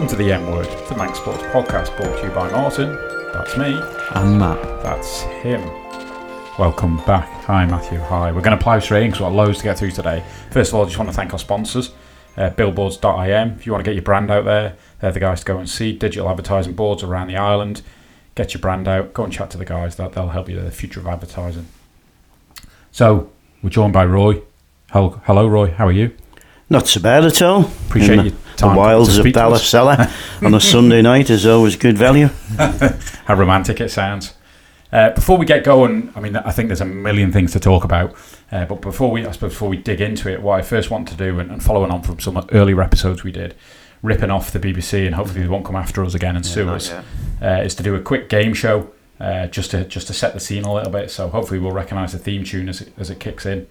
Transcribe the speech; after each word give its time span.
Welcome 0.00 0.16
to 0.16 0.24
the 0.24 0.32
M 0.32 0.50
Word, 0.50 0.66
the 0.88 0.96
Manx 0.96 1.18
Sports 1.18 1.42
podcast 1.42 1.94
brought 1.98 2.18
to 2.20 2.26
you 2.26 2.32
by 2.32 2.50
Martin. 2.50 2.94
That's 3.34 3.54
me. 3.58 3.78
And 4.14 4.38
Matt. 4.38 4.82
That's 4.82 5.20
him. 5.42 5.60
Welcome 6.58 7.04
back. 7.04 7.28
Hi, 7.44 7.66
Matthew. 7.66 7.98
Hi. 7.98 8.32
We're 8.32 8.40
going 8.40 8.56
to 8.56 8.64
plough 8.64 8.78
straight 8.78 9.02
in 9.02 9.10
because 9.10 9.20
we've 9.20 9.28
got 9.28 9.36
loads 9.36 9.58
to 9.58 9.64
get 9.64 9.78
through 9.78 9.90
today. 9.90 10.24
First 10.52 10.70
of 10.70 10.76
all, 10.76 10.84
I 10.84 10.86
just 10.86 10.96
want 10.96 11.10
to 11.10 11.14
thank 11.14 11.34
our 11.34 11.38
sponsors, 11.38 11.92
uh, 12.38 12.48
billboards.im. 12.48 13.50
If 13.50 13.66
you 13.66 13.72
want 13.72 13.84
to 13.84 13.88
get 13.90 13.94
your 13.94 14.02
brand 14.02 14.30
out 14.30 14.46
there, 14.46 14.74
they're 15.00 15.12
the 15.12 15.20
guys 15.20 15.40
to 15.40 15.44
go 15.44 15.58
and 15.58 15.68
see. 15.68 15.92
Digital 15.92 16.30
advertising 16.30 16.72
boards 16.72 17.02
around 17.02 17.26
the 17.26 17.36
island. 17.36 17.82
Get 18.36 18.54
your 18.54 18.62
brand 18.62 18.88
out. 18.88 19.12
Go 19.12 19.24
and 19.24 19.32
chat 19.34 19.50
to 19.50 19.58
the 19.58 19.66
guys. 19.66 19.96
That 19.96 20.14
They'll 20.14 20.30
help 20.30 20.48
you 20.48 20.56
with 20.56 20.64
the 20.64 20.70
future 20.70 21.00
of 21.00 21.08
advertising. 21.08 21.66
So, 22.90 23.30
we're 23.62 23.68
joined 23.68 23.92
by 23.92 24.06
Roy. 24.06 24.40
Hello, 24.92 25.20
hello 25.26 25.46
Roy. 25.46 25.72
How 25.72 25.88
are 25.88 25.92
you? 25.92 26.16
Not 26.70 26.86
so 26.86 27.00
bad 27.00 27.24
at 27.24 27.42
all. 27.42 27.66
Appreciate 27.66 28.18
In 28.20 28.24
your 28.26 28.34
the, 28.60 28.76
wilds 28.76 29.18
of. 29.18 29.26
Ballasalla 29.26 30.10
on 30.44 30.54
a 30.54 30.60
Sunday 30.72 31.02
night 31.02 31.30
is 31.30 31.46
always 31.46 31.76
good 31.76 31.96
value. 31.96 32.28
how 33.26 33.34
romantic 33.34 33.80
it 33.80 33.90
sounds. 33.90 34.34
Uh, 34.92 35.10
before 35.10 35.38
we 35.38 35.46
get 35.46 35.62
going, 35.62 36.12
I 36.16 36.20
mean, 36.20 36.36
I 36.36 36.50
think 36.50 36.68
there's 36.68 36.80
a 36.80 36.84
million 36.84 37.32
things 37.32 37.52
to 37.52 37.60
talk 37.60 37.84
about. 37.84 38.14
Uh, 38.50 38.64
but 38.64 38.80
before 38.80 39.10
we, 39.10 39.24
I 39.24 39.30
suppose, 39.30 39.52
before 39.52 39.68
we 39.68 39.76
dig 39.76 40.00
into 40.00 40.28
it, 40.28 40.42
what 40.42 40.58
I 40.58 40.62
first 40.62 40.90
want 40.90 41.06
to 41.08 41.14
do, 41.14 41.38
and, 41.38 41.50
and 41.50 41.62
following 41.62 41.92
on 41.92 42.02
from 42.02 42.18
some 42.18 42.44
earlier 42.52 42.82
episodes 42.82 43.22
we 43.22 43.30
did, 43.30 43.54
ripping 44.02 44.30
off 44.30 44.50
the 44.50 44.58
BBC, 44.58 45.06
and 45.06 45.14
hopefully 45.14 45.42
they 45.42 45.48
won't 45.48 45.64
come 45.64 45.76
after 45.76 46.04
us 46.04 46.14
again 46.14 46.34
and 46.34 46.44
sue 46.44 46.68
us, 46.70 46.90
uh, 46.90 47.62
is 47.64 47.74
to 47.76 47.82
do 47.82 47.94
a 47.94 48.00
quick 48.00 48.28
game 48.28 48.52
show, 48.52 48.90
uh, 49.20 49.46
just 49.46 49.70
to 49.70 49.84
just 49.84 50.08
to 50.08 50.12
set 50.12 50.34
the 50.34 50.40
scene 50.40 50.64
a 50.64 50.72
little 50.72 50.90
bit. 50.90 51.10
So 51.10 51.28
hopefully 51.28 51.60
we'll 51.60 51.72
recognise 51.72 52.12
the 52.12 52.18
theme 52.18 52.42
tune 52.42 52.68
as 52.68 52.80
it, 52.80 52.92
as 52.96 53.10
it 53.10 53.20
kicks 53.20 53.46
in. 53.46 53.68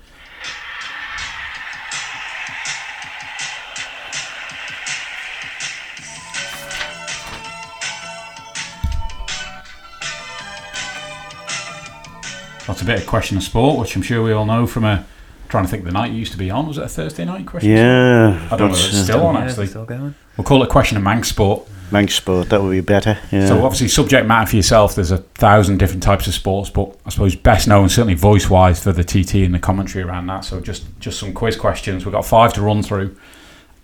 That's 12.69 12.83
a 12.83 12.85
bit 12.85 12.99
of 12.99 13.07
question 13.07 13.35
of 13.35 13.41
sport, 13.41 13.79
which 13.79 13.95
I'm 13.95 14.03
sure 14.03 14.21
we 14.21 14.31
all 14.31 14.45
know 14.45 14.67
from 14.67 14.85
a. 14.85 15.03
Trying 15.47 15.63
to 15.65 15.71
think 15.71 15.85
the 15.85 15.91
night 15.91 16.11
it 16.11 16.13
used 16.13 16.31
to 16.33 16.37
be 16.37 16.51
on. 16.51 16.67
Was 16.67 16.77
it 16.77 16.83
a 16.83 16.87
Thursday 16.87 17.25
night 17.25 17.47
question? 17.47 17.71
Yeah. 17.71 18.47
I 18.51 18.55
don't 18.55 18.69
know 18.69 18.77
if 18.77 18.85
it's 18.85 18.93
uh, 18.99 19.03
still 19.05 19.25
on 19.25 19.33
Yeah, 19.33 19.45
actually. 19.45 19.65
still 19.65 19.85
going. 19.85 20.13
We'll 20.37 20.45
call 20.45 20.61
it 20.61 20.69
question 20.69 20.95
of 20.95 21.01
Manx 21.01 21.29
sport. 21.29 21.67
Manx 21.91 22.13
sport, 22.13 22.49
that 22.49 22.61
would 22.61 22.69
be 22.69 22.81
better. 22.81 23.17
Yeah. 23.31 23.47
So 23.47 23.65
obviously, 23.65 23.87
subject 23.87 24.27
matter 24.27 24.51
for 24.51 24.55
yourself. 24.57 24.93
There's 24.93 25.09
a 25.09 25.17
thousand 25.17 25.79
different 25.79 26.03
types 26.03 26.27
of 26.27 26.35
sports, 26.35 26.69
but 26.69 26.95
I 27.07 27.09
suppose 27.09 27.35
best 27.35 27.67
known, 27.67 27.89
certainly 27.89 28.13
voice 28.13 28.47
wise, 28.47 28.83
for 28.83 28.91
the 28.91 29.03
TT 29.03 29.37
and 29.37 29.55
the 29.55 29.59
commentary 29.59 30.03
around 30.03 30.27
that. 30.27 30.45
So 30.45 30.59
just 30.61 30.85
just 30.99 31.19
some 31.19 31.33
quiz 31.33 31.55
questions. 31.55 32.05
We've 32.05 32.13
got 32.13 32.27
five 32.27 32.53
to 32.53 32.61
run 32.61 32.83
through. 32.83 33.17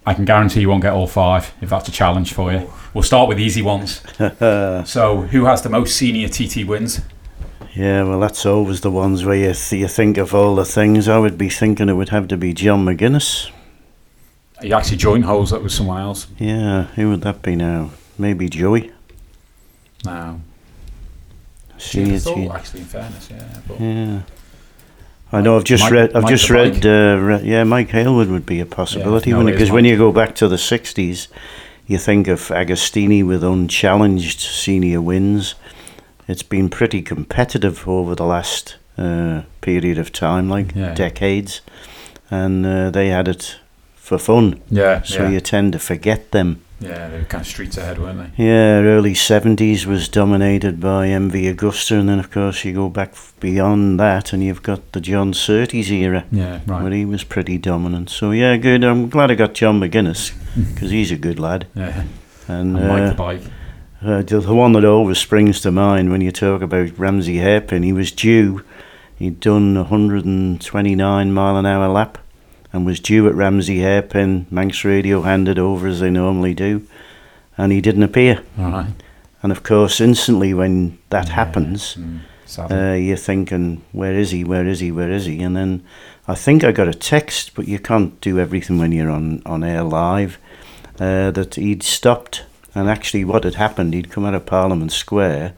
I 0.05 0.13
can 0.13 0.25
guarantee 0.25 0.61
you 0.61 0.69
won't 0.69 0.83
get 0.83 0.93
all 0.93 1.07
five 1.07 1.51
if 1.61 1.69
that's 1.71 1.89
a 1.89 1.91
challenge 1.91 2.31
for 2.31 2.53
you. 2.53 2.71
We'll 2.93 3.01
start 3.01 3.27
with 3.27 3.39
easy 3.39 3.63
ones. 3.63 4.01
so 4.87 5.27
who 5.31 5.45
has 5.45 5.63
the 5.63 5.69
most 5.69 5.95
senior 5.95 6.27
TT 6.29 6.63
wins? 6.67 7.01
Yeah, 7.75 8.03
well, 8.03 8.21
that's 8.21 8.45
always 8.45 8.81
the 8.81 8.91
ones 8.91 9.25
where 9.25 9.35
you, 9.35 9.53
th- 9.53 9.81
you 9.81 9.87
think 9.89 10.17
of 10.17 10.33
all 10.33 10.55
the 10.55 10.63
things. 10.65 11.09
I 11.09 11.17
would 11.17 11.37
be 11.37 11.49
thinking 11.49 11.89
it 11.89 11.93
would 11.93 12.09
have 12.09 12.27
to 12.29 12.37
be 12.37 12.53
John 12.53 12.85
McGuinness. 12.85 13.51
He 14.61 14.71
actually 14.71 14.97
joined 14.97 15.25
holes 15.25 15.51
that 15.51 15.61
was 15.61 15.73
someone 15.73 16.01
else. 16.01 16.27
Yeah, 16.39 16.83
who 16.95 17.09
would 17.09 17.21
that 17.21 17.41
be 17.41 17.55
now? 17.57 17.91
Maybe 18.17 18.47
Joey. 18.47 18.91
No, 20.05 20.39
thought, 21.77 22.55
actually, 22.55 22.79
in 22.81 22.85
fairness, 22.85 23.29
yeah. 23.29 23.61
But 23.67 23.79
Yeah. 23.81 24.21
I 25.31 25.41
know. 25.41 25.57
I've 25.57 25.63
just 25.65 25.83
Mike- 25.83 25.91
read. 25.91 26.15
I've 26.15 26.23
Mike 26.23 26.29
just 26.31 26.49
read. 26.49 26.85
Uh, 26.85 27.17
re- 27.17 27.43
yeah, 27.43 27.63
Mike 27.63 27.89
Hailwood 27.89 28.29
would 28.29 28.45
be 28.45 28.59
a 28.59 28.65
possibility 28.65 29.31
no, 29.31 29.41
it 29.41 29.49
is 29.49 29.51
because 29.55 29.71
when 29.71 29.83
you 29.83 29.97
go 29.97 30.11
back 30.11 30.35
to 30.35 30.47
the 30.47 30.55
'60s, 30.55 31.27
you 31.87 31.97
think 31.97 32.27
of 32.27 32.39
Agostini 32.49 33.25
with 33.25 33.43
unchallenged 33.43 34.39
senior 34.39 35.01
wins. 35.01 35.55
It's 36.27 36.43
been 36.43 36.69
pretty 36.69 37.01
competitive 37.01 37.87
over 37.87 38.15
the 38.15 38.25
last 38.25 38.77
uh, 38.97 39.41
period 39.61 39.97
of 39.99 40.11
time, 40.11 40.49
like 40.49 40.73
Yeah. 40.75 40.93
decades, 40.93 41.61
and 42.31 42.65
uh, 42.65 42.89
they 42.91 43.09
had 43.09 43.27
it 43.27 43.57
for 43.95 44.17
fun. 44.17 44.59
yeah, 44.69 45.01
So 45.03 45.23
yeah, 45.23 45.29
you 45.29 45.39
tend 45.41 45.73
to 45.73 45.79
forget 45.79 46.31
them. 46.31 46.61
yeah, 46.79 47.07
they 47.09 47.17
were 47.19 47.23
kind 47.25 47.41
of 47.41 47.47
streets 47.47 47.77
ahead, 47.77 47.97
weren't 47.99 48.19
they? 48.37 48.43
Yeah, 48.45 48.81
early 48.83 49.13
70s 49.13 49.85
was 49.85 50.07
dominated 50.09 50.79
by 50.79 51.07
MV 51.07 51.53
Agusta, 51.55 51.99
and 51.99 52.09
then, 52.09 52.19
of 52.19 52.29
course, 52.31 52.63
you 52.65 52.73
go 52.73 52.89
back 52.89 53.13
beyond 53.39 53.99
that 53.99 54.33
and 54.33 54.43
you've 54.43 54.61
got 54.63 54.91
the 54.91 55.01
John 55.01 55.33
Surtees 55.33 55.91
era, 55.91 56.23
Yeah, 56.31 56.59
where 56.65 56.81
right. 56.83 56.91
he 56.93 57.05
was 57.05 57.23
pretty 57.23 57.57
dominant. 57.57 58.09
So, 58.09 58.31
yeah, 58.31 58.57
good. 58.57 58.83
I'm 58.83 59.09
glad 59.09 59.31
I 59.31 59.35
got 59.35 59.53
John 59.53 59.79
McGuinness, 59.79 60.31
because 60.73 60.91
he's 60.91 61.11
a 61.11 61.17
good 61.17 61.39
lad. 61.39 61.65
Yeah, 61.75 62.03
And, 62.47 62.73
Mike 62.73 63.01
uh, 63.03 63.09
the 63.09 63.15
bike. 63.15 63.41
Uh, 64.05 64.21
the 64.21 64.53
one 64.53 64.73
that 64.73 64.85
always 64.85 65.17
springs 65.17 65.59
to 65.61 65.71
mind 65.71 66.11
when 66.11 66.21
you 66.21 66.31
talk 66.31 66.61
about 66.61 66.97
Ramsey 66.97 67.37
Hairpin, 67.37 67.83
he 67.83 67.91
was 67.93 68.11
due, 68.11 68.63
he'd 69.17 69.39
done 69.39 69.75
129 69.75 71.33
mile 71.33 71.57
an 71.57 71.65
hour 71.65 71.87
lap 71.87 72.17
and 72.71 72.85
was 72.85 72.99
due 72.99 73.27
at 73.27 73.33
Ramsey 73.35 73.79
Hairpin. 73.79 74.47
Manx 74.51 74.83
Radio 74.83 75.21
handed 75.21 75.57
over 75.57 75.87
as 75.87 76.01
they 76.01 76.09
normally 76.11 76.53
do, 76.53 76.85
and 77.57 77.71
he 77.71 77.81
didn't 77.81 78.03
appear. 78.03 78.43
All 78.59 78.71
right. 78.71 78.87
And 79.41 79.51
of 79.51 79.63
course, 79.63 80.01
instantly 80.01 80.53
when 80.53 80.97
that 81.09 81.29
happens, 81.29 81.95
Mm, 81.95 82.19
uh, 82.71 82.93
you're 82.93 83.17
thinking, 83.17 83.81
where 83.91 84.13
is 84.13 84.31
he? 84.31 84.43
Where 84.43 84.67
is 84.67 84.79
he? 84.79 84.91
Where 84.91 85.11
is 85.11 85.25
he? 85.25 85.41
And 85.41 85.55
then 85.55 85.83
I 86.27 86.35
think 86.35 86.63
I 86.63 86.71
got 86.71 86.87
a 86.87 86.93
text, 86.93 87.55
but 87.55 87.67
you 87.67 87.79
can't 87.79 88.19
do 88.21 88.39
everything 88.39 88.77
when 88.77 88.91
you're 88.91 89.09
on, 89.09 89.41
on 89.45 89.63
air 89.63 89.83
live, 89.83 90.37
uh, 90.99 91.31
that 91.31 91.55
he'd 91.55 91.81
stopped. 91.83 92.43
And 92.75 92.89
actually, 92.89 93.23
what 93.23 93.43
had 93.45 93.55
happened, 93.55 93.93
he'd 93.93 94.11
come 94.11 94.25
out 94.25 94.35
of 94.35 94.45
Parliament 94.45 94.91
Square. 94.91 95.53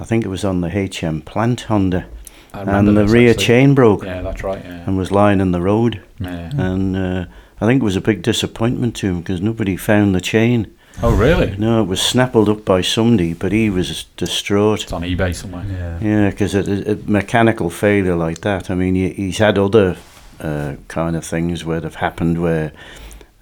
I 0.00 0.04
think 0.04 0.24
it 0.24 0.28
was 0.28 0.44
on 0.44 0.60
the 0.62 0.70
HM 0.70 1.20
plant 1.22 1.62
Honda, 1.62 2.06
and 2.54 2.96
the 2.96 3.06
rear 3.06 3.30
actually. 3.30 3.44
chain 3.44 3.74
broke 3.74 4.04
Yeah, 4.04 4.22
that's 4.22 4.42
right. 4.42 4.64
Yeah. 4.64 4.84
and 4.86 4.96
was 4.96 5.10
lying 5.12 5.40
in 5.40 5.52
the 5.52 5.60
road. 5.60 6.02
yeah. 6.18 6.50
And 6.56 6.96
uh, 6.96 7.24
I 7.60 7.66
think 7.66 7.82
it 7.82 7.84
was 7.84 7.96
a 7.96 8.00
big 8.00 8.22
disappointment 8.22 8.96
to 8.96 9.08
him 9.08 9.20
because 9.20 9.40
nobody 9.42 9.76
found 9.76 10.14
the 10.14 10.20
chain. 10.20 10.74
Oh, 11.02 11.14
really? 11.14 11.56
No, 11.58 11.82
it 11.82 11.86
was 11.86 12.00
snappled 12.02 12.48
up 12.48 12.64
by 12.64 12.80
somebody, 12.80 13.32
but 13.34 13.52
he 13.52 13.70
was 13.70 14.04
distraught. 14.16 14.82
It's 14.84 14.92
on 14.92 15.02
eBay 15.02 15.34
somewhere. 15.34 15.64
Yeah. 15.68 15.98
Yeah, 16.00 16.30
because 16.30 16.54
a, 16.56 16.90
a, 16.90 16.92
a 16.94 16.96
mechanical 17.06 17.70
failure 17.70 18.16
like 18.16 18.40
that. 18.40 18.70
I 18.70 18.74
mean, 18.74 18.94
he, 18.96 19.10
he's 19.10 19.38
had 19.38 19.58
other 19.58 19.96
uh, 20.40 20.74
kind 20.88 21.14
of 21.14 21.24
things 21.24 21.64
where 21.64 21.80
they've 21.80 21.94
happened 21.94 22.42
where 22.42 22.72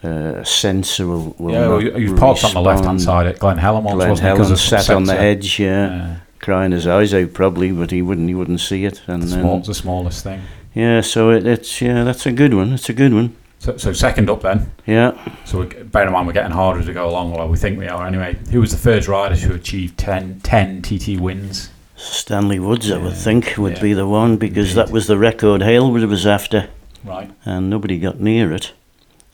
uh, 0.06 0.40
a 0.40 0.44
sensor 0.46 1.06
will, 1.06 1.34
will 1.38 1.52
yeah, 1.52 1.68
well, 1.68 1.82
you- 1.82 1.96
you've 1.98 2.18
parked 2.18 2.44
on 2.44 2.54
the 2.54 2.60
left 2.60 2.84
hand 2.84 3.02
side 3.02 3.26
at 3.26 3.38
Glen 3.38 3.58
Helen 3.58 3.84
once, 3.84 3.96
wasn't 3.96 4.20
Helen 4.20 4.56
sat 4.56 4.88
on 4.90 5.04
the 5.04 5.18
edge, 5.18 5.58
yeah, 5.58 5.86
Yeah. 5.88 6.16
crying 6.40 6.72
his 6.72 6.86
eyes 6.86 7.12
out 7.12 7.32
probably, 7.32 7.72
but 7.72 7.90
he 7.90 8.02
wouldn't. 8.02 8.28
He 8.28 8.34
wouldn't 8.34 8.60
see 8.60 8.84
it. 8.84 9.02
And 9.06 9.22
The, 9.22 9.28
small, 9.28 9.60
the 9.60 9.74
smallest 9.74 10.22
thing. 10.24 10.40
yeah, 10.74 11.00
so 11.00 11.30
it, 11.30 11.46
it's 11.46 11.80
yeah, 11.82 12.04
that's 12.04 12.24
a 12.26 12.32
good 12.32 12.54
one. 12.54 12.72
It's 12.72 12.88
a 12.88 12.92
good 12.94 13.12
one. 13.12 13.34
So, 13.58 13.76
so 13.78 13.92
second 13.94 14.28
up 14.30 14.42
then. 14.42 14.70
Yeah, 14.86 15.12
So 15.44 15.60
we 15.60 15.66
bear 15.66 16.06
in 16.06 16.12
mind 16.12 16.26
we're 16.26 16.34
getting 16.34 16.52
harder 16.52 16.78
as 16.80 16.86
we 16.86 16.92
go 16.92 17.08
along. 17.08 17.32
Well, 17.32 17.48
we 17.48 17.56
think 17.56 17.78
we 17.78 17.88
are 17.88 18.06
anyway. 18.06 18.36
Who 18.52 18.60
was 18.60 18.70
the 18.70 18.76
first 18.78 19.08
rider 19.08 19.34
who 19.34 19.54
achieved 19.54 19.96
10, 19.98 20.40
10 20.42 20.82
TT 20.82 21.18
wins? 21.18 21.70
Stanley 21.96 22.58
Woods, 22.60 22.90
I 22.90 22.98
would 22.98 23.12
Yeah, 23.12 23.18
think, 23.18 23.54
would 23.56 23.76
yeah, 23.76 23.82
be 23.82 23.92
the 23.94 24.06
one 24.06 24.36
because 24.36 24.72
indeed. 24.72 24.86
that 24.86 24.92
was 24.92 25.06
the 25.06 25.16
record 25.16 25.62
Hailwood 25.62 26.06
was 26.06 26.26
after. 26.26 26.68
Right. 27.02 27.30
and 27.44 27.70
nobody 27.70 27.98
got 27.98 28.20
near 28.20 28.52
it. 28.52 28.72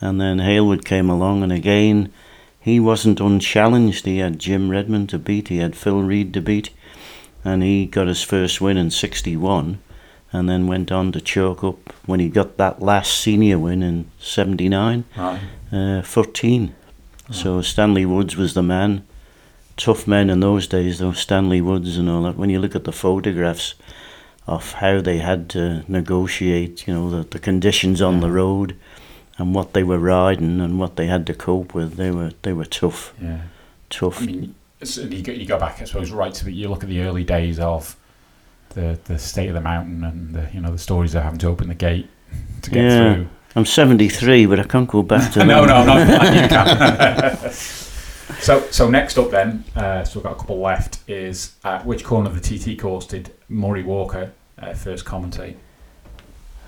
And 0.03 0.21
then 0.21 0.39
Hailwood 0.41 0.85
came 0.85 1.09
along, 1.09 1.45
and 1.45 1.53
again, 1.53 2.13
he 2.59 2.81
wasn't 2.81 3.21
unchallenged. 3.21 4.05
He 4.05 4.19
had 4.19 4.41
Jim 4.41 4.69
Redman 4.69 5.07
to 5.07 5.19
beat, 5.19 5.47
he 5.49 5.59
had 5.59 5.77
Phil 5.77 6.03
Read 6.03 6.35
to 6.35 6.41
beat, 6.41 6.71
and 7.45 7.63
he 7.63 7.87
got 7.87 8.09
his 8.09 8.23
first 8.23 8.61
win 8.61 8.77
in 8.77 8.91
61, 8.91 9.79
and 10.33 10.49
then 10.49 10.67
went 10.67 10.91
on 10.91 11.13
to 11.13 11.21
choke 11.21 11.63
up 11.63 11.93
when 12.05 12.19
he 12.19 12.29
got 12.29 12.57
that 12.57 12.83
last 12.83 13.17
senior 13.21 13.61
win 13.61 13.83
in 13.85 14.11
79, 14.19 15.05
Right. 15.17 15.41
uh, 15.73 16.03
14. 16.03 16.75
So 17.31 17.63
Stanley 17.63 18.05
Woods 18.05 18.37
was 18.37 18.55
the 18.55 18.63
man. 18.63 19.07
Tough 19.77 20.07
men 20.09 20.29
in 20.31 20.41
those 20.41 20.67
days, 20.67 20.99
though, 20.99 21.13
Stanley 21.13 21.61
Woods 21.63 21.97
and 21.97 22.11
all 22.11 22.23
that. 22.25 22.37
When 22.37 22.51
you 22.51 22.59
look 22.59 22.75
at 22.75 22.85
the 22.85 22.93
photographs 22.93 23.75
of 24.49 24.73
how 24.75 25.01
they 25.01 25.19
had 25.19 25.49
to 25.51 25.85
negotiate, 25.89 26.87
you 26.89 26.93
know, 26.95 27.09
the, 27.09 27.23
the 27.29 27.39
conditions 27.39 28.03
on 28.03 28.21
the 28.21 28.31
road 28.31 28.77
and 29.39 29.55
what 29.55 29.73
they 29.73 29.83
were 29.83 29.99
riding 29.99 30.61
and 30.61 30.79
what 30.79 30.97
they 30.97 31.07
had 31.07 31.27
to 31.27 31.35
cope 31.35 31.75
with, 31.75 31.97
they 31.97 32.11
were 32.11 32.33
they 32.43 32.53
were 32.53 32.65
tough, 32.65 33.13
Yeah. 33.23 33.43
tough. 33.91 34.23
I 34.23 34.27
mean, 34.27 34.55
you 34.81 35.23
go, 35.23 35.33
you 35.33 35.47
go 35.47 35.59
back, 35.59 35.81
I 35.81 35.85
suppose, 35.85 36.11
right 36.11 36.35
to 36.35 36.45
the, 36.45 36.53
you 36.53 36.69
look 36.69 36.83
at 36.83 36.89
the 36.89 37.03
early 37.03 37.25
days 37.25 37.59
of 37.59 37.97
the 38.71 38.99
the 39.05 39.19
state 39.19 39.49
of 39.49 39.55
the 39.55 39.61
mountain 39.61 40.03
and 40.05 40.35
the 40.35 40.49
you 40.53 40.61
know 40.61 40.71
the 40.73 40.79
stories 40.79 41.15
of 41.15 41.23
having 41.23 41.39
to 41.41 41.49
open 41.49 41.69
the 41.69 41.75
gate 41.75 42.09
to 42.63 42.71
get 42.71 42.85
Yeah. 42.85 43.15
through. 43.15 43.29
I'm 43.55 43.67
73, 43.67 44.47
but 44.47 44.59
I 44.61 44.63
can't 44.65 44.89
go 44.89 45.03
back 45.03 45.31
to 45.33 45.45
no, 45.45 45.65
no, 45.67 45.85
no, 45.85 45.99
you 46.33 46.49
can. 46.49 47.51
So, 48.41 48.61
so 48.71 48.89
next 48.89 49.19
up 49.19 49.31
then, 49.31 49.63
uh, 49.77 50.03
so 50.05 50.19
we've 50.19 50.25
got 50.25 50.33
a 50.33 50.37
couple 50.37 50.59
left. 50.59 50.99
Is 51.07 51.55
at 51.65 51.85
which 51.87 52.03
corner 52.03 52.29
of 52.29 52.41
the 52.41 52.59
TT 52.59 52.81
course 52.81 53.07
did 53.07 53.31
Murray 53.49 53.83
Walker 53.85 54.33
uh, 54.59 54.73
first 54.75 55.05
commentate? 55.05 55.55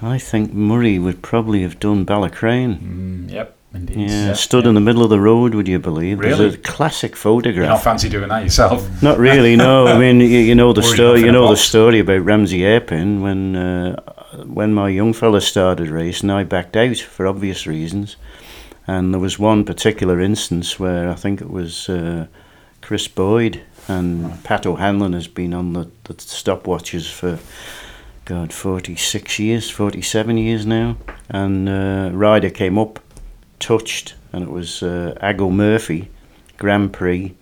I 0.03 0.19
think 0.19 0.53
Murray 0.53 0.99
would 0.99 1.23
probably 1.23 1.63
have 1.63 1.81
done 1.81 2.05
Ballacraine. 2.05 2.79
Mm, 2.79 3.31
yep, 3.31 3.57
indeed. 3.73 4.11
Yeah, 4.11 4.33
stood 4.35 4.67
in 4.67 4.75
the 4.75 4.81
middle 4.81 5.03
of 5.03 5.11
the 5.11 5.21
road, 5.21 5.55
would 5.55 5.69
you 5.69 5.79
believe? 5.79 6.19
Really? 6.19 6.37
There's 6.37 6.55
a 6.55 6.59
classic 6.59 7.17
photograph. 7.17 7.55
You 7.55 7.61
photograph. 7.63 7.77
not 7.79 7.85
fancy 7.85 8.09
doing 8.09 8.29
that 8.29 8.43
yourself? 8.43 9.03
Not 9.03 9.19
really, 9.19 9.57
no. 9.57 9.87
I 9.87 9.99
mean, 10.05 10.21
you, 10.21 10.27
you 10.27 10.55
know 10.55 10.73
the 10.73 10.83
Worried 10.83 10.95
story. 10.95 11.21
You 11.21 11.33
know 11.33 11.49
the 11.49 11.57
story 11.57 12.01
about 12.01 12.25
Ramsey 12.25 12.65
Airpin 12.65 13.23
when 13.23 13.57
uh, 13.57 14.01
when 14.45 14.75
my 14.75 14.89
young 14.89 15.13
fella 15.13 15.41
started 15.41 15.89
racing. 15.89 16.31
I 16.31 16.45
backed 16.45 16.77
out 16.77 16.99
for 16.99 17.27
obvious 17.27 17.67
reasons, 17.67 18.17
and 18.87 19.15
there 19.15 19.21
was 19.21 19.39
one 19.39 19.65
particular 19.65 20.21
instance 20.21 20.79
where 20.79 21.09
I 21.09 21.15
think 21.15 21.41
it 21.41 21.51
was 21.51 21.89
uh, 21.89 22.27
Chris 22.83 23.09
Boyd 23.09 23.63
and 23.89 24.43
Pat 24.45 24.67
O'Hanlon 24.67 25.13
has 25.13 25.29
been 25.29 25.53
on 25.55 25.73
the, 25.73 25.91
the 26.05 26.15
stopwatches 26.15 27.11
for 27.11 27.39
God 28.25 28.53
forty 28.53 28.97
six 28.97 29.39
years, 29.39 29.69
forty 29.71 30.01
seven 30.03 30.39
years 30.39 30.65
now, 30.65 30.97
and 31.29 31.69
uh, 31.69 32.11
rider 32.13 32.51
came 32.51 32.79
up, 32.79 32.99
touched, 33.59 34.15
and 34.33 34.43
it 34.43 34.51
was 34.51 34.83
uh, 34.83 35.17
Aggo 35.23 35.51
Murphy, 35.53 36.09
Grand 36.59 36.93
Prix 36.93 37.35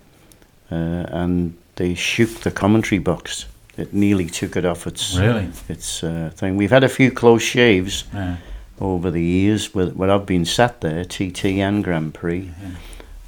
uh, 0.71 0.75
and 0.75 1.55
they 1.75 1.93
shook 1.93 2.41
the 2.41 2.51
commentary 2.51 2.99
box. 2.99 3.45
It 3.77 3.93
nearly 3.93 4.25
took 4.27 4.55
it 4.55 4.65
off 4.65 4.85
its 4.87 5.15
Really? 5.17 5.49
its 5.69 6.03
uh, 6.03 6.31
thing. 6.35 6.57
We've 6.57 6.71
had 6.71 6.83
a 6.83 6.89
few 6.89 7.11
close 7.11 7.41
shaves 7.43 8.03
Yeah. 8.13 8.37
over 8.79 9.09
the 9.11 9.21
years 9.21 9.73
where, 9.73 9.87
where 9.87 10.09
I've 10.11 10.25
been 10.25 10.45
sat 10.45 10.81
there, 10.81 11.03
TT 11.05 11.45
and 11.59 11.83
Grand 11.83 12.13
Prix. 12.13 12.51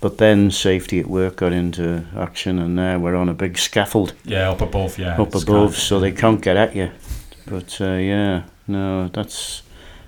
But 0.01 0.17
then 0.19 0.51
safety 0.51 0.99
at 0.99 1.07
work 1.07 1.37
got 1.37 1.51
into 1.53 2.05
action, 2.15 2.59
and 2.59 2.75
now 2.75 2.99
we're 2.99 3.15
on 3.15 3.29
a 3.29 3.33
big 3.33 3.57
scaffold 3.57 4.13
Yeah, 4.23 4.51
up 4.51 4.61
above. 4.61 4.99
Yeah, 4.99 5.19
up 5.19 5.33
above, 5.33 5.75
so 5.75 5.99
they 5.99 6.11
can't 6.11 6.41
get 6.41 6.57
at 6.57 6.75
you. 6.75 6.91
But 7.45 7.79
uh, 7.79 7.93
yeah, 7.93 8.43
no, 8.67 9.07
that's 9.09 9.63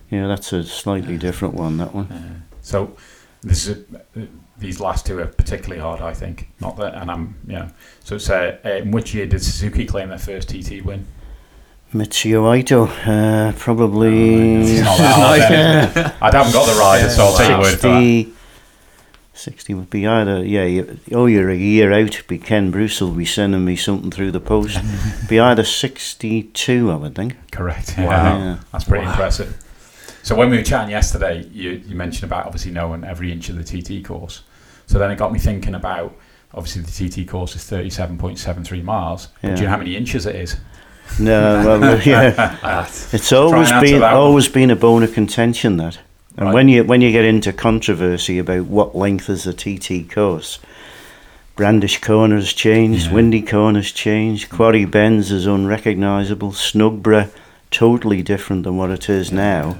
yeah, 0.09 0.27
that's 0.27 0.53
a 0.53 0.63
slightly 0.63 1.17
different 1.17 1.53
one. 1.53 1.77
That 1.77 1.93
one. 1.93 2.07
Yeah. 2.09 2.57
So 2.61 2.95
this 3.41 3.67
is 3.67 3.85
a, 4.15 4.27
these 4.57 4.79
last 4.79 5.05
two 5.05 5.19
are 5.19 5.27
particularly 5.27 5.81
hard, 5.81 6.01
I 6.01 6.13
think. 6.13 6.49
Not 6.59 6.77
that, 6.77 6.95
and 6.95 7.11
I'm 7.11 7.35
yeah. 7.47 7.69
So 8.03 8.15
it's 8.15 8.29
uh, 8.29 8.57
uh, 8.65 8.69
in 8.69 8.91
which 8.91 9.13
year 9.13 9.25
did 9.25 9.43
Suzuki 9.43 9.85
claim 9.85 10.09
their 10.09 10.17
first 10.17 10.49
TT 10.49 10.83
win? 10.83 11.05
Mitsuo 11.93 12.61
Itoh, 12.61 12.89
uh, 13.07 13.53
probably. 13.57 14.55
It's 14.55 14.81
not 14.81 14.97
that 14.97 15.15
hard. 15.15 15.41
then. 15.41 16.13
I 16.21 16.31
haven't 16.35 16.53
got 16.53 16.65
the 16.65 16.79
rider, 16.79 17.09
so 17.09 17.25
I'll 17.25 17.37
take 17.37 17.49
your 17.49 17.59
word 17.59 17.79
for 17.79 17.87
that. 17.87 18.31
60, 19.37 19.51
60 19.51 19.73
would 19.75 19.89
be 19.89 20.07
either, 20.07 20.43
yeah, 20.43 20.63
you, 20.63 20.99
oh, 21.13 21.27
you're 21.27 21.49
a 21.49 21.55
year 21.55 21.91
out, 21.93 22.21
be 22.27 22.37
Ken 22.37 22.71
Bruce 22.71 22.99
will 22.99 23.11
be 23.11 23.25
sending 23.25 23.63
me 23.63 23.75
something 23.75 24.11
through 24.11 24.31
the 24.31 24.39
post. 24.39 24.79
be 25.29 25.39
either 25.39 25.63
62, 25.63 26.91
I 26.91 26.95
would 26.95 27.15
think. 27.15 27.35
Correct. 27.51 27.95
Yeah. 27.97 28.05
Wow. 28.05 28.59
That's 28.71 28.83
pretty 28.83 29.05
impressive. 29.05 29.55
So 30.23 30.35
when 30.35 30.49
we 30.49 30.57
were 30.57 30.63
chatting 30.63 30.89
yesterday, 30.89 31.45
you, 31.51 31.81
you 31.85 31.95
mentioned 31.95 32.25
about 32.25 32.45
obviously 32.45 32.71
knowing 32.71 33.03
every 33.03 33.31
inch 33.31 33.49
of 33.49 33.55
the 33.55 33.63
TT 33.63 34.05
course. 34.05 34.43
So 34.87 34.99
then 34.99 35.11
it 35.11 35.17
got 35.17 35.31
me 35.31 35.39
thinking 35.39 35.75
about 35.75 36.17
obviously 36.53 36.81
the 36.81 37.23
TT 37.23 37.29
course 37.29 37.55
is 37.55 37.61
37.73 37.63 38.83
miles. 38.83 39.29
Yeah. 39.41 39.55
do 39.55 39.61
you 39.61 39.67
know 39.67 39.71
how 39.71 39.77
many 39.77 39.95
inches 39.95 40.25
it 40.25 40.35
is? 40.35 40.57
No, 41.19 41.79
well, 41.79 42.01
yeah. 42.05 42.87
It's 43.13 43.31
always 43.31 43.69
been 43.71 44.01
that 44.01 44.13
one. 44.13 44.21
always 44.21 44.49
been 44.49 44.71
a 44.71 44.75
bone 44.75 45.03
of 45.03 45.13
contention 45.13 45.77
that. 45.77 45.99
And 46.37 46.45
Right. 46.47 46.53
when 46.53 46.67
you 46.69 46.83
when 46.83 47.01
you 47.01 47.11
get 47.11 47.25
into 47.25 47.51
controversy 47.51 48.37
about 48.37 48.65
what 48.65 48.95
length 48.95 49.29
is 49.29 49.47
a 49.47 49.53
TT 49.53 50.03
course, 50.07 50.59
Brandish 51.55 51.99
corners 51.99 52.53
changed, 52.53 53.07
Yeah. 53.07 53.13
Windy 53.13 53.41
corners 53.41 53.91
changed, 53.91 54.49
Quarry 54.49 54.85
Bends 54.85 55.31
is 55.31 55.47
unrecognisable, 55.47 56.51
Snugborough 56.51 57.29
totally 57.71 58.21
different 58.21 58.63
than 58.63 58.77
what 58.77 58.91
it 58.91 59.09
is 59.09 59.31
now. 59.31 59.77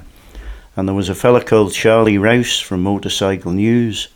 And 0.75 0.87
there 0.87 0.95
was 0.95 1.09
a 1.09 1.15
fella 1.15 1.43
called 1.43 1.73
Charlie 1.73 2.17
Rous 2.17 2.59
from 2.59 2.81
Motorcycle 2.81 3.51
News, 3.51 4.07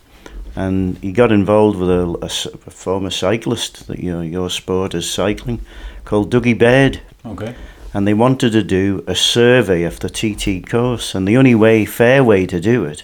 and 0.56 0.98
he 1.02 1.12
got 1.12 1.32
involved 1.32 1.78
with 1.80 1.90
a 1.90 2.30
former 2.72 3.10
cyclist 3.12 3.88
that 3.88 4.00
you 4.00 4.12
know, 4.12 4.22
your 4.22 4.50
sport 4.50 4.94
is 4.96 5.10
cycling, 5.10 5.62
called 6.06 6.32
Dougie 6.32 6.58
Baird 6.58 7.00
Okay. 7.26 7.54
And 7.94 8.08
they 8.08 8.14
wanted 8.14 8.52
to 8.52 8.64
do 8.64 9.04
a 9.08 9.16
survey 9.16 9.84
of 9.84 10.00
the 10.00 10.10
TT 10.10 10.68
course. 10.68 11.14
And 11.14 11.28
the 11.28 11.38
only 11.38 11.56
way, 11.56 11.86
fair 11.86 12.24
way 12.24 12.46
to 12.46 12.60
do 12.60 12.86
it, 12.86 13.04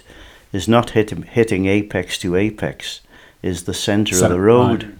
is 0.52 0.68
not 0.68 0.90
hit, 0.90 1.10
hitting 1.10 1.66
apex 1.66 2.18
to 2.18 2.36
apex, 2.36 3.00
is 3.42 3.64
the 3.64 3.74
centre 3.74 4.24
of 4.24 4.30
the 4.30 4.40
road. 4.40 4.84
right. 4.84 4.94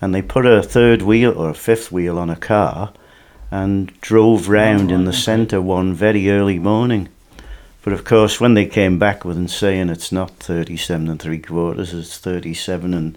And 0.00 0.14
they 0.14 0.22
put 0.22 0.44
a 0.46 0.62
third 0.62 1.02
wheel 1.02 1.32
or 1.32 1.50
a 1.50 1.54
fifth 1.54 1.90
wheel 1.90 2.18
on 2.18 2.28
a 2.28 2.36
car 2.36 2.92
and 3.50 3.98
drove 4.00 4.48
round 4.48 4.90
in 4.90 5.04
the 5.04 5.12
centre 5.12 5.62
one 5.62 5.94
very 5.94 6.30
early 6.30 6.58
morning. 6.58 7.08
But 7.82 7.92
of 7.92 8.04
course, 8.04 8.40
when 8.40 8.54
they 8.54 8.66
came 8.66 8.98
back 8.98 9.24
with 9.24 9.36
and 9.36 9.50
saying 9.50 9.90
it's 9.90 10.10
not 10.10 10.30
37 10.38 11.08
and 11.08 11.20
three 11.20 11.38
quarters, 11.38 11.94
it's 11.94 12.18
37 12.18 12.94
and 12.94 13.16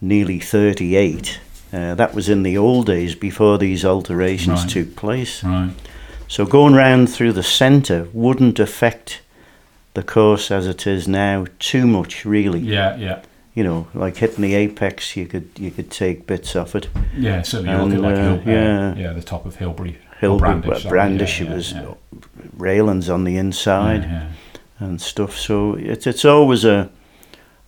nearly 0.00 0.40
38, 0.40 1.40
uh, 1.72 1.94
that 1.94 2.14
was 2.14 2.28
in 2.28 2.42
the 2.42 2.58
old 2.58 2.86
days 2.86 3.14
before 3.14 3.58
these 3.58 3.84
alterations 3.84 4.60
Right. 4.60 4.70
took 4.70 4.96
place. 4.96 5.42
Right. 5.44 5.70
So 6.28 6.46
going 6.46 6.74
round 6.74 7.10
through 7.10 7.32
the 7.32 7.42
centre 7.42 8.08
wouldn't 8.12 8.58
affect 8.58 9.20
the 9.94 10.02
course 10.02 10.50
as 10.50 10.66
it 10.66 10.86
is 10.86 11.06
now 11.06 11.46
too 11.58 11.86
much, 11.86 12.24
really. 12.24 12.60
Yeah, 12.60 12.96
yeah. 12.96 13.20
You 13.54 13.64
know, 13.64 13.86
like 13.92 14.16
hitting 14.16 14.40
the 14.42 14.54
apex, 14.54 15.14
you 15.14 15.26
could 15.26 15.50
you 15.58 15.70
could 15.70 15.90
take 15.90 16.26
bits 16.26 16.56
off 16.56 16.74
it. 16.74 16.88
Yeah, 17.16 17.42
so 17.42 17.60
you 17.60 17.66
look 17.66 17.74
at 17.74 17.80
And, 17.92 18.00
like 18.02 18.14
uh, 18.16 18.22
Hill, 18.22 18.42
yeah. 18.46 18.52
yeah. 18.54 18.94
yeah, 18.96 19.12
the 19.12 19.22
top 19.22 19.44
of 19.44 19.56
Hillberry. 19.56 19.96
Hill 20.20 20.38
Brandish, 20.38 20.84
Brandish, 20.84 21.40
yeah, 21.40 21.46
it 21.50 21.54
was 21.54 21.72
yeah. 21.72 21.94
railings 22.56 23.10
on 23.10 23.24
the 23.24 23.36
inside 23.36 24.08
and 24.78 25.00
stuff. 25.00 25.36
So 25.36 25.74
it's 25.74 26.06
it's 26.06 26.24
always 26.24 26.64
a 26.64 26.88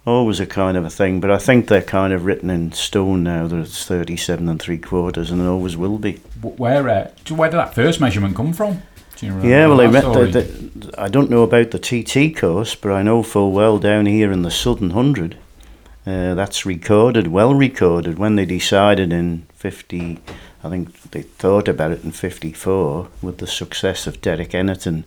always 0.07 0.41
a 0.41 0.47
kind 0.47 0.77
of 0.77 0.85
a 0.85 0.91
thing. 0.91 1.21
But 1.21 1.31
I 1.31 1.39
think 1.39 1.69
they're 1.69 1.83
kind 1.83 2.13
of 2.13 2.25
written 2.25 2.51
in 2.51 2.73
stone 2.73 3.23
now 3.23 3.47
that 3.47 3.57
it's 3.57 3.85
thirty 3.85 4.17
seven 4.17 4.49
and 4.49 4.61
three 4.61 4.79
quarters, 4.79 5.31
and 5.31 5.41
it 5.41 5.47
always 5.47 5.77
will 5.77 5.99
be. 5.99 6.15
Where, 6.43 6.89
uh, 6.89 7.11
where 7.31 7.51
did 7.51 7.57
that 7.57 7.75
first 7.75 8.01
measurement 8.01 8.37
come 8.37 8.53
from? 8.53 8.83
Do 9.17 9.27
you 9.27 9.33
remember 9.33 9.49
Yeah, 9.49 9.67
well, 9.69 9.81
I, 9.81 9.87
met 9.87 10.33
the, 10.33 10.41
the, 10.75 11.01
I 11.01 11.09
don't 11.09 11.31
know 11.31 11.43
about 11.43 11.71
the 11.71 11.79
TT 11.79 12.37
course, 12.37 12.75
but 12.75 12.93
I 12.93 13.03
know 13.03 13.23
full 13.23 13.53
well 13.53 13.79
down 13.79 14.07
here 14.07 14.33
in 14.33 14.43
the 14.43 14.51
Southern 14.51 14.91
Hundred, 14.91 15.39
uh, 16.07 16.35
that's 16.35 16.67
recorded, 16.67 17.29
well 17.29 17.55
recorded. 17.55 18.19
When 18.19 18.37
they 18.37 18.45
decided 18.45 19.13
in 19.13 19.47
fifty, 19.55 20.19
I 20.63 20.71
think 20.71 21.11
they 21.11 21.23
thought 21.23 21.69
about 21.69 21.93
it 21.93 22.05
in 22.05 22.13
fifty-four 22.13 23.09
with 23.23 23.39
the 23.39 23.47
success 23.47 24.07
of 24.07 24.21
Derek 24.21 24.51
Ennerton 24.51 25.05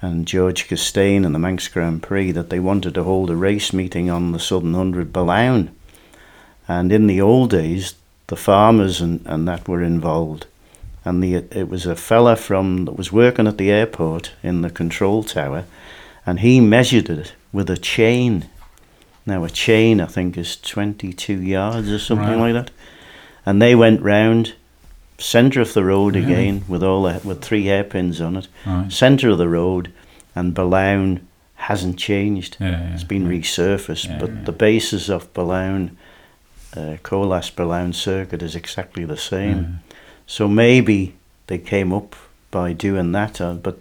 and 0.00 0.26
George 0.26 0.68
Costain 0.68 1.24
and 1.24 1.34
the 1.34 1.38
Manx 1.38 1.68
Grand 1.68 2.02
Prix 2.02 2.30
that 2.32 2.50
they 2.50 2.60
wanted 2.60 2.94
to 2.94 3.02
hold 3.04 3.30
a 3.30 3.36
race 3.36 3.72
meeting 3.72 4.08
on 4.10 4.32
the 4.32 4.38
Southern 4.38 4.74
Hundred 4.74 5.12
Billown. 5.12 5.70
And 6.68 6.92
in 6.92 7.06
the 7.06 7.20
old 7.20 7.50
days, 7.50 7.94
the 8.28 8.36
farmers 8.36 9.00
and, 9.00 9.22
and 9.26 9.48
that 9.48 9.66
were 9.66 9.82
involved 9.82 10.46
and 11.08 11.22
the 11.22 11.36
it 11.36 11.68
was 11.68 11.86
a 11.86 11.96
fella 11.96 12.36
from 12.36 12.84
that 12.84 12.96
was 12.96 13.10
working 13.10 13.46
at 13.46 13.56
the 13.56 13.70
airport 13.70 14.32
in 14.42 14.60
the 14.60 14.68
control 14.70 15.22
tower, 15.24 15.64
and 16.26 16.40
he 16.40 16.60
measured 16.60 17.08
it 17.08 17.32
with 17.52 17.70
a 17.70 17.78
chain. 17.78 18.46
Now 19.24 19.44
a 19.44 19.50
chain 19.50 20.00
I 20.02 20.06
think 20.06 20.36
is 20.36 20.56
twenty 20.56 21.12
two 21.14 21.40
yards 21.40 21.90
or 21.90 21.98
something 21.98 22.38
Right. 22.38 22.52
like 22.52 22.66
that, 22.66 22.70
and 23.46 23.62
they 23.62 23.74
went 23.74 24.02
round 24.02 24.54
centre 25.18 25.60
of 25.60 25.74
the 25.74 25.84
road 25.84 26.14
Really? 26.14 26.26
again 26.32 26.64
with 26.68 26.82
all 26.82 27.02
the, 27.02 27.20
with 27.26 27.42
three 27.42 27.64
hairpins 27.66 28.20
on 28.20 28.36
it, 28.36 28.48
Right. 28.66 28.90
centre 28.92 29.30
of 29.30 29.38
the 29.38 29.48
road, 29.48 29.90
and 30.34 30.54
Billown 30.54 31.20
hasn't 31.56 31.98
changed. 31.98 32.56
Yeah, 32.60 32.70
yeah, 32.70 32.94
It's 32.94 33.02
been 33.04 33.26
yeah. 33.26 33.38
resurfaced, 33.38 34.08
Yeah, 34.08 34.18
but 34.20 34.30
yeah. 34.30 34.44
the 34.44 34.52
basis 34.52 35.08
of 35.08 35.32
Billown, 35.34 35.96
uh, 36.76 36.96
Colas 37.02 37.50
Billown 37.50 37.92
circuit 37.92 38.42
is 38.42 38.54
exactly 38.54 39.04
the 39.04 39.16
same. 39.16 39.80
So 40.26 40.46
maybe 40.46 41.14
they 41.48 41.58
came 41.58 41.92
up 41.92 42.14
by 42.50 42.72
doing 42.72 43.12
that, 43.12 43.40
uh, 43.40 43.54
but 43.54 43.78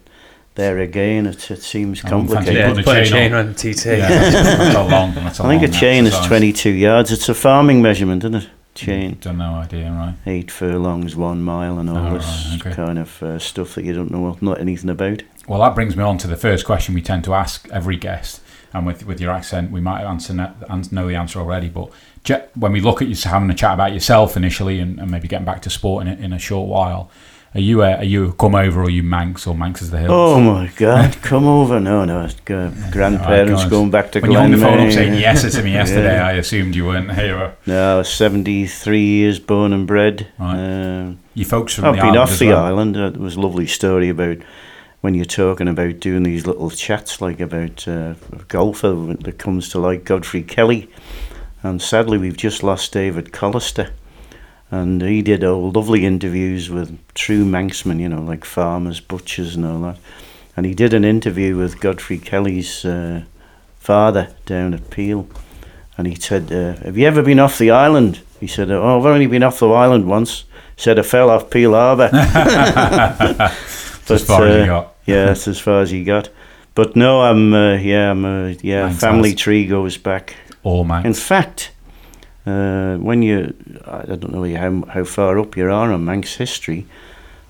there 0.56 0.80
again, 0.80 1.28
it, 1.28 1.52
it 1.52 1.62
seems 1.62 2.04
I 2.04 2.16
wouldn't 2.16 2.32
fancy 2.32 2.56
complicated. 2.56 2.78
Yeah, 2.78 2.84
Put 2.84 2.98
a 2.98 3.04
chain 3.04 3.12
chain 3.12 3.34
on. 3.34 3.48
on 3.50 3.54
TT. 3.54 3.86
Yeah, 3.86 4.08
that's, 4.08 4.34
that's 4.34 4.76
long. 4.92 5.14
That's 5.14 5.40
a 5.42 5.44
I 5.44 5.48
think 5.50 5.62
a 5.64 5.68
long 5.72 5.80
chain 5.80 6.06
is 6.08 6.14
exercise. 6.14 6.28
22 6.30 6.70
yards. 6.72 7.12
It's 7.12 7.30
a 7.30 7.36
farming 7.36 7.82
measurement, 7.84 8.24
isn't 8.24 8.36
it? 8.44 8.50
Chain. 8.78 9.18
Done 9.20 9.38
no 9.40 9.54
idea, 9.56 9.92
right? 9.92 10.16
Eight 10.26 10.52
furlongs, 10.52 11.16
one 11.16 11.42
mile, 11.42 11.80
and 11.80 11.90
all 11.90 11.98
Oh, 11.98 12.14
this 12.18 12.48
right, 12.52 12.62
okay. 12.68 12.76
kind 12.76 13.00
of 13.00 13.24
uh, 13.24 13.40
stuff 13.40 13.76
that 13.76 13.84
you 13.86 13.94
don't 13.94 14.12
know 14.12 14.38
not 14.42 14.60
anything 14.60 14.90
about. 14.90 15.24
Well, 15.48 15.60
that 15.62 15.76
brings 15.76 15.96
me 15.98 16.04
on 16.04 16.18
to 16.20 16.28
the 16.28 16.38
first 16.38 16.66
question 16.66 16.94
we 16.94 17.02
tend 17.02 17.24
to 17.26 17.34
ask 17.34 17.68
every 17.72 17.98
guest, 17.98 18.42
and 18.74 18.86
with 18.86 19.06
with 19.06 19.20
your 19.20 19.32
accent, 19.32 19.72
we 19.72 19.82
might 19.82 20.04
answer 20.04 20.34
know 20.34 21.08
the 21.08 21.16
answer 21.16 21.40
already. 21.40 21.70
But 21.70 21.92
when 22.56 22.72
we 22.72 22.82
look 22.82 23.02
at 23.02 23.08
you 23.08 23.16
having 23.30 23.50
a 23.50 23.54
chat 23.56 23.74
about 23.74 23.94
yourself 23.94 24.38
initially, 24.38 24.80
and, 24.80 25.00
and 25.00 25.10
maybe 25.10 25.28
getting 25.28 25.46
back 25.46 25.62
to 25.64 25.70
sport 25.70 26.06
in 26.06 26.14
a, 26.14 26.16
in 26.26 26.34
a 26.34 26.40
short 26.40 26.68
while, 26.70 27.10
Are 27.58 27.62
you 27.62 27.82
a, 27.82 27.96
are 27.98 28.04
you 28.04 28.26
a 28.30 28.34
come 28.34 28.54
over 28.54 28.84
or 28.84 28.90
you 28.92 29.02
Manx 29.02 29.48
or 29.48 29.56
Manx 29.56 29.82
is 29.82 29.90
the 29.90 29.98
hills? 29.98 30.12
Oh 30.14 30.40
my 30.40 30.72
God! 30.76 31.18
Come 31.24 31.48
over. 31.48 31.80
No, 31.80 32.06
no. 32.06 32.30
Grandparents 32.46 33.66
going 33.66 33.90
back 33.90 34.12
to 34.12 34.20
when 34.20 34.30
you 34.32 34.38
hung 34.38 34.52
the 34.52 34.58
phone 34.60 34.80
up 34.80 34.92
saying 34.94 35.16
yes 35.16 35.42
to 35.56 35.64
me 35.64 35.72
yesterday, 35.74 36.18
Yeah. 36.18 36.28
I 36.28 36.32
assumed 36.34 36.76
you 36.76 36.86
weren't 36.86 37.12
here. 37.16 37.56
No, 37.66 37.98
was 37.98 38.14
73 38.14 39.00
years 39.04 39.40
born 39.40 39.74
and 39.74 39.88
bred. 39.88 40.28
Right. 40.38 40.54
Um, 40.54 41.18
You 41.34 41.46
folks 41.46 41.74
from 41.74 41.86
I've 41.86 41.96
the 41.96 42.02
been 42.02 42.10
island 42.10 42.18
off 42.20 42.38
the 42.38 42.48
well. 42.50 42.64
island. 42.64 42.96
It 42.96 43.18
was 43.18 43.36
a 43.36 43.40
lovely 43.42 43.66
story 43.66 44.10
about 44.10 44.38
when 45.02 45.16
you're 45.16 45.26
talking 45.26 45.68
about 45.68 46.00
doing 46.00 46.22
these 46.22 46.46
little 46.46 46.70
chats, 46.70 47.22
like 47.22 47.40
about 47.40 47.88
uh, 47.88 48.14
a 48.34 48.44
golfer 48.50 49.16
that 49.22 49.40
comes 49.40 49.70
to 49.70 49.80
like 49.80 50.04
Godfrey 50.04 50.44
Kelly. 50.44 50.90
And 51.64 51.82
sadly, 51.82 52.20
we've 52.20 52.38
just 52.38 52.62
lost 52.62 52.94
David 52.94 53.32
Collister. 53.32 53.90
And 54.70 55.02
he 55.02 55.22
did 55.22 55.44
all 55.44 55.72
lovely 55.72 56.06
interviews 56.06 56.70
with 56.70 56.98
true 57.14 57.46
Manxmen, 57.46 58.00
you 58.00 58.10
know, 58.10 58.22
like 58.22 58.44
farmers, 58.44 59.00
butchers, 59.00 59.56
and 59.56 59.66
all 59.66 59.80
that. 59.82 59.98
And 60.58 60.66
he 60.66 60.74
did 60.74 60.94
an 60.94 61.06
interview 61.06 61.56
with 61.56 61.80
Godfrey 61.80 62.18
Kelly's 62.18 62.84
uh, 62.84 63.24
father 63.80 64.36
down 64.46 64.74
at 64.74 64.90
Peel. 64.90 65.28
And 65.98 66.08
he 66.08 66.16
said, 66.16 66.52
uh, 66.52 66.84
Have 66.84 66.98
you 66.98 67.08
ever 67.08 67.22
been 67.24 67.40
off 67.40 67.58
the 67.58 67.72
island? 67.72 68.20
He 68.40 68.48
said, 68.48 68.70
Oh, 68.70 69.00
I've 69.00 69.06
only 69.06 69.28
been 69.28 69.44
off 69.44 69.60
the 69.60 69.70
island 69.70 70.08
once. 70.08 70.44
Said 70.76 71.00
I 71.00 71.02
fell 71.04 71.30
off 71.30 71.50
Peel 71.50 71.74
Harbour. 71.74 72.12
It's 74.10 74.22
as 74.22 74.28
far 74.28 74.48
as 74.48 74.56
you 74.56 74.62
uh, 74.62 74.66
got. 74.66 74.96
Yeah, 75.06 75.26
that's 75.26 75.48
as 75.50 75.60
far 75.60 75.82
as 75.82 75.92
he 75.92 76.04
got. 76.06 76.30
But 76.76 76.96
no, 76.96 77.22
I'm 77.22 77.54
uh, 77.54 77.76
yeah, 77.76 78.12
I'm 78.12 78.24
uh, 78.24 78.54
yeah. 78.62 78.84
Manx 78.84 79.02
family 79.02 79.32
house. 79.32 79.40
tree 79.40 79.66
goes 79.66 79.98
back. 79.98 80.36
All 80.64 80.86
Manx. 80.86 81.06
In 81.06 81.14
fact, 81.14 81.72
uh, 82.48 82.98
when 82.98 83.22
you, 83.22 83.54
I 83.86 84.06
don't 84.06 84.32
know 84.32 84.56
how 84.56 84.92
how 84.94 85.04
far 85.04 85.38
up 85.40 85.58
you 85.58 85.66
are 85.66 85.92
on 85.92 86.06
Manx 86.06 86.36
history, 86.36 86.86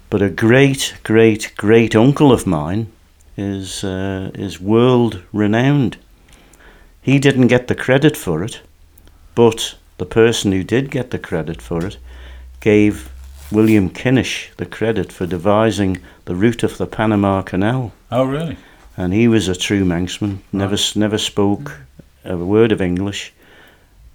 but 0.09 0.21
a 0.21 0.29
great 0.29 0.95
great 1.03 1.53
great 1.55 1.95
uncle 1.95 2.31
of 2.31 2.47
mine 2.47 2.87
is 3.35 3.83
uh, 3.83 4.31
is 4.33 4.59
world 4.59 5.21
renowned. 5.31 5.97
He 7.01 7.19
didn't 7.19 7.47
get 7.47 7.67
the 7.67 7.75
credit 7.75 8.17
for 8.17 8.43
it, 8.43 8.61
but 9.35 9.75
the 9.97 10.05
person 10.05 10.51
who 10.51 10.63
did 10.63 10.91
get 10.91 11.11
the 11.11 11.19
credit 11.19 11.61
for 11.61 11.85
it 11.85 11.97
gave 12.59 13.09
William 13.51 13.89
Kennish 13.89 14.49
the 14.57 14.65
credit 14.65 15.11
for 15.11 15.25
devising 15.25 15.99
the 16.25 16.35
route 16.35 16.63
of 16.63 16.77
the 16.77 16.87
Panama 16.87 17.41
Canal 17.41 17.93
oh, 18.11 18.25
really? 18.25 18.57
and 18.97 19.13
he 19.13 19.27
was 19.27 19.47
a 19.47 19.55
true 19.55 19.85
Manxman. 19.85 20.39
Never 20.51 20.77
never 20.95 21.17
spoke 21.17 21.77
a 22.25 22.35
word 22.35 22.71
of 22.71 22.81
English. 22.81 23.31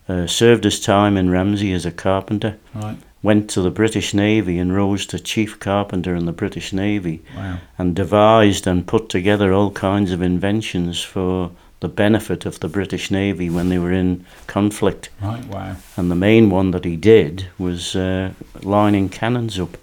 Uh, 0.09 0.27
served 0.27 0.65
his 0.65 0.81
time 0.81 1.17
in 1.17 1.31
Ramsey 1.31 1.73
as 1.73 1.87
a 1.87 1.93
carpenter. 1.93 2.57
Right. 2.75 2.97
Went 3.23 3.49
to 3.51 3.61
the 3.63 3.71
British 3.71 4.13
Navy 4.13 4.59
and 4.59 4.75
rose 4.75 5.07
to 5.07 5.19
chief 5.21 5.61
carpenter 5.61 6.17
in 6.17 6.27
the 6.27 6.33
British 6.33 6.73
Navy, 6.73 7.23
Wow. 7.37 7.59
and 7.79 7.95
devised 7.95 8.67
and 8.67 8.85
put 8.87 9.09
together 9.09 9.53
all 9.53 9.71
kinds 9.71 10.11
of 10.11 10.21
inventions 10.21 11.01
for 11.03 11.53
the 11.79 11.89
benefit 11.89 12.45
of 12.47 12.59
the 12.59 12.69
British 12.69 13.11
Navy 13.13 13.49
when 13.49 13.69
they 13.69 13.79
were 13.79 13.93
in 13.93 14.25
conflict. 14.49 15.09
Right. 15.21 15.45
Wow. 15.47 15.77
And 15.97 16.11
the 16.11 16.17
main 16.17 16.51
one 16.51 16.73
that 16.73 16.85
he 16.85 16.97
did 16.97 17.47
was 17.59 17.95
uh, 17.95 18.33
lining 18.63 19.09
cannons 19.09 19.59
up. 19.61 19.77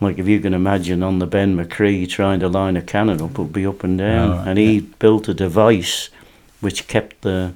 Like 0.00 0.18
if 0.18 0.28
you 0.28 0.38
can 0.40 0.54
imagine 0.54 1.02
on 1.02 1.18
the 1.18 1.26
Ben-my-Chree 1.26 2.06
trying 2.06 2.38
to 2.40 2.48
line 2.48 2.76
a 2.76 2.82
cannon 2.82 3.20
up, 3.20 3.32
it 3.32 3.38
would 3.38 3.52
be 3.52 3.66
up 3.66 3.82
and 3.82 3.98
down. 3.98 4.30
Oh, 4.30 4.44
and 4.46 4.58
he 4.58 4.80
built 4.80 5.28
a 5.28 5.34
device 5.34 6.08
which 6.60 6.86
kept 6.86 7.22
the 7.22 7.52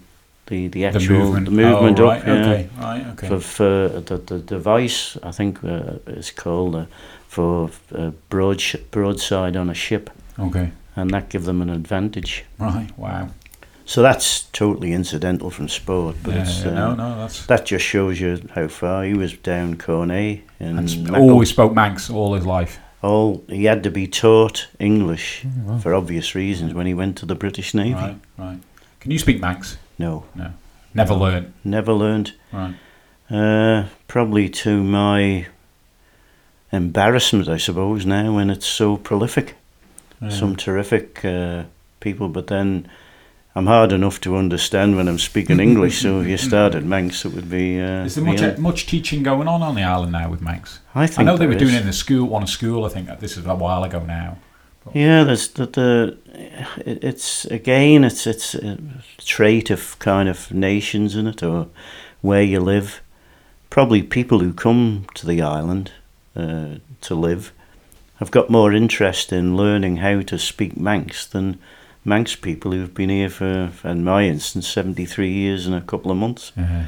the, 0.48 0.68
the 0.68 0.80
The 0.80 0.84
actual 0.86 1.18
movement. 1.18 1.44
the 1.46 1.52
movement 1.52 2.00
oh, 2.00 2.08
up. 2.08 2.10
right. 2.10 2.26
yeah. 2.26 2.34
Okay. 2.50 2.68
Right. 2.78 3.06
Okay. 3.12 3.28
For, 3.28 3.40
for 3.40 3.88
the, 4.00 4.16
the 4.18 4.38
device, 4.40 5.16
I 5.22 5.30
think 5.30 5.62
uh, 5.64 5.94
it's 6.06 6.30
called 6.30 6.74
uh, 6.74 6.86
for 7.28 7.70
uh, 7.94 8.10
broad 8.28 8.60
sh- 8.60 8.76
broadside 8.90 9.56
on 9.56 9.70
a 9.70 9.74
ship, 9.74 10.10
okay. 10.38 10.72
and 10.96 11.10
that 11.10 11.28
gave 11.28 11.44
them 11.44 11.62
an 11.62 11.70
advantage. 11.70 12.44
Right. 12.58 12.88
Wow. 12.98 13.28
So 13.84 14.02
that's 14.02 14.42
totally 14.52 14.92
incidental 14.92 15.50
from 15.50 15.68
sport, 15.68 16.16
but 16.22 16.34
Yeah, 16.34 16.42
it's 16.42 16.62
yeah, 16.62 16.70
uh, 16.72 16.74
no, 16.74 16.94
no, 16.94 17.18
that's. 17.20 17.46
that 17.46 17.64
just 17.64 17.84
shows 17.86 18.20
you 18.20 18.38
how 18.54 18.68
far 18.68 19.04
he 19.04 19.14
was 19.14 19.32
down 19.32 19.76
Cornet 19.78 20.40
and 20.60 21.10
always 21.16 21.48
spoke 21.48 21.72
Manx 21.74 22.10
all 22.10 22.34
his 22.34 22.44
life. 22.44 22.78
all 23.02 23.42
he 23.48 23.64
had 23.64 23.82
to 23.84 23.90
be 23.90 24.06
taught 24.06 24.68
English 24.78 25.46
wow. 25.66 25.78
for 25.78 25.94
obvious 25.94 26.34
reasons 26.34 26.74
when 26.74 26.86
he 26.86 26.92
went 26.94 27.16
to 27.18 27.26
the 27.26 27.34
British 27.34 27.72
Navy. 27.72 27.94
Right. 27.94 28.16
Right. 28.36 28.58
Can 29.00 29.10
you 29.10 29.18
speak 29.18 29.40
Manx? 29.40 29.78
No, 29.98 30.24
No. 30.34 30.52
Never 30.94 31.14
learned. 31.14 31.52
never 31.64 31.92
learned. 31.92 32.32
Right. 32.52 32.74
Uh, 33.30 33.86
probably 34.06 34.48
to 34.48 34.82
my 34.82 35.46
embarrassment, 36.72 37.48
I 37.48 37.56
suppose. 37.58 38.06
Now 38.06 38.34
when 38.34 38.50
it's 38.50 38.66
so 38.66 38.96
prolific, 38.96 39.56
Yeah. 40.20 40.30
some 40.30 40.56
terrific 40.56 41.24
uh, 41.24 41.64
people, 42.00 42.28
but 42.28 42.46
then. 42.46 42.88
I'm 43.54 43.66
hard 43.66 43.92
enough 43.92 44.20
to 44.20 44.36
understand 44.36 44.94
when 44.96 45.08
I'm 45.08 45.18
speaking 45.18 45.58
English, 45.58 46.00
so 46.02 46.20
if 46.20 46.28
you 46.28 46.36
started 46.50 46.84
Manx, 46.84 47.24
it 47.24 47.32
would 47.34 47.50
be. 47.50 47.80
Uh, 47.80 48.04
Is 48.04 48.14
there 48.14 48.24
much 48.24 48.40
un- 48.40 48.60
much 48.60 48.86
teaching 48.86 49.24
going 49.24 49.48
on 49.48 49.62
on 49.62 49.74
the 49.74 49.82
island 49.82 50.12
now 50.12 50.30
with 50.30 50.40
Manx? 50.40 50.78
I 50.94 51.08
think 51.08 51.18
I 51.18 51.22
know 51.24 51.36
they 51.36 51.48
were 51.48 51.56
doing 51.58 51.74
it 51.74 51.80
in 51.80 51.86
the 51.86 51.92
school, 51.92 52.28
one 52.28 52.46
school. 52.46 52.84
I 52.84 52.88
think 52.88 53.08
this 53.18 53.36
is 53.36 53.46
a 53.46 53.54
while 53.56 53.82
ago 53.82 54.04
now. 54.04 54.36
Yeah, 54.94 55.24
there's 55.24 55.48
the, 55.48 55.66
the 55.66 56.16
it- 56.84 57.04
it's 57.04 57.44
again 57.46 58.04
it's 58.04 58.26
it's 58.26 58.54
a 58.54 58.78
trait 59.18 59.70
of 59.70 59.98
kind 59.98 60.28
of 60.28 60.52
nations 60.52 61.14
in 61.16 61.26
it 61.26 61.42
or 61.42 61.68
where 62.20 62.42
you 62.42 62.60
live. 62.60 63.00
Probably 63.70 64.02
people 64.02 64.38
who 64.40 64.52
come 64.52 65.06
to 65.14 65.26
the 65.26 65.42
island 65.42 65.92
uh, 66.34 66.76
to 67.02 67.14
live 67.14 67.52
have 68.16 68.30
got 68.30 68.50
more 68.50 68.72
interest 68.72 69.32
in 69.32 69.56
learning 69.56 69.98
how 69.98 70.22
to 70.22 70.38
speak 70.38 70.76
Manx 70.76 71.26
than 71.26 71.58
Manx 72.04 72.34
people 72.34 72.72
who've 72.72 72.94
been 72.94 73.10
here 73.10 73.28
for, 73.28 73.70
in 73.84 74.04
my 74.04 74.24
instance, 74.24 74.66
seventy 74.66 75.04
three 75.04 75.32
years 75.32 75.66
and 75.66 75.74
a 75.74 75.80
couple 75.82 76.10
of 76.10 76.16
months. 76.16 76.52
Yeah. 76.56 76.86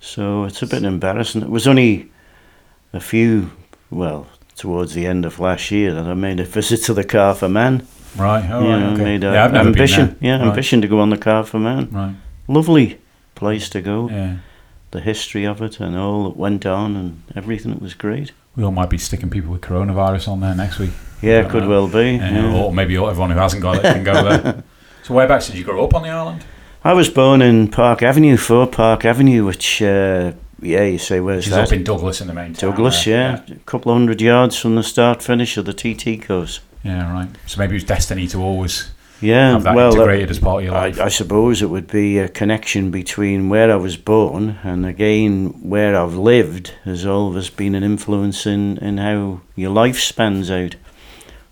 So 0.00 0.44
it's 0.44 0.62
a 0.62 0.66
bit 0.66 0.84
embarrassing. 0.84 1.42
It 1.42 1.50
was 1.50 1.66
only 1.68 2.10
a 2.92 3.00
few, 3.00 3.50
well, 3.90 4.26
towards 4.58 4.92
the 4.94 5.06
end 5.06 5.24
of 5.24 5.38
last 5.38 5.70
year 5.70 5.94
that 5.94 6.04
I 6.04 6.14
made 6.14 6.40
a 6.40 6.44
visit 6.44 6.82
to 6.84 6.94
the 6.94 7.04
Calf 7.04 7.42
of 7.42 7.52
Man. 7.52 7.86
Right. 8.16 8.50
All 8.50 8.62
you 8.62 8.68
right. 8.68 8.80
know, 8.80 8.92
okay. 8.94 9.04
made 9.04 9.24
a 9.24 9.32
yeah, 9.32 9.44
I've 9.44 9.52
never 9.52 9.68
ambition. 9.68 10.06
been 10.06 10.16
there. 10.20 10.30
Yeah, 10.30 10.38
right. 10.40 10.48
ambition 10.48 10.82
to 10.82 10.88
go 10.88 10.98
on 10.98 11.10
the 11.10 11.16
Calf 11.16 11.54
of 11.54 11.62
Man. 11.62 11.88
Right. 11.90 12.14
Lovely 12.48 13.00
place 13.34 13.68
to 13.70 13.80
go. 13.80 14.10
Yeah. 14.10 14.38
The 14.90 15.00
history 15.00 15.44
of 15.44 15.62
it 15.62 15.80
and 15.80 15.96
all 15.96 16.24
that 16.24 16.36
went 16.36 16.66
on 16.66 16.96
and 16.96 17.22
everything. 17.36 17.72
It 17.72 17.80
was 17.80 17.94
great. 17.94 18.32
We 18.56 18.64
all 18.64 18.72
might 18.72 18.90
be 18.90 18.98
sticking 18.98 19.30
people 19.30 19.52
with 19.52 19.60
coronavirus 19.60 20.28
on 20.28 20.40
there 20.40 20.54
next 20.54 20.78
week. 20.78 20.90
Yeah, 21.22 21.48
could 21.48 21.64
know. 21.64 21.68
well 21.68 21.88
be. 21.88 22.16
Yeah, 22.16 22.30
yeah. 22.32 22.54
Or 22.54 22.72
maybe 22.72 22.96
everyone 22.96 23.30
who 23.30 23.38
hasn't 23.38 23.62
got 23.62 23.76
it 23.76 23.82
can 23.82 24.02
go 24.02 24.14
there. 24.14 24.64
so 25.04 25.14
whereabouts 25.14 25.46
did 25.46 25.56
you 25.56 25.64
grow 25.64 25.84
up 25.84 25.94
on 25.94 26.02
the 26.02 26.08
island? 26.08 26.44
I 26.82 26.94
was 26.94 27.10
born 27.10 27.42
in 27.42 27.68
Park 27.68 28.02
Avenue, 28.02 28.36
4 28.36 28.66
Park 28.68 29.04
Avenue, 29.04 29.44
which, 29.44 29.82
uh, 29.82 30.32
yeah, 30.60 30.84
you 30.84 30.98
say, 30.98 31.20
where's 31.20 31.44
She's 31.44 31.52
that? 31.52 31.66
up 31.68 31.72
in 31.72 31.84
Douglas 31.84 32.20
in 32.20 32.26
the 32.26 32.34
main 32.34 32.54
town. 32.54 32.70
Douglas, 32.70 33.04
there. 33.04 33.42
yeah. 33.48 33.54
A 33.54 33.58
couple 33.60 33.92
of 33.92 33.98
hundred 33.98 34.20
yards 34.20 34.58
from 34.58 34.74
the 34.76 34.82
start 34.82 35.22
finish 35.22 35.56
of 35.56 35.64
the 35.66 35.72
TT 35.72 36.24
course. 36.26 36.60
Yeah, 36.84 37.12
right. 37.12 37.28
So 37.46 37.58
maybe 37.58 37.72
it 37.72 37.74
was 37.74 37.84
destiny 37.84 38.26
to 38.28 38.38
always 38.40 38.90
Yeah, 39.20 39.52
have 39.52 39.64
that 39.64 39.74
well, 39.74 39.90
that- 39.90 39.96
integrated 39.98 40.30
as 40.30 40.38
part 40.38 40.58
of 40.60 40.64
your 40.64 40.74
life. 40.74 41.00
I, 41.00 41.04
I 41.06 41.08
suppose 41.08 41.60
it 41.60 41.70
would 41.70 41.88
be 41.88 42.18
a 42.18 42.28
connection 42.28 42.90
between 42.90 43.48
where 43.48 43.70
I 43.72 43.76
was 43.76 43.96
born 43.96 44.58
and 44.62 44.86
again 44.86 45.48
where 45.68 45.96
I've 45.96 46.14
lived 46.14 46.72
has 46.84 47.04
always 47.04 47.50
been 47.50 47.74
an 47.74 47.82
influence 47.82 48.46
in, 48.46 48.78
in 48.78 48.98
how 48.98 49.40
your 49.56 49.70
life 49.70 49.98
spans 49.98 50.50
out. 50.50 50.76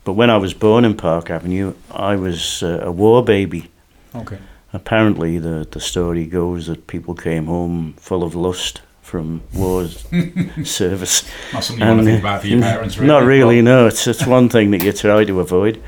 But 0.05 0.13
when 0.13 0.31
I 0.31 0.37
was 0.37 0.55
born 0.55 0.85
in 0.85 0.97
Park 0.97 1.31
Avenue, 1.31 1.75
I 1.91 2.15
was 2.15 2.63
uh, 2.63 2.79
a 2.83 2.93
war 2.93 3.25
baby. 3.25 3.71
okay. 4.15 4.39
Apparently, 4.73 5.39
the, 5.39 5.67
the 5.71 5.81
story 5.81 6.27
goes 6.27 6.67
that 6.67 6.87
people 6.87 7.15
came 7.15 7.47
home 7.47 7.95
full 7.99 8.23
of 8.23 8.35
lust 8.35 8.83
from 9.17 9.43
war 9.55 9.89
service. 10.65 11.25
Not 11.55 11.65
something 11.65 11.83
you 11.83 11.95
want 11.95 12.01
to 12.01 12.07
think 12.07 12.21
about 12.21 12.41
for 12.43 12.47
your 12.49 12.61
parents, 12.61 12.99
really. 12.99 13.09
Not 13.09 13.25
really, 13.25 13.63
no. 13.63 13.87
It's 13.87 14.07
it's 14.07 14.27
one 14.27 14.51
thing 14.51 14.73
that 14.73 14.83
you 14.83 14.93
try 14.93 15.25
to 15.25 15.41
avoid. 15.41 15.83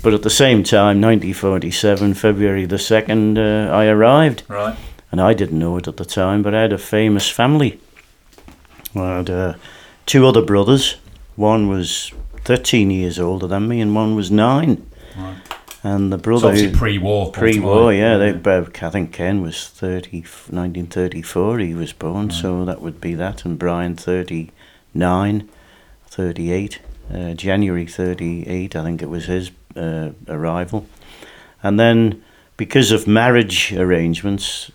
But 0.00 0.14
at 0.14 0.22
the 0.22 0.30
same 0.30 0.62
time, 0.62 1.00
1947, 1.00 2.14
February 2.14 2.66
the 2.66 2.76
2nd, 2.76 3.36
uh, 3.36 3.72
I 3.72 3.86
arrived. 3.86 4.44
Right. 4.46 4.76
And 5.10 5.20
I 5.20 5.34
didn't 5.34 5.58
know 5.58 5.76
it 5.76 5.88
at 5.88 5.96
the 5.96 6.04
time, 6.04 6.42
but 6.42 6.54
I 6.54 6.62
had 6.62 6.72
a 6.72 6.78
famous 6.78 7.28
family. 7.28 7.80
I 8.94 9.16
had 9.16 9.30
uh, 9.30 9.54
two 10.06 10.24
other 10.24 10.42
brothers. 10.42 10.98
One 11.34 11.68
was 11.68 12.12
13 12.44 12.92
years 12.92 13.18
older 13.18 13.48
than 13.48 13.66
me, 13.66 13.80
and 13.80 13.92
one 13.92 14.14
was 14.14 14.30
nine. 14.30 14.86
Right. 15.16 15.36
And 15.94 16.12
the 16.12 16.18
brother. 16.18 16.54
who- 16.54 16.70
pre-war. 16.70 17.32
Pre-war, 17.32 17.92
ultimately. 17.92 17.98
yeah. 17.98 18.16
They, 18.18 18.86
I 18.86 18.90
think 18.90 19.12
Ken 19.12 19.40
was 19.40 19.68
30, 19.68 20.20
1934 20.20 21.58
he 21.58 21.74
was 21.74 21.92
born, 21.92 22.30
so 22.30 22.64
that 22.64 22.82
would 22.82 23.00
be 23.00 23.14
that. 23.14 23.44
And 23.44 23.58
Brian, 23.58 23.96
39, 23.96 25.48
38. 26.06 26.80
Uh, 27.12 27.32
January 27.32 27.86
38, 27.86 28.76
I 28.76 28.82
think 28.82 29.00
it 29.00 29.08
was 29.08 29.26
his 29.26 29.50
uh, 29.74 30.10
arrival. 30.28 30.86
And 31.62 31.80
then, 31.80 32.22
because 32.58 32.92
of 32.92 33.06
marriage 33.06 33.72
arrangements, 33.72 34.70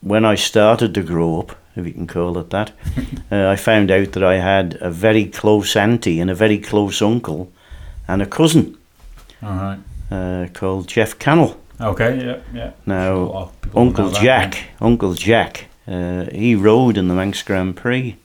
when 0.00 0.24
I 0.24 0.36
started 0.36 0.94
to 0.94 1.02
grow 1.02 1.40
up 1.40 1.56
if 1.76 1.84
you 1.86 1.92
can 1.92 2.06
call 2.06 2.38
it 2.38 2.50
that, 2.50 2.70
uh, 3.32 3.48
I 3.48 3.56
found 3.56 3.90
out 3.90 4.12
that 4.12 4.22
I 4.22 4.36
had 4.36 4.78
a 4.80 4.90
very 4.90 5.26
close 5.26 5.74
auntie 5.74 6.20
and 6.20 6.30
a 6.30 6.34
very 6.34 6.58
close 6.58 7.02
uncle 7.02 7.50
and 8.06 8.22
a 8.22 8.26
cousin 8.26 8.76
All 9.42 9.56
right. 9.56 9.78
Uh, 10.14 10.48
called 10.52 10.86
Geoff 10.88 11.18
Cannell. 11.18 11.60
Okay. 11.80 12.24
Yeah. 12.24 12.38
Yeah. 12.52 12.70
Now, 12.86 13.16
lot 13.16 13.42
of 13.42 13.60
people 13.62 13.80
Uncle 13.82 14.10
Jack, 14.10 14.68
Uncle 14.80 15.14
Jack, 15.14 15.66
uh, 15.88 16.24
he 16.32 16.54
rode 16.54 16.96
in 16.96 17.08
the 17.08 17.14
Manx 17.14 17.42
Grand 17.42 17.76
Prix. 17.76 18.16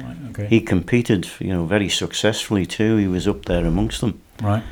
right. 0.00 0.16
Okay. 0.30 0.46
He 0.46 0.60
competed, 0.60 1.28
you 1.38 1.52
know, 1.52 1.66
very 1.66 1.88
successfully 1.88 2.66
too. 2.66 2.96
He 2.96 3.06
was 3.06 3.28
up 3.28 3.44
there 3.44 3.66
amongst 3.66 4.00
them. 4.00 4.20
right. 4.42 4.62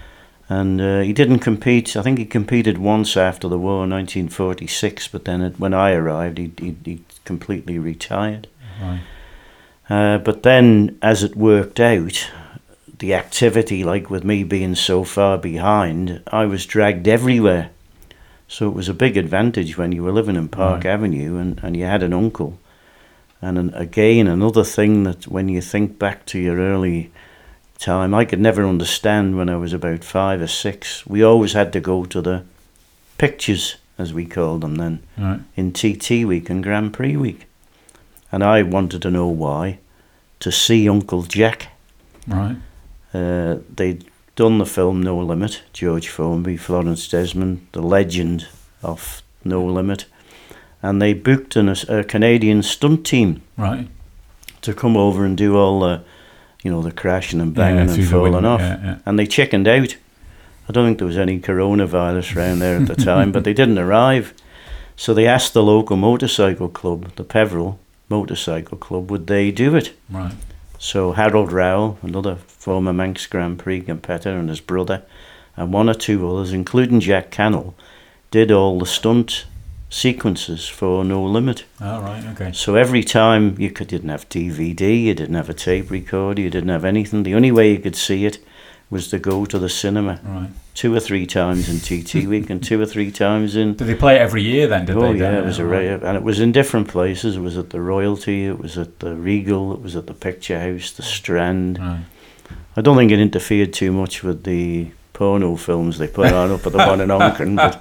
And 0.49 0.81
uh, 0.81 1.01
he 1.01 1.13
didn't 1.13 1.39
compete. 1.39 1.97
I 1.97 2.03
think 2.03 2.19
he 2.19 2.27
competed 2.27 2.77
once 2.77 3.17
after 3.17 3.49
the 3.49 3.59
war, 3.59 3.87
1946. 3.89 5.09
But 5.09 5.25
then, 5.25 5.41
it, 5.43 5.59
when 5.59 5.73
I 5.73 5.93
arrived, 5.93 6.39
he 6.39 6.53
he, 6.59 6.77
he 6.85 7.05
completely 7.25 7.79
retired. 7.79 8.49
Right. 8.81 9.01
Uh, 9.89 10.19
but 10.19 10.43
then, 10.43 10.99
as 11.01 11.23
it 11.23 11.37
worked 11.37 11.81
out, 11.81 12.29
the 13.03 13.13
activity, 13.15 13.83
like 13.83 14.09
with 14.11 14.23
me 14.23 14.45
being 14.45 14.77
so 14.77 15.03
far 15.03 15.37
behind, 15.37 16.23
I 16.29 16.47
was 16.47 16.65
dragged 16.65 17.09
everywhere. 17.09 17.71
So 18.47 18.69
it 18.69 18.75
was 18.75 18.89
a 18.89 18.95
big 18.95 19.17
advantage 19.17 19.77
when 19.77 19.91
you 19.91 20.05
were 20.05 20.13
living 20.13 20.37
in 20.37 20.49
Park 20.49 20.85
Right. 20.85 20.93
Avenue 20.93 21.37
and, 21.37 21.59
and 21.65 21.77
you 21.77 21.85
had 21.85 22.05
an 22.05 22.13
uncle. 22.13 22.61
And 23.41 23.59
an, 23.59 23.75
again, 23.75 24.29
another 24.29 24.63
thing 24.63 25.03
that 25.03 25.27
when 25.27 25.49
you 25.49 25.61
think 25.61 25.99
back 25.99 26.25
to 26.27 26.39
your 26.39 26.59
early 26.59 27.11
time, 27.81 28.15
I 28.15 28.25
could 28.25 28.39
never 28.39 28.65
understand 28.65 29.37
when 29.37 29.49
I 29.49 29.57
was 29.57 29.73
about 29.73 30.05
five 30.05 30.41
or 30.41 30.47
six. 30.47 31.05
We 31.05 31.25
always 31.25 31.55
had 31.55 31.73
to 31.73 31.81
go 31.81 32.05
to 32.05 32.21
the 32.23 32.45
pictures, 33.19 33.79
as 33.99 34.15
we 34.15 34.27
called 34.27 34.61
them 34.61 34.77
then 34.77 35.03
Right. 35.19 35.41
in 35.57 35.73
TT 35.73 36.25
week 36.25 36.49
and 36.49 36.63
Grand 36.63 36.93
Prix 36.93 37.17
week. 37.17 37.47
And 38.31 38.45
I 38.45 38.63
wanted 38.63 39.03
to 39.03 39.11
know 39.11 39.27
why. 39.27 39.79
To 40.39 40.53
see 40.53 40.89
Uncle 40.89 41.25
Jack. 41.25 41.69
Right. 42.29 42.57
Uh, 43.15 43.59
they'd 43.75 44.05
done 44.37 44.59
the 44.59 44.67
film 44.67 45.03
No 45.03 45.19
Limit, 45.19 45.63
George 45.73 46.09
Formby, 46.09 46.57
Florence 46.57 47.07
Desmond, 47.09 47.67
the 47.73 47.83
legend 47.83 48.47
of 48.83 49.23
No 49.45 49.65
Limit. 49.65 50.07
And 50.83 51.01
they 51.01 51.13
booked 51.15 51.55
an, 51.57 51.69
a 51.89 52.03
Canadian 52.05 52.63
stunt 52.63 53.05
team 53.07 53.43
Right. 53.57 53.87
to 54.63 54.73
come 54.75 54.97
over 54.97 55.25
and 55.25 55.37
do 55.37 55.57
all 55.57 55.81
the, 55.81 56.03
you 56.65 56.71
know, 56.71 56.83
the 56.83 56.91
crashing 56.93 57.41
and 57.41 57.55
banging 57.55 57.89
through 57.89 58.03
and 58.03 58.11
falling 58.11 58.45
off. 58.45 58.61
yeah, 58.61 58.81
yeah. 58.83 58.99
And 59.07 59.19
they 59.19 59.27
chickened 59.27 59.69
out. 59.69 59.97
I 60.69 60.73
don't 60.73 60.87
think 60.87 60.99
there 60.99 61.07
was 61.07 61.19
any 61.19 61.39
coronavirus 61.39 62.37
around 62.37 62.59
there 62.61 62.79
at 62.81 62.87
the 62.87 62.97
time, 63.05 63.31
but 63.33 63.45
they 63.45 63.53
didn't 63.53 63.79
arrive. 63.79 64.33
So 64.97 65.13
they 65.15 65.27
asked 65.27 65.53
the 65.55 65.63
local 65.63 65.97
motorcycle 65.97 66.69
club, 66.69 67.15
the 67.17 67.25
Peveril 67.25 67.79
Motorcycle 68.09 68.77
Club, 68.79 69.11
would 69.11 69.27
they 69.27 69.51
do 69.51 69.75
it? 69.77 69.93
Right. 70.11 70.35
So 70.83 71.13
Harold 71.13 71.53
Rowell, 71.53 71.97
another 72.03 72.35
former 72.35 72.93
Manx 72.93 73.27
Grand 73.27 73.61
Prix 73.61 73.83
competitor, 73.83 74.37
and 74.37 74.49
his 74.49 74.61
brother, 74.61 75.03
and 75.57 75.73
one 75.73 75.89
or 75.89 75.95
two 75.95 76.29
others, 76.29 76.53
including 76.53 76.99
Jack 76.99 77.31
Cannell, 77.31 77.77
did 78.33 78.51
all 78.51 78.81
the 78.81 78.85
stunt 78.85 79.47
sequences 79.89 80.67
for 80.67 81.05
No 81.05 81.23
Limit. 81.23 81.67
All 81.81 82.03
right. 82.03 82.25
Okay. 82.33 82.51
So 82.51 82.75
every 82.75 83.05
time 83.05 83.55
you 83.61 83.71
could 83.71 83.87
didn't 83.87 84.09
have 84.09 84.29
DVD, 84.29 85.05
you 85.05 85.15
didn't 85.15 85.37
have 85.37 85.49
a 85.49 85.55
tape 85.55 85.89
recorder, 85.89 86.43
you 86.43 86.51
didn't 86.51 86.71
have 86.71 86.85
anything. 86.85 87.23
The 87.23 87.37
only 87.37 87.53
way 87.53 87.71
you 87.71 87.79
could 87.79 87.95
see 87.95 88.27
it 88.27 88.39
was 88.93 89.09
to 89.09 89.19
go 89.19 89.45
to 89.47 89.59
the 89.59 89.69
cinema 89.69 90.21
Right. 90.23 90.51
two 90.75 90.95
or 90.95 91.01
three 91.01 91.27
times 91.27 91.69
in 91.69 91.79
TT 91.81 92.27
week 92.35 92.51
and 92.51 92.63
two 92.63 92.79
or 92.81 92.87
three 92.87 93.11
times 93.11 93.57
in. 93.57 93.75
Did 93.75 93.87
they 93.89 93.95
play 93.95 94.17
it 94.17 94.21
every 94.21 94.43
year 94.43 94.67
then? 94.69 94.85
Did 94.85 94.97
oh 94.97 95.13
they? 95.13 95.19
yeah, 95.21 95.39
it 95.39 95.45
was 95.47 95.59
a 95.59 95.65
rare, 95.67 95.97
and 96.05 96.17
it 96.17 96.23
was 96.23 96.39
in 96.41 96.53
different 96.53 96.89
places. 96.89 97.37
It 97.37 97.41
was 97.41 97.57
at 97.57 97.71
the 97.71 97.81
Royalty, 97.81 98.45
it 98.47 98.59
was 98.59 98.77
at 98.77 98.99
the 99.01 99.15
Regal, 99.15 99.73
it 99.73 99.81
was 99.83 99.97
at 99.97 100.07
the 100.07 100.15
Picture 100.15 100.61
House, 100.61 100.91
the 100.93 101.03
Strand. 101.03 101.79
Right. 101.79 102.05
I 102.77 102.81
don't 102.83 102.97
think 102.97 103.11
it 103.11 103.19
interfered 103.19 103.73
too 103.73 103.93
much 103.93 104.23
with 104.23 104.45
the 104.45 104.91
porno 105.23 105.55
films 105.55 105.99
they 105.99 106.09
put 106.09 106.33
on 106.33 106.51
up 106.51 106.67
at 106.67 106.73
the 106.73 106.79
one 106.79 107.01
in 107.01 107.09
Onchan, 107.09 107.55
but 107.55 107.81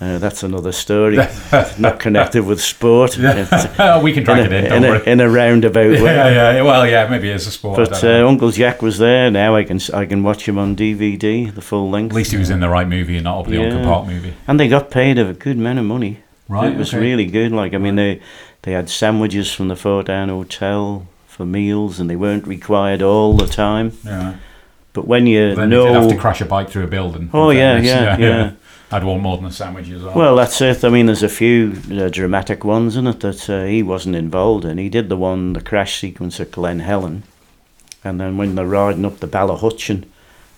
uh, 0.00 0.18
that's 0.18 0.44
another 0.44 0.70
story. 0.70 1.16
Not 1.80 1.98
connected 1.98 2.46
with 2.46 2.60
sport. 2.60 3.18
It's 3.26 4.02
we 4.04 4.12
can 4.12 4.22
drag 4.22 4.46
in, 4.46 4.52
it 4.52 4.64
in. 4.66 4.84
a, 4.84 4.86
Don't 4.88 5.08
in, 5.08 5.08
a, 5.08 5.10
in 5.10 5.20
a 5.20 5.28
roundabout 5.28 5.90
way. 6.04 6.14
Yeah, 6.14 6.52
yeah. 6.52 6.62
Well, 6.62 6.86
yeah. 6.86 7.08
Maybe 7.08 7.28
it's 7.28 7.48
a 7.48 7.50
sport. 7.50 7.76
But 7.76 8.04
uh, 8.04 8.24
Uncle 8.28 8.52
Jack 8.52 8.82
was 8.82 8.98
there. 8.98 9.32
Now 9.32 9.56
I 9.56 9.64
can 9.64 9.80
I 9.92 10.06
can 10.06 10.22
watch 10.22 10.46
him 10.46 10.58
on 10.58 10.76
DVD, 10.76 11.52
the 11.52 11.60
full 11.60 11.90
length. 11.90 12.12
At 12.12 12.16
least 12.16 12.30
he 12.30 12.38
was 12.38 12.50
in 12.50 12.60
the 12.60 12.68
right 12.68 12.86
movie 12.86 13.16
and 13.16 13.24
not 13.24 13.40
up 13.40 13.46
the 13.46 13.56
Yeah. 13.56 13.64
Uncle 13.64 13.84
Park 13.84 14.06
movie. 14.06 14.34
And 14.46 14.60
they 14.60 14.68
got 14.68 14.92
paid 14.92 15.18
a 15.18 15.32
good 15.32 15.56
amount 15.56 15.80
of 15.80 15.86
money. 15.86 16.20
Right. 16.48 16.70
it 16.72 16.78
was 16.78 16.94
okay. 16.94 17.00
really 17.02 17.26
good. 17.26 17.50
Like 17.50 17.74
I 17.74 17.78
mean, 17.78 17.96
they 17.96 18.20
they 18.62 18.72
had 18.72 18.88
sandwiches 18.88 19.52
from 19.52 19.66
the 19.66 19.76
Fort 19.76 20.08
Anne 20.08 20.28
Hotel 20.28 21.08
for 21.26 21.44
meals, 21.44 21.98
and 21.98 22.08
they 22.08 22.16
weren't 22.16 22.46
required 22.46 23.02
all 23.02 23.36
the 23.36 23.48
time. 23.48 23.90
Yeah. 24.04 24.36
But 24.96 25.06
when 25.06 25.26
you 25.26 25.54
Then 25.54 25.68
did 25.68 25.92
have 25.92 26.08
to 26.08 26.16
crash 26.16 26.40
a 26.40 26.46
bike 26.46 26.70
through 26.70 26.84
a 26.84 26.86
building. 26.86 27.28
Oh, 27.34 27.50
in 27.50 27.58
yeah, 27.58 27.78
yeah, 27.80 28.16
yeah. 28.28 28.52
I'd 28.90 29.04
want 29.04 29.20
more 29.22 29.36
than 29.36 29.44
a 29.44 29.52
sandwich 29.52 29.90
as 29.90 30.02
well. 30.02 30.14
well, 30.16 30.36
that's 30.36 30.58
it. 30.62 30.84
I 30.84 30.88
mean, 30.88 31.04
there's 31.04 31.22
a 31.22 31.28
few 31.28 31.74
uh, 31.92 32.08
dramatic 32.08 32.64
ones 32.64 32.96
in 32.96 33.06
it 33.06 33.20
that 33.20 33.50
uh, 33.50 33.64
he 33.64 33.82
wasn't 33.82 34.16
involved 34.16 34.64
in. 34.64 34.78
He 34.78 34.88
did 34.88 35.10
the 35.10 35.16
one, 35.18 35.52
the 35.52 35.60
crash 35.60 36.00
sequence 36.00 36.40
at 36.40 36.50
Glen 36.52 36.78
Helen, 36.80 37.24
and 38.02 38.18
then 38.18 38.38
when 38.38 38.54
they're 38.54 38.64
riding 38.66 39.04
up 39.04 39.18
the 39.18 39.26
Ballahutchin, 39.28 40.04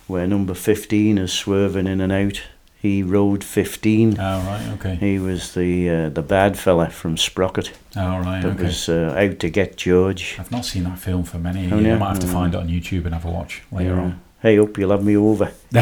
where 0.07 0.27
number 0.29 0.55
fifteen 0.55 1.19
is 1.19 1.33
swerving 1.33 1.89
in 1.89 2.01
and 2.01 2.13
out, 2.13 2.43
he 2.81 3.03
rode 3.03 3.43
fifteen. 3.43 4.17
Oh, 4.21 4.41
right. 4.43 4.69
Okay. 4.79 4.95
He 4.97 5.19
was 5.19 5.55
the 5.55 5.91
uh, 5.91 6.09
the 6.11 6.23
bad 6.23 6.57
fella 6.57 6.91
from 6.91 7.17
Sprocket 7.17 7.73
Oh, 7.97 8.19
right. 8.21 8.41
that 8.43 8.53
Okay. 8.55 8.63
was 8.65 8.89
uh, 8.89 9.15
out 9.19 9.41
to 9.41 9.51
get 9.51 9.77
George. 9.77 10.37
I've 10.39 10.53
not 10.53 10.65
seen 10.65 10.85
that 10.85 10.99
film 11.01 11.25
for 11.25 11.39
many. 11.39 11.73
Oh, 11.73 11.79
years. 11.79 11.97
I 11.97 11.99
might 11.99 12.09
have 12.11 12.19
to 12.21 12.27
Mm. 12.29 12.33
find 12.33 12.55
it 12.55 12.59
on 12.59 12.69
YouTube 12.69 13.05
and 13.07 13.15
have 13.15 13.25
a 13.25 13.31
watch 13.31 13.63
later 13.73 13.95
Yeah. 13.97 14.01
on. 14.03 14.21
Hey, 14.41 14.57
up, 14.59 14.79
you'll 14.79 14.93
have 14.93 15.05
me 15.05 15.17
over. 15.17 15.51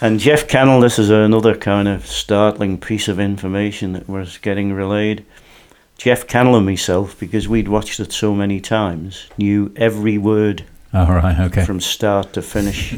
and 0.00 0.20
Geoff 0.20 0.46
Cannell, 0.46 0.80
this 0.80 0.98
is 0.98 1.10
another 1.10 1.56
kind 1.56 1.88
of 1.88 2.06
startling 2.06 2.78
piece 2.78 3.08
of 3.08 3.18
information 3.18 3.94
that 3.94 4.08
was 4.08 4.38
getting 4.38 4.72
relayed. 4.72 5.24
Geoff 5.98 6.28
Cannell 6.28 6.54
and 6.56 6.66
myself, 6.66 7.18
because 7.18 7.48
we'd 7.48 7.66
watched 7.66 7.98
it 7.98 8.12
so 8.12 8.32
many 8.32 8.60
times, 8.60 9.26
knew 9.38 9.72
every 9.76 10.18
word 10.18 10.64
Oh, 10.92 11.06
right. 11.12 11.38
Okay. 11.40 11.64
from 11.64 11.80
start 11.80 12.32
to 12.34 12.42
finish. 12.42 12.94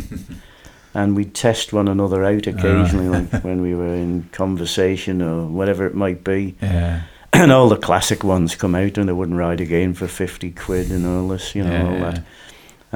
and 0.95 1.17
we'd 1.17 1.35
test 1.35 1.73
one 1.73 1.89
another 1.89 2.23
out 2.23 2.47
uh. 2.47 2.51
occasionally, 2.51 3.09
like 3.09 3.43
when 3.43 3.63
we 3.63 3.75
were 3.75 3.95
in 3.95 4.25
conversation 4.33 5.23
or 5.23 5.47
whatever 5.47 5.87
it 5.87 5.95
might 5.95 6.23
be. 6.23 6.55
Yeah. 6.61 7.05
And 7.33 7.51
all 7.51 7.69
the 7.71 7.77
classic 7.77 8.23
ones 8.25 8.55
come 8.55 8.75
out 8.75 8.99
and 8.99 9.09
they 9.09 9.13
wouldn't 9.13 9.39
ride 9.39 9.61
again 9.61 9.95
for 9.95 10.07
50 10.07 10.51
quid 10.53 10.91
and 10.91 11.07
all 11.07 11.29
this, 11.29 11.55
you 11.55 11.65
know, 11.65 11.71
yeah, 11.71 11.89
all 11.89 11.99
that. 12.13 12.23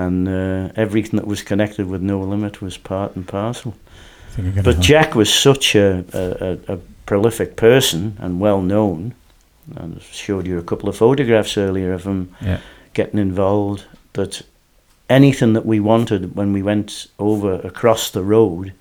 And 0.01 0.29
uh, 0.29 0.73
everything 0.77 1.19
that 1.19 1.27
was 1.27 1.43
connected 1.43 1.87
with 1.87 2.01
No 2.01 2.21
Limit 2.21 2.63
was 2.63 2.79
part 2.79 3.17
and 3.17 3.29
parcel. 3.29 3.75
I 3.75 4.31
think 4.33 4.49
I'm 4.49 4.55
gonna 4.55 4.63
But 4.63 4.77
go- 4.77 4.83
Jack 4.83 5.15
was 5.15 5.33
such 5.33 5.75
a, 5.75 6.05
a, 6.15 6.75
a, 6.75 6.79
prolific 7.07 7.57
person 7.57 8.17
and 8.21 8.41
well 8.41 8.63
known. 8.63 9.15
I 9.77 9.89
showed 10.01 10.47
you 10.47 10.59
a 10.59 10.63
couple 10.63 10.89
of 10.89 10.97
photographs 10.97 11.59
earlier 11.59 11.93
of 11.93 12.05
him 12.05 12.35
Yeah. 12.41 12.61
getting 12.95 13.19
involved. 13.19 13.85
That 14.13 14.43
anything 15.09 15.53
that 15.55 15.67
we 15.67 15.81
wanted 15.81 16.35
when 16.37 16.53
we 16.53 16.63
went 16.63 17.09
over 17.19 17.55
across 17.55 18.11
the 18.11 18.23
road 18.23 18.73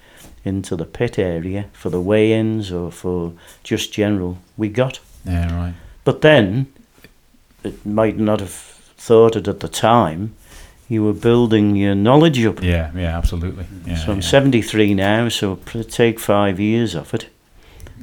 into 0.46 0.76
the 0.76 0.86
pit 0.86 1.18
area 1.20 1.66
for 1.74 1.90
the 1.90 2.00
weigh-ins 2.02 2.72
or 2.72 2.92
for 2.92 3.34
just 3.64 3.92
general, 3.92 4.38
we 4.58 4.70
got. 4.70 5.00
Yeah. 5.26 5.54
Right. 5.56 5.74
But 6.04 6.22
then, 6.22 6.68
it 7.64 7.86
might 7.86 8.18
not 8.18 8.40
have 8.40 8.54
thought 8.98 9.36
it 9.36 9.48
at 9.48 9.60
the 9.60 9.68
time. 9.68 10.34
You 10.90 11.04
were 11.04 11.14
building 11.14 11.76
your 11.76 11.94
knowledge 11.96 12.44
up. 12.46 12.62
Yeah. 12.64 12.92
Yeah. 12.96 13.16
Absolutely. 13.18 13.66
Yeah. 13.86 13.96
so 13.96 14.12
I'm 14.12 14.18
yeah. 14.18 14.22
73 14.22 14.94
now, 14.96 15.30
so 15.30 15.56
take 15.90 16.20
five 16.20 16.60
years 16.60 16.96
of 16.96 17.14
it, 17.14 17.28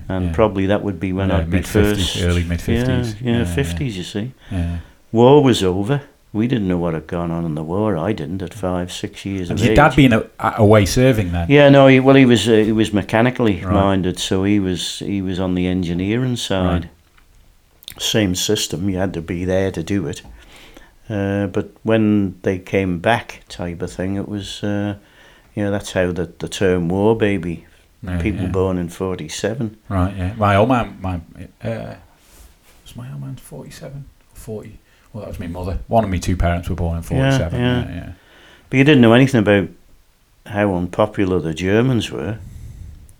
and 0.09 0.27
Yeah. 0.27 0.33
probably 0.33 0.66
that 0.66 0.83
would 0.85 1.01
be 1.01 1.12
when 1.12 1.31
I'd 1.33 1.51
be 1.51 1.62
first. 1.62 2.22
early 2.22 2.44
mid-50s. 2.44 3.16
Yeah, 3.20 3.33
yeah, 3.33 3.38
Yeah, 3.40 3.44
50s. 3.44 3.96
You 3.96 4.03
see, 4.05 4.33
Yeah. 4.53 4.79
war 5.12 5.42
was 5.42 5.62
over. 5.64 6.03
We 6.33 6.46
didn't 6.46 6.68
know 6.68 6.77
what 6.79 6.92
had 6.94 7.07
gone 7.07 7.31
on 7.31 7.44
in 7.46 7.55
the 7.55 7.62
war. 7.64 7.96
I 7.96 8.12
didn't 8.12 8.42
at 8.42 8.53
five, 8.55 8.92
six 8.92 9.25
years 9.25 9.49
And 9.51 9.59
of 9.59 9.64
your 9.64 9.72
age. 9.72 9.77
dad 9.77 9.96
being 9.96 10.12
a, 10.12 10.22
away 10.38 10.85
serving 10.85 11.33
then? 11.33 11.46
Yeah, 11.49 11.70
no. 11.70 11.87
He, 11.87 11.99
well, 11.99 12.14
he 12.14 12.27
was 12.27 12.46
uh, 12.46 12.53
he 12.53 12.72
was 12.72 12.92
mechanically 12.92 13.62
Right. 13.64 13.72
minded, 13.72 14.18
so 14.18 14.44
he 14.44 14.61
was 14.61 14.99
he 15.01 15.22
was 15.22 15.40
on 15.40 15.55
the 15.55 15.66
engineering 15.66 16.37
side. 16.37 16.88
Same 17.99 18.35
system. 18.35 18.90
You 18.90 18.99
had 18.99 19.14
to 19.14 19.22
be 19.22 19.44
there 19.46 19.70
to 19.72 19.83
do 19.83 20.07
it. 20.07 20.20
Uh, 21.09 21.47
but 21.47 21.71
when 21.85 22.38
they 22.42 22.59
came 22.59 22.99
back, 22.99 23.42
type 23.49 23.81
of 23.83 23.92
thing, 23.92 24.16
it 24.16 24.29
was 24.29 24.62
uh, 24.64 24.97
you 25.55 25.62
know 25.64 25.71
that's 25.71 25.92
how 25.92 26.12
the 26.12 26.27
the 26.38 26.49
term 26.49 26.88
war 26.88 27.16
baby. 27.16 27.66
Yeah, 28.03 28.21
People 28.21 28.42
yeah. 28.42 28.51
born 28.51 28.79
in 28.79 28.88
forty 28.88 29.29
seven. 29.29 29.77
Right. 29.88 30.14
Yeah. 30.16 30.35
My 30.37 30.57
old 30.57 30.69
man. 30.69 30.99
My 31.01 31.21
uh, 31.62 31.95
was 32.85 32.95
my 32.97 33.11
old 33.12 33.21
man 33.21 33.37
forty-seven, 33.37 34.05
forty. 34.35 34.79
Well, 35.12 35.23
that 35.25 35.29
was 35.29 35.40
my 35.40 35.47
mother. 35.47 35.79
One 35.88 36.05
of 36.05 36.11
my 36.11 36.19
two 36.19 36.37
parents 36.37 36.69
were 36.69 36.77
born 36.77 36.99
in 36.99 37.03
forty-seven. 37.03 37.59
yeah. 37.61 37.85
Yeah. 37.85 37.95
Yeah. 37.95 38.12
But 38.69 38.77
you 38.79 38.85
didn't 38.85 39.01
know 39.01 39.12
anything 39.14 39.40
about 39.40 39.69
how 40.45 40.75
unpopular 40.75 41.40
the 41.40 41.55
Germans 41.55 42.11
were. 42.11 42.38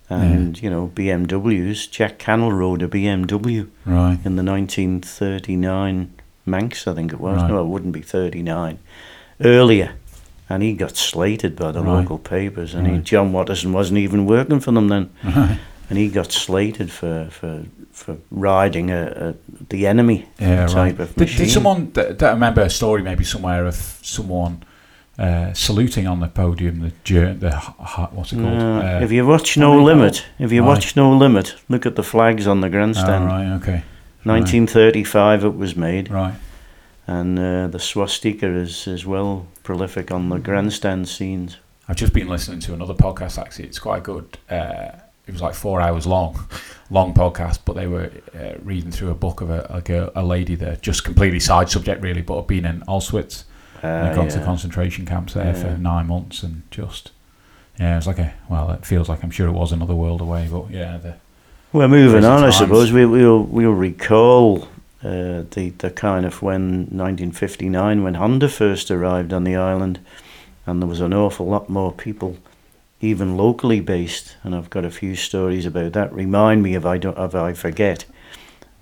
And, 0.09 0.62
you 0.62 0.70
know, 0.70 0.92
BMWs, 0.94 1.90
Jack 1.90 2.18
Cannell 2.18 2.53
rode 2.53 2.81
a 2.83 2.87
BMW 2.87 3.68
Right. 3.85 4.18
in 4.25 4.37
the 4.37 4.44
1939 4.44 6.12
Manx, 6.46 6.87
I 6.87 6.94
think 6.94 7.12
it 7.12 7.20
was. 7.20 7.37
Right. 7.42 7.50
No, 7.50 7.61
it 7.62 7.66
wouldn't 7.68 7.92
be 7.92 8.00
39. 8.02 8.78
Earlier. 9.44 9.92
And 10.48 10.62
he 10.62 10.74
got 10.74 10.96
slated 10.96 11.56
by 11.56 11.72
the 11.72 11.82
Right. 11.82 11.94
local 12.00 12.18
papers. 12.18 12.74
And 12.74 12.87
he, 12.87 12.98
John 12.98 13.32
Watterson 13.32 13.72
wasn't 13.72 13.98
even 13.98 14.26
working 14.26 14.61
for 14.61 14.70
them 14.72 14.88
then. 14.88 15.11
Right. 15.24 15.59
And 15.90 15.98
he 15.98 16.09
got 16.09 16.32
slated 16.32 16.90
for, 16.90 17.28
for, 17.30 17.64
for 17.92 18.16
riding 18.30 18.90
a, 18.90 19.35
a, 19.37 19.64
the 19.68 19.87
enemy 19.87 20.26
Yeah, 20.38 20.66
type 20.66 20.76
right. 20.76 21.00
of 21.00 21.14
Did, 21.14 21.20
machine. 21.20 21.44
did 21.46 21.50
someone? 21.52 21.92
I 21.96 22.30
remember 22.30 22.62
a 22.62 22.70
story 22.70 23.02
maybe 23.02 23.24
somewhere 23.24 23.66
of 23.66 23.74
someone 24.02 24.62
uh, 25.18 25.52
saluting 25.54 26.06
on 26.06 26.20
the 26.20 26.28
podium 26.28 26.80
the 26.80 26.92
the 27.38 27.50
what's 28.12 28.32
it 28.32 28.37
called? 28.37 28.52
No, 28.59 28.80
Uh, 28.82 29.00
if 29.02 29.11
you 29.12 29.24
watch 29.26 29.56
No 29.56 29.82
Limit, 29.82 30.26
if 30.38 30.52
you 30.52 30.61
Right. 30.62 30.68
watch 30.68 30.94
No 30.96 31.11
Limit, 31.16 31.54
look 31.68 31.87
at 31.87 31.94
the 31.96 32.02
flags 32.02 32.46
on 32.46 32.61
the 32.61 32.66
oh, 32.66 32.70
grandstand. 32.70 33.24
right. 33.26 33.52
Okay. 33.62 33.82
1935 34.26 35.44
it 35.44 35.56
was 35.56 35.76
made, 35.76 36.10
Right. 36.10 36.34
and 37.06 37.38
uh, 37.38 37.66
the 37.68 37.78
swastika 37.78 38.46
is, 38.48 38.86
is 38.86 39.06
well 39.06 39.46
prolific 39.62 40.10
on 40.10 40.28
the 40.28 40.38
grandstand 40.38 41.08
scenes. 41.08 41.56
I've 41.88 41.96
just 41.96 42.12
been 42.12 42.28
listening 42.28 42.60
to 42.60 42.74
another 42.74 42.94
podcast. 42.94 43.38
Actually, 43.38 43.66
it's 43.66 43.78
quite 43.78 44.02
good. 44.02 44.38
Uh, 44.50 44.88
it 45.26 45.32
was 45.32 45.40
like 45.42 45.54
four 45.54 45.80
hours 45.80 46.06
long, 46.06 46.48
long 46.90 47.14
podcast. 47.14 47.60
But 47.64 47.74
they 47.76 47.86
were 47.86 48.10
uh, 48.34 48.54
reading 48.62 48.90
through 48.90 49.10
a 49.10 49.14
book 49.14 49.40
of 49.40 49.50
a, 49.50 49.66
a 49.70 49.80
girl, 49.80 50.10
a 50.16 50.24
lady 50.24 50.54
there, 50.56 50.76
just 50.76 51.04
completely 51.04 51.38
side 51.40 51.68
subject 51.70 52.02
really, 52.02 52.22
but 52.22 52.36
had 52.36 52.46
been 52.48 52.64
in 52.66 52.80
Auschwitz 52.88 53.44
and 53.82 53.92
Uh, 53.92 54.06
had 54.06 54.14
gone 54.16 54.28
to 54.28 54.38
yeah. 54.38 54.44
concentration 54.44 55.04
camps 55.06 55.34
there 55.34 55.54
for 55.54 55.76
nine 55.78 56.06
months, 56.08 56.42
and 56.42 56.62
just 56.72 57.12
yeah, 57.78 57.92
it 57.92 57.96
was 57.96 58.06
like 58.06 58.18
a 58.18 58.32
well, 58.48 58.70
it 58.72 58.84
feels 58.86 59.08
like 59.08 59.22
I'm 59.22 59.30
sure 59.30 59.46
it 59.46 59.52
was 59.52 59.70
another 59.72 59.94
world 59.94 60.20
away, 60.20 60.48
but 60.50 60.70
yeah, 60.70 60.96
the 60.98 61.14
Well, 61.72 61.88
moving 61.88 62.24
on, 62.24 62.44
I 62.44 62.50
suppose 62.50 62.92
we, 62.92 63.05
we'll 63.05 63.42
we'll 63.42 63.72
recall 63.72 64.68
uh, 65.02 65.42
the 65.50 65.72
the 65.79 65.90
kind 65.90 66.24
of 66.24 66.40
when 66.42 66.87
1959 66.90 68.02
when 68.02 68.14
Honda 68.14 68.48
first 68.48 68.90
arrived 68.90 69.33
on 69.33 69.44
the 69.44 69.57
island, 69.57 69.98
and 70.66 70.81
there 70.81 70.88
was 70.88 71.00
an 71.00 71.12
awful 71.12 71.46
lot 71.46 71.68
more 71.68 71.92
people, 71.92 72.38
even 73.00 73.37
locally 73.37 73.81
based, 73.81 74.37
and 74.42 74.55
I've 74.55 74.70
got 74.70 74.85
a 74.85 74.90
few 74.90 75.14
stories 75.16 75.66
about 75.66 75.92
that. 75.92 76.12
Remind 76.12 76.62
me 76.62 76.74
if 76.74 76.87
I 76.87 76.98
don't 76.98 77.18
if 77.18 77.35
I 77.35 77.52
forget, 77.52 78.05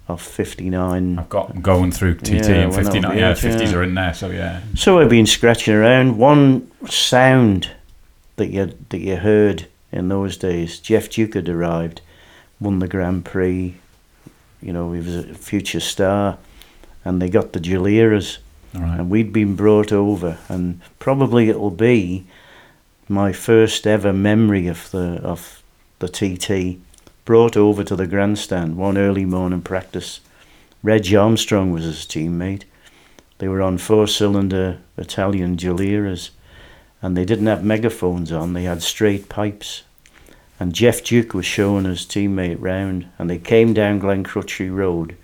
of 0.06 0.20
59. 0.20 1.18
I've 1.18 1.28
got 1.28 1.62
going 1.62 1.90
through 1.90 2.16
TT 2.16 2.32
Yeah, 2.32 2.54
and 2.64 2.74
59. 2.74 3.16
Yeah, 3.18 3.32
50s 3.32 3.72
yeah. 3.72 3.74
are 3.74 3.82
in 3.82 3.94
there, 3.94 4.14
so 4.14 4.30
yeah. 4.30 4.60
So 4.74 5.00
I've 5.00 5.08
been 5.08 5.26
scratching 5.26 5.74
around. 5.74 6.18
One 6.18 6.70
sound 6.88 7.70
that 8.36 8.48
you 8.50 8.74
that 8.90 8.98
you 8.98 9.16
heard 9.16 9.66
in 9.90 10.08
those 10.08 10.36
days, 10.36 10.78
Geoff 10.80 11.08
Duke 11.08 11.34
had 11.34 11.48
arrived, 11.48 12.00
won 12.60 12.78
the 12.78 12.88
Grand 12.88 13.24
Prix. 13.24 13.76
You 14.60 14.72
know, 14.72 14.92
he 14.92 15.00
was 15.00 15.16
a 15.16 15.34
future 15.34 15.80
star, 15.80 16.38
and 17.04 17.20
they 17.20 17.28
got 17.28 17.52
the 17.52 17.60
All 18.74 18.80
right. 18.80 18.98
and 19.00 19.10
we'd 19.10 19.32
been 19.32 19.56
brought 19.56 19.92
over, 19.92 20.38
and 20.48 20.80
probably 20.98 21.48
it'll 21.48 21.70
be 21.70 22.26
my 23.08 23.32
first 23.32 23.86
ever 23.86 24.12
memory 24.12 24.66
of 24.66 24.90
the 24.90 25.20
of 25.22 25.62
the 25.98 26.08
TT. 26.08 26.80
Brought 27.24 27.56
over 27.56 27.82
to 27.84 27.96
the 27.96 28.06
grandstand 28.06 28.76
one 28.76 28.98
early 28.98 29.24
morning 29.24 29.62
practice. 29.62 30.20
Reg 30.82 31.14
Armstrong 31.14 31.72
was 31.72 31.84
his 31.84 32.04
teammate. 32.04 32.64
They 33.38 33.48
were 33.48 33.62
on 33.62 33.78
four 33.78 34.06
cylinder 34.06 34.78
Italian 34.98 35.56
Gileras 35.56 36.30
and 37.04 37.18
they 37.18 37.26
didn't 37.26 37.48
have 37.48 37.62
megaphones 37.62 38.32
on, 38.32 38.54
they 38.54 38.62
had 38.62 38.82
straight 38.82 39.28
pipes. 39.28 39.82
And 40.60 40.72
Geoff 40.72 41.02
Duke 41.02 41.34
was 41.34 41.46
showing 41.46 41.84
his 41.84 42.02
teammate 42.06 42.58
round 42.60 43.06
and 43.18 43.28
they 43.28 43.38
came 43.38 43.74
down 43.74 44.00
Glencrutchery 44.00 44.74
Road. 44.74 45.16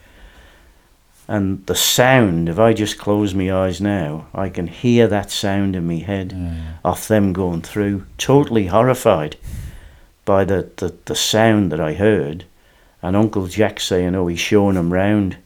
And 1.28 1.64
the 1.66 1.76
sound, 1.76 2.48
if 2.48 2.58
I 2.58 2.72
just 2.72 2.98
close 2.98 3.34
my 3.34 3.52
eyes 3.52 3.80
now, 3.80 4.26
I 4.34 4.48
can 4.48 4.66
hear 4.66 5.06
that 5.06 5.30
sound 5.30 5.76
in 5.76 5.86
my 5.86 5.96
head 5.98 6.32
Yeah, 6.32 6.38
yeah. 6.54 6.72
of 6.84 7.06
them 7.06 7.32
going 7.32 7.62
through, 7.62 8.06
totally 8.18 8.66
horrified 8.66 9.36
by 10.24 10.44
the, 10.44 10.68
the, 10.76 10.94
the 11.04 11.14
sound 11.14 11.70
that 11.70 11.80
I 11.80 11.94
heard. 11.94 12.44
And 13.00 13.14
Uncle 13.16 13.46
Jack 13.46 13.78
saying, 13.78 14.16
Oh, 14.16 14.26
he's 14.26 14.40
showing 14.40 14.74
him 14.76 14.92
round. 14.92 15.36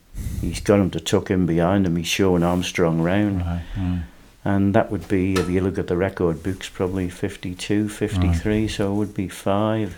He's 0.40 0.60
got 0.60 0.80
him 0.80 0.90
to 0.92 1.00
tuck 1.00 1.30
in 1.30 1.44
behind 1.44 1.86
him. 1.86 1.96
He's 1.96 2.06
showing 2.06 2.42
Armstrong 2.42 3.02
round. 3.02 3.42
Right, 3.42 3.62
right. 3.76 4.02
And 4.44 4.74
that 4.74 4.90
would 4.90 5.08
be, 5.08 5.32
if 5.34 5.48
you 5.48 5.60
look 5.62 5.78
at 5.78 5.86
the 5.86 5.96
record 5.96 6.42
books, 6.42 6.68
probably 6.68 7.08
52, 7.08 7.88
53, 7.88 8.68
so 8.68 8.92
it 8.92 8.96
would 8.96 9.14
be 9.14 9.28
five. 9.28 9.96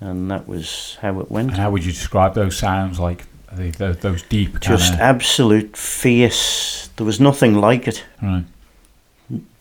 And 0.00 0.30
that 0.30 0.48
was 0.48 0.96
how 1.02 1.20
it 1.20 1.30
went. 1.30 1.50
And 1.50 1.56
how 1.58 1.70
would 1.70 1.84
you 1.84 1.92
describe 1.92 2.34
those 2.34 2.56
sounds? 2.56 2.98
Like 2.98 3.26
they, 3.52 3.70
those, 3.70 3.98
those 3.98 4.22
deep, 4.24 4.58
Just 4.60 4.90
kinda, 4.90 5.04
absolute 5.04 5.76
fierce. 5.76 6.88
There 6.96 7.06
was 7.06 7.20
nothing 7.20 7.54
like 7.54 7.86
it. 7.86 8.04
right? 8.22 8.44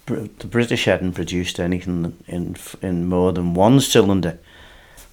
The 0.07 0.47
British 0.47 0.85
hadn't 0.85 1.13
produced 1.13 1.59
anything 1.59 2.17
in 2.27 2.55
in 2.81 3.07
more 3.09 3.33
than 3.33 3.53
one 3.53 3.79
cylinder. 3.81 4.39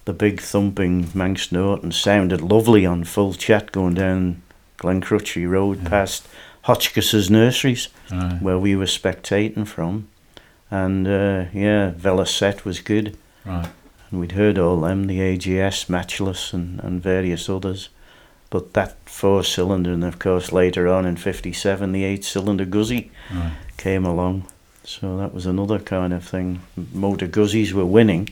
The 0.05 0.13
big 0.13 0.39
thumping 0.39 1.09
Manx 1.13 1.51
Norton 1.51 1.91
sounded 1.91 2.39
lovely 2.41 2.85
on 2.85 3.03
full 3.03 3.33
chat 3.33 3.71
going 3.73 3.95
down 3.95 4.41
Glencrutchery 4.77 5.49
Road 5.49 5.81
Yeah. 5.83 5.89
past 5.89 6.27
Hotchkiss's 6.65 7.29
nurseries 7.29 7.89
right. 8.11 8.41
where 8.41 8.57
we 8.59 8.75
were 8.75 8.85
spectating 8.85 9.67
from. 9.67 10.07
And 10.71 11.07
uh, 11.07 11.45
yeah, 11.53 11.91
Velocette 11.91 12.65
was 12.65 12.79
good. 12.81 13.17
right. 13.45 13.69
And 14.11 14.19
we'd 14.19 14.33
heard 14.33 14.57
all 14.59 14.81
them, 14.81 15.07
the 15.07 15.19
AJS, 15.19 15.89
Matchless, 15.89 16.53
and, 16.53 16.79
and 16.81 17.01
various 17.01 17.49
others. 17.49 17.89
But 18.51 18.73
that 18.73 18.95
four 19.05 19.43
cylinder, 19.43 19.91
and 19.91 20.03
of 20.03 20.19
course 20.19 20.51
later 20.51 20.87
on 20.87 21.05
in 21.05 21.17
57, 21.17 21.91
the 21.91 22.03
eight 22.03 22.23
cylinder 22.23 22.65
Guzzi 22.65 23.09
Right. 23.33 23.53
came 23.77 24.05
along. 24.05 24.45
So 24.83 25.17
that 25.17 25.33
was 25.33 25.45
another 25.47 25.79
kind 25.79 26.13
of 26.13 26.23
thing. 26.23 26.61
Motor 26.93 27.27
Guzzies 27.27 27.73
were 27.73 27.85
winning, 27.85 28.29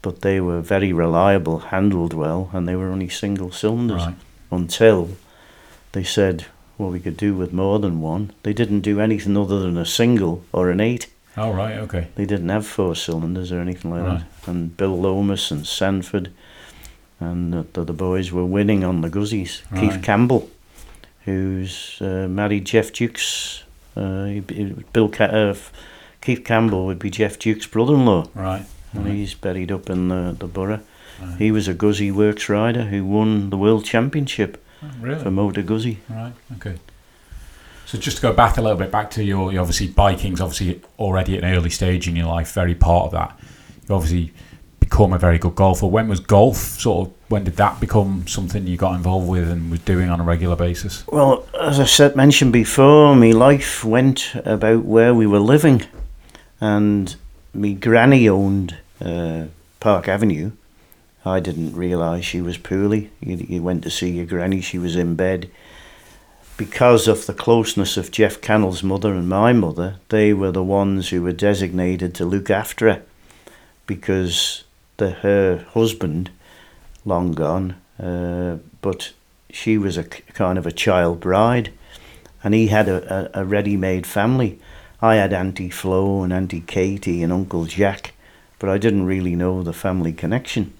but 0.00 0.22
they 0.22 0.40
were 0.40 0.62
very 0.62 0.92
reliable, 0.92 1.58
handled 1.58 2.14
well, 2.14 2.48
and 2.54 2.66
they 2.66 2.74
were 2.76 2.88
only 2.90 3.08
single 3.10 3.52
cylinders 3.52 4.06
Right. 4.06 4.14
until 4.50 5.10
they 5.92 6.02
said, 6.04 6.46
well, 6.78 6.90
we 6.90 7.00
could 7.00 7.16
do 7.16 7.34
with 7.34 7.52
more 7.52 7.78
than 7.78 8.00
one. 8.00 8.32
They 8.42 8.52
didn't 8.52 8.80
do 8.80 9.00
anything 9.00 9.36
other 9.36 9.60
than 9.60 9.76
a 9.76 9.84
single 9.86 10.42
or 10.52 10.70
an 10.70 10.80
eight. 10.80 11.08
Oh, 11.36 11.52
right. 11.52 11.76
Okay. 11.78 12.08
They 12.14 12.26
didn't 12.26 12.48
have 12.50 12.66
four 12.66 12.94
cylinders 12.94 13.52
or 13.52 13.60
anything 13.60 13.90
like 13.90 14.02
Right. 14.02 14.18
that. 14.44 14.48
And 14.50 14.76
Bill 14.76 14.98
Lomas 14.98 15.50
and 15.50 15.66
Sandford 15.66 16.30
and 17.20 17.52
the, 17.52 17.66
the, 17.72 17.84
the 17.84 17.92
boys 17.92 18.32
were 18.32 18.44
winning 18.44 18.84
on 18.84 19.00
the 19.00 19.08
Guzzies. 19.08 19.62
Right. 19.70 19.80
Keith 19.92 20.02
Campbell, 20.02 20.50
who's 21.24 21.98
uh, 22.00 22.26
married 22.28 22.64
Geoff 22.66 22.92
Duke's, 22.92 23.62
uh, 23.96 24.24
he- 24.24 24.40
Bill 24.92 25.08
Ca- 25.08 25.24
uh, 25.24 25.54
Keith 26.20 26.44
Campbell 26.44 26.86
would 26.86 26.98
be 26.98 27.10
Geoff 27.10 27.38
Duke's 27.38 27.66
brother-in-law, 27.66 28.28
Right. 28.34 28.64
and 28.92 29.04
Right. 29.06 29.14
he's 29.14 29.34
buried 29.34 29.72
up 29.72 29.88
in 29.90 30.08
the, 30.08 30.34
the 30.38 30.46
borough. 30.46 30.80
He 31.38 31.52
was 31.52 31.68
a 31.68 31.74
Guzzi 31.74 32.10
Works 32.10 32.48
rider 32.48 32.86
who 32.86 33.04
won 33.04 33.50
the 33.50 33.56
World 33.56 33.84
Championship 33.84 34.61
really? 35.00 35.22
for 35.22 35.30
Motor 35.30 35.62
Guzzi. 35.62 35.98
Right. 36.08 36.32
Okay. 36.56 36.78
So 37.86 37.98
just 37.98 38.16
to 38.16 38.22
go 38.22 38.32
back 38.32 38.56
a 38.56 38.62
little 38.62 38.78
bit, 38.78 38.90
back 38.90 39.10
to 39.12 39.24
your, 39.24 39.52
your 39.52 39.60
obviously 39.60 39.88
biking's 39.88 40.40
obviously 40.40 40.80
already 40.98 41.36
at 41.36 41.44
an 41.44 41.54
early 41.54 41.70
stage 41.70 42.08
in 42.08 42.16
your 42.16 42.26
life, 42.26 42.52
very 42.52 42.74
part 42.74 43.06
of 43.06 43.12
that. 43.12 43.38
You 43.88 43.94
obviously 43.94 44.32
become 44.80 45.12
a 45.12 45.18
very 45.18 45.38
good 45.38 45.54
golfer. 45.54 45.86
When 45.86 46.08
was 46.08 46.20
golf 46.20 46.56
sort 46.56 47.08
of? 47.08 47.14
When 47.28 47.44
did 47.44 47.56
that 47.56 47.80
become 47.80 48.26
something 48.26 48.66
you 48.66 48.76
got 48.76 48.94
involved 48.94 49.28
with 49.28 49.50
and 49.50 49.70
was 49.70 49.80
doing 49.80 50.10
on 50.10 50.20
a 50.20 50.22
regular 50.22 50.54
basis? 50.54 51.06
Well, 51.06 51.46
as 51.58 51.80
I 51.80 51.84
said, 51.84 52.14
mentioned 52.14 52.52
before, 52.52 53.16
my 53.16 53.30
life 53.30 53.84
went 53.84 54.34
about 54.44 54.84
where 54.84 55.14
we 55.14 55.26
were 55.26 55.38
living, 55.38 55.82
and 56.60 57.14
me 57.54 57.74
granny 57.74 58.28
owned 58.28 58.76
uh, 59.00 59.46
Park 59.80 60.08
Avenue. 60.08 60.52
I 61.24 61.40
didn't 61.40 61.76
realise 61.76 62.24
she 62.24 62.40
was 62.40 62.58
poorly. 62.58 63.10
You, 63.20 63.36
you 63.36 63.62
went 63.62 63.82
to 63.84 63.90
see 63.90 64.10
your 64.10 64.26
granny; 64.26 64.60
she 64.60 64.78
was 64.78 64.96
in 64.96 65.14
bed. 65.14 65.50
Because 66.56 67.08
of 67.08 67.26
the 67.26 67.34
closeness 67.34 67.96
of 67.96 68.10
Geoff 68.10 68.40
Cannell's 68.40 68.82
mother 68.82 69.14
and 69.14 69.28
my 69.28 69.52
mother, 69.52 69.96
they 70.08 70.32
were 70.32 70.52
the 70.52 70.62
ones 70.62 71.08
who 71.08 71.22
were 71.22 71.32
designated 71.32 72.14
to 72.14 72.24
look 72.24 72.50
after 72.50 72.92
her, 72.92 73.02
because 73.86 74.64
the 74.98 75.10
her 75.10 75.64
husband, 75.74 76.30
long 77.04 77.32
gone, 77.32 77.76
uh, 77.98 78.58
but 78.80 79.12
she 79.50 79.78
was 79.78 79.96
a 79.96 80.04
kind 80.04 80.58
of 80.58 80.66
a 80.66 80.72
child 80.72 81.20
bride, 81.20 81.72
and 82.44 82.54
he 82.54 82.66
had 82.68 82.88
a, 82.88 83.30
a, 83.36 83.42
a 83.42 83.44
ready-made 83.44 84.06
family. 84.06 84.58
I 85.00 85.16
had 85.16 85.32
Auntie 85.32 85.70
Flo 85.70 86.22
and 86.22 86.32
Auntie 86.32 86.60
Katie 86.60 87.22
and 87.22 87.32
Uncle 87.32 87.64
Jack, 87.64 88.14
but 88.58 88.68
I 88.68 88.78
didn't 88.78 89.06
really 89.06 89.34
know 89.34 89.62
the 89.62 89.72
family 89.72 90.12
connection. 90.12 90.72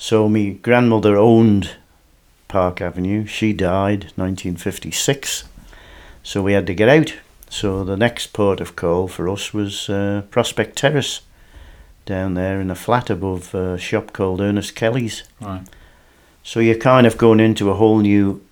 So 0.00 0.30
my 0.30 0.56
grandmother 0.62 1.18
owned 1.18 1.72
Park 2.48 2.80
Avenue. 2.80 3.26
She 3.26 3.52
died 3.52 4.04
1956, 4.16 5.44
so 6.22 6.42
we 6.42 6.54
had 6.54 6.66
to 6.68 6.74
get 6.74 6.88
out. 6.88 7.12
So 7.50 7.84
the 7.84 7.98
next 7.98 8.28
port 8.28 8.62
of 8.62 8.76
call 8.76 9.08
for 9.08 9.28
us 9.28 9.52
was 9.52 9.90
uh, 9.90 10.22
Prospect 10.30 10.74
Terrace, 10.74 11.20
down 12.06 12.32
there 12.32 12.62
in 12.62 12.70
a 12.70 12.74
flat 12.74 13.10
above 13.10 13.54
a 13.54 13.76
shop 13.76 14.14
called 14.14 14.40
Ernest 14.40 14.74
Kelly's. 14.74 15.24
Right. 15.38 15.64
So 16.42 16.60
you're 16.60 16.76
kind 16.76 17.06
of 17.06 17.18
going 17.18 17.38
into 17.38 17.70
a 17.70 17.74
whole 17.74 17.98
new 17.98 18.42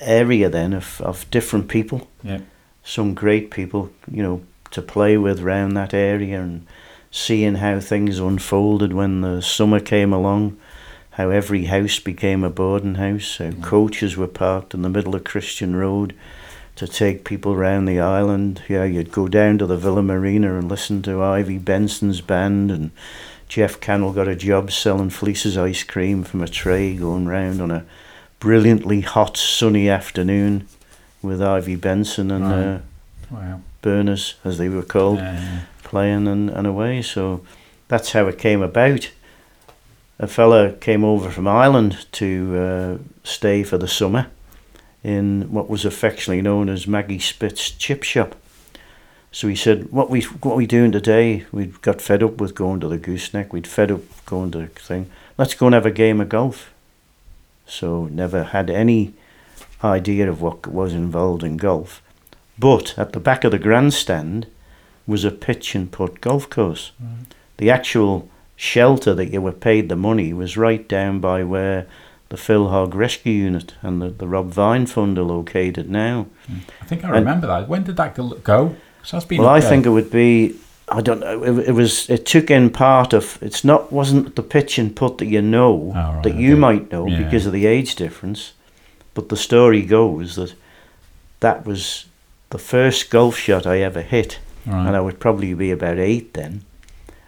area 0.00 0.48
then 0.48 0.72
of, 0.72 1.00
of 1.02 1.30
different 1.30 1.68
people. 1.68 2.08
Yeah. 2.24 2.40
Some 2.82 3.14
great 3.14 3.52
people, 3.52 3.92
you 4.10 4.24
know, 4.24 4.42
to 4.72 4.82
play 4.82 5.16
with 5.16 5.38
around 5.38 5.74
that 5.74 5.94
area 5.94 6.40
and 6.40 6.66
seeing 7.12 7.56
how 7.56 7.78
things 7.78 8.18
unfolded 8.18 8.92
when 8.92 9.20
the 9.20 9.40
summer 9.42 9.78
came 9.78 10.12
along, 10.12 10.56
how 11.10 11.28
every 11.30 11.66
house 11.66 11.98
became 12.00 12.42
a 12.42 12.50
boarding 12.50 12.94
house, 12.96 13.36
how 13.38 13.50
Mm. 13.50 13.62
coaches 13.62 14.16
were 14.16 14.26
parked 14.26 14.72
in 14.74 14.82
the 14.82 14.88
middle 14.88 15.14
of 15.14 15.22
Christian 15.22 15.76
Road 15.76 16.14
to 16.74 16.88
take 16.88 17.22
people 17.24 17.54
round 17.54 17.86
the 17.86 18.00
island. 18.00 18.62
Yeah, 18.66 18.84
you'd 18.84 19.12
go 19.12 19.28
down 19.28 19.58
to 19.58 19.66
the 19.66 19.76
Villa 19.76 20.02
Marina 20.02 20.58
and 20.58 20.70
listen 20.70 21.02
to 21.02 21.22
Ivy 21.22 21.58
Benson's 21.58 22.22
band 22.22 22.70
and 22.70 22.90
Geoff 23.46 23.78
Cannell 23.78 24.12
got 24.14 24.26
a 24.26 24.34
job 24.34 24.72
selling 24.72 25.10
Fleece's 25.10 25.58
ice 25.58 25.82
cream 25.82 26.24
from 26.24 26.40
a 26.40 26.48
tray 26.48 26.96
going 26.96 27.26
round 27.26 27.60
on 27.60 27.70
a 27.70 27.84
brilliantly 28.40 29.02
hot 29.02 29.36
sunny 29.36 29.90
afternoon 29.90 30.66
with 31.20 31.42
Ivy 31.42 31.76
Benson 31.76 32.30
and 32.30 32.44
Right. 32.44 32.64
uh, 32.64 32.78
Wow. 33.30 33.60
Burners, 33.82 34.34
as 34.44 34.56
they 34.56 34.70
were 34.70 34.82
called, 34.82 35.18
Yeah, 35.18 35.34
yeah. 35.34 35.58
Playing 35.92 36.26
and, 36.26 36.48
and 36.48 36.66
away. 36.66 37.02
So 37.02 37.42
that's 37.88 38.12
how 38.12 38.26
it 38.26 38.38
came 38.38 38.62
about. 38.62 39.10
A 40.18 40.26
fella 40.26 40.72
came 40.72 41.04
over 41.04 41.30
from 41.30 41.46
Ireland 41.46 42.06
to 42.12 42.56
uh, 42.56 42.98
stay 43.24 43.62
for 43.62 43.76
the 43.76 43.86
summer 43.86 44.28
in 45.04 45.52
what 45.52 45.68
was 45.68 45.84
affectionately 45.84 46.40
known 46.40 46.70
as 46.70 46.86
Maggie 46.86 47.18
Spit's 47.18 47.70
chip 47.70 48.04
shop. 48.04 48.34
So 49.30 49.48
he 49.48 49.56
said, 49.56 49.92
"What 49.92 50.08
we 50.08 50.22
what 50.22 50.56
we 50.56 50.66
doing 50.66 50.92
today? 50.92 51.44
We'd 51.52 51.82
got 51.82 52.00
fed 52.00 52.22
up 52.22 52.40
with 52.40 52.54
going 52.54 52.80
to 52.80 52.88
the 52.88 52.98
gooseneck. 52.98 53.52
We'd 53.52 53.66
fed 53.66 53.90
up 53.90 54.02
going 54.24 54.50
to 54.52 54.58
the 54.58 54.66
thing. 54.68 55.10
Let's 55.36 55.54
go 55.54 55.66
and 55.66 55.74
have 55.74 55.86
a 55.86 56.00
game 56.04 56.20
of 56.22 56.30
golf." 56.30 56.72
So 57.66 58.06
never 58.06 58.44
had 58.44 58.70
any 58.70 59.12
idea 59.84 60.28
of 60.30 60.40
what 60.40 60.66
was 60.66 60.94
involved 60.94 61.44
in 61.44 61.56
golf, 61.58 62.00
but 62.58 62.98
at 62.98 63.12
the 63.12 63.20
back 63.20 63.44
of 63.44 63.52
the 63.52 63.58
grandstand 63.58 64.46
was 65.06 65.24
a 65.24 65.30
pitch 65.30 65.74
and 65.74 65.90
putt 65.90 66.20
golf 66.20 66.48
course. 66.50 66.92
Mm-hmm. 67.02 67.22
The 67.58 67.70
actual 67.70 68.28
shelter 68.56 69.14
that 69.14 69.32
you 69.32 69.40
were 69.40 69.52
paid 69.52 69.88
the 69.88 69.96
money 69.96 70.32
was 70.32 70.56
right 70.56 70.86
down 70.88 71.20
by 71.20 71.42
where 71.44 71.86
the 72.28 72.36
Phil 72.36 72.68
Hogg 72.68 72.94
Rescue 72.94 73.32
Unit 73.32 73.74
and 73.82 74.00
the, 74.00 74.08
the 74.08 74.26
Rob 74.28 74.50
Vine 74.50 74.86
Fund 74.86 75.18
are 75.18 75.22
located 75.22 75.90
now. 75.90 76.26
Mm. 76.50 76.58
I 76.80 76.84
think 76.86 77.04
I 77.04 77.08
And- 77.08 77.16
remember 77.16 77.46
that. 77.48 77.68
When 77.68 77.82
did 77.84 77.96
that 77.96 78.14
go- 78.14 78.76
that's 79.10 79.24
been. 79.24 79.38
Well, 79.40 79.48
I 79.48 79.60
there. 79.60 79.68
think 79.68 79.86
it 79.86 79.90
would 79.90 80.10
be. 80.10 80.54
I 80.88 81.00
don't 81.00 81.20
know. 81.20 81.42
It, 81.42 81.68
it 81.68 81.72
was. 81.72 82.08
It 82.08 82.24
took 82.24 82.50
in 82.50 82.70
part 82.70 83.12
of. 83.12 83.38
It's 83.42 83.64
not. 83.64 83.90
Wasn't 83.92 84.36
the 84.36 84.42
pitch 84.42 84.78
and 84.78 84.94
putt 84.94 85.18
that 85.18 85.26
you 85.26 85.42
know 85.42 85.92
Oh, 85.94 86.14
right, 86.14 86.22
that 86.22 86.36
you 86.36 86.56
might 86.56 86.92
know 86.92 87.06
Yeah. 87.08 87.18
because 87.22 87.44
of 87.46 87.52
the 87.52 87.66
age 87.66 87.96
difference, 87.96 88.52
but 89.14 89.28
the 89.28 89.36
story 89.36 89.82
goes 89.82 90.36
that 90.36 90.54
that 91.40 91.66
was 91.66 92.06
the 92.50 92.58
first 92.58 93.10
golf 93.10 93.36
shot 93.36 93.66
I 93.66 93.80
ever 93.80 94.02
hit, 94.02 94.38
Right. 94.66 94.86
and 94.86 94.96
I 94.96 95.00
would 95.00 95.18
probably 95.20 95.54
be 95.54 95.70
about 95.70 95.98
eight 95.98 96.34
then. 96.34 96.62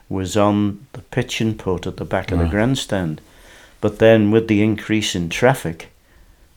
Was 0.08 0.36
on 0.36 0.86
the 0.92 1.00
pitch 1.00 1.40
and 1.40 1.58
putt 1.58 1.86
at 1.86 1.96
the 1.96 2.04
back 2.04 2.30
of 2.30 2.38
the 2.38 2.44
grandstand, 2.46 3.20
but 3.80 3.98
then 3.98 4.30
with 4.30 4.46
the 4.48 4.62
increase 4.62 5.14
in 5.16 5.28
traffic, 5.28 5.88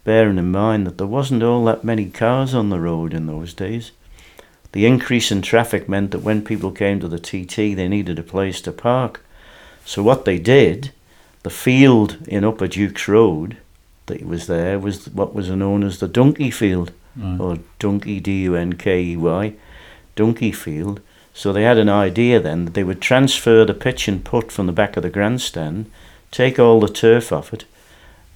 bearing 0.04 0.38
in 0.38 0.52
mind 0.52 0.86
that 0.86 0.98
there 0.98 1.08
wasn't 1.08 1.42
all 1.44 1.63
that 1.66 1.84
many 1.84 2.06
cars 2.10 2.54
on 2.54 2.70
the 2.70 2.80
road 2.80 3.13
in 3.13 3.26
those 3.26 3.54
days. 3.54 3.92
The 4.74 4.86
increase 4.86 5.32
in 5.32 5.42
traffic 5.42 5.88
meant 5.90 6.12
that 6.12 6.20
when 6.24 6.44
people 6.44 6.72
came 6.72 7.00
to 7.00 7.08
the 7.08 7.18
TT, 7.20 7.56
they 7.76 7.88
needed 7.88 8.20
a 8.20 8.24
place 8.24 8.62
to 8.62 8.72
park. 8.72 9.24
So 9.86 10.04
what 10.04 10.26
they 10.26 10.38
did, 10.38 10.92
the 11.44 11.50
field 11.50 12.18
in 12.28 12.44
Upper 12.44 12.68
Dukes 12.68 13.08
Road 13.08 13.58
that 14.08 14.26
was 14.26 14.48
there 14.48 14.78
was 14.78 15.08
what 15.10 15.34
was 15.34 15.50
known 15.50 15.84
as 15.84 16.00
the 16.00 16.08
Donkey 16.10 16.52
Field, 16.52 16.92
Right. 17.16 17.40
or 17.40 17.58
Donkey 17.80 18.20
D 18.20 18.44
U 18.44 18.56
N 18.56 18.74
K 18.74 19.02
E 19.02 19.18
Y, 19.18 19.54
Donkey 20.17 20.51
Field. 20.51 20.99
So 21.34 21.53
they 21.53 21.63
had 21.63 21.77
an 21.77 21.88
idea 21.89 22.39
then 22.39 22.65
that 22.65 22.73
they 22.73 22.84
would 22.84 22.99
transfer 22.99 23.63
the 23.63 23.73
pitch 23.75 24.08
and 24.08 24.25
putt 24.25 24.51
from 24.51 24.65
the 24.65 24.71
back 24.73 24.97
of 24.97 25.03
the 25.03 25.10
grandstand, 25.10 25.89
take 26.32 26.58
all 26.60 26.80
the 26.82 26.88
turf 26.89 27.32
off 27.32 27.53
it, 27.53 27.63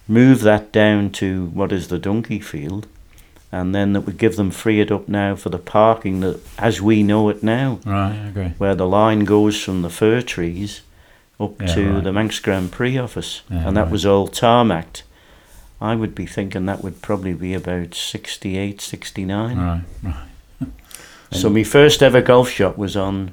move 0.08 0.42
that 0.42 0.72
down 0.72 1.10
to 1.14 1.48
what 1.48 1.72
is 1.72 1.88
the 1.88 1.98
Donkey 2.00 2.40
Field, 2.40 2.88
and 3.52 3.74
then 3.76 3.94
that 3.94 4.02
would 4.02 4.18
give 4.20 4.36
them 4.36 4.52
free 4.52 4.80
it 4.80 4.92
up 4.92 5.10
now 5.10 5.36
for 5.36 5.50
the 5.50 5.58
parking 5.58 6.20
that 6.22 6.40
as 6.60 6.80
we 6.82 7.02
know 7.04 7.28
it 7.30 7.42
now, 7.44 7.80
Right. 7.86 8.16
Okay. 8.30 8.54
where 8.60 8.76
the 8.76 8.88
line 8.88 9.26
goes 9.26 9.62
from 9.62 9.82
the 9.82 9.90
fir 9.90 10.22
trees 10.22 10.82
up 11.40 11.60
Yeah, 11.60 11.68
to 11.74 11.94
right. 11.96 12.04
the 12.04 12.14
Manx 12.14 12.40
Grand 12.40 12.72
Prix 12.72 12.98
office, 13.00 13.42
Yeah, 13.50 13.68
and 13.68 13.76
that 13.76 13.84
right. 13.84 13.92
was 13.92 14.06
all 14.06 14.28
tarmacked. 14.28 15.02
I 15.82 15.96
would 15.96 16.14
be 16.14 16.28
thinking 16.28 16.68
that 16.68 16.84
would 16.84 17.02
probably 17.02 17.34
be 17.34 17.56
about 17.56 17.96
68, 17.96 18.80
69. 18.80 19.58
Right. 19.58 19.82
Right. 20.04 20.16
So 21.32 21.50
my 21.50 21.64
first 21.64 22.04
ever 22.04 22.22
golf 22.22 22.50
shot 22.50 22.78
was 22.78 22.96
on 22.98 23.32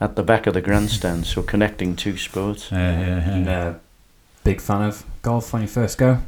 at 0.00 0.16
the 0.16 0.22
back 0.22 0.46
of 0.46 0.54
the 0.54 0.60
grandstand, 0.60 1.26
so 1.26 1.42
connecting 1.42 1.96
two 1.96 2.16
sports. 2.16 2.68
Yeah. 2.72 3.00
Yeah. 3.00 3.30
And, 3.30 3.46
yeah. 3.46 3.60
uh, 3.68 3.74
big 4.44 4.60
fan 4.60 4.82
of 4.82 5.04
golf 5.22 5.52
when 5.52 5.62
you 5.62 5.68
first 5.68 5.98
go. 5.98 6.18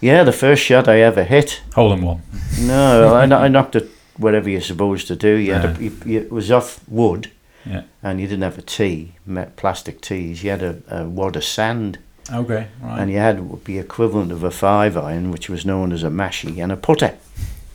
Yeah, 0.00 0.22
the 0.24 0.32
first 0.32 0.62
shot 0.62 0.88
I 0.88 1.00
ever 1.00 1.24
hit. 1.24 1.62
Hole 1.74 1.92
in 1.92 2.02
one. 2.02 2.22
No, 2.60 3.14
I, 3.14 3.22
I 3.24 3.48
knocked 3.48 3.76
it 3.76 3.88
whatever 4.16 4.48
you're 4.50 4.60
supposed 4.60 5.06
to 5.08 5.16
do. 5.16 5.34
You 5.36 5.54
had 5.54 5.76
a, 5.78 5.82
you, 5.82 5.96
you, 6.04 6.20
it 6.20 6.30
was 6.32 6.50
off 6.50 6.80
wood, 6.88 7.30
Yeah. 7.64 7.82
and 8.02 8.20
you 8.20 8.26
didn't 8.26 8.42
have 8.42 8.58
a 8.58 8.62
tee, 8.62 9.14
me- 9.26 9.46
plastic 9.56 10.00
tees. 10.00 10.44
You 10.44 10.50
had 10.50 10.62
a, 10.62 10.76
a 10.88 11.04
wad 11.08 11.36
of 11.36 11.44
sand, 11.44 11.98
Okay. 12.32 12.68
Right. 12.82 12.98
and 13.00 13.10
you 13.10 13.18
had 13.18 13.64
the 13.64 13.78
equivalent 13.78 14.30
of 14.30 14.44
a 14.44 14.50
five 14.50 14.96
iron, 14.96 15.30
which 15.30 15.48
was 15.48 15.64
known 15.64 15.90
as 15.92 16.02
a 16.04 16.08
mashie, 16.10 16.62
and 16.62 16.70
a 16.70 16.76
putter, 16.76 17.14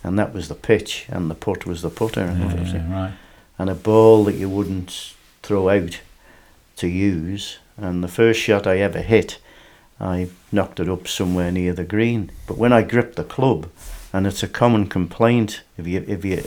and 0.04 0.18
that 0.18 0.34
was 0.34 0.48
the 0.48 0.56
pitch, 0.56 1.06
and 1.10 1.30
the 1.30 1.36
putt 1.36 1.66
was 1.66 1.82
the 1.82 1.90
putter, 1.90 2.22
yeah, 2.22 2.94
right. 2.94 3.14
and 3.58 3.70
a 3.70 3.76
ball 3.76 4.24
that 4.26 4.36
you 4.36 4.50
wouldn't 4.50 5.14
throw 5.44 5.70
out 5.70 6.00
to 6.78 6.88
use. 6.88 7.58
And 7.78 8.04
the 8.04 8.08
first 8.10 8.40
shot 8.40 8.68
I 8.68 8.80
ever 8.80 9.02
hit, 9.02 9.40
I 10.00 10.30
knocked 10.52 10.80
it 10.80 10.90
up 10.90 11.08
somewhere 11.08 11.52
near 11.52 11.74
the 11.74 11.84
green. 11.86 12.32
But 12.48 12.58
when 12.58 12.74
I 12.74 12.82
gripped 12.84 13.16
the 13.16 13.24
club, 13.24 13.70
and 14.12 14.26
it's 14.26 14.44
a 14.44 14.48
common 14.48 14.88
complaint 14.88 15.62
if 15.78 15.86
you 15.88 16.04
if 16.08 16.26
you 16.26 16.44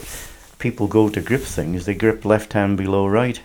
people 0.59 0.87
go 0.87 1.09
to 1.09 1.21
grip 1.21 1.41
things, 1.41 1.85
they 1.85 1.93
grip 1.95 2.25
left 2.25 2.53
hand 2.53 2.77
below 2.77 3.07
right. 3.07 3.41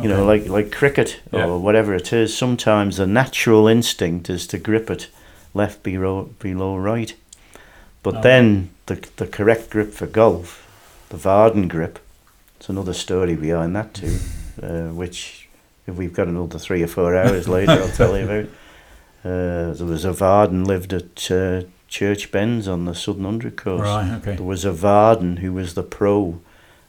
You 0.00 0.08
know, 0.08 0.24
like 0.24 0.46
like 0.46 0.70
cricket 0.70 1.20
Yeah. 1.32 1.46
or 1.46 1.58
whatever 1.58 1.92
it 1.94 2.12
is. 2.12 2.36
Sometimes 2.36 2.98
the 2.98 3.06
natural 3.06 3.66
instinct 3.66 4.30
is 4.30 4.46
to 4.48 4.58
grip 4.58 4.90
it 4.90 5.08
left 5.54 5.82
below 5.82 6.30
below 6.38 6.76
right. 6.76 7.14
But 8.02 8.22
then 8.22 8.70
the 8.86 8.96
the 9.16 9.26
correct 9.26 9.70
grip 9.70 9.92
for 9.92 10.06
golf, 10.06 10.66
the 11.10 11.16
Vardon 11.16 11.68
grip, 11.68 11.98
it's 12.56 12.68
another 12.68 12.94
story 12.94 13.34
behind 13.36 13.74
that 13.76 13.94
too, 13.94 14.18
uh, 14.62 14.88
which 14.94 15.48
if 15.86 15.96
we've 15.96 16.12
got 16.12 16.28
another 16.28 16.58
three 16.58 16.82
or 16.82 16.86
four 16.88 17.16
hours 17.16 17.48
later, 17.48 17.72
I'll 17.72 17.88
tell 17.88 18.16
you 18.16 18.24
about. 18.24 18.44
Uh, 19.24 19.72
there 19.74 19.86
was 19.86 20.04
a 20.04 20.12
Vardon 20.12 20.64
lived 20.66 20.92
at 20.92 21.30
uh, 21.30 21.62
Church 21.88 22.30
Bends 22.30 22.68
on 22.68 22.84
the 22.84 22.94
Southern 22.94 23.24
Hundred 23.24 23.56
course. 23.56 23.80
Right. 23.82 24.12
Okay. 24.18 24.36
There 24.36 24.44
was 24.46 24.64
a 24.64 24.70
Vardon 24.72 25.38
who 25.40 25.52
was 25.52 25.74
the 25.74 25.82
pro 25.82 26.40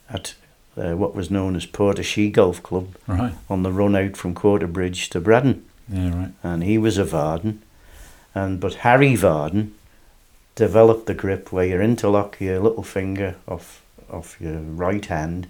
at 0.09 0.35
uh, 0.77 0.93
what 0.95 1.15
was 1.15 1.31
known 1.31 1.55
as 1.55 1.65
Portashee 1.65 2.31
Golf 2.31 2.61
Club 2.61 2.95
Right. 3.07 3.33
on 3.49 3.63
the 3.63 3.71
run 3.71 3.95
out 3.95 4.15
from 4.15 4.35
Quarterbridge 4.35 5.09
to 5.09 5.19
Braddan, 5.19 5.63
Yeah. 5.91 6.15
Right. 6.15 6.31
and 6.43 6.63
he 6.63 6.77
was 6.77 6.97
a 6.97 7.03
Vardon, 7.03 7.57
and 8.35 8.59
but 8.59 8.75
Harry 8.75 9.13
Vardon 9.17 9.71
developed 10.59 11.05
the 11.05 11.13
grip 11.13 11.53
where 11.53 11.65
you 11.65 11.79
interlock 11.81 12.37
your 12.41 12.59
little 12.59 12.83
finger 12.83 13.35
off 13.47 13.81
off 14.11 14.35
your 14.41 14.59
right 14.59 15.05
hand 15.05 15.47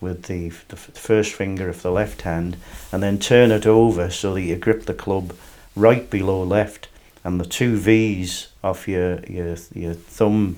with 0.00 0.24
the, 0.24 0.48
the 0.68 0.76
first 0.76 1.32
finger 1.34 1.68
of 1.68 1.82
the 1.82 1.90
left 1.90 2.22
hand, 2.22 2.56
and 2.92 3.02
then 3.02 3.18
turn 3.18 3.50
it 3.52 3.66
over 3.66 4.10
so 4.10 4.34
that 4.34 4.42
you 4.42 4.56
grip 4.56 4.84
the 4.86 4.94
club 4.94 5.32
right 5.76 6.10
below 6.10 6.42
left, 6.42 6.88
and 7.24 7.40
the 7.40 7.44
two 7.46 7.76
V's 7.76 8.48
off 8.62 8.86
your 8.88 9.20
your 9.26 9.56
your 9.74 9.94
thumb 9.94 10.56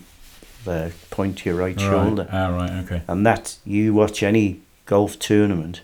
there 0.64 0.92
point 1.10 1.38
to 1.38 1.50
your 1.50 1.58
right, 1.58 1.78
shoulder. 1.80 2.26
Ah. 2.32 2.48
Right. 2.48 2.70
Okay. 2.84 3.02
And 3.08 3.24
that 3.26 3.56
you 3.64 3.94
watch 3.94 4.22
any 4.22 4.60
golf 4.86 5.18
tournament, 5.18 5.82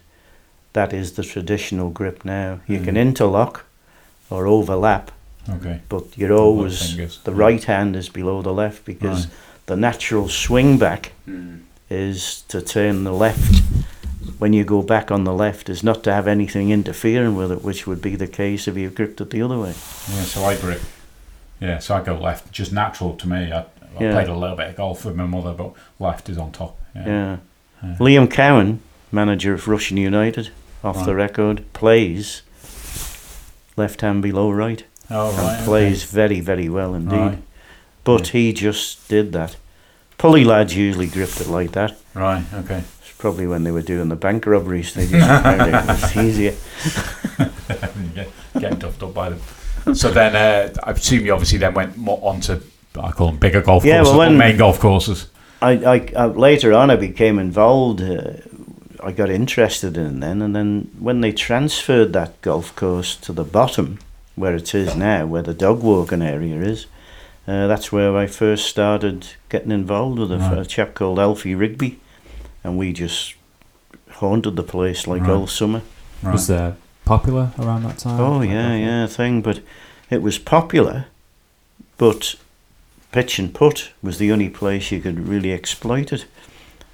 that 0.73 0.93
is 0.93 1.13
the 1.13 1.23
traditional 1.25 1.91
grip 1.91 2.25
now. 2.25 2.61
You 2.67 2.81
can 2.81 2.95
Mhm. 2.95 3.07
interlock 3.09 3.65
or 4.31 4.47
overlap, 4.47 5.11
Okay. 5.51 5.81
but 5.89 6.05
you're 6.17 6.33
always 6.33 6.91
fingers. 6.91 7.21
the 7.25 7.33
right 7.33 7.65
hand 7.65 7.97
is 7.97 8.09
below 8.09 8.43
the 8.43 8.53
left 8.53 8.85
because 8.85 9.29
the 9.67 9.77
natural 9.77 10.29
swing 10.29 10.79
back 10.79 11.13
hmm. 11.25 11.59
is 11.89 12.43
to 12.49 12.61
turn 12.61 13.05
the 13.05 13.13
left 13.13 13.63
when 14.39 14.53
you 14.53 14.65
go 14.65 14.83
back 14.83 15.11
on 15.11 15.25
the 15.25 15.33
left 15.33 15.69
is 15.69 15.83
not 15.83 16.05
to 16.05 16.13
have 16.13 16.29
anything 16.29 16.71
interfering 16.71 17.35
with 17.35 17.51
it, 17.51 17.63
which 17.63 17.87
would 17.87 18.01
be 18.01 18.17
the 18.17 18.27
case 18.27 18.69
if 18.69 18.77
you 18.77 18.91
gripped 18.91 19.21
it 19.21 19.31
the 19.31 19.43
other 19.43 19.59
way. 19.59 19.71
Yeah, 19.71 20.23
so 20.23 20.45
I 20.45 20.57
grip. 20.57 20.83
Yeah, 21.61 21.79
so 21.79 21.97
I 21.97 22.03
go 22.03 22.19
left, 22.19 22.53
just 22.53 22.73
natural 22.73 23.17
to 23.17 23.29
me. 23.29 23.53
I, 23.53 23.61
I 23.61 23.65
Yeah. 23.99 24.13
played 24.13 24.29
a 24.29 24.37
little 24.37 24.57
bit 24.57 24.69
of 24.69 24.77
golf 24.77 25.05
with 25.05 25.17
my 25.17 25.27
mother, 25.27 25.53
but 25.53 25.73
left 25.99 26.29
is 26.29 26.39
on 26.39 26.53
top. 26.53 26.79
Yeah. 26.95 27.07
Yeah. 27.07 27.37
Yeah. 27.83 27.97
Liam 27.99 28.31
Cowan, 28.31 28.81
manager 29.11 29.55
of 29.55 29.65
Rushen 29.65 29.99
United, 29.99 30.51
off 30.85 31.05
the 31.05 31.15
record. 31.15 31.65
Plays 31.73 32.43
left 33.77 34.01
hand 34.01 34.23
below 34.23 34.51
right. 34.51 34.85
Oh, 35.11 35.31
and 35.31 35.39
right. 35.39 35.65
plays 35.65 36.05
very, 36.05 36.41
very 36.41 36.69
well 36.69 36.95
indeed. 36.95 37.17
Right. 37.17 37.39
But 38.05 38.29
he 38.29 38.53
just 38.53 39.09
did 39.09 39.33
that. 39.33 39.57
Pulley 40.19 40.45
lads 40.45 40.77
usually 40.77 41.07
gripped 41.07 41.41
it 41.41 41.49
like 41.49 41.73
that. 41.73 41.97
Right. 42.15 42.45
Okay. 42.53 42.83
It's 43.01 43.13
probably 43.19 43.47
when 43.47 43.65
they 43.65 43.71
were 43.71 43.83
doing 43.83 44.09
the 44.09 44.17
bank 44.17 44.47
robberies. 44.47 44.95
They 44.95 45.07
just 45.07 45.43
found 45.43 45.61
it 45.63 45.87
was 45.87 46.17
easier. 46.17 46.55
Getting 48.59 48.79
duffed 48.79 49.03
up 49.03 49.15
by 49.15 49.31
them. 49.31 49.95
So 49.95 50.11
then, 50.11 50.35
uh, 50.37 50.75
I 50.83 50.91
assume 50.93 51.25
you 51.25 51.33
obviously 51.33 51.59
then 51.59 51.75
went 51.75 51.97
more 51.97 52.19
onto 52.23 52.61
I 52.97 53.13
call 53.13 53.29
them 53.29 53.37
bigger 53.37 53.61
golf 53.63 53.85
Yeah, 53.85 53.99
courses, 53.99 54.11
well, 54.17 54.29
when- 54.29 54.39
main 54.39 54.57
golf 54.57 54.81
courses. 54.81 55.29
I, 55.61 55.73
I, 55.73 56.13
I 56.17 56.27
later 56.27 56.73
on 56.73 56.91
I 56.91 56.97
became 56.97 57.39
involved. 57.39 58.01
Uh, 58.01 58.35
I 59.03 59.13
got 59.13 59.29
interested 59.31 59.97
in 59.97 60.21
then, 60.21 60.41
and 60.43 60.55
then 60.55 60.91
when 60.99 61.21
they 61.21 61.33
transferred 61.33 62.13
that 62.13 62.41
golf 62.43 62.75
course 62.77 63.17
to 63.17 63.33
the 63.33 63.45
bottom, 63.45 63.99
where 64.39 64.55
it 64.57 64.75
is 64.75 64.95
now, 64.97 65.27
where 65.27 65.43
the 65.43 65.55
dog 65.55 65.83
walking 65.83 66.23
area 66.23 66.61
is, 66.61 66.87
uh, 67.47 67.67
that's 67.67 67.91
where 67.93 68.17
I 68.17 68.27
first 68.27 68.67
started 68.67 69.27
getting 69.49 69.71
involved 69.73 70.19
with 70.19 70.33
a, 70.33 70.39
Right. 70.39 70.59
a 70.59 70.65
chap 70.67 70.95
called 70.95 71.19
Alfie 71.19 71.55
Rigby, 71.55 71.99
and 72.63 72.79
we 72.79 72.93
just 72.93 73.35
haunted 74.13 74.57
the 74.57 74.63
place 74.63 75.07
like 75.07 75.23
Right. 75.23 75.31
all 75.31 75.47
summer. 75.47 75.83
Right. 76.23 76.33
Was 76.33 76.51
uh, 76.51 76.75
popular 77.05 77.53
around 77.59 77.85
that 77.85 77.99
time? 77.99 78.21
Oh 78.21 78.39
Like 78.39 78.51
yeah, 78.51 78.75
yeah, 78.75 79.07
thing. 79.07 79.41
But 79.43 79.61
it 80.11 80.23
was 80.23 80.39
popular, 80.39 81.07
but 81.97 82.35
pitch 83.13 83.39
and 83.39 83.55
putt 83.55 83.91
was 84.03 84.19
the 84.19 84.31
only 84.33 84.49
place 84.51 84.91
you 84.93 85.01
could 85.01 85.29
really 85.29 85.53
exploit 85.53 86.13
it. 86.13 86.27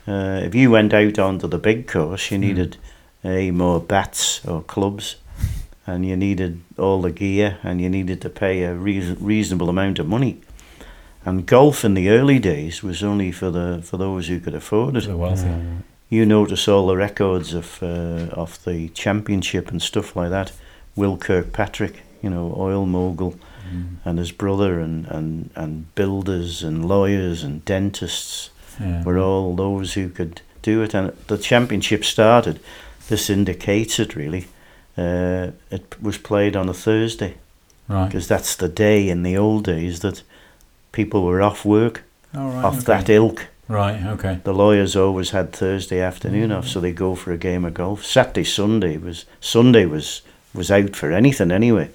Uh, 0.06 0.40
if 0.44 0.54
you 0.54 0.70
went 0.70 0.92
out 0.92 1.18
onto 1.18 1.48
the 1.48 1.58
big 1.58 1.86
course, 1.88 2.30
you 2.30 2.36
Hmm. 2.38 2.42
needed 2.44 2.76
a 3.24 3.50
more 3.50 3.80
bats 3.80 4.44
or 4.46 4.62
clubs, 4.62 5.16
and 5.86 6.04
you 6.06 6.16
needed 6.16 6.60
all 6.78 7.02
the 7.02 7.10
gear, 7.12 7.58
and 7.62 7.80
you 7.80 7.88
needed 7.90 8.20
to 8.22 8.28
pay 8.30 8.62
a 8.64 8.74
reason, 8.74 9.16
reasonable 9.20 9.68
amount 9.68 9.98
of 9.98 10.06
money. 10.08 10.38
And 11.26 11.46
golf 11.46 11.84
in 11.84 11.94
the 11.94 12.08
early 12.10 12.38
days 12.38 12.82
was 12.82 13.02
only 13.02 13.32
for 13.32 13.50
the 13.50 13.80
for 13.82 13.96
those 13.96 14.28
who 14.28 14.40
could 14.40 14.54
afford 14.54 14.96
it 14.96 15.04
The 15.06 15.16
wealthy. 15.16 15.46
Yeah. 15.48 15.60
you 16.10 16.26
notice 16.26 16.68
all 16.68 16.86
the 16.86 16.96
records 16.96 17.54
of 17.54 17.82
uh, 17.82 18.28
of 18.42 18.62
the 18.64 18.88
championship 18.90 19.70
and 19.70 19.80
stuff 19.82 20.14
like 20.16 20.30
that. 20.30 20.52
Will 20.96 21.16
Kirkpatrick, 21.16 22.02
you 22.22 22.30
know, 22.30 22.54
oil 22.56 22.86
mogul, 22.86 23.34
Mm. 23.74 23.96
and 24.04 24.18
his 24.18 24.30
brother, 24.30 24.78
and, 24.78 25.06
and, 25.06 25.48
and 25.56 25.94
builders 25.94 26.62
and 26.62 26.84
lawyers 26.86 27.42
and 27.42 27.64
dentists 27.64 28.50
Yeah. 28.78 29.02
were 29.04 29.18
all 29.18 29.56
those 29.56 29.94
who 29.94 30.10
could 30.10 30.42
do 30.62 30.82
it. 30.82 30.94
And 30.94 31.12
the 31.28 31.38
championship 31.38 32.04
started. 32.04 32.60
This 33.08 33.30
indicates 33.30 33.98
it 33.98 34.14
really. 34.14 34.44
Uh, 34.96 35.50
it 35.70 35.96
was 36.00 36.18
played 36.18 36.54
on 36.56 36.68
a 36.68 36.74
Thursday 36.74 37.34
Right. 37.88 38.06
because 38.06 38.28
that's 38.28 38.54
the 38.56 38.68
day 38.68 39.08
in 39.08 39.22
the 39.24 39.36
old 39.36 39.64
days 39.64 40.00
that 40.00 40.22
people 40.92 41.24
were 41.24 41.42
off 41.42 41.64
work, 41.64 42.02
Oh, 42.34 42.48
right. 42.48 42.64
off 42.64 42.76
okay. 42.76 42.84
that 42.84 43.08
ilk. 43.10 43.46
Right. 43.68 44.04
Okay. 44.06 44.38
The 44.44 44.52
lawyers 44.54 44.94
always 44.94 45.30
had 45.30 45.52
Thursday 45.52 46.00
afternoon 46.00 46.52
off, 46.52 46.68
so 46.68 46.80
they 46.80 46.92
go 46.92 47.14
for 47.14 47.32
a 47.32 47.38
game 47.38 47.64
of 47.64 47.74
golf. 47.74 48.04
Saturday, 48.04 48.44
Sunday 48.44 48.96
was 48.98 49.24
Sunday 49.40 49.86
was 49.86 50.22
was 50.54 50.70
out 50.70 50.94
for 50.94 51.10
anything 51.10 51.50
anyway. 51.50 51.90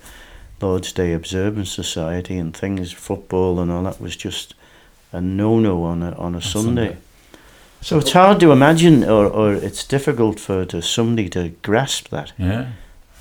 Lord's 0.61 0.91
Day 0.91 1.13
Observance 1.13 1.71
Society 1.71 2.37
and 2.37 2.57
things, 2.57 2.91
football 2.91 3.59
and 3.59 3.71
all 3.71 3.83
that 3.83 4.01
was 4.01 4.15
just 4.17 4.55
a 5.13 5.21
no 5.21 5.59
no 5.59 5.83
on 5.83 6.03
a 6.03 6.11
on 6.13 6.35
a 6.35 6.41
Sunday. 6.41 6.87
Sunday. 6.87 6.97
So 7.81 7.97
it's 7.99 8.11
hard 8.11 8.39
to 8.41 8.51
imagine, 8.51 9.05
or, 9.05 9.27
or 9.27 9.53
it's 9.53 9.85
difficult 9.85 10.37
for 10.39 10.65
to 10.65 10.81
somebody 10.81 11.29
to 11.29 11.49
grasp 11.61 12.09
that. 12.09 12.33
Yeah. 12.37 12.71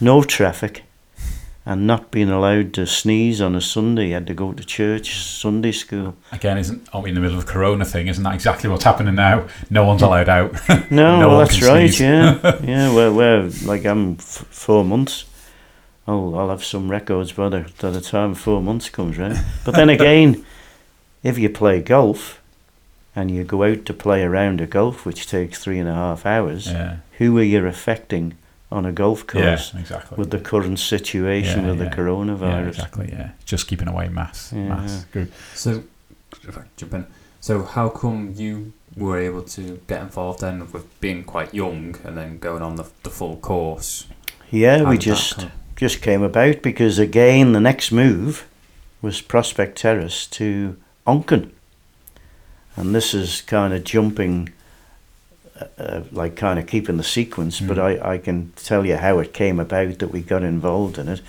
No 0.00 0.22
traffic, 0.22 0.84
and 1.66 1.86
not 1.86 2.10
being 2.10 2.30
allowed 2.30 2.72
to 2.74 2.86
sneeze 2.86 3.40
on 3.40 3.54
a 3.54 3.60
Sunday. 3.60 4.08
You 4.08 4.14
had 4.14 4.26
to 4.28 4.34
go 4.34 4.52
to 4.52 4.64
church, 4.64 5.18
Sunday 5.18 5.72
school. 5.72 6.14
Again, 6.32 6.56
isn't 6.58 6.88
are 6.92 7.02
we 7.02 7.08
in 7.10 7.14
the 7.14 7.20
middle 7.20 7.38
of 7.38 7.46
Corona 7.46 7.84
thing? 7.84 8.06
Isn't 8.06 8.24
that 8.24 8.34
exactly 8.34 8.70
what's 8.70 8.84
happening 8.84 9.16
now? 9.16 9.48
No 9.70 9.84
one's 9.84 10.02
allowed 10.02 10.28
out. 10.28 10.54
No, 10.90 11.20
No 11.20 11.28
well, 11.28 11.38
that's 11.40 11.60
right. 11.62 11.88
sneeze. 11.88 12.00
Yeah, 12.00 12.60
yeah. 12.62 12.94
Well, 12.94 13.12
well, 13.12 13.50
like 13.64 13.84
I'm 13.84 14.12
f- 14.12 14.46
four 14.50 14.84
months. 14.84 15.24
I'll 16.06 16.38
I'll 16.38 16.48
have 16.50 16.64
some 16.64 16.90
records 16.90 17.32
by 17.32 17.48
the 17.48 17.70
by 17.80 17.90
the 17.90 18.00
time 18.00 18.34
four 18.34 18.62
months 18.62 18.88
comes 18.88 19.18
round. 19.18 19.44
But 19.64 19.74
then 19.74 19.90
again, 19.90 20.44
if 21.22 21.36
you 21.38 21.50
play 21.50 21.82
golf, 21.82 22.40
and 23.14 23.30
you 23.30 23.42
go 23.44 23.64
out 23.64 23.84
to 23.84 23.92
play 23.92 24.22
around 24.22 24.28
a 24.28 24.30
round 24.30 24.60
of 24.60 24.70
golf, 24.70 25.04
which 25.04 25.26
takes 25.26 25.58
three 25.58 25.78
and 25.80 25.88
a 25.88 25.94
half 25.94 26.24
hours, 26.24 26.68
yeah. 26.68 26.98
who 27.18 27.36
are 27.36 27.42
you 27.42 27.66
affecting 27.66 28.38
on 28.70 28.84
a 28.86 28.92
golf 28.92 29.26
course. 29.26 29.72
Yeah. 29.74 29.80
course 29.80 29.80
Exactly. 29.80 30.16
with 30.18 30.30
the 30.30 30.38
current 30.38 30.78
situation 30.78 31.64
Yeah, 31.64 31.70
with 31.70 31.80
yeah. 31.80 31.88
the 31.88 31.96
coronavirus? 31.96 32.40
yeah. 32.62 32.68
Exactly. 32.68 33.08
Yeah. 33.10 33.30
Just 33.44 33.66
keeping 33.68 33.88
away 33.88 34.08
mass. 34.08 34.52
Yeah. 34.54 34.68
Mass. 34.68 35.04
Good. 35.12 35.32
So, 35.54 35.82
if 36.46 36.56
I 36.58 36.62
jump 36.76 36.94
in. 36.94 37.06
So, 37.40 37.62
how 37.62 37.88
come 37.88 38.34
you 38.36 38.72
were 38.96 39.18
able 39.18 39.42
to 39.42 39.80
get 39.86 40.02
involved 40.02 40.40
then 40.40 40.70
with 40.72 41.00
being 41.00 41.24
quite 41.24 41.54
young 41.54 41.96
and 42.04 42.16
then 42.16 42.38
going 42.38 42.62
on 42.62 42.76
the, 42.76 42.84
the 43.04 43.10
full 43.10 43.36
course? 43.36 44.06
Yeah, 44.50 44.78
How 44.84 44.90
we 44.90 44.98
just 44.98 45.46
just 45.76 46.02
came 46.02 46.22
about 46.22 46.62
because 46.62 46.98
again 46.98 47.52
the 47.52 47.60
next 47.60 47.92
move 47.92 48.46
was 49.00 49.20
Prospect 49.20 49.76
Terrace 49.78 50.26
to 50.28 50.76
Onchan, 51.06 51.50
and 52.76 52.94
this 52.94 53.14
is 53.14 53.42
kind 53.42 53.72
of 53.72 53.84
jumping, 53.84 54.48
uh, 55.60 55.82
uh, 55.82 56.02
like 56.12 56.36
kind 56.36 56.58
of 56.58 56.66
keeping 56.66 56.96
the 56.96 57.04
sequence. 57.04 57.60
But 57.60 57.76
Mm. 57.78 58.02
I 58.02 58.14
I 58.14 58.18
can 58.18 58.52
tell 58.56 58.86
you 58.86 58.96
how 58.96 59.18
it 59.18 59.32
came 59.34 59.60
about 59.60 59.98
that 59.98 60.12
we 60.12 60.20
got 60.20 60.42
involved 60.42 60.98
in 60.98 61.08
it, 61.08 61.20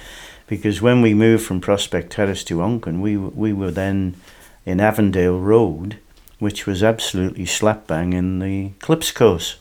because 0.48 0.82
when 0.82 1.02
we 1.02 1.13
moved 1.13 1.46
from 1.46 1.62
Prospect 1.62 2.12
Terrace 2.12 2.44
to 2.46 2.58
Onchan, 2.58 3.02
we 3.02 3.18
we 3.18 3.54
were 3.54 3.72
then 3.72 4.15
in 4.65 4.80
Avondale 4.80 5.39
Road, 5.39 5.98
which 6.39 6.65
was 6.68 6.84
absolutely 6.84 7.46
slap 7.46 7.88
bang 7.88 8.13
in 8.13 8.39
the 8.39 8.72
Clypse 8.80 9.12
course. 9.12 9.58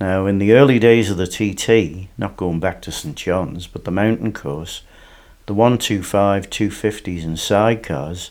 Now, 0.00 0.26
in 0.26 0.38
the 0.38 0.52
early 0.52 0.80
days 0.80 1.10
of 1.10 1.16
the 1.16 1.28
TT, 1.28 2.08
not 2.18 2.36
going 2.36 2.58
back 2.58 2.82
to 2.82 2.90
St 2.90 3.14
John's, 3.14 3.68
but 3.68 3.84
the 3.84 3.92
mountain 3.92 4.32
course, 4.32 4.82
the 5.46 5.54
125, 5.54 6.50
250s, 6.50 7.24
and 7.24 7.36
sidecars 7.36 8.30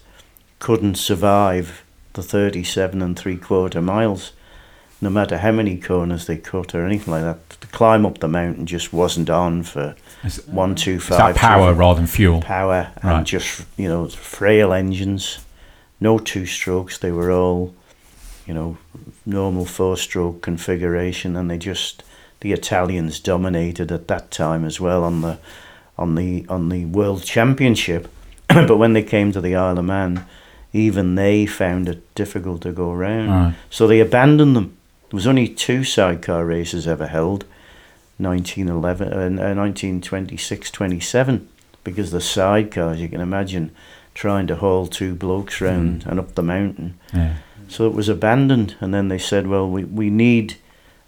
couldn't 0.59 0.95
survive 0.95 1.83
the 2.13 2.21
37 2.21 3.01
and 3.01 3.17
three 3.17 3.37
quarter 3.37 3.81
miles, 3.81 4.33
no 5.01 5.09
matter 5.09 5.37
how 5.39 5.51
many 5.51 5.77
corners 5.77 6.27
they 6.27 6.37
cut 6.37 6.75
or 6.75 6.85
anything 6.85 7.11
like 7.11 7.23
that. 7.23 7.49
The 7.61 7.67
climb 7.67 8.05
up 8.05 8.19
the 8.19 8.27
mountain 8.27 8.65
just 8.67 8.93
wasn't 8.93 9.29
on 9.29 9.63
for 9.63 9.95
Is, 10.23 10.39
uh, 10.39 10.41
is 10.43 10.47
125. 10.47 11.17
that 11.17 11.35
power 11.35 11.73
rather 11.73 11.99
than 11.99 12.07
fuel? 12.07 12.41
power 12.41 12.89
and 13.01 13.03
Right. 13.11 13.25
just 13.25 13.65
you 13.77 13.87
know 13.87 14.07
frail 14.07 14.71
engines, 14.73 15.39
no 15.99 16.19
two 16.19 16.45
strokes. 16.45 16.97
They 16.99 17.11
were 17.11 17.31
all, 17.31 17.73
you 18.45 18.53
know, 18.53 18.77
normal 19.25 19.65
four 19.65 19.97
stroke 19.97 20.41
configuration, 20.41 21.35
and 21.35 21.49
they 21.49 21.57
just 21.57 22.03
the 22.41 22.51
Italians 22.53 23.19
dominated 23.19 23.91
at 23.91 24.07
that 24.07 24.31
time 24.31 24.65
as 24.65 24.79
well 24.79 25.03
on 25.03 25.21
the 25.21 25.37
on 25.97 26.15
the 26.15 26.45
on 26.49 26.69
the 26.69 26.85
world 26.85 27.23
championship. 27.23 28.07
but 28.47 28.77
when 28.77 28.93
they 28.93 29.03
came 29.03 29.31
to 29.31 29.41
the 29.41 29.55
Isle 29.55 29.79
of 29.79 29.85
Man, 29.85 30.25
even 30.73 31.15
they 31.15 31.45
found 31.45 31.87
it 31.89 32.13
difficult 32.15 32.61
to 32.61 32.71
go 32.71 32.91
round. 32.93 33.29
Right. 33.29 33.53
So 33.69 33.87
they 33.87 33.99
abandoned 33.99 34.55
them. 34.55 34.77
There 35.11 35.17
was 35.17 35.27
only 35.27 35.49
two 35.49 35.83
sidecar 35.83 36.45
races 36.45 36.87
ever 36.87 37.07
held, 37.07 37.43
1911, 38.17 39.07
uh, 39.09 39.11
uh, 39.11 39.53
1926, 39.53 40.71
27, 40.71 41.49
because 41.83 42.11
the 42.11 42.19
sidecars, 42.19 42.97
you 42.97 43.09
can 43.09 43.19
imagine, 43.19 43.71
trying 44.13 44.47
to 44.47 44.55
haul 44.55 44.87
two 44.87 45.13
blokes 45.13 45.59
round 45.59 46.05
and 46.07 46.17
up 46.17 46.35
the 46.35 46.41
mountain. 46.41 46.97
Yeah. 47.13 47.35
So 47.67 47.87
it 47.87 47.93
was 47.93 48.07
abandoned, 48.07 48.75
and 48.79 48.93
then 48.93 49.09
they 49.09 49.17
said, 49.17 49.47
well, 49.47 49.69
we, 49.69 49.83
we 49.83 50.09
need 50.09 50.55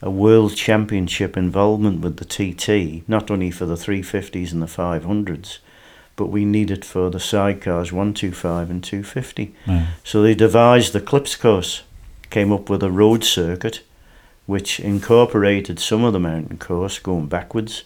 a 0.02 0.12
world 0.12 0.58
championship 0.58 1.38
involvement 1.38 2.02
with 2.02 2.18
the 2.18 2.26
TT, 2.26 3.08
not 3.08 3.32
only 3.32 3.52
for 3.52 3.66
the 3.66 3.76
350s 3.76 4.52
and 4.52 4.62
the 4.62 4.66
500s, 4.66 5.60
but 6.18 6.26
we 6.26 6.44
need 6.44 6.70
it 6.72 6.84
for 6.84 7.10
the 7.10 7.20
sidecars 7.20 7.94
125 7.94 8.70
and 8.70 8.84
250. 8.84 9.56
Yeah. 9.66 9.88
So 10.04 10.22
they 10.22 10.36
devised 10.36 10.92
the 10.92 11.00
Clypse 11.00 11.40
course, 11.40 11.84
came 12.30 12.52
up 12.52 12.70
with 12.70 12.84
a 12.84 12.92
road 12.92 13.24
circuit, 13.24 13.82
which 14.46 14.80
incorporated 14.80 15.80
some 15.80 16.04
of 16.04 16.14
the 16.14 16.20
mountain 16.20 16.58
course 16.58 17.00
going 17.00 17.28
backwards, 17.28 17.84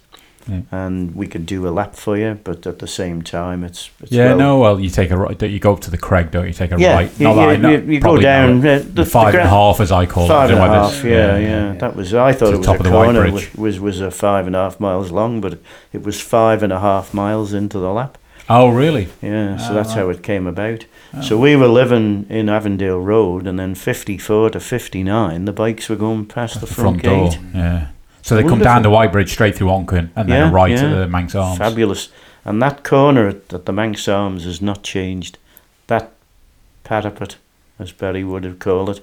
Yeah. 0.49 0.61
and 0.71 1.13
we 1.15 1.27
could 1.27 1.45
do 1.45 1.67
a 1.67 1.69
lap 1.69 1.95
for 1.95 2.17
you, 2.17 2.39
but 2.43 2.65
at 2.65 2.79
the 2.79 2.87
same 2.87 3.21
time, 3.21 3.63
it's, 3.63 3.89
it's 4.01 4.11
Yeah, 4.11 4.27
well- 4.29 4.37
no, 4.37 4.59
well, 4.59 4.79
you 4.79 4.89
take 4.89 5.11
a 5.11 5.17
right. 5.17 5.39
You 5.41 5.59
go 5.59 5.73
up 5.73 5.81
to 5.81 5.91
the 5.91 5.97
Creg, 5.97 6.31
don't 6.31 6.47
you? 6.47 6.53
Take 6.53 6.71
a 6.71 6.79
Yeah, 6.79 6.93
right. 6.95 7.11
you- 7.19 7.27
Not 7.27 7.33
that 7.35 7.65
I 7.65 7.69
you- 7.71 7.83
you- 7.93 7.99
go 7.99 8.17
down, 8.17 8.59
uh, 8.59 8.61
the- 8.61 8.79
the 8.83 8.91
the 9.03 9.05
five 9.05 9.33
and 9.35 9.43
a 9.43 9.47
half, 9.49 9.79
as 9.81 9.91
I 9.91 10.05
call 10.05 10.25
it. 10.25 10.29
Five 10.29 10.49
don't 10.49 10.59
and 10.61 10.71
a 10.71 10.75
half, 10.75 10.91
it's- 10.99 11.03
yeah, 11.03 11.37
yeah, 11.37 11.73
That 11.79 11.95
was. 11.95 12.13
I 12.13 12.31
thought 12.33 12.53
it 12.53 12.57
was 12.59 12.67
a 12.67 12.71
of 12.71 12.83
the 12.83 12.91
White 12.91 13.03
corner, 13.05 13.31
which 13.31 13.53
was 13.55 13.79
was 13.79 13.99
a 14.01 14.09
five 14.09 14.47
and 14.47 14.55
a 14.55 14.59
half 14.59 14.79
miles 14.79 15.11
long, 15.11 15.41
but 15.41 15.59
it 15.93 16.03
was 16.03 16.19
five 16.21 16.63
and 16.63 16.71
a 16.73 16.79
half 16.79 17.13
miles 17.13 17.53
into 17.53 17.77
the 17.77 17.91
lap. 17.91 18.17
Oh, 18.49 18.69
really? 18.69 19.09
Yeah, 19.21 19.57
so 19.57 19.71
Ah, 19.71 19.73
that's 19.73 19.89
right. 19.89 19.97
how 19.97 20.09
it 20.09 20.23
came 20.23 20.47
about. 20.47 20.85
Oh. 21.13 21.21
So 21.21 21.37
we 21.37 21.55
were 21.55 21.67
living 21.67 22.25
in 22.29 22.47
Avondale 22.49 22.99
Road, 22.99 23.45
and 23.47 23.59
then 23.59 23.75
fifty-four 23.75 24.51
to 24.51 24.59
fifty-nine, 24.59 25.45
the 25.45 25.51
bikes 25.53 25.89
were 25.89 25.95
going 25.97 26.25
past 26.25 26.55
the, 26.55 26.61
the 26.61 26.73
front, 26.73 27.01
front 27.01 27.33
door. 27.33 27.41
Yeah. 27.53 27.87
So 28.21 28.35
they 28.35 28.43
come 28.43 28.59
down 28.59 28.81
the 28.83 28.89
White 28.89 29.11
Bridge 29.13 29.31
straight 29.31 29.55
through 29.55 29.67
Onchan 29.69 30.09
and 30.15 30.29
then 30.29 30.47
Yeah, 30.47 30.51
right 30.51 30.71
yeah. 30.71 30.83
at 30.83 30.95
the 30.95 31.07
Manx 31.07 31.33
Arms. 31.33 31.57
Fabulous. 31.59 32.09
And 32.43 32.61
that 32.61 32.83
corner 32.83 33.27
at, 33.29 33.53
at 33.53 33.65
the 33.65 33.71
Manx 33.73 34.07
Arms 34.09 34.43
has 34.43 34.61
not 34.61 34.83
changed. 34.83 35.37
That 35.87 36.11
parapet, 36.83 37.37
as 37.79 37.93
Barry 37.93 38.25
would 38.25 38.43
have 38.43 38.59
called 38.59 38.89
it, 38.89 39.01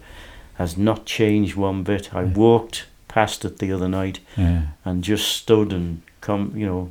has 0.56 0.76
not 0.76 1.06
changed 1.06 1.56
one 1.56 1.82
bit. 1.82 2.14
I 2.14 2.22
Yeah. 2.24 2.32
walked 2.34 2.84
past 3.08 3.44
it 3.46 3.58
the 3.60 3.72
other 3.72 3.88
night 3.88 4.20
and 4.36 5.02
just 5.02 5.28
stood 5.28 5.72
and 5.72 6.02
come, 6.20 6.52
you 6.54 6.66
know, 6.66 6.90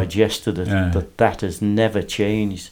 digested 0.00 0.58
it. 0.58 0.68
Yeah. 0.68 0.90
That 0.90 1.18
that 1.18 1.40
has 1.42 1.60
never 1.62 2.02
changed. 2.02 2.70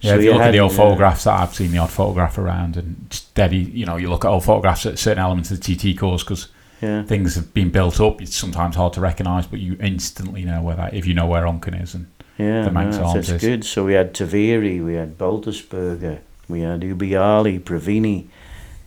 Yeah, 0.00 0.12
So 0.12 0.18
if 0.18 0.24
you 0.24 0.32
look 0.32 0.42
at 0.42 0.50
the 0.50 0.60
old 0.60 0.72
uh, 0.72 0.76
photographs 0.76 1.24
that 1.24 1.40
I've 1.40 1.54
seen, 1.54 1.70
the 1.70 1.78
odd 1.78 1.90
photograph 1.90 2.36
around, 2.38 2.76
and 2.76 3.06
steady, 3.10 3.58
you 3.58 3.86
know, 3.86 3.96
you 3.96 4.08
look 4.10 4.24
at 4.24 4.28
old 4.28 4.44
photographs 4.44 4.84
at 4.86 4.98
certain 4.98 5.22
elements 5.22 5.50
of 5.50 5.60
the 5.60 5.74
TT 5.76 5.98
course 5.98 6.22
because 6.22 6.48
Yeah. 6.82 7.04
things 7.04 7.36
have 7.36 7.54
been 7.54 7.70
built 7.70 8.00
up. 8.00 8.20
It's 8.20 8.36
sometimes 8.36 8.76
hard 8.76 8.92
to 8.94 9.00
recognise, 9.00 9.46
but 9.46 9.60
you 9.60 9.76
instantly 9.80 10.44
know 10.44 10.60
where 10.62 10.76
that, 10.76 10.92
if 10.94 11.06
you 11.06 11.14
know 11.14 11.26
where 11.26 11.44
Onchan 11.44 11.82
is. 11.82 11.94
And 11.94 12.06
Yeah, 12.36 12.64
the 12.64 12.70
Manx 12.70 12.96
no, 12.98 13.04
Arms 13.04 13.14
that's 13.28 13.42
is. 13.42 13.48
good. 13.48 13.64
So 13.64 13.84
we 13.84 13.94
had 13.94 14.12
Taveri, 14.12 14.84
we 14.84 14.94
had 14.94 15.16
Baltisberger, 15.16 16.18
we 16.48 16.60
had 16.60 16.80
Ubiali, 16.82 17.60
Provini, 17.60 18.26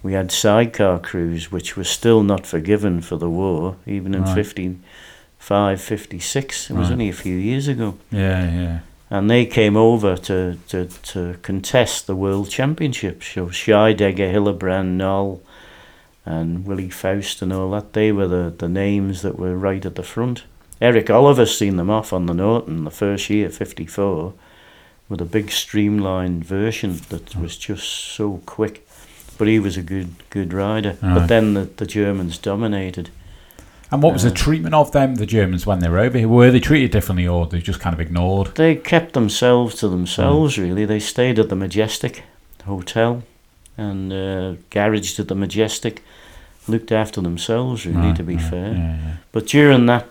we 0.04 0.14
had 0.14 0.32
sidecar 0.32 1.00
crews, 1.00 1.52
which 1.52 1.76
were 1.76 1.84
still 1.86 2.22
not 2.22 2.46
forgiven 2.46 3.02
for 3.02 3.16
the 3.18 3.30
war, 3.30 3.78
even 3.88 4.14
in 4.14 4.24
Right. 4.24 4.36
55, 5.48 5.82
56. 5.82 6.70
It 6.70 6.74
was 6.74 6.88
Right. 6.88 6.92
only 6.92 7.10
a 7.10 7.14
few 7.14 7.38
years 7.38 7.70
ago. 7.70 7.96
yeah, 8.12 8.52
yeah, 8.52 8.80
And 9.10 9.30
they 9.30 9.46
came 9.46 9.78
over 9.78 10.18
to, 10.18 10.58
to, 10.68 10.88
to 11.04 11.38
contest 11.42 12.06
the 12.06 12.18
World 12.18 12.50
Championships. 12.50 13.28
So 13.34 13.48
Scheidegger, 13.48 14.30
Hillebrand, 14.34 14.98
Noll, 14.98 15.42
and 16.26 16.66
Willie 16.66 16.90
Faust 16.90 17.42
and 17.42 17.54
all 17.54 17.72
that, 17.72 17.94
they 17.94 18.12
were 18.12 18.28
the, 18.28 18.54
the 18.58 18.68
names 18.68 19.22
that 19.22 19.40
were 19.40 19.56
right 19.56 19.86
at 19.86 19.96
the 19.96 20.04
front. 20.04 20.44
Eric 20.82 21.10
Oliver 21.10 21.46
seen 21.46 21.78
them 21.78 21.90
off 21.90 22.12
on 22.12 22.26
the 22.26 22.34
Norton 22.34 22.84
the 22.84 22.92
first 22.92 23.30
year, 23.30 23.50
54, 23.50 24.34
with 25.08 25.22
a 25.22 25.26
big 25.26 25.50
streamlined 25.50 26.44
version 26.44 27.00
that 27.08 27.38
oh. 27.38 27.42
was 27.42 27.56
just 27.56 27.88
so 27.88 28.42
quick. 28.46 28.86
But 29.38 29.48
he 29.48 29.60
was 29.60 29.78
a 29.78 29.84
good 29.84 30.10
good 30.30 30.52
rider. 30.52 30.98
Right. 31.02 31.14
But 31.14 31.28
then 31.28 31.54
the, 31.54 31.70
the 31.78 31.86
Germans 31.86 32.38
dominated. 32.38 33.12
And 33.92 34.04
what 34.04 34.14
was 34.14 34.24
the 34.24 34.32
treatment 34.32 34.76
of 34.76 34.92
them, 34.92 35.16
the 35.16 35.26
Germans, 35.26 35.66
when 35.66 35.80
they 35.80 35.88
were 35.88 36.00
over 36.00 36.18
here? 36.18 36.28
Were 36.28 36.52
they 36.52 36.60
treated 36.60 36.92
differently, 36.92 37.28
or 37.28 37.48
they 37.48 37.62
just 37.62 37.80
kind 37.80 37.94
of 37.94 38.02
ignored? 38.02 38.56
They 38.56 38.76
kept 38.76 39.14
themselves 39.14 39.76
to 39.76 39.88
themselves, 39.88 40.58
really. 40.58 40.86
They 40.86 41.00
stayed 41.00 41.40
at 41.40 41.48
the 41.50 41.56
Majestic 41.56 42.24
Hotel 42.66 43.24
and 43.78 44.12
uh, 44.12 44.56
garaged 44.72 45.20
at 45.20 45.30
the 45.30 45.36
Majestic, 45.36 46.04
looked 46.68 46.92
after 46.92 47.22
themselves, 47.22 47.86
really, 47.86 48.08
Right, 48.08 48.16
to 48.18 48.24
be 48.24 48.36
right, 48.36 48.50
fair. 48.50 48.74
Yeah, 48.74 48.98
yeah. 48.98 49.14
But 49.32 49.48
during 49.48 49.86
that 49.86 50.10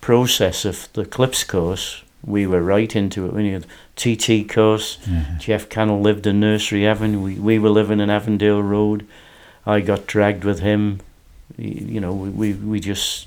process 0.00 0.64
of 0.64 0.88
the 0.94 1.04
Clypse 1.04 1.44
course, 1.44 2.02
we 2.24 2.46
were 2.46 2.62
right 2.62 2.94
into 2.96 3.26
it. 3.26 3.34
We 3.34 3.50
had 3.52 3.66
TT 3.96 4.48
course. 4.48 4.98
Geoff 5.38 5.68
Cannell 5.68 6.00
lived 6.00 6.26
in 6.26 6.40
Nursery 6.40 6.86
Avenue. 6.86 7.20
We, 7.20 7.34
we 7.34 7.58
were 7.58 7.70
living 7.70 8.00
in 8.00 8.08
Avondale 8.10 8.62
Road. 8.62 9.06
I 9.66 9.80
got 9.80 10.06
dragged 10.06 10.44
with 10.44 10.60
him. 10.60 11.00
You 11.56 12.00
know, 12.00 12.12
we, 12.12 12.28
we, 12.30 12.52
we 12.52 12.80
just 12.80 13.26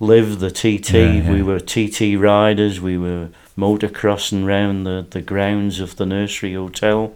lived 0.00 0.40
the 0.40 0.50
TT. 0.50 0.92
Yeah, 0.92 1.12
yeah. 1.12 1.30
We 1.32 1.42
were 1.42 1.60
TT 1.60 2.18
riders. 2.18 2.80
We 2.80 2.98
were 2.98 3.28
motocrossing 3.56 4.46
round 4.46 4.86
the, 4.86 5.06
the 5.08 5.22
grounds 5.22 5.80
of 5.80 5.96
the 5.96 6.06
Nursery 6.06 6.54
Hotel. 6.54 7.14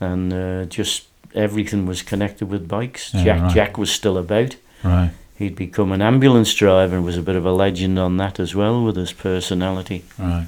And 0.00 0.32
uh, 0.32 0.64
just 0.66 1.06
everything 1.34 1.86
was 1.86 2.02
connected 2.02 2.48
with 2.50 2.68
bikes. 2.68 3.14
Yeah, 3.14 3.24
Jack 3.24 3.42
right. 3.42 3.54
Jack 3.54 3.78
was 3.78 3.90
still 3.90 4.18
about. 4.18 4.56
Right. 4.84 5.10
He'd 5.38 5.56
become 5.56 5.92
an 5.92 6.02
ambulance 6.02 6.54
driver 6.54 6.96
and 6.96 7.04
was 7.04 7.16
a 7.18 7.22
bit 7.22 7.36
of 7.36 7.44
a 7.44 7.52
legend 7.52 7.98
on 7.98 8.16
that 8.16 8.40
as 8.40 8.54
well 8.54 8.82
with 8.84 8.96
his 8.96 9.12
personality. 9.12 10.04
Right. 10.18 10.46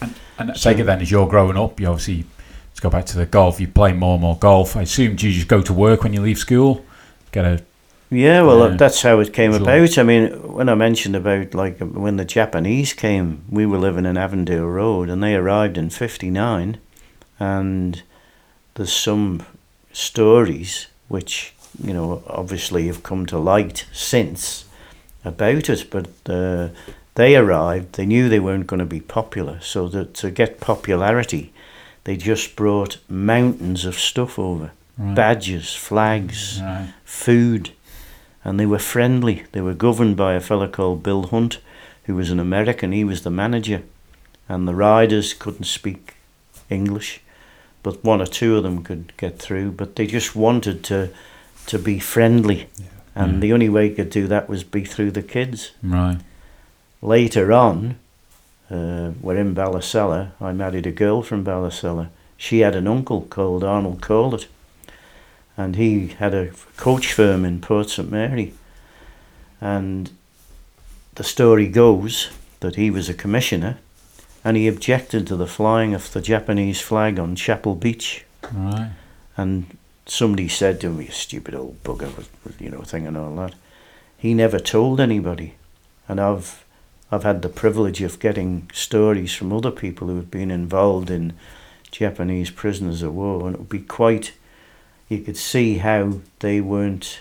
And, 0.00 0.14
and 0.38 0.56
So- 0.56 0.70
take 0.70 0.80
it 0.80 0.84
then, 0.84 1.00
as 1.00 1.10
you're 1.10 1.28
growing 1.28 1.56
up, 1.56 1.80
you 1.80 1.86
obviously, 1.86 2.24
let's 2.70 2.80
go 2.80 2.90
back 2.90 3.06
to 3.06 3.16
the 3.16 3.26
golf, 3.26 3.60
you 3.60 3.68
play 3.68 3.92
more 3.92 4.14
and 4.14 4.22
more 4.22 4.36
golf. 4.36 4.76
I 4.76 4.82
assume, 4.82 5.16
do 5.16 5.28
you 5.28 5.34
just 5.34 5.48
go 5.48 5.62
to 5.62 5.72
work 5.72 6.02
when 6.04 6.12
you 6.12 6.20
leave 6.20 6.38
school? 6.38 6.84
Get 7.32 7.44
a. 7.44 7.62
Yeah, 8.10 8.42
well, 8.42 8.70
Yeah. 8.70 8.76
that's 8.76 9.02
how 9.02 9.20
it 9.20 9.32
came 9.34 9.52
about. 9.52 9.98
I 9.98 10.02
mean, 10.02 10.28
when 10.52 10.68
I 10.68 10.74
mentioned 10.74 11.14
about 11.14 11.52
like 11.54 11.78
when 11.78 12.16
the 12.16 12.24
Japanese 12.24 12.94
came, 12.94 13.42
we 13.50 13.66
were 13.66 13.78
living 13.78 14.06
in 14.06 14.16
Avondale 14.16 14.64
Road, 14.66 15.10
and 15.10 15.22
they 15.22 15.34
arrived 15.34 15.76
in 15.76 15.90
'59, 15.90 16.78
and 17.38 18.02
there's 18.74 18.92
some 18.92 19.42
stories 19.92 20.86
which 21.08 21.52
you 21.82 21.92
know 21.92 22.22
obviously 22.26 22.86
have 22.86 23.02
come 23.02 23.26
to 23.26 23.38
light 23.38 23.84
since 23.92 24.64
about 25.24 25.68
it, 25.68 25.90
but 25.90 26.08
uh, 26.30 26.68
they 27.14 27.36
arrived. 27.36 27.92
They 27.94 28.06
knew 28.06 28.28
they 28.28 28.40
weren't 28.40 28.66
going 28.66 28.80
to 28.80 28.86
be 28.86 29.00
popular, 29.00 29.58
so 29.60 29.86
that 29.88 30.14
to 30.14 30.30
get 30.30 30.60
popularity, 30.60 31.52
they 32.04 32.16
just 32.16 32.56
brought 32.56 32.98
mountains 33.08 33.84
of 33.84 33.98
stuff 33.98 34.38
over, 34.38 34.70
Right. 34.96 35.14
badges, 35.14 35.74
flags 35.74 36.60
Right. 36.62 36.88
food, 37.04 37.70
and 38.48 38.58
they 38.58 38.64
were 38.64 38.78
friendly. 38.78 39.44
They 39.52 39.60
were 39.60 39.74
governed 39.74 40.16
by 40.16 40.32
a 40.32 40.40
fellow 40.40 40.68
called 40.68 41.02
Bill 41.02 41.24
Hunt, 41.24 41.58
who 42.04 42.14
was 42.14 42.30
an 42.30 42.40
American. 42.40 42.92
He 42.92 43.04
was 43.04 43.20
the 43.22 43.30
manager, 43.30 43.82
and 44.48 44.66
the 44.66 44.74
riders 44.74 45.34
couldn't 45.34 45.64
speak 45.66 46.14
English, 46.70 47.20
but 47.82 48.02
one 48.02 48.22
or 48.22 48.26
two 48.26 48.56
of 48.56 48.62
them 48.62 48.82
could 48.82 49.12
get 49.18 49.38
through. 49.38 49.72
But 49.72 49.96
they 49.96 50.06
just 50.06 50.34
wanted 50.34 50.82
to 50.84 51.10
to 51.66 51.78
be 51.78 51.98
friendly, 51.98 52.68
and 53.14 53.34
Yeah. 53.34 53.40
the 53.40 53.52
only 53.52 53.68
way 53.68 53.88
you 53.88 53.94
could 53.94 54.08
do 54.08 54.26
that 54.28 54.48
was 54.48 54.64
be 54.64 54.84
through 54.84 55.10
the 55.10 55.22
kids. 55.22 55.72
Right. 55.82 56.16
Later 57.02 57.52
on, 57.52 57.96
uh, 58.70 59.10
we're 59.20 59.36
in 59.36 59.54
Ballasalla. 59.54 60.28
I 60.40 60.52
married 60.52 60.86
a 60.86 60.90
girl 61.04 61.20
from 61.22 61.44
Ballasalla. 61.44 62.08
She 62.38 62.60
had 62.60 62.74
an 62.74 62.86
uncle 62.86 63.20
called 63.28 63.62
Arnold 63.62 64.00
Corlett, 64.00 64.46
and 65.58 65.74
he 65.76 66.06
had 66.06 66.32
a 66.32 66.52
coach 66.76 67.12
firm 67.12 67.44
in 67.44 67.60
Port 67.60 67.90
St 67.90 68.10
Mary. 68.10 68.54
And 69.60 70.10
the 71.16 71.24
story 71.24 71.66
goes 71.66 72.30
that 72.60 72.76
he 72.76 72.90
was 72.90 73.08
a 73.08 73.14
commissioner, 73.14 73.78
and 74.44 74.56
he 74.56 74.68
objected 74.68 75.26
to 75.26 75.36
the 75.36 75.48
flying 75.48 75.94
of 75.94 76.12
the 76.12 76.20
Japanese 76.22 76.80
flag 76.80 77.18
on 77.18 77.34
Chapel 77.34 77.74
Beach. 77.74 78.24
Right. 78.54 78.92
And 79.36 79.76
somebody 80.06 80.48
said 80.48 80.80
to 80.80 80.86
him, 80.86 81.02
"You 81.02 81.10
stupid 81.10 81.56
old 81.56 81.82
bugger," 81.82 82.24
you 82.60 82.70
know, 82.70 82.82
thing 82.82 83.06
and 83.06 83.16
all 83.16 83.34
that. 83.36 83.54
He 84.16 84.34
never 84.34 84.60
told 84.60 85.00
anybody, 85.00 85.54
and 86.08 86.20
I've 86.20 86.64
I've 87.10 87.24
had 87.24 87.42
the 87.42 87.48
privilege 87.48 88.00
of 88.02 88.20
getting 88.20 88.70
stories 88.72 89.34
from 89.34 89.52
other 89.52 89.70
people 89.72 90.06
who 90.06 90.16
have 90.16 90.30
been 90.30 90.50
involved 90.52 91.10
in 91.10 91.32
Japanese 91.90 92.50
prisoners 92.50 93.02
of 93.02 93.14
war, 93.14 93.46
and 93.46 93.54
it 93.54 93.58
would 93.58 93.68
be 93.68 93.80
quite. 93.80 94.32
You 95.08 95.20
could 95.20 95.36
see 95.36 95.78
how 95.78 96.20
they 96.40 96.60
weren't 96.60 97.20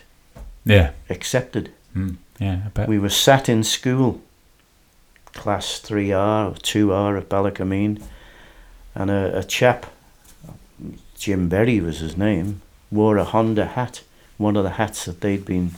Yeah. 0.66 0.92
accepted. 1.10 1.72
Mm. 1.96 2.18
Yeah, 2.40 2.60
I 2.66 2.70
bet. 2.70 2.88
We 2.90 3.00
were 3.00 3.10
sat 3.10 3.48
in 3.50 3.64
school, 3.64 4.22
class 5.34 5.80
3R 5.80 6.52
or 6.52 6.56
2R 6.56 7.18
at 7.18 7.30
Ballakermeen, 7.30 8.02
and 8.94 9.10
a, 9.10 9.40
a 9.40 9.44
chap, 9.44 9.86
Jim 11.18 11.50
Berry 11.50 11.80
was 11.80 12.00
his 12.00 12.18
name, 12.18 12.62
wore 12.92 13.18
a 13.18 13.24
Honda 13.24 13.66
hat, 13.66 14.02
one 14.38 14.56
of 14.56 14.64
the 14.64 14.72
hats 14.72 15.06
that 15.06 15.22
they'd 15.22 15.46
been, 15.46 15.72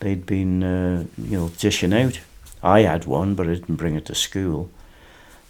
they'd 0.00 0.24
been, 0.26 0.62
uh, 0.62 1.04
you 1.16 1.36
know, 1.38 1.48
dishing 1.58 1.92
out. 1.92 2.20
I 2.62 2.80
had 2.82 3.04
one, 3.06 3.34
but 3.34 3.46
I 3.48 3.54
didn't 3.54 3.76
bring 3.76 3.94
it 3.96 4.04
to 4.06 4.14
school. 4.14 4.70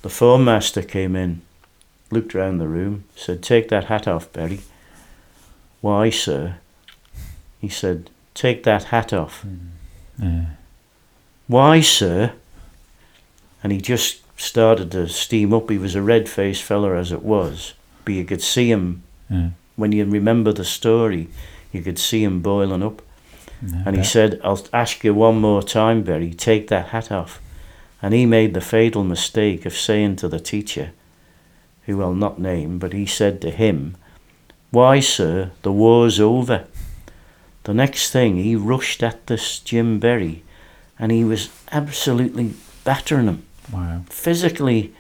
The 0.03 0.09
form 0.11 0.45
master 0.45 0.83
came 0.83 1.17
in, 1.17 1.43
looked 2.11 2.35
round 2.35 2.61
the 2.61 2.69
room, 2.69 3.05
said, 3.17 3.43
"Take 3.43 3.69
that 3.69 3.85
hat 3.87 4.07
off, 4.07 4.33
Berry." 4.33 4.61
Why, 5.81 6.11
sir? 6.11 6.57
He 7.61 7.69
said, 7.69 8.11
"Take 8.35 8.63
that 8.65 8.85
hat 8.85 9.13
off." 9.13 9.45
yeah. 10.19 10.45
Why, 11.47 11.81
sir? 11.81 12.33
And 13.63 13.73
he 13.73 13.81
just 13.81 14.21
started 14.41 14.91
to 14.93 15.09
steam 15.09 15.53
up. 15.55 15.71
He 15.71 15.79
was 15.79 15.95
a 15.95 16.03
red 16.03 16.29
faced 16.29 16.63
fella 16.63 16.95
as 16.97 17.11
it 17.11 17.23
was, 17.23 17.75
but 18.05 18.15
you 18.15 18.25
could 18.25 18.43
see 18.43 18.71
him 18.71 19.03
Yeah. 19.31 19.51
when 19.77 19.93
you 19.93 20.05
remember 20.05 20.53
the 20.53 20.65
story, 20.65 21.29
you 21.73 21.83
could 21.83 21.99
see 21.99 22.23
him 22.23 22.41
boiling 22.41 22.83
up. 22.83 23.03
Yeah, 23.63 23.83
And 23.87 23.97
he 23.97 24.05
said, 24.05 24.41
I'll 24.45 24.65
ask 24.73 25.03
you 25.05 25.13
one 25.15 25.41
more 25.41 25.63
time, 25.63 26.03
Berry, 26.03 26.33
take 26.33 26.69
that 26.69 26.89
hat 26.89 27.11
off. 27.11 27.41
And 28.01 28.15
he 28.15 28.27
made 28.27 28.55
the 28.55 28.61
fatal 28.61 29.03
mistake 29.03 29.67
of 29.67 29.77
saying 29.77 30.17
to 30.17 30.29
the 30.29 30.39
teacher, 30.39 30.91
who 31.87 32.01
I'll 32.03 32.15
not 32.15 32.39
name, 32.39 32.79
but 32.79 32.93
he 32.93 33.07
said 33.07 33.41
to 33.41 33.51
him, 33.51 33.97
Why, 34.71 35.01
sir, 35.01 35.51
the 35.63 35.73
war's 35.73 36.21
over. 36.21 36.65
The 37.65 37.75
next 37.75 38.11
thing, 38.11 38.37
he 38.37 38.55
rushed 38.57 39.03
at 39.03 39.27
this 39.27 39.59
Jim 39.61 39.99
Berry 39.99 40.43
and 40.99 41.13
he 41.13 41.25
was 41.25 41.49
absolutely 41.71 42.55
battering 42.85 43.27
him. 43.27 43.45
Wow. 43.73 44.03
Physically, 44.09 44.93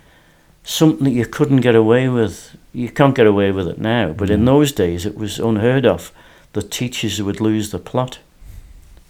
something 0.64 1.04
that 1.04 1.10
you 1.10 1.26
couldn't 1.26 1.60
get 1.60 1.74
away 1.74 2.08
with. 2.08 2.56
You 2.72 2.90
can't 2.90 3.14
get 3.14 3.26
away 3.26 3.50
with 3.50 3.66
it 3.68 3.78
now, 3.78 4.12
but 4.12 4.30
in 4.30 4.42
Mm. 4.42 4.46
those 4.46 4.72
days 4.72 5.06
it 5.06 5.16
was 5.16 5.38
unheard 5.38 5.86
of. 5.86 6.12
The 6.52 6.62
teachers 6.62 7.22
would 7.22 7.40
lose 7.40 7.70
the 7.70 7.78
plot. 7.78 8.18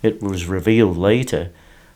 It 0.03 0.23
was 0.23 0.47
revealed 0.47 0.97
later 0.97 1.51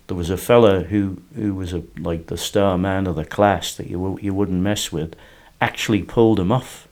there 0.09 0.17
was 0.17 0.31
a 0.31 0.37
fella 0.37 0.83
who 0.85 1.19
who 1.37 1.55
was 1.55 1.73
a 1.73 1.83
like 1.99 2.27
the 2.27 2.37
star 2.37 2.77
man 2.77 3.07
of 3.07 3.15
the 3.17 3.25
class 3.25 3.75
that 3.75 3.89
you 3.89 4.19
you 4.21 4.35
wouldn't 4.35 4.61
mess 4.61 4.93
with, 4.93 5.15
actually 5.61 6.03
pulled 6.03 6.41
him 6.41 6.51
off, 6.53 6.87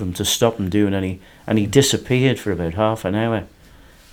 from 0.00 0.14
to 0.14 0.24
stop 0.24 0.56
him 0.58 0.70
doing 0.70 0.94
any, 0.94 1.20
and 1.46 1.58
he 1.58 1.66
disappeared 1.66 2.38
for 2.38 2.50
about 2.52 2.72
half 2.72 3.04
an 3.04 3.14
hour. 3.14 3.44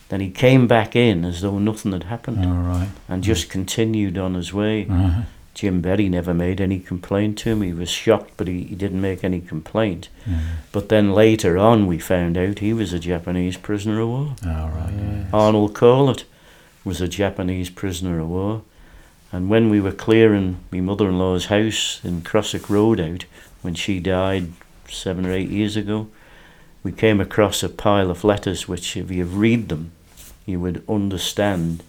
Then 0.10 0.20
he 0.20 0.30
came 0.30 0.68
back 0.68 0.98
in 0.98 1.24
as 1.24 1.40
though 1.40 1.60
nothing 1.60 1.94
had 1.94 2.04
happened 2.04 2.46
All 2.46 2.62
right. 2.62 2.90
and 3.08 3.24
just 3.24 3.50
continued 3.50 4.18
on 4.18 4.34
his 4.34 4.54
way. 4.54 4.86
Uh-huh. 4.86 5.22
Jim 5.54 5.80
Berry 5.80 6.10
never 6.10 6.34
made 6.34 6.60
any 6.60 6.80
complaint 6.80 7.38
to 7.40 7.52
him. 7.52 7.62
He 7.62 7.72
was 7.72 7.90
shocked, 7.90 8.32
but 8.36 8.50
he, 8.50 8.64
he 8.64 8.76
didn't 8.76 9.00
make 9.00 9.24
any 9.24 9.40
complaint. 9.40 10.10
Yeah. 10.26 10.40
But 10.74 10.90
then 10.90 11.14
later 11.14 11.58
on, 11.58 11.88
we 11.88 12.00
found 12.00 12.38
out 12.38 12.60
he 12.60 12.74
was 12.74 12.92
a 12.92 13.00
Japanese 13.00 13.56
prisoner 13.56 14.02
of 14.02 14.10
war. 14.10 14.36
All 14.46 14.70
right. 14.70 14.94
yeah. 14.94 15.24
Arnold 15.32 15.74
Corlett 15.74 16.26
was 16.84 17.00
a 17.00 17.08
Japanese 17.08 17.70
prisoner 17.70 18.20
of 18.20 18.28
war. 18.28 18.62
And 19.32 19.50
when 19.50 19.70
we 19.70 19.80
were 19.80 19.94
clearing 19.94 20.58
my 20.70 20.82
mother 20.82 21.08
in 21.08 21.18
law's 21.18 21.46
house 21.46 22.02
in 22.04 22.24
Crossick 22.24 22.70
Road 22.70 23.00
out, 23.00 23.24
when 23.62 23.74
she 23.74 24.00
died 24.02 24.52
seven 24.90 25.26
or 25.26 25.32
eight 25.32 25.50
years 25.50 25.76
ago, 25.76 26.08
we 26.84 26.92
came 26.92 27.20
across 27.20 27.64
a 27.64 27.70
pile 27.70 28.10
of 28.10 28.24
letters 28.24 28.68
which, 28.68 28.96
if 28.98 29.12
you 29.12 29.26
read 29.26 29.70
them, 29.70 29.92
you 30.46 30.60
would 30.60 30.84
understand 30.88 31.84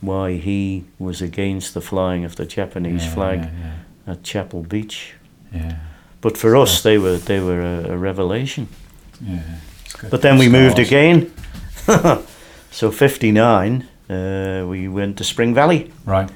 why 0.00 0.32
he 0.36 0.84
was 0.98 1.22
against 1.22 1.74
the 1.74 1.80
flying 1.80 2.24
of 2.24 2.36
the 2.36 2.44
Japanese 2.44 3.04
Yeah, 3.04 3.14
flag 3.14 3.38
Yeah. 3.40 4.12
at 4.12 4.22
Chapel 4.22 4.62
Beach. 4.62 5.14
Yeah. 5.52 5.62
yeah. 5.62 5.76
But 6.20 6.36
for 6.36 6.56
us, 6.56 6.82
they 6.82 6.98
were 6.98 7.16
they 7.18 7.40
were 7.40 7.60
a, 7.62 7.92
a 7.92 7.96
revelation. 7.96 8.68
yeah. 9.20 9.40
But 10.10 10.20
then 10.22 10.38
we 10.38 10.48
moved 10.48 10.78
again. 10.78 11.32
so 12.70 12.90
59, 12.90 13.86
uh, 14.10 14.64
we 14.68 14.88
went 14.88 15.16
to 15.18 15.24
Spring 15.24 15.54
Valley. 15.54 15.90
Right. 16.04 16.30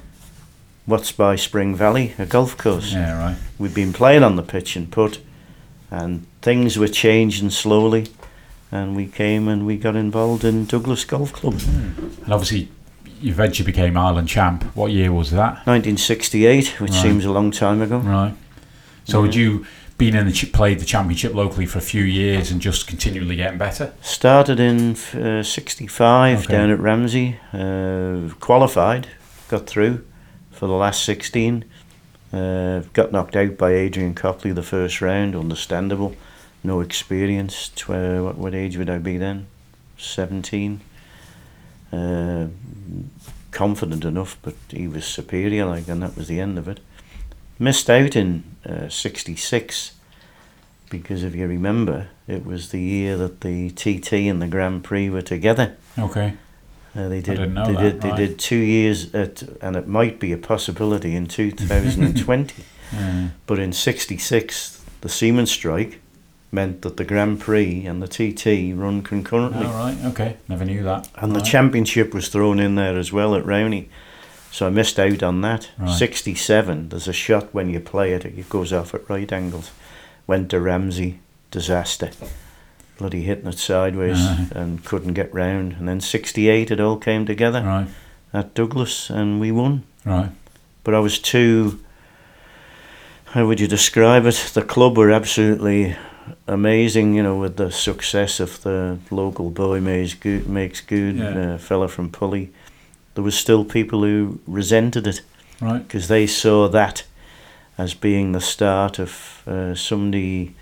What's 0.85 1.11
by 1.11 1.35
Spring 1.35 1.75
Valley? 1.75 2.13
A 2.17 2.25
golf 2.25 2.57
course. 2.57 2.93
Yeah. 2.93 3.17
Right. 3.19 3.37
We'd 3.59 3.73
been 3.73 3.91
playing 3.93 4.23
on 4.23 4.35
the 4.37 4.43
pitch 4.43 4.75
and 4.77 4.89
put, 4.89 5.19
and 5.91 6.25
things 6.41 6.77
were 6.77 6.87
changing 6.87 7.49
slowly. 7.51 8.07
And 8.71 8.95
we 8.97 9.05
came 9.07 9.47
and 9.47 9.65
we 9.65 9.77
got 9.77 9.95
involved 9.95 10.43
in 10.43 10.65
Douglas 10.65 11.05
Golf 11.05 11.31
Club. 11.31 11.53
And 11.65 12.33
obviously, 12.33 12.67
you 13.21 13.31
eventually 13.31 13.65
became 13.65 13.95
Ireland 13.97 14.27
champ. 14.27 14.63
What 14.75 14.91
year 14.91 15.11
was 15.13 15.31
that? 15.31 15.65
1968, 15.65 16.81
which 16.81 16.91
Right. 16.91 17.01
seems 17.01 17.23
a 17.25 17.31
long 17.31 17.51
time 17.51 17.81
ago. 17.81 17.99
Right. 17.99 18.33
So 19.05 19.19
Yeah. 19.21 19.25
had 19.27 19.35
you 19.35 19.65
been 19.97 20.15
in 20.15 20.27
the 20.27 20.49
played 20.53 20.79
the 20.79 20.85
championship 20.85 21.33
locally 21.33 21.65
for 21.65 21.77
a 21.79 21.81
few 21.81 22.03
years 22.03 22.51
and 22.51 22.61
just 22.61 22.85
continually 22.87 23.37
getting 23.37 23.57
better? 23.57 23.93
Started 24.01 24.59
in 24.59 24.95
uh, 25.17 25.41
65 25.43 26.39
Okay. 26.43 26.53
down 26.53 26.69
at 26.69 26.79
Ramsey. 26.79 27.37
Uh, 27.53 28.29
qualified, 28.41 29.07
got 29.49 29.65
through 29.65 30.01
for 30.51 30.67
the 30.67 30.73
last 30.73 31.03
16. 31.05 31.63
Uh, 32.33 32.81
got 32.93 33.11
knocked 33.11 33.35
out 33.35 33.57
by 33.57 33.73
Adrian 33.73 34.13
Copley 34.13 34.51
the 34.51 34.63
first 34.63 35.01
round, 35.01 35.35
understandable. 35.35 36.15
No 36.63 36.81
experience. 36.81 37.71
Uh, 37.89 38.19
what, 38.21 38.37
what 38.37 38.55
age 38.55 38.77
would 38.77 38.89
I 38.89 38.97
be 38.97 39.17
then? 39.17 39.47
17. 39.97 40.81
Uh, 41.91 42.47
confident 43.51 44.03
enough, 44.03 44.37
but 44.41 44.55
he 44.69 44.87
was 44.87 45.05
superior, 45.05 45.65
like, 45.65 45.87
and 45.87 46.03
that 46.03 46.17
was 46.17 46.27
the 46.27 46.39
end 46.39 46.57
of 46.57 46.67
it. 46.67 46.79
Missed 47.59 47.89
out 47.89 48.15
in 48.15 48.43
uh, 48.65 48.89
66 48.89 49.93
because 50.89 51.23
if 51.23 51.35
you 51.35 51.47
remember, 51.47 52.07
it 52.27 52.45
was 52.45 52.69
the 52.69 52.81
year 52.81 53.17
that 53.17 53.41
the 53.41 53.69
TT 53.71 54.13
and 54.13 54.41
the 54.41 54.47
Grand 54.47 54.83
Prix 54.83 55.09
were 55.09 55.21
together. 55.21 55.75
Okay. 55.97 56.33
Uh, 56.97 57.07
they 57.07 57.21
did. 57.21 57.37
they 57.37 57.45
that, 57.45 57.77
did. 57.77 58.01
They 58.01 58.09
right. 58.09 58.17
did 58.17 58.39
two 58.39 58.57
years, 58.57 59.13
at, 59.13 59.43
and 59.61 59.75
it 59.75 59.87
might 59.87 60.19
be 60.19 60.31
a 60.33 60.37
possibility 60.37 61.15
in 61.15 61.27
2020. 61.27 62.63
Yeah. 62.93 63.27
but 63.45 63.59
in 63.59 63.73
'66, 63.73 64.81
the 65.01 65.09
seamen's 65.09 65.51
strike 65.51 65.99
meant 66.53 66.83
that 66.83 66.95
the 66.95 67.03
Grand 67.03 67.41
Prix 67.41 67.85
and 67.85 68.01
the 68.01 68.07
TT 68.07 68.73
run 68.73 69.01
concurrently, 69.01 69.65
All 69.65 69.73
right. 69.73 69.97
Okay. 70.05 70.37
Never 70.47 70.63
knew 70.63 70.83
that. 70.83 71.09
and 71.15 71.35
the 71.35 71.41
championship 71.41 72.13
was 72.13 72.29
thrown 72.29 72.59
in 72.59 72.75
there 72.75 72.97
as 72.97 73.11
well 73.11 73.35
at 73.35 73.43
Rowany. 73.43 73.89
So 74.51 74.67
I 74.67 74.69
missed 74.69 74.97
out 74.97 75.21
on 75.21 75.41
that. 75.41 75.69
Right. 75.77 75.97
67, 75.97 76.87
there's 76.87 77.09
a 77.09 77.13
shot 77.13 77.53
when 77.53 77.69
you 77.69 77.81
play 77.81 78.13
it, 78.13 78.23
it 78.23 78.47
goes 78.47 78.71
off 78.71 78.93
at 78.93 79.09
right 79.09 79.29
angles. 79.31 79.71
Went 80.25 80.49
to 80.51 80.61
Ramsey, 80.61 81.19
disaster. 81.51 82.11
Bloody 82.97 83.21
hitting 83.21 83.47
it 83.47 83.59
sideways 83.59 84.17
Aye. 84.19 84.47
and 84.55 84.83
couldn't 84.83 85.13
get 85.13 85.33
round. 85.33 85.73
And 85.73 85.87
then 85.87 86.01
68, 86.01 86.71
it 86.71 86.79
all 86.79 86.97
came 86.97 87.25
together 87.25 87.61
Right. 87.61 87.87
at 88.33 88.53
Douglas 88.55 89.09
and 89.09 89.39
we 89.39 89.51
won. 89.51 89.83
Right. 90.05 90.31
But 90.83 90.93
I 90.95 90.99
was 90.99 91.19
too. 91.19 91.79
How 93.25 93.45
would 93.45 93.59
you 93.59 93.67
describe 93.67 94.25
it? 94.25 94.51
The 94.53 94.61
club 94.63 94.97
were 94.97 95.11
absolutely 95.11 95.95
amazing, 96.47 97.13
you 97.13 97.23
know, 97.23 97.35
with 97.37 97.57
the 97.57 97.71
success 97.71 98.39
of 98.39 98.61
the 98.63 98.97
local 99.11 99.49
boy 99.51 99.79
makes 99.79 100.13
good, 100.13 100.47
makes 100.47 100.81
good 100.81 101.17
Yeah. 101.17 101.53
uh, 101.53 101.57
fella 101.57 101.87
from 101.87 102.09
Pulley. 102.09 102.49
There 103.15 103.23
was 103.23 103.35
still 103.35 103.63
people 103.65 104.01
who 104.01 104.39
resented 104.47 105.07
it 105.07 105.21
Right. 105.61 105.85
because 105.87 106.07
they 106.07 106.25
saw 106.27 106.67
that 106.69 107.03
as 107.77 107.93
being 107.93 108.31
the 108.31 108.41
start 108.41 108.97
of 108.99 109.43
uh, 109.45 109.75
somebody 109.75 110.55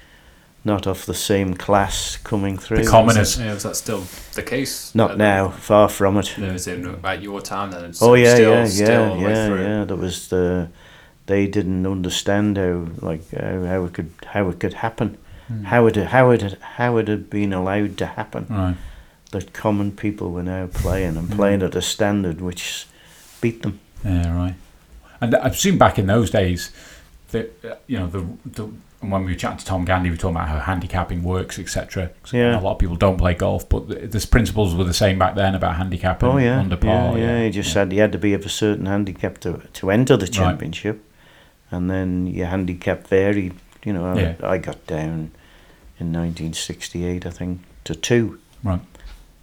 not 0.66 0.88
of 0.88 1.06
the 1.06 1.14
same 1.14 1.54
class 1.54 2.18
coming 2.18 2.58
through. 2.58 2.84
The 2.84 2.90
commoners. 2.90 3.40
Yeah, 3.40 3.54
was 3.54 3.64
that 3.64 3.76
still 3.76 4.04
the 4.34 4.44
case? 4.44 4.94
Not 4.96 5.12
At- 5.12 5.18
now, 5.18 5.50
far 5.50 5.88
from 5.88 6.18
it. 6.18 6.36
No, 6.38 6.52
was 6.54 6.68
it 6.68 6.84
at 7.04 7.22
your 7.22 7.40
time 7.42 7.72
then? 7.72 7.86
It's 7.86 8.02
Oh 8.02 8.16
yeah, 8.16 8.34
still, 8.34 8.52
yeah, 8.54 8.66
still 8.66 8.88
yeah, 8.90 9.12
all 9.12 9.22
yeah, 9.22 9.48
through. 9.48 9.62
yeah. 9.64 9.84
There 9.86 9.96
was 9.98 10.28
the 10.30 10.70
they 11.28 11.48
didn't 11.48 11.86
understand 11.88 12.58
how 12.58 12.88
like 13.02 13.30
how, 13.32 13.64
how 13.66 13.86
it 13.86 13.94
could 13.94 14.12
how 14.26 14.50
it 14.50 14.60
could 14.60 14.74
happen, 14.74 15.18
Hmm. 15.48 15.64
how 15.66 15.86
it 15.88 15.96
how 15.96 16.32
it 16.32 16.58
how 16.62 16.98
it 16.98 17.08
had 17.08 17.30
been 17.30 17.54
allowed 17.54 17.98
to 18.00 18.06
happen. 18.08 18.48
Right. 18.50 18.76
That 19.32 19.54
common 19.54 19.92
people 19.92 20.32
were 20.32 20.44
now 20.44 20.68
playing 20.68 21.18
and 21.18 21.30
Mm. 21.30 21.36
playing 21.36 21.62
at 21.64 21.76
a 21.76 21.82
standard 21.82 22.42
which 22.42 22.86
beat 23.42 23.62
them. 23.64 23.80
Yeah. 24.04 24.36
Right. 24.36 24.56
And 25.22 25.36
I 25.36 25.50
presume 25.50 25.78
back 25.78 25.98
in 26.00 26.08
those 26.08 26.30
days, 26.32 26.72
that 27.32 27.52
uh, 27.66 27.76
you 27.88 28.00
know 28.00 28.08
the 28.08 28.26
the. 28.46 28.68
And 29.06 29.12
when 29.12 29.24
we 29.24 29.32
were 29.34 29.38
chatting 29.38 29.60
to 29.60 29.66
Tom 29.66 29.86
Gandy, 29.86 30.10
we 30.10 30.16
were 30.16 30.20
talking 30.20 30.36
about 30.36 30.48
how 30.50 30.58
handicapping 30.60 31.22
works, 31.24 31.60
etc. 31.60 32.10
Yeah. 32.34 32.60
A 32.60 32.62
lot 32.62 32.72
of 32.74 32.80
people 32.80 32.96
don't 32.96 33.18
play 33.18 33.36
golf, 33.36 33.70
but 33.70 33.88
the, 33.88 33.96
the 34.08 34.28
principles 34.28 34.74
were 34.74 34.84
the 34.84 34.96
same 34.96 35.20
back 35.20 35.36
then 35.36 35.54
about 35.54 35.76
handicapping 35.76 36.28
Oh 36.28 36.38
yeah, 36.38 36.60
under 36.60 36.76
par. 36.76 37.16
yeah, 37.18 37.38
yeah. 37.38 37.44
You 37.44 37.52
just 37.52 37.72
said 37.72 37.94
you 37.94 38.02
had 38.02 38.12
to 38.14 38.18
be 38.18 38.34
of 38.34 38.46
a 38.46 38.50
certain 38.50 38.88
handicap 38.88 39.38
to 39.42 39.62
to 39.74 39.92
enter 39.92 40.18
the 40.18 40.28
championship, 40.28 41.04
and 41.70 41.88
then 41.90 42.26
your 42.26 42.48
handicap 42.48 43.06
varied. 43.08 43.54
You 43.84 43.94
know, 43.94 44.06
I, 44.08 44.20
Yeah. 44.20 44.34
I 44.42 44.58
got 44.58 44.88
down 44.88 45.30
in 46.00 46.12
1968, 46.12 47.26
I 47.26 47.30
think, 47.30 47.62
to 47.84 47.94
two. 47.94 48.40
Right. 48.64 48.82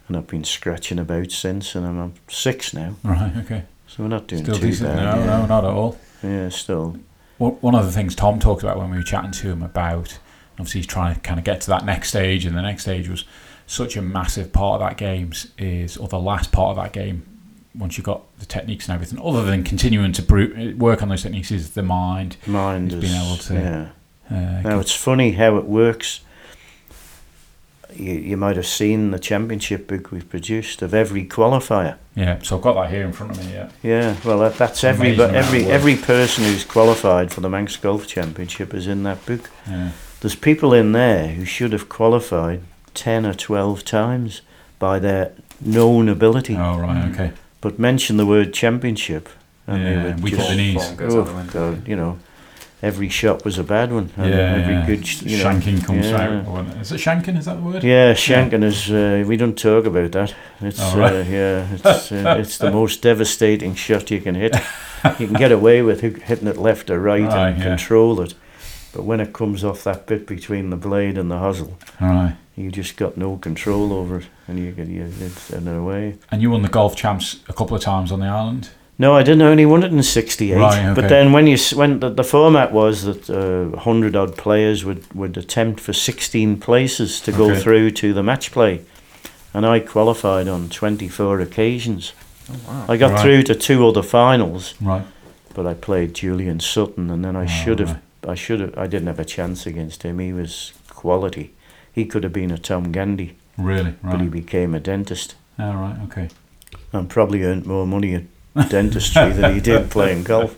And 0.08 0.16
I've 0.16 0.26
been 0.26 0.42
scratching 0.44 0.98
about 0.98 1.30
since, 1.30 1.76
and 1.76 1.86
I'm 1.86 2.00
on 2.00 2.14
six 2.28 2.74
now. 2.74 2.96
Right. 3.04 3.32
Okay. 3.44 3.62
So 3.86 4.02
we're 4.02 4.08
not 4.08 4.26
doing 4.26 4.42
Still 4.42 4.56
too 4.56 4.66
decent. 4.66 4.88
bad. 4.96 5.04
No, 5.04 5.20
yeah. 5.20 5.26
no, 5.26 5.46
not 5.46 5.64
at 5.64 5.70
all. 5.70 5.96
Yeah, 6.24 6.48
still. 6.48 6.96
One 7.50 7.74
of 7.74 7.84
the 7.84 7.92
things 7.92 8.14
Tom 8.14 8.38
talked 8.38 8.62
about 8.62 8.78
when 8.78 8.90
we 8.90 8.96
were 8.96 9.02
chatting 9.02 9.30
to 9.32 9.50
him 9.50 9.62
about, 9.62 10.18
obviously 10.52 10.80
he's 10.80 10.86
trying 10.86 11.14
to 11.14 11.20
kind 11.20 11.38
of 11.38 11.44
get 11.44 11.60
to 11.62 11.68
that 11.70 11.84
next 11.84 12.08
stage, 12.10 12.44
and 12.46 12.56
the 12.56 12.62
next 12.62 12.82
stage 12.82 13.08
was 13.08 13.24
such 13.66 13.96
a 13.96 14.02
massive 14.02 14.52
part 14.52 14.80
of 14.80 14.88
that 14.88 14.96
game 14.96 15.32
is, 15.58 15.96
or 15.96 16.08
the 16.08 16.18
last 16.18 16.52
part 16.52 16.76
of 16.76 16.84
that 16.84 16.92
game, 16.92 17.26
once 17.74 17.96
you've 17.96 18.04
got 18.04 18.22
the 18.38 18.46
techniques 18.46 18.86
and 18.86 18.94
everything, 18.94 19.18
other 19.24 19.44
than 19.44 19.64
continuing 19.64 20.12
to 20.12 20.22
bru- 20.22 20.74
work 20.78 21.02
on 21.02 21.08
those 21.08 21.22
techniques, 21.22 21.50
is 21.50 21.70
the 21.70 21.82
mind. 21.82 22.36
Mind 22.46 22.92
is, 22.92 23.00
been 23.00 23.14
able 23.22 23.36
to- 23.38 23.54
yeah. 23.54 23.88
Uh, 24.30 24.60
Now 24.62 24.78
it's 24.78 24.94
funny 24.94 25.32
how 25.32 25.56
it 25.56 25.64
works. 25.64 26.20
You, 27.96 28.14
you 28.14 28.36
might 28.36 28.56
have 28.56 28.66
seen 28.66 29.10
the 29.10 29.18
championship 29.18 29.86
book 29.86 30.10
we've 30.10 30.28
produced 30.28 30.82
of 30.82 30.92
every 30.94 31.24
qualifier. 31.26 31.96
yeah, 32.14 32.38
so 32.42 32.56
I've 32.56 32.62
got 32.62 32.74
that 32.74 32.90
here 32.90 33.04
in 33.04 33.12
front 33.12 33.32
of 33.32 33.44
me. 33.44 33.52
Yeah, 33.52 33.70
Yeah, 33.82 34.16
well 34.24 34.38
that, 34.40 34.56
that's 34.56 34.84
every 34.84 35.16
but 35.16 35.34
every 35.34 35.64
every 35.66 35.96
person 35.96 36.44
who's 36.44 36.64
qualified 36.64 37.32
for 37.32 37.40
the 37.40 37.48
Manx 37.48 37.76
Golf 37.76 38.06
Championship 38.06 38.74
is 38.74 38.86
in 38.86 39.02
that 39.04 39.24
book. 39.26 39.50
yeah, 39.68 39.92
There's 40.20 40.34
people 40.36 40.72
in 40.74 40.92
there 40.92 41.28
who 41.28 41.44
should 41.44 41.72
have 41.72 41.88
qualified 41.88 42.62
ten 42.94 43.24
or 43.26 43.34
twelve 43.34 43.84
times 43.84 44.42
by 44.78 44.98
their 44.98 45.32
known 45.60 46.08
ability, 46.08 46.56
oh 46.56 46.78
right, 46.78 47.04
mm. 47.04 47.12
okay, 47.14 47.32
but 47.60 47.78
mention 47.78 48.16
the 48.16 48.26
word 48.26 48.52
championship, 48.52 49.28
and 49.66 49.86
they 49.86 49.96
would 50.02 50.22
weak 50.22 50.34
at 50.34 50.38
just 50.38 50.50
the 50.50 50.56
knees. 50.56 50.84
Form 50.84 50.96
goes 50.96 51.14
out 51.14 51.26
the 51.26 51.58
Oh. 51.58 51.72
God, 51.74 51.88
you 51.88 51.96
know, 51.96 52.18
every 52.82 53.08
shot 53.08 53.44
was 53.44 53.58
a 53.58 53.64
bad 53.64 53.92
one. 53.92 54.10
and 54.16 54.28
yeah, 54.28 54.54
every 54.56 54.74
yeah. 54.74 54.86
good, 54.86 55.22
you 55.22 55.38
know, 55.38 55.44
shanking 55.44 55.84
comes 55.84 56.06
yeah. 56.06 56.42
out. 56.46 56.66
Is 56.80 56.92
it 56.92 57.00
shanking? 57.00 57.38
Is 57.38 57.44
that 57.44 57.54
the 57.54 57.62
word? 57.62 57.84
Yeah, 57.84 58.12
shanking 58.14 58.64
is. 58.64 58.90
Uh, 58.90 59.24
we 59.26 59.36
don't 59.36 59.56
talk 59.56 59.84
about 59.86 60.12
that. 60.12 60.34
It's 60.60 60.80
Oh, 60.80 60.98
right. 60.98 61.12
uh, 61.14 61.18
yeah, 61.28 61.68
it's 61.72 62.12
uh, 62.12 62.36
it's 62.38 62.58
the 62.58 62.70
most 62.70 63.02
devastating 63.02 63.74
shot 63.74 64.10
you 64.10 64.20
can 64.20 64.34
hit. 64.34 64.54
You 65.18 65.26
can 65.26 65.34
get 65.36 65.52
away 65.52 65.82
with 65.82 66.00
hitting 66.00 66.48
it 66.48 66.56
left 66.56 66.90
or 66.90 67.00
right 67.00 67.24
Right, 67.24 67.48
and 67.50 67.58
yeah. 67.58 67.64
control 67.64 68.20
it, 68.20 68.34
but 68.92 69.04
when 69.04 69.20
it 69.20 69.32
comes 69.32 69.64
off 69.64 69.82
that 69.84 70.06
bit 70.06 70.26
between 70.26 70.70
the 70.70 70.76
blade 70.76 71.18
and 71.18 71.30
the 71.30 71.38
hosel, 71.38 71.76
right. 72.00 72.36
you 72.56 72.70
just 72.70 72.96
got 72.96 73.16
no 73.16 73.36
control 73.36 73.92
over 73.92 74.18
it, 74.18 74.26
and 74.46 74.58
you 74.58 74.70
get 74.72 74.88
you 74.88 75.10
it's 75.20 75.50
in 75.50 75.66
a 75.66 75.82
way. 75.82 76.18
And 76.30 76.40
you 76.42 76.50
won 76.50 76.62
the 76.62 76.68
golf 76.68 76.94
champs 76.94 77.40
a 77.48 77.52
couple 77.52 77.76
of 77.76 77.82
times 77.82 78.12
on 78.12 78.20
the 78.20 78.26
island. 78.26 78.70
No, 78.98 79.14
I 79.14 79.22
didn't. 79.22 79.42
Only 79.42 79.66
won 79.66 79.82
it 79.82 79.90
in 79.92 80.02
'68. 80.02 80.54
Right, 80.56 80.84
okay. 80.86 81.00
But 81.00 81.08
then 81.08 81.32
when 81.32 81.46
you 81.46 81.56
when 81.74 82.00
the, 82.00 82.10
the 82.10 82.22
format 82.24 82.72
was 82.72 83.02
that 83.04 83.28
uh, 83.30 83.76
hundred 83.80 84.14
odd 84.14 84.36
players 84.36 84.84
would, 84.84 85.02
would 85.14 85.36
attempt 85.36 85.80
for 85.80 85.92
16 85.92 86.60
places 86.60 87.20
to 87.22 87.32
go 87.32 87.50
Okay. 87.50 87.60
through 87.60 87.90
to 87.92 88.12
the 88.12 88.22
match 88.22 88.52
play, 88.52 88.82
and 89.54 89.64
I 89.66 89.80
qualified 89.80 90.46
on 90.46 90.68
24 90.68 91.40
occasions. 91.40 92.12
Oh, 92.50 92.56
wow. 92.68 92.84
I 92.88 92.96
got 92.96 93.12
Right. 93.12 93.20
through 93.22 93.42
to 93.44 93.54
two 93.54 93.86
other 93.88 94.02
finals, 94.02 94.74
Right. 94.80 95.04
but 95.54 95.66
I 95.66 95.74
played 95.74 96.14
Julian 96.14 96.60
Sutton, 96.60 97.10
and 97.10 97.24
then 97.24 97.34
I 97.34 97.44
Oh, 97.44 97.46
should 97.46 97.78
have. 97.80 97.88
right. 98.24 98.30
I 98.32 98.34
should 98.36 98.60
have. 98.60 98.76
I 98.78 98.86
didn't 98.86 99.08
have 99.08 99.18
a 99.20 99.24
chance 99.24 99.66
against 99.66 100.02
him. 100.04 100.18
He 100.18 100.32
was 100.32 100.72
quality. 100.90 101.52
He 101.92 102.04
could 102.04 102.22
have 102.24 102.32
been 102.32 102.50
a 102.52 102.58
Tom 102.58 102.92
Gandy, 102.92 103.36
Really. 103.58 103.94
right. 104.02 104.12
but 104.12 104.20
he 104.20 104.28
became 104.28 104.74
a 104.74 104.80
dentist, 104.80 105.34
Oh, 105.58 105.72
right. 105.72 105.96
Okay. 106.04 106.28
and 106.92 107.08
probably 107.08 107.42
earned 107.42 107.66
more 107.66 107.86
money 107.86 108.14
at 108.14 108.22
dentistry 108.68 109.32
than 109.32 109.54
he 109.54 109.60
did 109.60 109.90
playing 109.90 110.24
golf. 110.24 110.56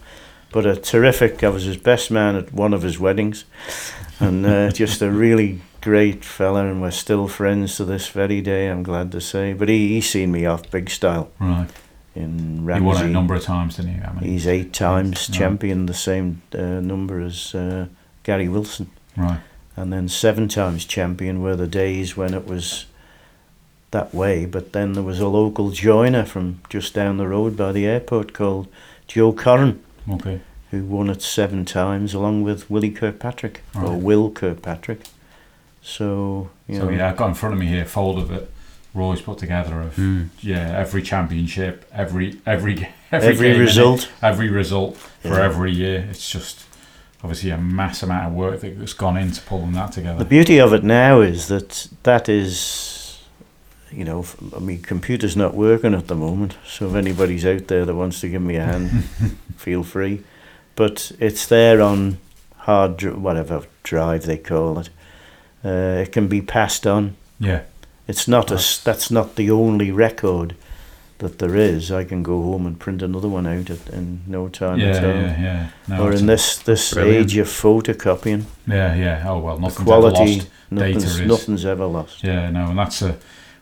But 0.53 0.67
a 0.67 0.77
terrific. 0.77 1.43
I 1.43 1.49
was 1.49 1.65
his 1.65 1.77
best 1.77 2.11
man 2.11 2.37
at 2.37 2.53
one 2.53 2.73
of 2.73 2.83
his 2.83 2.99
weddings, 3.01 3.45
and 4.21 4.47
uh, 4.47 4.71
just 4.71 5.03
a 5.03 5.11
really 5.11 5.61
great 5.81 6.25
fella, 6.25 6.67
and 6.67 6.81
we're 6.81 6.93
still 6.93 7.27
friends 7.29 7.77
to 7.77 7.85
this 7.85 8.09
very 8.09 8.41
day. 8.41 8.69
I'm 8.69 8.83
glad 8.85 9.11
to 9.13 9.21
say. 9.21 9.53
But 9.53 9.69
he 9.69 9.89
he 9.89 10.01
seen 10.01 10.31
me 10.31 10.47
off 10.47 10.71
big 10.71 10.91
style 10.91 11.31
Right. 11.41 11.69
in 12.15 12.59
You 12.65 12.85
won 12.85 13.05
it 13.05 13.07
a 13.07 13.09
number 13.09 13.35
of 13.35 13.43
times, 13.43 13.77
didn't 13.77 13.95
you? 13.97 14.01
How 14.03 14.13
many? 14.13 14.29
He's 14.29 14.47
eight 14.47 14.73
times 14.73 15.29
Right. 15.29 15.39
champion, 15.39 15.87
the 15.87 15.95
same 15.95 16.43
uh, 16.57 16.81
number 16.81 17.21
as 17.21 17.53
uh, 17.55 17.87
Gary 18.23 18.49
Wilson, 18.49 18.91
Right. 19.17 19.41
and 19.77 19.93
then 19.93 20.09
seven 20.09 20.47
times 20.49 20.85
champion 20.85 21.43
were 21.43 21.57
the 21.57 21.67
days 21.67 22.17
when 22.17 22.33
it 22.33 22.47
was 22.47 22.87
that 23.95 24.13
way. 24.15 24.45
But 24.45 24.73
then 24.73 24.93
there 24.93 25.03
was 25.03 25.19
a 25.21 25.27
local 25.29 25.71
joiner 25.71 26.25
from 26.27 26.61
just 26.69 26.93
down 26.95 27.17
the 27.17 27.27
road 27.27 27.57
by 27.57 27.73
the 27.73 27.87
airport 27.87 28.33
called 28.35 28.69
Joe 29.09 29.33
Corrin, 29.33 29.79
Okay. 30.11 30.41
who 30.71 30.85
won 30.85 31.09
it 31.09 31.23
seven 31.23 31.65
times 31.65 32.13
along 32.15 32.43
with 32.45 32.69
Willie 32.71 32.91
Kirkpatrick 32.91 33.63
or 33.75 33.97
Will 33.97 34.31
Kirkpatrick. 34.31 35.01
So 35.83 36.51
you 36.69 36.77
So 36.77 36.85
know, 36.85 36.91
yeah, 36.91 37.09
I've 37.11 37.17
got 37.17 37.29
in 37.29 37.35
front 37.35 37.55
of 37.55 37.59
me 37.61 37.67
here 37.67 37.83
a 37.83 37.87
folder 37.87 38.25
that 38.35 38.49
Roy's 38.95 39.21
put 39.21 39.39
together 39.39 39.81
of 39.81 39.97
Hmm. 39.97 40.25
yeah 40.41 40.73
every 40.79 41.03
championship, 41.03 41.85
every 41.93 42.41
every 42.47 42.89
every, 43.13 43.29
every 43.29 43.51
it, 43.51 43.59
result. 43.59 44.09
every 44.23 44.49
result 44.49 44.97
for 44.97 45.41
every 45.41 45.73
year. 45.73 46.07
It's 46.11 46.31
just 46.31 46.65
obviously 47.23 47.51
a 47.51 47.59
mass 47.59 48.03
amount 48.03 48.27
of 48.29 48.33
work 48.35 48.61
that's 48.61 48.93
gone 48.93 49.17
into 49.17 49.41
pulling 49.43 49.73
that 49.73 49.93
together. 49.93 50.19
The 50.19 50.25
beauty 50.25 50.59
of 50.61 50.73
it 50.73 50.85
now 50.85 51.21
is 51.21 51.49
that 51.49 51.89
that 52.05 52.29
is, 52.29 53.04
you 53.97 54.05
know, 54.05 54.25
I 54.57 54.59
mean, 54.61 54.83
computer's 54.83 55.37
not 55.37 55.55
working 55.55 55.95
at 55.95 56.07
the 56.09 56.15
moment, 56.15 56.57
so 56.67 56.89
if 56.89 56.95
anybody's 56.95 57.45
out 57.47 57.69
there 57.69 57.85
that 57.85 57.95
wants 57.95 58.21
to 58.21 58.29
give 58.29 58.43
me 58.43 58.57
a 58.57 58.65
hand, 58.65 59.05
feel 59.57 59.83
free. 59.83 60.23
But 60.77 61.13
it's 61.21 61.47
there 61.47 61.81
on 61.81 62.19
hard, 62.59 63.03
whatever 63.03 63.63
drive 63.83 64.25
they 64.25 64.39
call 64.39 64.79
it. 64.81 64.89
Uh, 65.65 66.03
it 66.03 66.13
can 66.13 66.29
be 66.29 66.41
passed 66.43 66.87
on. 66.87 67.17
yeah, 67.41 67.63
It's 68.09 68.29
not 68.29 68.51
a, 68.51 68.55
s- 68.57 68.79
that's 68.83 69.11
not 69.11 69.37
the 69.37 69.51
only 69.51 69.91
record 69.91 70.55
that 71.19 71.39
there 71.39 71.55
is. 71.57 71.91
I 71.93 72.05
can 72.05 72.23
go 72.23 72.43
home 72.43 72.67
and 72.67 72.79
print 72.79 73.01
another 73.03 73.29
one 73.29 73.47
out 73.47 73.71
at, 73.71 73.89
in 73.89 74.21
no 74.27 74.49
time 74.49 74.81
yeah, 74.81 74.87
at 74.89 75.05
all. 75.05 75.11
yeah, 75.15 75.41
yeah. 75.41 75.69
No, 75.89 76.03
or 76.05 76.13
in 76.13 76.27
this 76.27 76.59
this 76.59 76.93
Brilliant. 76.93 77.25
age 77.31 77.37
of 77.39 77.47
photocopying, 77.47 78.45
yeah, 78.67 78.95
yeah. 78.95 79.25
Oh 79.27 79.39
well, 79.39 79.59
nothing's 79.59 79.89
ever 79.89 80.01
quality, 80.01 80.19
lost. 80.37 80.39
Data 80.39 80.51
nothing's, 80.71 81.05
is- 81.05 81.21
nothing's 81.21 81.65
ever 81.65 81.87
lost. 81.87 82.23
Yeah, 82.25 82.51
no, 82.51 82.71
and 82.71 82.79
that's 82.79 83.01
a. 83.03 83.17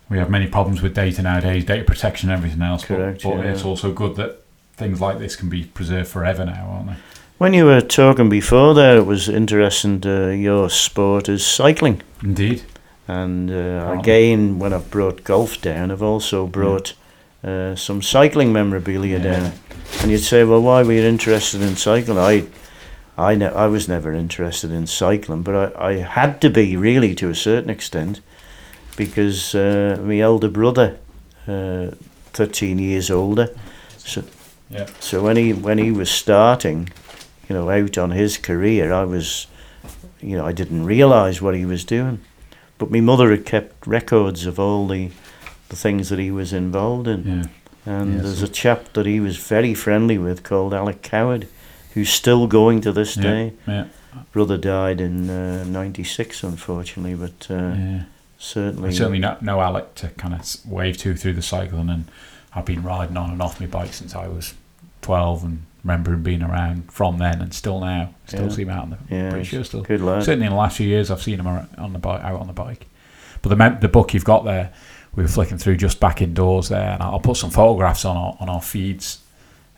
We 0.08 0.18
have 0.18 0.28
many 0.30 0.46
problems 0.46 0.82
with 0.82 0.94
data 0.94 1.22
nowadays, 1.22 1.64
data 1.64 1.84
protection 1.84 2.30
and 2.30 2.36
everything 2.38 2.62
else. 2.62 2.84
Correct, 2.84 3.22
But, 3.22 3.36
yeah. 3.38 3.52
it's 3.52 3.64
also 3.64 3.92
good 3.92 4.16
that 4.16 4.42
things 4.76 5.00
like 5.00 5.18
this 5.18 5.36
can 5.36 5.48
be 5.48 5.64
preserved 5.64 6.08
forever 6.08 6.44
now, 6.44 6.66
aren't 6.70 6.86
they? 6.88 6.96
When 7.38 7.54
you 7.54 7.64
were 7.64 7.80
talking 7.80 8.28
before 8.28 8.74
there, 8.74 8.96
it 8.98 9.06
was 9.06 9.28
interesting. 9.28 10.02
Uh, 10.04 10.28
your 10.28 10.68
sport 10.70 11.28
is 11.28 11.44
cycling, 11.44 12.02
Indeed. 12.22 12.62
and 13.08 13.50
uh, 13.50 13.96
again, 13.98 14.58
when 14.58 14.72
I've 14.72 14.90
brought 14.90 15.24
golf 15.24 15.60
down, 15.60 15.90
I've 15.90 16.02
also 16.02 16.46
brought 16.46 16.94
uh, 17.42 17.74
some 17.74 18.00
cycling 18.02 18.52
memorabilia 18.52 19.18
Yeah. 19.18 19.22
down. 19.40 19.52
And 20.02 20.10
you'd 20.10 20.20
say, 20.20 20.44
"Well, 20.44 20.62
why 20.62 20.82
were 20.84 20.92
you 20.92 21.02
interested 21.02 21.62
in 21.62 21.74
cycling?" 21.76 22.16
I, 22.18 22.44
I, 23.18 23.34
ne- 23.34 23.46
I 23.46 23.66
was 23.66 23.88
never 23.88 24.12
interested 24.12 24.70
in 24.70 24.86
cycling, 24.86 25.42
but 25.42 25.74
I, 25.76 25.88
I 25.88 25.92
had 25.98 26.40
to 26.42 26.50
be 26.50 26.76
really 26.76 27.14
to 27.16 27.28
a 27.28 27.34
certain 27.34 27.70
extent, 27.70 28.20
because 28.96 29.54
uh, 29.54 29.98
my 30.04 30.18
elder 30.20 30.48
brother, 30.48 30.98
uh, 31.46 31.90
thirteen 32.32 32.78
years 32.78 33.10
older, 33.10 33.48
so 33.98 34.22
Yeah. 34.70 34.86
so 35.00 35.22
when 35.22 35.36
he 35.36 35.52
when 35.52 35.78
he 35.78 35.90
was 35.90 36.10
starting, 36.10 36.88
you 37.48 37.54
know, 37.56 37.70
out 37.70 37.98
on 37.98 38.10
his 38.10 38.38
career, 38.38 38.92
I 38.92 39.04
was, 39.04 39.46
you 40.20 40.36
know, 40.36 40.46
I 40.46 40.52
didn't 40.52 40.84
realise 40.86 41.42
what 41.42 41.54
he 41.54 41.64
was 41.66 41.84
doing, 41.84 42.18
but 42.78 42.90
my 42.90 43.00
mother 43.00 43.30
had 43.30 43.44
kept 43.44 43.86
records 43.86 44.46
of 44.46 44.58
all 44.58 44.86
the, 44.88 45.10
the 45.68 45.76
things 45.76 46.08
that 46.08 46.18
he 46.18 46.30
was 46.30 46.52
involved 46.52 47.08
in, 47.08 47.24
Yeah. 47.86 47.92
and 47.94 48.14
Yes. 48.14 48.22
there's 48.22 48.42
a 48.42 48.48
chap 48.48 48.92
that 48.92 49.06
he 49.06 49.20
was 49.20 49.36
very 49.36 49.74
friendly 49.74 50.18
with 50.18 50.42
called 50.42 50.72
Alec 50.74 51.02
Coward, 51.02 51.46
who's 51.94 52.10
still 52.10 52.46
going 52.46 52.80
to 52.82 52.92
this 52.92 53.16
Yeah. 53.16 53.22
day. 53.22 53.52
Yeah. 53.66 53.84
Brother 54.32 54.58
died 54.58 55.00
in 55.00 55.30
uh, 55.30 55.64
'96, 55.64 56.42
unfortunately, 56.44 57.14
but 57.14 57.50
uh. 57.50 58.04
Certainly, 58.42 58.92
certainly 58.92 59.18
know, 59.18 59.36
know 59.40 59.60
Alec 59.60 59.94
to 59.96 60.08
kind 60.10 60.34
of 60.34 60.46
wave 60.66 60.96
to 60.98 61.14
through 61.14 61.34
the 61.34 61.42
cycling, 61.42 61.88
and 61.90 62.04
I've 62.54 62.66
been 62.66 62.82
riding 62.82 63.16
on 63.16 63.30
and 63.30 63.40
off 63.40 63.60
my 63.60 63.66
bike 63.66 63.92
since 63.94 64.14
I 64.14 64.28
was 64.28 64.54
12 65.02 65.44
and 65.44 65.62
remember 65.84 66.12
him 66.12 66.22
being 66.22 66.42
around 66.42 66.92
from 66.92 67.18
then 67.18 67.40
and 67.40 67.52
still 67.54 67.80
now. 67.80 68.14
Still 68.26 68.42
Yeah. 68.44 68.48
see 68.50 68.62
him 68.62 68.70
out 68.70 68.82
on 68.84 68.90
the 68.90 68.98
yeah, 69.14 69.30
pretty 69.30 69.44
sure 69.44 69.64
still. 69.64 69.82
good 69.82 70.00
lad. 70.00 70.22
Certainly 70.24 70.46
in 70.46 70.52
the 70.52 70.58
last 70.58 70.76
few 70.76 70.86
years, 70.88 71.10
I've 71.10 71.22
seen 71.22 71.40
him 71.40 71.46
on 71.46 71.92
the 71.92 71.98
bike, 71.98 72.22
out 72.22 72.40
on 72.40 72.46
the 72.46 72.52
bike. 72.52 72.86
But 73.42 73.48
the 73.50 73.56
mem- 73.56 73.80
the 73.80 73.88
book 73.88 74.14
you've 74.14 74.24
got 74.24 74.44
there, 74.44 74.72
we 75.14 75.22
were 75.22 75.28
flicking 75.28 75.58
through 75.58 75.76
just 75.76 75.98
back 76.00 76.22
indoors 76.22 76.68
there, 76.68 76.90
and 76.92 77.02
I'll 77.02 77.18
put 77.20 77.36
some 77.36 77.50
photographs 77.50 78.04
on 78.04 78.16
our 78.16 78.36
on 78.40 78.48
our 78.48 78.62
feeds. 78.62 79.18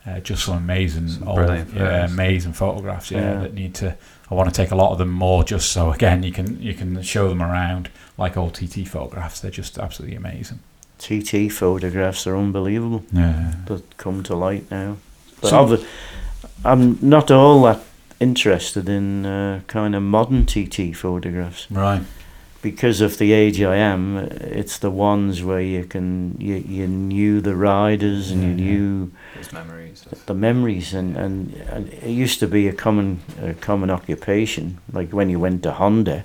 Uh, 0.06 0.20
just 0.20 0.44
some 0.44 0.58
amazing, 0.58 1.08
Some 1.08 1.26
old, 1.26 1.36
brilliant 1.36 1.72
yeah, 1.72 2.00
photos. 2.02 2.12
amazing 2.12 2.52
photographs. 2.52 3.10
Yeah, 3.10 3.20
Yeah. 3.20 3.40
that 3.40 3.54
need 3.54 3.74
to. 3.76 3.96
I 4.30 4.34
want 4.34 4.48
to 4.48 4.54
take 4.54 4.70
a 4.70 4.76
lot 4.76 4.92
of 4.92 4.98
them 4.98 5.10
more, 5.10 5.44
just 5.44 5.70
so 5.72 5.92
again 5.92 6.22
you 6.22 6.32
can 6.32 6.60
you 6.62 6.74
can 6.74 7.02
show 7.02 7.28
them 7.28 7.42
around 7.42 7.90
like 8.16 8.36
old 8.36 8.54
TT 8.54 8.86
photographs. 8.88 9.40
They're 9.40 9.50
just 9.50 9.78
absolutely 9.78 10.16
amazing. 10.16 10.60
TT 10.98 11.50
photographs 11.52 12.26
are 12.26 12.36
unbelievable. 12.36 13.04
Yeah, 13.12 13.54
that 13.66 13.96
come 13.98 14.22
to 14.24 14.34
light 14.36 14.70
now. 14.70 14.96
But 15.40 15.50
So- 15.50 15.84
I'm 16.64 16.98
not 17.02 17.30
all 17.30 17.62
that 17.64 17.80
interested 18.20 18.88
in 18.88 19.26
uh, 19.26 19.60
kind 19.66 19.94
of 19.94 20.02
modern 20.02 20.46
TT 20.46 20.94
photographs 20.96 21.66
right. 21.70 22.00
Because 22.64 23.00
of 23.04 23.18
the 23.18 23.32
age 23.32 23.60
I 23.60 23.76
am. 23.76 24.16
It's 24.60 24.78
the 24.78 24.90
ones 24.90 25.42
where 25.44 25.60
you 25.60 25.84
can 25.84 26.34
you, 26.40 26.56
you 26.78 26.86
knew 26.88 27.40
the 27.42 27.54
riders 27.54 28.30
and 28.32 28.42
you 28.42 28.48
Yeah, 28.48 28.56
yeah. 28.56 28.70
knew 28.78 29.10
Those 29.36 29.52
memories. 29.52 29.98
The 30.26 30.34
memories 30.34 30.94
and, 30.94 31.16
and, 31.16 31.54
and 31.74 31.88
it 31.92 32.08
used 32.24 32.38
to 32.40 32.46
be 32.48 32.66
a 32.68 32.72
common 32.72 33.20
a 33.42 33.52
common 33.54 33.90
occupation. 33.90 34.78
Like 34.98 35.10
when 35.12 35.28
you 35.30 35.38
went 35.38 35.62
to 35.64 35.72
Honda, 35.72 36.24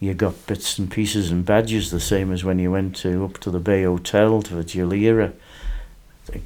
you 0.00 0.14
got 0.14 0.46
bits 0.46 0.78
and 0.78 0.90
pieces 0.90 1.30
and 1.30 1.44
badges 1.44 1.90
the 1.90 2.00
same 2.00 2.32
as 2.32 2.42
when 2.44 2.58
you 2.58 2.70
went 2.72 2.96
to 3.02 3.24
up 3.26 3.38
to 3.40 3.50
the 3.50 3.60
Bay 3.60 3.82
Hotel 3.84 4.42
to 4.42 4.58
a 4.58 4.64
Gilera. 4.64 5.32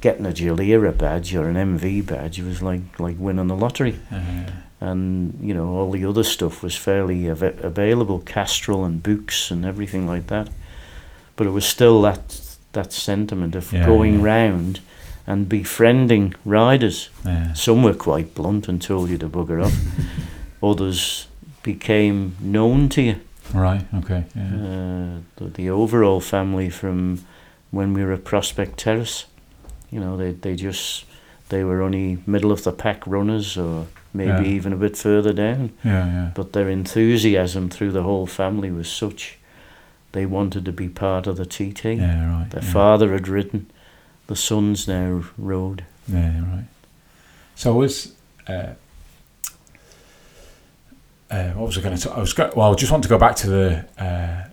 Getting 0.01 0.25
a 0.25 0.31
Gilera 0.31 0.91
badge 0.97 1.35
or 1.35 1.47
an 1.49 1.55
MV 1.55 2.05
badge 2.05 2.39
was 2.41 2.61
like 2.61 2.99
like 2.99 3.17
winning 3.19 3.47
the 3.47 3.55
lottery, 3.65 3.95
Uh, 4.11 4.17
and 4.89 5.33
you 5.41 5.53
know 5.53 5.67
all 5.77 5.91
the 5.91 6.05
other 6.05 6.23
stuff 6.23 6.61
was 6.63 6.75
fairly 6.75 7.29
av- 7.29 7.63
available, 7.63 8.19
Castrol 8.19 8.83
and 8.85 9.01
books 9.01 9.51
and 9.51 9.65
everything 9.65 10.05
like 10.13 10.27
that. 10.27 10.49
But 11.35 11.47
it 11.47 11.51
was 11.51 11.65
still 11.65 12.01
that 12.01 12.39
that 12.73 12.91
sentiment 12.93 13.55
of 13.55 13.71
Yeah, 13.71 13.85
going 13.85 14.15
yeah. 14.19 14.25
round 14.25 14.79
and 15.25 15.47
befriending 15.47 16.33
riders. 16.45 17.09
yeah. 17.25 17.53
Some 17.53 17.81
were 17.83 17.93
quite 17.97 18.35
blunt 18.35 18.67
and 18.67 18.81
told 18.81 19.09
you 19.09 19.17
to 19.19 19.29
bugger 19.29 19.63
off. 19.65 19.73
Others 20.61 21.27
became 21.63 22.35
known 22.41 22.89
to 22.89 23.01
you. 23.01 23.15
Right. 23.53 23.85
Okay. 23.93 24.23
Yeah. 24.35 24.43
Uh, 24.43 25.17
the, 25.37 25.45
the 25.53 25.69
overall 25.69 26.19
family 26.19 26.69
from 26.69 27.19
when 27.71 27.93
we 27.93 28.03
were 28.03 28.11
at 28.13 28.23
Prospect 28.25 28.77
Terrace, 28.77 29.25
you 29.91 29.99
know, 29.99 30.17
they, 30.17 30.31
they 30.31 30.55
just, 30.55 31.05
they 31.49 31.63
were 31.63 31.81
only 31.81 32.17
middle 32.25 32.51
of 32.51 32.63
the 32.63 32.71
pack 32.71 33.05
runners 33.07 33.57
or 33.57 33.85
maybe 34.13 34.49
Yeah. 34.49 34.55
even 34.55 34.73
a 34.73 34.77
bit 34.77 34.95
further 34.97 35.33
down. 35.33 35.71
Yeah. 35.83 36.05
Yeah. 36.05 36.31
But 36.33 36.53
their 36.53 36.69
enthusiasm 36.69 37.69
through 37.69 37.91
the 37.91 38.03
whole 38.03 38.27
family 38.27 38.71
was 38.71 38.89
such, 38.89 39.37
they 40.11 40.25
wanted 40.25 40.65
to 40.65 40.71
be 40.71 40.89
part 40.89 41.27
of 41.27 41.37
the 41.37 41.45
TT. 41.45 41.85
Yeah. 41.85 42.39
Right. 42.39 42.49
Their 42.49 42.63
yeah. 42.63 42.71
father 42.71 43.11
had 43.13 43.27
ridden, 43.27 43.69
the 44.27 44.35
sons 44.35 44.87
now 44.87 45.23
rode. 45.37 45.85
Yeah, 46.07 46.39
right. 46.41 46.65
So 47.55 47.73
I 47.73 47.77
was 47.77 48.13
uh, 48.47 48.73
uh, 51.33 51.49
what 51.53 51.67
was 51.67 51.77
I 51.77 51.81
going 51.81 51.97
to? 51.97 52.11
I 52.11 52.19
was 52.19 52.37
well. 52.37 52.71
I 52.71 52.75
just 52.75 52.91
want 52.91 53.03
to 53.03 53.09
go 53.09 53.17
back 53.17 53.35
to 53.37 53.47
the 53.47 53.85
uh, 53.97 54.49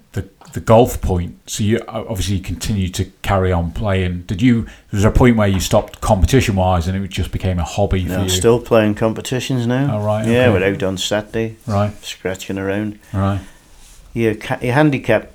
the 0.53 0.61
golf 0.61 1.01
point. 1.01 1.39
So 1.49 1.63
you 1.65 1.81
obviously 1.89 2.37
you 2.37 2.43
continued 2.43 2.95
to 2.95 3.05
carry 3.23 3.53
on 3.53 3.71
playing. 3.73 4.23
Did 4.23 4.43
you? 4.43 4.67
Was 4.91 5.03
there 5.03 5.11
a 5.11 5.15
point 5.15 5.37
where 5.37 5.49
you 5.49 5.61
stopped 5.61 6.01
competition 6.01 6.57
wise 6.57 6.89
and 6.89 7.03
it 7.05 7.09
just 7.11 7.31
became 7.33 7.59
a 7.59 7.65
hobby 7.65 8.05
for 8.05 8.11
No, 8.13 8.23
you? 8.25 8.29
still 8.29 8.61
playing 8.61 8.95
competitions 8.97 9.67
now. 9.67 9.97
Oh, 9.99 10.05
right, 10.05 10.27
Yeah, 10.27 10.47
okay. 10.49 10.53
we're 10.61 10.75
out 10.75 10.83
on 10.83 10.99
Saturday, 10.99 11.57
Right, 11.67 11.93
scratching 12.05 12.59
around. 12.59 12.99
right. 13.13 13.41
Your, 14.13 14.33
your 14.61 14.75
handicap 14.75 15.31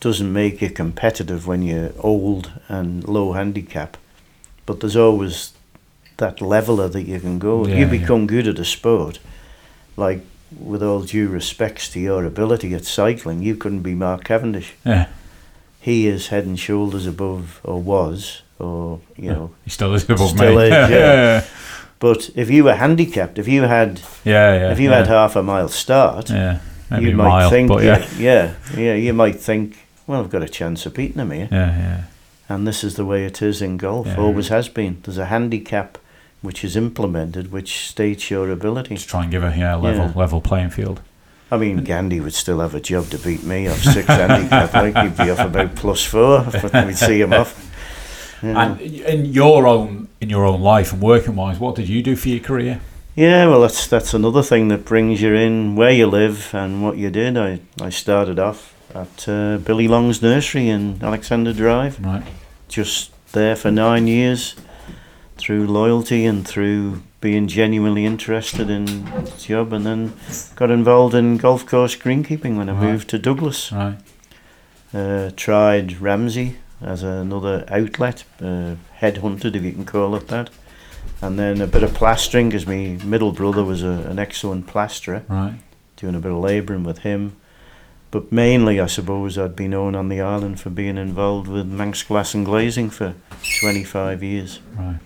doesn't 0.00 0.32
make 0.32 0.62
you 0.62 0.70
competitive 0.70 1.46
when 1.46 1.60
you're 1.62 1.92
old 1.98 2.52
and 2.68 3.06
low 3.06 3.32
handicap, 3.32 3.96
but 4.64 4.80
there's 4.80 4.96
always 4.96 5.52
that 6.16 6.40
leveler 6.40 6.88
that 6.88 7.02
you 7.02 7.20
can 7.20 7.38
go. 7.38 7.66
Yeah, 7.66 7.74
you 7.74 7.84
yeah. 7.84 7.90
become 7.90 8.26
good 8.26 8.48
at 8.48 8.58
a 8.58 8.64
sport, 8.64 9.18
like 9.96 10.24
with 10.58 10.82
all 10.82 11.02
due 11.02 11.28
respects 11.28 11.88
to 11.90 12.00
your 12.00 12.24
ability 12.24 12.74
at 12.74 12.84
cycling, 12.84 13.42
you 13.42 13.54
couldn't 13.56 13.82
be 13.82 13.94
Mark 13.94 14.24
Cavendish. 14.24 14.72
Yeah, 14.84 15.06
He 15.80 16.06
is 16.06 16.28
head 16.28 16.44
and 16.46 16.58
shoulders 16.58 17.06
above, 17.06 17.60
or 17.64 17.80
was, 17.82 18.42
or 18.58 19.00
you 19.16 19.30
know. 19.30 19.50
he 19.64 19.70
still 19.70 19.94
is 19.94 20.04
above 20.04 20.30
Still 20.30 20.56
me. 20.56 20.64
is, 20.64 20.70
yeah, 20.70 20.88
yeah. 20.88 20.96
yeah, 20.98 21.44
But 21.98 22.30
if 22.34 22.50
you 22.50 22.64
were 22.64 22.74
handicapped, 22.76 23.38
if 23.38 23.46
you 23.48 23.62
had, 23.62 24.00
yeah. 24.24 24.70
if 24.72 24.80
you 24.80 24.90
yeah. 24.90 24.98
had 24.98 25.06
half 25.08 25.36
a 25.36 25.42
mile 25.42 25.68
start, 25.68 26.30
yeah, 26.30 26.60
maybe 26.90 27.10
you 27.10 27.16
might 27.16 27.28
mile, 27.28 27.50
think, 27.50 27.68
but 27.68 27.82
yeah, 27.84 28.08
yeah, 28.18 28.54
yeah, 28.76 28.94
you 28.94 29.12
might 29.12 29.36
think, 29.40 29.76
well, 30.06 30.20
I've 30.20 30.30
got 30.30 30.42
a 30.42 30.48
chance 30.48 30.86
of 30.86 30.94
beating 30.94 31.20
him 31.20 31.30
here. 31.30 31.48
yeah, 31.52 31.78
yeah. 31.78 32.02
And 32.50 32.66
this 32.66 32.82
is 32.82 32.94
the 32.96 33.04
way 33.04 33.26
it 33.26 33.42
is 33.42 33.60
in 33.60 33.76
golf, 33.76 34.06
Yeah. 34.06 34.16
always 34.16 34.48
has 34.48 34.70
been. 34.70 35.02
There's 35.02 35.18
a 35.18 35.26
handicap 35.26 35.98
which 36.42 36.62
is 36.64 36.76
implemented 36.76 37.50
which 37.52 37.88
states 37.88 38.30
your 38.30 38.50
ability. 38.50 38.94
Just 38.94 39.08
try 39.08 39.22
and 39.22 39.30
give 39.30 39.42
a 39.42 39.54
yeah 39.56 39.74
level 39.74 40.06
Yeah. 40.06 40.12
level 40.14 40.40
playing 40.40 40.70
field. 40.70 41.00
I 41.50 41.56
mean, 41.56 41.78
Gandy 41.82 42.20
would 42.20 42.34
still 42.34 42.60
have 42.60 42.74
a 42.74 42.80
job 42.80 43.06
to 43.10 43.18
beat 43.18 43.42
me 43.42 43.68
off 43.68 43.78
six 43.82 44.06
handicap. 44.06 44.74
Like 44.74 44.96
he'd 44.96 45.16
be 45.16 45.30
off 45.30 45.38
about 45.40 45.74
plus 45.76 46.04
four. 46.04 46.44
if 46.46 46.62
We'd 46.86 46.96
see 46.98 47.20
him 47.20 47.32
off. 47.32 47.64
Yeah. 48.42 48.62
And 48.72 48.80
in 48.80 49.24
your 49.26 49.66
own 49.66 50.08
in 50.20 50.30
your 50.30 50.44
own 50.44 50.60
life 50.60 50.92
and 50.92 51.02
working 51.02 51.34
wise, 51.36 51.58
what 51.58 51.74
did 51.74 51.88
you 51.88 52.02
do 52.02 52.14
for 52.16 52.28
your 52.28 52.40
career? 52.40 52.80
Yeah, 53.16 53.48
well, 53.48 53.62
that's 53.62 53.88
that's 53.88 54.14
another 54.14 54.42
thing 54.44 54.68
that 54.68 54.84
brings 54.84 55.20
you 55.22 55.34
in 55.34 55.74
where 55.74 55.90
you 55.90 56.06
live 56.06 56.50
and 56.54 56.82
what 56.84 56.98
you 56.98 57.10
did. 57.10 57.36
I, 57.36 57.60
I 57.80 57.88
started 57.90 58.38
off 58.38 58.74
at 58.94 59.28
uh, 59.28 59.56
Billy 59.58 59.88
Long's 59.88 60.22
nursery 60.22 60.68
in 60.68 61.00
Alexander 61.02 61.52
Drive, 61.52 61.98
Right, 62.04 62.22
just 62.68 63.10
there 63.32 63.56
for 63.56 63.70
nine 63.72 64.06
years, 64.06 64.54
through 65.38 65.66
loyalty 65.66 66.24
and 66.26 66.46
through 66.46 67.02
being 67.20 67.48
genuinely 67.48 68.04
interested 68.04 68.68
in 68.70 68.84
the 69.04 69.32
job, 69.38 69.72
and 69.72 69.84
then 69.86 70.12
got 70.56 70.70
involved 70.70 71.14
in 71.14 71.36
golf 71.36 71.66
course 71.66 71.96
greenkeeping 71.96 72.56
when 72.56 72.68
I 72.68 72.72
Right. 72.72 72.82
moved 72.92 73.08
to 73.10 73.18
Douglas. 73.18 73.72
right, 73.72 73.98
Uh, 74.94 75.30
tried 75.36 76.00
Ramsey 76.00 76.56
as 76.80 77.02
another 77.02 77.64
outlet, 77.68 78.24
uh, 78.40 78.74
headhunted 79.00 79.54
if 79.56 79.62
you 79.62 79.72
can 79.72 79.84
call 79.84 80.14
it 80.14 80.28
that. 80.28 80.50
And 81.20 81.38
then 81.38 81.60
a 81.60 81.66
bit 81.66 81.82
of 81.82 81.92
plastering 81.94 82.48
because 82.50 82.66
my 82.66 82.96
middle 83.04 83.32
brother 83.32 83.64
was 83.64 83.82
a, 83.82 84.06
an 84.08 84.18
excellent 84.18 84.66
plasterer, 84.66 85.24
right. 85.28 85.54
doing 85.96 86.14
a 86.14 86.20
bit 86.20 86.30
of 86.30 86.38
labouring 86.38 86.84
with 86.84 86.98
him. 86.98 87.32
But 88.10 88.32
mainly, 88.32 88.80
I 88.80 88.86
suppose, 88.86 89.36
I'd 89.36 89.56
been 89.56 89.72
known 89.72 89.94
on 89.94 90.08
the 90.08 90.20
island 90.22 90.60
for 90.60 90.70
being 90.70 90.96
involved 90.96 91.46
with 91.48 91.66
Manx 91.66 92.02
Glass 92.04 92.32
and 92.34 92.46
Glazing 92.46 92.88
for 92.90 93.14
25 93.60 94.22
years. 94.22 94.60
Right. 94.78 94.98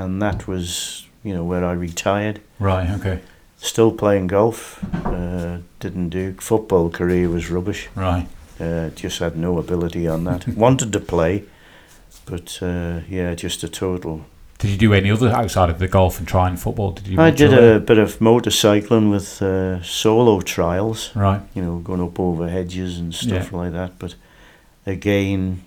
And 0.00 0.20
that 0.22 0.46
was, 0.48 1.06
you 1.22 1.34
know, 1.34 1.44
where 1.44 1.64
I 1.64 1.72
retired. 1.72 2.40
Right. 2.58 2.88
Okay. 2.90 3.20
Still 3.58 3.92
playing 3.92 4.28
golf, 4.28 4.82
uh, 5.04 5.58
didn't 5.80 6.08
do. 6.08 6.32
Football 6.40 6.88
career 6.90 7.28
was 7.28 7.50
rubbish. 7.50 7.88
Right. 7.94 8.26
Uh, 8.58 8.88
just 8.90 9.18
had 9.18 9.36
no 9.36 9.58
ability 9.58 10.08
on 10.08 10.24
that. 10.24 10.48
Wanted 10.56 10.92
to 10.94 11.00
play, 11.00 11.44
but 12.24 12.58
uh, 12.62 13.00
yeah, 13.08 13.34
just 13.34 13.62
a 13.64 13.68
total. 13.68 14.24
Did 14.58 14.70
you 14.70 14.76
do 14.78 14.94
any 14.94 15.10
other 15.10 15.28
outside 15.30 15.68
of 15.70 15.78
the 15.78 15.88
golf 15.88 16.18
and 16.18 16.26
trying 16.28 16.56
football? 16.56 16.92
Did 16.92 17.06
you? 17.08 17.20
I 17.20 17.30
did 17.30 17.52
a 17.52 17.80
bit 17.80 17.98
of 17.98 18.18
motorcycling 18.18 19.10
with 19.10 19.42
uh, 19.42 19.82
solo 19.82 20.40
trials, 20.40 21.10
Right. 21.14 21.40
you 21.54 21.62
know, 21.62 21.78
going 21.78 22.00
up 22.02 22.18
over 22.20 22.48
hedges 22.48 22.98
and 22.98 23.14
stuff 23.14 23.52
Yeah. 23.52 23.58
like 23.58 23.72
that. 23.72 23.98
But 23.98 24.14
again, 24.86 25.62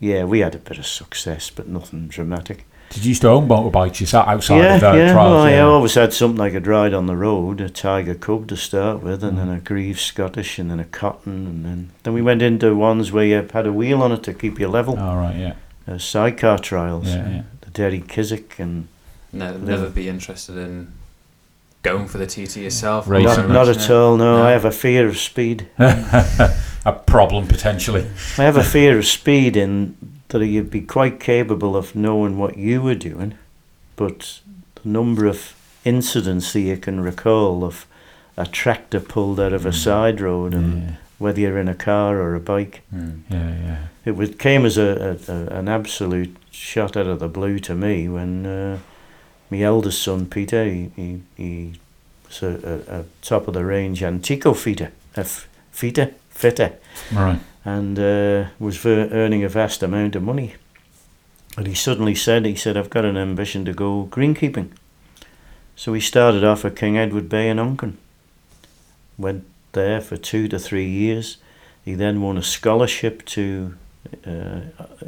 yeah, 0.00 0.24
we 0.24 0.40
had 0.40 0.54
a 0.54 0.58
bit 0.58 0.78
of 0.78 0.86
success, 0.86 1.50
but 1.50 1.66
nothing 1.68 2.08
dramatic. 2.08 2.64
Did 2.92 3.04
you 3.06 3.08
used 3.10 3.22
to 3.22 3.28
own 3.28 3.48
motorbikes? 3.48 4.00
You 4.00 4.06
sat 4.06 4.28
outside 4.28 4.58
yeah, 4.58 4.74
of 4.74 4.80
the 4.82 4.86
yeah. 4.98 5.12
trials. 5.12 5.32
well, 5.32 5.40
I 5.44 5.58
always 5.60 5.94
had 5.94 6.12
something 6.12 6.40
I 6.40 6.50
could 6.50 6.66
ride 6.66 6.92
on 6.92 7.06
the 7.06 7.16
road. 7.16 7.60
A 7.62 7.70
Tiger 7.70 8.14
Cub 8.14 8.46
to 8.48 8.56
start 8.56 9.02
with, 9.02 9.24
and 9.24 9.32
Mm. 9.38 9.46
then 9.46 9.48
a 9.56 9.60
Greeves 9.60 10.02
Scottish, 10.02 10.58
and 10.58 10.70
then 10.70 10.78
a 10.78 10.84
Cotton, 10.84 11.46
and 11.46 11.64
then 11.64 11.90
then 12.02 12.12
we 12.12 12.20
went 12.20 12.42
into 12.42 12.74
ones 12.76 13.10
where 13.10 13.24
you 13.24 13.48
had 13.52 13.66
a 13.66 13.72
wheel 13.72 14.02
on 14.02 14.12
it 14.12 14.22
to 14.24 14.34
keep 14.34 14.60
you 14.60 14.68
level. 14.68 14.96
Oh, 14.98 15.16
right. 15.16 15.36
Yeah. 15.36 15.54
Uh, 15.88 15.96
sidecar 15.98 16.58
trials. 16.58 17.06
Yeah, 17.08 17.28
yeah. 17.28 17.42
The 17.62 17.70
Derry 17.70 18.00
Kiswick 18.00 18.58
and 18.58 18.88
Ne- 19.32 19.56
never 19.56 19.88
be 19.88 20.08
interested 20.10 20.58
in 20.58 20.92
going 21.82 22.06
for 22.06 22.18
the 22.18 22.26
TT 22.26 22.58
yourself. 22.58 23.08
Racing. 23.08 23.48
not, 23.48 23.66
not 23.66 23.68
at 23.68 23.90
all. 23.90 24.16
No, 24.18 24.36
No. 24.36 24.44
I 24.44 24.50
have 24.50 24.66
a 24.66 24.70
fear 24.70 25.08
of 25.08 25.16
speed. 25.18 25.66
a 25.78 26.92
problem 27.06 27.46
potentially. 27.48 28.06
I 28.38 28.42
have 28.44 28.56
a 28.58 28.62
fear 28.62 28.98
of 28.98 29.06
speed 29.06 29.56
in 29.56 29.96
that 30.38 30.46
you'd 30.46 30.70
be 30.70 30.80
quite 30.80 31.20
capable 31.20 31.76
of 31.76 31.94
knowing 31.94 32.38
what 32.38 32.56
you 32.56 32.80
were 32.82 32.94
doing, 32.94 33.34
but 33.96 34.40
the 34.82 34.88
number 34.88 35.26
of 35.26 35.54
incidents 35.84 36.52
that 36.52 36.60
you 36.60 36.76
can 36.76 37.00
recall 37.00 37.64
of 37.64 37.86
a 38.36 38.46
tractor 38.46 39.00
pulled 39.00 39.38
out 39.40 39.52
of 39.52 39.66
a 39.66 39.70
Mm. 39.70 39.74
side 39.84 40.20
road, 40.20 40.54
and 40.54 40.82
Yeah. 40.82 40.90
whether 41.18 41.40
you're 41.40 41.58
in 41.58 41.68
a 41.68 41.74
car 41.74 42.18
or 42.20 42.34
a 42.34 42.40
bike, 42.40 42.80
Mm. 42.94 43.20
Yeah. 43.30 43.50
Yeah. 43.66 43.78
it 44.04 44.16
was, 44.16 44.30
came 44.36 44.64
as 44.64 44.78
a, 44.78 45.18
a, 45.28 45.32
a 45.32 45.58
an 45.58 45.68
absolute 45.68 46.36
shot 46.50 46.96
out 46.96 47.06
of 47.06 47.18
the 47.20 47.28
blue 47.28 47.58
to 47.60 47.74
me 47.74 48.08
when 48.08 48.46
uh, 48.46 48.78
my 49.50 49.60
eldest 49.60 50.02
son 50.02 50.26
Peter 50.26 50.64
he 50.64 50.90
he, 50.96 51.20
he 51.36 51.72
was 52.26 52.42
a, 52.42 52.82
a, 52.88 53.00
a 53.00 53.04
top 53.20 53.48
of 53.48 53.54
the 53.54 53.64
range 53.64 54.02
Antico 54.02 54.54
fitter, 54.54 54.92
a 55.16 55.20
f- 55.20 55.46
fitter 55.70 56.12
fitter. 56.30 56.72
Right. 57.12 57.40
And 57.64 57.98
uh, 57.98 58.46
was 58.58 58.76
ver- 58.76 59.08
earning 59.12 59.44
a 59.44 59.48
vast 59.48 59.82
amount 59.82 60.16
of 60.16 60.22
money. 60.22 60.54
And 61.56 61.66
he 61.66 61.74
suddenly 61.74 62.14
said, 62.14 62.44
he 62.44 62.56
said, 62.56 62.76
I've 62.76 62.90
got 62.90 63.04
an 63.04 63.16
ambition 63.16 63.64
to 63.66 63.72
go 63.72 64.08
greenkeeping. 64.10 64.70
So 65.76 65.92
he 65.92 66.00
started 66.00 66.44
off 66.44 66.64
at 66.64 66.76
King 66.76 66.98
Edward 66.98 67.28
Bay 67.28 67.48
in 67.48 67.58
Onchan. 67.58 67.94
Went 69.18 69.44
there 69.72 70.00
for 70.00 70.16
two 70.16 70.48
to 70.48 70.58
three 70.58 70.88
years. 70.88 71.36
He 71.84 71.94
then 71.94 72.22
won 72.22 72.38
a 72.38 72.42
scholarship 72.42 73.24
to 73.26 73.74
uh, 74.26 74.60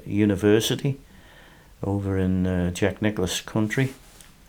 university 0.05 0.98
over 1.82 2.18
in 2.18 2.46
uh, 2.46 2.70
Jack 2.70 3.02
Nicklaus 3.02 3.40
country, 3.40 3.94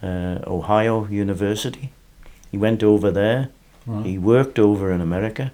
uh, 0.01 0.39
Ohio 0.47 1.05
University. 1.07 1.91
He 2.51 2.57
went 2.57 2.83
over 2.83 3.11
there. 3.11 3.49
Right. 3.85 4.05
He 4.05 4.17
worked 4.17 4.57
over 4.57 4.91
in 4.91 5.01
America, 5.01 5.51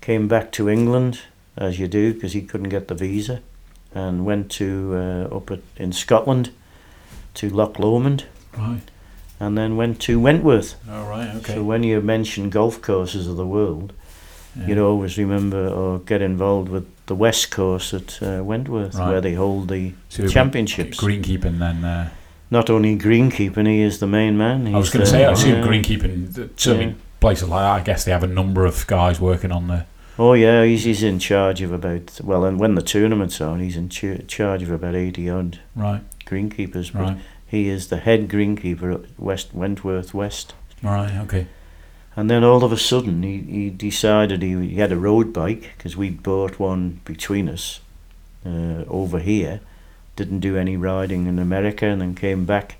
came 0.00 0.26
back 0.26 0.50
to 0.52 0.68
England 0.68 1.20
as 1.56 1.78
you 1.78 1.88
do 1.88 2.12
because 2.14 2.32
he 2.32 2.42
couldn't 2.42 2.68
get 2.68 2.88
the 2.88 2.94
visa, 2.94 3.40
and 3.94 4.24
went 4.26 4.50
to 4.52 4.92
uh, 5.32 5.36
up 5.36 5.50
at, 5.50 5.60
in 5.76 5.92
Scotland 5.92 6.50
to 7.34 7.48
Loch 7.48 7.78
Lomond, 7.78 8.24
Right. 8.56 8.82
and 9.40 9.56
then 9.56 9.76
went 9.76 10.00
to 10.02 10.18
Wentworth. 10.20 10.74
All 10.90 11.08
right. 11.08 11.34
Okay. 11.36 11.54
So 11.54 11.62
when 11.64 11.82
you 11.82 12.00
mention 12.00 12.50
golf 12.50 12.80
courses 12.82 13.26
of 13.26 13.36
the 13.36 13.46
world, 13.46 13.92
Yeah. 14.58 14.68
you'd 14.68 14.78
always 14.78 15.18
remember 15.18 15.68
or 15.68 15.98
get 16.00 16.22
involved 16.22 16.68
with 16.70 16.84
the 17.06 17.14
West 17.14 17.50
Course 17.50 17.92
at 17.94 18.22
uh, 18.22 18.42
Wentworth, 18.42 18.94
Right. 18.94 19.08
where 19.10 19.20
they 19.20 19.34
hold 19.34 19.68
the 19.68 19.92
So 20.08 20.26
championships. 20.28 20.98
Greenkeeping 20.98 21.58
then. 21.58 21.84
Uh, 21.84 22.08
Not 22.50 22.70
only 22.70 22.96
greenkeeping, 22.96 23.66
he 23.66 23.80
is 23.82 23.98
the 23.98 24.06
main 24.06 24.36
man. 24.38 24.66
I 24.68 24.78
was 24.78 24.90
going 24.90 25.04
to 25.04 25.10
say, 25.10 25.24
I 25.24 25.32
assume 25.32 25.56
yeah. 25.60 25.66
greenkeeping. 25.66 26.32
Certainly 26.56 26.86
Yeah. 26.86 26.92
places 27.20 27.48
like 27.48 27.60
that. 27.62 27.80
I 27.80 27.82
guess 27.82 28.04
they 28.04 28.12
have 28.12 28.22
a 28.22 28.28
number 28.28 28.64
of 28.66 28.86
guys 28.86 29.20
working 29.20 29.50
on 29.52 29.66
the. 29.68 29.84
Oh 30.18 30.32
yeah, 30.32 30.64
he's 30.64 30.84
he's 30.84 31.02
in 31.02 31.18
charge 31.18 31.60
of 31.62 31.72
about 31.72 32.20
well, 32.24 32.44
and 32.44 32.58
when 32.58 32.74
the 32.74 32.82
tournament's 32.82 33.40
on, 33.40 33.60
he's 33.60 33.76
in 33.76 33.88
ch- 33.90 34.26
charge 34.26 34.62
of 34.62 34.70
about 34.70 34.94
eighty 34.94 35.28
odd 35.28 35.58
Right. 35.74 36.00
greenkeepers. 36.24 36.92
But 36.92 37.00
Right. 37.02 37.16
he 37.46 37.68
is 37.68 37.88
the 37.88 37.98
head 37.98 38.28
greenkeeper 38.28 38.94
at 38.94 39.18
West 39.18 39.52
Wentworth 39.54 40.14
West. 40.14 40.54
Right. 40.82 41.12
Okay. 41.24 41.46
And 42.16 42.30
then 42.30 42.42
all 42.44 42.64
of 42.64 42.72
a 42.72 42.78
sudden, 42.78 43.22
he, 43.22 43.38
he 43.40 43.68
decided 43.70 44.40
he, 44.40 44.68
he 44.68 44.76
had 44.76 44.90
a 44.90 44.96
road 44.96 45.34
bike 45.34 45.72
because 45.76 45.98
we 45.98 46.08
bought 46.08 46.58
one 46.58 47.00
between 47.04 47.46
us 47.46 47.80
uh, 48.46 48.84
over 48.88 49.18
here. 49.18 49.60
Didn't 50.16 50.40
do 50.40 50.56
any 50.56 50.78
riding 50.78 51.26
in 51.26 51.38
America, 51.38 51.84
and 51.84 52.00
then 52.00 52.14
came 52.14 52.46
back 52.46 52.76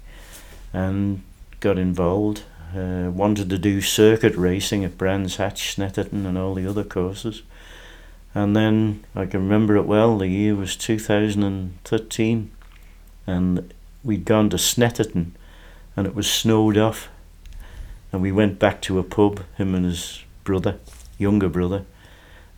and 0.72 1.20
got 1.61 1.76
involved. 1.76 2.45
Uh, 2.75 3.11
wanted 3.11 3.51
to 3.51 3.59
do 3.59 3.81
circuit 3.81 4.35
racing 4.37 4.85
at 4.85 4.99
Brands 4.99 5.37
Hatch, 5.37 5.77
Snetterton, 5.77 6.27
and 6.27 6.37
all 6.37 6.55
the 6.55 6.67
other 6.67 6.85
courses. 6.85 7.43
And 8.35 8.55
then 8.55 9.05
I 9.14 9.27
can 9.27 9.41
remember 9.41 9.77
it 9.77 9.87
well. 9.87 10.19
The 10.19 10.29
year 10.29 10.55
was 10.55 10.77
2013, 10.77 12.51
and 13.27 13.75
we'd 14.05 14.25
gone 14.25 14.51
to 14.51 14.57
Snetterton, 14.57 15.31
and 15.97 16.07
it 16.07 16.14
was 16.14 16.31
snowed 16.31 16.77
off 16.77 17.09
and 18.12 18.23
we 18.23 18.33
went 18.33 18.59
back 18.59 18.81
to 18.83 18.99
a 18.99 19.03
pub, 19.03 19.43
him 19.57 19.75
and 19.75 19.85
his 19.85 20.23
brother, 20.43 20.79
younger 21.19 21.51
brother, 21.51 21.85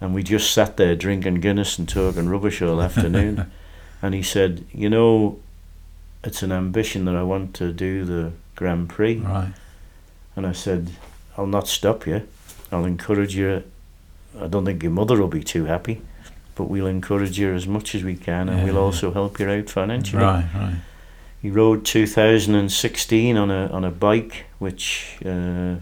and 0.01 0.15
we 0.15 0.23
just 0.23 0.53
sat 0.53 0.77
there 0.77 0.95
drinking 0.95 1.41
Guinness 1.41 1.79
and 1.79 1.89
talking 1.89 2.29
rubbish 2.29 2.63
all 2.63 2.81
afternoon. 2.81 3.51
and 4.03 4.15
he 4.15 4.23
said, 4.23 4.65
"You 4.73 4.89
know, 4.89 5.41
it's 6.23 6.45
an 6.45 6.53
ambition 6.53 7.07
that 7.07 7.17
I 7.17 7.25
want 7.25 7.55
to 7.55 7.73
do 7.73 8.05
the 8.05 8.33
Grand 8.55 8.89
Prix." 8.89 9.17
Right. 9.17 9.53
And 10.39 10.47
I 10.47 10.53
said, 10.53 10.91
"I'll 11.36 11.49
not 11.49 11.66
stop 11.66 12.07
you. 12.07 12.22
I'll 12.70 12.84
encourage 12.84 13.34
you. 13.34 13.64
I 14.41 14.47
don't 14.47 14.64
think 14.64 14.84
your 14.84 14.93
mother 14.93 15.16
will 15.20 15.26
be 15.26 15.43
too 15.43 15.64
happy, 15.64 16.01
but 16.55 16.70
we'll 16.70 16.86
encourage 16.86 17.41
you 17.41 17.53
as 17.55 17.66
much 17.66 17.93
as 17.97 18.05
we 18.05 18.14
can, 18.14 18.49
and 18.49 18.59
Yeah, 18.61 18.64
we'll 18.66 18.78
also 18.78 19.11
help 19.12 19.41
you 19.41 19.51
out 19.51 19.68
financially." 19.68 20.22
Right. 20.22 20.47
Right. 20.55 20.76
He 21.43 21.51
rode 21.51 21.84
2016 21.84 23.36
on 23.36 23.51
a 23.51 23.66
on 23.66 23.84
a 23.84 23.91
bike 23.91 24.47
which 24.61 25.16
uh, 25.26 25.74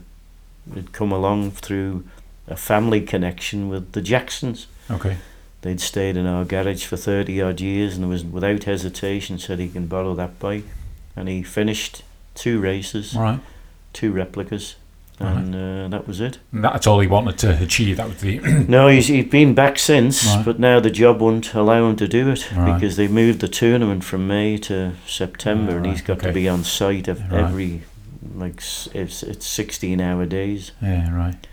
had 0.75 0.93
come 0.93 1.13
along 1.13 1.51
through 1.51 2.05
a 2.49 2.57
family 2.57 3.03
connection 3.03 3.69
with 3.69 3.93
the 3.93 4.01
Jacksons. 4.01 4.69
Okay. 4.91 5.19
They'd 5.61 5.81
stayed 5.83 6.17
in 6.17 6.27
our 6.27 6.45
garage 6.47 6.85
for 6.87 6.97
30 6.97 7.43
odd 7.43 7.61
years 7.61 7.99
and 7.99 8.09
was 8.09 8.25
without 8.25 8.65
hesitation 8.65 9.39
said 9.39 9.59
he 9.59 9.69
can 9.69 9.87
borrow 9.87 10.15
that 10.15 10.39
bike. 10.39 10.65
And 11.15 11.29
he 11.29 11.43
finished 11.43 12.03
two 12.35 12.59
races, 12.61 13.15
Right. 13.15 13.41
Two 13.97 14.13
replicas, 14.13 14.77
and 15.19 15.55
uh, 15.55 15.89
that 15.89 16.07
was 16.07 16.21
it. 16.21 16.39
And 16.53 16.63
that's 16.63 16.87
all 16.87 17.01
he 17.01 17.07
wanted 17.09 17.39
to 17.39 17.63
achieve. 17.63 17.97
That 17.97 18.09
was 18.09 18.21
the. 18.21 18.39
No, 18.69 18.89
he's, 18.89 19.07
he's 19.09 19.25
been 19.25 19.55
back 19.55 19.79
since, 19.79 20.27
Right. 20.27 20.45
but 20.45 20.59
now 20.61 20.79
the 20.81 20.91
job 20.91 21.21
won't 21.21 21.55
allow 21.55 21.89
him 21.89 21.97
to 21.97 22.07
do 22.07 22.29
it 22.31 22.53
Right. 22.53 22.75
because 22.75 22.97
they 22.97 23.09
moved 23.09 23.41
the 23.41 23.49
tournament 23.49 24.05
from 24.05 24.27
May 24.29 24.59
to 24.59 24.93
September, 25.07 25.77
and 25.79 25.87
he's 25.87 26.03
got 26.03 26.19
okay. 26.19 26.29
to 26.29 26.33
be 26.33 26.49
on 26.49 26.63
site 26.65 27.09
Right. 27.09 27.21
every 27.33 27.83
like 28.35 28.57
it's 28.95 29.23
it's 29.23 29.47
sixteen 29.47 30.01
hour 30.01 30.27
days. 30.27 30.73
yeah. 30.83 31.15
Right. 31.15 31.47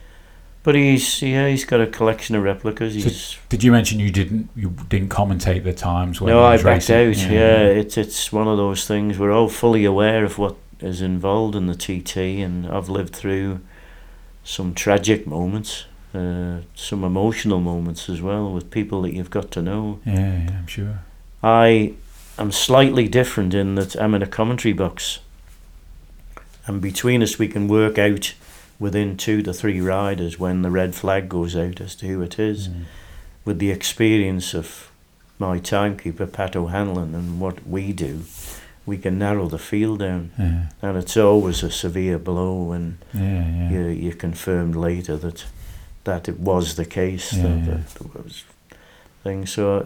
But 0.64 0.76
he's 0.76 1.22
yeah 1.22 1.48
he's 1.50 1.66
got 1.66 1.82
a 1.82 1.88
collection 1.88 2.36
of 2.38 2.44
replicas. 2.44 2.94
He's 2.94 3.38
Did 3.50 3.64
you 3.66 3.72
mention 3.72 4.00
you 4.00 4.10
didn't 4.12 4.50
you 4.56 4.70
didn't 4.90 5.10
commentate 5.10 5.64
the 5.64 5.74
times 5.74 6.20
when? 6.22 6.34
no, 6.34 6.42
I 6.44 6.56
backed 6.56 6.90
racing? 6.90 7.26
out. 7.28 7.32
Yeah, 7.32 7.58
it's 7.82 7.98
it's 7.98 8.32
one 8.32 8.48
of 8.48 8.58
those 8.58 8.88
things. 8.88 9.20
We're 9.20 9.32
all 9.34 9.50
fully 9.50 9.84
aware 9.86 10.24
of 10.26 10.38
what 10.38 10.56
is 10.84 11.02
involved 11.02 11.56
in 11.56 11.68
the 11.68 11.76
TT, 11.76 12.18
and 12.18 12.68
I've 12.68 12.90
lived 12.90 13.16
through 13.16 13.62
some 14.44 14.74
tragic 14.74 15.26
moments, 15.26 15.86
uh, 16.14 16.60
some 16.76 17.04
emotional 17.04 17.60
moments 17.60 18.10
as 18.10 18.22
well 18.22 18.52
with 18.52 18.70
people 18.70 19.02
that 19.04 19.14
you've 19.14 19.30
got 19.30 19.52
to 19.52 19.62
know. 19.62 20.00
Yeah. 20.06 20.44
Yeah. 20.44 20.58
I'm 20.60 20.68
sure. 20.68 21.00
I 21.42 21.94
am 22.38 22.52
slightly 22.52 23.08
different 23.08 23.54
in 23.54 23.76
that 23.76 23.96
I'm 23.96 24.14
in 24.14 24.22
a 24.22 24.28
commentary 24.28 24.74
box, 24.74 25.20
and 26.66 26.82
between 26.82 27.24
us 27.24 27.40
we 27.40 27.48
can 27.48 27.68
work 27.68 27.98
out 27.98 28.34
within 28.80 29.18
two 29.18 29.42
to 29.42 29.54
three 29.54 29.80
riders 29.80 30.38
when 30.40 30.62
the 30.62 30.72
red 30.72 30.96
flag 30.96 31.30
goes 31.30 31.56
out 31.56 31.80
as 31.80 31.96
to 31.96 32.08
who 32.08 32.22
it 32.22 32.38
is. 32.38 32.68
Mm. 32.68 32.84
With 33.46 33.60
the 33.60 33.72
experience 33.72 34.54
of 34.54 34.90
my 35.40 35.60
timekeeper 35.60 36.26
Pat 36.26 36.56
O'Hanlon 36.56 37.14
and 37.14 37.40
what 37.40 37.68
we 37.68 37.92
do, 37.92 38.24
we 38.86 38.98
can 38.98 39.18
narrow 39.18 39.48
the 39.48 39.58
field 39.60 40.00
down, 40.00 40.32
Yeah. 40.38 40.66
and 40.82 40.98
it's 40.98 41.18
always 41.18 41.64
a 41.64 41.70
severe 41.72 42.20
blow 42.20 42.64
when 42.70 42.98
Yeah. 43.14 43.22
Yeah. 43.22 43.70
you 43.72 43.88
you 43.88 44.14
confirmed 44.16 44.76
later 44.76 45.18
that 45.18 45.46
that 46.04 46.28
it 46.28 46.40
was 46.40 46.74
the 46.76 46.86
case 46.86 47.30
that, 47.32 47.66
that 47.66 48.16
was 48.26 48.44
thing. 49.24 49.48
So 49.48 49.86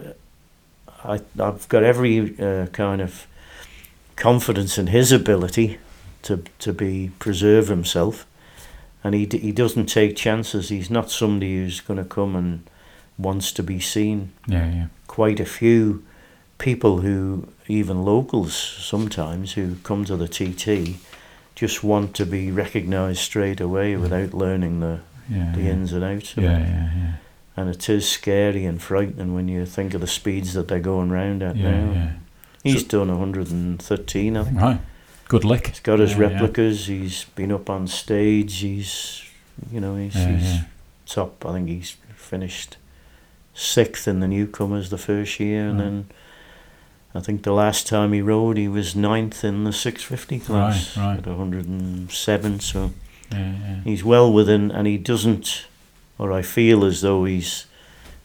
I 1.04 1.20
I've 1.38 1.68
got 1.68 1.82
every 1.84 2.34
uh, 2.40 2.66
kind 2.72 3.00
of 3.00 3.26
confidence 4.16 4.78
in 4.80 4.86
his 4.88 5.12
ability 5.12 5.78
to 6.22 6.42
to 6.58 6.72
be 6.72 7.10
preserve 7.18 7.68
himself, 7.68 8.26
and 9.04 9.14
he 9.14 9.26
d- 9.26 9.38
he 9.38 9.52
doesn't 9.52 9.86
take 9.86 10.16
chances. 10.16 10.68
He's 10.70 10.90
not 10.90 11.10
somebody 11.10 11.56
who's 11.56 11.80
going 11.80 11.98
to 12.02 12.14
come 12.14 12.38
and 12.38 12.60
wants 13.16 13.52
to 13.52 13.62
be 13.62 13.80
seen. 13.80 14.30
Yeah. 14.48 14.74
Yeah. 14.74 14.86
Quite 15.06 15.40
a 15.42 15.46
few 15.46 16.02
people 16.58 17.00
who 17.00 17.48
even 17.66 18.04
locals 18.04 18.54
sometimes 18.54 19.52
who 19.52 19.76
come 19.84 20.04
to 20.04 20.16
the 20.16 20.28
TT 20.28 20.96
just 21.54 21.82
want 21.82 22.14
to 22.14 22.26
be 22.26 22.50
recognised 22.50 23.20
straight 23.20 23.60
away 23.60 23.94
mm. 23.94 24.00
without 24.00 24.34
learning 24.34 24.80
the 24.80 25.00
Yeah. 25.30 25.52
the 25.54 25.62
yeah. 25.62 25.70
ins 25.70 25.92
and 25.92 26.04
outs 26.04 26.36
of 26.36 26.44
Yeah. 26.44 26.58
it. 26.58 26.68
Yeah. 26.68 26.90
Yeah. 26.96 27.12
And 27.56 27.70
it 27.70 27.88
is 27.88 28.08
scary 28.08 28.64
and 28.64 28.80
frightening 28.80 29.34
when 29.34 29.48
you 29.48 29.66
think 29.66 29.92
of 29.94 30.00
the 30.00 30.06
speeds 30.06 30.54
that 30.54 30.68
they're 30.68 30.78
going 30.80 31.10
round 31.10 31.42
at 31.42 31.56
Yeah. 31.56 31.70
now. 31.70 31.92
Yeah. 31.92 32.10
He's 32.62 32.84
done 32.84 33.08
113, 33.10 34.36
I 34.36 34.44
think. 34.44 34.60
Right. 34.60 34.80
Good 35.28 35.44
lick. 35.44 35.68
He's 35.68 35.80
got 35.80 35.98
his 35.98 36.14
replicas, 36.16 36.86
he's 36.86 37.24
been 37.34 37.52
up 37.52 37.68
on 37.68 37.86
stage, 37.86 38.58
he's, 38.60 39.22
you 39.70 39.80
know, 39.80 39.96
he's, 39.96 40.14
he's 40.14 40.60
top. 41.06 41.44
I 41.46 41.52
think 41.52 41.68
he's 41.68 41.96
finished 42.16 42.76
sixth 43.54 44.06
in 44.06 44.20
the 44.20 44.28
newcomers 44.28 44.90
the 44.90 44.98
first 44.98 45.40
year, 45.40 45.68
and 45.68 45.80
then 45.80 46.06
I 47.18 47.20
think 47.20 47.42
the 47.42 47.52
last 47.52 47.86
time 47.88 48.12
he 48.12 48.22
rode, 48.22 48.56
he 48.56 48.68
was 48.68 48.94
ninth 48.94 49.44
in 49.44 49.64
the 49.64 49.72
650 49.72 50.38
class 50.40 50.96
Right, 50.96 51.04
right. 51.06 51.18
at 51.18 51.26
107, 51.26 52.60
so 52.60 52.92
Yeah. 53.32 53.38
Yeah. 53.38 53.80
he's 53.84 54.04
well 54.04 54.32
within, 54.32 54.70
and 54.70 54.86
he 54.86 54.96
doesn't, 54.98 55.66
or 56.18 56.32
I 56.32 56.42
feel 56.42 56.84
as 56.84 57.00
though 57.00 57.24
he's 57.24 57.66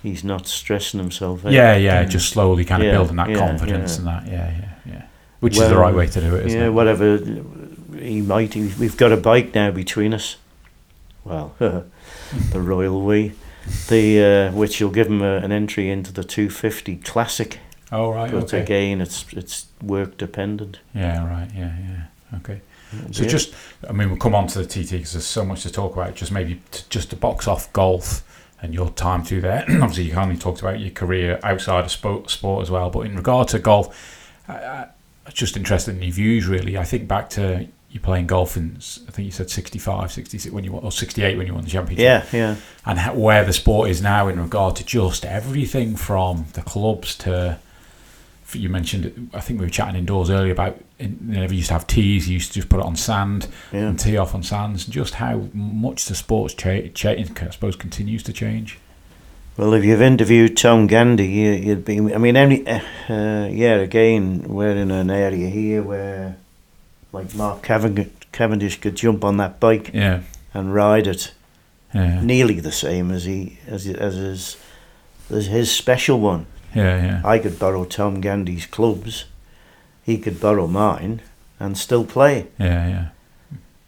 he's 0.01 0.23
not 0.23 0.47
stressing 0.47 0.99
himself 0.99 1.45
out. 1.45 1.51
Yeah, 1.53 1.75
yeah, 1.77 2.03
just 2.03 2.29
slowly 2.29 2.65
kind 2.65 2.81
of 2.83 2.87
Yeah, 2.87 2.93
building 2.93 3.15
that 3.15 3.33
confidence 3.35 3.97
and 3.97 4.07
that, 4.07 4.27
yeah, 4.27 4.51
yeah, 4.59 4.69
yeah. 4.85 5.01
Which 5.39 5.57
is 5.57 5.67
the 5.69 5.77
right 5.77 5.95
way 5.95 6.07
to 6.07 6.19
do 6.21 6.35
it, 6.35 6.45
isn't 6.47 6.59
it? 6.59 6.61
yeah, 6.61 6.67
it? 6.67 6.73
whatever 6.73 7.17
he 7.97 8.21
might. 8.21 8.53
he- 8.53 8.73
We've 8.79 8.97
got 8.97 9.11
a 9.11 9.17
bike 9.17 9.53
now 9.55 9.71
between 9.71 10.13
us. 10.13 10.35
Well, 11.25 11.55
the 11.59 12.59
Royal 12.59 13.01
We, 13.01 13.31
the 13.87 14.49
uh, 14.51 14.51
which 14.55 14.81
will 14.81 14.89
give 14.89 15.07
him 15.07 15.21
a, 15.21 15.37
an 15.37 15.51
entry 15.53 15.89
into 15.89 16.11
the 16.11 16.23
250 16.23 16.97
Classic. 16.97 17.59
Oh, 17.93 18.11
right, 18.11 18.31
But 18.31 18.45
okay. 18.45 18.61
again, 18.61 19.01
it's 19.01 19.25
it's 19.33 19.67
work 19.81 20.17
dependent. 20.17 20.79
Yeah, 20.95 21.25
right, 21.29 21.49
yeah, 21.55 21.73
yeah, 21.79 22.37
okay. 22.39 22.61
So 23.11 23.23
Yeah. 23.23 23.29
just, 23.29 23.53
I 23.89 23.91
mean, 23.91 24.09
we'll 24.09 24.19
come 24.19 24.35
on 24.35 24.47
to 24.47 24.59
the 24.59 24.65
TT 24.65 24.91
because 24.91 25.13
there's 25.13 25.25
so 25.25 25.43
much 25.45 25.63
to 25.63 25.71
talk 25.71 25.93
about. 25.93 26.13
Just 26.15 26.31
maybe 26.31 26.61
to, 26.71 26.89
just 26.89 27.09
to 27.11 27.15
box 27.15 27.47
off 27.47 27.71
golf 27.73 28.21
and 28.61 28.73
your 28.73 28.89
time 28.91 29.23
through 29.23 29.41
there. 29.41 29.65
Obviously, 29.69 30.03
you 30.05 30.13
only 30.15 30.37
talked 30.37 30.61
about 30.61 30.79
your 30.79 30.91
career 30.91 31.39
outside 31.43 31.85
of 31.85 31.91
sport, 31.91 32.29
sport 32.29 32.61
as 32.63 32.69
well. 32.71 32.89
But 32.91 33.01
in 33.01 33.15
regard 33.15 33.47
to 33.49 33.59
golf, 33.59 33.87
I, 34.47 34.53
I, 34.53 34.87
I'm 35.25 35.33
just 35.33 35.57
interested 35.57 35.95
in 35.95 36.03
your 36.03 36.11
views. 36.13 36.47
Really, 36.47 36.77
I 36.77 36.83
think 36.83 37.07
back 37.07 37.29
to 37.31 37.67
you 37.89 37.99
playing 37.99 38.27
golf 38.27 38.57
in, 38.57 38.77
I 39.07 39.11
think 39.11 39.25
you 39.25 39.31
said 39.31 39.49
65, 39.51 40.11
66 40.11 40.51
when 40.53 40.63
you 40.63 40.71
won, 40.71 40.83
or 40.83 40.91
68 40.91 41.37
when 41.37 41.45
you 41.47 41.53
won 41.53 41.63
the 41.63 41.69
championship. 41.69 42.03
yeah, 42.03 42.25
yeah. 42.31 42.55
and 42.85 42.97
how, 42.99 43.13
where 43.13 43.43
the 43.45 43.53
sport 43.53 43.89
is 43.89 44.01
now 44.01 44.27
in 44.27 44.39
regard 44.39 44.75
to 44.77 44.83
just 44.85 45.25
everything 45.25 45.95
from 45.95 46.45
the 46.53 46.61
clubs 46.63 47.15
to 47.19 47.59
you 48.55 48.69
mentioned 48.69 49.29
I 49.33 49.39
think 49.39 49.59
we 49.59 49.65
were 49.65 49.69
chatting 49.71 49.95
indoors 49.95 50.29
earlier 50.29 50.51
about 50.53 50.79
in, 50.99 51.17
they 51.21 51.39
never 51.39 51.53
used 51.53 51.67
to 51.67 51.73
have 51.73 51.87
tees 51.87 52.27
you 52.27 52.35
used 52.35 52.49
to 52.49 52.55
just 52.55 52.69
put 52.69 52.79
it 52.79 52.85
on 52.85 52.95
sand 52.95 53.47
Yeah. 53.71 53.87
and 53.89 53.99
tee 53.99 54.17
off 54.17 54.33
on 54.35 54.43
sands 54.43 54.85
just 54.85 55.15
how 55.15 55.47
much 55.53 56.05
the 56.05 56.15
sport's 56.15 56.53
cha- 56.53 56.87
cha- 56.93 57.11
I 57.11 57.49
suppose 57.51 57.75
continues 57.75 58.23
to 58.23 58.33
change 58.33 58.79
Well, 59.57 59.73
if 59.73 59.83
you've 59.85 60.01
interviewed 60.01 60.57
Tom 60.57 60.87
Gandy, 60.87 61.27
you, 61.27 61.51
you'd 61.51 61.85
be. 61.85 61.99
I 62.13 62.17
mean, 62.17 62.35
any. 62.35 62.65
Uh, 62.67 63.47
yeah, 63.51 63.75
again, 63.75 64.41
we're 64.47 64.71
in 64.75 64.89
an 64.89 65.11
area 65.11 65.47
here 65.47 65.83
where, 65.83 66.37
like 67.11 67.35
Mark 67.35 67.61
Cavendish, 67.61 68.09
Cavendish 68.31 68.81
could 68.81 68.95
jump 68.95 69.23
on 69.23 69.37
that 69.37 69.59
bike 69.59 69.91
yeah 69.93 70.21
and 70.55 70.73
ride 70.73 71.05
it 71.05 71.33
yeah 71.93 72.19
nearly 72.23 72.59
the 72.59 72.71
same 72.71 73.11
as 73.11 73.25
he 73.25 73.59
as 73.67 73.85
as 73.87 74.15
his 74.15 74.57
as 75.29 75.45
his 75.47 75.71
special 75.71 76.19
one. 76.19 76.47
Yeah 76.75 77.05
yeah 77.05 77.21
I 77.25 77.39
could 77.39 77.57
borrow 77.59 77.85
Tom 77.85 78.21
Gandy's 78.21 78.65
clubs, 78.65 79.25
he 80.03 80.17
could 80.17 80.39
borrow 80.39 80.67
mine, 80.67 81.21
and 81.59 81.77
still 81.77 82.05
play. 82.05 82.47
yeah 82.59 82.87
yeah 82.87 83.05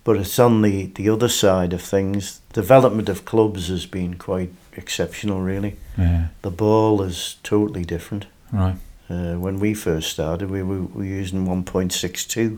But 0.03 0.17
it's 0.17 0.39
on 0.39 0.61
the 0.61 0.91
the 0.95 1.09
other 1.09 1.29
side 1.29 1.73
of 1.75 1.81
things. 1.81 2.41
Development 2.53 3.09
of 3.09 3.23
clubs 3.25 3.67
has 3.69 3.86
been 3.88 4.13
quite 4.17 4.49
exceptional, 4.77 5.41
really. 5.41 5.73
yeah 5.97 6.27
The 6.41 6.51
ball 6.51 7.01
is 7.05 7.36
totally 7.43 7.86
different. 7.86 8.25
right 8.53 8.75
Uh, 9.09 9.36
when 9.45 9.59
we 9.59 9.73
first 9.75 10.09
started, 10.09 10.49
we 10.49 10.63
were, 10.63 10.81
we 10.81 11.09
were 11.09 11.21
using 11.21 11.45
1.62. 11.47 12.57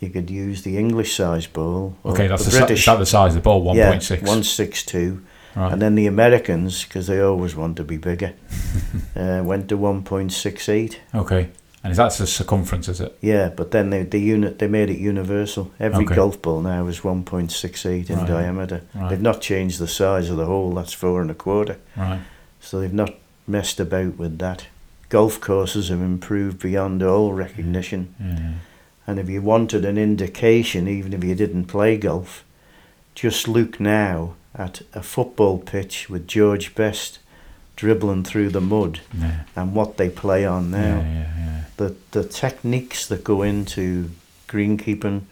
You 0.00 0.10
could 0.10 0.30
use 0.30 0.62
the 0.62 0.76
English 0.78 1.14
size 1.16 1.46
ball. 1.52 1.94
okay 2.04 2.28
that's 2.28 2.44
the, 2.44 2.50
the 2.50 2.56
si- 2.56 2.60
British. 2.60 2.80
is 2.80 2.86
that 2.86 2.98
the 2.98 3.06
size 3.06 3.36
of 3.36 3.42
the 3.42 3.48
ball 3.48 3.62
1.6 3.64 3.74
Yeah, 3.76 3.86
162. 4.26 5.20
Right 5.56 5.72
And 5.72 5.80
then 5.82 5.94
the 5.96 6.06
Americans, 6.06 6.84
because 6.84 7.06
they 7.06 7.20
always 7.20 7.54
want 7.56 7.76
to 7.76 7.84
be 7.84 7.96
bigger, 7.96 8.32
uh, 9.16 9.42
went 9.44 9.68
to 9.68 9.76
1.68. 9.78 10.96
okay 11.14 11.48
and 11.82 11.92
is 11.92 11.98
that 11.98 12.12
the 12.18 12.26
circumference 12.26 12.88
is 12.88 13.00
it 13.00 13.16
Yeah, 13.20 13.48
but 13.56 13.70
then 13.70 13.90
they 13.90 14.02
the 14.02 14.18
unit 14.18 14.58
they 14.58 14.66
made 14.68 14.90
it 14.90 14.98
universal. 14.98 15.70
Every 15.78 16.04
Okay. 16.04 16.16
golf 16.16 16.42
ball 16.42 16.60
now 16.62 16.88
is 16.88 17.00
1.68 17.04 18.10
in 18.10 18.18
Right. 18.18 18.26
diameter. 18.26 18.80
Right. 18.94 19.08
They've 19.10 19.20
not 19.30 19.40
changed 19.40 19.78
the 19.78 19.86
size 19.86 20.28
of 20.30 20.36
the 20.36 20.46
hole. 20.46 20.74
That's 20.74 20.92
four 20.92 21.20
and 21.22 21.30
a 21.30 21.34
quarter. 21.34 21.76
right 21.96 22.20
So 22.60 22.80
they've 22.80 22.92
not 23.02 23.14
messed 23.46 23.78
about 23.80 24.18
with 24.18 24.38
that. 24.38 24.66
Golf 25.10 25.40
courses 25.40 25.88
have 25.88 26.00
improved 26.00 26.58
beyond 26.58 27.02
all 27.02 27.32
recognition. 27.32 28.08
yeah 28.18 28.52
And 29.06 29.18
if 29.20 29.28
you 29.30 29.40
wanted 29.42 29.84
an 29.84 29.96
indication, 29.98 30.88
even 30.88 31.12
if 31.12 31.22
you 31.22 31.36
didn't 31.36 31.66
play 31.66 31.96
golf, 31.96 32.42
just 33.14 33.46
look 33.46 33.78
now 33.78 34.34
at 34.56 34.82
a 34.94 35.02
football 35.02 35.58
pitch 35.58 36.08
with 36.08 36.26
George 36.26 36.74
Best 36.74 37.18
dribbling 37.76 38.24
through 38.24 38.48
the 38.48 38.60
mud 38.60 39.00
Yeah. 39.16 39.40
and 39.54 39.74
what 39.74 39.98
they 39.98 40.08
play 40.08 40.46
on 40.46 40.70
now. 40.70 40.78
Yeah, 41.00 41.02
yeah, 41.02 41.32
yeah. 41.38 41.60
The 41.76 41.94
the 42.12 42.24
techniques 42.24 43.06
that 43.08 43.22
go 43.22 43.42
into 43.42 44.10
greenkeeping 44.48 45.22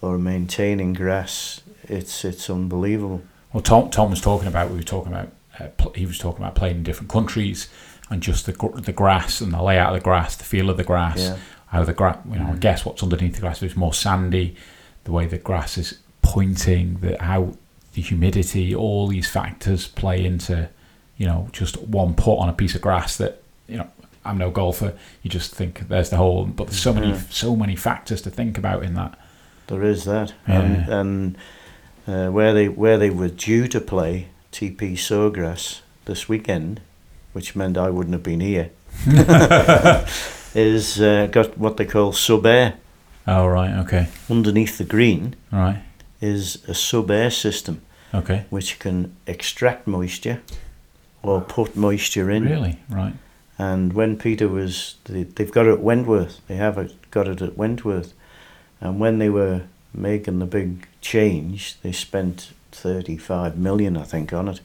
or 0.00 0.18
maintaining 0.18 0.92
grass, 0.94 1.60
it's 1.84 2.24
it's 2.24 2.50
unbelievable. 2.50 3.22
Well, 3.52 3.62
Tom, 3.62 3.90
Tom 3.90 4.10
was 4.10 4.20
talking 4.20 4.48
about. 4.48 4.70
We 4.70 4.76
were 4.78 4.82
talking 4.82 5.12
about. 5.12 5.28
Uh, 5.58 5.68
pl- 5.78 5.92
he 5.94 6.04
was 6.04 6.18
talking 6.18 6.42
about 6.44 6.54
playing 6.54 6.76
in 6.78 6.82
different 6.82 7.10
countries 7.10 7.68
and 8.10 8.22
just 8.22 8.44
the 8.46 8.52
gr- 8.52 8.78
the 8.80 8.92
grass 8.92 9.40
and 9.40 9.52
the 9.52 9.62
layout 9.62 9.94
of 9.94 10.00
the 10.00 10.04
grass, 10.04 10.36
the 10.36 10.44
feel 10.44 10.68
of 10.68 10.76
the 10.76 10.84
grass, 10.84 11.32
how 11.68 11.84
the 11.84 11.94
grass. 11.94 12.18
You 12.30 12.38
know, 12.40 12.52
I 12.52 12.56
guess 12.56 12.84
what's 12.84 13.02
underneath 13.02 13.34
the 13.36 13.40
grass. 13.40 13.58
If 13.62 13.70
it's 13.70 13.76
more 13.76 13.94
sandy, 13.94 14.56
the 15.04 15.12
way 15.12 15.26
the 15.26 15.38
grass 15.38 15.78
is 15.78 15.98
pointing, 16.20 16.98
the 17.00 17.16
how 17.22 17.54
the 17.96 18.02
humidity, 18.02 18.74
all 18.74 19.08
these 19.08 19.28
factors 19.28 19.88
play 19.88 20.24
into, 20.24 20.68
you 21.16 21.26
know, 21.26 21.48
just 21.50 21.76
one 21.82 22.14
putt 22.14 22.38
on 22.38 22.48
a 22.48 22.52
piece 22.52 22.74
of 22.76 22.80
grass 22.82 23.16
that 23.16 23.42
you 23.68 23.78
know. 23.78 23.88
I'm 24.24 24.38
no 24.38 24.50
golfer. 24.50 24.92
You 25.22 25.30
just 25.30 25.54
think 25.54 25.86
there's 25.88 26.10
the 26.10 26.16
hole, 26.16 26.46
but 26.46 26.66
there's 26.66 26.80
so 26.82 26.92
many, 26.92 27.10
Yeah. 27.10 27.20
so 27.30 27.54
many 27.54 27.76
factors 27.76 28.20
to 28.22 28.30
think 28.30 28.58
about 28.58 28.82
in 28.82 28.94
that. 28.94 29.16
There 29.68 29.84
is 29.84 30.02
that, 30.04 30.32
Yeah. 30.48 30.60
and 30.62 30.88
and 30.88 31.36
uh, 32.08 32.32
where 32.32 32.52
they 32.52 32.68
where 32.68 32.98
they 32.98 33.08
were 33.10 33.28
due 33.28 33.68
to 33.68 33.80
play 33.80 34.26
TP 34.50 34.94
Sawgrass 34.96 35.80
this 36.06 36.28
weekend, 36.28 36.80
which 37.34 37.54
meant 37.54 37.78
I 37.78 37.88
wouldn't 37.88 38.14
have 38.14 38.24
been 38.24 38.40
here, 38.40 38.70
is 40.54 41.00
uh, 41.00 41.28
got 41.30 41.56
what 41.58 41.76
they 41.76 41.84
call 41.86 42.12
sub 42.12 42.46
air 42.46 42.74
Oh 43.28 43.46
right, 43.46 43.70
okay, 43.84 44.08
underneath 44.28 44.76
the 44.78 44.84
green 44.84 45.34
all 45.52 45.58
right, 45.60 45.82
is 46.20 46.64
a 46.68 46.74
sub 46.74 47.10
air 47.12 47.30
system 47.30 47.80
okay, 48.16 48.44
which 48.50 48.78
can 48.78 49.14
extract 49.26 49.86
moisture 49.86 50.40
or 51.22 51.40
put 51.40 51.76
moisture 51.76 52.30
in. 52.30 52.44
really, 52.44 52.78
right, 52.88 53.14
And 53.58 53.92
when 53.92 54.16
Peter 54.16 54.48
was, 54.48 54.96
they, 55.04 55.24
they've 55.24 55.50
got 55.50 55.66
it 55.66 55.72
at 55.72 55.80
Wentworth. 55.80 56.40
They 56.46 56.56
have 56.56 56.78
it, 56.78 56.92
got 57.10 57.26
it 57.26 57.42
at 57.42 57.56
Wentworth. 57.56 58.12
And 58.80 59.00
when 59.00 59.18
they 59.18 59.28
were 59.30 59.62
making 59.92 60.38
the 60.38 60.46
big 60.46 60.86
change, 61.00 61.76
they 61.82 61.92
spent 61.92 62.52
35 62.72 63.56
million, 63.56 63.96
I 63.96 64.02
think, 64.02 64.32
on 64.32 64.48
it. 64.48 64.60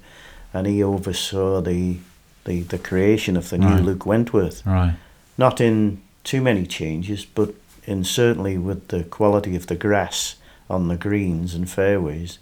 And 0.54 0.68
he 0.68 0.84
oversaw 0.84 1.62
the 1.62 1.98
the, 2.44 2.62
the 2.64 2.80
creation 2.80 3.38
of 3.38 3.50
the 3.50 3.58
new 3.60 3.68
Right. 3.68 3.84
Luke 3.84 4.06
Wentworth. 4.06 4.66
right. 4.66 4.96
Not 5.38 5.62
in 5.62 6.02
too 6.24 6.42
many 6.42 6.66
changes, 6.66 7.24
but 7.24 7.54
in 7.86 8.04
certainly 8.04 8.58
with 8.58 8.88
the 8.88 9.04
quality 9.04 9.56
of 9.56 9.68
the 9.68 9.76
grass 9.76 10.36
on 10.68 10.88
the 10.88 10.98
greens 10.98 11.54
and 11.54 11.70
fairways, 11.70 12.40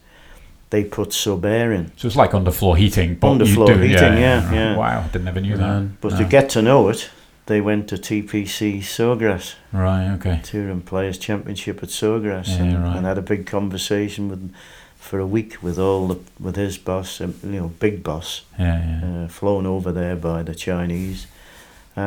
they 0.69 0.83
put 0.83 1.13
sub 1.13 1.45
air 1.45 1.71
in. 1.71 1.91
So 1.97 2.07
it's 2.07 2.15
like 2.15 2.31
underfloor 2.31 2.77
heating, 2.77 3.15
but 3.15 3.27
you 3.33 3.45
Underfloor 3.45 3.67
do, 3.67 3.73
heating, 3.79 4.17
yeah, 4.17 4.45
right. 4.45 4.53
yeah. 4.55 4.77
Wow, 4.77 5.03
didn't 5.11 5.25
never 5.25 5.41
knew 5.41 5.57
that. 5.57 5.69
Um, 5.69 5.97
But 6.01 6.11
No. 6.13 6.17
to 6.19 6.25
get 6.25 6.49
to 6.49 6.61
know 6.61 6.89
it, 6.89 7.09
they 7.47 7.59
went 7.61 7.87
to 7.87 7.97
TPC 7.97 8.79
Sawgrass. 8.81 9.55
Right, 9.71 10.07
okay, 10.15 10.39
Touring 10.43 10.81
Players 10.81 11.17
Championship 11.17 11.81
at 11.81 11.89
Sawgrass 11.89 12.49
Yeah, 12.49 12.63
and, 12.63 12.83
right. 12.83 12.97
and 12.97 13.05
had 13.05 13.17
a 13.17 13.23
big 13.23 13.45
conversation 13.47 14.29
with 14.29 14.51
for 14.99 15.17
a 15.19 15.25
week 15.25 15.63
with 15.63 15.79
all 15.79 16.07
the 16.09 16.19
with 16.39 16.55
his 16.57 16.77
boss, 16.77 17.21
um, 17.21 17.33
you 17.43 17.59
know, 17.59 17.71
big 17.79 18.03
boss, 18.03 18.41
yeah, 18.59 18.99
yeah, 19.01 19.23
uh, 19.23 19.27
flown 19.27 19.65
over 19.65 19.91
there 19.91 20.15
by 20.15 20.43
the 20.43 20.53
Chinese, 20.53 21.25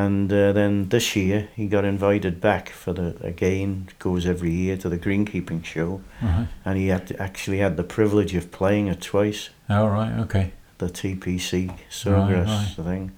and 0.01 0.33
uh, 0.33 0.53
then 0.53 0.89
this 0.89 1.15
year 1.17 1.49
he 1.55 1.67
got 1.67 1.85
invited 1.85 2.41
back 2.41 2.71
for 2.71 2.93
the 2.95 3.09
again 3.33 3.89
goes 3.99 4.25
every 4.27 4.51
year 4.65 4.77
to 4.79 4.89
the 4.89 4.99
greenkeeping 4.99 5.63
show, 5.65 6.01
right. 6.23 6.47
and 6.65 6.79
he 6.79 6.89
had 6.89 7.15
actually 7.19 7.59
had 7.59 7.77
the 7.77 7.83
privilege 7.97 8.35
of 8.35 8.51
playing 8.51 8.87
it 8.89 9.01
twice, 9.03 9.51
Oh, 9.69 9.87
right, 9.87 10.13
okay, 10.25 10.53
the 10.79 10.87
TPC 10.89 11.75
Sawgrass 11.91 12.47
right. 12.79 12.85
thing, 12.87 13.13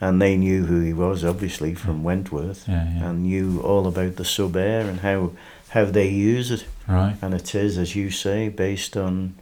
and 0.00 0.20
they 0.20 0.36
knew 0.36 0.66
who 0.66 0.80
he 0.80 0.92
was 0.92 1.24
obviously 1.24 1.74
from 1.74 2.02
Wentworth. 2.04 2.68
Yeah, 2.68 2.86
yeah, 2.94 3.08
and 3.10 3.22
knew 3.22 3.60
all 3.62 3.86
about 3.86 4.16
the 4.16 4.24
sub 4.24 4.56
air 4.56 4.82
and 4.90 5.00
how 5.00 5.30
how 5.70 5.86
they 5.86 6.08
use 6.08 6.50
it. 6.50 6.66
right, 6.86 7.16
And 7.22 7.32
it 7.32 7.54
is, 7.54 7.78
as 7.78 7.96
you 7.96 8.10
say, 8.10 8.50
based 8.50 8.96
on 8.96 9.34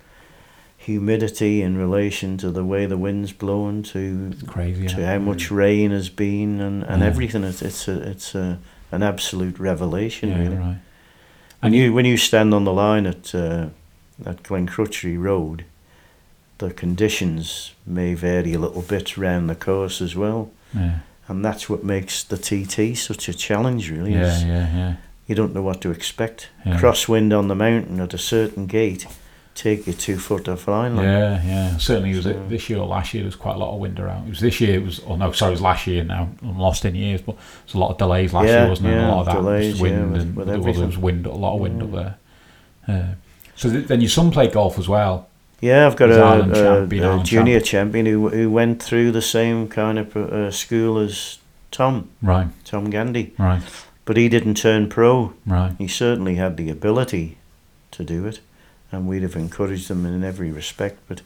humidity 0.84 1.60
in 1.62 1.76
relation 1.76 2.38
to 2.38 2.50
the 2.50 2.64
way 2.64 2.86
the 2.86 2.96
wind's 2.96 3.32
blowing, 3.32 3.82
to 3.82 4.32
crazy. 4.46 4.86
to 4.88 5.00
Yeah. 5.00 5.12
how 5.12 5.18
much 5.18 5.50
rain 5.50 5.90
has 5.90 6.08
been, 6.08 6.60
and, 6.60 6.82
and 6.84 7.02
Yeah. 7.02 7.06
everything. 7.08 7.44
It's 7.44 7.60
it's 7.62 7.86
a 7.86 8.00
it's 8.10 8.34
a 8.34 8.58
an 8.90 9.02
absolute 9.02 9.58
revelation, 9.58 10.30
yeah, 10.30 10.38
really. 10.38 10.56
right. 10.56 10.78
And 11.62 11.74
you 11.74 11.92
when 11.92 12.06
you 12.06 12.16
stand 12.16 12.54
on 12.54 12.64
the 12.64 12.72
line 12.72 13.06
at 13.06 13.34
uh, 13.34 13.66
at 14.24 14.42
Glencrutchery 14.42 15.18
Road, 15.18 15.64
the 16.58 16.70
conditions 16.70 17.72
may 17.86 18.14
vary 18.14 18.54
a 18.54 18.58
little 18.58 18.82
bit 18.82 19.16
round 19.18 19.48
the 19.50 19.54
course 19.54 20.00
as 20.00 20.16
well. 20.16 20.50
Yeah, 20.74 21.00
And 21.28 21.44
that's 21.44 21.68
what 21.68 21.84
makes 21.84 22.24
the 22.24 22.36
TT 22.38 22.96
such 22.96 23.28
a 23.28 23.34
challenge, 23.34 23.90
really. 23.90 24.12
yeah, 24.14 24.40
yeah, 24.46 24.76
yeah. 24.76 24.94
you 25.26 25.34
don't 25.34 25.52
know 25.54 25.62
what 25.62 25.80
to 25.82 25.90
expect. 25.90 26.48
Crosswind 26.64 27.32
on 27.38 27.48
the 27.48 27.54
mountain 27.54 28.00
at 28.00 28.14
a 28.14 28.18
certain 28.18 28.66
gate, 28.66 29.06
take 29.54 29.86
you 29.86 29.92
two 29.92 30.16
foot 30.18 30.48
off 30.48 30.66
line. 30.68 30.96
Yeah, 30.96 31.42
yeah. 31.44 31.76
Certainly, 31.76 32.12
it 32.12 32.16
was 32.16 32.24
So- 32.24 32.46
this 32.48 32.70
year 32.70 32.78
or 32.78 32.86
last 32.86 33.12
year. 33.12 33.22
There 33.24 33.28
was 33.28 33.36
quite 33.36 33.56
a 33.56 33.58
lot 33.58 33.74
of 33.74 33.80
wind 33.80 33.98
around. 34.00 34.26
It 34.26 34.30
was 34.30 34.40
this 34.40 34.60
year. 34.60 34.74
It 34.76 34.84
was, 34.84 35.00
oh 35.06 35.16
no, 35.16 35.32
sorry, 35.32 35.50
it 35.50 35.54
was 35.54 35.60
last 35.62 35.86
year. 35.86 36.04
Now 36.04 36.28
I'm 36.42 36.58
lost 36.58 36.84
in 36.84 36.94
years, 36.94 37.20
but 37.20 37.36
there's 37.64 37.74
a 37.74 37.78
lot 37.78 37.90
of 37.90 37.98
delays 37.98 38.32
last 38.32 38.46
Yeah, 38.48 38.60
year, 38.62 38.68
wasn't 38.70 38.88
there? 38.88 38.96
yeah, 39.00 39.08
a 39.08 39.10
lot 39.10 39.20
of 39.20 39.26
that 39.26 39.34
delays, 39.36 39.80
wind 39.80 39.94
yeah, 39.96 40.04
with- 40.12 40.22
and 40.22 40.36
with 40.36 40.46
there 40.46 40.56
was- 40.58 40.66
everything. 40.66 40.86
was 40.86 40.98
wind, 40.98 41.26
a 41.26 41.32
lot 41.32 41.54
of 41.54 41.60
wind 41.60 41.82
up 41.82 41.92
there. 41.92 42.14
Uh, 42.88 43.14
so 43.56 43.70
th- 43.70 43.86
then 43.86 44.00
your 44.00 44.08
son 44.10 44.30
played 44.30 44.52
golf 44.52 44.78
as 44.78 44.88
well. 44.88 45.26
Yeah, 45.60 45.86
I've 45.86 45.96
got 45.96 46.10
a, 46.10 46.14
Ireland 46.22 46.56
a, 46.56 46.60
Ireland 47.04 47.26
junior 47.26 47.60
champion 47.60 48.06
who 48.06 48.30
who 48.30 48.50
went 48.50 48.82
through 48.82 49.12
the 49.12 49.20
same 49.20 49.68
kind 49.68 49.98
of 49.98 50.16
uh, 50.16 50.50
school 50.50 50.98
as 50.98 51.36
Tom, 51.70 52.08
Right, 52.22 52.48
Tom 52.64 52.88
Gandy, 52.88 53.34
right, 53.38 53.60
but 54.06 54.16
he 54.16 54.28
didn't 54.30 54.54
turn 54.54 54.88
pro. 54.88 55.34
right. 55.44 55.72
He 55.78 55.86
certainly 55.86 56.36
had 56.36 56.56
the 56.56 56.70
ability 56.70 57.36
to 57.90 58.02
do 58.04 58.24
it, 58.26 58.40
and 58.92 59.06
we'd 59.06 59.22
have 59.22 59.36
encouraged 59.36 59.90
him 59.90 60.06
in 60.06 60.24
every 60.24 60.50
respect. 60.50 60.98
But 61.08 61.22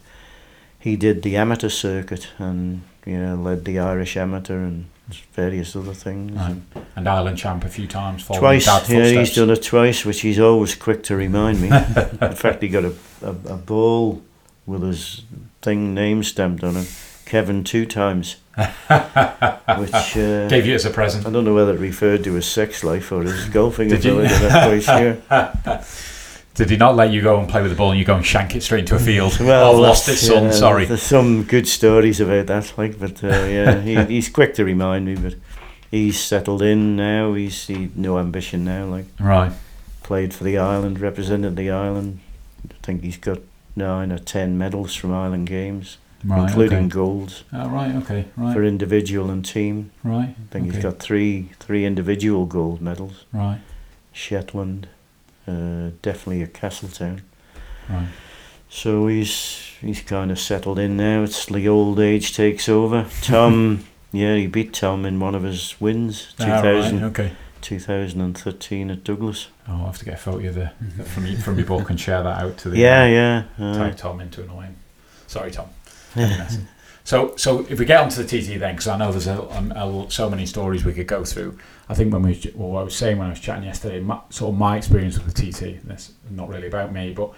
he 0.78 0.96
did 0.96 1.22
the 1.22 1.36
amateur 1.36 1.68
circuit 1.68 2.28
and 2.38 2.82
you 3.06 3.18
know 3.18 3.36
led 3.36 3.64
the 3.64 3.78
Irish 3.78 4.16
amateur 4.16 4.58
and 4.58 4.86
various 5.32 5.76
other 5.76 5.94
things. 5.94 6.32
Right. 6.32 6.56
And 6.96 7.08
Ireland 7.08 7.38
champ 7.38 7.64
a 7.64 7.68
few 7.68 7.86
times. 7.86 8.26
Twice, 8.26 8.66
yeah, 8.88 9.04
he's 9.06 9.34
done 9.34 9.50
it 9.50 9.62
twice, 9.62 10.04
which 10.04 10.22
he's 10.22 10.38
always 10.38 10.74
quick 10.74 11.02
to 11.04 11.16
remind 11.16 11.60
me. 11.60 11.68
In 12.22 12.34
fact, 12.34 12.62
he 12.62 12.68
got 12.68 12.84
a, 12.84 12.94
a, 13.22 13.30
a 13.30 13.56
ball 13.56 14.22
with 14.66 14.82
his 14.82 15.22
thing 15.62 15.94
name 15.94 16.22
stamped 16.22 16.64
on 16.64 16.76
it, 16.76 16.90
Kevin 17.26 17.64
two 17.64 17.84
times, 17.86 18.36
which 18.56 20.16
uh, 20.16 20.48
Gave 20.48 20.66
you 20.66 20.74
as 20.74 20.84
a 20.84 20.90
present. 20.90 21.26
I 21.26 21.30
don't 21.30 21.44
know 21.44 21.54
whether 21.54 21.74
it 21.74 21.80
referred 21.80 22.24
to 22.24 22.34
his 22.34 22.46
sex 22.46 22.82
life 22.82 23.12
or 23.12 23.22
his 23.22 23.46
golfing 23.46 23.92
ability. 23.92 24.34
I'm 24.34 24.42
not 24.42 24.82
quite 24.82 24.82
sure. 24.82 25.16
Did 26.54 26.70
he 26.70 26.76
not 26.76 26.94
let 26.94 27.10
you 27.10 27.20
go 27.20 27.40
and 27.40 27.48
play 27.48 27.62
with 27.62 27.72
the 27.72 27.76
ball 27.76 27.90
and 27.90 27.98
you 27.98 28.04
go 28.04 28.14
and 28.14 28.24
shank 28.24 28.54
it 28.54 28.62
straight 28.62 28.80
into 28.80 28.94
a 28.94 28.98
field? 29.00 29.36
Well, 29.40 29.72
I've 29.72 29.78
lost 29.78 30.08
it, 30.08 30.16
son. 30.16 30.44
yeah, 30.44 30.50
Sorry. 30.52 30.84
There's 30.84 31.02
some 31.02 31.42
good 31.42 31.66
stories 31.66 32.20
about 32.20 32.46
that, 32.46 32.72
like, 32.78 32.98
but 32.98 33.24
uh, 33.24 33.28
yeah, 33.28 33.80
he, 33.88 33.96
he's 34.04 34.28
quick 34.28 34.54
to 34.54 34.64
remind 34.64 35.06
me. 35.06 35.16
But 35.16 35.34
he's 35.90 36.20
settled 36.20 36.62
in 36.62 36.94
now. 36.96 37.34
He's 37.34 37.66
he, 37.66 37.90
no 37.96 38.18
ambition 38.20 38.64
now. 38.64 38.84
Like 38.86 39.06
Right. 39.18 39.52
played 40.04 40.32
for 40.32 40.44
the 40.44 40.56
island, 40.58 41.00
represented 41.00 41.56
the 41.56 41.70
island. 41.70 42.20
I 42.70 42.74
think 42.84 43.02
he's 43.02 43.16
got 43.18 43.38
nine 43.74 44.12
or 44.12 44.18
ten 44.18 44.56
medals 44.56 44.94
from 44.94 45.12
Island 45.12 45.48
Games, 45.48 45.98
Right. 46.24 46.48
including 46.48 46.78
okay. 46.84 46.88
golds 46.88 47.42
Oh, 47.52 47.68
right. 47.68 47.94
Okay. 47.96 48.26
Right. 48.36 48.54
for 48.54 48.62
individual 48.62 49.28
and 49.28 49.44
team. 49.44 49.90
right. 50.04 50.28
I 50.30 50.52
think 50.52 50.66
okay. 50.68 50.76
he's 50.76 50.82
got 50.84 51.00
three 51.00 51.50
three 51.58 51.84
individual 51.84 52.46
gold 52.46 52.80
medals. 52.80 53.24
Right. 53.32 53.58
Shetland, 54.12 54.86
uh, 55.46 55.90
definitely 56.02 56.42
at 56.42 56.54
Castletown. 56.54 57.22
Right. 57.88 58.08
So 58.68 59.06
he's 59.06 59.70
he's 59.80 60.00
kind 60.00 60.30
of 60.30 60.38
settled 60.38 60.78
in 60.78 60.96
now. 60.96 61.22
It's 61.22 61.46
the 61.46 61.68
old 61.68 62.00
age 62.00 62.34
takes 62.34 62.68
over. 62.68 63.06
Tom, 63.22 63.84
yeah, 64.12 64.36
he 64.36 64.46
beat 64.46 64.72
Tom 64.72 65.04
in 65.04 65.20
one 65.20 65.34
of 65.34 65.42
his 65.42 65.80
wins, 65.80 66.34
Ah, 66.40 66.60
right, 66.60 66.62
2000, 66.62 67.04
Okay. 67.04 67.32
2013 67.60 68.90
at 68.90 69.04
Douglas. 69.04 69.48
Oh, 69.68 69.72
I'll 69.72 69.86
have 69.86 69.98
to 69.98 70.04
get 70.04 70.14
a 70.14 70.18
photo 70.18 70.48
of 70.48 70.54
the 70.54 70.70
from 71.04 71.26
your, 71.26 71.38
from 71.40 71.56
your 71.56 71.66
book 71.66 71.88
and 71.90 71.98
share 71.98 72.22
that 72.22 72.42
out 72.42 72.58
to 72.58 72.70
the 72.70 72.78
Yeah, 72.78 73.06
yeah. 73.06 73.42
Uh, 73.58 73.78
tag 73.78 73.96
Tom 73.96 74.20
into 74.20 74.42
annoying. 74.42 74.76
Sorry, 75.26 75.50
Tom. 75.50 75.68
so, 77.04 77.34
so 77.36 77.66
if 77.68 77.78
we 77.78 77.84
get 77.84 78.00
onto 78.00 78.22
the 78.22 78.28
TT 78.28 78.58
then, 78.58 78.74
because 78.74 78.88
I 78.88 78.96
know 78.98 79.10
there's 79.10 79.26
a, 79.26 79.38
a, 79.38 80.04
a, 80.04 80.10
so 80.10 80.28
many 80.28 80.46
stories 80.46 80.84
we 80.84 80.92
could 80.92 81.06
go 81.06 81.24
through. 81.24 81.58
I 81.88 81.94
think 81.94 82.12
when 82.12 82.22
we, 82.22 82.52
well, 82.54 82.70
what 82.70 82.80
I 82.80 82.84
was 82.84 82.96
saying 82.96 83.18
when 83.18 83.26
I 83.26 83.30
was 83.30 83.40
chatting 83.40 83.64
yesterday, 83.64 84.00
my, 84.00 84.20
sort 84.30 84.52
of 84.52 84.58
my 84.58 84.76
experience 84.76 85.18
with 85.18 85.34
the 85.34 85.52
TT. 85.52 85.82
That's 85.84 86.12
not 86.30 86.48
really 86.48 86.66
about 86.66 86.92
me, 86.92 87.12
but 87.12 87.32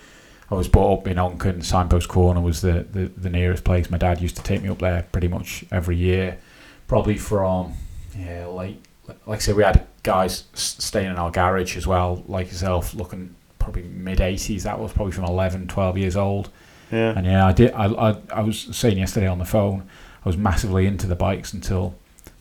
I 0.51 0.55
was 0.55 0.69
brought 0.69 1.01
up 1.01 1.09
in 1.09 1.17
Onchan. 1.17 1.65
Signpost 1.65 2.09
Corner 2.09 2.41
was 2.41 2.61
the, 2.61 2.87
the 2.93 3.07
the 3.17 3.31
nearest 3.31 3.65
place. 3.65 3.91
My 3.91 3.99
dad 3.99 4.21
used 4.21 4.37
to 4.37 4.43
take 4.43 4.63
me 4.63 4.69
up 4.69 4.79
there 4.79 5.07
pretty 5.11 5.29
much 5.29 5.65
every 5.73 5.97
year, 5.97 6.39
probably 6.87 7.17
from 7.19 7.73
yeah 8.17 8.47
late. 8.47 8.85
Like 9.27 9.39
I 9.39 9.39
said, 9.39 9.57
we 9.57 9.63
had 9.65 9.87
guys 10.03 10.45
staying 10.55 11.11
in 11.11 11.17
our 11.17 11.31
garage 11.31 11.77
as 11.77 11.87
well, 11.87 12.23
like 12.27 12.47
yourself, 12.49 12.95
looking 12.95 13.35
probably 13.59 13.83
mid 13.83 14.19
80s. 14.19 14.63
That 14.63 14.79
was 14.79 14.93
probably 14.93 15.13
from 15.13 15.25
11, 15.25 15.69
12 15.69 15.99
years 15.99 16.17
old. 16.17 16.51
yeah. 16.93 17.13
And 17.17 17.27
yeah, 17.27 17.47
I 17.47 17.53
did. 17.53 17.73
I, 17.73 17.87
I, 17.87 18.17
I 18.33 18.41
was 18.43 18.69
saying 18.77 18.99
yesterday 18.99 19.27
on 19.27 19.39
the 19.39 19.45
phone. 19.45 19.89
I 20.25 20.29
was 20.29 20.37
massively 20.37 20.87
into 20.87 21.07
the 21.07 21.17
bikes 21.17 21.53
until 21.53 21.97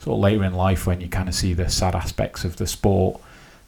sort 0.06 0.18
of 0.18 0.22
later 0.22 0.44
in 0.44 0.54
life 0.54 0.86
when 0.86 1.02
you 1.02 1.10
kind 1.10 1.28
of 1.28 1.34
see 1.34 1.54
the 1.54 1.68
sad 1.68 1.96
aspects 1.96 2.46
of 2.46 2.58
the 2.58 2.68
sport 2.68 3.20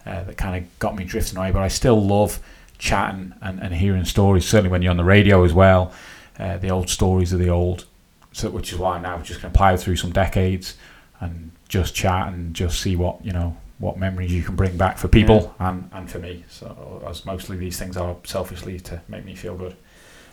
uh, 0.05 0.23
that 0.23 0.37
kind 0.37 0.55
of 0.55 0.79
got 0.79 0.95
me 0.95 1.03
drifting 1.03 1.35
away. 1.35 1.51
But 1.51 1.63
I 1.63 1.67
still 1.67 1.99
love 1.99 2.39
chatting 2.77 3.33
and, 3.41 3.59
and 3.59 3.73
hearing 3.73 4.05
stories. 4.05 4.47
Certainly 4.47 4.69
when 4.69 4.83
you're 4.83 4.91
on 4.91 4.97
the 4.97 5.03
radio 5.03 5.43
as 5.43 5.51
well, 5.51 5.91
uh, 6.37 6.57
the 6.57 6.69
old 6.69 6.91
stories 6.91 7.33
of 7.33 7.39
the 7.39 7.49
old. 7.49 7.85
So 8.33 8.51
which 8.51 8.71
is 8.71 8.77
why 8.77 8.97
I'm 8.97 9.01
now 9.01 9.17
just 9.17 9.41
going 9.41 9.51
to 9.51 9.57
plough 9.57 9.77
through 9.77 9.95
some 9.95 10.11
decades 10.11 10.75
and 11.21 11.49
just 11.69 11.95
chat 11.95 12.27
and 12.27 12.53
just 12.53 12.81
see 12.81 12.95
what 12.95 13.25
you 13.25 13.33
know 13.33 13.57
what 13.79 13.97
memories 13.97 14.31
you 14.31 14.43
can 14.43 14.55
bring 14.55 14.77
back 14.77 14.99
for 14.99 15.07
people 15.07 15.55
and, 15.57 15.89
and 15.91 16.09
for 16.09 16.19
me. 16.19 16.45
So 16.49 17.03
as 17.09 17.25
mostly 17.25 17.57
these 17.57 17.79
things 17.79 17.97
are 17.97 18.15
selfishly 18.25 18.79
to 18.81 19.01
make 19.07 19.25
me 19.25 19.33
feel 19.33 19.55
good. 19.55 19.75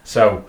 So 0.04 0.44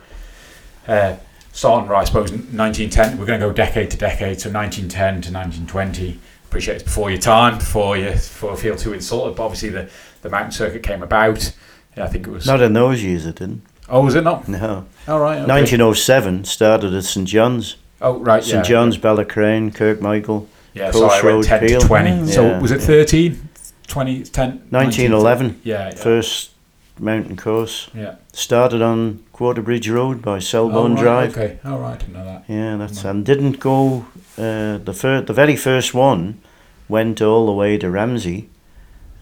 uh, 0.86 1.16
starting 1.56 1.90
right, 1.90 2.02
I 2.02 2.04
suppose 2.04 2.32
1910. 2.32 3.18
We're 3.18 3.26
going 3.26 3.40
to 3.40 3.48
go 3.48 3.54
decade 3.54 3.90
to 3.92 3.98
decade. 3.98 4.42
So 4.42 4.52
1910 4.52 5.22
to 5.22 5.34
1920. 5.34 6.20
Appreciate 6.46 6.76
it's 6.76 6.84
before 6.84 7.10
your 7.10 7.20
time, 7.20 7.58
before 7.58 7.98
you 7.98 8.10
before 8.12 8.56
feel 8.56 8.76
too 8.76 8.94
insulted. 8.94 9.36
But 9.36 9.46
obviously 9.46 9.70
the 9.70 9.90
the 10.22 10.30
mountain 10.30 10.52
circuit 10.52 10.84
came 10.84 11.02
about. 11.02 11.56
Yeah, 11.98 12.04
I 12.04 12.08
think 12.08 12.28
it 12.28 12.30
was. 12.30 12.46
Not 12.46 12.62
in 12.62 12.74
those 12.74 13.04
years, 13.04 13.26
it 13.26 13.36
didn't. 13.36 13.64
oh, 13.90 14.04
was 14.04 14.16
it 14.16 14.24
not? 14.24 14.48
No. 14.48 14.86
All 15.08 15.20
right. 15.20 15.40
okay. 15.40 15.52
1907 15.52 16.44
started 16.46 16.94
at 16.94 17.04
St 17.04 17.28
John's. 17.28 17.78
Oh, 18.02 18.20
right. 18.20 18.44
St 18.44 18.58
yeah. 18.58 18.62
John's, 18.62 18.98
Kirk 18.98 19.30
Kirkmichael. 19.30 20.48
Yeah, 20.74 20.92
Coast 20.92 20.98
so 20.98 21.28
I 21.28 21.32
Road 21.32 21.46
10 21.46 21.62
to 21.62 21.68
Peel. 21.68 21.82
20. 21.82 22.10
Mm. 22.10 22.28
So 22.28 22.46
Yeah, 22.48 22.60
was 22.60 22.72
it 22.72 22.82
yeah. 22.82 22.86
13? 22.88 23.50
20, 23.88 24.24
10? 24.24 24.50
1911, 24.70 25.62
Yeah, 25.64 25.86
yeah. 25.90 25.96
first 25.96 26.52
mountain 27.00 27.38
course. 27.38 27.90
yeah. 27.94 28.16
Started 28.34 28.82
on 28.82 29.24
Quarterbridge 29.36 29.94
Road 29.94 30.22
by 30.22 30.40
Selborne 30.40 30.94
Oh, 30.94 30.96
right, 30.96 31.02
Drive. 31.04 31.38
Okay. 31.38 31.60
All 31.66 31.80
right. 31.80 32.02
I 32.02 32.12
know 32.14 32.24
that. 32.26 32.44
Yeah, 32.48 32.78
that's 32.78 33.04
Right. 33.04 33.12
and 33.12 33.26
didn't 33.26 33.60
go. 33.60 34.06
Uh, 34.38 34.78
the 34.78 34.94
fir- 34.94 35.22
the 35.22 35.34
very 35.34 35.58
first 35.58 35.94
one 35.94 36.40
went 36.88 37.22
all 37.22 37.46
the 37.46 37.52
way 37.52 37.78
to 37.78 37.90
Ramsey. 37.92 38.48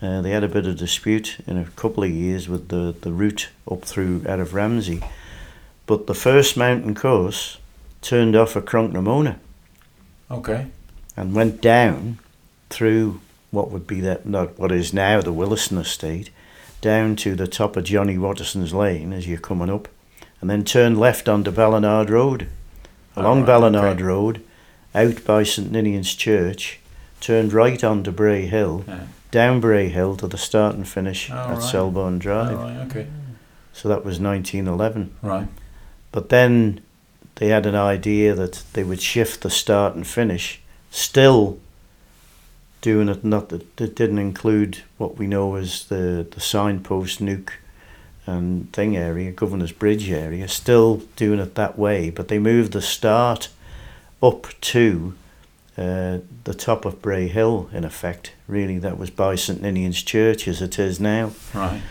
Uh, 0.03 0.22
they 0.22 0.30
had 0.32 0.43
a 0.43 0.47
bit 0.47 0.68
of 0.68 0.78
dispute 0.78 1.38
in 1.47 1.57
a 1.57 1.66
couple 1.66 2.03
of 2.03 2.11
years 2.11 2.47
with 2.47 2.68
the, 2.70 2.93
the 3.01 3.11
route 3.11 3.49
up 3.72 3.84
through 3.86 4.22
out 4.28 4.39
of 4.39 4.53
Ramsey, 4.53 5.01
but 5.88 6.05
the 6.07 6.14
first 6.14 6.57
mountain 6.57 6.93
course 6.93 7.57
turned 8.01 8.36
off 8.36 8.55
at 8.57 8.66
Cronk-ny-Mona 8.66 9.39
Okay. 10.30 10.68
and 11.18 11.34
went 11.34 11.61
down 11.61 12.20
through 12.70 13.20
what 13.49 13.72
would 13.72 13.88
be 13.88 13.99
that 14.01 14.26
not 14.28 14.59
what 14.59 14.72
is 14.72 14.93
now 14.93 15.22
the 15.22 15.34
Willaston 15.34 15.80
Estate, 15.80 16.30
down 16.82 17.16
to 17.16 17.34
the 17.34 17.47
top 17.47 17.78
of 17.78 17.86
Johnny 17.86 18.18
Watterson's 18.18 18.74
Lane 18.74 19.14
as 19.14 19.26
you're 19.28 19.38
coming 19.39 19.70
up, 19.70 19.88
and 20.44 20.50
then 20.50 20.66
turned 20.66 21.00
left 21.00 21.30
onto 21.30 21.52
Ballanard 21.52 22.10
Road, 22.10 22.48
along 23.16 23.44
Alright, 23.44 23.48
Ballanard 23.48 23.96
okay. 23.96 24.04
Road, 24.04 24.44
out 24.94 25.24
by 25.24 25.44
St 25.44 25.72
Ninian's 25.72 26.14
Church, 26.14 26.82
turned 27.22 27.54
right 27.54 27.82
onto 27.82 28.12
Bray 28.12 28.46
Hill, 28.48 28.84
Yeah. 28.86 29.04
down 29.32 29.62
Bray 29.62 29.88
Hill 29.88 30.18
to 30.18 30.28
the 30.28 30.38
start 30.38 30.76
and 30.76 30.86
finish 30.86 31.32
Oh, 31.32 31.36
at 31.36 31.50
right. 31.52 31.62
Selborne 31.64 32.06
All 32.06 32.16
oh, 32.16 32.20
Drive. 32.20 32.60
right. 32.60 32.78
Okay. 32.88 33.08
So 33.72 33.88
that 33.88 34.04
was 34.04 34.20
1911. 34.20 35.16
Right. 35.22 35.48
But 36.12 36.28
then 36.28 36.82
they 37.36 37.48
had 37.48 37.66
an 37.66 37.76
idea 37.76 38.36
that 38.36 38.64
they 38.74 38.84
would 38.84 39.02
shift 39.02 39.44
the 39.44 39.50
start 39.50 39.96
and 39.96 40.06
finish, 40.06 40.60
still 40.91 41.58
doing 42.82 43.08
it 43.08 43.24
not 43.24 43.48
that 43.48 43.80
it 43.80 43.96
didn't 43.96 44.20
include 44.20 44.80
what 44.98 45.18
we 45.18 45.26
know 45.26 45.56
as 45.56 45.86
the, 45.86 46.28
the 46.30 46.41
signpost 46.41 47.22
Nook 47.22 47.60
and 48.26 48.71
thing 48.71 48.95
area, 48.95 49.32
Governor's 49.32 49.71
Bridge 49.71 50.09
area, 50.09 50.47
still 50.47 50.97
doing 51.15 51.39
it 51.39 51.55
that 51.55 51.78
way, 51.78 52.09
but 52.09 52.28
they 52.28 52.39
moved 52.39 52.71
the 52.71 52.82
start 52.82 53.49
up 54.21 54.47
to 54.61 55.13
uh, 55.78 56.19
the 56.43 56.53
top 56.53 56.86
of 56.86 57.01
Bray 57.01 57.28
Hill 57.28 57.69
in 57.74 57.84
effect. 57.84 58.32
Really 58.47 58.78
that 58.80 58.97
was 58.97 59.09
by 59.09 59.36
St 59.36 59.61
Ninian's 59.61 60.01
Church 60.01 60.47
as 60.47 60.61
it 60.61 60.80
is 60.80 60.99
now. 60.99 61.32
Right. 61.53 61.82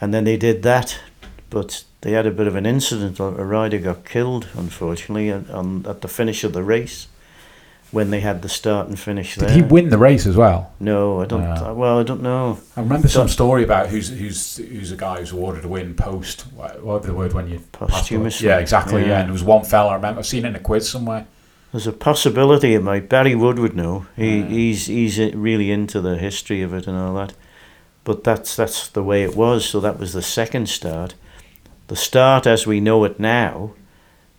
And 0.00 0.14
then 0.14 0.24
they 0.24 0.36
did 0.36 0.62
that, 0.62 0.98
but 1.50 1.84
they 2.00 2.12
had 2.12 2.26
a 2.26 2.30
bit 2.30 2.46
of 2.46 2.56
an 2.56 2.66
incident. 2.66 3.20
A 3.20 3.24
rider 3.24 3.78
got 3.78 4.04
killed, 4.04 4.48
unfortunately, 4.54 5.30
on, 5.30 5.50
on, 5.50 5.86
at 5.86 6.00
the 6.00 6.08
finish 6.08 6.44
of 6.44 6.52
the 6.52 6.62
race 6.62 7.06
when 7.92 8.10
they 8.10 8.20
had 8.20 8.42
the 8.42 8.48
start 8.48 8.88
and 8.88 8.98
finish 8.98 9.36
Did 9.36 9.50
he 9.50 9.62
win 9.62 9.90
the 9.90 9.98
race 9.98 10.26
as 10.26 10.36
well? 10.36 10.72
No, 10.80 11.20
I 11.20 11.26
don't. 11.26 11.42
Ah. 11.44 11.72
well, 11.72 11.98
I 12.00 12.02
don't 12.02 12.22
know. 12.22 12.58
I 12.76 12.80
remember 12.80 13.06
some 13.06 13.22
Don't- 13.22 13.28
story 13.28 13.62
about 13.62 13.88
who's 13.88 14.08
who's 14.08 14.56
who's 14.56 14.90
a 14.90 14.96
guy 14.96 15.18
who's 15.20 15.30
awarded 15.32 15.64
a 15.64 15.68
win 15.68 15.94
post. 15.94 16.42
What 16.56 16.82
what 16.82 17.02
the 17.04 17.14
word 17.14 17.32
when 17.34 17.48
you 17.48 17.60
Posthumously. 17.72 18.48
Yeah, 18.48 18.58
exactly. 18.58 19.02
Yeah. 19.02 19.08
Yeah. 19.08 19.18
and 19.20 19.28
there 19.28 19.32
was 19.32 19.44
one 19.44 19.64
fella. 19.64 19.90
I 19.90 19.94
remember 19.96 20.18
I've 20.20 20.26
seen 20.26 20.44
it 20.44 20.48
in 20.48 20.56
a 20.56 20.60
quiz 20.60 20.88
somewhere. 20.88 21.26
There's 21.70 21.86
a 21.86 21.92
possibility 21.92 22.74
it 22.74 22.82
might. 22.82 23.08
Barry 23.08 23.34
Wood 23.34 23.58
would 23.58 23.76
know. 23.76 24.06
He 24.16 24.42
Ah. 24.42 24.46
he's 24.46 24.86
he's 24.86 25.20
uh, 25.20 25.30
really 25.34 25.70
into 25.70 26.00
the 26.00 26.16
history 26.18 26.62
of 26.62 26.72
it 26.74 26.86
and 26.86 26.96
all 26.96 27.14
that. 27.14 27.34
But 28.04 28.24
that's 28.24 28.56
that's 28.56 28.88
the 28.88 29.02
way 29.02 29.22
it 29.22 29.36
was. 29.36 29.64
So 29.66 29.80
that 29.80 29.98
was 29.98 30.12
the 30.12 30.22
second 30.22 30.68
start. 30.68 31.14
The 31.88 31.96
start, 31.96 32.46
as 32.46 32.66
we 32.66 32.80
know 32.80 33.04
it 33.04 33.20
now, 33.20 33.72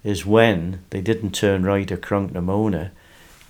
is 0.03 0.25
when 0.25 0.79
they 0.89 1.01
didn't 1.01 1.31
turn 1.35 1.63
right 1.63 1.91
at 1.91 2.01
Cronk-ny-Mona, 2.01 2.91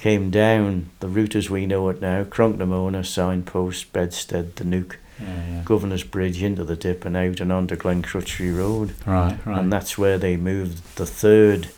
came 0.03 0.29
down 0.29 0.89
the 0.99 1.07
route 1.07 1.33
as 1.33 1.49
we 1.49 1.65
know 1.65 1.87
it 1.87 2.01
now. 2.01 2.25
Cronk-ny-Mona, 2.25 3.05
signpost, 3.05 3.93
Bedstead, 3.93 4.57
the 4.57 4.65
Nook, 4.65 4.99
Yeah, 5.17 5.27
yeah. 5.27 5.61
Governor's 5.63 6.03
Bridge 6.03 6.43
into 6.43 6.65
the 6.65 6.75
dip 6.75 7.05
and 7.05 7.15
out 7.15 7.39
and 7.39 7.53
onto 7.53 7.77
Glencrutchery 7.77 8.53
Road. 8.53 8.95
Right, 9.05 9.37
right. 9.45 9.59
And 9.59 9.71
that's 9.71 9.97
where 9.97 10.17
they 10.17 10.35
moved 10.35 10.97
the 10.97 11.05
third 11.05 11.69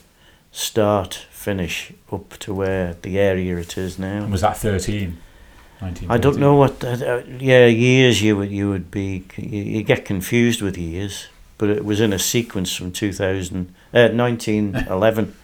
start 0.50 1.14
finish 1.30 1.92
up 2.10 2.30
to 2.40 2.52
where 2.52 2.96
the 3.02 3.16
area 3.16 3.58
it 3.58 3.78
is 3.78 3.96
now. 3.96 4.24
And 4.24 4.32
was 4.32 4.40
that 4.40 4.56
13? 4.56 5.16
19, 5.80 6.10
I 6.10 6.18
don't 6.18 6.38
know 6.38 6.56
what. 6.56 6.82
Uh, 6.82 7.22
yeah, 7.38 7.66
years 7.66 8.22
you 8.22 8.36
would 8.38 8.50
you 8.50 8.70
would 8.70 8.90
be 8.90 9.24
you, 9.36 9.62
you 9.62 9.82
get 9.84 10.04
confused 10.04 10.62
with 10.62 10.76
years, 10.76 11.28
but 11.58 11.68
it 11.68 11.84
was 11.84 12.00
in 12.00 12.12
a 12.12 12.18
sequence 12.18 12.74
from 12.74 12.90
2000, 12.90 13.72
uh, 13.94 14.08
1911. 14.08 15.34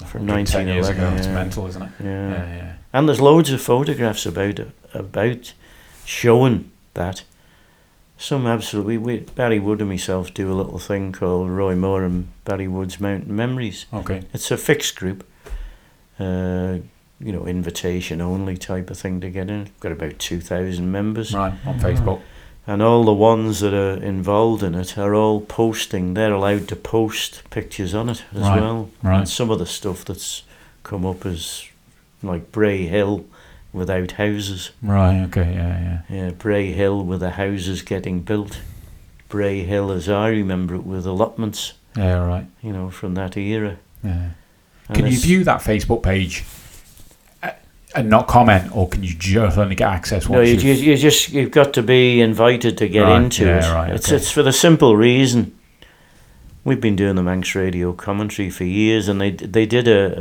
Yeah, 0.00 0.06
From 0.06 0.20
110 0.26 0.68
years 0.68 0.88
ago. 0.88 1.02
1911, 1.02 1.18
It's 1.18 1.26
mental, 1.28 1.66
isn't 1.66 1.82
it? 1.82 1.90
Yeah. 2.02 2.30
Yeah, 2.30 2.56
yeah. 2.56 2.72
and 2.92 3.08
there's 3.08 3.20
loads 3.20 3.50
of 3.50 3.60
photographs 3.60 4.26
about 4.26 4.60
about 4.94 5.52
showing 6.04 6.70
that. 6.94 7.24
Some 8.20 8.46
absolutely. 8.48 8.98
We, 8.98 9.18
Barry 9.20 9.60
Wood 9.60 9.80
and 9.80 9.88
myself 9.90 10.34
do 10.34 10.50
a 10.52 10.54
little 10.54 10.78
thing 10.80 11.12
called 11.12 11.50
Roy 11.50 11.76
Moore 11.76 12.02
and 12.02 12.28
Barry 12.44 12.66
Wood's 12.66 12.98
Mountain 13.00 13.34
Memories. 13.36 13.86
Okay. 13.92 14.22
It's 14.34 14.50
a 14.50 14.56
fixed 14.56 14.96
group, 14.96 15.24
uh, 16.18 16.78
you 17.20 17.32
know, 17.32 17.46
invitation 17.46 18.20
only 18.20 18.56
type 18.56 18.90
of 18.90 18.98
thing 18.98 19.20
to 19.20 19.30
get 19.30 19.48
in. 19.48 19.64
We've 19.64 19.80
Got 19.80 19.92
about 19.92 20.18
2,000 20.18 20.90
members. 20.90 21.32
Right, 21.32 21.54
on 21.64 21.78
Facebook. 21.78 22.20
And 22.68 22.82
all 22.82 23.02
the 23.04 23.14
ones 23.14 23.60
that 23.60 23.72
are 23.72 23.94
involved 24.02 24.62
in 24.62 24.74
it 24.74 24.98
are 24.98 25.14
all 25.14 25.40
posting, 25.40 26.12
they're 26.12 26.34
allowed 26.34 26.68
to 26.68 26.76
post 26.76 27.42
pictures 27.48 27.94
on 27.94 28.10
it 28.10 28.22
as 28.34 28.42
Right, 28.42 28.60
well. 28.60 28.90
right. 29.02 29.18
And 29.20 29.28
some 29.28 29.48
of 29.50 29.58
the 29.58 29.64
stuff 29.66 30.04
that's 30.04 30.42
come 30.82 31.06
up 31.06 31.24
is 31.24 31.66
like 32.22 32.52
Bray 32.52 32.86
Hill 32.86 33.24
without 33.72 34.12
houses. 34.12 34.70
Right, 34.82 35.22
okay, 35.24 35.54
yeah, 35.54 36.02
yeah. 36.10 36.16
Yeah, 36.24 36.30
Bray 36.32 36.72
Hill 36.72 37.02
with 37.04 37.20
the 37.20 37.30
houses 37.30 37.80
getting 37.80 38.20
built. 38.20 38.60
Bray 39.30 39.62
Hill, 39.62 39.90
as 39.90 40.06
I 40.08 40.28
remember 40.28 40.74
it, 40.74 40.84
with 40.84 41.06
allotments, 41.06 41.72
Yeah, 41.96 42.18
right. 42.22 42.46
you 42.62 42.72
know, 42.74 42.90
from 42.90 43.14
that 43.14 43.36
era. 43.36 43.76
Yeah. 44.04 44.30
And 44.88 44.96
Can 44.96 45.06
you 45.06 45.18
view 45.18 45.42
that 45.44 45.60
Facebook 45.62 46.02
page 46.02 46.44
and 47.94 48.08
not 48.10 48.28
comment, 48.28 48.74
or 48.76 48.88
can 48.88 49.02
you 49.02 49.14
just 49.14 49.56
only 49.58 49.74
get 49.74 49.88
access 49.88 50.28
No, 50.28 50.38
once 50.38 50.48
you, 50.48 50.54
you've- 50.70 50.80
you, 50.84 50.90
you 50.92 50.96
just 50.98 51.30
you've 51.30 51.50
got 51.50 51.72
to 51.74 51.82
be 51.82 52.20
invited 52.20 52.76
to 52.78 52.88
get 52.88 53.02
Right, 53.02 53.22
into 53.22 53.46
yeah, 53.46 53.70
it. 53.70 53.74
right, 53.74 53.92
it's 53.94 54.08
okay. 54.08 54.16
it's 54.16 54.30
for 54.30 54.42
the 54.42 54.52
simple 54.52 54.96
reason 54.96 55.54
we've 56.64 56.80
been 56.80 56.96
doing 56.96 57.14
the 57.16 57.22
Manx 57.22 57.54
Radio 57.54 57.92
commentary 57.94 58.50
for 58.50 58.64
years, 58.64 59.08
and 59.08 59.20
they 59.20 59.30
they 59.30 59.64
did 59.66 59.88
a, 59.88 60.20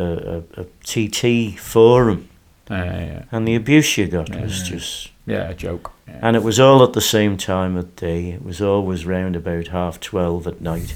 a, 0.57 0.61
a, 0.61 0.61
a 0.61 0.65
TT 0.83 1.59
forum, 1.59 2.29
Yeah, 2.69 2.83
yeah, 3.05 3.23
and 3.31 3.47
the 3.47 3.55
abuse 3.55 3.97
you 3.97 4.07
got 4.07 4.29
Yeah, 4.29 4.41
was 4.43 4.63
just, 4.63 5.09
Yeah, 5.25 5.49
a 5.49 5.53
joke. 5.53 5.91
And 6.07 6.35
it 6.37 6.43
was 6.43 6.57
all 6.59 6.83
at 6.83 6.93
the 6.93 7.01
same 7.01 7.35
time 7.35 7.75
of 7.75 7.95
day. 7.97 8.29
It 8.31 8.43
was 8.45 8.61
always 8.61 9.05
round 9.05 9.35
about 9.35 9.67
half 9.67 9.99
twelve 9.99 10.47
at 10.47 10.61
night. 10.61 10.95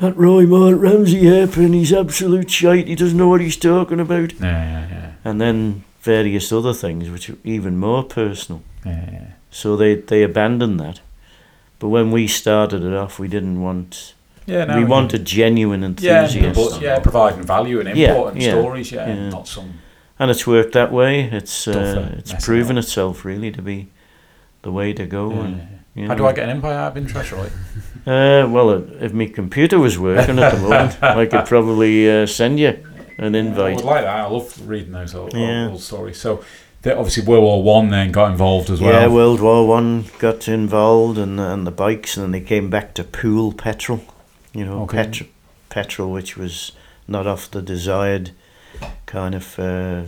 That 0.00 0.16
Roy 0.16 0.46
Mort 0.46 0.78
Ramsey 0.78 1.26
hairpin, 1.26 1.74
he's 1.74 1.92
absolute 1.92 2.50
shite. 2.50 2.88
He 2.88 2.94
doesn't 2.94 3.18
know 3.18 3.28
what 3.28 3.42
he's 3.42 3.56
talking 3.56 4.00
about. 4.00 4.32
yeah, 4.32 4.40
yeah, 4.40 4.88
yeah, 4.88 5.12
And 5.24 5.40
then 5.40 5.84
various 6.00 6.50
other 6.50 6.72
things, 6.72 7.10
which 7.10 7.28
are 7.28 7.36
even 7.44 7.76
more 7.76 8.02
personal. 8.02 8.62
yeah, 8.84 9.10
yeah. 9.12 9.26
So 9.50 9.76
they, 9.76 9.96
they 9.96 10.22
abandoned 10.22 10.80
that. 10.80 11.00
But 11.78 11.88
when 11.88 12.10
we 12.10 12.28
started 12.28 12.82
it 12.82 12.94
off, 12.94 13.18
we 13.18 13.28
didn't 13.28 13.60
want. 13.60 14.14
Yeah, 14.46 14.64
no, 14.64 14.76
we 14.76 14.82
yeah. 14.82 14.88
wanted 14.88 15.24
genuine 15.26 15.96
yeah, 16.00 16.52
but, 16.54 16.80
yeah, 16.80 16.98
providing 16.98 17.42
value 17.42 17.78
and 17.80 17.96
Yeah, 17.96 18.10
important 18.10 18.42
yeah, 18.42 18.50
stories. 18.50 18.92
Yeah, 18.92 19.06
yeah. 19.06 19.28
not 19.28 19.48
some. 19.48 19.74
And 20.18 20.30
it's 20.30 20.46
worked 20.46 20.72
that 20.72 20.92
way. 20.92 21.24
It's 21.24 21.68
uh, 21.68 22.14
it's 22.18 22.44
proven 22.44 22.78
itself 22.78 23.24
really 23.24 23.50
to 23.52 23.62
be 23.62 23.88
the 24.62 24.72
way 24.72 24.92
to 24.94 25.06
go. 25.06 25.30
And. 25.30 25.79
You 25.94 26.06
How 26.06 26.14
know. 26.14 26.18
do 26.18 26.26
I 26.26 26.32
get 26.32 26.44
an 26.44 26.50
Empire 26.50 26.74
out 26.74 26.92
of 26.92 26.96
interest, 26.96 27.32
Roy? 27.32 27.46
Uh, 28.06 28.48
well, 28.48 28.70
uh, 28.70 28.80
if 29.00 29.12
my 29.12 29.26
computer 29.26 29.78
was 29.78 29.98
working 29.98 30.38
at 30.38 30.54
the 30.54 30.60
moment, 30.60 31.02
I 31.02 31.26
could 31.26 31.46
probably 31.46 32.10
uh, 32.10 32.26
send 32.26 32.58
you 32.58 32.78
an 33.18 33.34
invite. 33.34 33.72
I 33.72 33.76
would 33.76 33.84
like 33.84 34.04
that. 34.04 34.16
I 34.20 34.26
love 34.26 34.68
reading 34.68 34.92
those 34.92 35.14
old, 35.14 35.34
Yeah. 35.34 35.64
old, 35.64 35.72
old 35.72 35.80
stories. 35.82 36.18
So, 36.18 36.42
the, 36.82 36.96
obviously, 36.96 37.24
World 37.26 37.42
War 37.44 37.62
One 37.62 37.90
then 37.90 38.10
got 38.10 38.30
involved 38.30 38.70
as 38.70 38.80
well. 38.80 38.92
Yeah, 38.92 39.06
World 39.08 39.40
War 39.40 39.66
One 39.68 40.06
got 40.18 40.48
involved 40.48 41.18
and 41.18 41.38
and 41.38 41.66
the 41.66 41.70
bikes, 41.70 42.16
and 42.16 42.24
then 42.24 42.30
they 42.32 42.40
came 42.40 42.70
back 42.70 42.94
to 42.94 43.04
pool 43.04 43.52
petrol. 43.52 44.00
You 44.54 44.64
know, 44.64 44.82
Okay. 44.84 44.96
petro- 45.04 45.26
petrol, 45.68 46.10
which 46.10 46.36
was 46.38 46.72
not 47.06 47.26
off 47.26 47.50
the 47.50 47.60
desired 47.60 48.30
kind 49.04 49.34
of 49.34 49.58
uh, 49.58 50.02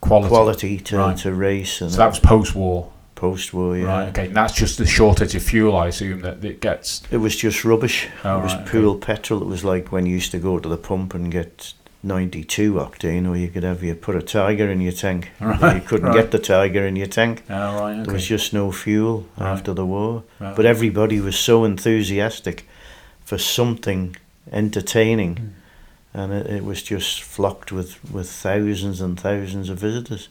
quality. 0.00 0.28
quality 0.28 0.78
to, 0.78 0.96
Right. 0.98 1.16
to 1.18 1.32
race 1.32 1.80
and 1.80 1.90
So 1.92 1.98
that 1.98 2.08
was 2.08 2.18
post-war, 2.18 2.90
post-war. 3.24 3.76
Yeah, 3.76 3.84
right? 3.86 4.08
Okay, 4.08 4.26
and 4.26 4.36
that's 4.36 4.54
just 4.54 4.76
the 4.78 4.86
shortage 4.86 5.34
of 5.34 5.42
fuel, 5.42 5.76
I 5.76 5.86
assume 5.88 6.20
that 6.20 6.44
it 6.44 6.60
gets. 6.60 7.02
it 7.10 7.18
was 7.18 7.34
just 7.36 7.64
rubbish. 7.64 8.08
Oh, 8.22 8.38
it 8.38 8.42
was 8.42 8.54
right, 8.54 8.74
okay. 8.74 9.06
petrol. 9.06 9.42
It 9.42 9.46
was 9.46 9.64
like 9.64 9.92
when 9.92 10.04
you 10.06 10.14
used 10.14 10.32
to 10.32 10.38
go 10.38 10.58
to 10.58 10.68
the 10.68 10.76
pump 10.76 11.14
and 11.14 11.32
get. 11.32 11.74
92 12.06 12.74
octane, 12.74 13.26
or 13.26 13.34
you 13.34 13.48
could 13.48 13.62
have 13.62 13.82
you 13.82 13.94
put 13.94 14.14
a 14.14 14.20
tiger 14.20 14.70
in 14.70 14.82
your 14.82 14.92
tank. 14.92 15.32
Right, 15.40 15.76
you 15.76 15.80
couldn't 15.88 16.08
right. 16.08 16.20
get 16.20 16.32
the 16.32 16.38
tiger 16.38 16.86
in 16.86 16.96
your 16.96 17.06
tank. 17.06 17.42
Oh, 17.48 17.80
right. 17.80 17.92
okay. 17.94 18.02
There 18.02 18.12
was 18.12 18.26
just 18.26 18.52
no 18.52 18.70
fuel 18.72 19.26
Right. 19.38 19.52
after 19.52 19.72
the 19.72 19.86
war. 19.86 20.24
But 20.38 20.66
everybody 20.66 21.18
was 21.18 21.38
so 21.38 21.64
enthusiastic 21.64 22.68
for 23.24 23.38
something 23.38 24.16
entertaining, 24.52 25.36
hmm. 25.36 26.20
and 26.20 26.32
it, 26.34 26.46
it 26.56 26.64
was 26.64 26.82
just 26.82 27.22
flocked 27.22 27.72
with, 27.72 27.90
with 28.12 28.28
thousands 28.30 29.00
and 29.00 29.18
thousands 29.18 29.70
of 29.70 29.78
visitors. 29.78 30.28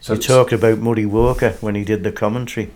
So 0.00 0.14
you 0.14 0.18
talked 0.20 0.52
about 0.52 0.78
Murray 0.78 1.06
Walker 1.06 1.50
when 1.60 1.74
he 1.74 1.84
did 1.84 2.02
the 2.04 2.12
commentary. 2.12 2.70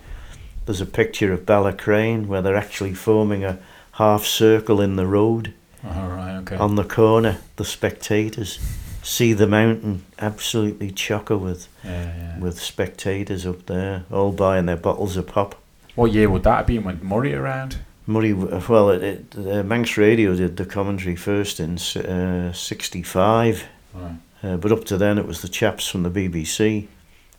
There's 0.65 0.81
a 0.81 0.85
picture 0.85 1.31
of 1.33 1.45
Ballacraine 1.45 2.27
where 2.27 2.41
they're 2.41 2.55
actually 2.55 2.93
forming 2.93 3.43
a 3.43 3.59
half 3.93 4.25
circle 4.25 4.81
in 4.81 4.95
the 4.95 5.07
road 5.07 5.53
Oh, 5.83 6.07
right. 6.07 6.35
Okay. 6.37 6.55
on 6.57 6.75
the 6.75 6.83
corner. 6.83 7.37
The 7.55 7.65
spectators 7.65 8.59
see 9.03 9.33
the 9.33 9.47
mountain 9.47 10.03
absolutely 10.19 10.91
chocker 10.91 11.39
with, 11.39 11.67
yeah, 11.83 12.03
yeah. 12.17 12.39
with 12.39 12.59
spectators 12.59 13.45
up 13.45 13.65
there, 13.67 14.03
all 14.11 14.31
buying 14.31 14.65
their 14.65 14.77
bottles 14.77 15.15
of 15.17 15.27
pop. 15.27 15.55
What 15.93 16.11
year 16.11 16.29
would 16.29 16.43
that 16.43 16.57
have 16.57 16.67
been 16.67 16.83
when 16.83 16.99
Murray 17.03 17.33
around? 17.35 17.77
Murray, 18.07 18.33
well, 18.33 18.89
it, 18.89 19.03
it, 19.03 19.25
uh, 19.37 19.63
Manx 19.63 19.97
Radio 19.97 20.35
did 20.35 20.57
the 20.57 20.65
commentary 20.65 21.15
first 21.15 21.59
in 21.59 21.75
uh, 22.03 22.51
65, 22.53 23.63
Right. 23.93 24.15
uh, 24.43 24.57
but 24.57 24.71
up 24.71 24.85
to 24.85 24.97
then 24.97 25.17
it 25.17 25.25
was 25.27 25.41
the 25.41 25.47
chaps 25.47 25.87
from 25.87 26.03
the 26.03 26.09
BBC. 26.09 26.87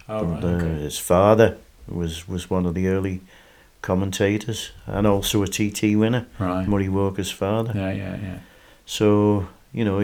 Oh, 0.09 0.25
right. 0.25 0.43
and, 0.45 0.63
uh, 0.63 0.83
His 0.83 0.99
father 0.99 1.57
was, 1.89 2.29
was 2.29 2.49
one 2.51 2.67
of 2.67 2.75
the 2.75 2.89
early 2.89 3.21
commentators 3.83 4.73
and 4.87 5.07
also 5.07 5.43
a 5.43 5.47
TT 5.47 5.97
winner, 5.97 6.27
Right. 6.39 6.67
Murray 6.67 6.89
Walker's 6.89 7.31
father. 7.31 7.73
Yeah, 7.75 7.93
yeah, 7.93 8.17
yeah. 8.21 8.39
So, 8.85 9.49
you 9.73 9.85
know, 9.85 10.01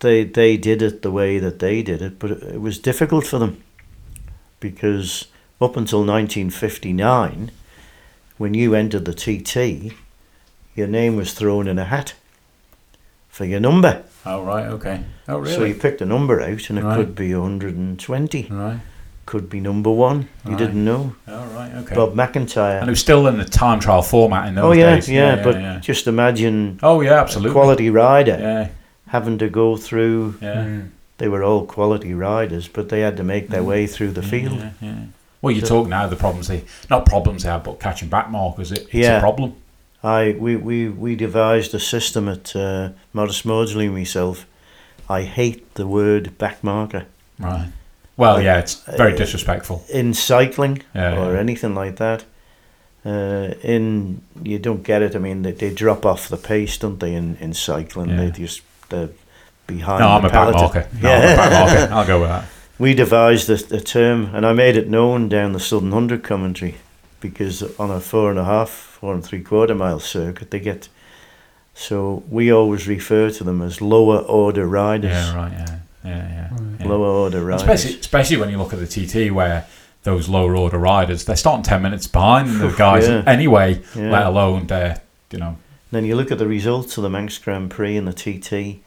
they, 0.00 0.24
they 0.24 0.56
did 0.56 0.82
it 0.82 1.02
the 1.02 1.10
way 1.10 1.38
that 1.38 1.58
they 1.58 1.82
did 1.82 2.02
it, 2.02 2.18
but 2.18 2.30
it, 2.32 2.42
it 2.54 2.60
was 2.60 2.78
difficult 2.78 3.26
for 3.26 3.38
them 3.38 3.62
because 4.60 5.26
up 5.60 5.76
until 5.76 6.00
1959, 6.00 7.50
when 8.38 8.54
you 8.54 8.74
entered 8.74 9.04
the 9.04 9.14
TT, 9.14 9.94
your 10.74 10.86
name 10.88 11.16
was 11.16 11.34
thrown 11.34 11.68
in 11.68 11.78
a 11.78 11.84
hat 11.84 12.14
for 13.28 13.44
your 13.44 13.60
number. 13.60 14.02
Oh, 14.26 14.42
right. 14.42 14.66
Okay. 14.66 15.04
Oh, 15.28 15.38
really? 15.38 15.54
So 15.54 15.64
you 15.64 15.74
picked 15.74 16.00
a 16.00 16.06
number 16.06 16.40
out, 16.40 16.68
and 16.70 16.78
it 16.78 16.84
Right. 16.84 16.96
could 16.96 17.14
be 17.14 17.34
120, 17.34 18.48
right. 18.50 18.80
Could 19.32 19.48
be 19.48 19.60
number 19.60 19.90
one. 19.90 20.28
You 20.44 20.50
Right. 20.50 20.58
didn't 20.58 20.84
know. 20.84 21.14
Oh, 21.26 21.44
right. 21.56 21.72
Okay. 21.80 21.94
Bob 21.94 22.14
McIntyre. 22.14 22.80
and 22.80 22.88
it 22.90 22.92
was 22.92 23.00
still 23.00 23.26
in 23.28 23.38
the 23.38 23.46
time 23.46 23.80
trial 23.80 24.02
format 24.02 24.46
in 24.48 24.54
those 24.56 24.64
oh 24.64 24.72
yeah, 24.72 24.94
days. 24.96 25.08
yeah, 25.08 25.42
but 25.42 25.54
yeah. 25.54 25.78
just 25.80 26.06
imagine 26.06 26.78
Oh, 26.82 27.00
yeah, 27.00 27.12
a 27.14 27.20
absolutely. 27.22 27.52
quality 27.52 27.88
rider 27.88 28.36
Yeah, 28.38 28.68
having 29.08 29.38
to 29.38 29.48
go 29.48 29.76
through. 29.78 30.34
yeah. 30.42 30.80
They 31.16 31.28
were 31.28 31.42
all 31.42 31.64
quality 31.64 32.12
riders, 32.12 32.68
but 32.68 32.90
they 32.90 33.00
had 33.00 33.16
to 33.16 33.22
make 33.24 33.48
their 33.48 33.62
way 33.62 33.86
through 33.86 34.10
the 34.12 34.22
field. 34.22 34.58
Yeah, 34.58 34.70
yeah. 34.82 34.94
Well, 35.40 35.54
you 35.56 35.62
So- 35.62 35.68
talk 35.68 35.88
now 35.88 36.06
the 36.08 36.16
problems 36.16 36.48
they 36.48 36.64
not 36.90 37.06
problems 37.06 37.42
they 37.44 37.48
have, 37.48 37.64
but 37.64 37.80
catching 37.80 38.10
back 38.10 38.30
markers. 38.30 38.70
It, 38.70 38.80
it's 38.80 38.94
Yeah. 39.06 39.16
a 39.16 39.20
problem. 39.20 39.54
I 40.04 40.36
we, 40.38 40.56
we, 40.56 40.88
we 41.04 41.16
devised 41.16 41.72
a 41.74 41.80
system 41.80 42.28
at 42.28 42.54
uh, 42.54 42.90
Morris 43.14 43.44
Maudsley 43.46 43.86
and 43.86 43.94
myself. 43.94 44.44
I 45.08 45.22
hate 45.22 45.60
the 45.74 45.86
word 45.86 46.24
backmarker 46.38 47.04
Right. 47.38 47.68
Well, 48.16 48.40
yeah, 48.42 48.58
it's 48.58 48.74
very 48.96 49.14
uh, 49.14 49.16
disrespectful. 49.16 49.84
in 49.92 50.14
cycling 50.14 50.82
Yeah, 50.94 51.18
or 51.18 51.32
yeah. 51.32 51.40
anything 51.40 51.74
like 51.74 51.96
that. 51.96 52.24
Uh, 53.04 53.54
in 53.62 54.20
you 54.44 54.58
don't 54.58 54.82
get 54.84 55.02
it. 55.02 55.16
I 55.16 55.18
mean, 55.18 55.42
they, 55.42 55.52
they 55.52 55.74
drop 55.74 56.04
off 56.06 56.28
the 56.28 56.36
pace, 56.36 56.78
don't 56.78 56.98
they? 57.00 57.14
In 57.14 57.36
in 57.40 57.52
cycling, 57.54 58.10
Yeah. 58.10 58.16
they 58.30 58.30
just 58.42 58.62
they're 58.88 59.08
behind. 59.66 60.00
No, 60.00 60.08
I'm 60.08 60.22
the 60.22 60.28
a 60.28 60.30
back 60.32 60.54
marker. 60.54 60.86
No, 61.02 61.10
I'm 61.10 61.22
a 61.32 61.36
back 61.36 61.52
marker. 61.52 61.94
I'll 61.94 62.06
go 62.06 62.20
with 62.20 62.28
that. 62.30 62.44
We 62.78 62.94
devised 62.94 63.48
a, 63.50 63.76
a 63.76 63.80
term, 63.80 64.34
and 64.34 64.44
I 64.44 64.52
made 64.54 64.76
it 64.76 64.88
known 64.88 65.28
down 65.28 65.52
the 65.52 65.60
Southern 65.60 65.92
Hundred 65.92 66.22
commentary, 66.24 66.74
because 67.20 67.62
on 67.78 67.90
a 67.90 68.00
four 68.00 68.30
and 68.30 68.38
a 68.38 68.44
half, 68.44 68.70
four 68.70 69.14
and 69.14 69.24
three 69.24 69.42
quarter 69.42 69.74
mile 69.74 70.00
circuit, 70.00 70.50
they 70.50 70.58
get. 70.60 70.88
So 71.74 72.22
we 72.28 72.52
always 72.52 72.88
refer 72.88 73.30
to 73.30 73.44
them 73.44 73.62
as 73.62 73.80
lower 73.80 74.18
order 74.18 74.66
riders. 74.66 75.10
Yeah, 75.12 75.34
right. 75.36 75.52
Yeah, 75.52 75.78
yeah, 76.04 76.50
yeah. 76.50 76.58
yeah. 76.80 76.86
Lower 76.88 77.06
order 77.06 77.44
riders. 77.44 77.62
Especially, 77.62 78.00
especially 78.00 78.36
when 78.38 78.50
you 78.50 78.58
look 78.58 78.72
at 78.72 78.80
the 78.80 78.86
TT 78.86 79.32
where 79.32 79.66
those 80.04 80.28
lower 80.28 80.56
order 80.56 80.78
riders 80.78 81.24
they're 81.24 81.36
starting 81.36 81.62
ten 81.62 81.80
minutes 81.80 82.06
behind 82.06 82.60
the 82.60 82.70
guys 82.76 83.08
Yeah. 83.08 83.22
anyway. 83.26 83.82
Yeah. 83.94 84.10
Let 84.10 84.26
alone 84.26 84.66
they're 84.66 85.00
you 85.30 85.38
know 85.38 85.56
Then 85.90 86.04
you 86.04 86.16
look 86.16 86.30
at 86.30 86.38
the 86.38 86.48
results 86.48 86.96
of 86.96 87.02
the 87.02 87.10
Manx 87.10 87.38
Grand 87.38 87.70
Prix 87.70 87.96
and 87.96 88.08
the 88.08 88.12
TT, 88.12 88.80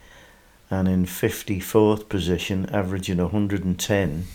and 0.70 0.88
in 0.88 1.06
54th 1.06 2.10
position, 2.10 2.68
averaging 2.72 3.18
110, 3.20 4.26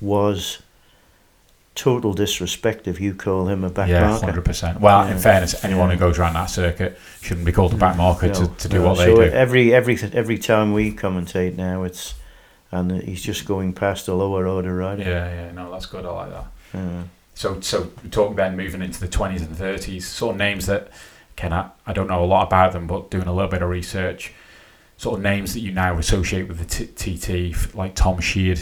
was 0.00 0.58
total 1.76 2.14
disrespect 2.14 2.88
if 2.88 3.00
you 3.00 3.14
call 3.14 3.48
him 3.48 3.62
a 3.62 3.70
back 3.70 3.88
yeah, 3.88 4.08
marker. 4.08 4.26
hundred 4.26 4.44
percent. 4.44 4.80
Well, 4.80 5.06
in 5.06 5.18
fairness, 5.18 5.62
anyone 5.64 5.90
who 5.90 5.96
goes 5.96 6.18
around 6.18 6.34
that 6.34 6.46
circuit 6.46 6.98
shouldn't 7.20 7.46
be 7.46 7.52
called 7.52 7.74
a 7.74 7.76
back 7.76 7.94
mm. 7.94 7.98
marker 7.98 8.32
to, 8.32 8.40
No, 8.40 8.46
to 8.48 8.68
do 8.68 8.78
no. 8.78 8.88
what 8.88 8.98
they 8.98 9.06
do. 9.06 9.22
Every 9.22 9.72
every 9.72 9.96
every 10.12 10.38
time 10.38 10.72
we 10.72 10.92
commentate 10.92 11.56
now, 11.56 11.84
it's 11.84 12.14
and 12.78 13.02
he's 13.02 13.22
just 13.22 13.44
going 13.46 13.72
past 13.72 14.08
a 14.08 14.14
lower 14.14 14.46
order 14.46 14.74
rider. 14.74 15.02
Yeah, 15.02 15.28
yeah, 15.34 15.52
no, 15.52 15.70
that's 15.70 15.86
good. 15.86 16.04
I 16.04 16.10
like 16.10 16.30
that. 16.30 16.78
Uh, 16.78 17.02
So, 17.34 17.60
so 17.60 17.90
we 18.02 18.08
talk 18.10 18.34
then 18.36 18.56
moving 18.56 18.82
into 18.82 18.98
the 19.00 19.08
twenties 19.08 19.42
and 19.42 19.54
thirties, 19.56 20.06
sort 20.08 20.34
of 20.34 20.38
names 20.38 20.66
that 20.66 20.88
can 21.36 21.52
I, 21.52 21.68
I 21.86 21.92
don't 21.92 22.06
know 22.08 22.24
a 22.24 22.26
lot 22.26 22.46
about 22.46 22.72
them, 22.72 22.86
but 22.86 23.10
doing 23.10 23.26
a 23.26 23.32
little 23.34 23.50
bit 23.50 23.60
of 23.62 23.68
research, 23.68 24.32
sort 24.96 25.18
of 25.18 25.22
names 25.22 25.52
that 25.52 25.60
you 25.60 25.70
now 25.72 25.98
associate 25.98 26.48
with 26.48 26.58
the 26.58 26.86
t- 26.96 27.52
TT, 27.52 27.74
like 27.74 27.94
Tom 27.94 28.20
Sheard, 28.20 28.60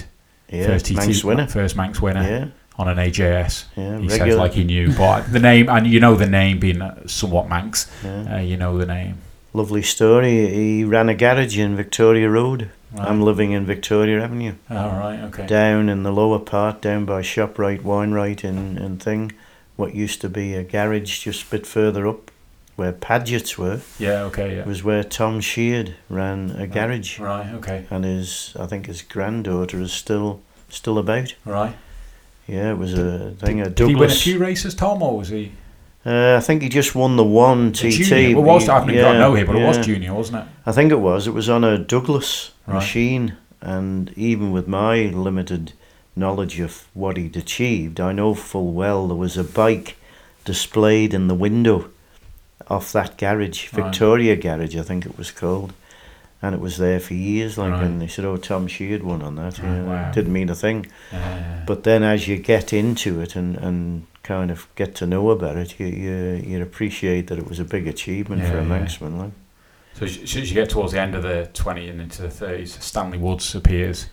yeah, 0.48 0.66
first 0.66 0.86
TT 0.86 0.96
Manx 0.96 1.22
winner. 1.24 1.46
first 1.46 1.76
Manx 1.76 2.02
winner 2.02 2.22
Yeah, 2.22 2.46
on 2.76 2.88
an 2.88 2.96
AJS. 2.98 3.64
yeah, 3.76 3.98
He 3.98 4.08
regular. 4.08 4.34
like 4.36 4.54
he 4.54 4.64
knew, 4.64 4.92
but 4.96 5.32
the 5.32 5.38
name 5.38 5.68
and 5.68 5.86
you 5.86 6.00
know 6.00 6.16
the 6.16 6.26
name 6.26 6.58
being 6.58 6.82
uh, 6.82 7.06
somewhat 7.06 7.48
Manx, 7.48 7.88
yeah. 8.04 8.36
uh, 8.36 8.40
you 8.40 8.56
know 8.56 8.76
the 8.76 8.86
name. 8.86 9.18
Lovely 9.52 9.82
story. 9.82 10.48
He 10.52 10.82
ran 10.82 11.08
a 11.08 11.14
garage 11.14 11.56
in 11.56 11.76
Victoria 11.76 12.28
Road. 12.28 12.70
Right. 12.94 13.08
I'm 13.08 13.22
living 13.22 13.50
in 13.52 13.66
Victoria 13.66 14.22
Avenue. 14.22 14.54
All 14.70 14.90
right, 14.92 15.18
okay. 15.24 15.46
down 15.46 15.88
in 15.88 16.04
the 16.04 16.12
lower 16.12 16.38
part, 16.38 16.80
down 16.80 17.04
by 17.04 17.22
Shoprite, 17.22 17.82
Wineright, 17.82 18.44
and, 18.44 18.78
and 18.78 19.02
thing, 19.02 19.32
what 19.74 19.94
used 19.96 20.20
to 20.20 20.28
be 20.28 20.54
a 20.54 20.62
garage 20.62 21.18
just 21.24 21.48
a 21.48 21.50
bit 21.50 21.66
further 21.66 22.06
up, 22.06 22.30
where 22.76 22.92
Paget's 22.92 23.58
were, 23.58 23.80
Yeah, 23.98 24.22
okay, 24.24 24.56
yeah. 24.58 24.64
was 24.64 24.84
where 24.84 25.02
Tom 25.02 25.40
Sheard 25.40 25.96
ran 26.08 26.50
a 26.52 26.68
garage, 26.68 27.18
Right, 27.18 27.52
okay, 27.54 27.86
and 27.90 28.04
his 28.04 28.54
I 28.58 28.66
think 28.66 28.86
his 28.86 29.02
granddaughter 29.02 29.80
is 29.80 29.92
still 29.92 30.40
still 30.68 30.98
about. 30.98 31.34
right. 31.44 31.74
Yeah, 32.46 32.72
it 32.72 32.78
was 32.78 32.92
a 32.92 33.30
thing. 33.38 33.60
A 33.62 33.70
Douglas. 33.70 33.76
Did 33.76 33.88
he 33.88 33.94
win 33.96 34.10
a 34.10 34.14
few 34.14 34.38
races, 34.38 34.74
Tom, 34.74 35.02
or 35.02 35.16
was 35.18 35.30
he 35.30 35.52
Uh, 36.04 36.36
I 36.36 36.40
think 36.40 36.60
he 36.62 36.68
just 36.68 36.94
won 36.94 37.16
the 37.16 37.24
one 37.24 37.68
a 37.68 37.72
TT. 37.72 37.90
junior? 38.04 38.36
Well, 38.36 38.44
was 38.56 38.68
I 38.68 38.74
haven't 38.74 38.94
got 38.94 39.12
yeah, 39.14 39.18
know 39.18 39.34
here, 39.34 39.46
but 39.46 39.56
it 39.56 39.64
was 39.66 39.78
junior, 39.84 40.12
wasn't 40.12 40.42
it? 40.42 40.48
I 40.66 40.72
think 40.72 40.92
it 40.92 41.00
was. 41.00 41.26
It 41.26 41.32
was 41.32 41.48
on 41.48 41.64
a 41.64 41.78
Douglas 41.78 42.50
Right. 42.66 42.74
machine, 42.76 43.36
and 43.60 44.12
even 44.16 44.52
with 44.52 44.66
my 44.68 45.02
limited 45.06 45.72
knowledge 46.16 46.60
of 46.60 46.86
what 46.94 47.16
he'd 47.16 47.36
achieved, 47.36 48.00
I 48.00 48.12
know 48.12 48.34
full 48.34 48.72
well 48.72 49.08
there 49.08 49.16
was 49.16 49.36
a 49.36 49.44
bike 49.44 49.96
displayed 50.44 51.12
in 51.14 51.28
the 51.28 51.34
window 51.34 51.90
off 52.68 52.92
that 52.92 53.18
garage, 53.18 53.72
Right. 53.72 53.84
Victoria 53.84 54.36
Garage, 54.36 54.76
I 54.76 54.82
think 54.82 55.04
it 55.06 55.18
was 55.18 55.30
called, 55.30 55.72
and 56.40 56.54
it 56.54 56.60
was 56.60 56.76
there 56.78 57.00
for 57.00 57.14
years. 57.14 57.58
Like, 57.58 57.72
Right. 57.72 57.82
and 57.84 58.00
they 58.00 58.06
said, 58.06 58.24
"Oh, 58.24 58.36
Tom 58.38 58.66
Sheard 58.66 59.02
won 59.02 59.20
on 59.22 59.34
that." 59.36 59.58
Right, 59.58 59.68
Yeah, 59.68 59.82
wow. 59.84 60.10
Didn't 60.12 60.32
mean 60.32 60.48
a 60.48 60.54
thing. 60.54 60.86
Yeah. 61.12 61.62
But 61.66 61.82
then, 61.84 62.02
as 62.02 62.26
you 62.28 62.36
get 62.38 62.72
into 62.72 63.20
it 63.20 63.36
and, 63.36 63.56
and 63.56 64.06
kind 64.22 64.50
of 64.50 64.66
get 64.76 64.94
to 64.96 65.06
know 65.06 65.28
about 65.30 65.56
it, 65.56 65.78
you 65.78 65.86
you, 65.86 66.42
you 66.46 66.62
appreciate 66.62 67.26
that 67.26 67.38
it 67.38 67.46
was 67.48 67.58
a 67.60 67.64
big 67.64 67.86
achievement 67.86 68.42
for 68.44 68.58
a 68.58 68.62
yeah. 68.62 68.68
Manxman. 68.68 69.18
Like. 69.18 69.32
So 69.94 70.04
as 70.06 70.16
as 70.16 70.50
you 70.50 70.54
get 70.54 70.70
towards 70.70 70.92
the 70.92 71.00
end 71.00 71.14
of 71.14 71.22
the 71.22 71.48
20 71.54 71.88
and 71.88 72.00
into 72.00 72.22
the 72.22 72.28
30s, 72.28 72.80
Stanley 72.82 73.18
Woods 73.18 73.54
appears. 73.54 74.06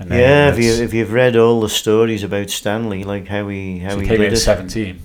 Yeah, 0.00 0.50
if 0.50 0.58
you, 0.62 0.70
if 0.84 0.94
you've 0.94 1.12
read 1.12 1.36
all 1.36 1.60
the 1.60 1.68
stories 1.68 2.22
about 2.22 2.50
Stanley, 2.50 3.02
like 3.04 3.26
how 3.26 3.48
he 3.48 3.80
how 3.80 3.90
so 3.90 3.96
he 3.96 4.02
he 4.02 4.08
came 4.08 4.20
did 4.20 4.28
at 4.28 4.32
it, 4.34 4.36
17. 4.36 5.00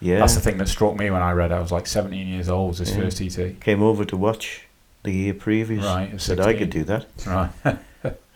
yeah, 0.00 0.18
That's 0.18 0.34
the 0.34 0.40
thing 0.40 0.58
that 0.58 0.68
struck 0.68 0.96
me 0.96 1.10
when 1.10 1.22
I 1.22 1.30
read 1.30 1.52
it. 1.52 1.54
I 1.54 1.60
was 1.60 1.70
like 1.70 1.86
17 1.86 2.26
years 2.26 2.48
old, 2.48 2.70
was 2.70 2.78
his 2.78 2.90
Yeah. 2.90 2.96
first 3.08 3.18
TT. 3.18 3.60
came 3.60 3.82
over 3.82 4.04
to 4.04 4.16
watch 4.16 4.66
the 5.04 5.12
year 5.12 5.32
previous. 5.34 5.84
Right, 5.84 6.20
Said 6.20 6.40
I 6.40 6.54
could 6.54 6.70
do 6.70 6.84
that. 6.84 7.06
Right. 7.26 7.50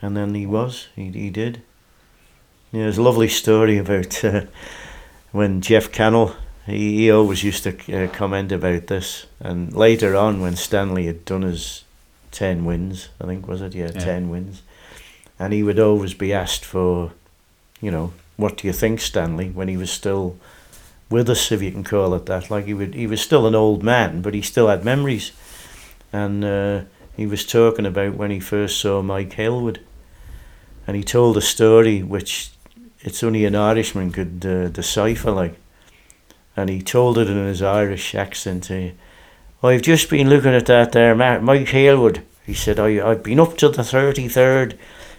And 0.02 0.14
then 0.16 0.34
he 0.34 0.44
was. 0.46 0.88
He, 0.94 1.10
he 1.10 1.30
did. 1.30 1.62
Yeah, 2.70 2.82
there's 2.82 2.98
a 2.98 3.02
lovely 3.02 3.28
story 3.28 3.78
about 3.78 4.22
uh, 4.22 4.42
when 5.32 5.62
Geoff 5.62 5.90
Cannell, 5.90 6.36
he, 6.66 6.96
he 6.96 7.10
always 7.10 7.44
used 7.44 7.62
to 7.64 8.04
uh, 8.04 8.08
comment 8.08 8.52
about 8.52 8.86
this. 8.88 9.26
And 9.40 9.72
later 9.72 10.16
on, 10.16 10.40
when 10.40 10.56
Stanley 10.56 11.06
had 11.06 11.24
done 11.24 11.42
his 11.42 11.84
10 12.32 12.64
wins, 12.64 13.08
I 13.20 13.26
think, 13.26 13.46
was 13.46 13.62
it? 13.62 13.74
Yeah, 13.74 13.90
Yeah. 13.94 14.00
10 14.00 14.28
wins. 14.28 14.62
And 15.38 15.52
he 15.52 15.62
would 15.62 15.78
always 15.78 16.14
be 16.14 16.32
asked 16.32 16.64
for, 16.64 17.12
you 17.80 17.90
know, 17.90 18.12
what 18.36 18.58
do 18.58 18.66
you 18.66 18.72
think, 18.72 19.00
Stanley, 19.00 19.50
when 19.50 19.68
he 19.68 19.76
was 19.76 19.90
still 19.90 20.36
with 21.08 21.30
us, 21.30 21.52
if 21.52 21.62
you 21.62 21.70
can 21.70 21.84
call 21.84 22.14
it 22.14 22.26
that. 22.26 22.50
Like 22.50 22.66
he 22.66 22.74
would, 22.74 22.94
he 22.94 23.06
was 23.06 23.20
still 23.20 23.46
an 23.46 23.54
old 23.54 23.82
man, 23.82 24.22
but 24.22 24.34
he 24.34 24.42
still 24.42 24.68
had 24.68 24.84
memories. 24.84 25.32
And 26.12 26.44
uh, 26.44 26.80
he 27.16 27.26
was 27.26 27.46
talking 27.46 27.86
about 27.86 28.14
when 28.14 28.30
he 28.30 28.40
first 28.40 28.80
saw 28.80 29.02
Mike 29.02 29.30
Hailwood 29.30 29.78
and 30.86 30.96
he 30.96 31.02
told 31.02 31.36
a 31.36 31.40
story 31.42 32.02
which 32.02 32.50
it's 33.00 33.22
only 33.22 33.44
an 33.44 33.54
Irishman 33.54 34.12
could 34.12 34.44
uh, 34.46 34.68
decipher 34.68 35.30
like 35.30 35.56
and 36.56 36.70
he 36.70 36.80
told 36.80 37.18
it 37.18 37.28
in 37.28 37.36
his 37.36 37.62
Irish 37.62 38.14
accent 38.14 38.70
uh, 38.70 38.88
I've 39.62 39.82
just 39.82 40.10
been 40.10 40.28
looking 40.28 40.54
at 40.54 40.66
that 40.66 40.92
there 40.92 41.14
Mike 41.14 41.68
Hailwood 41.68 42.22
he 42.44 42.54
said 42.54 42.78
I, 42.78 43.06
I've 43.06 43.22
been 43.22 43.40
up 43.40 43.56
to 43.58 43.68
the 43.68 43.82
33rd 43.82 44.76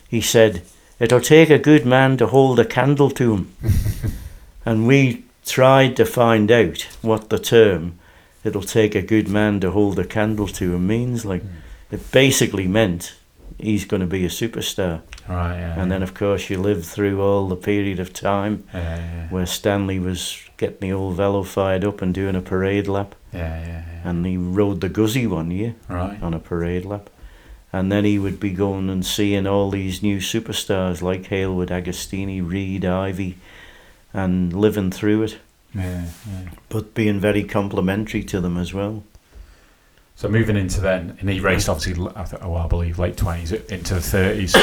he 0.09 0.21
said 0.21 0.61
it'll 0.99 1.21
take 1.21 1.49
a 1.49 1.59
good 1.59 1.85
man 1.85 2.17
to 2.17 2.27
hold 2.27 2.59
a 2.59 2.65
candle 2.65 3.09
to 3.11 3.35
him 3.35 3.55
and 4.65 4.87
we 4.87 5.25
tried 5.45 5.95
to 5.95 6.05
find 6.05 6.51
out 6.51 6.81
what 7.01 7.29
the 7.29 7.39
term 7.39 7.97
it'll 8.47 8.61
take 8.61 8.95
a 8.95 9.01
good 9.01 9.27
man 9.27 9.59
to 9.59 9.71
hold 9.71 9.99
a 9.99 10.05
candle 10.05 10.47
to 10.47 10.73
him 10.73 10.87
means. 10.87 11.25
Like 11.25 11.43
it 11.91 12.11
basically 12.11 12.67
meant 12.67 13.15
he's 13.59 13.85
going 13.85 14.01
to 14.01 14.07
be 14.07 14.25
a 14.25 14.29
superstar 14.29 15.01
Right. 15.29 15.57
Yeah. 15.57 15.81
and 15.81 15.91
then, 15.91 16.03
of 16.03 16.13
course, 16.13 16.49
you 16.49 16.57
lived 16.59 16.85
through 16.85 17.21
all 17.21 17.47
the 17.47 17.55
period 17.55 17.99
of 17.99 18.13
time 18.13 18.63
Yeah. 18.73 18.95
Yeah. 18.97 19.27
where 19.29 19.45
Stanley 19.45 19.99
was 19.99 20.37
getting 20.57 20.79
the 20.79 20.93
old 20.93 21.15
velo 21.15 21.43
fired 21.43 21.83
up 21.83 22.01
and 22.01 22.13
doing 22.13 22.35
a 22.35 22.41
parade 22.41 22.87
lap. 22.87 23.13
Yeah. 23.33 23.59
Yeah. 23.59 23.67
yeah. 23.67 24.09
And 24.09 24.25
he 24.25 24.37
rode 24.37 24.79
the 24.81 24.89
Guzzi 24.89 25.27
one 25.27 25.51
year 25.51 25.75
Right. 25.89 26.21
on 26.23 26.33
a 26.33 26.39
parade 26.39 26.85
lap. 26.85 27.09
And 27.73 27.91
then 27.91 28.05
he 28.05 28.17
would 28.17 28.39
be 28.39 28.51
going 28.51 28.89
and 28.89 29.05
seeing 29.05 29.45
all 29.45 29.69
these 29.69 30.01
new 30.01 30.17
superstars 30.19 31.01
like 31.01 31.23
Hailwood, 31.29 31.69
Agostini, 31.69 32.41
Read, 32.41 32.85
Ivy, 32.85 33.37
and 34.13 34.53
living 34.53 34.89
through 34.91 35.23
it, 35.23 35.37
Yeah. 35.75 36.05
Yeah. 36.25 36.49
but 36.69 36.93
being 36.93 37.19
very 37.19 37.43
complimentary 37.43 38.23
to 38.23 38.39
them 38.39 38.57
as 38.57 38.73
well. 38.73 39.03
So 40.15 40.29
moving 40.29 40.55
into 40.55 40.79
then, 40.81 41.17
and 41.19 41.29
he 41.29 41.39
raced 41.39 41.69
obviously, 41.69 42.01
l- 42.01 42.13
I 42.15 42.23
th- 42.23 42.41
oh, 42.41 42.55
I 42.55 42.67
believe 42.67 42.97
late 42.97 43.17
twenties 43.17 43.51
into 43.51 43.93
the 43.95 44.01
thirties. 44.01 44.55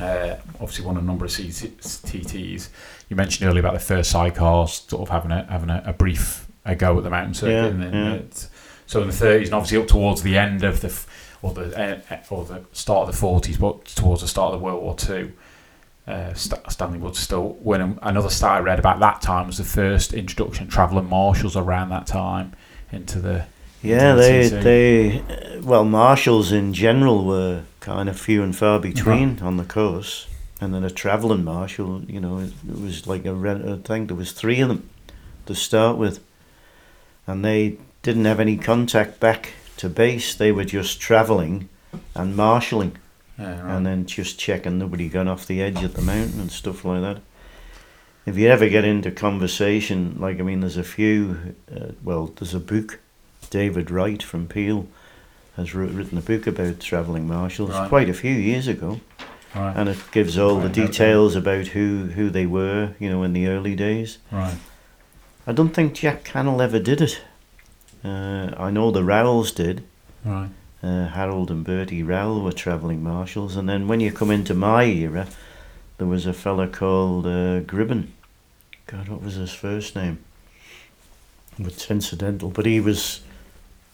Uh, 0.00 0.36
obviously, 0.60 0.84
won 0.84 0.96
a 0.96 1.02
number 1.02 1.24
of 1.24 1.30
TTs. 1.30 2.68
You 3.08 3.16
mentioned 3.16 3.48
earlier 3.48 3.60
about 3.60 3.74
the 3.74 3.80
first 3.80 4.12
sidecars, 4.14 4.88
sort 4.88 5.02
of 5.02 5.08
having 5.08 5.30
a 5.30 5.44
having 5.50 5.70
a, 5.70 5.82
a 5.86 5.92
brief 5.92 6.46
a 6.64 6.74
go 6.74 6.96
at 6.98 7.04
the 7.04 7.10
mountain 7.10 7.34
circuit. 7.34 7.52
Yeah, 7.52 7.64
and 7.66 7.82
then 7.82 7.92
yeah. 7.92 8.12
it- 8.14 8.48
so 8.86 9.02
in 9.02 9.08
the 9.08 9.12
thirties, 9.14 9.48
and 9.48 9.54
obviously 9.54 9.76
up 9.78 9.86
towards 9.86 10.22
the 10.22 10.38
end 10.38 10.64
of 10.64 10.80
the, 10.80 10.98
or 11.42 11.52
the 11.52 11.78
uh, 11.78 12.00
uh, 12.14 12.18
or 12.30 12.44
the 12.46 12.62
start 12.72 13.06
of 13.06 13.14
the 13.14 13.18
forties, 13.20 13.58
but 13.58 13.84
towards 13.84 14.22
the 14.22 14.28
start 14.28 14.54
of 14.54 14.60
the 14.60 14.64
World 14.64 14.82
War 14.82 14.94
Two. 14.94 15.32
Uh, 16.06 16.32
St- 16.32 16.72
Stanley 16.72 16.98
Wood 16.98 17.14
still 17.16 17.50
winning. 17.60 17.98
Another 18.00 18.30
stat 18.30 18.50
I 18.52 18.58
read 18.60 18.78
about 18.78 18.98
that 19.00 19.20
time 19.20 19.46
was 19.46 19.58
the 19.58 19.64
first 19.64 20.14
introduction 20.14 20.64
of 20.64 20.72
travelling 20.72 21.06
marshals 21.06 21.54
around 21.54 21.90
that 21.90 22.06
time 22.06 22.54
into 22.90 23.18
the 23.18 23.44
Yeah, 23.82 24.12
Into 24.12 24.22
they, 24.22 24.48
the 24.48 24.56
they, 24.62 25.56
uh, 25.58 25.60
well, 25.62 25.84
marshals 25.84 26.50
in 26.50 26.72
general 26.72 27.26
were 27.26 27.64
kind 27.88 28.08
of 28.10 28.20
few 28.20 28.42
and 28.42 28.54
far 28.54 28.78
between 28.78 29.40
on 29.40 29.56
the 29.56 29.64
course. 29.64 30.26
And 30.60 30.74
then 30.74 30.84
a 30.84 30.90
travelling 30.90 31.42
marshal, 31.44 32.02
you 32.04 32.20
know, 32.20 32.38
it, 32.38 32.52
it 32.68 32.78
was 32.80 33.06
like 33.06 33.24
a, 33.24 33.32
re- 33.32 33.72
I 33.72 33.76
think 33.82 34.08
there 34.08 34.16
was 34.16 34.32
three 34.32 34.60
of 34.60 34.68
them 34.68 34.90
to 35.46 35.54
start 35.54 35.96
with. 35.96 36.22
And 37.26 37.42
they 37.44 37.78
didn't 38.02 38.26
have 38.26 38.40
any 38.40 38.56
contact 38.58 39.20
back 39.20 39.52
to 39.78 39.88
base. 39.88 40.34
They 40.34 40.52
were 40.52 40.64
just 40.64 41.00
travelling 41.00 41.68
and 42.14 42.36
marshalling 42.36 42.96
Yeah, 43.38 43.60
right. 43.62 43.76
and 43.76 43.86
then 43.86 44.04
just 44.04 44.38
checking 44.38 44.78
nobody 44.78 45.08
gone 45.08 45.28
off 45.28 45.46
the 45.46 45.62
edge 45.62 45.82
of 45.82 45.94
the 45.94 46.02
mountain 46.02 46.40
and 46.40 46.52
stuff 46.52 46.84
like 46.84 47.00
that. 47.00 47.22
If 48.26 48.36
you 48.36 48.48
ever 48.48 48.68
get 48.68 48.84
into 48.84 49.10
conversation, 49.10 50.16
like 50.18 50.38
I 50.40 50.42
mean, 50.42 50.60
there's 50.60 50.76
a 50.76 50.84
few. 50.84 51.54
Uh, 51.74 51.92
well, 52.04 52.26
there's 52.36 52.52
a 52.52 52.60
book. 52.60 52.98
David 53.48 53.90
Wright 53.90 54.22
from 54.22 54.46
Peel 54.46 54.86
has 55.58 55.74
wr- 55.74 55.82
written 55.84 56.16
a 56.16 56.22
book 56.22 56.46
about 56.46 56.80
travelling 56.80 57.26
marshals 57.28 57.70
Right. 57.70 57.88
quite 57.88 58.08
a 58.08 58.14
few 58.14 58.32
years 58.32 58.66
ago, 58.68 59.00
right, 59.54 59.76
and 59.76 59.88
it 59.90 59.98
gives 60.12 60.38
all 60.38 60.60
the 60.60 60.68
details 60.70 61.36
about 61.36 61.66
who 61.68 62.06
who 62.14 62.30
they 62.30 62.46
were, 62.46 62.94
you 62.98 63.10
know, 63.10 63.22
in 63.24 63.34
the 63.34 63.48
early 63.48 63.74
days. 63.74 64.18
right, 64.32 64.56
I 65.46 65.52
don't 65.52 65.74
think 65.74 65.92
Jack 65.94 66.24
Cannell 66.24 66.62
ever 66.62 66.78
did 66.78 67.00
it. 67.02 67.20
Uh, 68.04 68.54
I 68.56 68.70
know 68.70 68.90
the 68.90 69.04
Rowells 69.04 69.52
did. 69.52 69.82
right. 70.24 70.48
Uh, 70.80 71.08
Harold 71.08 71.50
and 71.50 71.64
Bertie 71.64 72.04
Rowell 72.04 72.40
were 72.40 72.52
travelling 72.52 73.02
marshals, 73.02 73.56
and 73.56 73.68
then 73.68 73.88
when 73.88 73.98
you 73.98 74.12
come 74.12 74.30
into 74.30 74.54
my 74.54 74.84
era, 74.84 75.26
there 75.96 76.06
was 76.06 76.24
a 76.24 76.32
fella 76.32 76.68
called 76.68 77.26
uh, 77.26 77.58
Gribben. 77.66 78.06
God, 78.86 79.08
what 79.08 79.20
was 79.20 79.34
his 79.34 79.52
first 79.52 79.96
name? 79.96 80.18
It's 81.58 81.90
incidental, 81.90 82.50
but 82.50 82.64
he 82.64 82.78
was 82.80 83.22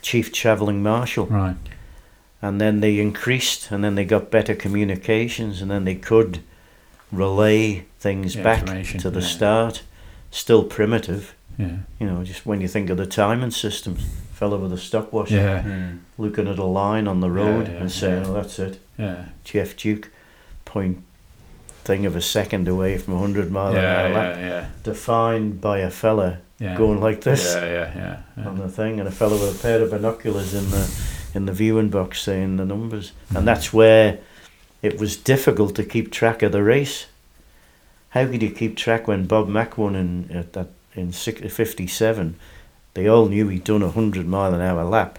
chief 0.04 0.30
travelling 0.30 0.82
marshal, 0.82 1.26
Right. 1.26 1.56
and 2.42 2.60
then 2.60 2.80
they 2.80 3.00
increased, 3.00 3.70
and 3.72 3.82
then 3.82 3.94
they 3.94 4.04
got 4.04 4.30
better 4.30 4.54
communications, 4.54 5.62
and 5.62 5.70
then 5.70 5.84
they 5.84 5.94
could 5.94 6.40
relay 7.10 7.84
things 7.98 8.36
Yeah, 8.36 8.42
back 8.42 8.66
to 8.98 9.10
the 9.10 9.20
yeah. 9.20 9.26
start. 9.26 9.82
Still 10.30 10.62
primitive, 10.64 11.34
Yeah. 11.58 11.76
you 11.98 12.06
know. 12.06 12.22
Just 12.24 12.44
when 12.44 12.60
you 12.60 12.68
think 12.68 12.90
of 12.90 12.96
the 12.98 13.06
timing 13.06 13.50
systems, 13.52 14.04
fella 14.34 14.58
with 14.58 14.72
a 14.72 14.78
stopwatch 14.78 15.30
Yeah. 15.30 15.62
Mm. 15.62 15.98
looking 16.18 16.48
at 16.48 16.58
a 16.58 16.64
line 16.64 17.06
on 17.08 17.20
the 17.20 17.30
road 17.30 17.68
yeah, 17.68 17.74
and 17.80 17.90
saying, 17.90 18.24
yeah. 18.24 18.28
"Oh, 18.28 18.34
that's 18.34 18.58
it." 18.58 18.78
Yeah. 18.98 19.16
Geoff 19.44 19.76
Duke, 19.76 20.10
point 20.64 20.98
thing 21.84 22.04
of 22.04 22.16
a 22.16 22.20
second 22.20 22.66
away 22.68 22.98
from 22.98 23.14
a 23.14 23.18
hundred 23.18 23.50
mile 23.50 23.72
Yeah. 23.74 23.80
an 23.80 23.86
hour 23.86 24.08
Yeah. 24.08 24.18
lap, 24.28 24.36
Yeah. 24.40 24.64
defined 24.82 25.60
by 25.60 25.78
a 25.78 25.90
fella 25.90 26.38
Yeah. 26.60 26.76
going 26.76 27.00
like 27.00 27.20
this 27.22 27.54
Yeah. 27.54 27.64
Yeah. 27.64 27.92
Yeah. 27.96 28.16
yeah. 28.36 28.46
on 28.48 28.58
the 28.58 28.68
thing, 28.68 29.00
and 29.00 29.08
a 29.08 29.12
fellow 29.12 29.36
with 29.38 29.58
a 29.58 29.62
pair 29.62 29.82
of 29.82 29.90
binoculars 29.90 30.54
in 30.54 30.70
the 30.70 30.88
in 31.34 31.46
the 31.46 31.52
viewing 31.52 31.88
box 31.90 32.22
saying 32.22 32.56
the 32.58 32.64
numbers, 32.64 33.10
Mhm. 33.32 33.38
and 33.38 33.48
that's 33.48 33.72
where 33.72 34.18
it 34.82 34.98
was 35.00 35.16
difficult 35.16 35.74
to 35.74 35.82
keep 35.82 36.12
track 36.12 36.42
of 36.42 36.52
the 36.52 36.62
race. 36.62 37.06
How 38.10 38.24
could 38.26 38.42
you 38.42 38.50
keep 38.50 38.76
track 38.76 39.08
when 39.08 39.26
Bob 39.26 39.48
Mack 39.48 39.76
won 39.76 39.96
in 39.96 40.30
at 40.32 40.52
that 40.52 40.68
in 40.94 41.12
six- 41.12 41.40
57? 41.52 42.36
They 42.94 43.08
all 43.08 43.26
knew 43.26 43.48
he'd 43.48 43.64
done 43.64 43.82
a 43.82 43.90
hundred 43.90 44.28
mile 44.28 44.54
an 44.54 44.60
hour 44.60 44.84
lap, 44.84 45.18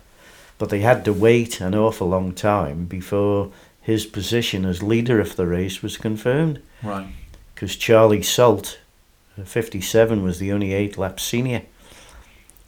but 0.58 0.70
they 0.70 0.80
had 0.80 1.04
to 1.04 1.12
wait 1.12 1.60
an 1.60 1.76
awful 1.76 2.08
long 2.08 2.32
time 2.32 2.86
before 2.86 3.50
his 3.82 4.06
position 4.06 4.64
as 4.64 4.82
leader 4.82 5.20
of 5.20 5.36
the 5.36 5.46
race 5.46 5.82
was 5.84 5.98
confirmed. 5.98 6.60
Right. 6.82 7.08
Because 7.54 7.76
Charlie 7.76 8.22
Salt, 8.24 8.78
57, 9.44 10.24
was 10.24 10.40
the 10.40 10.52
only 10.52 10.74
eight 10.74 10.98
lap 10.98 11.20
senior. 11.20 11.64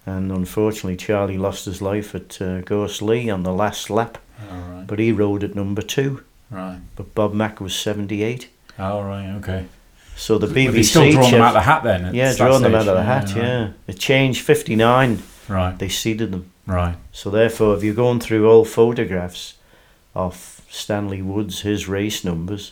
And 0.05 0.31
unfortunately, 0.31 0.95
Charlie 0.95 1.37
lost 1.37 1.65
his 1.65 1.81
life 1.81 2.15
at 2.15 2.41
uh, 2.41 2.61
Gorse 2.61 3.01
Lea 3.01 3.29
on 3.29 3.43
the 3.43 3.51
last 3.53 3.89
lap, 3.89 4.17
All 4.51 4.57
right. 4.57 4.87
but 4.87 4.99
he 4.99 5.11
rode 5.11 5.43
at 5.43 5.55
number 5.55 5.81
two. 5.81 6.23
Right. 6.49 6.79
But 6.95 7.13
Bob 7.13 7.33
Mack 7.33 7.59
was 7.59 7.75
78. 7.75 8.49
All 8.79 9.03
right. 9.03 9.27
Okay. 9.37 9.65
So 10.15 10.37
the 10.37 10.47
But 10.47 10.55
BBC 10.55 10.85
still 10.85 11.11
drawn 11.11 11.31
them 11.31 11.41
out 11.41 11.47
of 11.49 11.53
the 11.55 11.61
hat 11.61 11.83
then. 11.83 12.15
yeah, 12.15 12.33
drawing 12.35 12.63
them 12.63 12.73
out 12.73 12.87
of 12.87 12.95
the 12.95 13.03
hat. 13.03 13.25
right. 13.27 13.35
Yeah, 13.35 13.71
it 13.85 13.99
changed 13.99 14.41
59. 14.45 15.21
Right. 15.49 15.77
They 15.77 15.89
seeded 15.89 16.31
them. 16.31 16.51
Right. 16.65 16.95
So 17.11 17.29
therefore, 17.29 17.75
if 17.75 17.83
you're 17.83 17.93
going 17.93 18.19
through 18.19 18.49
all 18.49 18.65
photographs 18.65 19.55
of 20.15 20.61
Stanley 20.69 21.21
Woods, 21.21 21.61
his 21.61 21.87
race 21.87 22.23
numbers, 22.23 22.71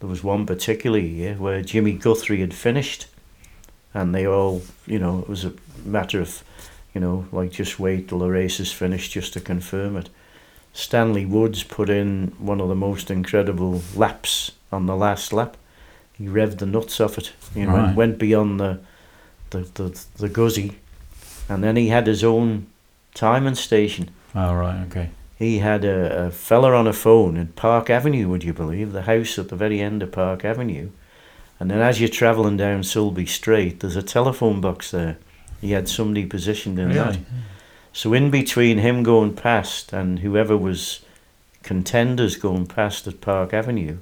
there 0.00 0.08
was 0.08 0.22
one 0.24 0.46
particular 0.46 0.98
year 0.98 1.34
where 1.34 1.60
Jimmy 1.62 1.92
Guthrie 1.92 2.40
had 2.40 2.54
finished, 2.54 3.06
and 3.94 4.14
they 4.14 4.26
all, 4.26 4.62
you 4.86 4.98
know, 4.98 5.20
it 5.20 5.28
was 5.28 5.44
a 5.44 5.52
matter 5.84 6.20
of, 6.20 6.42
you 6.94 7.00
know, 7.00 7.26
like 7.32 7.50
just 7.50 7.78
wait 7.80 8.08
till 8.08 8.18
the 8.18 8.28
race 8.28 8.60
is 8.60 8.72
finished 8.72 9.12
just 9.12 9.32
to 9.34 9.40
confirm 9.40 9.96
it. 9.96 10.08
Stanley 10.72 11.26
Woods 11.26 11.62
put 11.64 11.88
in 11.90 12.32
one 12.38 12.60
of 12.60 12.68
the 12.68 12.74
most 12.74 13.10
incredible 13.10 13.82
laps 13.96 14.52
on 14.70 14.86
the 14.86 14.96
last 14.96 15.32
lap. 15.32 15.56
He 16.12 16.26
revved 16.26 16.58
the 16.58 16.66
nuts 16.66 17.00
off 17.00 17.18
it. 17.18 17.32
You 17.54 17.66
know, 17.66 17.72
Right. 17.76 17.94
went 17.96 18.18
beyond 18.18 18.60
the, 18.60 18.80
the 19.50 19.60
the 19.74 20.00
the 20.18 20.28
Guzzi, 20.28 20.74
and 21.48 21.62
then 21.64 21.76
he 21.76 21.88
had 21.88 22.06
his 22.06 22.22
own 22.22 22.66
timing 23.14 23.54
station. 23.54 24.10
Oh, 24.34 24.54
right, 24.54 24.82
Okay. 24.88 25.10
He 25.38 25.60
had 25.60 25.84
a, 25.84 26.26
a 26.26 26.30
fella 26.32 26.72
on 26.74 26.88
a 26.88 26.92
phone 26.92 27.36
in 27.36 27.46
Park 27.48 27.88
Avenue, 27.90 28.28
would 28.28 28.42
you 28.42 28.52
believe? 28.52 28.90
The 28.92 29.02
house 29.02 29.38
at 29.38 29.48
the 29.48 29.56
very 29.56 29.80
end 29.80 30.02
of 30.02 30.10
Park 30.10 30.44
Avenue. 30.44 30.90
And 31.60 31.70
then 31.70 31.80
as 31.80 32.00
you're 32.00 32.08
travelling 32.08 32.56
down 32.56 32.82
Sulby 32.82 33.28
Street, 33.28 33.80
there's 33.80 33.96
a 33.96 34.02
telephone 34.02 34.60
box 34.60 34.90
there. 34.90 35.18
He 35.60 35.72
had 35.72 35.88
somebody 35.88 36.24
positioned 36.24 36.78
in 36.78 36.92
that. 36.92 37.06
Really. 37.16 37.26
So 37.92 38.12
in 38.12 38.30
between 38.30 38.78
him 38.78 39.02
going 39.02 39.34
past 39.34 39.92
and 39.92 40.20
whoever 40.20 40.56
was 40.56 41.00
contenders 41.64 42.36
going 42.36 42.66
past 42.66 43.06
at 43.08 43.20
Park 43.20 43.52
Avenue, 43.52 43.98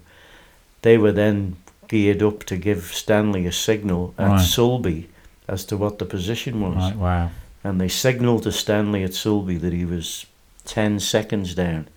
they 0.82 0.98
were 0.98 1.12
then 1.12 1.56
geared 1.88 2.22
up 2.22 2.44
to 2.44 2.56
give 2.56 2.92
Stanley 2.92 3.46
a 3.46 3.52
signal 3.52 4.14
at 4.18 4.28
Right. 4.28 4.40
Sulby 4.40 5.06
as 5.48 5.64
to 5.66 5.76
what 5.76 5.98
the 5.98 6.04
position 6.04 6.60
was. 6.60 6.76
Right, 6.76 6.96
wow. 6.96 7.30
And 7.64 7.80
they 7.80 7.88
signalled 7.88 8.42
to 8.42 8.52
Stanley 8.52 9.02
at 9.02 9.12
Sulby 9.12 9.60
that 9.60 9.72
he 9.72 9.84
was 9.84 10.26
10 10.66 11.00
seconds 11.00 11.54
down. 11.54 11.88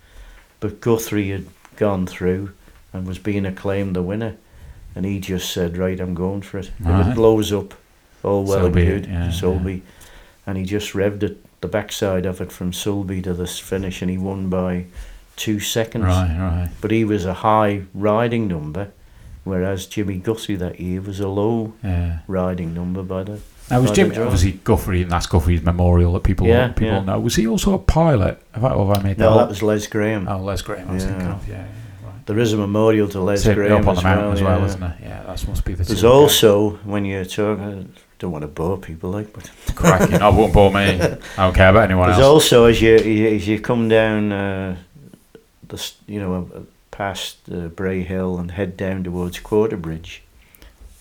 But 0.60 0.80
Guthrie 0.82 1.32
had 1.32 1.48
gone 1.76 2.08
through 2.08 2.54
and 2.94 3.06
was 3.06 3.20
being 3.20 3.46
acclaimed 3.46 3.96
the 3.96 4.02
winner. 4.02 4.38
And 4.96 5.06
he 5.06 5.20
just 5.20 5.52
said, 5.52 5.78
Right, 5.78 6.00
I'm 6.00 6.14
going 6.14 6.42
for 6.42 6.58
it. 6.60 6.72
If 6.80 6.86
Right. 6.86 7.08
it 7.08 7.16
blows 7.16 7.54
up, 7.54 7.74
all 8.24 8.44
well 8.44 8.66
and 8.66 8.76
good. 8.76 9.06
yeah, 9.06 9.28
Sulby. 9.30 9.82
And 10.48 10.58
he 10.58 10.64
just 10.66 10.94
revved 10.94 11.24
it, 11.24 11.46
the 11.62 11.68
backside 11.68 12.26
of 12.26 12.42
it 12.42 12.52
from 12.52 12.72
Sulby 12.72 13.24
to 13.24 13.34
this 13.34 13.60
finish, 13.60 14.02
and 14.02 14.10
he 14.10 14.18
won 14.18 14.50
by 14.50 14.86
two 15.36 15.60
seconds. 15.60 16.06
Right, 16.06 16.38
right. 16.40 16.70
But 16.82 16.92
he 16.92 17.04
was 17.06 17.26
a 17.26 17.36
high 17.36 17.84
riding 17.94 18.48
number, 18.48 18.90
whereas 19.44 19.86
Jimmy 19.86 20.18
Guthrie 20.18 20.56
that 20.58 20.80
year 20.80 21.02
was 21.02 21.20
a 21.20 21.28
low 21.28 21.74
Yeah. 21.84 22.20
riding 22.28 22.74
number 22.74 23.04
by 23.04 23.24
the. 23.24 23.40
Now 23.70 23.82
was 23.82 23.92
Jimmy 23.92 24.10
the 24.10 24.16
Jim 24.16 24.24
draw. 24.24 24.32
obviously 24.32 24.60
Guthrie, 24.64 25.02
and 25.04 25.12
that's 25.12 25.28
Guthrie's 25.28 25.62
memorial 25.62 26.14
that 26.14 26.24
people 26.24 26.48
Yeah, 26.48 26.70
people 26.70 26.88
yeah. 26.88 27.04
know. 27.04 27.20
Was 27.20 27.36
he 27.36 27.46
also 27.48 27.74
a 27.76 27.78
pilot? 27.80 28.42
Have 28.54 28.66
I, 28.66 28.70
have 28.70 28.90
I 28.98 29.04
made 29.04 29.18
that 29.18 29.24
No, 29.26 29.34
up? 29.34 29.38
that 29.42 29.50
was 29.50 29.62
Les 29.62 29.86
Graham. 29.86 30.28
Oh, 30.28 30.40
Les 30.40 30.62
Graham. 30.64 30.90
I 30.90 30.94
was 30.94 31.04
Yeah. 31.04 31.10
thinking 31.12 31.28
of. 31.28 31.48
Yeah, 31.48 31.56
yeah. 31.58 31.66
There 32.30 32.38
is 32.38 32.54
a 32.54 32.58
memorial 32.58 33.08
to 33.10 33.20
Les 33.22 33.44
It's 33.44 33.56
Graham 33.56 33.82
up 33.82 33.88
on 33.88 33.98
as 33.98 34.04
the 34.04 34.04
mountain 34.04 34.26
well. 34.26 34.34
as 34.34 34.42
well, 34.44 34.60
yeah. 34.60 34.66
isn't 34.66 34.84
it? 34.84 34.96
Yeah, 35.02 35.24
that 35.24 35.48
must 35.48 35.66
be 35.66 35.74
the. 35.74 35.84
There's 35.84 36.02
two 36.02 36.08
guys. 36.08 36.22
also 36.22 36.70
when 36.86 37.04
you 37.04 37.26
talk, 37.26 37.60
I 37.60 37.86
don't 38.20 38.32
want 38.32 38.44
to 38.44 38.48
bore 38.48 38.78
people 38.78 39.10
like, 39.10 39.34
but 39.34 39.50
cracking. 39.76 40.22
I 40.22 40.30
won't 40.30 40.54
bore 40.54 40.70
me. 40.72 40.80
I 41.02 41.18
don't 41.38 41.56
care 41.56 41.70
about 41.72 41.86
anyone 41.86 42.08
else. 42.10 42.18
there's 42.18 42.26
else. 42.28 42.44
also 42.54 42.66
as 42.66 42.80
you 42.84 42.96
as 43.36 43.48
you 43.48 43.60
come 43.60 43.90
down 43.90 44.32
uh, 44.32 44.76
the 45.68 45.92
you 46.06 46.20
know 46.20 46.50
uh, 46.56 46.60
past 46.92 47.38
uh, 47.52 47.68
Bray 47.70 48.04
Hill 48.04 48.38
and 48.38 48.52
head 48.52 48.78
down 48.78 49.04
towards 49.04 49.40
Quarterbridge. 49.40 50.20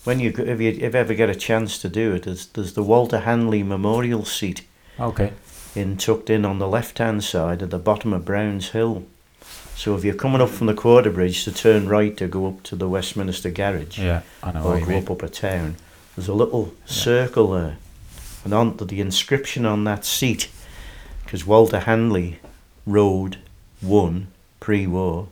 When 0.05 0.19
you 0.19 0.33
if 0.35 0.59
you 0.59 0.71
if 0.81 0.95
ever 0.95 1.13
get 1.13 1.29
a 1.29 1.35
chance 1.35 1.77
to 1.79 1.89
do 1.89 2.15
it, 2.15 2.23
there's 2.23 2.47
there's 2.47 2.73
the 2.73 2.81
Walter 2.83 3.19
Handley 3.19 3.61
Memorial 3.61 4.25
Seat 4.25 4.63
Okay. 4.99 5.31
in 5.75 5.95
tucked 5.97 6.31
in 6.31 6.43
on 6.43 6.57
the 6.57 6.67
left 6.67 6.97
hand 6.97 7.23
side 7.23 7.61
at 7.61 7.69
the 7.69 7.77
bottom 7.77 8.13
of 8.13 8.25
Browns 8.25 8.69
Hill. 8.69 9.03
So 9.79 9.95
if 9.95 10.03
you're 10.03 10.13
coming 10.13 10.41
up 10.41 10.49
from 10.49 10.67
the 10.67 10.73
quarter 10.73 11.09
bridge 11.09 11.45
to 11.45 11.53
turn 11.53 11.87
right 11.87 12.17
to 12.17 12.27
go 12.27 12.47
up 12.47 12.63
to 12.63 12.75
the 12.75 12.89
Westminster 12.89 13.49
Garage. 13.49 13.97
Yeah, 13.97 14.23
I 14.43 14.51
know 14.51 14.63
or 14.63 14.77
go 14.81 14.87
mean. 14.87 15.03
up 15.03 15.09
up 15.09 15.23
a 15.23 15.29
town, 15.29 15.77
there's 16.17 16.27
a 16.27 16.33
little 16.33 16.73
circle 16.83 17.51
there, 17.51 17.77
and 18.43 18.53
on 18.53 18.75
the, 18.75 18.99
inscription 18.99 19.65
on 19.65 19.85
that 19.85 20.03
seat, 20.03 20.49
because 21.23 21.45
Walter 21.45 21.79
Handley 21.79 22.39
rode, 22.85 23.37
won 23.81 24.27
pre-war, 24.59 25.29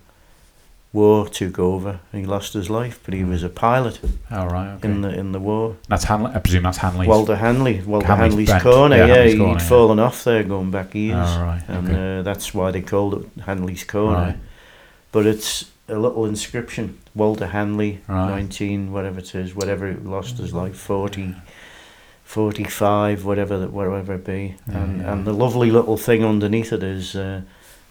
war 1.01 1.27
took 1.39 1.57
over, 1.59 1.93
and 2.11 2.17
he 2.21 2.25
lost 2.35 2.53
his 2.53 2.69
life, 2.79 2.95
but 3.05 3.13
he 3.13 3.23
was 3.33 3.43
a 3.43 3.49
pilot 3.49 3.95
All 4.37 4.49
right. 4.55 4.71
Okay. 4.75 4.87
in 4.89 5.01
the 5.01 5.11
in 5.21 5.31
the 5.31 5.39
war. 5.49 5.75
that's 5.91 6.05
Handley. 6.11 6.31
I 6.35 6.39
presume 6.39 6.63
that's 6.63 6.77
Handley. 6.85 7.07
Walter 7.07 7.35
Handley, 7.35 7.81
Walter 7.93 8.07
Handley's 8.07 8.49
Handley's 8.49 8.63
corner, 8.75 8.95
Yeah, 8.97 9.05
yeah, 9.05 9.13
Handley's 9.13 9.33
he'd 9.33 9.39
corner, 9.39 9.59
yeah. 9.61 9.69
fallen 9.75 9.99
off 9.99 10.23
there 10.23 10.43
going 10.53 10.71
back 10.71 10.89
years, 10.95 11.29
All 11.35 11.43
right. 11.51 11.63
and 11.67 11.87
Okay. 11.87 12.19
uh, 12.19 12.21
that's 12.29 12.47
why 12.57 12.71
they 12.71 12.81
called 12.81 13.13
it 13.19 13.25
Handley's 13.49 13.83
corner. 13.83 14.17
right. 14.27 14.37
But 15.11 15.25
it's 15.25 15.51
a 15.89 15.97
little 16.05 16.25
inscription, 16.33 16.97
Walter 17.15 17.47
Handley, 17.47 17.93
Right. 18.07 18.29
19, 18.41 18.91
whatever 18.91 19.19
it 19.19 19.33
is, 19.35 19.55
whatever 19.55 19.87
it 19.87 20.05
lost 20.05 20.37
his 20.37 20.51
life, 20.53 20.75
40, 20.75 21.35
45, 22.23 23.23
whatever 23.25 23.57
that, 23.59 23.71
whatever 23.71 24.13
it 24.15 24.25
be. 24.25 24.55
Yeah, 24.67 24.77
and, 24.83 25.01
yeah. 25.01 25.13
and 25.13 25.25
the 25.25 25.33
lovely 25.33 25.71
little 25.71 25.97
thing 25.97 26.25
underneath 26.25 26.73
it 26.73 26.83
is, 26.83 27.15
uh, 27.15 27.41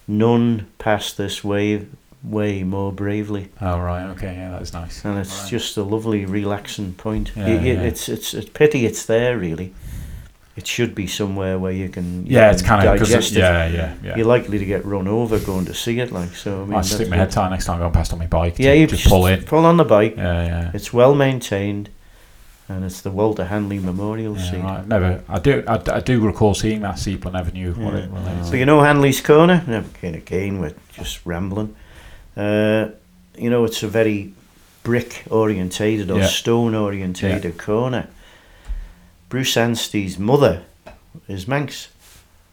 none 0.06 0.66
passed 0.78 1.16
this 1.16 1.42
way, 1.42 1.86
way 2.28 2.62
more 2.64 2.92
bravely. 2.92 3.48
Oh 3.60 3.78
right. 3.78 4.06
Okay. 4.10 4.34
Yeah, 4.34 4.50
that's 4.50 4.72
nice. 4.72 5.04
And 5.04 5.18
it's 5.18 5.42
Right. 5.42 5.50
just 5.50 5.76
a 5.76 5.82
lovely 5.82 6.24
relaxing 6.26 6.94
point. 6.94 7.32
Yeah, 7.36 7.46
y- 7.46 7.52
yeah. 7.52 7.82
It's, 7.82 8.08
it's, 8.08 8.34
it's 8.34 8.48
pity 8.48 8.84
it's 8.86 9.06
there, 9.06 9.38
really. 9.38 9.72
It 10.56 10.66
should 10.66 10.94
be 10.94 11.06
somewhere 11.06 11.58
where 11.58 11.72
you 11.72 11.88
can 11.90 12.24
you 12.26 12.36
Yeah, 12.36 12.50
it's 12.50 12.62
kind 12.62 12.86
of 12.86 12.94
because 12.94 13.10
digest 13.10 13.32
it. 13.32 13.38
yeah, 13.40 13.66
yeah, 13.68 13.94
yeah. 14.02 14.16
You're 14.16 14.26
likely 14.26 14.58
to 14.58 14.64
get 14.64 14.84
run 14.86 15.06
over 15.06 15.38
going 15.38 15.66
to 15.66 15.74
see 15.74 16.00
it, 16.00 16.10
like 16.12 16.34
so. 16.34 16.62
I 16.62 16.64
mean, 16.64 16.74
I 16.78 16.80
stick 16.80 17.08
my 17.10 17.16
head 17.16 17.30
tight 17.30 17.50
next 17.50 17.66
time 17.66 17.74
I'm 17.74 17.80
going 17.82 17.92
past 17.92 18.12
on 18.14 18.18
my 18.18 18.26
bike. 18.26 18.54
Yeah, 18.58 18.72
you 18.72 18.86
just 18.86 19.06
pull 19.06 19.26
in. 19.26 19.44
Pull 19.44 19.66
on 19.66 19.76
the 19.76 19.84
bike. 19.84 20.16
Yeah, 20.16 20.46
yeah. 20.46 20.70
It's 20.72 20.94
well 20.94 21.14
maintained, 21.14 21.90
and 22.70 22.86
it's 22.86 23.02
the 23.02 23.10
Walter 23.10 23.44
Handley 23.44 23.78
Memorial 23.78 24.34
Yeah, 24.38 24.50
Seat. 24.50 24.62
right. 24.62 24.88
Never. 24.88 25.22
I 25.28 25.38
do. 25.40 25.62
I, 25.68 25.74
I 25.92 26.00
do 26.00 26.20
recall 26.20 26.54
seeing 26.54 26.80
that 26.80 26.98
seat, 26.98 27.20
but 27.20 27.34
never 27.34 27.50
knew 27.52 27.72
what 27.74 27.92
it 27.94 28.10
Yeah. 28.10 28.42
So 28.44 28.54
you 28.56 28.64
know 28.64 28.80
Handley's 28.80 29.20
Corner? 29.20 29.62
Again, 29.98 30.14
again, 30.14 30.58
we're 30.58 30.74
just 30.94 31.20
rambling. 31.26 31.76
Uh, 32.36 32.88
you 33.38 33.50
know, 33.50 33.64
it's 33.64 33.82
a 33.82 33.88
very 33.88 34.32
brick 34.82 35.24
orientated 35.30 36.10
or 36.10 36.18
Yeah. 36.20 36.26
stone 36.26 36.74
orientated 36.74 37.58
corner. 37.58 38.08
Bruce 39.28 39.54
Anstey's 39.56 40.18
mother 40.18 40.62
is 41.28 41.48
Manx, 41.48 41.88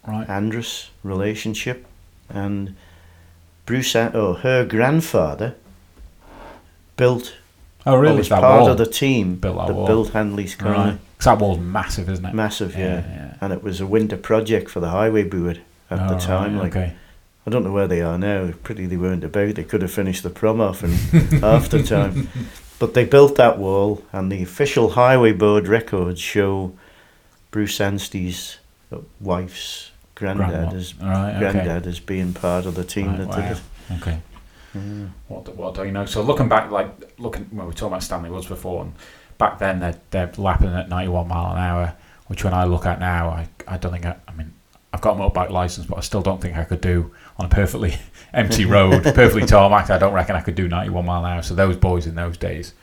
Right. 0.07 0.27
Andrus 0.29 0.89
relationship, 1.03 1.85
and 2.29 2.75
Bruce, 3.65 3.95
An- 3.95 4.11
oh, 4.15 4.33
her 4.33 4.65
grandfather 4.65 5.55
built 6.97 7.33
Oh, 7.85 7.95
really? 7.95 8.17
was 8.17 8.29
that 8.29 8.41
part 8.41 8.61
wall. 8.61 8.71
of 8.71 8.77
the 8.77 8.85
team 8.85 9.35
Built 9.35 9.57
that 9.57 9.67
that 9.67 9.73
wall. 9.73 9.87
built 9.87 10.09
Handley's 10.13 10.55
Corner. 10.55 10.75
Right. 10.77 10.97
'Cause 11.17 11.25
that 11.25 11.39
wall's 11.39 11.59
massive, 11.59 12.09
isn't 12.09 12.25
it? 12.25 12.33
Massive, 12.33 12.75
yeah. 12.77 13.03
yeah. 13.07 13.33
And 13.41 13.53
it 13.53 13.63
was 13.63 13.79
a 13.79 13.85
winter 13.87 14.17
project 14.17 14.69
for 14.69 14.79
the 14.79 14.89
highway 14.89 15.23
board 15.23 15.59
at 15.89 15.99
Oh, 15.99 16.07
the 16.07 16.13
right, 16.15 16.21
time. 16.21 16.57
Like 16.57 16.75
okay. 16.75 16.93
I 17.45 17.49
don't 17.49 17.63
know 17.63 17.71
where 17.71 17.87
they 17.87 18.01
are 18.01 18.17
now. 18.17 18.51
Pretty 18.63 18.85
they 18.85 18.97
weren't 18.97 19.23
about. 19.23 19.55
They 19.55 19.63
could 19.63 19.81
have 19.81 19.91
finished 19.91 20.23
the 20.23 20.29
prom 20.29 20.61
off 20.61 20.83
in 20.83 21.43
after 21.43 21.81
time. 21.95 22.29
But 22.79 22.93
they 22.93 23.05
built 23.05 23.35
that 23.35 23.57
wall, 23.59 24.03
and 24.13 24.31
the 24.31 24.41
official 24.43 24.91
highway 24.91 25.33
board 25.33 25.67
records 25.67 26.19
show 26.21 26.73
Bruce 27.51 27.77
Anstey's 27.79 28.57
uh, 28.91 28.97
wife's 29.19 29.91
granddad 30.15 30.49
Grandma. 30.49 30.75
as 30.75 30.95
Right. 30.95 31.29
Okay. 31.35 31.39
granddad 31.39 31.87
as 31.87 31.99
being 31.99 32.33
part 32.33 32.65
of 32.65 32.75
the 32.75 32.83
team 32.83 33.07
Right, 33.07 33.17
that 33.19 33.27
wow. 33.27 33.35
did 33.35 33.51
it. 33.51 33.61
Okay. 34.01 34.19
Mm. 34.75 35.09
What 35.27 35.45
do, 35.45 35.51
what 35.51 35.75
do 35.75 35.83
you 35.83 35.91
know? 35.91 36.05
So 36.05 36.21
looking 36.23 36.49
back, 36.49 36.71
like 36.71 37.19
looking 37.19 37.43
when 37.51 37.59
we 37.59 37.65
were 37.67 37.73
talking 37.73 37.87
about 37.89 38.03
Stanley 38.03 38.29
Woods 38.31 38.47
before, 38.47 38.83
and 38.83 38.93
back 39.37 39.59
then 39.59 39.79
they're 39.79 39.99
they're 40.11 40.31
lapping 40.37 40.69
at 40.73 40.89
ninety 40.89 41.09
one 41.09 41.27
mile 41.27 41.51
an 41.53 41.59
hour, 41.59 41.93
which 42.27 42.43
when 42.43 42.53
I 42.53 42.63
look 42.63 42.85
at 42.85 42.99
now, 42.99 43.29
I 43.29 43.49
I 43.67 43.77
don't 43.77 43.91
think 43.91 44.05
I, 44.05 44.15
I 44.27 44.31
mean 44.33 44.53
I've 44.93 45.01
got 45.01 45.17
a 45.17 45.19
motorbike 45.19 45.49
license, 45.49 45.87
but 45.87 45.97
I 45.97 46.01
still 46.01 46.21
don't 46.21 46.39
think 46.39 46.55
I 46.55 46.63
could 46.63 46.81
do 46.81 47.11
on 47.37 47.47
a 47.47 47.49
perfectly 47.49 47.95
empty 48.33 48.65
road, 48.65 49.03
perfectly 49.03 49.45
tarmac. 49.45 49.89
I 49.89 49.97
don't 49.97 50.13
reckon 50.13 50.35
I 50.35 50.41
could 50.41 50.55
do 50.55 50.67
ninety 50.67 50.91
one 50.91 51.05
mile 51.05 51.25
an 51.25 51.33
hour. 51.33 51.41
So 51.41 51.55
those 51.55 51.75
boys 51.75 52.05
in 52.05 52.15
those 52.15 52.37
days, 52.37 52.73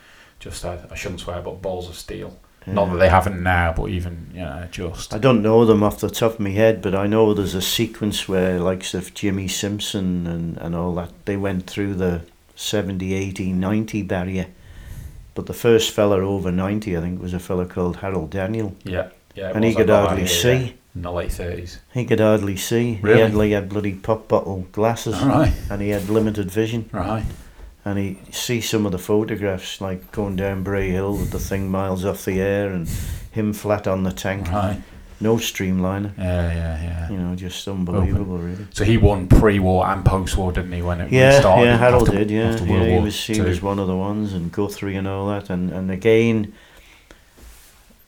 just 0.40 0.64
I, 0.64 0.84
I 0.90 0.94
shouldn't 0.96 1.20
swear, 1.20 1.40
but 1.40 1.62
balls 1.62 1.88
of 1.88 1.94
steel. 1.94 2.36
Not 2.66 2.86
that 2.86 2.92
hmm. 2.92 2.98
they 2.98 3.08
haven't 3.08 3.42
now, 3.42 3.72
but 3.74 3.88
even 3.88 4.30
you 4.34 4.40
know, 4.40 4.68
just 4.70 5.14
I 5.14 5.18
don't 5.18 5.42
know 5.42 5.64
them 5.64 5.82
off 5.82 6.00
the 6.00 6.10
top 6.10 6.34
of 6.34 6.40
my 6.40 6.50
head, 6.50 6.82
but 6.82 6.94
I 6.94 7.06
know 7.06 7.32
there's 7.32 7.54
a 7.54 7.62
sequence 7.62 8.28
where, 8.28 8.58
likes 8.58 8.92
of 8.92 9.14
Jimmy 9.14 9.48
Simpson 9.48 10.26
and, 10.26 10.58
and 10.58 10.74
all 10.74 10.94
that, 10.96 11.10
they 11.24 11.36
went 11.36 11.66
through 11.66 11.94
the 11.94 12.22
70, 12.56 13.14
80, 13.14 13.52
90 13.52 14.02
barrier. 14.02 14.46
But 15.34 15.46
the 15.46 15.54
first 15.54 15.92
fella 15.92 16.18
over 16.18 16.52
90, 16.52 16.96
I 16.96 17.00
think, 17.00 17.22
was 17.22 17.32
a 17.32 17.38
fella 17.38 17.64
called 17.64 17.96
Harold 17.96 18.30
Daniell. 18.30 18.74
yeah, 18.84 19.08
yeah. 19.34 19.52
and 19.54 19.64
he 19.64 19.74
could 19.74 19.88
hardly 19.88 20.18
here, 20.18 20.28
see. 20.28 20.52
yeah, 20.52 20.72
in 20.94 21.02
the 21.02 21.12
late 21.12 21.32
thirties. 21.32 21.78
He 21.94 22.04
could 22.04 22.20
hardly 22.20 22.56
see. 22.56 22.98
Really? 23.02 23.16
He 23.16 23.50
had 23.52 23.62
had 23.62 23.68
bloody 23.68 23.94
pop 23.94 24.28
bottle 24.28 24.66
glasses, 24.72 25.20
right, 25.22 25.52
and 25.70 25.80
he 25.82 25.90
had 25.90 26.08
limited 26.08 26.50
vision. 26.50 26.88
right. 26.92 27.24
And 27.82 27.98
he 27.98 28.18
see 28.30 28.60
some 28.60 28.84
of 28.84 28.92
the 28.92 28.98
photographs, 28.98 29.80
like 29.80 30.12
going 30.12 30.36
down 30.36 30.62
Bray 30.62 30.90
Hill 30.90 31.12
with 31.12 31.30
the 31.30 31.38
thing 31.38 31.70
miles 31.70 32.04
off 32.04 32.26
the 32.26 32.38
air, 32.40 32.70
and 32.72 32.86
him 33.30 33.52
flat 33.54 33.86
on 33.88 34.02
the 34.02 34.12
tank, 34.12 34.50
Right. 34.50 34.82
no 35.18 35.36
streamliner. 35.36 36.12
Yeah, 36.18 36.52
yeah, 36.52 36.82
yeah. 36.82 37.10
You 37.10 37.16
know, 37.16 37.34
just 37.34 37.66
unbelievable, 37.66 38.36
really. 38.36 38.66
So 38.74 38.84
he 38.84 38.98
won 38.98 39.28
pre-war 39.28 39.86
and 39.86 40.04
post-war, 40.04 40.52
didn't 40.52 40.72
he? 40.72 40.82
When 40.82 41.00
it 41.00 41.10
Yeah, 41.10 41.40
started? 41.40 41.64
yeah, 41.64 41.76
Harold 41.78 42.08
after- 42.08 42.18
did. 42.18 42.30
Yeah, 42.30 42.62
yeah, 42.64 42.84
he 42.98 43.02
was 43.02 43.16
he 43.26 43.34
Two. 43.34 43.44
was 43.44 43.62
one 43.62 43.78
of 43.78 43.86
the 43.86 43.96
ones, 43.96 44.34
and 44.34 44.52
Guthrie 44.52 44.96
and 44.96 45.08
all 45.08 45.28
that, 45.28 45.48
and 45.48 45.70
and 45.70 45.90
again, 45.90 46.52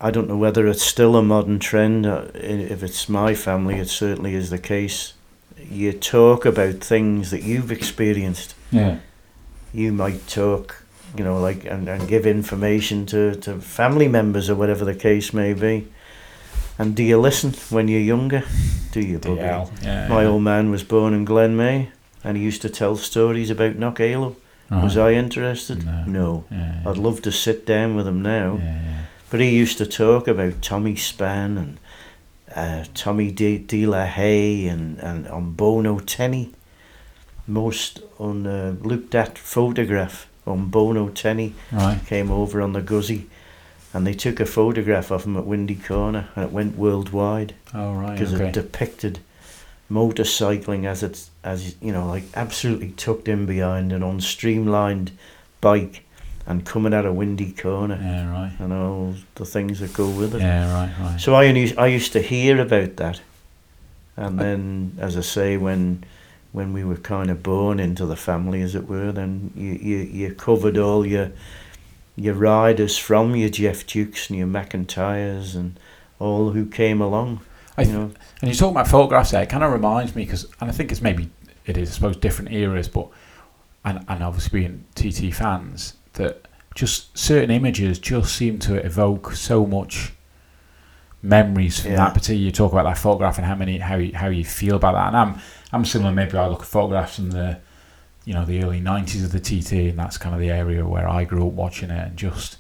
I 0.02 0.10
don't 0.10 0.28
know 0.28 0.36
whether 0.36 0.66
it's 0.66 0.82
still 0.82 1.14
a 1.16 1.22
modern 1.22 1.58
trend. 1.58 2.06
uh, 2.06 2.24
If 2.34 2.82
it's 2.82 3.08
my 3.08 3.34
family, 3.34 3.76
it 3.76 3.88
certainly 3.88 4.34
is 4.34 4.50
the 4.50 4.58
case. 4.58 5.14
You 5.70 5.92
talk 5.92 6.44
about 6.44 6.74
things 6.80 7.30
that 7.30 7.42
you've 7.44 7.70
experienced. 7.70 8.54
Yeah, 8.72 8.96
You 9.72 9.92
might 9.92 10.26
talk, 10.26 10.82
you 11.16 11.22
know, 11.24 11.38
like 11.40 11.64
and, 11.64 11.88
and 11.88 12.08
give 12.08 12.26
information 12.26 13.06
to, 13.06 13.34
to 13.36 13.60
family 13.60 14.08
members 14.08 14.50
or 14.50 14.56
whatever 14.56 14.84
the 14.84 14.94
case 14.94 15.32
may 15.32 15.54
be. 15.54 15.86
And 16.78 16.96
do 16.96 17.02
you 17.02 17.20
listen 17.20 17.52
when 17.70 17.86
you're 17.88 18.00
younger? 18.00 18.42
Do 18.92 19.00
you, 19.00 19.18
Bobby? 19.18 19.40
DL. 19.40 19.70
Yeah, 19.84 20.08
My 20.08 20.24
old 20.24 20.42
man 20.42 20.70
was 20.70 20.82
born 20.82 21.14
in 21.14 21.24
Glen 21.24 21.56
Maye, 21.56 21.90
and 22.24 22.36
he 22.36 22.42
used 22.42 22.62
to 22.62 22.70
tell 22.70 22.96
stories 22.96 23.50
about 23.50 23.76
Knockaloe. 23.78 24.34
Right. 24.70 24.82
Was 24.84 24.96
I 24.96 25.12
interested? 25.12 25.84
No. 26.06 26.44
Yeah, 26.50 26.82
I'd 26.86 26.96
love 26.98 27.20
to 27.22 27.30
sit 27.32 27.66
down 27.66 27.94
with 27.94 28.06
him 28.08 28.22
now. 28.22 28.58
But 29.32 29.40
he 29.40 29.48
used 29.48 29.78
to 29.78 29.86
talk 29.86 30.28
about 30.28 30.60
Tommy 30.60 30.92
Spann 30.94 31.56
and 31.56 31.78
uh, 32.54 32.84
Tommy 32.92 33.30
De, 33.30 33.56
De 33.56 33.86
La 33.86 34.04
Haye 34.04 34.66
and, 34.68 34.98
and 34.98 35.24
Omobono 35.24 36.02
Tenni. 36.02 36.52
Most 37.46 38.00
on 38.18 38.46
uh, 38.46 38.74
looked 38.82 39.14
at 39.14 39.38
photograph 39.38 40.28
Omobono 40.46 41.10
Tenni 41.14 41.54
Right. 41.72 41.98
came 42.06 42.30
over 42.30 42.60
on 42.60 42.74
the 42.74 42.82
Guzzi 42.82 43.24
and 43.94 44.06
they 44.06 44.12
took 44.12 44.38
a 44.38 44.44
photograph 44.44 45.10
of 45.10 45.24
him 45.24 45.38
at 45.38 45.46
Windy 45.46 45.76
Corner 45.76 46.28
and 46.36 46.44
it 46.44 46.52
went 46.52 46.76
worldwide 46.76 47.54
Oh, 47.72 47.94
right. 47.94 48.12
because 48.12 48.34
Okay. 48.34 48.48
it 48.48 48.52
depicted 48.52 49.20
motorcycling 49.90 50.84
as 50.84 51.02
it's 51.02 51.30
as 51.42 51.74
you 51.80 51.90
know 51.92 52.06
like 52.06 52.24
absolutely 52.34 52.90
tucked 52.90 53.28
in 53.28 53.46
behind 53.46 53.92
an 53.92 54.02
unstreamlined 54.02 55.10
bike 55.62 56.04
and 56.46 56.64
coming 56.66 56.92
out 56.92 57.06
a 57.06 57.12
windy 57.12 57.52
corner 57.52 57.98
yeah, 58.00 58.30
right. 58.30 58.52
and 58.58 58.72
all 58.72 59.14
the 59.36 59.44
things 59.44 59.80
that 59.80 59.92
go 59.92 60.08
with 60.08 60.34
it. 60.34 60.40
Yeah, 60.40 60.72
right, 60.72 60.92
right. 61.00 61.20
So 61.20 61.34
I 61.34 61.46
only, 61.46 61.76
I 61.76 61.86
used 61.86 62.12
to 62.12 62.20
hear 62.20 62.60
about 62.60 62.96
that, 62.96 63.20
and 64.16 64.38
then, 64.38 64.96
as 64.98 65.16
I 65.16 65.20
say, 65.20 65.56
when 65.56 66.04
when 66.52 66.74
we 66.74 66.84
were 66.84 66.96
kind 66.96 67.30
of 67.30 67.42
born 67.42 67.80
into 67.80 68.04
the 68.04 68.16
family, 68.16 68.60
as 68.60 68.74
it 68.74 68.88
were, 68.88 69.12
then 69.12 69.52
you 69.56 69.72
you, 69.72 69.96
you 69.98 70.34
covered 70.34 70.76
all 70.76 71.06
your 71.06 71.32
your 72.16 72.34
riders 72.34 72.98
from 72.98 73.34
your 73.34 73.48
Geoff 73.48 73.86
Dukes 73.86 74.28
and 74.28 74.38
your 74.38 74.48
McIntyres 74.48 75.54
and 75.54 75.78
all 76.18 76.50
who 76.50 76.66
came 76.66 77.00
along. 77.00 77.40
I 77.76 77.82
you 77.82 77.92
know, 77.92 78.10
And 78.42 78.50
you 78.50 78.54
talk 78.54 78.70
about 78.70 78.86
photographs 78.86 79.30
there, 79.30 79.42
it 79.42 79.48
kind 79.48 79.64
of 79.64 79.72
reminds 79.72 80.14
me 80.14 80.24
because, 80.24 80.44
and 80.60 80.68
I 80.68 80.72
think 80.72 80.92
it's 80.92 81.00
maybe 81.00 81.30
it 81.64 81.76
is, 81.78 81.90
I 81.90 81.94
suppose, 81.94 82.16
different 82.16 82.52
eras, 82.52 82.88
but 82.88 83.08
and 83.84 84.04
and 84.08 84.22
obviously 84.22 84.60
being 84.60 84.84
TT 84.94 85.34
fans, 85.34 85.94
that 86.14 86.46
just 86.74 87.16
certain 87.16 87.50
images 87.50 87.98
just 87.98 88.34
seem 88.34 88.58
to 88.60 88.74
evoke 88.84 89.32
so 89.34 89.66
much 89.66 90.12
memories 91.22 91.80
from 91.80 91.92
Yeah. 91.92 91.96
that 91.98 92.14
particular. 92.14 92.40
You 92.40 92.50
talk 92.50 92.72
about 92.72 92.84
that 92.84 92.98
photograph 92.98 93.38
and 93.38 93.46
how 93.46 93.54
many 93.54 93.78
how 93.78 93.96
you, 93.96 94.12
how 94.14 94.28
you 94.28 94.44
feel 94.44 94.76
about 94.76 94.94
that, 94.94 95.08
and 95.08 95.16
I'm 95.16 95.40
I'm 95.72 95.84
similar. 95.84 96.12
Maybe 96.12 96.36
I 96.36 96.46
look 96.48 96.60
at 96.60 96.66
photographs 96.66 97.16
from 97.16 97.30
the 97.30 97.58
you 98.24 98.34
know 98.34 98.44
the 98.44 98.62
early 98.62 98.80
'90s 98.80 99.24
of 99.24 99.32
the 99.32 99.40
TT, 99.40 99.90
and 99.90 99.98
that's 99.98 100.18
kind 100.18 100.34
of 100.34 100.40
the 100.40 100.50
area 100.50 100.86
where 100.86 101.08
I 101.08 101.24
grew 101.24 101.46
up 101.46 101.52
watching 101.54 101.90
it, 101.90 102.08
and 102.08 102.16
just. 102.16 102.58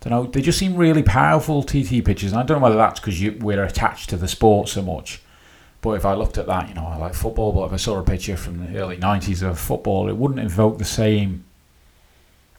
Don't 0.00 0.12
know. 0.12 0.26
They 0.30 0.42
just 0.42 0.60
seem 0.60 0.76
really 0.76 1.02
powerful 1.02 1.64
TT 1.64 2.04
pictures, 2.04 2.30
and 2.30 2.40
I 2.40 2.44
don't 2.44 2.58
know 2.60 2.62
whether 2.62 2.76
that's 2.76 3.00
because 3.00 3.20
we're 3.42 3.64
attached 3.64 4.10
to 4.10 4.16
the 4.16 4.28
sport 4.28 4.68
so 4.68 4.80
much. 4.80 5.20
But 5.80 5.94
if 5.94 6.04
I 6.04 6.14
looked 6.14 6.38
at 6.38 6.46
that, 6.46 6.68
you 6.68 6.74
know, 6.76 6.86
I 6.86 6.96
like 6.98 7.14
football, 7.14 7.50
but 7.50 7.64
if 7.64 7.72
I 7.72 7.76
saw 7.78 7.98
a 7.98 8.04
picture 8.04 8.36
from 8.36 8.64
the 8.72 8.78
early 8.78 8.96
90s 8.96 9.42
of 9.42 9.58
football, 9.58 10.08
it 10.08 10.16
wouldn't 10.16 10.38
evoke 10.38 10.78
the 10.78 10.84
same 10.84 11.42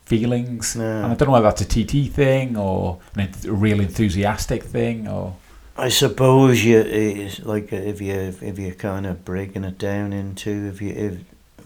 feelings. 0.10 0.76
No. 0.76 1.04
And 1.04 1.12
I 1.12 1.16
don't 1.16 1.28
know 1.28 1.34
whether 1.34 1.50
that's 1.52 1.62
a 1.62 1.66
TT 1.66 2.12
thing 2.12 2.58
or 2.58 3.00
a 3.18 3.30
real 3.52 3.80
enthusiastic 3.80 4.64
thing 4.64 5.08
or. 5.08 5.36
I 5.78 5.88
suppose 5.90 6.66
you 6.66 6.80
it's 6.80 7.40
like 7.46 7.72
uh, 7.72 7.78
if 7.78 8.02
you 8.02 8.14
if 8.42 8.60
you're 8.60 8.74
kind 8.76 9.06
of 9.06 9.24
breaking 9.24 9.64
it 9.64 9.78
down 9.78 10.12
into 10.12 10.50
if 10.74 10.82
you 10.82 10.90
if 10.90 11.14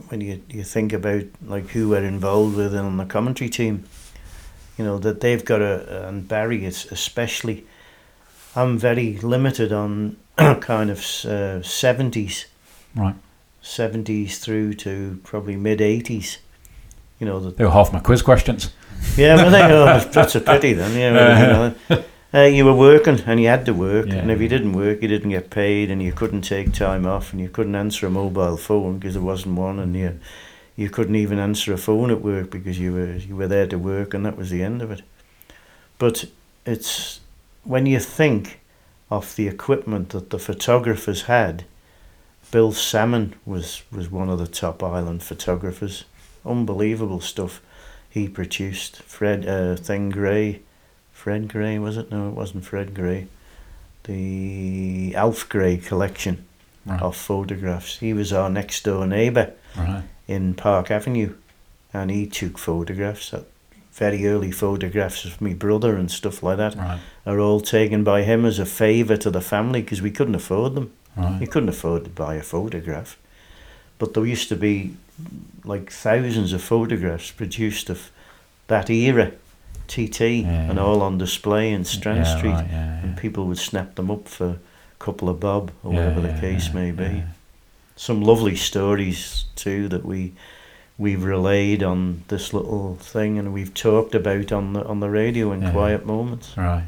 when 0.09 0.21
you 0.21 0.39
you 0.49 0.63
think 0.63 0.93
about 0.93 1.23
like 1.47 1.67
who 1.69 1.89
we're 1.89 2.03
involved 2.03 2.55
with 2.55 2.75
on 2.75 2.97
the 2.97 3.05
commentary 3.05 3.49
team, 3.49 3.85
you 4.77 4.85
know 4.85 4.99
that 4.99 5.21
they've 5.21 5.43
got 5.43 5.61
a 5.61 6.07
and 6.07 6.27
Barry 6.27 6.63
is 6.65 6.85
especially. 6.91 7.65
I'm 8.55 8.77
very 8.77 9.17
limited 9.17 9.71
on 9.73 10.17
kind 10.61 10.91
of 10.91 10.99
uh, 11.25 11.63
seventies, 11.63 12.45
Right. 12.95 13.15
seventies 13.63 14.37
through 14.37 14.75
to 14.85 15.19
probably 15.23 15.55
mid 15.55 15.81
eighties. 15.81 16.37
You 17.23 17.29
know 17.29 17.39
the 17.39 17.51
They 17.51 17.63
were 17.63 17.71
half 17.71 17.93
my 17.93 18.01
quiz 18.01 18.21
questions. 18.21 18.73
yeah, 19.15 19.35
well, 19.35 19.49
they, 19.49 19.61
oh, 19.63 19.99
that's 20.11 20.35
a 20.35 20.41
pity 20.41 20.73
then. 20.73 20.91
Yeah, 20.91 21.39
you, 21.39 21.75
know, 21.95 22.03
uh, 22.33 22.41
you 22.47 22.65
were 22.65 22.73
working 22.75 23.21
and 23.25 23.39
you 23.39 23.47
had 23.47 23.65
to 23.67 23.73
work, 23.73 24.07
Yeah. 24.07 24.15
and 24.15 24.29
if 24.29 24.41
you 24.41 24.49
didn't 24.49 24.73
work, 24.73 25.01
you 25.01 25.07
didn't 25.07 25.29
get 25.29 25.49
paid, 25.49 25.89
and 25.89 26.03
you 26.03 26.11
couldn't 26.11 26.41
take 26.41 26.73
time 26.73 27.05
off, 27.05 27.31
and 27.31 27.39
you 27.39 27.47
couldn't 27.47 27.75
answer 27.75 28.07
a 28.07 28.09
mobile 28.09 28.57
phone 28.57 28.97
because 28.99 29.13
there 29.13 29.23
wasn't 29.23 29.57
one, 29.57 29.79
and 29.79 29.95
you 29.95 30.19
you 30.75 30.89
couldn't 30.89 31.15
even 31.15 31.39
answer 31.39 31.71
a 31.71 31.77
phone 31.77 32.11
at 32.11 32.21
work 32.21 32.49
because 32.51 32.77
you 32.77 32.91
were 32.91 33.13
you 33.15 33.37
were 33.37 33.47
there 33.47 33.67
to 33.67 33.77
work, 33.77 34.13
and 34.13 34.25
that 34.25 34.35
was 34.35 34.49
the 34.49 34.61
end 34.61 34.81
of 34.81 34.91
it. 34.91 35.01
But 35.97 36.25
it's 36.65 37.21
when 37.63 37.85
you 37.85 37.99
think 38.01 38.59
of 39.09 39.33
the 39.37 39.47
equipment 39.47 40.09
that 40.09 40.29
the 40.29 40.39
photographers 40.39 41.21
had. 41.23 41.63
Bill 42.51 42.73
Salmon 42.73 43.33
was 43.45 43.83
was 43.91 44.11
one 44.11 44.29
of 44.29 44.37
the 44.39 44.47
top 44.61 44.83
island 44.83 45.23
photographers. 45.23 46.03
Unbelievable 46.45 47.21
stuff 47.21 47.61
he 48.09 48.27
produced. 48.27 49.01
Fred 49.03 49.47
uh, 49.47 49.75
Thing 49.75 50.09
Gray, 50.09 50.61
Fred 51.11 51.47
Gray 51.47 51.79
was 51.79 51.97
it? 51.97 52.11
No, 52.11 52.27
it 52.29 52.33
wasn't 52.35 52.65
Fred 52.65 52.93
Gray. 52.93 53.27
The 54.03 55.13
Alf 55.15 55.47
Gray 55.49 55.77
collection 55.77 56.45
Right. 56.85 57.01
of 57.01 57.15
photographs. 57.15 57.99
He 57.99 58.11
was 58.11 58.33
our 58.33 58.49
next 58.49 58.83
door 58.83 59.07
neighbour 59.07 59.53
Right. 59.77 60.03
in 60.27 60.53
Park 60.53 60.91
Avenue, 60.91 61.33
and 61.93 62.11
he 62.11 62.27
took 62.27 62.57
photographs. 62.57 63.33
uh, 63.33 63.43
Very 63.93 64.27
early 64.27 64.51
photographs 64.51 65.23
of 65.23 65.39
me 65.39 65.53
brother 65.53 65.95
and 65.95 66.11
stuff 66.11 66.43
like 66.43 66.57
that 66.57 66.75
Right. 66.75 66.99
are 67.25 67.39
all 67.39 67.61
taken 67.61 68.03
by 68.03 68.23
him 68.23 68.43
as 68.43 68.59
a 68.59 68.65
favour 68.65 69.15
to 69.17 69.29
the 69.31 69.39
family 69.39 69.81
because 69.81 70.01
we 70.01 70.11
couldn't 70.11 70.35
afford 70.35 70.73
them. 70.75 70.91
You 71.15 71.23
Right. 71.23 71.49
couldn't 71.51 71.69
afford 71.69 72.03
to 72.05 72.09
buy 72.09 72.35
a 72.35 72.41
photograph. 72.43 73.15
But 73.99 74.13
there 74.13 74.25
used 74.25 74.49
to 74.49 74.55
be 74.57 74.95
like 75.63 75.91
thousands 75.91 76.53
of 76.53 76.61
photographs 76.61 77.31
produced 77.31 77.89
of 77.89 78.11
that 78.67 78.89
era, 78.89 79.31
TT, 79.87 80.19
Yeah, 80.21 80.47
and 80.69 80.75
yeah. 80.75 80.83
all 80.83 81.01
on 81.01 81.17
display 81.17 81.71
in 81.71 81.85
Strand 81.85 82.25
Street. 82.27 82.51
Right, 82.51 82.69
And 83.03 83.17
people 83.17 83.45
would 83.45 83.57
snap 83.57 83.95
them 83.95 84.09
up 84.09 84.27
for 84.27 84.47
a 84.47 84.57
couple 84.99 85.29
of 85.29 85.39
bob 85.39 85.71
or 85.83 85.91
whatever 85.91 86.21
the 86.21 86.39
case 86.39 86.73
may 86.73 86.91
be. 86.91 87.23
Some 87.95 88.21
lovely 88.21 88.55
stories 88.55 89.45
too 89.55 89.87
that 89.89 90.05
we 90.05 90.33
we've 90.97 91.23
relayed 91.23 91.81
on 91.83 92.23
this 92.27 92.53
little 92.53 92.95
thing 92.95 93.39
and 93.39 93.51
we've 93.53 93.73
talked 93.73 94.13
about 94.15 94.51
on 94.51 94.73
the 94.73 94.83
on 94.85 94.99
the 94.99 95.09
radio 95.09 95.51
in 95.51 95.71
quiet 95.71 96.05
moments. 96.05 96.57
Right. 96.57 96.85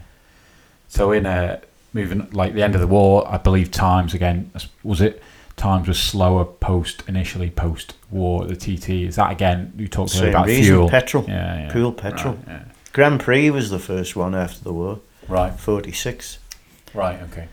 So 0.87 1.11
in 1.11 1.25
uh, 1.25 1.59
moving 1.93 2.27
like 2.31 2.53
the 2.53 2.63
end 2.63 2.75
of 2.75 2.81
the 2.81 2.87
war, 2.87 3.27
I 3.27 3.37
believe 3.37 3.71
times 3.71 4.13
again 4.13 4.51
was 4.83 5.01
it 5.01 5.21
times 5.55 5.87
were 5.87 5.93
slower 5.93 6.45
post 6.45 7.03
initially 7.07 7.49
post 7.49 7.93
war 8.11 8.45
the 8.45 8.55
TT. 8.55 8.89
Is 8.89 9.15
that 9.15 9.31
again 9.31 9.73
you 9.77 9.87
talked 9.87 10.11
Same 10.11 10.29
about 10.29 10.47
reason, 10.47 10.63
fuel? 10.63 10.89
petrol. 10.89 11.25
Yeah, 11.27 11.59
yeah. 11.59 11.71
Pool 11.71 11.91
petrol. 11.93 12.37
Right, 12.47 12.61
Grand 12.93 13.19
Prix 13.19 13.49
was 13.49 13.69
the 13.69 13.79
first 13.79 14.15
one 14.15 14.35
after 14.35 14.63
the 14.63 14.73
war, 14.73 14.99
right, 15.27 15.57
forty 15.59 15.91
six. 15.91 16.39
right, 16.93 17.21
okay. 17.23 17.47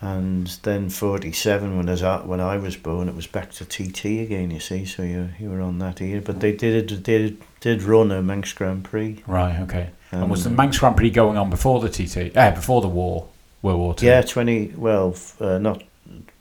And 0.00 0.46
then 0.62 0.90
forty 0.90 1.32
seven 1.32 1.76
when 1.78 1.88
I 1.88 1.92
was 1.92 2.02
when 2.26 2.40
I 2.40 2.56
was 2.58 2.76
born, 2.76 3.08
it 3.08 3.14
was 3.14 3.26
back 3.26 3.50
to 3.52 3.64
TT 3.64 4.04
again. 4.22 4.50
You 4.50 4.60
see, 4.60 4.84
so 4.84 5.02
you 5.02 5.30
you 5.38 5.50
were 5.50 5.62
on 5.62 5.78
that 5.78 6.00
year, 6.00 6.20
but 6.20 6.40
they 6.40 6.52
did 6.52 6.88
they 6.88 6.96
did 6.96 7.42
did 7.60 7.82
run 7.82 8.12
a 8.12 8.22
Manx 8.22 8.52
Grand 8.52 8.84
Prix. 8.84 9.22
Right, 9.26 9.58
okay. 9.60 9.90
And, 10.12 10.30
was 10.30 10.44
the 10.44 10.50
Manx 10.50 10.78
Grand 10.78 10.96
Prix 10.96 11.10
going 11.10 11.36
on 11.36 11.50
before 11.50 11.80
the 11.80 11.88
TT? 11.88 12.36
Eh, 12.36 12.50
before 12.50 12.80
the 12.80 12.88
war, 12.88 13.28
World 13.62 13.78
War 13.80 13.94
Two. 13.94 14.06
Yeah, 14.06 14.20
twenty. 14.22 14.72
Well, 14.76 15.16
uh, 15.40 15.58
not. 15.58 15.82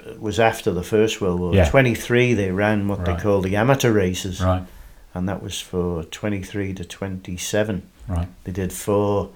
It 0.05 0.21
was 0.21 0.39
after 0.39 0.71
the 0.71 0.83
First 0.83 1.19
World 1.21 1.39
War. 1.39 1.53
Yeah. 1.55 1.69
Twenty 1.69 1.95
three. 1.95 2.33
They 2.33 2.51
ran 2.51 2.87
what 2.87 2.99
Right. 2.99 3.17
they 3.17 3.23
call 3.23 3.41
the 3.41 3.55
amateur 3.55 3.91
races, 3.91 4.41
Right, 4.41 4.63
and 5.13 5.27
that 5.27 5.41
was 5.41 5.59
for 5.59 6.03
twenty 6.03 6.41
three 6.43 6.73
to 6.73 6.85
twenty 6.85 7.37
seven. 7.37 7.83
right, 8.07 8.27
They 8.43 8.51
did 8.51 8.71
four 8.71 9.29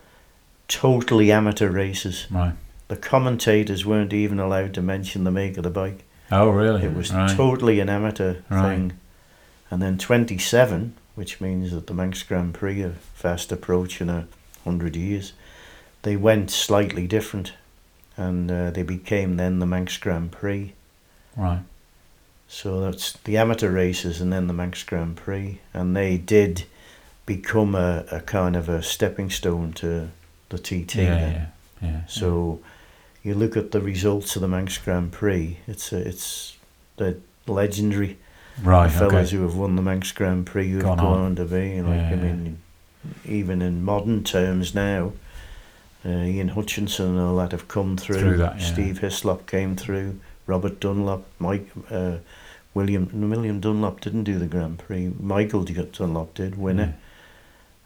totally 0.68 1.32
amateur 1.32 1.70
races. 1.70 2.28
right. 2.30 2.54
The 2.88 2.96
commentators 2.98 3.86
weren't 3.86 4.14
even 4.14 4.40
allowed 4.40 4.74
to 4.76 4.82
mention 4.82 5.24
the 5.24 5.32
make 5.32 5.58
of 5.58 5.64
the 5.64 5.70
bike. 5.70 6.04
Oh, 6.32 6.50
really? 6.50 6.84
It 6.84 6.94
was 6.96 7.12
right. 7.14 7.36
totally 7.36 7.80
an 7.80 7.90
amateur 7.90 8.36
Right. 8.50 8.62
thing. 8.76 8.94
And 9.72 9.82
then 9.82 9.98
27, 9.98 10.94
which 11.16 11.40
means 11.42 11.72
that 11.72 11.88
the 11.88 11.94
Manx 11.94 12.24
Grand 12.24 12.54
Prix 12.56 12.82
are 12.84 12.96
fast 13.14 13.52
approaching 13.52 14.10
a 14.10 14.26
hundred 14.64 14.96
years, 14.96 15.34
they 16.04 16.16
went 16.16 16.50
slightly 16.50 17.06
different, 17.08 17.54
and 18.20 18.52
uh, 18.52 18.70
they 18.72 18.84
became 18.84 19.38
then 19.38 19.60
the 19.60 19.66
Manx 19.66 19.98
Grand 19.98 20.32
Prix. 20.32 20.74
right. 21.36 21.62
So 22.52 22.82
that's 22.82 23.14
the 23.14 23.38
amateur 23.38 23.70
races 23.70 24.20
and 24.22 24.34
then 24.34 24.48
the 24.48 24.54
Manx 24.54 24.82
Grand 24.84 25.16
Prix, 25.16 25.62
and 25.72 25.96
they 25.96 26.18
did 26.18 26.64
become 27.28 27.76
a, 27.76 28.06
a 28.12 28.22
kind 28.22 28.56
of 28.56 28.68
a 28.68 28.82
stepping 28.82 29.30
stone 29.30 29.72
to 29.74 30.10
the 30.50 30.58
TT. 30.58 30.96
Yeah, 30.96 31.04
then. 31.04 31.32
yeah, 31.32 31.48
yeah. 31.88 32.02
So 32.08 32.60
you 33.24 33.36
look 33.36 33.56
at 33.56 33.72
the 33.72 33.80
results 33.80 34.36
of 34.36 34.42
the 34.42 34.48
Manx 34.48 34.80
Grand 34.80 35.12
Prix. 35.12 35.60
It's 35.68 35.94
a, 35.94 36.08
it's 36.08 36.58
the 36.98 37.20
legendary 37.46 38.18
right, 38.64 38.88
the 38.88 38.98
fellas 38.98 39.30
okay. 39.30 39.38
who 39.38 39.44
have 39.44 39.56
won 39.56 39.76
the 39.76 39.84
Manx 39.84 40.12
Grand 40.12 40.48
Prix 40.48 40.70
who 40.70 40.78
have 40.78 40.86
Gone 40.86 40.98
gone 40.98 41.18
on. 41.18 41.26
on 41.26 41.36
to 41.36 41.46
be. 41.46 41.82
Like 41.82 41.98
Yeah, 41.98 42.10
I 42.10 42.16
mean, 42.16 42.58
even 43.26 43.62
in 43.62 43.84
modern 43.84 44.24
terms 44.24 44.74
now, 44.74 45.14
uh, 46.06 46.10
Ian 46.10 46.50
Hutchinson 46.50 47.08
and 47.18 47.20
all 47.20 47.36
that 47.38 47.52
have 47.52 47.68
come 47.68 47.98
through. 47.98 48.20
Through 48.20 48.38
that, 48.38 48.60
yeah. 48.60 48.66
Steve 48.66 49.00
Hislop 49.00 49.46
came 49.48 49.76
through. 49.76 50.20
Robert 50.48 50.80
Dunlop, 50.80 51.26
Mike, 51.38 51.68
uh, 51.92 52.18
William 52.74 53.10
William 53.30 53.60
Dunlop 53.60 54.00
didn't 54.02 54.24
do 54.24 54.40
the 54.40 54.46
Grand 54.48 54.80
Prix. 54.80 55.12
Michael 55.20 55.64
Dunlop 55.64 56.34
did 56.34 56.58
winner. 56.58 56.96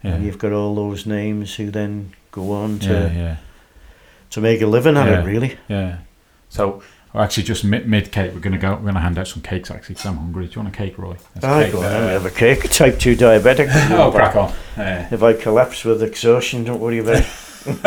Yeah, 0.04 0.16
And 0.16 0.26
you've 0.26 0.38
got 0.38 0.52
all 0.52 0.76
those 0.76 1.06
names 1.06 1.56
who 1.56 1.72
then 1.72 2.14
go 2.32 2.52
on 2.52 2.80
to 2.80 2.88
yeah, 2.94 3.14
yeah. 3.14 3.36
to 4.32 4.42
make 4.42 4.62
a 4.62 4.68
living 4.68 4.98
at 4.98 5.08
Yeah. 5.08 5.22
it. 5.22 5.26
Really. 5.26 5.58
Yeah. 5.70 5.98
So 6.50 6.84
we're 7.14 7.22
actually 7.22 7.44
just 7.44 7.64
mid, 7.64 7.88
mid 7.88 8.12
cake. 8.12 8.34
We're 8.34 8.40
gonna 8.42 8.58
go. 8.58 8.72
We're 8.76 8.86
gonna 8.88 9.00
hand 9.00 9.18
out 9.18 9.28
some 9.28 9.42
cakes 9.42 9.72
actually 9.72 9.96
because 9.96 10.06
I'm 10.10 10.18
hungry. 10.18 10.46
Do 10.48 10.52
you 10.56 10.62
want 10.64 10.76
a 10.76 10.78
cake, 10.78 10.98
Roy? 10.98 11.16
There's 11.36 11.44
a 11.44 11.48
I 11.48 11.64
cake 11.64 11.72
go 11.74 11.80
there. 11.82 12.10
have 12.12 12.26
a 12.26 12.30
cake. 12.32 12.70
Type 12.70 13.00
2 13.00 13.16
diabetic. 13.16 13.70
Oh, 13.98 14.12
crack 14.12 14.36
on. 14.36 14.54
Yeah, 14.78 15.08
If 15.12 15.24
I 15.24 15.34
collapse 15.34 15.84
with 15.86 16.04
exhaustion, 16.04 16.64
don't 16.66 16.80
worry 16.80 17.00
about 17.00 17.18
it. 17.18 17.26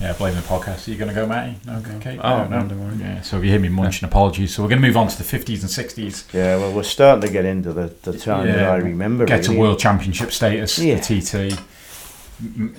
yeah. 0.00 0.12
Blame 0.18 0.34
the 0.34 0.40
podcast. 0.42 0.86
Are 0.86 0.90
you 0.90 0.96
gonna 0.96 1.14
go, 1.14 1.26
Matty? 1.26 1.56
No 1.66 1.80
cake. 2.00 2.20
Oh, 2.22 2.44
no, 2.44 2.60
no, 2.60 2.68
don't 2.68 2.84
worry. 2.84 2.96
Yeah. 2.96 3.20
So 3.22 3.38
if 3.38 3.44
you 3.44 3.50
hear 3.50 3.60
me 3.60 3.68
munching, 3.68 4.08
apologies. 4.08 4.54
So 4.54 4.62
we're 4.62 4.68
gonna 4.70 4.80
move 4.80 4.96
on 4.96 5.08
to 5.08 5.16
the 5.16 5.24
50s 5.24 5.60
and 5.60 5.70
60s. 5.70 6.32
Yeah, 6.32 6.56
well, 6.56 6.72
we're 6.72 6.82
starting 6.82 7.26
to 7.26 7.32
get 7.32 7.44
into 7.44 7.72
the, 7.72 7.94
the 8.02 8.16
time 8.18 8.46
that 8.46 8.68
I 8.68 8.76
remember. 8.76 9.24
Get 9.24 9.44
to 9.44 9.56
world 9.56 9.78
championship 9.78 10.32
status. 10.32 10.78
Yeah. 10.78 10.98
The 11.00 11.20
TT. 11.50 11.60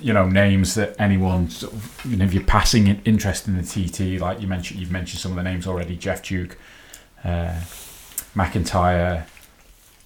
You 0.00 0.14
know 0.14 0.26
names 0.26 0.74
that 0.76 0.96
anyone, 0.98 1.50
sort 1.50 1.74
of, 1.74 2.00
you 2.06 2.16
know, 2.16 2.24
if 2.24 2.32
you're 2.32 2.42
passing 2.44 2.86
in- 2.86 3.02
interest 3.04 3.46
in 3.46 3.56
the 3.58 3.62
TT, 3.62 4.18
like 4.18 4.40
you 4.40 4.46
mentioned, 4.46 4.80
you've 4.80 4.90
mentioned 4.90 5.20
some 5.20 5.32
of 5.32 5.36
the 5.36 5.42
names 5.42 5.66
already. 5.66 5.96
Geoff 5.96 6.22
Duke, 6.22 6.56
uh, 7.24 7.60
McIntyre, 8.34 9.26
the 9.26 9.39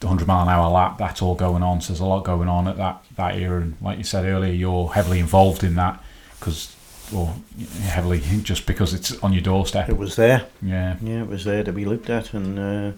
100 0.00 0.26
mile 0.26 0.42
an 0.42 0.48
hour 0.48 0.70
lap. 0.70 0.98
That's 0.98 1.22
all 1.22 1.34
going 1.34 1.62
on. 1.62 1.80
So 1.80 1.92
there's 1.92 2.00
a 2.00 2.04
lot 2.04 2.24
going 2.24 2.48
on 2.48 2.68
at 2.68 2.76
that 2.76 3.02
that 3.16 3.36
era. 3.36 3.60
And 3.60 3.76
like 3.80 3.98
you 3.98 4.04
said 4.04 4.24
earlier, 4.24 4.52
you're 4.52 4.88
heavily 4.92 5.18
involved 5.20 5.62
in 5.64 5.74
that 5.76 6.02
because, 6.38 6.74
well, 7.12 7.38
heavily 7.82 8.20
just 8.42 8.66
because 8.66 8.92
it's 8.92 9.16
on 9.22 9.32
your 9.32 9.42
doorstep. 9.42 9.88
It 9.88 9.96
was 9.96 10.16
there. 10.16 10.46
Yeah. 10.60 10.96
Yeah, 11.00 11.22
it 11.22 11.28
was 11.28 11.44
there 11.44 11.64
to 11.64 11.72
be 11.72 11.84
looked 11.84 12.10
at, 12.10 12.34
and 12.34 12.58
uh, 12.58 12.92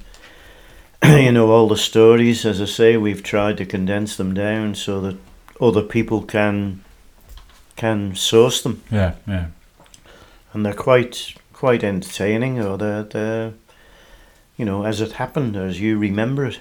you 1.16 1.30
know 1.32 1.50
all 1.50 1.68
the 1.68 1.76
stories. 1.76 2.44
As 2.44 2.60
I 2.60 2.64
say, 2.66 2.96
we've 2.96 3.22
tried 3.22 3.56
to 3.58 3.66
condense 3.66 4.16
them 4.16 4.34
down 4.34 4.74
so 4.74 5.00
that 5.02 5.16
other 5.60 5.82
people 5.82 6.22
can 6.22 6.82
can 7.76 8.14
source 8.14 8.62
them, 8.62 8.82
Yeah. 8.90 9.14
Yeah. 9.28 9.46
and 10.54 10.64
they're 10.64 10.72
quite 10.72 11.34
quite 11.52 11.84
entertaining. 11.84 12.58
Or 12.58 12.76
they're, 12.78 13.02
they're 13.04 13.52
you 14.56 14.64
know 14.64 14.84
as 14.84 15.00
it 15.00 15.12
happened, 15.12 15.56
as 15.56 15.78
you 15.80 15.98
remember 15.98 16.46
it. 16.46 16.60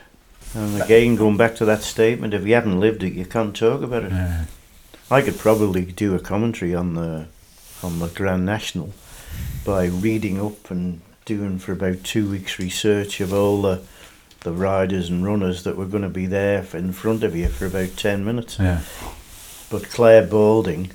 And 0.56 0.82
again, 0.82 1.16
going 1.16 1.38
back 1.38 1.56
to 1.56 1.66
that 1.66 1.84
statement, 1.84 2.34
if 2.34 2.48
you 2.48 2.54
haven't 2.54 2.80
lived 2.80 3.04
it, 3.04 3.14
you 3.14 3.26
can't 3.26 3.56
talk 3.56 3.82
about 3.82 4.04
it. 4.04 4.12
Yeah. 4.12 4.46
I 5.12 5.22
could 5.22 5.38
probably 5.38 5.86
do 5.86 6.16
a 6.16 6.20
commentary 6.20 6.74
on 6.74 6.96
the 6.96 7.28
on 7.84 8.00
the 8.00 8.08
Grand 8.08 8.46
National 8.46 8.94
by 9.66 9.86
reading 9.86 10.44
up 10.44 10.72
and 10.72 11.02
doing 11.26 11.60
for 11.60 11.74
about 11.74 12.04
two 12.04 12.30
weeks 12.30 12.58
research 12.58 13.20
of 13.20 13.34
all 13.34 13.62
the 13.62 13.82
the 14.42 14.54
riders 14.54 15.10
and 15.10 15.26
runners 15.26 15.64
that 15.64 15.76
were 15.76 15.86
going 15.86 16.04
to 16.04 16.10
be 16.10 16.28
there 16.28 16.66
in 16.74 16.94
front 16.94 17.24
of 17.24 17.36
you 17.36 17.50
for 17.50 17.66
about 17.66 17.98
ten 17.98 18.24
minutes. 18.24 18.58
Yeah. 18.60 18.82
But 19.70 19.90
Clare 19.90 20.26
Balding 20.26 20.92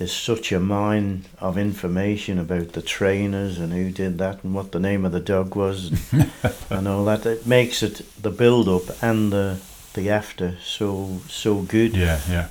is 0.00 0.12
such 0.12 0.50
a 0.52 0.58
mine 0.58 1.24
of 1.40 1.56
information 1.56 2.38
about 2.38 2.72
the 2.72 2.82
trainers 2.82 3.58
and 3.58 3.72
who 3.72 3.90
did 3.90 4.18
that 4.18 4.42
and 4.42 4.52
what 4.54 4.72
the 4.72 4.80
name 4.80 5.04
of 5.04 5.12
the 5.12 5.20
dog 5.20 5.54
was 5.54 5.92
and, 6.12 6.30
and 6.70 6.88
all 6.88 7.04
that. 7.04 7.24
It 7.26 7.46
makes 7.46 7.82
it 7.82 8.02
the 8.20 8.30
build 8.30 8.68
up 8.68 9.02
and 9.02 9.32
the 9.32 9.58
the 9.94 10.10
after 10.10 10.56
so 10.62 11.20
so 11.28 11.62
good. 11.62 11.96
Yeah. 11.96 12.20
Yeah. 12.28 12.48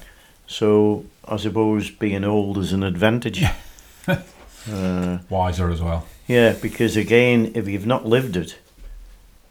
So 0.48 1.06
I 1.28 1.38
suppose 1.38 1.90
being 1.90 2.24
old 2.24 2.58
is 2.58 2.72
an 2.74 2.84
advantage. 2.84 3.44
uh, 4.08 5.18
Wiser 5.30 5.70
as 5.70 5.82
well. 5.82 6.06
yeah, 6.28 6.54
because 6.62 6.96
again, 6.96 7.52
if 7.56 7.68
you've 7.68 7.86
not 7.86 8.06
lived 8.06 8.38
it, 8.38 8.58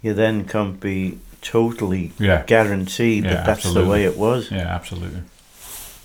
you 0.01 0.15
then 0.15 0.45
can't 0.47 0.81
be 0.81 1.19
totally 1.43 2.13
Yeah. 2.19 2.45
guaranteed 2.47 3.25
Yeah, 3.25 3.35
that 3.35 3.47
that's 3.47 3.59
absolutely. 3.67 3.83
the 3.85 3.91
way 3.91 4.05
it 4.05 4.17
was. 4.17 4.51
Yeah. 4.51 4.61
Absolutely. 4.75 5.23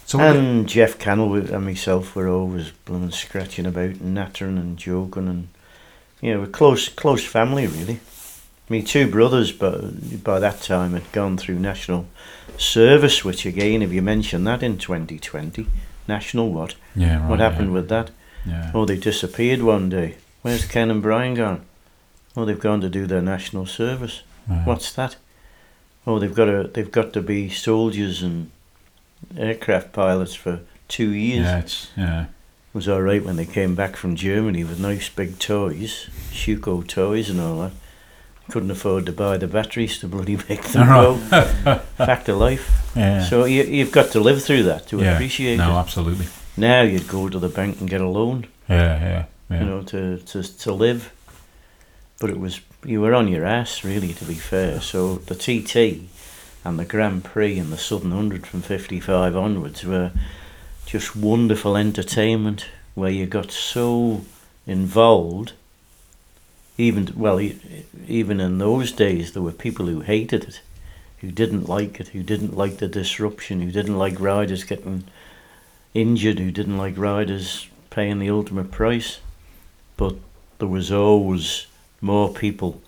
So 0.08 0.22
and 0.22 0.70
Geoff 0.70 0.98
Cannell 0.98 1.36
and 1.36 1.66
myself 1.66 2.16
were 2.16 2.30
always 2.30 2.72
blooming 2.86 3.12
scratching 3.12 3.66
about 3.66 3.90
and 3.90 4.16
nattering 4.16 4.58
and 4.58 4.78
joking 4.78 5.28
and 5.28 5.50
you 6.22 6.34
know, 6.34 6.40
we're 6.40 6.48
close 6.48 6.88
close 6.88 7.26
family 7.26 7.68
really. 7.68 8.00
Me 8.70 8.82
two 8.82 9.12
brothers 9.12 9.52
but 9.52 10.24
by 10.24 10.40
that 10.40 10.62
time 10.62 10.94
had 10.94 11.12
gone 11.12 11.38
through 11.38 11.60
national 11.60 12.08
service, 12.58 13.26
which 13.26 13.46
again 13.46 13.82
if 13.82 13.92
you 13.92 14.02
mention 14.02 14.46
that 14.46 14.64
in 14.64 14.78
twenty 14.78 15.20
twenty, 15.20 15.68
national 16.08 16.54
what? 16.54 16.76
Yeah, 16.96 17.20
right. 17.20 17.30
what 17.30 17.40
happened 17.40 17.68
yeah. 17.68 17.74
with 17.74 17.90
that? 17.90 18.12
Yeah. 18.46 18.72
Oh, 18.74 18.86
they 18.86 18.96
disappeared 18.96 19.62
one 19.62 19.90
day. 19.90 20.16
Where's 20.42 20.64
Ken 20.64 20.90
and 20.90 21.02
Brian 21.02 21.34
gone? 21.34 21.66
Oh, 22.38 22.46
they've 22.46 22.58
gone 22.58 22.80
to 22.80 22.88
do 22.88 23.08
their 23.08 23.22
national 23.22 23.66
service. 23.66 24.22
What's 24.64 24.94
that? 24.94 25.18
Oh, 26.06 26.18
they've 26.18 26.34
got 26.34 26.46
to 26.46 26.64
they've 26.64 26.92
got 26.92 27.12
to 27.12 27.22
be 27.22 27.50
soldiers 27.50 28.24
and 28.24 28.52
aircraft 29.38 29.92
pilots 29.94 30.34
for 30.36 30.62
two 30.88 31.10
years. 31.10 31.46
Yeah, 31.46 31.60
it's 31.60 31.88
yeah. 31.98 32.24
It 32.24 32.78
was 32.78 32.88
all 32.88 33.02
right 33.02 33.24
when 33.24 33.38
they 33.38 33.46
came 33.46 33.74
back 33.76 33.96
from 33.96 34.16
Germany 34.16 34.64
with 34.64 34.80
nice 34.80 35.10
big 35.10 35.40
toys, 35.40 36.10
Schuco 36.32 36.88
toys 36.88 37.30
and 37.30 37.40
all 37.40 37.60
that. 37.62 37.72
Couldn't 38.52 38.72
afford 38.72 39.06
to 39.08 39.12
buy 39.12 39.38
the 39.38 39.48
batteries 39.48 39.98
to 40.00 40.08
bloody 40.08 40.36
make 40.50 40.62
them 40.64 40.88
go. 40.88 41.16
Fact 41.98 42.30
of 42.30 42.38
life. 42.38 42.92
Yeah. 42.96 43.24
So 43.24 43.46
you, 43.46 43.64
you've 43.64 43.92
got 43.92 44.12
to 44.12 44.20
live 44.20 44.44
through 44.44 44.64
that 44.64 44.88
to 44.88 45.00
yeah. 45.00 45.14
appreciate 45.16 45.58
No, 45.58 45.72
it. 45.72 45.80
absolutely. 45.80 46.28
Now 46.56 46.82
you'd 46.84 47.08
go 47.08 47.30
to 47.30 47.40
the 47.40 47.50
bank 47.50 47.80
and 47.82 47.90
get 47.90 48.00
a 48.02 48.08
loan. 48.08 48.48
Yeah, 48.70 49.00
yeah, 49.00 49.26
yeah. 49.50 49.60
you 49.60 49.66
know, 49.66 49.82
to, 49.84 50.18
to, 50.20 50.44
to 50.60 50.72
live. 50.74 51.12
But 52.20 52.30
it 52.30 52.40
was, 52.40 52.62
you 52.86 53.02
were 53.02 53.14
on 53.14 53.28
your 53.28 53.46
ass, 53.46 53.84
really, 53.84 54.14
to 54.14 54.26
be 54.26 54.34
fair. 54.36 54.82
So 54.82 55.16
the 55.16 55.36
TT 55.36 56.08
and 56.68 56.78
the 56.78 56.86
Grand 56.86 57.24
Prix 57.24 57.58
and 57.58 57.72
the 57.72 57.78
Southern 57.78 58.10
100 58.10 58.46
from 58.46 58.62
55 58.62 59.38
onwards 59.38 59.86
were 59.86 60.12
just 60.86 61.16
wonderful 61.16 61.78
entertainment 61.78 62.66
where 62.94 63.10
you 63.10 63.26
got 63.26 63.52
so 63.52 64.26
involved. 64.66 65.54
Even, 66.78 67.14
well, 67.16 67.40
even 68.08 68.42
in 68.42 68.58
those 68.58 68.92
days, 68.92 69.32
there 69.32 69.42
were 69.42 69.54
people 69.54 69.86
who 69.86 70.02
hated 70.02 70.44
it, 70.44 70.62
who 71.20 71.32
didn't 71.32 71.70
like 71.70 72.02
it, 72.02 72.10
who 72.10 72.22
didn't 72.22 72.58
like 72.58 72.78
the 72.78 72.90
disruption, 72.90 73.62
who 73.62 73.72
didn't 73.72 73.98
like 73.98 74.20
riders 74.20 74.66
getting 74.66 75.06
injured, 75.94 76.38
who 76.38 76.52
didn't 76.52 76.78
like 76.78 76.98
riders 76.98 77.70
paying 77.90 78.20
the 78.20 78.30
ultimate 78.30 78.72
price. 78.72 79.20
But 79.96 80.16
there 80.60 80.68
was 80.68 80.92
always 80.92 81.66
more 82.02 82.34
people 82.34 82.82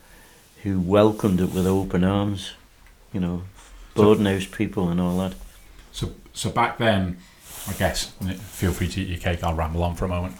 who 0.63 0.81
welcomed 0.81 1.39
it 1.39 1.53
with 1.53 1.65
open 1.65 2.03
arms. 2.03 2.51
You 3.13 3.21
know, 3.21 3.43
So- 3.95 4.03
Bodenhouse 4.15 4.51
people 4.51 4.89
and 4.89 4.99
all 5.01 5.17
that. 5.19 5.33
So, 5.91 6.11
so 6.33 6.49
back 6.49 6.77
then, 6.77 7.17
I 7.67 7.73
guess. 7.73 8.05
Feel 8.05 8.71
free 8.71 8.87
to 8.87 9.01
eat 9.01 9.07
your 9.09 9.17
cake. 9.17 9.43
I'll 9.43 9.55
ramble 9.55 9.83
on 9.83 9.95
for 9.95 10.05
a 10.05 10.07
moment, 10.07 10.35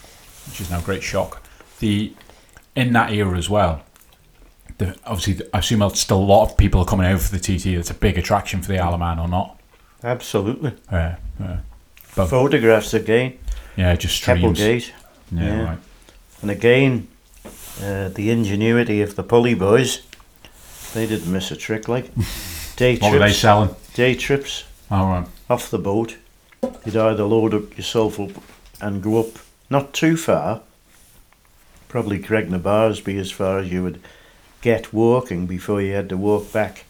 which 0.48 0.62
is 0.62 0.70
no 0.72 0.80
great 0.82 1.04
shock. 1.04 1.44
The 1.80 2.14
in 2.76 2.94
that 2.94 3.12
era 3.12 3.38
as 3.38 3.50
well. 3.50 3.82
The, 4.78 4.98
obviously, 5.06 5.46
I 5.54 5.60
assume 5.60 5.80
there's 5.80 6.00
still 6.00 6.20
a 6.20 6.24
lot 6.24 6.50
of 6.50 6.56
people 6.58 6.80
are 6.82 6.86
coming 6.86 7.08
over 7.08 7.22
for 7.22 7.36
the 7.36 7.40
TT. 7.40 7.68
It's 7.68 7.90
a 7.90 7.94
big 7.94 8.18
attraction 8.18 8.62
for 8.62 8.72
the 8.72 8.80
Isle 8.80 8.94
of 8.94 9.00
Man, 9.02 9.20
or 9.20 9.28
not? 9.28 9.60
Absolutely. 10.04 10.74
Yeah, 10.92 11.18
yeah, 11.40 11.58
But- 12.16 12.28
Photographs 12.28 12.94
again, 12.94 13.38
yeah. 13.76 13.96
Just 13.96 14.16
streams. 14.16 14.40
Keppel 14.42 14.54
Gate. 14.54 14.94
Yeah, 15.32 15.44
yeah. 15.44 15.64
right. 15.64 15.78
And 16.42 16.52
again, 16.52 17.08
uh, 17.84 18.08
the 18.10 18.30
ingenuity 18.30 19.02
of 19.02 19.16
the 19.16 19.24
pulley 19.24 19.54
boys. 19.56 20.02
They 20.94 21.06
didn't 21.06 21.32
miss 21.32 21.52
a 21.52 21.56
trick 21.58 21.88
like. 21.90 22.12
Day 22.80 22.96
What 22.98 23.12
were 23.12 23.20
they 23.20 23.26
trips, 23.26 23.40
selling? 23.40 23.76
day 23.94 24.16
trips 24.16 24.64
Oh, 24.90 25.06
right. 25.06 25.28
off 25.50 25.70
the 25.70 25.78
boat. 25.78 26.16
You'd 26.86 26.96
either 26.96 27.26
load 27.26 27.54
up 27.54 27.76
yourself 27.76 28.18
up 28.22 28.32
and 28.80 29.04
go 29.04 29.20
up 29.20 29.38
not 29.70 29.92
too 29.94 30.16
far, 30.16 30.62
probably 31.90 32.20
Craig 32.20 32.48
Barsby 32.50 33.20
as 33.20 33.32
far 33.32 33.60
as 33.60 33.70
you 33.70 33.84
would 33.84 34.00
get 34.62 34.94
walking 34.94 35.46
before 35.46 35.82
you 35.82 35.94
had 35.94 36.08
to 36.08 36.16
walk 36.16 36.54
back 36.54 36.86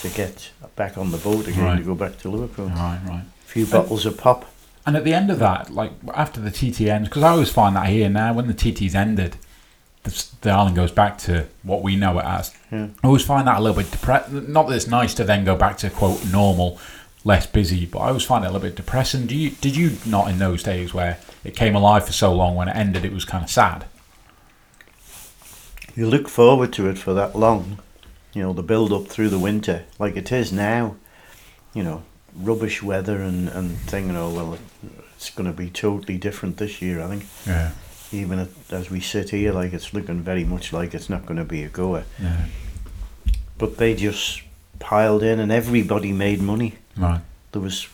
to 0.00 0.08
get 0.08 0.50
back 0.76 0.96
on 0.96 1.10
the 1.10 1.18
boat 1.18 1.46
again 1.46 1.76
to 1.76 1.82
go 1.82 1.94
back 1.94 2.16
to 2.20 2.30
Liverpool. 2.30 2.68
Right, 2.68 3.00
right. 3.06 3.22
A 3.22 3.44
few 3.46 3.66
bottles 3.66 4.06
of 4.06 4.16
pop. 4.16 4.46
And 4.86 4.96
at 4.96 5.04
the 5.04 5.12
end 5.12 5.30
of 5.30 5.38
that, 5.40 5.68
like 5.70 5.92
after 6.14 6.40
the 6.40 6.50
TT 6.50 6.82
ends, 6.88 7.10
because 7.10 7.22
I 7.22 7.28
always 7.32 7.50
find 7.50 7.76
that 7.76 7.88
here 7.88 8.08
now, 8.08 8.32
when 8.32 8.46
the 8.46 8.54
TT's 8.54 8.94
ended, 8.94 9.36
the, 10.04 10.24
the 10.40 10.50
island 10.50 10.76
goes 10.76 10.90
back 10.90 11.18
to 11.18 11.46
what 11.62 11.82
we 11.82 11.96
know 11.96 12.18
it 12.18 12.24
as. 12.24 12.54
Yeah. 12.70 12.88
I 13.02 13.06
always 13.06 13.24
find 13.24 13.46
that 13.46 13.58
a 13.58 13.60
little 13.60 13.80
bit 13.80 13.90
depressing. 13.90 14.52
Not 14.52 14.68
that 14.68 14.74
it's 14.74 14.86
nice 14.86 15.14
to 15.14 15.24
then 15.24 15.44
go 15.44 15.56
back 15.56 15.76
to 15.78 15.90
quote 15.90 16.24
normal, 16.26 16.78
less 17.24 17.46
busy, 17.46 17.86
but 17.86 18.00
I 18.00 18.08
always 18.08 18.24
find 18.24 18.44
it 18.44 18.48
a 18.48 18.50
little 18.50 18.68
bit 18.68 18.76
depressing. 18.76 19.26
Do 19.26 19.36
you 19.36 19.50
did 19.50 19.76
you 19.76 19.96
not 20.04 20.28
in 20.28 20.38
those 20.38 20.62
days 20.62 20.92
where 20.92 21.18
it 21.44 21.56
came 21.56 21.76
alive 21.76 22.06
for 22.06 22.12
so 22.12 22.34
long 22.34 22.56
when 22.56 22.68
it 22.68 22.76
ended, 22.76 23.04
it 23.04 23.12
was 23.12 23.24
kind 23.24 23.44
of 23.44 23.50
sad? 23.50 23.84
You 25.94 26.08
look 26.08 26.28
forward 26.28 26.72
to 26.74 26.88
it 26.88 26.98
for 26.98 27.12
that 27.14 27.36
long, 27.36 27.78
you 28.32 28.42
know, 28.42 28.52
the 28.52 28.62
build 28.62 28.92
up 28.92 29.08
through 29.08 29.28
the 29.28 29.38
winter, 29.38 29.84
like 29.98 30.16
it 30.16 30.32
is 30.32 30.52
now. 30.52 30.96
You 31.74 31.82
know, 31.82 32.02
rubbish 32.34 32.82
weather 32.82 33.22
and, 33.22 33.48
and 33.48 33.78
thing 33.78 34.08
and 34.08 34.18
all. 34.18 34.32
Well, 34.32 34.58
it's 35.16 35.30
going 35.30 35.46
to 35.50 35.56
be 35.56 35.70
totally 35.70 36.18
different 36.18 36.58
this 36.58 36.82
year, 36.82 37.00
I 37.02 37.08
think. 37.08 37.26
Yeah, 37.46 37.72
Even 38.12 38.38
at, 38.38 38.48
as 38.70 38.90
we 38.90 39.00
sit 39.00 39.30
here, 39.30 39.52
like 39.52 39.72
it's 39.72 39.94
looking 39.94 40.20
very 40.20 40.44
much 40.44 40.72
like 40.72 40.92
it's 40.94 41.08
not 41.08 41.24
going 41.26 41.38
to 41.38 41.44
be 41.44 41.62
a 41.62 41.68
goer. 41.68 42.04
But 43.58 43.78
they 43.78 43.94
just 43.94 44.42
piled 44.78 45.22
in, 45.22 45.38
and 45.40 45.50
everybody 45.52 46.12
made 46.12 46.42
money. 46.42 46.74
right, 46.96 47.20
There 47.52 47.62
was 47.62 47.88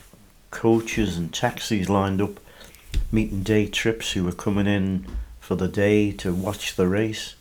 coaches 0.51 1.17
and 1.17 1.33
taxis 1.33 1.89
lined 1.89 2.21
up, 2.23 2.41
meeting 3.13 3.43
day 3.43 3.67
trips 3.67 4.13
who 4.13 4.25
were 4.25 4.33
coming 4.33 4.67
in 4.67 5.07
for 5.41 5.55
the 5.55 5.69
day 5.69 6.11
to 6.13 6.33
watch 6.33 6.77
the 6.77 6.89
race, 6.89 7.35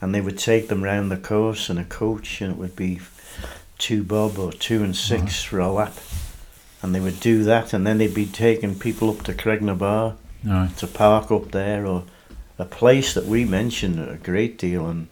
and 0.00 0.14
they 0.14 0.20
would 0.20 0.38
take 0.38 0.68
them 0.68 0.82
round 0.82 1.10
the 1.10 1.16
course 1.16 1.68
in 1.68 1.78
a 1.78 1.84
coach, 1.84 2.40
and 2.40 2.52
it 2.52 2.58
would 2.58 2.76
be 2.76 3.00
two 3.78 4.02
bob 4.04 4.38
or 4.38 4.52
two 4.52 4.82
and 4.82 4.96
6 4.96 5.20
Right. 5.22 5.30
for 5.32 5.58
a 5.60 5.70
lap, 5.70 5.94
and 6.82 6.94
they 6.94 7.00
would 7.00 7.20
do 7.20 7.42
that, 7.44 7.72
and 7.72 7.86
then 7.86 7.98
they'd 7.98 8.14
be 8.14 8.26
taking 8.26 8.78
people 8.78 9.10
up 9.10 9.22
to 9.24 9.34
Creg-ny-Baa 9.34 10.12
Right. 10.44 10.74
to 10.76 10.86
park 10.86 11.30
up 11.30 11.50
there, 11.50 11.84
or 11.86 12.04
a 12.58 12.64
place 12.64 13.12
that 13.14 13.26
we 13.26 13.44
mention 13.44 13.98
a 13.98 14.16
great 14.16 14.58
deal, 14.58 14.86
and 14.86 15.08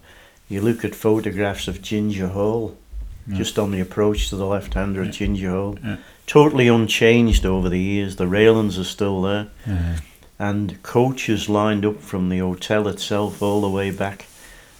you 0.49 0.61
look 0.61 0.85
at 0.85 0.95
photographs 0.95 1.67
of 1.67 1.81
Ginger 1.81 2.27
Hall, 2.29 2.77
Yeah. 3.27 3.37
just 3.37 3.59
on 3.59 3.71
the 3.71 3.81
approach 3.81 4.29
to 4.29 4.35
the 4.37 4.45
left 4.45 4.73
hander 4.73 5.01
Yeah. 5.01 5.09
at 5.09 5.13
Ginger 5.15 5.49
Hall. 5.51 5.77
Yeah. 5.83 5.97
Totally 6.27 6.67
unchanged 6.67 7.45
over 7.45 7.67
the 7.69 7.79
years. 7.79 8.15
The 8.15 8.27
railings 8.27 8.77
are 8.79 8.83
still 8.85 9.21
there, 9.21 9.47
and 10.39 10.81
coaches 10.83 11.49
lined 11.49 11.85
up 11.85 12.01
from 12.01 12.29
the 12.29 12.39
hotel 12.39 12.87
itself 12.87 13.41
all 13.41 13.61
the 13.61 13.69
way 13.69 13.91
back 13.91 14.27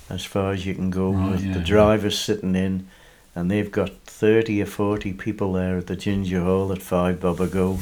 as 0.10 0.24
far 0.24 0.52
as 0.54 0.66
you 0.66 0.74
can 0.74 0.90
go, 0.90 1.12
Right, 1.12 1.32
with 1.32 1.54
the 1.54 1.60
drivers 1.60 2.18
sitting 2.18 2.56
in, 2.56 2.88
and 3.36 3.52
they've 3.52 3.72
got 3.72 3.92
30 4.06 4.62
or 4.62 4.66
40 4.66 5.12
people 5.14 5.54
there 5.54 5.78
at 5.78 5.88
the 5.88 5.96
Ginger 5.98 6.42
Hall 6.44 6.72
at 6.72 6.82
5 6.82 7.20
bob 7.20 7.42
a 7.42 7.48
go 7.48 7.80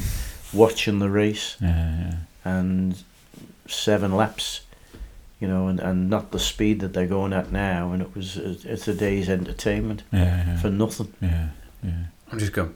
watching 0.52 0.98
the 0.98 1.10
race 1.10 1.56
Yeah. 1.60 1.68
Yeah. 1.98 2.14
And 2.46 3.02
seven 3.66 4.14
laps, 4.16 4.60
you 5.40 5.48
know, 5.48 5.66
and, 5.68 5.80
and 5.80 6.08
not 6.08 6.30
the 6.30 6.38
speed 6.38 6.80
that 6.80 6.92
they're 6.92 7.06
going 7.06 7.32
at 7.32 7.50
now. 7.50 7.92
And 7.92 8.00
it 8.02 8.14
was 8.14 8.36
it's 8.36 8.86
a 8.88 8.94
day's 8.94 9.28
entertainment 9.28 10.02
Yeah. 10.12 10.46
Yeah. 10.46 10.56
for 10.58 10.70
nothing. 10.70 11.12
Yeah. 11.20 11.48
Yeah. 11.82 12.04
I'm 12.30 12.38
just 12.38 12.52
going 12.52 12.74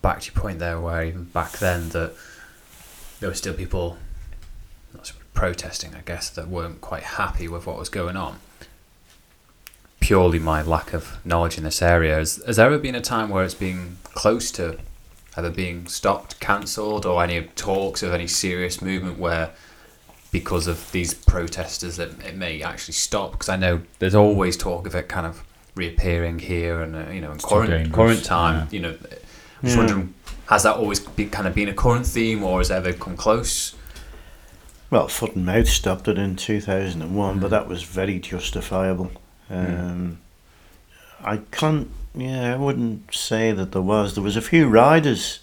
back 0.00 0.20
to 0.22 0.32
your 0.32 0.40
point 0.42 0.58
there, 0.58 0.80
where 0.80 1.04
even 1.04 1.24
back 1.24 1.52
then 1.58 1.90
that 1.90 2.14
there 3.20 3.28
were 3.28 3.34
still 3.34 3.54
people, 3.54 3.98
not 4.94 5.06
so 5.06 5.14
much 5.14 5.24
protesting, 5.34 5.94
I 5.94 6.00
guess, 6.04 6.30
that 6.30 6.48
weren't 6.48 6.80
quite 6.80 7.02
happy 7.02 7.48
with 7.48 7.66
what 7.66 7.78
was 7.78 7.88
going 7.88 8.16
on. 8.16 8.38
Purely 10.00 10.38
my 10.40 10.62
lack 10.62 10.92
of 10.92 11.18
knowledge 11.24 11.56
in 11.58 11.64
this 11.64 11.80
area. 11.80 12.16
Has, 12.16 12.42
has 12.46 12.56
there 12.56 12.66
ever 12.66 12.78
been 12.78 12.94
a 12.96 13.00
time 13.00 13.28
where 13.28 13.44
it's 13.44 13.54
been 13.54 13.98
close 14.04 14.50
to 14.52 14.78
either 15.36 15.50
being 15.50 15.86
stopped, 15.86 16.38
cancelled, 16.40 17.06
or 17.06 17.22
any 17.22 17.42
talks 17.56 18.02
of 18.02 18.12
any 18.12 18.26
serious 18.26 18.82
movement 18.82 19.18
where, 19.18 19.50
because 20.30 20.66
of 20.66 20.90
these 20.92 21.14
protesters, 21.14 21.96
that 21.96 22.10
it 22.24 22.36
may 22.36 22.62
actually 22.62 22.94
stop? 22.94 23.32
Because 23.32 23.48
I 23.48 23.56
know 23.56 23.82
there's 23.98 24.14
always 24.14 24.56
talk 24.56 24.86
of 24.86 24.94
it 24.94 25.08
kind 25.08 25.26
of 25.26 25.42
reappearing 25.74 26.38
here, 26.38 26.82
and 26.82 26.94
uh, 26.94 27.10
you 27.10 27.20
know, 27.20 27.32
in 27.32 27.38
current 27.38 27.92
current 27.92 28.24
time, 28.24 28.56
yeah. 28.56 28.66
you 28.70 28.80
know, 28.80 28.90
I'm 28.90 28.98
just 29.00 29.16
Yeah. 29.62 29.76
wondering, 29.78 30.14
has 30.48 30.64
that 30.64 30.76
always 30.76 31.00
be, 31.00 31.26
kind 31.26 31.46
of 31.48 31.54
been 31.54 31.68
a 31.68 31.74
current 31.74 32.06
theme, 32.06 32.42
or 32.44 32.58
has 32.58 32.70
it 32.70 32.74
ever 32.74 32.92
come 32.92 33.16
close? 33.16 33.74
Well, 34.90 35.08
Foot 35.08 35.36
and 35.36 35.46
Mouth 35.46 35.68
stopped 35.68 36.08
it 36.08 36.18
in 36.18 36.36
2001, 36.36 37.38
but 37.40 37.46
Mm. 37.46 37.50
that 37.50 37.66
was 37.68 37.82
very 37.82 38.18
justifiable. 38.18 39.10
Um, 39.48 40.18
I 41.24 41.38
can't, 41.50 41.88
yeah, 42.14 42.54
I 42.54 42.56
wouldn't 42.56 43.14
say 43.14 43.52
that 43.52 43.72
there 43.72 43.82
was. 43.82 44.14
There 44.14 44.24
was 44.24 44.36
a 44.36 44.42
few 44.42 44.68
riders 44.68 45.40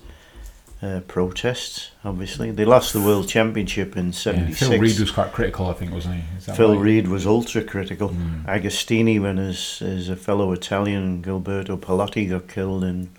uh, 0.82 1.02
protests, 1.02 1.92
obviously. 2.06 2.52
They 2.52 2.66
lost 2.66 2.94
the 2.94 3.02
World 3.02 3.28
Championship 3.28 3.98
in 3.98 4.08
Yeah, 4.08 4.12
76. 4.12 4.60
Phil 4.60 4.80
Read 4.80 5.00
was 5.00 5.12
quite 5.12 5.32
critical, 5.32 5.68
I 5.68 5.74
think, 5.74 5.92
wasn't 5.92 6.16
he? 6.16 6.52
Phil 6.54 6.76
right? 6.76 6.82
Read 6.82 7.08
was 7.08 7.26
ultra 7.26 7.64
critical. 7.64 8.10
Mm. 8.10 8.46
Agostini, 8.46 9.22
when 9.22 9.38
his, 9.38 9.80
his 9.80 10.10
a 10.10 10.16
fellow 10.16 10.52
Italian, 10.52 11.22
Gilberto 11.22 11.78
Parlotti, 11.78 12.30
got 12.30 12.48
killed 12.48 12.84
in 12.84 13.10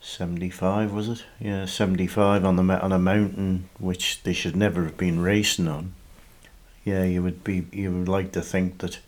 75, 0.00 0.92
was 0.92 1.08
it? 1.08 1.24
Yeah, 1.38 1.66
75 1.66 2.44
on, 2.44 2.56
the, 2.56 2.82
on 2.82 2.92
a 2.92 2.98
mountain 2.98 3.68
which 3.78 4.22
they 4.22 4.32
should 4.32 4.56
never 4.56 4.84
have 4.84 4.96
been 4.96 5.20
racing 5.20 5.68
on. 5.68 5.92
Yeah, 6.84 7.04
you 7.04 7.22
would 7.22 7.44
be 7.44 7.66
you 7.70 7.92
would 7.92 8.08
like 8.08 8.32
to 8.32 8.40
think 8.40 8.78
that 8.78 8.98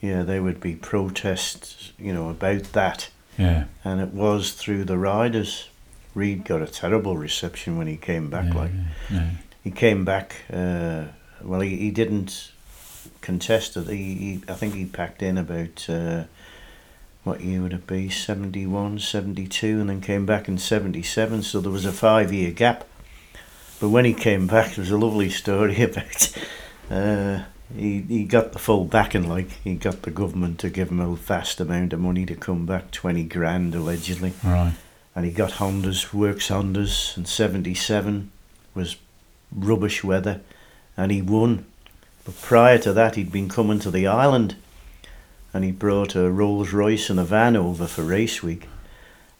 yeah, 0.00 0.22
there 0.22 0.42
would 0.42 0.60
be 0.60 0.74
protests, 0.74 1.92
you 1.98 2.12
know, 2.12 2.28
about 2.30 2.64
that. 2.72 3.10
Yeah. 3.36 3.64
And 3.84 4.00
it 4.00 4.08
was 4.08 4.52
through 4.52 4.84
the 4.84 4.98
riders. 4.98 5.68
Read 6.14 6.44
got 6.44 6.62
a 6.62 6.66
terrible 6.66 7.16
reception 7.16 7.78
when 7.78 7.86
he 7.86 7.96
came 7.96 8.30
back 8.30 8.52
yeah, 8.52 8.60
like 8.60 8.70
yeah, 9.10 9.30
he 9.62 9.70
came 9.70 10.04
back. 10.04 10.36
Uh, 10.52 11.04
well, 11.42 11.60
he, 11.60 11.76
he 11.76 11.90
didn't 11.90 12.50
contest 13.20 13.76
it. 13.76 13.88
He, 13.88 14.14
he 14.14 14.42
I 14.48 14.54
think 14.54 14.74
he 14.74 14.84
packed 14.84 15.22
in 15.22 15.38
about 15.38 15.88
uh, 15.88 16.24
what 17.22 17.40
year 17.40 17.60
would 17.60 17.72
it 17.72 17.86
be? 17.86 18.08
71, 18.08 18.98
72, 18.98 19.80
and 19.80 19.90
then 19.90 20.00
came 20.00 20.26
back 20.26 20.48
in 20.48 20.58
seventy 20.58 21.02
seven. 21.02 21.42
So 21.42 21.60
there 21.60 21.70
was 21.70 21.84
a 21.84 21.92
five 21.92 22.32
year 22.32 22.50
gap. 22.50 22.84
But 23.80 23.90
when 23.90 24.04
he 24.04 24.14
came 24.14 24.48
back, 24.48 24.74
there 24.74 24.82
was 24.82 24.90
a 24.90 24.98
lovely 24.98 25.30
story 25.30 25.82
about. 25.82 26.36
Uh, 26.90 27.44
he, 27.74 28.00
he 28.02 28.24
got 28.24 28.52
the 28.52 28.58
full 28.58 28.84
backing, 28.84 29.28
like 29.28 29.50
he 29.64 29.74
got 29.74 30.02
the 30.02 30.10
government 30.10 30.58
to 30.60 30.70
give 30.70 30.90
him 30.90 31.00
a 31.00 31.14
vast 31.14 31.60
amount 31.60 31.92
of 31.92 32.00
money 32.00 32.24
to 32.26 32.34
come 32.34 32.66
back, 32.66 32.90
twenty 32.90 33.24
grand 33.24 33.74
allegedly 33.74 34.32
Right. 34.44 34.74
and 35.14 35.24
he 35.26 35.32
got 35.32 35.52
Hondas, 35.52 36.12
works 36.14 36.48
Hondas, 36.48 37.16
and 37.16 37.26
77 37.28 38.30
was 38.74 38.96
rubbish 39.54 40.02
weather, 40.04 40.40
and 40.96 41.10
he 41.12 41.20
won. 41.22 41.64
But 42.24 42.40
prior 42.40 42.78
to 42.78 42.92
that, 42.92 43.14
he'd 43.16 43.32
been 43.32 43.48
coming 43.48 43.78
to 43.80 43.90
the 43.90 44.06
island, 44.06 44.56
and 45.52 45.64
he 45.64 45.72
brought 45.72 46.14
a 46.14 46.30
Rolls 46.30 46.72
Royce 46.72 47.10
and 47.10 47.18
a 47.18 47.24
van 47.24 47.56
over 47.56 47.86
for 47.86 48.02
race 48.02 48.42
week. 48.42 48.68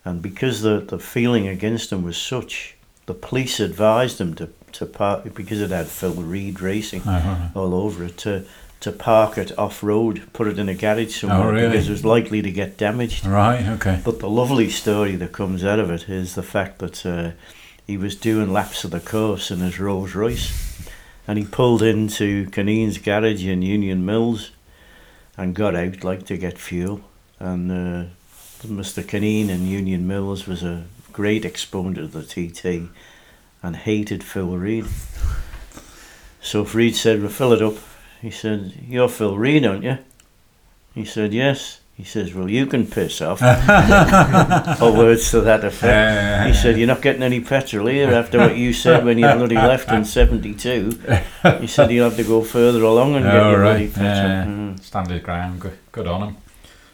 And 0.05 0.23
because 0.23 0.63
the, 0.63 0.81
the 0.81 0.99
feeling 0.99 1.47
against 1.47 1.93
him 1.93 2.03
was 2.03 2.17
such, 2.17 2.77
the 3.07 3.13
police 3.15 3.61
advised 3.61 4.19
him 4.21 4.35
to, 4.37 4.49
to 4.79 4.87
park, 4.87 5.33
because 5.35 5.61
it 5.61 5.71
had 5.71 5.87
Phil 5.87 6.15
Read 6.15 6.61
racing 6.61 7.03
Oh, 7.07 7.11
right. 7.11 7.51
all 7.55 7.75
over 7.75 8.05
it, 8.05 8.17
to, 8.19 8.45
to 8.81 8.93
park 8.93 9.37
it 9.39 9.57
off 9.59 9.83
road, 9.83 10.23
put 10.33 10.47
it 10.47 10.59
in 10.59 10.69
a 10.69 10.75
garage 10.75 11.15
somewhere, 11.21 11.49
Oh, 11.49 11.53
really? 11.53 11.69
because 11.69 11.89
it 11.89 11.93
was 11.93 12.05
likely 12.05 12.43
to 12.43 12.51
get 12.51 12.77
damaged. 12.79 13.27
Right. 13.27 13.65
Okay. 13.67 14.01
But 14.05 14.21
the 14.21 14.29
lovely 14.31 14.71
story 14.71 15.17
that 15.17 15.33
comes 15.33 15.65
out 15.65 15.79
of 15.79 15.91
it 15.91 16.09
is 16.09 16.35
the 16.35 16.43
fact 16.43 16.79
that 16.79 17.05
uh, 17.07 17.31
he 17.87 17.97
was 17.97 18.15
doing 18.17 18.53
laps 18.53 18.85
of 18.85 18.91
the 18.93 19.01
course 19.01 19.51
in 19.51 19.59
his 19.61 19.79
Rolls 19.81 20.15
Royce 20.15 20.53
and 21.27 21.39
he 21.39 21.45
pulled 21.45 21.83
into 21.83 22.49
Caneen's 22.51 22.99
garage 22.99 23.45
in 23.45 23.61
Union 23.63 24.07
Mills 24.07 24.51
and 25.37 25.55
got 25.55 25.75
out 25.77 26.03
like 26.05 26.25
to 26.27 26.37
get 26.39 26.57
fuel. 26.59 27.01
And 27.41 27.71
uh, 27.71 28.05
Mr. 28.67 29.03
Caneen 29.03 29.49
in 29.49 29.67
Union 29.67 30.07
Mills 30.07 30.47
was 30.47 30.63
a 30.63 30.85
great 31.13 31.45
exponent 31.45 31.99
of 31.99 32.13
the 32.13 32.23
TT 32.23 32.89
and 33.63 33.77
hated 33.77 34.23
Phil 34.25 34.57
Read. 34.57 34.87
So 36.41 36.63
if 36.63 36.75
Read 36.75 36.95
said, 36.97 37.21
We'll 37.21 37.31
fill 37.31 37.53
it 37.53 37.63
up. 37.63 37.75
He 38.23 38.31
said, 38.31 38.73
You're 38.87 39.09
Phil 39.09 39.37
Read, 39.37 39.67
aren't 39.67 39.85
you? 39.85 39.99
He 40.95 41.05
said, 41.05 41.33
Yes. 41.33 41.81
He 41.95 42.05
says, 42.05 42.33
Well, 42.33 42.49
you 42.49 42.67
can 42.67 42.87
piss 42.87 43.21
off. 43.21 43.43
or 44.81 44.93
words 44.97 45.31
to 45.33 45.41
that 45.41 45.65
effect. 45.65 46.47
He 46.49 46.55
said, 46.55 46.79
You're 46.79 46.87
not 46.87 47.03
getting 47.03 47.25
any 47.25 47.41
petrol 47.41 47.89
here 47.89 48.11
after 48.15 48.39
what 48.39 48.57
you 48.57 48.73
said 48.73 49.05
when 49.05 49.19
you 49.19 49.27
bloody 49.27 49.57
left 49.57 49.91
in 49.91 50.05
72. 50.05 50.91
He 51.61 51.67
said, 51.67 51.91
You'll 51.91 52.09
have 52.09 52.17
to 52.17 52.25
go 52.25 52.43
further 52.43 52.83
along 52.85 53.17
and 53.17 53.25
get 53.25 53.35
Oh, 53.35 53.51
your 53.51 53.61
right. 53.61 53.71
bloody 53.73 53.89
petrol. 53.89 54.05
Yeah. 54.07 54.45
Mm. 54.45 54.81
Stand 54.81 55.11
his 55.11 55.23
ground. 55.23 55.61
Good, 55.61 55.77
good 55.91 56.07
on 56.07 56.29
him. 56.29 56.37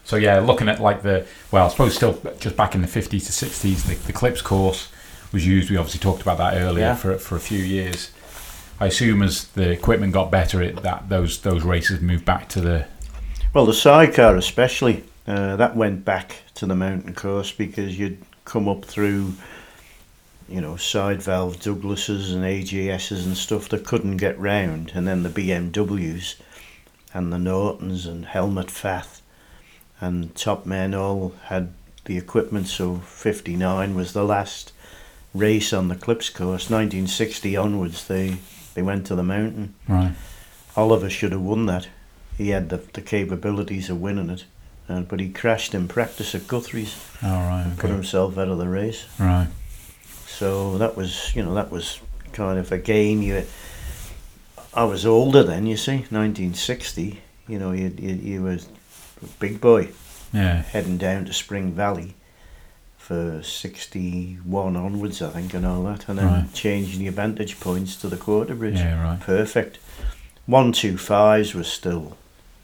So 0.06 0.16
yeah, 0.16 0.40
looking 0.40 0.68
at 0.68 0.80
like 0.80 1.02
the 1.02 1.26
well, 1.50 1.66
I 1.66 1.68
suppose 1.70 1.94
still 1.94 2.20
just 2.38 2.56
back 2.56 2.74
in 2.74 2.82
the 2.82 2.88
fifties 2.88 3.24
to 3.26 3.32
sixties, 3.32 3.84
the, 3.84 3.94
the 4.06 4.12
Clypse 4.12 4.42
course 4.42 4.88
was 5.34 5.46
used. 5.46 5.70
We 5.70 5.76
obviously 5.76 6.00
talked 6.00 6.22
about 6.22 6.38
that 6.38 6.54
earlier 6.54 6.84
Yeah. 6.86 6.94
for 6.94 7.18
for 7.18 7.36
a 7.36 7.40
few 7.40 7.58
years. 7.58 8.10
I 8.80 8.86
assume 8.86 9.22
as 9.22 9.44
the 9.48 9.70
equipment 9.70 10.12
got 10.14 10.30
better, 10.30 10.62
it, 10.62 10.82
that 10.82 11.08
those 11.10 11.40
those 11.42 11.62
races 11.62 12.00
moved 12.00 12.24
back 12.24 12.48
to 12.50 12.60
the 12.60 12.86
Well, 13.52 13.66
the 13.66 13.74
sidecar 13.74 14.36
especially, 14.36 15.04
uh, 15.28 15.56
that 15.56 15.76
went 15.76 16.04
back 16.04 16.36
to 16.54 16.66
the 16.66 16.74
mountain 16.74 17.14
course 17.14 17.52
because 17.52 17.98
you'd 17.98 18.18
come 18.44 18.68
up 18.68 18.84
through, 18.84 19.34
you 20.48 20.60
know, 20.60 20.76
side 20.76 21.22
valve 21.22 21.60
Douglases 21.60 22.32
and 22.32 22.44
AJSs 22.44 23.24
and 23.24 23.36
stuff 23.36 23.68
that 23.68 23.84
couldn't 23.86 24.16
get 24.18 24.38
round, 24.38 24.92
and 24.94 25.06
then 25.06 25.22
the 25.22 25.28
BMWs 25.30 26.34
and 27.14 27.32
the 27.32 27.38
Nortons 27.38 28.06
and 28.06 28.26
Helmut 28.26 28.70
Fath 28.70 29.22
and 30.00 30.34
Top 30.34 30.66
Men 30.66 30.94
all 30.94 31.32
had 31.44 31.72
the 32.06 32.18
equipment. 32.18 32.66
So 32.66 32.96
59 32.96 33.94
was 33.94 34.12
the 34.12 34.24
last 34.24 34.72
race 35.34 35.72
on 35.72 35.88
the 35.88 35.96
Clypse 35.96 36.30
course. 36.30 36.70
1960 36.70 37.56
onwards, 37.56 38.06
they, 38.06 38.36
they 38.74 38.82
went 38.82 39.06
to 39.06 39.14
the 39.14 39.22
mountain. 39.22 39.74
right. 39.88 40.14
Oliver 40.76 41.10
should 41.10 41.32
have 41.32 41.40
won 41.42 41.66
that. 41.66 41.88
He 42.38 42.48
had 42.50 42.68
the, 42.68 42.78
the 42.94 43.00
capabilities 43.00 43.88
of 43.90 44.00
winning 44.00 44.30
it, 44.30 44.44
uh, 44.88 45.02
but 45.02 45.20
he 45.20 45.28
crashed 45.28 45.72
in 45.74 45.86
practice 45.88 46.34
at 46.34 46.48
Guthrie's, 46.48 46.96
All 47.22 47.30
right. 47.48 47.72
put 47.76 47.84
Okay. 47.86 47.94
himself 47.94 48.36
out 48.38 48.48
of 48.48 48.58
the 48.58 48.68
race. 48.68 49.04
Right. 49.18 49.48
So 50.26 50.78
that 50.78 50.96
was, 50.96 51.34
you 51.36 51.44
know, 51.44 51.54
that 51.54 51.70
was 51.70 52.00
kind 52.32 52.58
of 52.58 52.72
again. 52.72 53.22
You, 53.22 53.44
I 54.74 54.82
was 54.84 55.06
older 55.06 55.44
then, 55.44 55.66
you 55.66 55.76
see, 55.76 55.98
1960. 56.10 57.20
You 57.46 57.58
know, 57.60 57.70
you 57.72 57.94
you, 57.98 58.14
you 58.14 58.42
were 58.42 58.54
a 59.22 59.26
big 59.38 59.60
boy 59.60 59.90
Yeah. 60.32 60.62
heading 60.62 60.96
down 60.98 61.26
to 61.26 61.32
Spring 61.32 61.70
Valley 61.72 62.14
for 63.04 63.42
61 63.42 64.76
onwards, 64.76 65.20
I 65.20 65.28
think, 65.28 65.52
and 65.52 65.66
all 65.66 65.82
that, 65.84 66.08
and 66.08 66.18
then 66.18 66.26
Right. 66.26 66.54
changing 66.54 67.02
your 67.02 67.12
vantage 67.12 67.60
points 67.60 67.96
to 67.96 68.08
the 68.08 68.16
quarter 68.16 68.54
bridge. 68.54 68.76
Yeah. 68.78 69.02
Right. 69.02 69.20
Perfect. 69.20 69.78
One 70.46 70.72
two 70.72 70.96
fives 70.96 71.52
was 71.54 71.66
still 71.66 72.16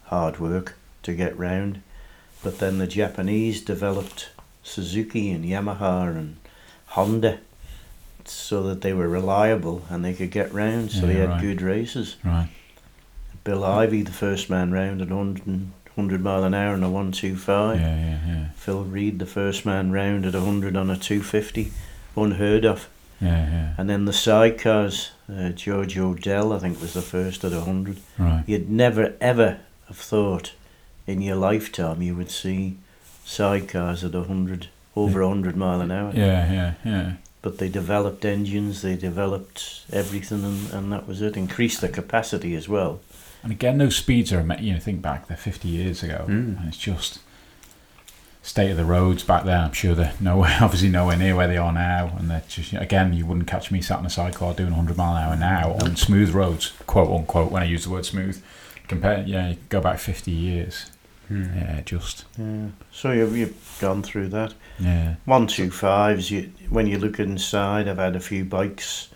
hard 0.05 0.41
work 0.41 0.77
to 1.03 1.12
get 1.12 1.39
round, 1.39 1.83
but 2.43 2.59
then 2.59 2.79
the 2.79 2.87
Japanese 2.87 3.61
developed 3.61 4.31
Suzuki 4.62 5.31
and 5.31 5.45
Yamaha 5.45 6.09
and 6.17 6.37
Honda 6.97 7.41
so 8.25 8.62
that 8.62 8.81
they 8.81 8.95
were 8.95 9.09
reliable 9.09 9.83
and 9.91 10.03
they 10.03 10.15
could 10.15 10.31
get 10.31 10.51
round, 10.55 10.91
so 10.91 11.01
Yeah, 11.01 11.07
they 11.07 11.19
had 11.21 11.29
right. 11.29 11.41
good 11.43 11.61
races. 11.61 12.17
Right. 12.25 12.49
Bill 13.45 13.62
Ivy, 13.62 14.01
the 14.03 14.11
first 14.12 14.49
man 14.49 14.71
round 14.73 15.03
at 15.03 15.11
100, 15.11 15.47
and- 15.47 15.73
100 16.01 16.22
mile 16.22 16.44
an 16.44 16.55
hour 16.55 16.72
on 16.72 16.82
a 16.82 16.90
125. 16.90 17.78
Yeah, 17.78 17.97
yeah, 17.97 18.18
yeah. 18.27 18.48
Phil 18.56 18.85
Read, 18.85 19.18
the 19.18 19.27
first 19.27 19.66
man 19.66 19.93
round 19.93 20.24
at 20.24 20.35
100 20.35 20.77
on 20.77 20.89
a 20.89 20.97
250. 20.97 21.72
Unheard 22.16 22.64
of. 22.64 22.89
Yeah, 23.20 23.48
yeah. 23.51 23.74
And 23.77 23.89
then 23.90 24.06
the 24.06 24.12
sidecars, 24.12 25.10
uh, 25.31 25.51
George 25.51 25.98
O'Dell, 25.98 26.52
I 26.52 26.59
think, 26.59 26.81
was 26.81 26.94
the 26.94 27.02
first 27.02 27.44
at 27.44 27.52
100. 27.52 27.98
Right. 28.18 28.44
You'd 28.47 28.70
never 28.70 29.14
ever 29.20 29.60
have 29.89 29.98
thought 29.98 30.52
in 31.06 31.20
your 31.20 31.36
lifetime 31.36 32.01
you 32.01 32.14
would 32.16 32.31
see 32.31 32.78
sidecars 33.27 34.05
at 34.05 34.14
100, 34.14 34.68
over 34.97 35.20
100 35.20 35.56
mile 35.56 35.81
an 35.81 35.90
hour. 35.90 36.12
Yeah, 36.14 36.51
yeah, 36.51 36.74
yeah. 36.85 37.12
But 37.43 37.59
they 37.59 37.68
developed 37.68 38.24
engines, 38.24 38.82
they 38.82 38.97
developed 38.97 39.85
everything, 39.93 40.44
and, 40.44 40.72
and 40.72 40.93
that 40.93 41.06
was 41.06 41.20
it. 41.20 41.36
Increased 41.36 41.81
the 41.81 41.89
capacity 41.89 42.55
as 42.55 42.68
well. 42.68 43.01
And 43.43 43.53
again, 43.53 43.79
those 43.79 43.97
speeds 43.97 44.33
are, 44.33 44.41
you 44.61 44.75
know, 44.75 44.79
think 44.79 45.03
back, 45.03 45.29
they're 45.29 45.37
50 45.37 45.69
years 45.69 46.03
ago. 46.03 46.27
Mm. 46.29 46.59
And 46.61 46.69
it's 46.69 46.79
just 46.79 47.21
state 48.43 48.71
of 48.71 48.77
the 48.77 48.85
roads 48.85 49.23
back 49.23 49.45
then. 49.45 49.61
I'm 49.61 49.73
sure 49.73 49.95
they're 49.95 50.15
nowhere, 50.21 50.59
obviously 50.61 50.89
nowhere 50.89 51.17
near 51.17 51.37
where 51.37 51.49
they 51.49 51.57
are 51.57 51.73
now. 51.73 52.15
And 52.19 52.31
they're 52.31 52.43
just, 52.49 52.73
again, 52.75 53.12
you 53.12 53.27
wouldn't 53.27 53.47
catch 53.47 53.71
me 53.71 53.81
sat 53.81 54.01
in 54.01 54.07
a 54.07 54.11
sidecar 54.11 54.55
doing 54.55 54.71
100 54.71 54.97
mile 54.97 55.33
an 55.33 55.43
hour 55.43 55.75
now 55.77 55.77
on 55.83 55.97
smooth 55.97 56.31
roads, 56.31 56.73
quote 56.87 57.11
unquote, 57.11 57.51
when 57.51 57.62
I 57.62 57.67
use 57.67 57.85
the 57.85 57.91
word 57.91 58.07
smooth. 58.07 58.43
Compare, 58.89 59.25
yeah, 59.27 59.55
go 59.69 59.81
back 59.81 59.99
50 59.99 60.31
years. 60.31 60.91
Mm. 61.31 61.55
Yeah, 61.55 61.81
just, 61.83 62.25
Yeah. 62.37 62.69
So 62.91 63.12
you've, 63.12 63.37
you've 63.37 63.79
gone 63.81 64.03
through 64.03 64.29
that. 64.31 64.53
yeah. 64.81 65.15
One 65.27 65.47
two 65.47 65.71
fives. 65.71 66.29
You 66.31 66.51
when 66.71 66.89
you 66.89 66.99
look 66.99 67.21
inside, 67.21 67.87
I've 67.87 67.99
had 67.99 68.17
a 68.17 68.21
few 68.21 68.45
bikes 68.45 69.09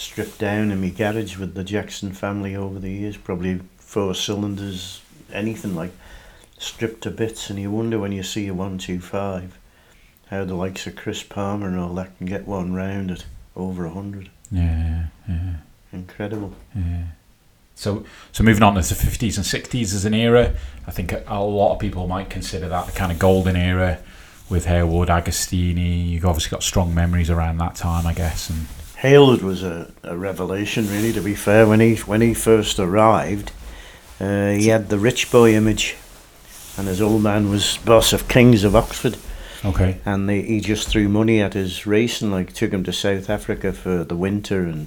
stripped 0.00 0.38
down 0.38 0.70
in 0.70 0.80
my 0.80 0.88
garage 0.88 1.36
with 1.36 1.54
the 1.54 1.62
Jackson 1.64 2.12
family 2.12 2.56
over 2.56 2.78
the 2.78 2.90
years. 2.90 3.16
Probably 3.16 3.60
four 3.78 4.14
cylinders, 4.14 5.02
anything 5.32 5.74
like 5.76 5.92
stripped 6.58 7.02
to 7.02 7.10
bits, 7.10 7.50
and 7.50 7.58
you 7.58 7.70
wonder 7.70 7.98
when 7.98 8.12
you 8.12 8.22
see 8.22 8.46
a 8.48 8.54
one 8.54 8.78
two 8.78 9.00
five, 9.00 9.58
how 10.30 10.44
the 10.44 10.54
likes 10.54 10.86
of 10.86 10.96
Chris 10.96 11.22
Palmer 11.22 11.68
and 11.68 11.78
all 11.78 11.94
that 11.94 12.16
can 12.16 12.26
get 12.26 12.46
one 12.46 12.72
round 12.74 13.10
at 13.10 13.24
over 13.54 13.84
a 13.84 13.90
hundred. 13.90 14.30
Yeah, 14.50 15.06
yeah, 15.28 15.54
Incredible. 15.92 16.54
yeah. 16.74 17.02
So, 17.74 18.04
so 18.32 18.42
moving 18.44 18.62
on 18.62 18.74
to 18.74 18.80
the 18.80 18.94
fifties 18.94 19.36
and 19.36 19.46
sixties 19.46 19.94
as 19.94 20.04
an 20.04 20.14
era, 20.14 20.54
I 20.86 20.90
think 20.90 21.12
a, 21.12 21.22
a 21.26 21.42
lot 21.42 21.74
of 21.74 21.78
people 21.78 22.06
might 22.06 22.28
consider 22.30 22.68
that 22.68 22.86
the 22.86 22.92
kind 22.92 23.12
of 23.12 23.18
golden 23.18 23.56
era 23.56 23.98
with 24.50 24.66
Hailwood, 24.66 25.08
Agostini. 25.08 26.10
You've 26.10 26.26
obviously 26.26 26.50
got 26.50 26.62
strong 26.62 26.94
memories 26.94 27.30
around 27.30 27.58
that 27.58 27.76
time, 27.76 28.06
I 28.06 28.12
guess. 28.12 28.50
And 28.50 28.66
Hailwood 29.00 29.40
was 29.40 29.62
a, 29.62 29.90
a 30.02 30.16
revelation, 30.16 30.86
really. 30.88 31.12
To 31.12 31.22
be 31.22 31.34
fair, 31.34 31.66
when 31.66 31.80
he 31.80 31.96
when 31.96 32.20
he 32.20 32.34
first 32.34 32.78
arrived, 32.78 33.50
uh, 34.20 34.50
he 34.50 34.68
had 34.68 34.90
the 34.90 34.98
rich 34.98 35.30
boy 35.30 35.54
image, 35.54 35.96
and 36.76 36.86
his 36.86 37.00
old 37.00 37.22
man 37.22 37.48
was 37.48 37.78
boss 37.78 38.12
of 38.12 38.28
Kings 38.28 38.62
of 38.62 38.76
Oxford. 38.76 39.16
okay, 39.64 40.00
and 40.04 40.28
they, 40.28 40.42
he 40.42 40.60
just 40.60 40.88
threw 40.88 41.08
money 41.08 41.40
at 41.40 41.54
his 41.54 41.86
racing. 41.86 42.30
Like 42.30 42.52
took 42.52 42.72
him 42.72 42.84
to 42.84 42.92
South 42.92 43.30
Africa 43.30 43.72
for 43.72 44.04
the 44.04 44.16
winter 44.16 44.64
and 44.64 44.86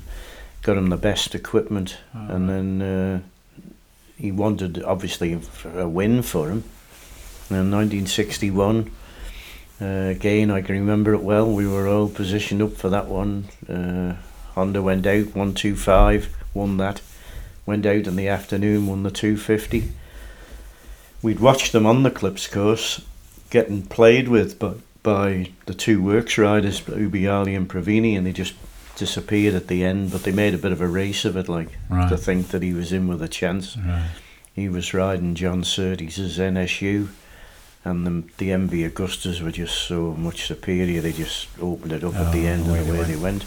got 0.62 0.78
him 0.78 0.90
the 0.90 0.98
best 0.98 1.34
equipment. 1.34 1.98
Oh, 2.16 2.36
and 2.36 2.50
then 2.50 2.82
uh, 2.84 3.22
he 4.16 4.32
wanted 4.32 4.84
obviously 4.84 5.40
a 5.74 5.88
win 5.90 6.22
for 6.22 6.50
him. 6.50 6.64
And 7.50 7.60
in 7.60 7.72
1961, 7.72 8.80
uh, 8.80 8.90
again 9.86 10.52
I 10.52 10.62
can 10.62 10.76
remember 10.76 11.14
it 11.14 11.24
well. 11.24 11.50
We 11.52 11.68
were 11.68 11.88
all 11.88 12.10
positioned 12.10 12.62
up 12.62 12.74
for 12.74 12.90
that 12.90 13.08
one. 13.08 13.46
Uh, 13.68 14.16
Honda 14.56 14.82
went 14.82 15.06
out 15.06 15.36
one 15.36 15.54
two 15.54 15.76
five, 15.76 16.36
won 16.54 16.78
that. 16.78 17.02
Went 17.66 17.86
out 17.86 18.08
in 18.08 18.16
the 18.16 18.28
afternoon, 18.28 18.88
won 18.88 19.04
the 19.04 19.12
two 19.12 19.38
fifty. 19.38 19.92
We'd 21.22 21.40
watched 21.40 21.72
them 21.72 21.86
on 21.86 22.04
the 22.04 22.12
Clypse 22.12 22.48
course 22.48 23.02
getting 23.50 23.84
played 23.84 24.28
with 24.28 24.60
by, 24.60 24.74
by 25.04 25.52
the 25.68 25.74
two 25.74 26.02
works 26.04 26.38
riders, 26.38 26.82
Ubiali 26.82 27.56
and 27.56 27.70
Provini, 27.70 28.18
and 28.18 28.26
they 28.28 28.34
just 28.34 28.56
disappeared 28.98 29.54
at 29.54 29.68
the 29.68 29.84
end. 29.86 30.12
But 30.12 30.24
they 30.24 30.32
made 30.32 30.54
a 30.54 30.58
bit 30.58 30.72
of 30.74 30.82
a 30.82 30.88
race 30.88 31.24
of 31.24 31.38
it, 31.38 31.48
like 31.48 31.70
right, 31.90 32.10
to 32.10 32.18
think 32.18 32.50
that 32.50 32.62
he 32.62 32.74
was 32.74 32.92
in 32.92 33.08
with 33.08 33.22
a 33.22 33.28
chance. 33.30 33.78
right, 33.78 34.10
He 34.54 34.68
was 34.68 34.94
riding 34.94 35.34
John 35.36 35.64
Surtees' 35.64 36.38
NSU, 36.38 37.08
and 37.86 38.08
the, 38.08 38.24
the 38.38 38.50
MV 38.50 38.90
Agustas 38.92 39.42
were 39.42 39.52
just 39.52 39.76
so 39.88 40.14
much 40.14 40.46
superior. 40.48 41.02
They 41.02 41.12
just 41.12 41.48
opened 41.62 41.92
it 41.92 42.04
up 42.04 42.16
at 42.16 42.32
the 42.32 42.46
Oh, 42.48 42.52
end 42.52 42.68
away 42.68 42.80
and 42.80 42.88
they 42.88 42.96
away 42.98 43.04
they 43.04 43.16
went. 43.16 43.46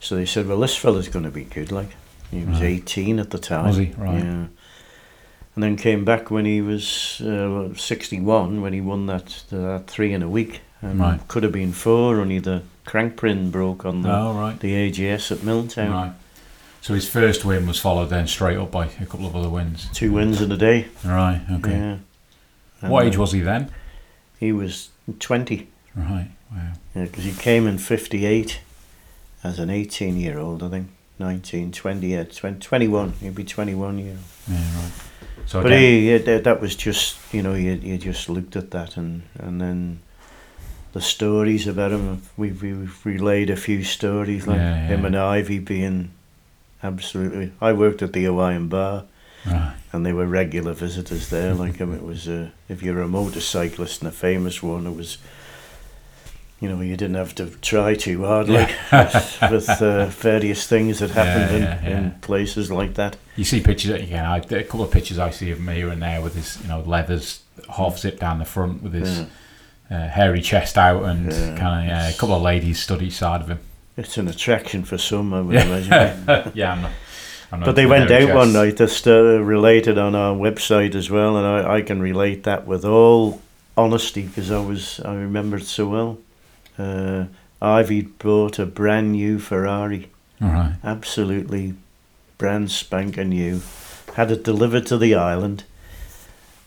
So 0.00 0.16
they 0.16 0.26
said, 0.26 0.46
"Well, 0.46 0.60
this 0.60 0.76
fella's 0.76 1.08
going 1.08 1.24
to 1.24 1.30
be 1.30 1.44
good." 1.44 1.70
Like 1.72 1.90
he 2.30 2.44
was 2.44 2.60
Right. 2.60 2.64
eighteen 2.64 3.18
at 3.18 3.30
the 3.30 3.38
time. 3.38 3.66
Was 3.66 3.76
he? 3.76 3.92
Right. 3.96 4.22
Yeah. 4.24 4.46
And 5.54 5.62
then 5.62 5.76
came 5.76 6.04
back 6.04 6.30
when 6.30 6.44
he 6.44 6.60
was 6.60 7.18
uh, 7.22 7.72
61, 7.74 8.60
when 8.60 8.74
he 8.74 8.82
won 8.82 9.06
that, 9.06 9.42
that 9.48 9.84
three 9.86 10.12
in 10.12 10.22
a 10.22 10.28
week. 10.28 10.60
And 10.82 11.00
Right. 11.00 11.26
could 11.28 11.44
have 11.44 11.52
been 11.52 11.72
four, 11.72 12.20
only 12.20 12.38
the 12.40 12.60
crank 12.84 13.18
pin 13.18 13.50
broke 13.50 13.86
on 13.86 14.02
the, 14.02 14.14
oh 14.14 14.34
right, 14.34 14.60
the 14.60 14.74
AJS 14.74 15.32
at 15.32 15.42
Milltown. 15.44 15.90
right. 15.90 16.12
So 16.82 16.92
his 16.92 17.08
first 17.08 17.44
win 17.46 17.66
was 17.66 17.80
followed 17.80 18.10
then 18.10 18.26
straight 18.28 18.58
up 18.58 18.70
by 18.70 18.84
a 19.00 19.06
couple 19.06 19.26
of 19.26 19.34
other 19.34 19.48
wins. 19.48 19.88
Two 19.94 20.12
wins 20.12 20.42
in 20.42 20.52
a 20.52 20.58
day. 20.58 20.88
Right, 21.02 21.40
okay. 21.50 21.70
Yeah. 21.72 21.96
And, 22.80 22.90
What 22.90 23.06
age 23.06 23.16
uh, 23.16 23.20
was 23.20 23.32
he 23.32 23.40
then? 23.40 23.70
He 24.38 24.52
was 24.52 24.90
20. 25.18 25.68
Right, 25.94 26.30
wow. 26.52 26.72
Because 26.94 27.24
he 27.24 27.32
came 27.32 27.66
in 27.66 27.78
58 27.78 28.60
as 29.42 29.58
an 29.58 29.70
18 29.70 30.16
year 30.16 30.38
old, 30.38 30.62
I 30.62 30.68
think. 30.68 30.88
19, 31.18 31.72
20, 31.72 32.06
yeah, 32.06 32.24
20, 32.24 32.58
21. 32.60 33.12
He'd 33.20 33.34
be 33.34 33.44
21 33.44 33.98
year 33.98 34.10
old. 34.10 34.18
Yeah, 34.48 34.78
right. 34.78 34.92
So 35.46 35.62
But 35.62 35.72
again, 35.72 35.80
he, 35.80 36.10
yeah, 36.10 36.38
that, 36.38 36.60
was 36.60 36.76
just, 36.76 37.16
you 37.32 37.42
know, 37.42 37.54
you, 37.54 37.72
you 37.72 37.96
just 37.96 38.28
looked 38.28 38.56
at 38.56 38.70
that 38.72 38.96
and, 38.96 39.22
and 39.38 39.60
then 39.60 40.00
the 40.92 41.00
stories 41.00 41.66
about 41.66 41.92
him, 41.92 42.22
we've, 42.36 42.60
we've 42.60 43.06
relayed 43.06 43.48
a 43.50 43.56
few 43.56 43.84
stories, 43.84 44.46
like 44.46 44.58
Yeah, 44.58 44.86
him 44.86 45.04
and 45.04 45.16
Ivy 45.16 45.58
being 45.58 46.10
absolutely. 46.82 47.52
I 47.60 47.72
worked 47.72 48.02
at 48.02 48.12
the 48.12 48.24
Hawaiian 48.24 48.68
Bar 48.68 49.04
right, 49.46 49.74
and 49.92 50.04
they 50.04 50.12
were 50.12 50.26
regular 50.26 50.72
visitors 50.72 51.28
there. 51.30 51.54
Like, 51.54 51.76
him, 51.76 51.94
it 51.94 52.02
was, 52.02 52.28
uh, 52.28 52.50
if 52.68 52.82
you're 52.82 53.00
a 53.00 53.08
motorcyclist 53.08 54.02
and 54.02 54.08
a 54.08 54.12
famous 54.12 54.62
one, 54.62 54.86
it 54.86 54.94
was. 54.96 55.18
You 56.58 56.70
know, 56.70 56.80
you 56.80 56.96
didn't 56.96 57.16
have 57.16 57.34
to 57.34 57.50
try 57.60 57.94
too 57.94 58.24
hard, 58.24 58.48
like 58.48 58.70
with, 58.90 59.38
with 59.50 59.68
uh, 59.82 60.06
various 60.06 60.66
things 60.66 61.00
that 61.00 61.10
happened 61.10 61.50
Yeah, 61.50 61.56
in, 61.56 61.62
yeah, 61.84 61.88
yeah. 61.90 61.98
in 61.98 62.10
places 62.22 62.70
like 62.70 62.94
that. 62.94 63.18
you 63.36 63.44
see 63.44 63.60
pictures 63.60 63.90
again. 63.90 64.24
I, 64.24 64.38
a 64.38 64.62
couple 64.64 64.82
of 64.82 64.90
pictures 64.90 65.18
I 65.18 65.28
see 65.30 65.50
of 65.50 65.58
him 65.58 65.68
here 65.68 65.90
and 65.90 66.00
there 66.00 66.22
with 66.22 66.34
his, 66.34 66.58
you 66.62 66.68
know, 66.68 66.80
leathers 66.80 67.42
half 67.76 67.98
zipped 67.98 68.20
down 68.20 68.38
the 68.38 68.46
front 68.46 68.82
with 68.82 68.94
his 68.94 69.18
Yeah. 69.90 69.98
uh, 69.98 70.08
hairy 70.08 70.40
chest 70.40 70.78
out 70.78 71.02
and 71.04 71.30
Yeah. 71.30 71.58
kind 71.58 71.80
of 71.82 71.88
yeah, 71.94 72.08
a 72.08 72.14
couple 72.14 72.34
of 72.34 72.40
ladies 72.40 72.80
stood 72.80 73.02
each 73.02 73.16
side 73.16 73.42
of 73.42 73.48
him. 73.50 73.58
It's 73.98 74.16
an 74.16 74.26
attraction 74.26 74.82
for 74.84 74.96
some, 74.96 75.34
I 75.34 75.42
would 75.42 75.54
Yeah. 75.56 75.64
imagine. 75.66 76.52
yeah, 76.54 76.72
I'm 76.72 76.80
not 76.80 76.90
But 77.50 77.76
they 77.76 77.86
went 77.86 78.10
out 78.10 78.34
one 78.34 78.52
night. 78.52 78.76
That's 78.76 79.06
uh, 79.06 79.40
related 79.42 79.98
on 79.98 80.14
our 80.14 80.34
website 80.34 80.94
as 80.94 81.10
well, 81.10 81.36
and 81.36 81.46
I, 81.46 81.76
I 81.76 81.82
can 81.82 82.00
relate 82.00 82.42
that 82.44 82.66
with 82.66 82.84
all 82.84 83.40
honesty 83.76 84.22
because 84.26 84.50
I 84.50 84.60
was 84.60 85.00
I 85.00 85.14
remember 85.14 85.58
it 85.58 85.66
so 85.66 85.88
well. 85.88 86.18
Uh, 86.78 87.26
Ivy 87.62 88.02
bought 88.02 88.58
a 88.58 88.66
brand 88.66 89.12
new 89.12 89.38
Ferrari, 89.38 90.10
All 90.42 90.48
right, 90.48 90.74
absolutely 90.82 91.74
brand 92.36 92.70
spanking 92.70 93.30
new. 93.30 93.62
Had 94.14 94.30
it 94.30 94.42
delivered 94.44 94.86
to 94.86 94.98
the 94.98 95.14
island. 95.14 95.64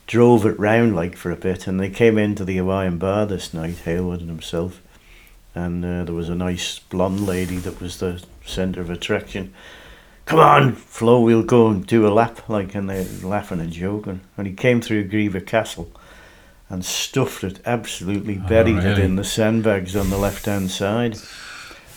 Drove 0.07 0.43
it 0.43 0.57
round 0.57 0.95
like 0.95 1.15
for 1.15 1.29
a 1.29 1.35
bit, 1.35 1.67
and 1.67 1.79
they 1.79 1.89
came 1.89 2.17
into 2.17 2.43
the 2.43 2.57
Hawaiian 2.57 2.97
bar 2.97 3.27
this 3.27 3.53
night, 3.53 3.83
Hailwood 3.85 4.21
and 4.21 4.29
himself, 4.29 4.81
and 5.53 5.85
uh, 5.85 6.03
there 6.03 6.15
was 6.15 6.29
a 6.29 6.35
nice 6.35 6.79
blonde 6.79 7.27
lady 7.27 7.57
that 7.57 7.79
was 7.79 7.99
the 7.99 8.23
centre 8.43 8.81
of 8.81 8.89
attraction 8.89 9.53
come 10.29 10.39
on, 10.39 10.73
Flo, 10.73 11.21
we'll 11.21 11.41
go 11.41 11.69
and 11.69 11.85
do 11.87 12.07
a 12.07 12.13
lap, 12.13 12.47
like, 12.47 12.75
and 12.75 12.87
they're 12.87 13.07
laughing 13.23 13.59
and 13.59 13.71
joking. 13.71 14.21
And 14.37 14.45
he 14.45 14.53
came 14.53 14.79
through 14.79 15.09
Greeba 15.09 15.45
Castle 15.45 15.91
and 16.69 16.85
stuffed 16.85 17.43
it, 17.43 17.59
absolutely 17.65 18.39
Oh, 18.43 18.47
buried 18.47 18.83
it 18.83 18.99
in 18.99 19.15
the 19.15 19.23
sandbags 19.23 19.95
on 19.95 20.11
the 20.11 20.19
left 20.19 20.45
hand 20.45 20.69
side. 20.69 21.17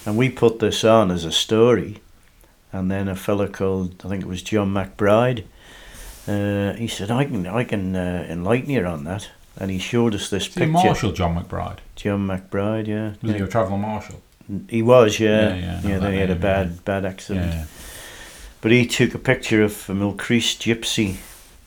And 0.07 0.17
we 0.17 0.31
put 0.31 0.61
this 0.61 0.83
on 0.83 1.11
as 1.11 1.27
a 1.27 1.31
story. 1.31 1.99
And 2.73 2.91
then 2.91 3.07
a 3.07 3.15
fella 3.15 3.49
called, 3.49 4.03
I 4.03 4.09
think 4.09 4.25
it 4.25 4.29
was 4.29 4.43
John 4.43 4.73
McBride, 4.73 5.45
uh, 6.27 6.73
he 6.73 6.89
said, 6.89 7.11
I 7.11 7.27
can, 7.27 7.47
I 7.47 7.65
can 7.65 7.95
uh, 7.95 8.27
enlighten 8.31 8.71
you 8.71 8.83
on 8.87 9.05
that. 9.05 9.29
And 9.59 9.71
he 9.71 9.79
showed 9.79 10.15
us 10.15 10.31
this 10.31 10.49
is 10.49 10.55
he 10.55 10.63
a 10.63 10.67
picture. 10.67 10.87
Marshall 10.87 11.13
John 11.13 11.39
McBride? 11.39 11.81
John 11.97 12.27
McBride, 12.27 12.87
yeah. 12.87 13.09
Was 13.21 13.33
yeah. 13.33 13.33
he 13.35 13.43
a 13.43 13.47
traveller 13.47 13.77
Marshal? 13.77 14.23
He 14.71 14.81
was, 14.81 15.21
yeah. 15.21 15.49
Yeah, 15.49 15.57
yeah, 15.57 15.81
yeah 15.87 15.99
then 15.99 16.13
he 16.15 16.19
had 16.19 16.31
a 16.31 16.37
bad, 16.37 16.83
bad 16.87 17.05
accident. 17.05 17.69
But 18.63 18.71
he 18.71 18.87
took 18.87 19.13
a 19.15 19.19
picture 19.19 19.63
of 19.63 19.73
a 19.91 19.93
Mylchreest 19.93 20.59
Gypsy 20.61 21.17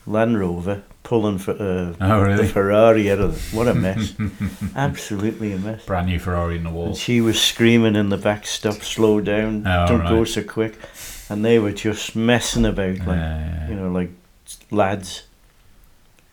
Land 0.06 0.40
Rover 0.40 0.82
pulling 1.02 1.38
for 1.38 1.52
uh, 1.52 1.94
Oh, 2.00 2.36
the? 2.36 2.46
Ferrari 2.48 3.10
out 3.12 3.18
of. 3.20 3.54
What 3.54 3.68
a 3.68 3.74
mess! 3.74 4.14
Absolutely 4.74 5.52
a 5.52 5.58
mess. 5.58 5.84
Brand 5.86 6.06
new 6.08 6.18
Ferrari 6.18 6.56
in 6.56 6.64
the 6.64 6.70
wall. 6.70 6.86
And 6.88 6.96
she 6.96 7.20
was 7.20 7.40
screaming 7.40 7.94
in 7.96 8.08
the 8.08 8.16
back, 8.16 8.46
"Stop! 8.46 8.76
Slow 8.82 9.20
down! 9.20 9.64
Oh, 9.66 9.86
Don't 9.86 10.08
go 10.08 10.24
so 10.24 10.42
quick!" 10.42 10.76
And 11.28 11.44
they 11.44 11.58
were 11.58 11.72
just 11.72 12.16
messing 12.16 12.64
about, 12.64 12.98
like 12.98 13.68
you 13.68 13.74
know, 13.76 13.90
like 13.92 14.10
lads. 14.70 15.24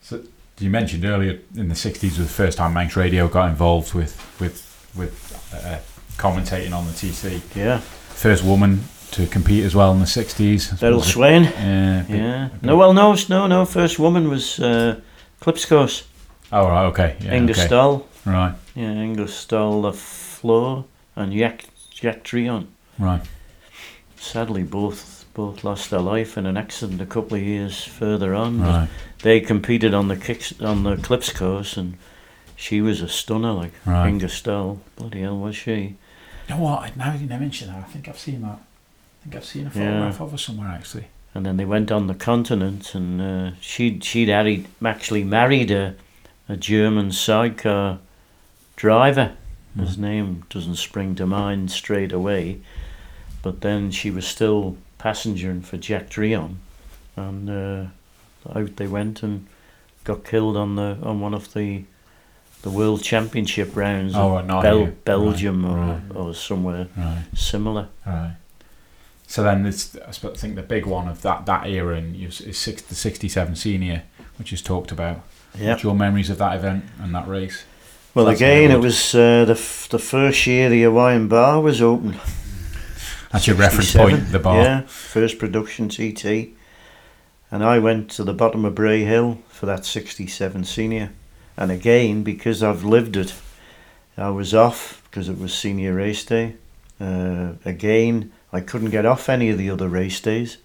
So 0.02 0.22
you 0.60 0.70
mentioned 0.70 1.04
earlier 1.06 1.40
in 1.56 1.68
the 1.68 1.76
'60s 1.76 2.04
was 2.04 2.18
the 2.18 2.26
first 2.26 2.58
time 2.58 2.74
Manx 2.74 2.96
Radio 2.96 3.28
got 3.28 3.50
involved 3.50 3.94
with 3.94 4.16
with 4.40 4.66
with 4.96 5.14
uh, 5.54 5.80
commentating 6.18 6.74
on 6.74 6.86
the 6.88 6.94
TT. 6.94 7.56
Yeah, 7.56 7.80
First 7.80 8.44
woman 8.44 8.84
to 9.14 9.28
compete 9.28 9.64
as 9.64 9.74
well 9.76 9.92
in 9.94 10.00
the 10.00 10.06
'60s. 10.06 10.80
Beryl 10.80 11.02
Swain. 11.02 11.44
Yeah. 11.44 12.04
big- 12.08 12.18
Yeah. 12.20 12.50
big- 12.52 12.64
No, 12.64 12.76
well, 12.78 12.94
no, 12.94 13.16
no, 13.30 13.48
no. 13.48 13.66
First 13.66 14.00
woman 14.00 14.30
was 14.30 14.60
uh, 14.60 15.00
Clypse 15.40 15.66
course. 15.66 16.04
Oh 16.52 16.68
right. 16.68 16.86
Okay. 16.86 17.16
Yeah. 17.22 17.34
Inge 17.36 17.52
okay. 17.52 17.66
Stoll. 17.66 18.08
Right. 18.26 18.54
Yeah, 18.76 18.92
Inge 18.94 19.30
Stoll, 19.30 19.82
the 19.82 19.94
floor, 19.94 20.86
and 21.16 21.34
Jack 21.34 21.66
Jack 21.92 22.24
Drion. 22.24 22.68
Right. 23.00 23.22
Sadly, 24.18 24.64
both 24.64 25.26
both 25.34 25.64
lost 25.64 25.90
their 25.90 26.00
life 26.00 26.38
in 26.38 26.46
an 26.46 26.58
accident 26.58 27.02
a 27.02 27.06
couple 27.06 27.36
of 27.38 27.44
years 27.44 27.84
further 27.84 28.36
on. 28.36 28.62
Right. 28.62 28.88
They 29.24 29.40
competed 29.40 29.94
on 29.94 30.08
the 30.08 30.16
kicks 30.18 30.54
on 30.62 30.84
the 30.84 30.96
Clypse 30.98 31.34
course, 31.34 31.76
and 31.78 31.98
she 32.56 32.82
was 32.82 33.02
a 33.02 33.08
stunner, 33.10 33.52
like 33.52 33.74
Right. 33.86 34.08
Inge 34.10 34.30
Stoll. 34.32 34.80
Bloody 34.96 35.22
hell, 35.22 35.38
was 35.40 35.56
she? 35.56 35.96
You 36.48 36.56
know 36.56 36.58
what? 36.62 36.96
Now 36.96 37.14
you 37.14 37.26
mention 37.28 37.70
that, 37.70 37.78
I 37.78 37.84
think 37.84 38.08
I've 38.08 38.20
seen 38.20 38.42
that. 38.44 38.60
I 39.26 39.30
think 39.30 39.36
I've 39.36 39.46
seen 39.46 39.68
a 39.68 39.70
photograph 39.70 40.20
of 40.22 40.32
her 40.32 40.38
somewhere 40.38 40.68
actually. 40.68 41.06
And 41.34 41.46
then 41.46 41.58
they 41.58 41.66
went 41.66 41.92
on 41.92 42.08
the 42.08 42.14
continent, 42.14 42.94
and 42.94 43.22
uh, 43.22 43.52
she'd 43.62 44.04
she'd 44.04 44.30
actually 44.30 45.24
married 45.24 45.72
a 45.72 45.96
a 46.50 46.58
German 46.58 47.12
sidecar 47.12 48.00
driver. 48.76 49.32
His 49.80 49.98
name 49.98 50.44
doesn't 50.50 50.76
spring 50.76 51.16
to 51.16 51.26
mind 51.26 51.72
straight 51.72 52.12
away, 52.12 52.60
but 53.42 53.62
then 53.62 53.90
she 53.90 54.12
was 54.12 54.28
still 54.28 54.78
passengering 55.00 55.62
for 55.62 55.78
Jack 55.78 56.10
Drion, 56.12 56.58
and 57.16 57.50
uh, 57.50 57.86
out 58.56 58.76
they 58.76 58.86
went 58.88 59.24
and 59.24 59.48
got 60.04 60.24
killed 60.26 60.56
on 60.56 60.76
the 60.76 61.00
on 61.02 61.20
one 61.22 61.34
of 61.34 61.54
the 61.54 61.86
the 62.62 62.70
World 62.70 63.02
Championship 63.04 63.76
rounds 63.76 64.14
Oh, 64.16 64.38
in 64.38 64.46
Bel- 64.48 64.92
Belgium 65.06 65.66
Right, 65.66 66.02
or, 66.14 66.28
or 66.30 66.34
somewhere 66.36 66.88
Right. 66.96 67.24
similar. 67.36 67.88
Right. 68.06 68.36
So 69.34 69.42
then, 69.42 69.66
it's, 69.66 69.96
I 69.96 70.12
think 70.12 70.54
the 70.54 70.62
big 70.62 70.86
one 70.86 71.08
of 71.08 71.24
that, 71.24 71.48
that 71.48 71.66
era 71.66 71.96
and 71.96 72.16
is, 72.16 72.56
six, 72.56 72.84
the 72.84 72.94
'67 72.94 73.56
senior, 73.56 74.04
which 74.38 74.54
is 74.54 74.62
talked 74.62 74.92
about. 74.92 75.24
Yeah. 75.58 75.72
What's 75.72 75.82
your 75.82 75.96
memories 75.96 76.30
of 76.30 76.38
that 76.38 76.56
event 76.56 76.86
and 77.00 77.16
that 77.16 77.28
race? 77.28 77.64
Well, 78.14 78.26
That's 78.26 78.40
again, 78.40 78.70
it 78.70 78.80
was 78.80 79.16
uh, 79.16 79.46
the 79.46 79.54
f- 79.54 79.90
the 79.90 79.98
first 79.98 80.46
year 80.46 80.70
the 80.70 80.84
Hawaiian 80.84 81.30
Bar 81.30 81.62
was 81.62 81.82
open. 81.82 82.20
That's 83.32 83.48
your 83.48 83.56
reference 83.56 83.96
point, 83.96 84.32
the 84.32 84.38
bar. 84.38 84.62
Yeah, 84.62 84.82
first 84.82 85.40
production 85.40 85.90
TT. 85.90 86.54
And 87.50 87.64
I 87.64 87.80
went 87.80 88.12
to 88.12 88.24
the 88.24 88.34
bottom 88.34 88.66
of 88.66 88.76
Bray 88.76 89.04
Hill 89.04 89.40
for 89.48 89.66
that 89.66 89.84
67 89.84 90.64
senior. 90.64 91.12
And 91.58 91.72
again, 91.72 92.22
because 92.22 92.62
I've 92.62 92.84
lived 92.84 93.18
it, 93.18 93.34
I 94.16 94.30
was 94.30 94.54
off 94.54 95.02
because 95.06 95.28
it 95.28 95.40
was 95.40 95.56
senior 95.56 95.96
race 95.96 96.24
day. 96.24 96.58
Uh, 97.02 97.54
again, 97.66 98.32
I 98.54 98.62
couldn't 98.62 98.92
get 98.92 99.06
off 99.06 99.28
any 99.28 99.50
of 99.50 99.58
the 99.58 99.72
other 99.72 99.90
race 99.90 100.22
days. 100.22 100.58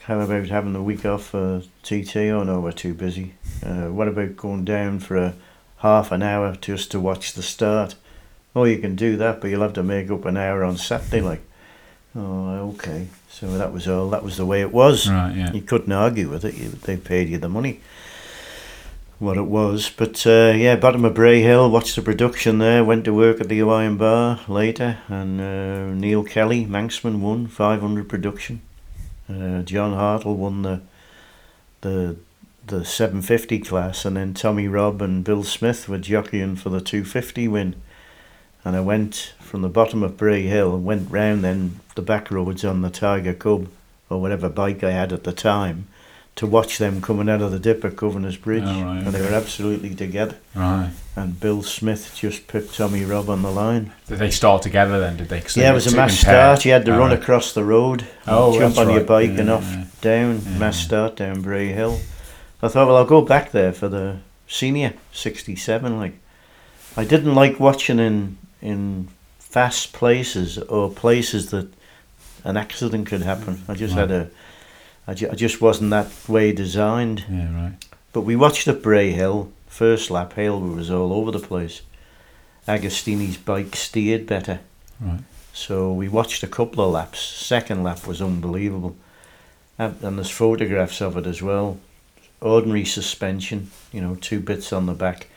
How 0.00 0.20
about 0.20 0.46
having 0.46 0.74
a 0.74 0.82
week 0.82 1.06
off 1.06 1.26
for 1.26 1.62
TT? 1.82 2.16
Oh 2.16 2.42
no, 2.42 2.60
we're 2.60 2.72
too 2.72 2.94
busy. 2.94 3.34
Uh, 3.64 3.86
what 3.86 4.08
about 4.08 4.36
going 4.36 4.64
down 4.64 4.98
for 4.98 5.16
a 5.16 5.34
half 5.78 6.10
an 6.10 6.22
hour 6.22 6.56
just 6.60 6.90
to 6.90 7.00
watch 7.00 7.34
the 7.34 7.42
start? 7.42 7.94
Oh, 8.56 8.64
you 8.64 8.78
can 8.78 8.96
do 8.96 9.16
that, 9.18 9.40
but 9.40 9.50
you'll 9.50 9.62
have 9.62 9.74
to 9.74 9.84
make 9.84 10.10
up 10.10 10.24
an 10.24 10.36
hour 10.36 10.64
on 10.64 10.76
Saturday. 10.76 11.20
Like, 11.20 11.42
oh, 12.16 12.70
okay. 12.70 13.06
So 13.28 13.56
that 13.56 13.72
was 13.72 13.86
all. 13.86 14.10
That 14.10 14.24
was 14.24 14.36
the 14.36 14.46
way 14.46 14.62
it 14.62 14.72
was. 14.72 15.08
Right, 15.08 15.36
yeah. 15.36 15.52
You 15.52 15.62
couldn't 15.62 15.92
argue 15.92 16.28
with 16.28 16.44
it. 16.44 16.54
You, 16.54 16.70
they 16.70 16.96
paid 16.96 17.28
you 17.28 17.38
the 17.38 17.48
money. 17.48 17.80
What 19.18 19.36
it 19.36 19.46
was, 19.46 19.90
but 19.90 20.24
uh, 20.28 20.52
yeah, 20.56 20.76
bottom 20.76 21.04
of 21.04 21.14
Bray 21.14 21.42
Hill. 21.42 21.68
Watched 21.68 21.96
the 21.96 22.02
production 22.02 22.58
there. 22.58 22.84
Went 22.84 23.04
to 23.04 23.12
work 23.12 23.40
at 23.40 23.48
the 23.48 23.58
Hawaiian 23.58 23.96
Bar 23.96 24.38
later, 24.46 24.98
and 25.08 25.40
uh, 25.40 25.92
Neil 25.92 26.22
Kelly, 26.22 26.64
Manxman, 26.64 27.18
won 27.18 27.48
500 27.48 28.08
production. 28.08 28.60
Uh, 29.28 29.62
John 29.62 29.92
Hartle 29.92 30.36
won 30.36 30.62
the 30.62 30.82
the 31.80 32.14
the 32.64 32.84
750 32.84 33.58
class, 33.58 34.04
and 34.04 34.16
then 34.16 34.34
Tommy 34.34 34.68
Robb 34.68 35.02
and 35.02 35.24
Bill 35.24 35.42
Smith 35.42 35.88
were 35.88 35.98
jockeying 35.98 36.54
for 36.54 36.70
the 36.70 36.80
250 36.80 37.48
win. 37.48 37.74
And 38.64 38.76
I 38.76 38.80
went 38.80 39.34
from 39.40 39.62
the 39.62 39.68
bottom 39.68 40.04
of 40.04 40.16
Bray 40.16 40.42
Hill 40.42 40.76
and 40.76 40.84
went 40.84 41.10
round 41.10 41.42
then 41.42 41.80
the 41.96 42.02
back 42.02 42.30
roads 42.30 42.64
on 42.64 42.82
the 42.82 42.90
Tiger 42.90 43.34
Cub 43.34 43.66
or 44.08 44.20
whatever 44.20 44.48
bike 44.48 44.84
I 44.84 44.92
had 44.92 45.12
at 45.12 45.24
the 45.24 45.32
time 45.32 45.88
to 46.38 46.46
watch 46.46 46.78
them 46.78 47.00
coming 47.02 47.28
out 47.28 47.42
of 47.42 47.50
the 47.50 47.58
dip 47.58 47.84
at 47.84 47.96
Governor's 47.96 48.36
Bridge. 48.36 48.62
Oh, 48.64 48.82
right, 48.84 48.98
And 48.98 49.08
they 49.08 49.20
were 49.20 49.34
absolutely 49.34 49.92
together. 49.94 50.36
Right. 50.54 50.90
And 51.16 51.38
Bill 51.40 51.62
Smith 51.62 52.14
just 52.16 52.46
picked 52.46 52.76
Tommy 52.76 53.04
Robb 53.04 53.28
on 53.28 53.42
the 53.42 53.50
line. 53.50 53.92
Did 54.06 54.20
they 54.20 54.30
start 54.30 54.62
together 54.62 55.00
then? 55.00 55.16
Did 55.16 55.28
they 55.30 55.42
yeah, 55.56 55.72
it 55.72 55.74
was 55.74 55.92
a 55.92 55.96
mass 55.96 56.16
start. 56.18 56.64
You 56.64 56.70
had 56.72 56.84
to 56.84 56.94
Oh, 56.94 56.98
run 56.98 57.10
right. 57.10 57.18
across 57.20 57.52
the 57.52 57.64
road, 57.64 58.06
Oh, 58.26 58.56
jump 58.56 58.78
on 58.78 58.88
your 58.90 59.02
bike 59.02 59.30
Yeah, 59.32 59.40
and 59.40 59.50
off 59.50 59.64
yeah. 59.64 59.84
down, 60.00 60.40
Yeah. 60.44 60.58
mass 60.58 60.78
start 60.78 61.16
down 61.16 61.42
Bray 61.42 61.68
Hill. 61.68 61.98
I 62.62 62.68
thought, 62.68 62.86
well, 62.86 62.96
I'll 62.96 63.04
go 63.04 63.20
back 63.22 63.50
there 63.50 63.72
for 63.72 63.88
the 63.88 64.18
senior 64.46 64.94
67. 65.12 65.98
Like, 65.98 66.14
I 66.96 67.04
didn't 67.04 67.34
like 67.34 67.58
watching 67.60 67.98
in 67.98 68.38
in 68.62 69.08
fast 69.40 69.92
places 69.92 70.58
or 70.58 70.88
places 70.90 71.50
that 71.50 71.68
an 72.44 72.56
accident 72.56 73.06
could 73.08 73.22
happen. 73.22 73.62
I 73.68 73.74
just 73.74 73.94
had 73.94 74.10
a, 74.12 74.30
I, 75.08 75.14
ju- 75.14 75.28
I 75.32 75.34
just 75.34 75.60
wasn't 75.60 75.90
that 75.90 76.10
way 76.28 76.52
designed. 76.52 77.24
Yeah, 77.28 77.52
right. 77.54 77.72
But 78.12 78.20
we 78.20 78.36
watched 78.36 78.68
at 78.68 78.82
Bray 78.82 79.10
Hill. 79.10 79.50
First 79.66 80.10
lap, 80.10 80.34
Hale 80.34 80.60
was 80.60 80.90
all 80.90 81.12
over 81.12 81.30
the 81.32 81.38
place. 81.38 81.80
Agostini's 82.68 83.38
bike 83.38 83.74
steered 83.74 84.26
better. 84.26 84.60
Right. 85.00 85.20
So 85.54 85.92
we 85.92 86.08
watched 86.08 86.42
a 86.42 86.46
couple 86.46 86.84
of 86.84 86.92
laps. 86.92 87.20
Second 87.20 87.82
lap 87.82 88.06
was 88.06 88.20
unbelievable. 88.22 88.96
And 89.78 89.96
and 90.02 90.18
there's 90.18 90.30
photographs 90.30 91.00
of 91.00 91.16
it 91.16 91.26
as 91.26 91.40
well. 91.42 91.78
Ordinary 92.40 92.84
suspension, 92.84 93.70
you 93.92 94.00
know, 94.00 94.14
two 94.16 94.40
bits 94.40 94.72
on 94.72 94.86
the 94.86 94.92
back, 94.94 95.28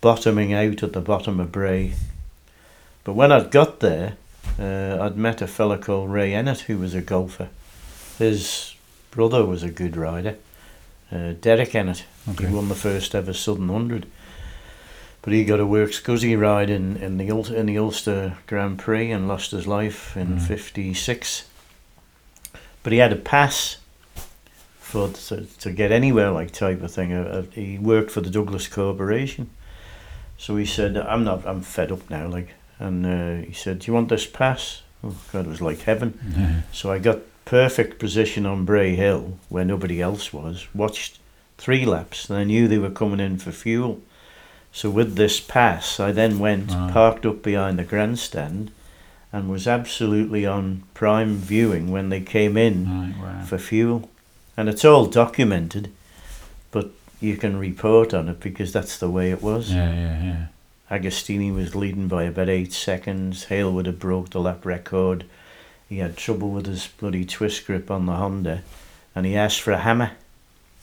bottoming 0.00 0.52
out 0.52 0.82
at 0.82 0.92
the 0.92 1.00
bottom 1.00 1.38
of 1.38 1.52
Bray. 1.52 1.94
But 3.04 3.12
when 3.14 3.30
I'd 3.30 3.50
got 3.50 3.80
there, 3.80 4.16
uh, 4.58 4.98
I'd 5.00 5.16
met 5.16 5.42
a 5.42 5.46
fella 5.46 5.76
called 5.78 6.10
Ray 6.10 6.32
Ennett 6.34 6.60
who 6.62 6.78
was 6.78 6.94
a 6.94 7.00
golfer. 7.02 7.48
His 8.18 8.71
brother 9.12 9.46
was 9.46 9.62
a 9.62 9.70
good 9.70 9.96
rider, 9.96 10.36
uh, 11.12 11.34
Derek 11.40 11.74
Ennett. 11.74 12.04
Okay. 12.30 12.46
He 12.48 12.52
won 12.54 12.68
the 12.68 12.74
first 12.74 13.14
ever 13.14 13.32
Southern 13.32 13.68
Hundred. 13.68 14.06
But 15.22 15.32
he 15.32 15.44
got 15.44 15.60
a 15.60 15.66
works 15.66 16.00
Guzzi 16.00 16.34
ride 16.34 16.68
in, 16.68 16.96
in 16.96 17.16
the 17.18 17.30
Ul- 17.30 17.54
in 17.54 17.66
the 17.66 17.78
Ulster 17.78 18.38
Grand 18.48 18.80
Prix 18.80 19.12
and 19.12 19.28
lost 19.28 19.52
his 19.52 19.68
life 19.68 20.16
in 20.16 20.38
Mm. 20.38 20.40
'56. 20.42 21.44
But 22.82 22.92
he 22.92 22.98
had 22.98 23.12
a 23.12 23.16
pass 23.16 23.76
for 24.80 25.08
to, 25.10 25.46
to 25.60 25.70
get 25.70 25.92
anywhere 25.92 26.32
like 26.32 26.50
type 26.50 26.82
of 26.82 26.90
thing. 26.92 27.12
Uh, 27.12 27.22
uh, 27.22 27.42
he 27.54 27.78
worked 27.78 28.10
for 28.10 28.20
the 28.20 28.30
Douglas 28.30 28.66
Corporation, 28.66 29.48
so 30.38 30.56
he 30.56 30.66
said, 30.66 30.96
"I'm 30.96 31.22
not. 31.22 31.46
I'm 31.46 31.62
fed 31.62 31.92
up 31.92 32.10
now." 32.10 32.26
Like, 32.26 32.54
and 32.80 33.06
uh, 33.06 33.46
he 33.46 33.52
said, 33.52 33.78
"Do 33.78 33.86
you 33.86 33.94
want 33.94 34.08
this 34.08 34.26
pass?" 34.26 34.82
Oh 35.04 35.14
God, 35.32 35.46
it 35.46 35.48
was 35.50 35.60
like 35.62 35.82
heaven. 35.82 36.18
Yeah. 36.36 36.62
So 36.72 36.90
I 36.90 36.98
got 36.98 37.18
perfect 37.44 37.98
position 37.98 38.46
on 38.46 38.64
Bray 38.64 38.94
Hill 38.94 39.38
where 39.48 39.64
nobody 39.64 40.00
else 40.00 40.32
was. 40.32 40.66
Watched 40.74 41.18
three 41.58 41.84
laps, 41.84 42.28
and 42.28 42.38
I 42.38 42.44
knew 42.44 42.66
they 42.68 42.78
were 42.78 42.90
coming 42.90 43.20
in 43.20 43.38
for 43.38 43.52
fuel. 43.52 44.00
So 44.72 44.88
with 44.90 45.16
this 45.16 45.38
pass, 45.40 46.00
I 46.00 46.12
then 46.12 46.38
went 46.38 46.70
Right. 46.72 46.92
parked 46.92 47.26
up 47.26 47.42
behind 47.42 47.78
the 47.78 47.84
grandstand, 47.84 48.70
and 49.32 49.48
was 49.48 49.66
absolutely 49.68 50.44
on 50.46 50.82
prime 50.94 51.36
viewing 51.36 51.90
when 51.90 52.08
they 52.08 52.20
came 52.20 52.56
in 52.56 52.86
Right. 52.86 53.14
Wow. 53.40 53.44
for 53.44 53.58
fuel. 53.58 54.08
And 54.56 54.68
it's 54.68 54.84
all 54.84 55.06
documented, 55.06 55.90
but 56.70 56.90
you 57.20 57.36
can 57.36 57.58
report 57.58 58.12
on 58.12 58.28
it 58.28 58.40
because 58.40 58.72
that's 58.72 58.98
the 58.98 59.08
way 59.10 59.30
it 59.30 59.42
was. 59.42 59.70
Yeah. 59.72 59.92
Yeah. 59.94 60.22
Yeah. 60.24 60.46
Agostini 60.90 61.54
was 61.54 61.74
leading 61.74 62.08
by 62.08 62.24
about 62.24 62.50
eight 62.50 62.72
seconds. 62.72 63.44
Hale 63.44 63.72
would 63.72 63.86
have 63.86 63.98
broke 63.98 64.30
the 64.30 64.40
lap 64.40 64.66
record. 64.66 65.24
He 65.92 65.98
had 65.98 66.16
trouble 66.16 66.48
with 66.48 66.64
his 66.64 66.86
bloody 66.86 67.26
twist 67.26 67.66
grip 67.66 67.90
on 67.90 68.06
the 68.06 68.14
Honda, 68.14 68.62
and 69.14 69.26
he 69.26 69.36
asked 69.36 69.60
for 69.60 69.72
a 69.72 69.78
hammer 69.78 70.12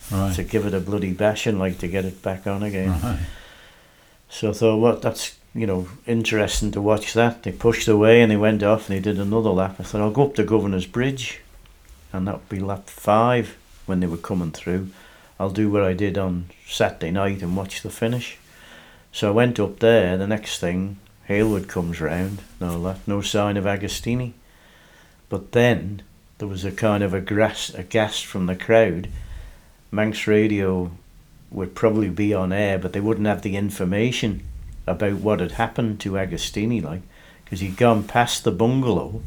Right. 0.08 0.32
to 0.36 0.44
give 0.44 0.64
it 0.66 0.72
a 0.72 0.78
bloody 0.78 1.12
bashing, 1.12 1.58
like 1.58 1.78
to 1.78 1.88
get 1.88 2.04
it 2.04 2.22
back 2.22 2.46
on 2.46 2.62
again. 2.62 2.90
Right. 3.02 3.18
So 4.28 4.50
I 4.50 4.52
thought, 4.52 4.76
well, 4.78 4.96
That's 4.98 5.34
you 5.52 5.66
know 5.66 5.88
interesting 6.06 6.70
to 6.70 6.80
watch 6.80 7.12
that. 7.14 7.42
They 7.42 7.50
pushed 7.50 7.88
away 7.88 8.22
and 8.22 8.30
they 8.30 8.36
went 8.36 8.62
off 8.62 8.88
and 8.88 8.96
they 8.96 9.00
did 9.02 9.18
another 9.18 9.50
lap. 9.50 9.80
I 9.80 9.82
thought 9.82 10.00
I'll 10.00 10.12
go 10.12 10.26
up 10.26 10.36
to 10.36 10.44
Governor's 10.44 10.86
Bridge, 10.86 11.40
and 12.12 12.28
that 12.28 12.34
would 12.36 12.48
be 12.48 12.60
lap 12.60 12.88
five 12.88 13.56
when 13.86 13.98
they 13.98 14.06
were 14.06 14.16
coming 14.16 14.52
through. 14.52 14.90
I'll 15.40 15.50
do 15.50 15.72
what 15.72 15.82
I 15.82 15.92
did 15.92 16.18
on 16.18 16.50
Saturday 16.68 17.10
night 17.10 17.42
and 17.42 17.56
watch 17.56 17.82
the 17.82 17.90
finish. 17.90 18.38
So 19.10 19.26
I 19.26 19.32
went 19.32 19.58
up 19.58 19.80
there. 19.80 20.16
The 20.16 20.28
next 20.28 20.60
thing, 20.60 20.98
Hailwood 21.28 21.66
comes 21.66 22.00
round. 22.00 22.42
No, 22.60 22.94
no 23.08 23.20
sign 23.22 23.56
of 23.56 23.64
Agostini. 23.64 24.34
But 25.30 25.52
then 25.52 26.02
there 26.36 26.48
was 26.48 26.64
a 26.64 26.70
kind 26.70 27.02
of 27.02 27.14
a, 27.14 27.20
grass, 27.22 27.72
a 27.72 27.82
gasp 27.82 28.26
from 28.26 28.44
the 28.44 28.56
crowd. 28.56 29.08
Manx 29.90 30.26
Radio 30.26 30.90
would 31.50 31.74
probably 31.74 32.10
be 32.10 32.34
on 32.34 32.52
air, 32.52 32.78
but 32.78 32.92
they 32.92 33.00
wouldn't 33.00 33.26
have 33.26 33.42
the 33.42 33.56
information 33.56 34.42
about 34.86 35.14
what 35.14 35.40
had 35.40 35.52
happened 35.52 36.00
to 36.00 36.12
Agostini, 36.12 36.82
like, 36.82 37.02
because 37.44 37.60
he'd 37.60 37.76
gone 37.76 38.04
past 38.04 38.44
the 38.44 38.50
bungalow, 38.50 39.22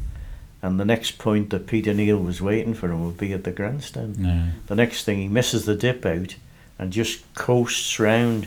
and 0.62 0.80
the 0.80 0.84
next 0.84 1.18
point 1.18 1.50
that 1.50 1.66
Peter 1.66 1.92
Kneale 1.92 2.24
was 2.24 2.40
waiting 2.40 2.74
for 2.74 2.90
him 2.90 3.04
would 3.04 3.18
be 3.18 3.32
at 3.32 3.44
the 3.44 3.52
grandstand. 3.52 4.16
Yeah. 4.18 4.48
The 4.66 4.74
next 4.74 5.04
thing, 5.04 5.18
he 5.18 5.28
misses 5.28 5.66
the 5.66 5.74
dip 5.74 6.06
out 6.06 6.36
and 6.78 6.92
just 6.92 7.22
coasts 7.34 7.98
round 8.00 8.46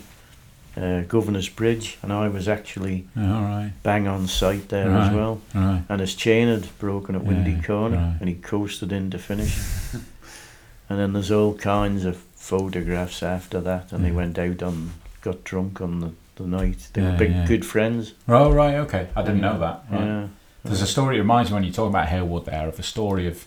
uh, 0.77 1.01
Governor's 1.07 1.49
Bridge, 1.49 1.97
and 2.03 2.13
I 2.13 2.27
was 2.29 2.47
actually 2.47 3.07
All 3.17 3.23
right. 3.23 3.71
bang 3.83 4.07
on 4.07 4.27
site 4.27 4.69
there 4.69 4.89
Right. 4.89 5.07
as 5.09 5.13
well. 5.15 5.41
Right. 5.55 5.81
And 5.89 5.99
his 5.99 6.13
chain 6.15 6.47
had 6.47 6.67
broken 6.77 7.15
at 7.15 7.23
Windy 7.23 7.51
Yeah, 7.53 7.61
Corner, 7.63 7.97
right. 7.97 8.17
and 8.19 8.29
he 8.29 8.35
coasted 8.35 8.91
in 8.91 9.09
to 9.11 9.17
finish. 9.17 9.57
and 10.89 10.99
then 10.99 11.13
there's 11.13 11.31
all 11.31 11.55
kinds 11.55 12.05
of 12.05 12.17
photographs 12.35 13.23
after 13.23 13.59
that, 13.61 13.91
and 13.91 14.05
they 14.05 14.11
went 14.11 14.37
out 14.37 14.61
on, 14.63 14.91
got 15.21 15.43
drunk 15.43 15.81
on 15.81 15.99
the, 15.99 16.11
the 16.35 16.47
night. 16.47 16.89
They 16.93 17.01
Yeah, 17.01 17.11
were 17.13 17.17
big, 17.17 17.31
yeah. 17.31 17.45
good 17.47 17.65
friends. 17.65 18.13
Oh, 18.27 18.51
right. 18.51 18.75
Okay. 18.75 19.07
I 19.15 19.21
didn't 19.23 19.41
know 19.41 19.59
that. 19.59 19.83
Yeah. 19.91 20.27
There's 20.63 20.81
a 20.81 20.87
story. 20.87 21.15
It 21.15 21.19
reminds 21.19 21.49
me 21.49 21.55
when 21.55 21.63
you 21.63 21.71
talk 21.71 21.89
about 21.89 22.07
Hailwood 22.07 22.45
there 22.45 22.67
of 22.67 22.79
a 22.79 22.83
story 22.83 23.25
of. 23.27 23.45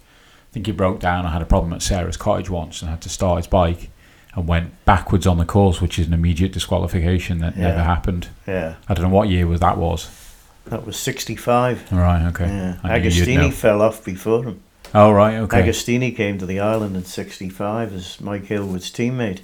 I 0.50 0.52
think 0.52 0.66
he 0.66 0.72
broke 0.72 0.98
down. 0.98 1.26
I 1.26 1.30
had 1.30 1.42
a 1.42 1.46
problem 1.46 1.72
at 1.74 1.80
Sarah's 1.80 2.16
cottage 2.16 2.50
once 2.50 2.82
and 2.82 2.90
had 2.90 3.00
to 3.02 3.08
start 3.08 3.36
his 3.36 3.46
bike 3.46 3.88
and 4.34 4.46
went 4.46 4.84
backwards 4.84 5.26
on 5.26 5.38
the 5.38 5.44
course, 5.44 5.80
which 5.80 5.98
is 5.98 6.06
an 6.06 6.14
immediate 6.14 6.52
disqualification 6.52 7.38
that 7.40 7.56
Yeah. 7.56 7.68
never 7.68 7.82
happened. 7.82 8.28
Yeah. 8.46 8.74
I 8.88 8.94
don't 8.94 9.04
know 9.04 9.14
what 9.14 9.28
year 9.28 9.46
was 9.46 9.60
that 9.60 9.76
was. 9.78 10.08
That 10.66 10.86
was 10.86 10.96
65. 10.96 11.92
All 11.92 11.98
right. 11.98 12.26
Okay. 12.26 12.46
Yeah. 12.46 12.76
I 12.84 12.98
knew 12.98 13.08
you'd 13.08 13.26
Agostini 13.28 13.52
fell 13.52 13.82
off 13.82 14.04
before 14.04 14.44
him. 14.44 14.60
Oh 14.94 15.10
right. 15.10 15.34
Okay. 15.34 15.62
Agostini 15.62 16.14
came 16.14 16.38
to 16.38 16.46
the 16.46 16.60
island 16.60 16.96
in 16.96 17.04
65 17.04 17.92
as 17.94 18.20
Mike 18.20 18.44
Hailwood's 18.44 18.90
teammate. 18.90 19.40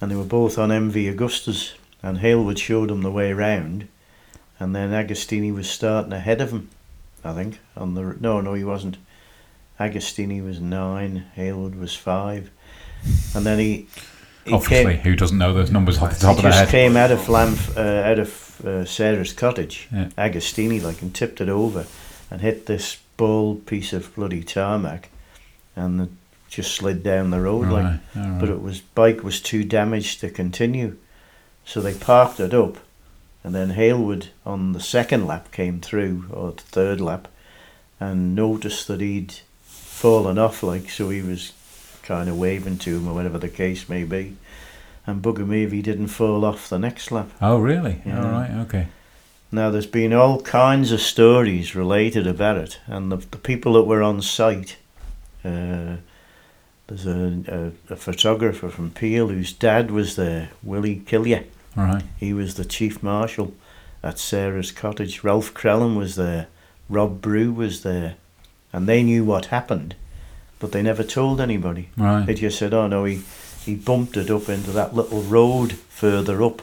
And 0.00 0.10
they 0.10 0.16
were 0.16 0.24
both 0.24 0.58
on 0.58 0.70
MV 0.70 1.14
Agustas. 1.14 1.72
And 2.02 2.18
Hailwood 2.18 2.58
showed 2.58 2.90
him 2.90 3.02
the 3.02 3.10
way 3.10 3.32
round. 3.32 3.88
And 4.58 4.74
then 4.74 4.90
Agostini 4.90 5.52
was 5.54 5.68
starting 5.70 6.12
ahead 6.12 6.40
of 6.40 6.50
him, 6.50 6.68
I 7.24 7.32
think. 7.34 7.58
On 7.76 7.94
the 7.94 8.16
No, 8.20 8.40
no, 8.40 8.54
he 8.54 8.64
wasn't. 8.64 8.96
Agostini 9.78 10.42
was 10.44 10.60
nine, 10.60 11.26
Hailwood 11.36 11.78
was 11.78 11.94
five. 11.94 12.50
And 13.34 13.44
then 13.46 13.58
he. 13.58 13.86
he 14.44 14.52
Obviously, 14.52 14.94
came, 14.94 15.02
who 15.02 15.16
doesn't 15.16 15.38
know 15.38 15.52
those 15.54 15.70
numbers 15.70 15.98
off 15.98 16.14
the 16.14 16.20
top 16.20 16.32
he 16.34 16.38
of 16.38 16.42
their 16.42 16.50
just 16.52 16.60
head? 16.60 16.68
came 16.70 16.96
out 16.96 17.10
of 17.10 17.28
uh, 17.30 17.80
out 17.80 18.18
of 18.18 18.60
uh, 18.66 18.84
Sarah's 18.84 19.32
cottage, 19.32 19.88
Yeah. 19.92 20.08
Agostini, 20.18 20.82
like, 20.82 21.02
and 21.02 21.14
tipped 21.14 21.40
it 21.40 21.48
over 21.48 21.86
and 22.30 22.40
hit 22.40 22.66
this 22.66 22.98
bald 23.16 23.66
piece 23.66 23.92
of 23.92 24.14
bloody 24.14 24.42
tarmac, 24.42 25.08
and 25.76 26.00
it 26.00 26.08
just 26.48 26.74
slid 26.74 27.02
down 27.02 27.30
the 27.30 27.40
road, 27.40 27.68
like. 27.68 28.00
Right. 28.14 28.38
But 28.40 28.48
it 28.48 28.60
was 28.62 28.80
bike 28.80 29.22
was 29.22 29.40
too 29.40 29.64
damaged 29.64 30.20
to 30.20 30.30
continue, 30.30 30.96
so 31.64 31.80
they 31.80 31.94
parked 31.94 32.40
it 32.40 32.52
up, 32.54 32.76
and 33.44 33.54
then 33.54 33.70
Hailwood 33.72 34.28
on 34.44 34.72
the 34.72 34.80
second 34.80 35.26
lap 35.26 35.50
came 35.52 35.80
through 35.80 36.26
or 36.30 36.52
the 36.52 36.62
third 36.62 37.00
lap, 37.00 37.28
and 38.00 38.34
noticed 38.34 38.86
that 38.88 39.00
he'd 39.00 39.34
fallen 39.64 40.36
off, 40.38 40.62
like 40.62 40.90
so 40.90 41.10
he 41.10 41.22
was 41.22 41.52
kind 42.12 42.28
of 42.28 42.38
waving 42.38 42.76
to 42.78 42.96
him 42.96 43.08
or 43.08 43.14
whatever 43.14 43.38
the 43.38 43.48
case 43.48 43.88
may 43.88 44.04
be, 44.04 44.36
and 45.06 45.22
bugger 45.22 45.46
me 45.46 45.64
if 45.64 45.72
he 45.72 45.80
didn't 45.80 46.08
fall 46.08 46.44
off 46.44 46.68
the 46.68 46.78
next 46.78 47.10
lap. 47.10 47.28
oh 47.40 47.58
really? 47.58 48.02
Yeah. 48.04 48.22
All 48.22 48.30
right. 48.30 48.50
Okay. 48.66 48.86
Now, 49.54 49.70
there's 49.70 49.86
been 49.86 50.12
all 50.12 50.40
kinds 50.40 50.92
of 50.92 51.00
stories 51.00 51.74
related 51.74 52.26
about 52.26 52.56
it, 52.56 52.80
and 52.86 53.10
the, 53.12 53.16
the 53.16 53.38
people 53.38 53.72
that 53.74 53.84
were 53.84 54.02
on 54.02 54.22
site. 54.22 54.76
Uh, 55.44 55.96
there's 56.86 57.06
a, 57.06 57.72
a, 57.88 57.92
a 57.94 57.96
photographer 57.96 58.68
from 58.68 58.90
Peel 58.90 59.28
whose 59.28 59.52
dad 59.52 59.90
was 59.90 60.16
there, 60.16 60.50
Willie 60.62 61.02
Killier. 61.06 61.44
All 61.76 61.84
right. 61.84 62.02
He 62.18 62.32
was 62.34 62.54
the 62.54 62.64
chief 62.64 63.02
marshal 63.02 63.54
at 64.02 64.18
Sarah's 64.18 64.72
cottage. 64.72 65.24
Ralph 65.24 65.54
Crellin 65.54 65.96
was 65.96 66.16
there. 66.16 66.48
Rob 66.88 67.20
Brew 67.22 67.52
was 67.52 67.82
there. 67.82 68.16
And 68.72 68.86
they 68.86 69.02
knew 69.02 69.24
what 69.24 69.46
happened, 69.46 69.94
but 70.62 70.70
they 70.70 70.80
never 70.80 71.02
told 71.02 71.40
anybody. 71.40 71.88
Right. 71.96 72.24
They 72.24 72.34
just 72.34 72.56
said, 72.56 72.72
oh 72.72 72.86
no, 72.86 73.04
he, 73.04 73.22
he 73.64 73.74
bumped 73.74 74.16
it 74.16 74.30
up 74.30 74.48
into 74.48 74.70
that 74.70 74.94
little 74.94 75.20
road 75.22 75.72
further 75.72 76.40
up, 76.40 76.62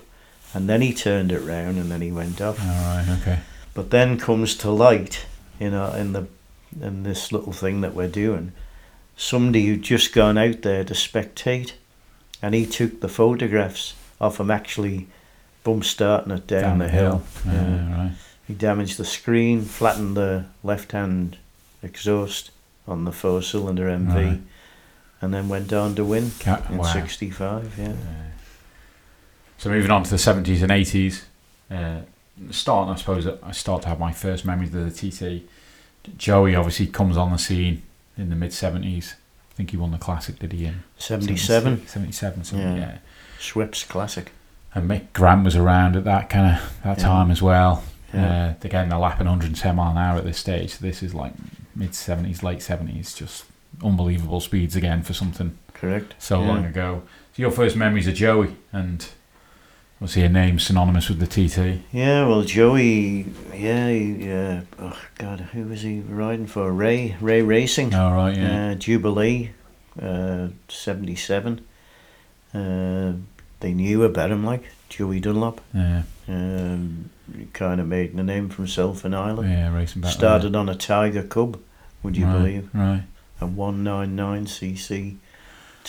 and 0.53 0.69
then 0.69 0.81
he 0.81 0.93
turned 0.93 1.33
it 1.33 1.41
round 1.41 1.77
and 1.77 1.91
then 1.91 1.99
he 1.99 2.09
went 2.09 2.39
off. 2.39 2.61
All 2.61 2.67
right. 2.67 3.19
Okay. 3.21 3.39
But 3.73 3.89
then 3.91 4.17
comes 4.17 4.55
to 4.59 4.71
light, 4.71 5.25
you 5.59 5.69
know, 5.69 5.91
in 5.91 6.13
the 6.13 6.27
in 6.81 7.03
this 7.03 7.33
little 7.33 7.51
thing 7.51 7.81
that 7.81 7.93
we're 7.93 8.07
doing, 8.07 8.53
somebody 9.17 9.65
who'd 9.65 9.81
just 9.81 10.13
gone 10.13 10.37
out 10.37 10.61
there 10.61 10.85
to 10.85 10.93
spectate, 10.93 11.73
and 12.41 12.55
he 12.55 12.65
took 12.65 13.01
the 13.01 13.09
photographs 13.09 13.95
of 14.21 14.37
him 14.37 14.49
actually 14.49 15.07
bump 15.65 15.83
starting 15.83 16.31
it 16.31 16.47
down, 16.47 16.79
the 16.79 16.87
hill. 16.87 17.21
Yeah. 17.45 17.51
Yeah. 17.51 17.97
Right. 17.97 18.11
He 18.47 18.53
damaged 18.53 18.97
the 18.97 19.03
screen, 19.03 19.63
flattened 19.63 20.15
the 20.15 20.45
left 20.63 20.93
hand 20.93 21.37
exhaust 21.83 22.51
on 22.89 23.05
the 23.05 23.11
four 23.11 23.41
cylinder 23.41 23.85
MV, 23.89 24.13
Right. 24.15 24.41
and 25.21 25.33
then 25.33 25.47
went 25.47 25.71
on 25.71 25.95
to 25.95 26.03
win 26.03 26.31
Ca- 26.39 26.63
in 26.69 26.77
wow. 26.77 26.83
'65. 26.91 27.75
Yeah. 27.77 27.93
So 29.57 29.69
moving 29.69 29.91
on 29.91 30.03
to 30.03 30.09
the 30.09 30.17
seventies 30.17 30.61
and 30.61 30.71
eighties, 30.71 31.25
uh, 31.69 32.01
starting 32.51 32.93
I 32.93 32.97
suppose 32.97 33.27
I 33.27 33.51
start 33.51 33.81
to 33.83 33.89
have 33.89 33.99
my 33.99 34.11
first 34.11 34.45
memories 34.45 34.73
of 34.73 34.85
the 34.85 34.91
TT. 35.11 35.43
Joey 36.17 36.55
obviously 36.55 36.87
comes 36.87 37.17
on 37.17 37.31
the 37.31 37.37
scene 37.37 37.81
in 38.17 38.29
the 38.29 38.35
mid 38.35 38.53
seventies. 38.53 39.15
I 39.51 39.55
think 39.55 39.71
he 39.71 39.77
won 39.77 39.91
the 39.91 39.97
classic, 39.97 40.39
did 40.39 40.53
he? 40.53 40.65
In 40.65 40.83
77, 40.97 41.85
77, 41.85 42.43
something, 42.45 42.77
Yeah. 42.77 42.97
yeah. 43.57 43.65
Classic. 43.89 44.31
And 44.73 44.89
Mick 44.89 45.11
Grant 45.11 45.43
was 45.43 45.55
around 45.57 45.97
at 45.97 46.05
that 46.05 46.29
kind 46.29 46.55
of 46.55 46.77
that 46.83 46.97
Yeah. 46.99 47.03
time 47.03 47.29
as 47.31 47.41
well. 47.41 47.83
Yeah. 48.13 48.49
Uh, 48.49 48.53
again, 48.63 48.87
they're 48.89 48.97
lapping 48.97 49.27
110 49.27 49.75
mile 49.75 49.91
an 49.91 49.97
hour 49.97 50.17
at 50.17 50.23
this 50.23 50.37
stage. 50.37 50.71
So 50.75 50.77
this 50.85 51.03
is 51.03 51.13
like 51.13 51.33
mid 51.79 51.91
70s, 51.91 52.43
late 52.43 52.59
70s, 52.59 53.15
just 53.15 53.45
unbelievable 53.83 54.39
speeds 54.41 54.75
again 54.75 55.01
for 55.01 55.13
something 55.13 55.57
Correct. 55.73 56.13
so 56.19 56.41
Yeah. 56.41 56.47
long 56.47 56.65
ago. 56.65 57.03
So 57.33 57.41
your 57.41 57.51
first 57.51 57.75
memories 57.77 58.05
of 58.07 58.15
Joey, 58.15 58.55
and 58.73 59.07
was 60.01 60.13
he 60.15 60.21
a 60.23 60.29
name 60.29 60.59
synonymous 60.59 61.07
with 61.09 61.19
the 61.19 61.27
TT? 61.27 61.81
Yeah, 61.93 62.27
well, 62.27 62.41
Joey, 62.43 63.25
yeah, 63.55 63.87
yeah. 63.89 64.61
Oh 64.77 64.97
God, 65.17 65.39
who 65.53 65.63
was 65.63 65.81
he 65.83 66.01
riding 66.01 66.47
for? 66.47 66.71
Rea, 66.71 67.15
Rea 67.21 67.41
Racing, 67.41 67.93
Oh 67.93 68.11
right, 68.13 68.35
yeah, 68.35 68.71
uh, 68.71 68.75
Jubilee, 68.75 69.51
uh, 70.01 70.49
seventy-seven. 70.67 71.61
Uh, 72.53 73.13
they 73.61 73.73
knew 73.73 74.03
about 74.03 74.31
him, 74.31 74.43
like 74.43 74.63
Joey 74.89 75.19
Dunlop. 75.19 75.61
yeah, 75.73 76.03
Um, 76.27 77.09
kind 77.53 77.79
of 77.79 77.87
made 77.87 78.13
a 78.15 78.23
name 78.23 78.49
for 78.49 78.57
himself 78.63 79.05
in 79.05 79.13
Ireland. 79.13 79.49
yeah, 79.49 79.73
racing 79.73 80.01
back. 80.01 80.11
Started 80.11 80.55
on 80.55 80.67
a 80.69 80.75
Tiger 80.75 81.23
Cub, 81.23 81.59
would 82.03 82.15
you 82.17 82.25
right, 82.25 82.33
believe? 82.37 82.69
Right. 82.73 83.03
A 83.41 83.45
one 83.45 83.83
nine 83.83 84.15
nine 84.15 84.45
cc. 84.45 85.15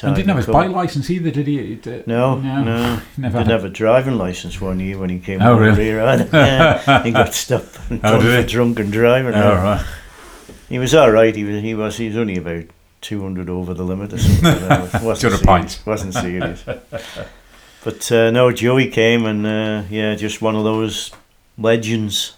And 0.02 0.16
didn't 0.16 0.28
have 0.28 0.38
his 0.38 0.46
bike 0.46 0.70
license 0.70 1.10
either, 1.10 1.30
did 1.30 1.46
he? 1.46 1.74
Uh, 1.84 2.02
No, 2.06 2.40
no, 2.40 2.62
no. 2.64 3.00
never. 3.18 3.38
Didn't 3.38 3.48
had- 3.48 3.48
have 3.48 3.64
a 3.64 3.68
driving 3.68 4.16
license 4.16 4.58
one 4.60 4.80
year 4.80 4.96
when 4.98 5.10
he 5.10 5.18
came 5.18 5.42
Oh, 5.42 5.52
over 5.52 5.64
really? 5.64 5.84
here. 5.84 5.98
Yeah, 6.32 7.02
he 7.02 7.10
got 7.10 7.34
stopped 7.34 7.78
and 7.90 8.00
Oh, 8.02 8.18
for 8.20 8.42
drunken 8.46 8.90
driving. 8.90 9.34
Oh 9.34 9.54
right. 9.56 9.84
He 10.70 10.78
was 10.78 10.94
all 10.94 11.10
right. 11.10 11.34
He 11.36 11.44
was. 11.44 11.60
He 11.62 11.74
was. 11.74 11.96
He 11.98 12.06
was 12.08 12.16
only 12.16 12.36
about 12.38 12.64
two 13.02 13.20
hundred 13.22 13.50
over 13.50 13.74
the 13.74 13.82
limit 13.82 14.12
or 14.14 14.18
something. 14.18 14.46
uh, 14.70 14.88
wasn't 15.02 15.02
200 15.02 15.18
serious. 15.20 15.42
pints. 15.42 15.84
Wasn't 15.86 16.14
serious. 16.14 16.64
but 17.84 18.12
uh, 18.12 18.30
no, 18.30 18.52
Joey 18.52 18.88
came 18.88 19.26
and 19.26 19.46
uh, 19.46 19.82
yeah, 19.90 20.14
just 20.14 20.40
one 20.40 20.54
of 20.56 20.64
those 20.64 21.10
legends. 21.58 22.34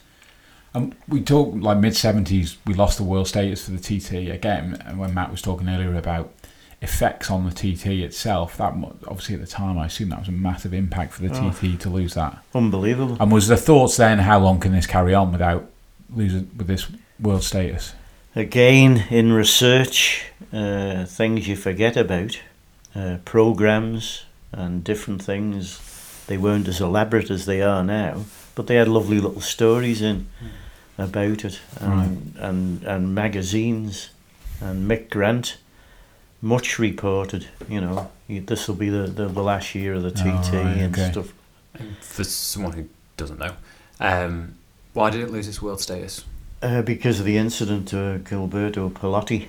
Um, 0.75 0.93
we 1.09 1.21
talk 1.21 1.55
like 1.55 1.79
mid 1.79 1.95
seventies. 1.97 2.57
We 2.67 2.75
lost 2.75 2.97
the 2.99 3.05
world 3.05 3.29
status 3.29 3.65
for 3.67 3.73
the 3.73 3.79
TT 3.79 4.31
again. 4.31 4.83
And 4.87 4.99
when 4.99 5.13
Matt 5.13 5.31
was 5.31 5.43
talking 5.43 5.69
earlier 5.69 5.95
about 5.97 6.33
effects 6.81 7.31
on 7.31 7.45
the 7.45 7.51
TT 7.53 7.87
itself, 8.03 8.57
that 8.57 8.73
obviously 9.07 9.35
at 9.35 9.41
the 9.41 9.47
time 9.47 9.79
I 9.79 9.87
assume 9.87 10.09
that 10.09 10.19
was 10.19 10.29
a 10.29 10.33
massive 10.33 10.73
impact 10.75 11.13
for 11.13 11.23
the 11.23 11.29
Oh. 11.33 11.51
TT 11.51 11.79
to 11.81 11.91
lose 11.91 12.15
that. 12.15 12.39
Unbelievable. 12.55 13.17
And 13.21 13.31
was 13.31 13.49
the 13.49 13.57
thoughts 13.57 13.97
then 13.99 14.19
how 14.21 14.39
long 14.41 14.59
can 14.61 14.73
this 14.73 14.87
carry 14.87 15.15
on 15.15 15.31
without 15.31 15.69
losing 16.15 16.51
with 16.57 16.67
this 16.67 16.87
world 17.21 17.45
status? 17.45 17.95
Again, 18.35 19.05
in 19.11 19.33
research, 19.33 20.25
uh, 20.53 21.05
things 21.05 21.47
you 21.47 21.55
forget 21.55 21.97
about, 21.99 22.41
uh, 22.97 23.19
programs 23.27 24.25
and 24.51 24.83
different 24.83 25.23
things. 25.23 25.79
They 26.27 26.39
weren't 26.39 26.67
as 26.67 26.81
elaborate 26.81 27.31
as 27.31 27.45
they 27.47 27.61
are 27.63 27.85
now, 27.85 28.25
but 28.55 28.67
they 28.67 28.77
had 28.77 28.89
lovely 28.89 29.21
little 29.21 29.41
stories 29.43 30.01
in 30.03 30.27
about 30.99 31.45
it, 31.45 31.61
and 31.81 32.35
and, 32.39 32.83
and 32.85 33.15
magazines. 33.15 34.11
and 34.61 34.89
Mick 34.91 35.11
Grant, 35.11 35.57
much 36.41 36.79
reported. 36.79 37.49
You 37.69 37.81
know, 37.81 38.11
this 38.29 38.69
will 38.69 38.75
be 38.77 38.89
the, 38.91 39.07
the, 39.09 39.27
the 39.29 39.43
last 39.43 39.75
year 39.75 39.95
of 39.95 40.03
the 40.03 40.11
TT 40.11 40.25
Oh, 40.25 40.63
right, 40.63 40.77
and 40.79 40.95
okay. 40.99 41.11
stuff. 41.11 41.33
For 42.01 42.23
someone 42.25 42.73
who 42.75 42.89
doesn't 43.17 43.39
know, 43.39 43.55
um, 44.01 44.55
why 44.93 45.11
did 45.11 45.21
it 45.23 45.31
lose 45.31 45.49
its 45.49 45.61
world 45.63 45.81
status? 45.81 46.25
Uh, 46.61 46.83
because 46.83 47.19
of 47.19 47.27
the 47.27 47.37
incident 47.39 47.89
to 47.89 48.21
Gilberto 48.25 48.91
Parlotti. 48.93 49.49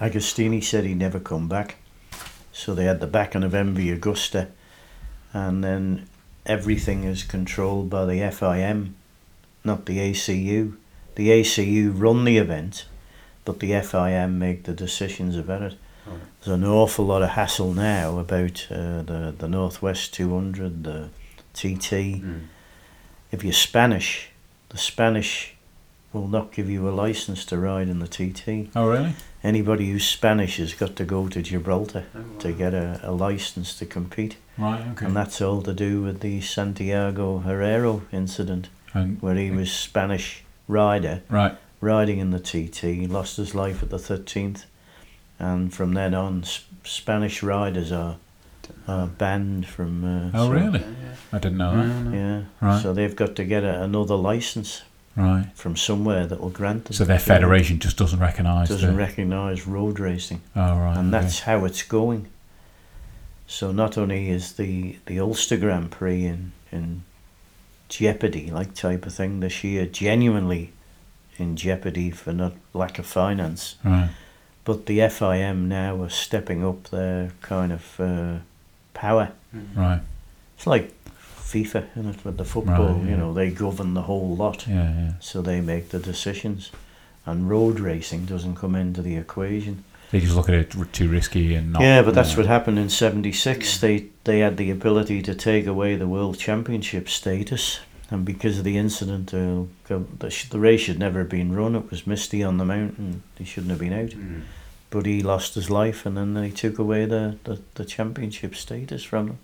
Agostini 0.00 0.62
said 0.62 0.84
he'd 0.84 0.98
never 0.98 1.18
come 1.18 1.48
back. 1.48 1.76
So 2.52 2.74
they 2.74 2.84
had 2.84 3.00
the 3.00 3.06
backing 3.06 3.42
of 3.42 3.52
MV 3.52 3.98
Agusta. 3.98 4.48
And 5.32 5.64
then 5.64 6.06
everything 6.44 7.04
is 7.04 7.22
controlled 7.22 7.90
by 7.90 8.04
the 8.04 8.20
FIM, 8.20 8.92
not 9.66 9.86
the 9.86 9.98
ACU. 9.98 10.76
The 11.16 11.28
ACU 11.28 11.92
run 11.94 12.24
the 12.24 12.38
event, 12.38 12.86
but 13.44 13.60
the 13.60 13.72
FIM 13.72 14.38
make 14.38 14.64
the 14.64 14.72
decisions 14.72 15.36
about 15.36 15.62
it. 15.62 15.74
Oh. 16.08 16.12
There's 16.40 16.54
an 16.54 16.64
awful 16.64 17.06
lot 17.06 17.22
of 17.22 17.30
hassle 17.30 17.72
now 17.72 18.18
about 18.18 18.66
uh, 18.70 19.02
the, 19.02 19.34
the 19.36 19.48
Northwest 19.48 20.14
200, 20.14 20.84
the 20.84 21.08
TT. 21.52 22.22
Mm. 22.22 22.46
If 23.32 23.42
you're 23.42 23.52
Spanish, 23.52 24.28
the 24.68 24.78
Spanish 24.78 25.56
will 26.12 26.28
not 26.28 26.52
give 26.52 26.70
you 26.70 26.88
a 26.88 26.90
license 26.90 27.44
to 27.46 27.58
ride 27.58 27.88
in 27.88 27.98
the 27.98 28.08
TT. 28.08 28.70
Oh, 28.74 28.88
really? 28.88 29.14
Anybody 29.42 29.90
who's 29.90 30.06
Spanish 30.06 30.56
has 30.56 30.74
got 30.74 30.96
to 30.96 31.04
go 31.04 31.28
to 31.28 31.42
Gibraltar 31.42 32.04
Oh, 32.14 32.38
to 32.40 32.52
get 32.52 32.74
a, 32.74 33.00
a 33.02 33.12
license 33.12 33.78
to 33.78 33.86
compete. 33.86 34.36
Right, 34.58 34.80
okay. 34.92 35.06
And 35.06 35.16
that's 35.16 35.40
all 35.40 35.62
to 35.62 35.74
do 35.74 36.02
with 36.02 36.20
the 36.20 36.40
Santiago 36.40 37.40
Herrero 37.40 38.02
incident, 38.12 38.68
And- 38.96 39.20
where 39.22 39.34
he 39.34 39.50
was 39.50 39.70
Spanish 39.72 40.42
rider 40.68 41.22
right. 41.28 41.56
riding 41.80 42.18
in 42.18 42.30
the 42.30 42.40
TT. 42.40 42.78
He 42.94 43.06
lost 43.06 43.36
his 43.36 43.54
life 43.54 43.82
at 43.82 43.90
the 43.90 43.98
13th. 43.98 44.64
And 45.38 45.72
from 45.72 45.92
then 45.94 46.14
on, 46.14 46.42
S- 46.42 46.64
Spanish 46.84 47.42
riders 47.42 47.92
are, 47.92 48.16
are 48.88 49.06
banned 49.06 49.66
from. 49.66 50.04
Uh, 50.04 50.30
Oh, 50.34 50.46
so- 50.46 50.52
really? 50.52 50.80
Yeah, 50.80 50.86
yeah. 50.86 51.14
I 51.32 51.38
didn't 51.38 51.58
know 51.58 51.76
that. 51.76 51.86
No, 51.86 52.00
no. 52.10 52.16
Yeah. 52.16 52.42
Right. 52.66 52.82
So 52.82 52.92
they've 52.94 53.14
got 53.14 53.36
to 53.36 53.44
get 53.44 53.62
a, 53.64 53.82
another 53.82 54.14
license 54.16 54.82
Right. 55.14 55.46
from 55.54 55.76
somewhere 55.76 56.26
that 56.26 56.40
will 56.40 56.50
grant 56.50 56.84
them. 56.84 56.92
So 56.92 57.04
their 57.04 57.18
federation 57.18 57.78
just 57.78 57.96
doesn't 57.96 58.18
recognise 58.20 58.68
doesn't 58.68 58.90
the. 58.92 58.96
recognise 58.98 59.66
road 59.66 59.98
racing, 59.98 60.42
oh, 60.54 60.60
right. 60.78 60.96
and 60.98 61.14
okay. 61.14 61.22
that's 61.22 61.40
how 61.40 61.64
it's 61.64 61.82
going. 61.82 62.28
So 63.46 63.72
not 63.72 63.96
only 63.96 64.28
is 64.28 64.52
the 64.54 64.98
the 65.06 65.18
Ulster 65.20 65.56
Grand 65.56 65.90
Prix 65.90 66.24
in 66.26 66.52
in 66.70 67.02
jeopardy, 67.88 68.50
like 68.50 68.74
type 68.74 69.06
of 69.06 69.14
thing 69.14 69.40
this 69.40 69.62
year, 69.64 69.86
genuinely 69.86 70.72
in 71.38 71.56
jeopardy 71.56 72.10
for 72.10 72.32
not 72.32 72.54
lack 72.74 72.98
of 72.98 73.06
finance, 73.06 73.76
Right. 73.84 74.10
but 74.64 74.86
the 74.86 74.98
FIM 75.00 75.68
now 75.68 76.02
are 76.02 76.08
stepping 76.10 76.64
up 76.64 76.84
their 76.84 77.32
kind 77.42 77.72
of 77.72 78.00
uh, 78.00 78.38
power. 78.94 79.32
Mm. 79.54 79.76
Right. 79.76 80.00
It's 80.56 80.66
like 80.66 80.92
FIFA, 81.38 81.86
isn't 81.96 82.14
it, 82.16 82.24
with 82.24 82.38
the 82.38 82.44
football? 82.44 82.94
Right, 82.94 83.04
yeah. 83.04 83.10
You 83.10 83.16
know, 83.18 83.32
they 83.34 83.50
govern 83.50 83.94
the 83.94 84.02
whole 84.02 84.34
lot. 84.34 84.66
Yeah, 84.66 84.92
yeah. 84.94 85.12
so 85.20 85.42
they 85.42 85.60
make 85.60 85.90
the 85.90 85.98
decisions. 85.98 86.70
And 87.26 87.48
road 87.50 87.80
racing 87.80 88.24
doesn't 88.26 88.54
come 88.56 88.74
into 88.74 89.02
the 89.02 89.16
equation. 89.16 89.84
They 90.16 90.24
just 90.24 90.36
look 90.36 90.48
at 90.48 90.54
it 90.54 90.92
too 90.92 91.08
risky 91.08 91.54
and 91.54 91.74
not. 91.74 91.82
yeah, 91.82 92.00
but 92.00 92.14
that's 92.14 92.30
yeah. 92.30 92.38
what 92.38 92.46
happened 92.46 92.78
in 92.78 92.88
'76. 92.88 93.78
They 93.80 94.06
they 94.24 94.38
had 94.38 94.56
the 94.56 94.70
ability 94.70 95.20
to 95.22 95.34
take 95.34 95.66
away 95.66 95.94
the 95.94 96.08
world 96.08 96.38
championship 96.38 97.08
status, 97.08 97.80
and 98.10 98.24
because 98.24 98.56
of 98.56 98.64
the 98.64 98.78
incident, 98.78 99.34
uh, 99.34 99.64
the, 99.88 100.46
the 100.50 100.58
race 100.58 100.80
should 100.80 100.98
never 100.98 101.18
have 101.18 101.28
been 101.28 101.54
run. 101.54 101.76
It 101.76 101.90
was 101.90 102.06
misty 102.06 102.42
on 102.42 102.56
the 102.56 102.64
mountain. 102.64 103.22
He 103.36 103.44
shouldn't 103.44 103.70
have 103.72 103.80
been 103.80 103.92
out. 103.92 104.10
Mm. 104.10 104.42
But 104.88 105.04
he 105.04 105.22
lost 105.22 105.54
his 105.54 105.68
life, 105.68 106.06
and 106.06 106.16
then 106.16 106.32
they 106.32 106.50
took 106.50 106.78
away 106.78 107.04
the, 107.04 107.36
the, 107.44 107.60
the 107.74 107.84
championship 107.84 108.54
status 108.54 109.04
from 109.04 109.28
him. 109.28 109.38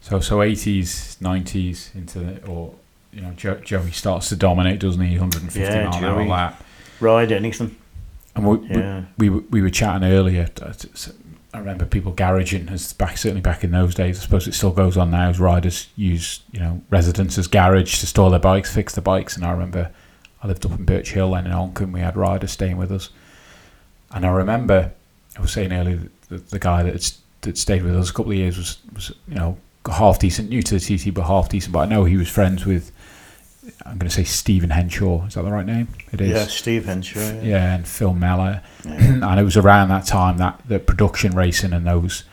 So 0.00 0.18
so 0.18 0.42
eighties, 0.42 1.16
nineties 1.20 1.92
into 1.94 2.18
the 2.18 2.46
or 2.46 2.74
you 3.12 3.20
know 3.20 3.32
jo- 3.36 3.60
Joey 3.60 3.92
starts 3.92 4.30
to 4.30 4.36
dominate, 4.36 4.80
doesn't 4.80 5.00
he? 5.00 5.16
150 5.16 5.60
Yeah, 5.60 5.90
mile 5.90 5.96
an 5.96 6.04
hour 6.04 6.26
lap. 6.26 6.64
Ride 6.98 7.30
anything. 7.30 7.76
And 8.36 8.46
we, 8.46 8.56
we- 8.58 8.76
Yeah. 8.76 9.02
we, 9.18 9.28
were- 9.30 9.44
we 9.50 9.62
were 9.62 9.70
chatting 9.70 10.06
earlier. 10.08 10.48
I 11.54 11.58
remember 11.58 11.86
people 11.86 12.12
garaging 12.12 12.70
as 12.70 12.92
back 12.92 13.16
certainly 13.16 13.40
back 13.40 13.64
in 13.64 13.70
those 13.70 13.94
days. 13.94 14.18
I 14.18 14.22
suppose 14.22 14.46
it 14.46 14.52
still 14.52 14.72
goes 14.72 14.96
on 14.98 15.10
now. 15.10 15.30
As 15.30 15.40
riders 15.40 15.88
use 15.96 16.40
you 16.52 16.60
know 16.60 16.82
residents 16.90 17.38
as 17.38 17.46
garage 17.46 17.98
to 18.00 18.06
store 18.06 18.28
their 18.30 18.38
bikes, 18.38 18.72
fix 18.74 18.94
the 18.94 19.00
bikes. 19.00 19.36
And 19.36 19.44
I 19.46 19.52
remember 19.52 19.90
I 20.42 20.48
lived 20.48 20.66
up 20.66 20.72
in 20.72 20.84
Birch 20.84 21.12
Hill 21.12 21.34
and 21.34 21.46
in 21.46 21.52
Onchan. 21.54 21.92
We 21.92 22.00
had 22.00 22.14
riders 22.14 22.52
staying 22.52 22.76
with 22.76 22.92
us, 22.92 23.08
and 24.10 24.26
I 24.26 24.30
remember 24.30 24.92
I 25.36 25.40
was 25.40 25.50
saying 25.52 25.72
earlier 25.72 25.96
that 25.96 26.28
the, 26.28 26.36
the 26.36 26.58
guy 26.58 26.82
that 26.82 27.12
that 27.40 27.56
stayed 27.56 27.82
with 27.84 27.96
us 27.96 28.10
a 28.10 28.12
couple 28.12 28.32
of 28.32 28.36
years 28.38 28.58
was 28.58 28.76
was 28.94 29.12
you 29.26 29.36
know 29.36 29.56
half 29.90 30.18
decent, 30.18 30.50
new 30.50 30.62
to 30.62 30.78
the 30.78 30.98
TT, 30.98 31.14
but 31.14 31.24
half 31.24 31.48
decent. 31.48 31.72
But 31.72 31.78
I 31.80 31.86
know 31.86 32.04
he 32.04 32.18
was 32.18 32.28
friends 32.28 32.66
with. 32.66 32.92
I'm 33.84 33.98
going 33.98 34.08
to 34.08 34.14
say 34.14 34.24
Stephen 34.24 34.70
Henshaw. 34.70 35.26
Is 35.26 35.34
that 35.34 35.42
the 35.42 35.50
right 35.52 35.66
name? 35.66 35.88
It 36.12 36.20
is. 36.20 36.30
Yeah, 36.30 36.46
Steve 36.46 36.86
Henshaw. 36.86 37.20
Yeah. 37.20 37.42
Yeah, 37.42 37.74
and 37.74 37.86
Phil 37.86 38.14
Mellor 38.14 38.62
Yeah. 38.84 38.92
and 39.30 39.40
it 39.40 39.44
was 39.44 39.56
around 39.56 39.88
that 39.88 40.06
time 40.06 40.38
that 40.38 40.60
the 40.66 40.78
production 40.78 41.34
racing 41.36 41.72
and 41.72 41.86
those 41.86 42.24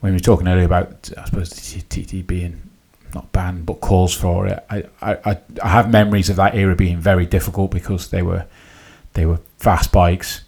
when 0.00 0.12
we 0.12 0.16
were 0.16 0.20
talking 0.20 0.48
earlier 0.48 0.64
about 0.64 1.10
I 1.16 1.24
suppose 1.26 1.50
TT 1.50 2.26
being 2.26 2.70
not 3.14 3.30
banned 3.32 3.66
but 3.66 3.80
calls 3.80 4.14
for 4.14 4.46
it. 4.48 4.64
I, 4.70 4.84
I, 5.00 5.12
I- 5.32 5.38
I 5.62 5.68
have 5.68 5.90
memories 5.90 6.30
of 6.30 6.36
that 6.36 6.54
era 6.54 6.74
being 6.74 6.98
very 6.98 7.26
difficult 7.26 7.70
because 7.70 8.08
they 8.08 8.22
were 8.22 8.46
they 9.14 9.26
were 9.26 9.38
fast 9.58 9.92
bikes. 9.92 10.42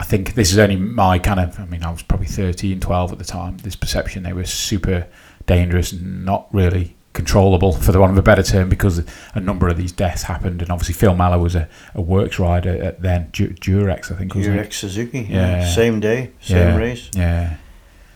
I 0.00 0.04
think 0.04 0.34
this 0.34 0.52
is 0.52 0.58
only 0.58 0.76
my 0.76 1.18
kind 1.18 1.40
of 1.40 1.58
I 1.60 1.66
mean 1.66 1.82
I 1.84 1.90
was 1.90 2.02
probably 2.02 2.28
13, 2.28 2.80
12 2.80 3.12
at 3.12 3.18
the 3.18 3.24
time. 3.24 3.58
This 3.58 3.76
perception 3.76 4.22
they 4.22 4.32
were 4.32 4.44
super 4.44 5.06
dangerous 5.46 5.92
and 5.92 6.24
not 6.24 6.46
really 6.52 6.93
controllable 7.14 7.72
for 7.72 7.92
the 7.92 7.98
want 8.00 8.12
of 8.12 8.18
a 8.18 8.22
better 8.22 8.42
term 8.42 8.68
because 8.68 9.02
a 9.34 9.40
number 9.40 9.68
of 9.68 9.76
these 9.78 9.92
deaths 9.92 10.24
happened 10.24 10.60
and 10.60 10.70
obviously 10.70 10.92
Phil 10.94 11.14
Mellor 11.14 11.38
was 11.38 11.54
a, 11.54 11.68
a 11.94 12.00
works 12.02 12.38
rider 12.38 12.70
at 12.82 13.00
then 13.00 13.30
Du- 13.32 13.48
Durex 13.54 14.12
I 14.12 14.16
think 14.16 14.34
was 14.34 14.44
Your 14.46 14.58
ex 14.58 14.76
Suzuki. 14.76 15.20
Yeah. 15.30 15.64
Same 15.66 16.00
day, 16.00 16.32
same 16.40 16.56
Yeah. 16.58 16.76
race. 16.76 17.10
yeah 17.14 17.56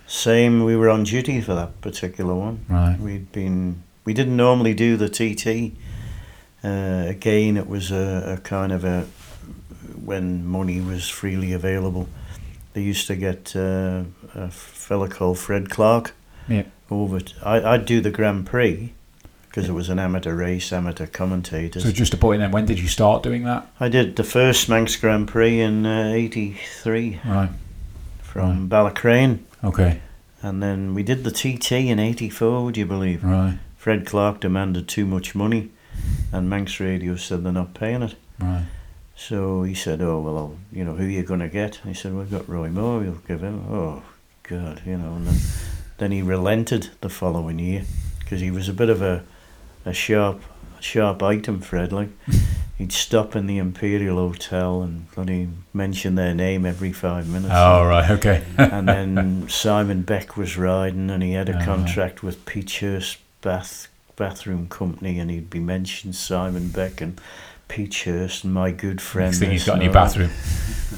Same. 0.07 0.65
We 0.65 0.75
were 0.77 0.89
on 0.91 1.05
duty 1.05 1.41
for 1.41 1.55
that 1.55 1.81
particular 1.81 2.35
one. 2.35 2.65
right 2.69 2.99
We'd 2.99 3.31
been. 3.33 3.83
We 4.05 4.15
didn't 4.15 4.37
normally 4.37 4.75
do 4.75 4.97
the 4.97 5.09
TT. 5.09 5.77
Uh, 6.65 7.05
again, 7.09 7.57
it 7.57 7.69
was 7.69 7.91
a, 7.91 8.37
a 8.39 8.41
kind 8.41 8.73
of 8.73 8.85
a 8.85 9.07
when 10.05 10.47
money 10.47 10.81
was 10.81 11.09
freely 11.09 11.53
available. 11.53 12.09
They 12.73 12.81
used 12.83 13.07
to 13.09 13.17
get 13.17 13.55
uh, 13.55 14.05
a 14.35 14.51
fella 14.51 15.09
called 15.09 15.39
Fred 15.39 15.69
Clark 15.69 16.15
Yeah. 16.49 16.65
Over. 16.91 17.21
T- 17.21 17.35
I 17.43 17.75
I'd 17.75 17.85
do 17.87 18.01
the 18.01 18.11
Grand 18.11 18.47
Prix 18.47 18.93
because 19.49 19.69
it 19.69 19.73
was 19.73 19.89
an 19.89 19.99
amateur 19.99 20.35
race, 20.35 20.73
amateur 20.73 21.07
commentators. 21.07 21.83
so 21.83 21.91
just 21.93 22.15
a 22.15 22.17
point 22.17 22.41
then 22.41 22.51
when 22.53 22.65
did 22.67 22.79
you 22.79 22.87
start 22.89 23.23
doing 23.23 23.45
that 23.45 23.67
I 23.81 23.89
did 23.89 24.17
the 24.17 24.25
first 24.25 24.69
Manx 24.69 24.97
Grand 24.97 25.27
Prix 25.29 25.61
in 25.61 25.85
uh, 25.87 26.13
'83 26.15 27.21
right 27.27 27.51
from 28.23 28.69
Ballacraine. 28.69 29.41
okay 29.65 30.01
And 30.43 30.63
then 30.63 30.95
we 30.95 31.03
did 31.03 31.25
the 31.25 31.31
TT 31.31 31.73
in 31.73 31.99
'84. 31.99 32.65
Would 32.65 32.77
you 32.77 32.87
believe? 32.87 33.25
right 33.25 33.59
Fred 33.77 34.07
Clark 34.07 34.41
demanded 34.41 34.87
too 34.89 35.07
much 35.07 35.35
money, 35.35 35.71
and 36.33 36.49
Manx 36.51 36.79
Radio 36.81 37.17
said 37.17 37.43
they're 37.45 37.53
not 37.53 37.75
paying 37.75 38.03
it. 38.03 38.15
right 38.39 38.65
So 39.17 39.63
he 39.63 39.75
said, 39.75 40.01
"Oh 40.03 40.21
well, 40.21 40.37
I'll, 40.39 40.57
you 40.73 40.85
know, 40.85 40.95
who 40.95 41.05
are 41.07 41.11
you 41.11 41.23
gonna 41.23 41.49
get?" 41.49 41.77
He 41.85 41.95
said, 41.95 42.15
"We've 42.15 42.31
got 42.31 42.49
Roy 42.49 42.69
Moore. 42.69 43.01
We'll 43.01 43.23
give 43.27 43.41
him." 43.41 43.65
Oh, 43.71 44.03
God, 44.45 44.83
you 44.87 44.97
know. 44.99 45.15
And 45.15 45.27
then, 45.27 45.39
then 45.99 46.13
he 46.13 46.23
relented 46.23 46.91
the 47.01 47.09
following 47.09 47.59
year 47.59 47.85
because 48.21 48.41
he 48.41 48.51
was 48.51 48.69
a 48.69 48.73
bit 48.73 48.89
of 48.89 49.03
a, 49.03 49.25
a 49.85 49.93
sharp, 49.93 50.41
sharp 50.81 51.23
item. 51.23 51.61
Fred, 51.61 51.93
like 51.93 52.09
he'd 52.79 52.93
stop 52.93 53.35
in 53.37 53.47
the 53.47 53.59
Imperial 53.59 54.17
Hotel 54.17 54.83
and 54.83 55.11
bloody 55.13 55.49
mention 55.75 56.15
their 56.15 56.35
name 56.35 56.65
every 56.67 56.93
five 56.93 57.29
minutes. 57.29 57.53
oh 57.55 57.85
right 57.85 58.11
okay 58.11 58.45
and 58.59 58.89
then 58.89 59.49
Simon 59.49 60.03
Beck 60.03 60.37
was 60.37 60.57
riding, 60.57 61.11
and 61.11 61.23
he 61.23 61.33
had 61.33 61.49
a 61.49 61.53
Oh, 61.53 61.57
right. 61.57 61.65
contract 61.65 62.23
with 62.23 62.45
Peachhurst 62.47 63.19
Bath 63.43 63.89
Bathroom 64.17 64.69
Company, 64.69 65.19
and 65.21 65.31
he'd 65.31 65.49
be 65.51 65.61
mentioned 65.61 66.15
Simon 66.17 66.69
Beck 66.71 67.01
and 67.01 67.21
Peachhurst 67.69 68.45
and 68.45 68.53
my 68.55 68.71
good 68.73 69.01
friend. 69.01 69.29
next 69.31 69.39
thing 69.41 69.51
he's 69.51 69.65
got 69.67 69.77
in 69.77 69.83
your 69.83 69.93
bathroom 69.93 70.31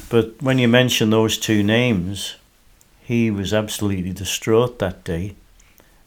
But 0.08 0.40
when 0.40 0.58
you 0.58 0.68
mention 0.68 1.10
those 1.10 1.36
two 1.36 1.62
names, 1.62 2.36
he 3.10 3.28
was 3.28 3.52
absolutely 3.52 4.12
distraught 4.12 4.78
that 4.78 5.02
day. 5.02 5.34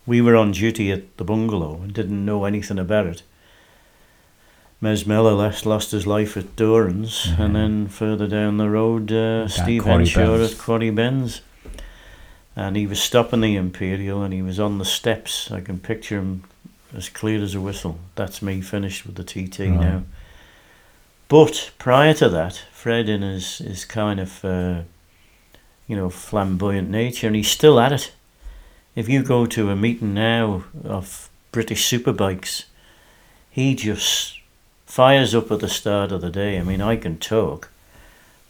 We 0.05 0.21
were 0.21 0.37
on 0.37 0.51
duty 0.53 0.89
at 0.89 1.17
the 1.17 1.25
bungalow 1.25 1.81
and 1.81 1.93
didn't 1.93 2.23
know 2.25 2.45
anything 2.45 2.79
about 2.79 3.07
it. 3.07 3.23
Mez 4.81 5.05
Mellor 5.05 5.33
lost, 5.33 5.65
lost 5.65 5.91
his 5.91 6.07
life 6.07 6.37
at 6.37 6.55
Doran's, 6.55 7.25
Mhm. 7.27 7.39
and 7.39 7.55
then 7.57 7.87
further 7.89 8.27
down 8.27 8.55
the 8.57 8.69
road, 8.69 9.11
uh, 9.11 9.49
Steve 9.49 9.83
Henshaw 9.83 10.37
Bends. 10.37 10.53
at 10.53 10.57
Quarry 10.57 10.91
Bends. 10.91 11.41
And 12.55 12.77
he 12.77 12.87
was 12.87 13.01
stopping 13.01 13.41
the 13.41 13.57
Imperial 13.57 14.21
and 14.23 14.33
he 14.33 14.41
was 14.41 14.57
on 14.59 14.77
the 14.77 14.85
steps. 14.85 15.51
I 15.51 15.59
can 15.59 15.79
picture 15.79 16.19
him 16.19 16.43
as 16.95 17.09
clear 17.09 17.41
as 17.43 17.53
a 17.53 17.59
whistle. 17.59 17.99
That's 18.15 18.41
me 18.41 18.61
finished 18.61 19.05
with 19.05 19.15
the 19.15 19.23
TT 19.25 19.67
Right. 19.69 19.79
now. 19.79 20.03
But 21.27 21.71
prior 21.79 22.13
to 22.13 22.29
that, 22.29 22.61
Fred 22.71 23.09
in 23.09 23.23
his, 23.23 23.57
his 23.57 23.83
kind 23.85 24.19
of, 24.21 24.45
uh, 24.45 24.81
you 25.87 25.95
know, 25.95 26.09
flamboyant 26.09 26.89
nature, 26.89 27.27
and 27.27 27.35
he's 27.35 27.49
still 27.51 27.79
at 27.79 27.91
it. 27.91 28.11
If 28.95 29.09
you 29.09 29.23
go 29.23 29.45
to 29.47 29.69
a 29.69 29.75
meeting 29.75 30.13
now 30.13 30.63
of 30.83 31.29
British 31.51 31.89
superbikes, 31.89 32.65
he 33.49 33.75
just 33.75 34.39
fires 34.85 35.33
up 35.33 35.51
at 35.51 35.59
the 35.59 35.67
start 35.69 36.11
of 36.11 36.21
the 36.21 36.29
day. 36.29 36.59
I 36.59 36.63
mean, 36.63 36.81
I 36.81 36.95
can 36.95 37.17
talk, 37.17 37.69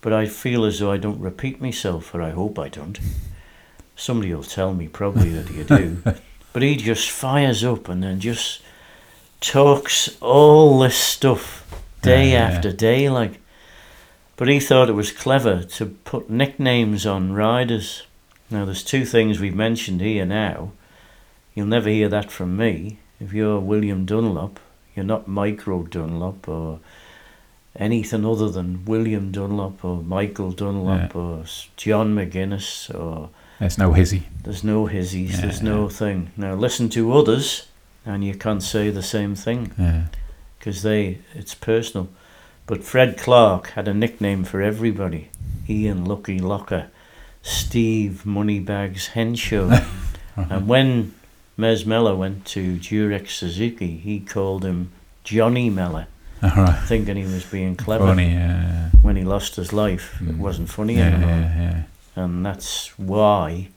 but 0.01 0.11
I 0.13 0.25
feel 0.27 0.65
as 0.65 0.79
though 0.79 0.91
I 0.91 0.97
don't 0.97 1.19
repeat 1.19 1.61
myself, 1.61 2.13
or 2.13 2.21
I 2.21 2.31
hope 2.31 2.59
I 2.59 2.69
don't. 2.69 2.99
Somebody 3.95 4.33
will 4.33 4.43
tell 4.43 4.73
me 4.73 4.87
probably 4.87 5.29
that 5.29 5.51
you 5.51 5.63
do. 5.63 5.97
but 6.53 6.61
he 6.61 6.75
just 6.75 7.09
fires 7.09 7.63
up 7.63 7.87
and 7.87 8.03
then 8.03 8.19
just 8.19 8.61
talks 9.39 10.17
all 10.21 10.79
this 10.79 10.97
stuff 10.97 11.65
day 12.01 12.31
Yeah, 12.31 12.49
yeah. 12.49 12.55
after 12.55 12.71
day, 12.71 13.09
like. 13.09 13.39
But 14.35 14.47
he 14.47 14.59
thought 14.59 14.89
it 14.89 14.93
was 14.93 15.11
clever 15.11 15.63
to 15.63 15.85
put 15.85 16.29
nicknames 16.29 17.05
on 17.05 17.33
riders. 17.33 18.03
Now, 18.49 18.65
there's 18.65 18.83
two 18.83 19.05
things 19.05 19.39
we've 19.39 19.55
mentioned 19.55 20.01
here 20.01 20.25
now. 20.25 20.71
You'll 21.53 21.67
never 21.67 21.89
hear 21.89 22.09
that 22.09 22.31
from 22.31 22.57
me. 22.57 22.97
If 23.19 23.31
you're 23.31 23.59
William 23.59 24.05
Dunlop, 24.05 24.59
you're 24.95 25.05
not 25.05 25.27
Micro 25.27 25.83
Dunlop 25.83 26.47
or 26.49 26.79
anything 27.75 28.25
other 28.25 28.49
than 28.49 28.85
William 28.85 29.31
Dunlop 29.31 29.83
or 29.85 29.97
Michael 30.03 30.51
Dunlop 30.51 31.15
or 31.15 31.45
John 31.77 32.13
McGuinness 32.15 32.93
or 32.93 33.29
There's 33.59 33.77
no 33.77 33.93
hizzy. 33.93 34.23
there's 34.43 34.63
no 34.63 34.87
hizzies, 34.87 35.31
Yeah, 35.31 35.41
there's 35.41 35.61
no 35.61 35.89
thing. 35.89 36.31
Now 36.37 36.53
listen 36.53 36.89
to 36.89 37.13
others 37.13 37.67
and 38.05 38.23
you 38.23 38.35
can't 38.35 38.61
say 38.61 38.89
the 38.91 39.01
same 39.01 39.33
thing 39.35 39.71
Yeah. 39.77 40.03
because 40.59 40.83
they 40.83 41.19
it's 41.33 41.55
personal. 41.55 42.09
But 42.65 42.83
Fred 42.83 43.17
Clark 43.17 43.67
had 43.71 43.87
a 43.87 43.93
nickname 43.93 44.43
for 44.43 44.61
everybody. 44.61 45.29
Ian 45.69 46.05
Lucky 46.05 46.39
Lougher, 46.39 46.87
Steve 47.41 48.25
Moneybags 48.25 49.07
Henshaw. 49.07 49.79
and 50.35 50.67
when 50.67 51.13
Mez 51.57 51.85
Mellor 51.85 52.15
went 52.15 52.45
to 52.47 52.77
Durex 52.77 53.29
Suzuki, 53.31 53.97
he 53.97 54.19
called 54.19 54.63
him 54.65 54.91
Johnny 55.23 55.69
All 55.69 56.03
right. 56.41 56.83
thinking 56.85 57.15
he 57.17 57.23
was 57.23 57.45
being 57.45 57.75
clever. 57.75 58.05
Funny. 58.07 58.31
Yeah. 58.33 58.89
When 59.01 59.15
he 59.15 59.23
lost 59.23 59.55
his 59.55 59.71
life, 59.73 60.19
it 60.21 60.29
Mm. 60.35 60.37
wasn't 60.37 60.69
funny 60.69 60.95
Yeah. 60.97 61.07
anymore. 61.07 61.29
Yeah. 61.29 61.61
Yeah. 61.61 61.83
And 62.23 62.45
that's 62.45 62.97
why 62.97 63.69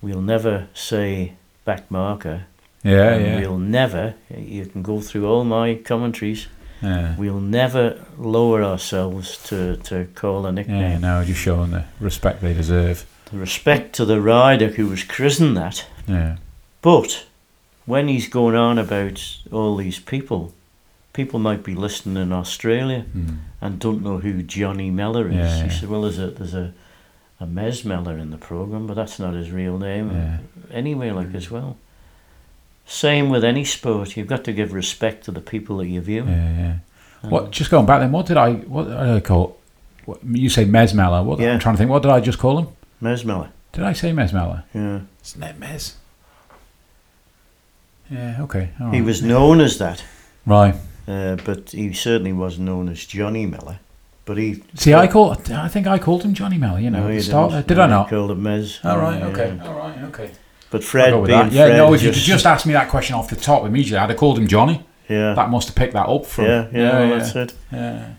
we'll 0.00 0.20
never 0.22 0.66
say 0.74 1.32
back 1.64 1.90
marker. 1.90 2.44
Yeah. 2.82 3.14
and 3.14 3.24
Yeah. 3.24 3.40
We'll 3.40 3.58
never, 3.58 4.14
you 4.36 4.66
can 4.66 4.82
go 4.82 5.00
through 5.00 5.26
all 5.26 5.44
my 5.44 5.74
commentaries, 5.76 6.48
Yeah. 6.82 7.14
we'll 7.16 7.40
never 7.40 8.04
lower 8.18 8.62
ourselves 8.64 9.42
to, 9.48 9.76
to 9.76 10.08
call 10.14 10.44
a 10.46 10.52
nickname. 10.52 10.80
Yeah, 10.80 10.98
no, 10.98 11.24
just 11.24 11.40
showing 11.40 11.70
the 11.70 11.84
respect 12.00 12.40
they 12.40 12.54
deserve. 12.54 13.06
The 13.30 13.38
respect 13.38 13.94
to 13.96 14.04
the 14.04 14.20
rider 14.20 14.68
who 14.68 14.88
was 14.88 15.04
christened 15.04 15.56
that. 15.56 15.86
Yeah. 16.08 16.36
But 16.82 17.24
when 17.86 18.08
he's 18.08 18.28
going 18.28 18.56
on 18.56 18.78
about 18.78 19.38
all 19.52 19.76
these 19.76 19.98
people, 20.00 20.52
people 21.12 21.38
might 21.38 21.62
be 21.62 21.74
listening 21.74 22.20
in 22.22 22.32
Australia 22.32 23.04
Mm. 23.16 23.36
and 23.60 23.78
don't 23.78 24.02
know 24.02 24.18
who 24.18 24.42
Johnny 24.42 24.90
Mellor 24.90 25.28
is. 25.28 25.34
Yeah, 25.34 25.56
He 25.56 25.62
yeah. 25.64 25.68
said, 25.80 25.88
well, 25.88 26.02
there's 26.02 26.18
a, 26.18 26.26
there's 26.28 26.54
a, 26.54 26.72
a 27.40 27.46
Mez 27.46 27.84
Mellor 27.84 28.18
in 28.18 28.30
the 28.30 28.38
programme, 28.38 28.86
but 28.86 28.94
that's 28.94 29.18
not 29.18 29.34
his 29.34 29.50
real 29.50 29.78
name. 29.78 30.10
Yeah. 30.10 30.38
Anyway, 30.72 31.10
like 31.10 31.34
as 31.34 31.50
well. 31.50 31.76
Same 32.86 33.30
with 33.30 33.44
any 33.44 33.64
sport. 33.64 34.16
You've 34.16 34.26
got 34.26 34.44
to 34.44 34.52
give 34.52 34.72
respect 34.72 35.24
to 35.24 35.30
the 35.30 35.40
people 35.40 35.78
that 35.78 35.86
you 35.86 36.00
view. 36.00 36.24
Yeah. 36.24 36.30
Yeah. 36.58 36.74
And 37.22 37.30
What? 37.32 37.50
Just 37.50 37.70
going 37.70 37.86
back 37.86 38.00
then. 38.00 38.12
What 38.12 38.26
did 38.26 38.36
I? 38.36 38.52
What 38.54 38.84
did 38.84 38.96
I 38.96 39.20
call? 39.20 39.56
What, 40.04 40.18
you 40.24 40.48
say 40.48 40.64
Mesmella. 40.64 41.24
What? 41.24 41.38
Yeah. 41.38 41.52
I'm 41.54 41.60
trying 41.60 41.74
to 41.74 41.78
think. 41.78 41.90
What 41.90 42.02
did 42.02 42.10
I 42.10 42.20
just 42.20 42.38
call 42.38 42.58
him? 42.58 42.68
Mez 43.00 43.24
Mellor. 43.24 43.50
Did 43.72 43.84
I 43.84 43.92
say 43.92 44.12
Mesmella? 44.12 44.64
Yeah. 44.74 45.00
Isn't 45.24 45.42
it 45.42 45.58
Mes? 45.58 45.96
Yeah. 48.10 48.42
Okay. 48.42 48.70
all 48.80 48.90
He 48.90 49.00
was 49.00 49.22
known 49.22 49.60
as 49.60 49.78
that, 49.78 50.04
right. 50.44 50.74
uh, 51.08 51.36
but 51.36 51.70
he 51.70 51.92
certainly 51.92 52.32
wasn't 52.32 52.66
known 52.66 52.88
as 52.88 53.04
Johnny 53.06 53.46
Mellor. 53.46 53.78
But 54.24 54.36
he. 54.38 54.62
See, 54.74 54.92
I 54.94 55.06
call. 55.08 55.32
I 55.32 55.68
think 55.68 55.86
I 55.86 55.98
called 55.98 56.22
him 56.22 56.34
Johnny 56.34 56.58
Mel. 56.58 56.78
You 56.78 56.90
know, 56.90 57.04
No, 57.04 57.08
you 57.08 57.20
didn't. 57.22 57.66
Did 57.66 57.76
No, 57.78 57.82
I 57.84 57.86
not? 57.86 58.10
Called 58.10 58.30
him 58.32 58.42
Mez. 58.42 58.84
All 58.84 58.98
right. 58.98 59.22
Okay. 59.22 59.54
yeah. 59.56 59.66
All 59.66 59.74
right. 59.74 59.98
Okay. 60.04 60.30
But 60.72 60.82
Fred 60.82 61.12
being 61.12 61.24
that. 61.26 61.52
Yeah. 61.52 61.66
Fred 61.66 61.76
no, 61.76 61.94
if 61.94 62.02
you 62.02 62.10
just, 62.10 62.26
just 62.26 62.46
asked 62.46 62.66
me 62.66 62.72
that 62.72 62.88
question 62.88 63.14
off 63.14 63.28
the 63.30 63.36
top 63.36 63.64
immediately, 63.64 63.98
I'd 63.98 64.08
have 64.10 64.18
called 64.18 64.38
him 64.38 64.48
Johnny. 64.48 64.84
yeah, 65.08 65.34
That 65.34 65.50
must 65.50 65.68
have 65.68 65.76
picked 65.76 65.92
that 65.92 66.08
up 66.08 66.26
from. 66.26 66.46
yeah, 66.46 66.68
yeah, 66.72 66.98
well, 66.98 67.18
that's 67.18 67.36
it. 67.36 67.54
Yeah. 67.70 68.14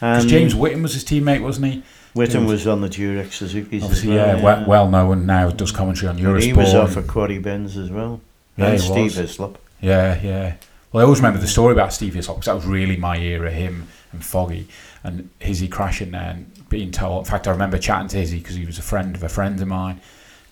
Because 0.00 0.26
James 0.26 0.54
Whitham 0.54 0.82
was 0.82 0.94
his 0.94 1.04
teammate, 1.04 1.42
wasn't 1.42 1.66
he? 1.66 1.82
Whitham 2.14 2.42
James- 2.42 2.50
was 2.52 2.66
on 2.66 2.80
the 2.80 2.88
Durex 2.88 3.32
Suzuki's 3.32 3.82
Obviously, 3.82 4.18
as 4.18 4.38
yeah, 4.38 4.42
well. 4.42 4.58
well, 4.60 4.66
well 4.66 4.88
known 4.88 5.26
now, 5.26 5.50
does 5.50 5.72
commentary 5.72 6.08
on 6.08 6.16
Eurosport. 6.16 6.42
he 6.42 6.52
was 6.54 6.74
off 6.74 6.96
at 6.96 7.04
Quaddy 7.04 7.42
Benz 7.42 7.76
as 7.76 7.90
well. 7.90 8.20
Yeah, 8.56 8.68
and 8.68 8.80
Steve 8.80 9.04
was. 9.04 9.14
Hislop. 9.16 9.58
Yeah, 9.82 10.18
yeah. 10.22 10.54
Well, 10.92 11.02
I 11.02 11.04
always 11.04 11.18
remember 11.18 11.40
the 11.40 11.46
story 11.48 11.72
about 11.72 11.92
Steve 11.92 12.14
Hislop 12.14 12.38
because 12.38 12.46
that 12.46 12.54
was 12.54 12.64
really 12.64 12.96
my 12.96 13.18
era, 13.18 13.50
him 13.50 13.88
and 14.12 14.24
Foggy 14.24 14.68
and 15.02 15.28
Hizzy 15.40 15.68
crashing 15.68 16.12
there 16.12 16.30
and 16.36 16.68
being 16.70 16.90
told. 16.90 17.26
In 17.26 17.30
fact, 17.30 17.46
I 17.48 17.50
remember 17.50 17.76
chatting 17.78 18.08
to 18.08 18.16
Hizzy 18.16 18.38
because 18.38 18.54
he 18.54 18.64
was 18.64 18.78
a 18.78 18.82
friend 18.82 19.14
of 19.16 19.22
a 19.22 19.28
friend 19.28 19.60
of 19.60 19.68
mine. 19.68 20.00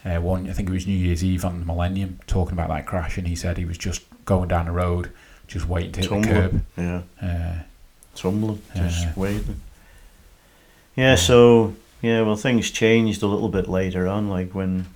Uh, 0.04 0.20
one, 0.20 0.48
I 0.50 0.52
think 0.52 0.68
it 0.68 0.72
was 0.72 0.86
New 0.86 0.92
Year's 0.96 1.24
Eve 1.24 1.44
on 1.44 1.60
the 1.60 1.64
Millennium, 1.66 2.20
talking 2.26 2.52
about 2.52 2.68
that 2.68 2.86
crash, 2.86 3.16
and 3.16 3.26
he 3.26 3.34
said 3.34 3.56
he 3.56 3.64
was 3.64 3.78
just 3.78 4.02
going 4.26 4.48
down 4.48 4.66
the 4.66 4.72
road, 4.72 5.10
just 5.48 5.66
waiting 5.66 5.92
to 5.92 6.00
hit 6.00 6.10
the 6.10 6.28
curb. 6.28 6.62
Tumbling. 6.76 7.04
Yeah. 7.22 7.26
Uh, 7.26 7.62
tumbling, 8.14 8.62
just 8.76 9.04
Yeah. 9.04 9.12
waiting. 9.16 9.60
Yeah, 10.96 11.14
so 11.16 11.74
yeah, 12.02 12.20
well, 12.22 12.36
things 12.36 12.70
changed 12.70 13.22
a 13.22 13.26
little 13.26 13.48
bit 13.48 13.68
later 13.68 14.06
on, 14.06 14.28
like 14.28 14.54
when, 14.54 14.86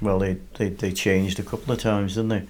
well, 0.00 0.18
they 0.18 0.38
they, 0.54 0.70
they 0.70 0.92
changed 0.92 1.38
a 1.38 1.42
couple 1.42 1.72
of 1.72 1.78
times, 1.78 2.14
didn't 2.14 2.30
they? 2.30 2.42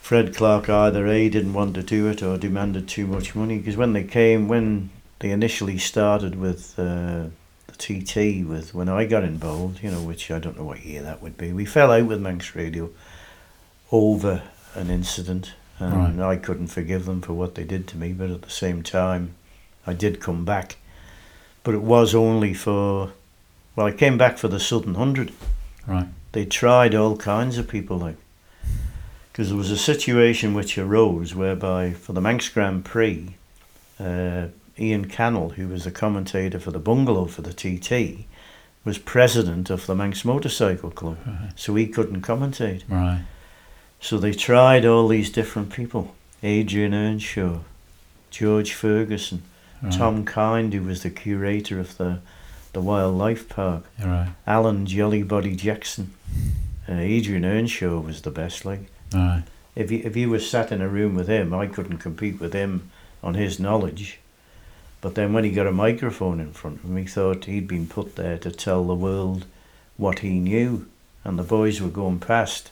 Fred 0.00 0.34
Clark 0.34 0.68
either 0.70 1.06
a 1.06 1.28
didn't 1.28 1.52
want 1.54 1.74
to 1.74 1.82
do 1.82 2.06
it 2.08 2.22
or 2.22 2.38
demanded 2.38 2.86
too 2.88 3.06
much 3.06 3.34
money 3.34 3.58
because 3.58 3.76
when 3.76 3.92
they 3.94 4.04
came, 4.04 4.46
when 4.48 4.90
they 5.18 5.30
initially 5.30 5.76
started 5.78 6.36
with 6.36 6.78
uh, 6.78 7.24
the 7.68 7.76
TT, 7.76 8.46
with 8.46 8.74
when 8.74 8.88
I 8.88 9.04
got 9.04 9.24
involved, 9.24 9.82
you 9.82 9.90
know, 9.90 10.02
which 10.02 10.30
I 10.30 10.38
don't 10.38 10.58
know 10.58 10.64
what 10.64 10.84
year 10.84 11.02
that 11.02 11.22
would 11.22 11.36
be, 11.36 11.52
we 11.52 11.64
fell 11.64 11.92
out 11.92 12.06
with 12.06 12.20
Manx 12.20 12.54
Radio 12.54 12.90
over 13.92 14.42
an 14.74 14.90
incident, 14.90 15.52
and 15.78 16.22
I 16.22 16.36
couldn't 16.36 16.66
forgive 16.68 17.04
them 17.06 17.20
for 17.22 17.34
what 17.34 17.54
they 17.54 17.64
did 17.64 17.86
to 17.88 17.96
me, 17.96 18.12
but 18.12 18.30
at 18.30 18.42
the 18.42 18.50
same 18.50 18.82
time, 18.82 19.34
I 19.86 19.92
did 19.92 20.20
come 20.20 20.44
back. 20.44 20.76
But 21.62 21.74
it 21.74 21.82
was 21.82 22.14
only 22.14 22.52
for, 22.54 23.12
well, 23.76 23.86
I 23.86 23.92
came 23.92 24.18
back 24.18 24.38
for 24.38 24.48
the 24.48 24.60
Southern 24.60 24.94
Hundred. 24.94 25.32
right. 25.86 26.08
They 26.32 26.44
tried 26.44 26.94
all 26.94 27.16
kinds 27.16 27.56
of 27.56 27.68
people, 27.68 27.98
like, 27.98 28.16
because 29.32 29.48
there 29.48 29.56
was 29.56 29.70
a 29.70 29.78
situation 29.78 30.52
which 30.52 30.76
arose 30.76 31.34
whereby 31.34 31.92
for 31.92 32.12
the 32.12 32.20
Manx 32.20 32.48
Grand 32.48 32.84
Prix, 32.84 33.34
uh, 33.98 34.48
Ian 34.78 35.06
Cannell, 35.06 35.50
who 35.50 35.68
was 35.68 35.84
the 35.84 35.90
commentator 35.90 36.58
for 36.58 36.70
the 36.70 36.78
bungalow 36.78 37.26
for 37.26 37.42
the 37.42 37.52
TT, 37.52 38.26
was 38.84 38.98
president 38.98 39.70
of 39.70 39.86
the 39.86 39.94
Manx 39.94 40.24
Motorcycle 40.24 40.90
Club, 40.90 41.18
Right. 41.26 41.50
so 41.56 41.74
he 41.74 41.86
couldn't 41.86 42.22
commentate. 42.22 42.82
Right. 42.88 43.22
So 44.00 44.18
they 44.18 44.32
tried 44.32 44.84
all 44.86 45.08
these 45.08 45.30
different 45.30 45.70
people 45.72 46.14
Adrian 46.42 46.94
Earnshaw, 46.94 47.58
George 48.30 48.72
Ferguson, 48.72 49.42
right. 49.82 49.92
Tom 49.92 50.24
Kind, 50.24 50.72
who 50.72 50.82
was 50.84 51.02
the 51.02 51.10
curator 51.10 51.80
of 51.80 51.96
the, 51.98 52.20
the 52.72 52.80
wildlife 52.80 53.48
park, 53.48 53.84
Right. 54.02 54.28
Alan 54.46 54.86
Jollybody 54.86 55.56
Jackson. 55.56 56.12
Uh, 56.88 56.92
Adrian 56.94 57.44
Earnshaw 57.44 57.98
was 58.00 58.22
the 58.22 58.30
best. 58.30 58.64
Like 58.64 58.88
Right. 59.12 59.42
if 59.74 59.90
you 59.90 60.00
if 60.04 60.16
you 60.16 60.30
were 60.30 60.38
sat 60.38 60.70
in 60.70 60.80
a 60.80 60.88
room 60.88 61.14
with 61.16 61.26
him, 61.28 61.52
I 61.52 61.66
couldn't 61.66 61.98
compete 61.98 62.38
with 62.40 62.52
him 62.52 62.90
on 63.22 63.34
his 63.34 63.58
knowledge. 63.58 64.20
But 65.00 65.14
then 65.14 65.32
when 65.32 65.44
he 65.44 65.50
got 65.50 65.66
a 65.66 65.72
microphone 65.72 66.40
in 66.40 66.52
front 66.52 66.78
of 66.78 66.84
him, 66.90 66.96
he 66.96 67.04
thought 67.06 67.44
he'd 67.44 67.68
been 67.68 67.86
put 67.86 68.16
there 68.16 68.36
to 68.38 68.50
tell 68.50 68.84
the 68.84 68.94
world 68.94 69.44
what 69.96 70.20
he 70.20 70.40
knew, 70.40 70.86
and 71.24 71.38
the 71.38 71.42
boys 71.44 71.80
were 71.80 71.88
going 71.88 72.18
past. 72.18 72.70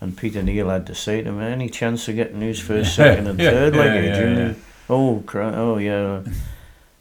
And 0.00 0.16
Peter 0.16 0.42
Kneale 0.42 0.70
had 0.72 0.86
to 0.88 0.94
say 0.94 1.22
to 1.22 1.28
him, 1.28 1.40
"Any 1.40 1.68
chance 1.68 2.08
of 2.08 2.16
getting 2.16 2.40
who's 2.40 2.60
first, 2.60 2.94
second, 2.96 3.28
and 3.28 3.38
Yeah, 3.38 3.50
third, 3.50 3.76
like 3.76 3.86
yeah, 3.86 4.00
yeah, 4.00 4.16
Adrian?" 4.16 4.36
yeah. 4.48 4.54
Oh, 4.90 5.22
cry, 5.26 5.54
oh 5.54 5.78
yeah. 5.78 6.22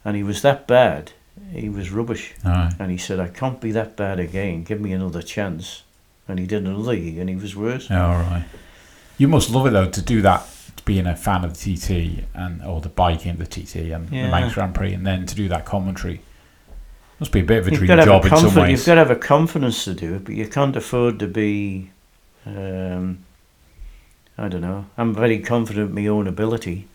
and 0.06 0.16
he 0.16 0.24
was 0.24 0.42
that 0.44 0.68
bad. 0.68 1.12
He 1.52 1.68
was 1.68 1.92
rubbish. 1.92 2.34
Right. 2.46 2.72
And 2.80 2.92
he 2.92 2.98
said, 2.98 3.20
I 3.20 3.28
can't 3.28 3.60
be 3.60 3.72
that 3.72 3.98
bad 3.98 4.20
again. 4.20 4.64
Give 4.64 4.80
me 4.80 4.94
another 4.94 5.22
chance. 5.22 5.84
And 6.28 6.40
he 6.40 6.46
did 6.46 6.66
another 6.66 6.94
year 6.94 7.20
and 7.20 7.30
he 7.30 7.36
was 7.36 7.56
worse. 7.56 7.92
All 7.92 7.98
right. 8.14 8.46
You 9.18 9.28
must 9.28 9.50
love 9.50 9.66
it 9.68 9.72
though 9.72 9.90
to 9.90 10.02
do 10.02 10.22
that, 10.22 10.48
being 10.86 11.06
a 11.08 11.16
fan 11.16 11.44
of 11.44 11.58
the 11.58 11.76
TT 11.76 12.24
and 12.34 12.64
or 12.64 12.82
the 12.82 12.90
biking, 12.90 13.32
of 13.32 13.38
the 13.40 13.46
TT 13.46 13.92
and 13.92 14.10
Yeah. 14.12 14.26
the 14.26 14.32
Manx 14.32 14.54
Grand 14.54 14.74
Prix, 14.76 14.94
and 14.94 15.06
then 15.06 15.26
to 15.26 15.36
do 15.36 15.48
that 15.50 15.66
commentary. 15.66 16.22
Must 17.20 17.32
be 17.32 17.42
a 17.42 17.44
bit 17.44 17.60
of 17.60 17.68
a 17.68 17.72
dream 17.72 17.88
got, 17.88 17.96
to 17.98 18.02
have 18.02 18.24
job 18.24 18.26
a 18.26 18.28
in 18.36 18.50
some 18.50 18.64
ways. 18.64 18.72
you've 18.72 18.86
got 18.88 18.94
to 18.96 19.00
have 19.00 19.12
a 19.12 19.16
confidence 19.16 19.84
to 19.86 19.94
do 19.94 20.16
it, 20.16 20.26
but 20.26 20.34
you 20.34 20.48
can't 20.48 20.76
afford 20.76 21.20
to 21.20 21.28
be, 21.28 21.92
um, 22.48 23.20
I 24.40 24.48
don't 24.48 24.62
know, 24.62 24.86
I'm 24.98 25.14
very 25.14 25.40
confident 25.40 25.90
in 25.90 25.96
my 26.04 26.08
own 26.08 26.26
ability. 26.28 26.88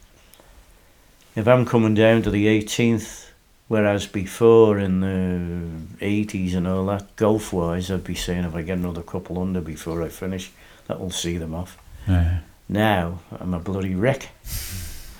if 1.36 1.46
I'm 1.46 1.64
coming 1.64 1.94
down 1.94 2.22
to 2.22 2.30
the 2.30 2.46
18th, 2.46 3.26
whereas 3.68 4.06
before 4.06 4.78
in 4.78 5.00
the 5.00 6.04
80s 6.04 6.54
and 6.56 6.66
all 6.66 6.86
that, 6.86 7.14
golf 7.16 7.52
wise, 7.52 7.90
I'd 7.90 8.02
be 8.04 8.14
saying 8.14 8.44
if 8.44 8.54
I 8.54 8.62
get 8.62 8.78
another 8.78 9.02
couple 9.02 9.38
under 9.40 9.60
before 9.60 10.02
I 10.02 10.08
finish, 10.08 10.50
that 10.88 10.98
will 10.98 11.10
see 11.10 11.36
them 11.38 11.54
off. 11.54 11.78
Yeah. 12.08 12.38
Now, 12.68 13.20
I'm 13.40 13.54
a 13.54 13.58
bloody 13.58 13.94
wreck. 13.94 14.28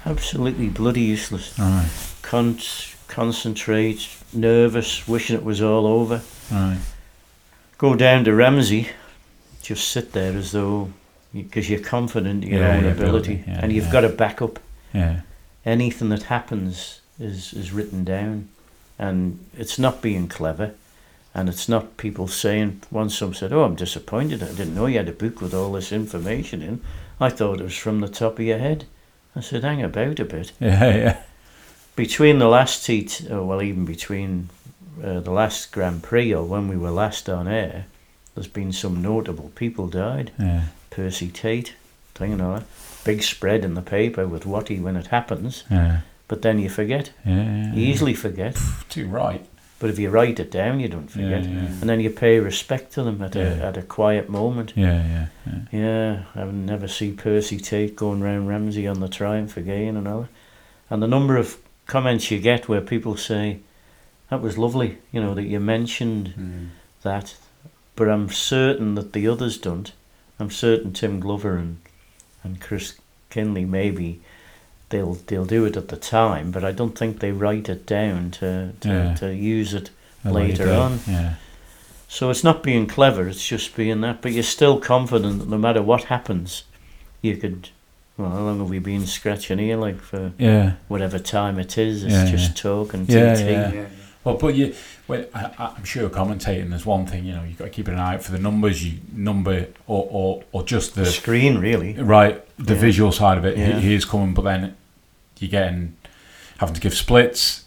Absolutely 0.05 0.69
bloody 0.69 1.03
useless. 1.03 1.59
Right. 1.59 1.89
Con- 2.23 2.59
concentrate, 3.09 4.09
nervous, 4.33 5.07
wishing 5.07 5.37
it 5.37 5.45
was 5.45 5.63
all 5.63 5.87
over. 5.87 6.23
Right. 6.51 6.79
Go 7.79 7.95
down 7.95 8.25
to 8.25 8.35
Ramsey, 8.35 8.89
just 9.63 9.89
sit 9.89 10.13
there 10.13 10.33
as 10.37 10.53
though, 10.53 10.91
because 11.33 11.69
you're 11.71 11.81
confident 11.81 12.45
in 12.45 12.51
your 12.51 12.61
Yeah, 12.63 12.77
own 12.77 12.85
ability, 12.87 13.45
yeah, 13.47 13.61
and 13.63 13.73
you've 13.73 13.91
got 13.93 14.05
a 14.05 14.09
backup. 14.09 14.59
Yeah. 14.95 15.21
anything 15.65 16.09
that 16.11 16.23
happens 16.25 17.01
is 17.19 17.53
is 17.53 17.73
written 17.73 18.05
down, 18.05 18.49
and 18.99 19.39
it's 19.59 19.79
not 19.79 20.01
being 20.01 20.27
clever, 20.29 20.73
and 21.35 21.49
it's 21.49 21.69
not 21.69 21.97
people 21.99 22.29
saying. 22.29 22.81
Once 22.91 23.19
some 23.19 23.35
said, 23.35 23.53
"Oh, 23.53 23.65
I'm 23.65 23.75
disappointed. 23.75 24.43
I 24.43 24.47
didn't 24.53 24.75
know 24.75 24.87
you 24.87 24.97
had 24.99 25.09
a 25.09 25.13
book 25.13 25.41
with 25.43 25.53
all 25.53 25.73
this 25.73 25.93
information 25.93 26.63
in. 26.63 26.81
I 27.21 27.29
thought 27.31 27.61
it 27.61 27.65
was 27.65 27.77
from 27.77 28.01
the 28.01 28.09
top 28.09 28.39
of 28.39 28.45
your 28.45 28.59
head." 28.59 28.85
I 29.35 29.41
said, 29.41 29.63
"Hang 29.65 29.83
about 29.83 30.21
a 30.21 30.25
bit." 30.25 30.53
Yeah. 30.61 30.97
Yeah. 30.97 31.17
Between 31.95 32.39
the 32.39 32.49
last 32.49 32.87
heat, 32.87 33.27
or 33.31 33.43
well, 33.45 33.63
even 33.63 33.85
between 33.87 34.51
uh, 35.03 35.21
the 35.21 35.31
last 35.31 35.73
Grand 35.73 36.03
Prix 36.03 36.35
or 36.35 36.45
when 36.45 36.69
we 36.69 36.77
were 36.77 36.91
last 36.91 37.29
on 37.29 37.49
air, 37.49 37.87
there's 38.35 38.49
been 38.49 38.73
some 38.73 39.01
notable 39.01 39.51
people 39.55 39.87
died. 39.89 40.31
Yeah. 40.39 40.65
Percy 40.91 41.29
Tait, 41.29 41.75
thing 42.15 42.33
and 42.33 42.43
all 42.43 42.55
that. 42.57 42.65
Big 43.05 43.23
spread 43.23 43.65
in 43.65 43.75
the 43.75 43.83
paper 43.83 44.27
with 44.27 44.45
what 44.47 44.69
he 44.69 44.79
when 44.79 44.97
it 44.97 45.07
happens, 45.07 45.65
Yeah. 45.71 46.01
but 46.29 46.43
then 46.43 46.59
you 46.59 46.69
forget. 46.69 47.13
Yeah. 47.25 47.73
You 47.73 47.87
easily 47.87 48.15
forget. 48.15 48.59
Too 48.91 49.07
right. 49.09 49.45
But 49.79 49.91
if 49.91 49.99
you 49.99 50.09
write 50.09 50.41
it 50.41 50.51
down, 50.51 50.81
you 50.81 50.89
don't 50.89 51.11
forget. 51.11 51.45
Yeah. 51.45 51.51
And 51.81 51.83
then 51.89 52.01
you 52.01 52.09
pay 52.11 52.39
respect 52.41 52.93
to 52.95 53.03
them 53.03 53.21
at 53.23 53.37
a 53.37 53.47
at 53.63 53.77
a 53.77 53.83
quiet 53.83 54.29
moment. 54.31 54.73
Yeah. 54.75 55.05
Yeah. 55.07 55.27
yeah. 55.47 55.79
Yeah, 55.81 56.23
I 56.35 56.45
would 56.45 56.55
never 56.55 56.89
see 56.89 57.13
Percy 57.13 57.59
Tait 57.59 57.95
going 57.95 58.23
round 58.23 58.49
Ramsey 58.49 58.87
on 58.87 59.01
the 59.01 59.09
triumph 59.09 59.57
again 59.59 59.97
and 59.97 60.09
all. 60.09 60.29
And 60.89 61.03
the 61.03 61.07
number 61.09 61.37
of 61.37 61.59
comments 61.87 62.31
you 62.31 62.41
get 62.41 62.69
where 62.69 62.81
people 62.81 63.17
say, 63.17 63.59
"That 64.31 64.41
was 64.41 64.57
lovely," 64.57 64.99
you 65.13 65.21
know, 65.21 65.35
that 65.35 65.45
you 65.45 65.61
mentioned 65.61 66.33
Mm. 66.39 66.69
that, 67.03 67.37
but 67.97 68.09
I'm 68.09 68.31
certain 68.31 68.95
that 68.95 69.13
the 69.13 69.29
others 69.29 69.59
don't. 69.59 69.93
I'm 70.41 70.51
certain 70.51 70.93
Tim 70.93 71.21
Glover 71.21 71.57
and 71.59 71.77
and 72.45 72.61
Chris 72.61 72.95
Kinley 73.31 73.65
maybe 73.67 74.21
they'll 74.91 75.15
they'll 75.27 75.45
do 75.45 75.65
it 75.65 75.77
at 75.77 75.89
the 75.89 75.97
time, 75.97 76.51
but 76.51 76.65
I 76.65 76.73
don't 76.73 76.97
think 76.97 77.21
they 77.21 77.33
write 77.33 77.69
it 77.69 77.87
down 77.87 78.31
to 78.33 78.73
to, 78.81 78.89
Yeah. 78.89 79.15
to 79.15 79.35
use 79.35 79.75
it 79.75 79.91
later 80.25 80.73
on. 80.73 81.01
Yeah. 81.07 81.35
So 82.09 82.31
it's 82.31 82.45
not 82.45 82.63
being 82.63 82.87
clever, 82.87 83.29
it's 83.29 83.47
just 83.47 83.75
being 83.77 84.01
that. 84.03 84.23
But 84.23 84.33
you're 84.33 84.43
still 84.45 84.79
confident 84.79 85.39
that 85.41 85.49
no 85.49 85.59
matter 85.59 85.83
what 85.83 86.05
happens, 86.05 86.63
you 87.23 87.37
could. 87.37 87.71
Well, 88.17 88.31
how 88.31 88.39
long 88.41 88.59
have 88.61 88.71
we 88.71 88.79
been 88.79 89.07
scratching 89.07 89.59
here? 89.59 89.77
Like 89.77 90.01
for 90.01 90.33
Yeah. 90.39 90.73
whatever 90.89 91.19
time 91.19 91.59
it 91.59 91.77
is, 91.77 92.03
it's 92.05 92.15
Yeah, 92.15 92.31
just 92.31 92.57
talk 92.57 92.95
and 92.95 93.09
Yeah, 93.09 93.35
TT. 93.35 93.41
yeah. 93.51 93.73
Yeah. 93.75 93.85
Well, 94.25 94.37
but 94.37 94.55
you, 94.55 94.75
well, 95.09 95.25
I, 95.35 95.73
I'm 95.77 95.85
sure 95.85 96.09
commentating. 96.09 96.71
There's 96.71 96.87
one 96.87 97.07
thing 97.07 97.25
you 97.25 97.35
know 97.35 97.45
you've 97.45 97.59
got 97.59 97.65
to 97.67 97.71
keep 97.71 97.89
an 97.89 97.95
eye 97.99 98.15
out 98.15 98.23
for 98.25 98.33
the 98.33 98.39
numbers. 98.39 98.85
You 98.85 98.99
number 99.13 99.69
or 99.87 100.07
or, 100.11 100.45
or 100.53 100.63
just 100.65 100.95
The 100.95 101.03
the 101.03 101.07
screen, 101.07 101.59
really. 101.59 101.95
right 101.95 102.43
the 102.59 102.75
Yeah. 102.75 102.81
visual 102.81 103.13
side 103.13 103.39
of 103.39 103.45
it. 103.45 103.57
Yeah. 103.57 103.79
He, 103.79 103.89
he 103.89 103.95
is 103.95 104.05
coming, 104.05 104.35
but 104.35 104.43
then 104.43 104.77
you're 105.39 105.51
getting 105.51 105.97
having 106.59 106.75
to 106.75 106.81
give 106.81 106.95
splits 106.95 107.65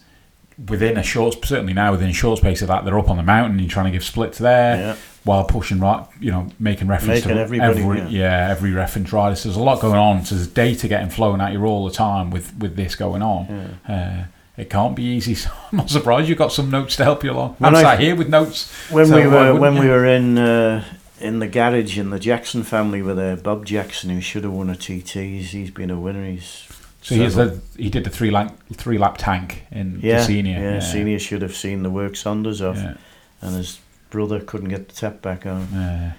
within 0.68 0.96
a 0.98 1.02
short. 1.02 1.44
Certainly 1.44 1.72
now 1.74 1.92
within 1.92 2.08
a 2.10 2.12
short 2.12 2.38
space 2.38 2.60
of 2.62 2.68
that, 2.68 2.84
they're 2.84 2.98
up 2.98 3.08
on 3.10 3.16
the 3.16 3.22
mountain. 3.22 3.52
and 3.52 3.60
You're 3.60 3.70
trying 3.70 3.86
to 3.86 3.92
give 3.92 4.04
splits 4.04 4.38
there. 4.38 4.76
Yeah. 4.76 4.96
while 5.22 5.44
pushing 5.44 5.78
right, 5.80 6.06
you 6.18 6.30
know, 6.30 6.46
making 6.58 6.88
reference 6.88 7.24
Making 7.26 7.36
to 7.36 7.42
everybody, 7.42 7.80
every, 7.82 7.98
yeah. 8.00 8.08
yeah. 8.08 8.48
every 8.50 8.72
reference 8.72 9.12
rider. 9.12 9.36
So 9.36 9.50
there's 9.50 9.56
a 9.58 9.62
lot 9.62 9.78
going 9.80 9.98
on. 9.98 10.24
So 10.24 10.34
there's 10.34 10.46
data 10.48 10.88
getting 10.88 11.10
flown 11.10 11.42
at 11.42 11.52
you 11.52 11.62
all 11.66 11.86
the 11.86 11.92
time 11.94 12.30
with 12.30 12.56
with 12.58 12.74
this 12.76 12.94
going 12.96 13.20
on. 13.22 13.46
Uh, 13.86 14.26
it 14.60 14.70
can't 14.70 14.94
be 14.94 15.02
easy. 15.04 15.34
So 15.44 15.50
I'm 15.72 15.78
not 15.78 15.90
surprised 15.90 16.28
you've 16.28 16.38
got 16.38 16.52
some 16.52 16.70
notes 16.70 16.96
to 16.96 17.04
help 17.04 17.24
you 17.24 17.32
along. 17.32 17.56
I'm 17.60 17.74
sat 17.74 18.00
here 18.00 18.14
with 18.16 18.28
notes. 18.28 18.70
When 18.90 19.06
So 19.06 19.16
we 19.16 19.26
were 19.26 19.54
when 19.58 19.74
you? 19.74 19.80
we 19.82 19.88
were 19.88 20.06
in 20.06 20.38
uh, 20.38 20.84
in 21.20 21.38
the 21.38 21.48
garage 21.48 21.98
in 21.98 22.10
the 22.10 22.18
Jackson 22.18 22.62
family 22.62 23.02
with 23.02 23.18
uh, 23.18 23.36
Bob 23.36 23.64
Jackson, 23.66 24.10
who 24.10 24.20
should 24.20 24.44
have 24.44 24.52
won 24.52 24.70
a 24.70 24.76
TT. 24.76 25.10
He's, 25.12 25.50
he's 25.50 25.70
been 25.70 25.90
a 25.90 25.98
winner. 26.00 26.24
He's 26.26 26.66
So 27.02 27.14
he's 27.14 27.34
the, 27.34 27.60
he 27.76 27.90
did 27.90 28.04
the 28.04 28.10
three 28.10 28.30
lap 28.30 28.56
three 28.74 28.98
lap 28.98 29.16
tank 29.18 29.64
in 29.70 30.00
yeah, 30.02 30.18
the 30.18 30.24
senior. 30.24 30.58
yeah, 30.60 30.74
the 30.76 30.80
senior 30.80 31.18
should 31.18 31.42
have 31.42 31.54
seen 31.56 31.82
the 31.82 31.90
work 31.90 32.14
Saunders 32.16 32.60
off, 32.62 32.76
Yeah, 32.76 32.94
and 33.42 33.54
his 33.56 33.78
brother 34.10 34.40
couldn't 34.40 34.68
get 34.70 34.88
the 34.88 34.94
tap 34.94 35.22
back 35.22 35.46
on. 35.46 35.68
yeah, 35.72 36.12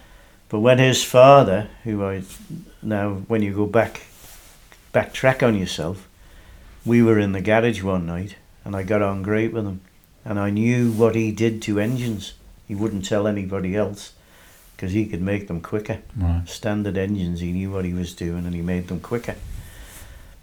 But 0.50 0.60
when 0.62 0.78
his 0.80 1.04
father, 1.04 1.68
who 1.84 2.04
I 2.04 2.24
now, 2.82 3.14
when 3.28 3.42
you 3.44 3.54
go 3.54 3.66
back, 3.66 4.02
backtrack 4.94 5.46
on 5.48 5.58
yourself, 5.58 6.08
we 6.86 7.02
were 7.02 7.20
in 7.20 7.32
the 7.32 7.42
garage 7.42 7.84
one 7.84 8.06
night, 8.06 8.36
and 8.66 8.76
I 8.76 8.84
got 8.84 9.02
on 9.02 9.22
great 9.24 9.54
with 9.54 9.66
him, 9.66 9.82
and 10.26 10.40
I 10.40 10.50
knew 10.50 10.92
what 10.92 11.16
he 11.16 11.32
did 11.32 11.62
to 11.64 11.80
engines. 11.80 12.34
He 12.68 12.76
wouldn't 12.76 13.06
tell 13.06 13.28
anybody 13.28 13.76
else, 13.76 14.14
because 14.76 14.94
he 14.94 15.06
could 15.06 15.22
make 15.22 15.48
them 15.48 15.62
quicker. 15.62 16.00
right. 16.18 16.48
Standard 16.48 16.98
engines, 16.98 17.40
he 17.40 17.52
knew 17.52 17.72
what 17.72 17.86
he 17.86 17.94
was 17.94 18.14
doing, 18.14 18.46
and 18.46 18.56
he 18.56 18.62
made 18.62 18.88
them 18.88 19.00
quicker. 19.00 19.36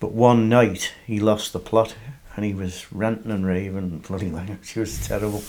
But 0.01 0.13
one 0.13 0.49
night 0.49 0.93
he 1.07 1.19
lost 1.19 1.53
the 1.53 1.59
plot, 1.59 1.95
and 2.37 2.45
he 2.45 2.55
was 2.55 2.93
ranting 2.93 3.33
and 3.33 3.45
raving, 3.47 3.99
bloody 4.09 4.31
language. 4.31 4.73
It 4.77 4.81
was 4.81 5.07
terrible. 5.07 5.43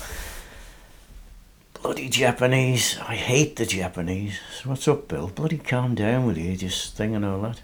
Bloody 1.81 2.09
Japanese. 2.09 2.97
I 3.07 3.15
hate 3.15 3.55
the 3.55 3.65
Japanese. 3.65 4.39
So 4.59 4.69
what's 4.69 4.87
up, 4.87 5.07
Bill? 5.07 5.27
Bloody 5.27 5.59
calm 5.59 5.95
down 5.95 6.25
with 6.25 6.37
you, 6.37 6.55
just 6.57 6.95
thing 6.97 7.15
and 7.15 7.23
all 7.23 7.41
that. 7.41 7.61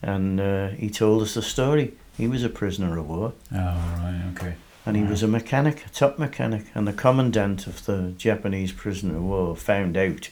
And 0.00 0.40
uh, 0.40 0.68
he 0.68 0.88
told 0.88 1.22
us 1.22 1.34
the 1.34 1.42
story. 1.42 1.92
He 2.22 2.28
was 2.28 2.44
a 2.44 2.48
prisoner 2.48 2.96
of 2.98 3.08
war, 3.08 3.32
Oh, 3.52 3.56
right, 3.56 4.22
okay. 4.36 4.54
and 4.86 4.96
he 4.96 5.02
was 5.02 5.24
a 5.24 5.26
mechanic, 5.26 5.84
a 5.86 5.88
top 5.88 6.20
mechanic. 6.20 6.66
And 6.72 6.86
the 6.86 6.92
commandant 6.92 7.66
of 7.66 7.84
the 7.84 8.12
Japanese 8.16 8.70
prisoner 8.70 9.16
of 9.16 9.24
war 9.24 9.56
found 9.56 9.96
out 9.96 10.28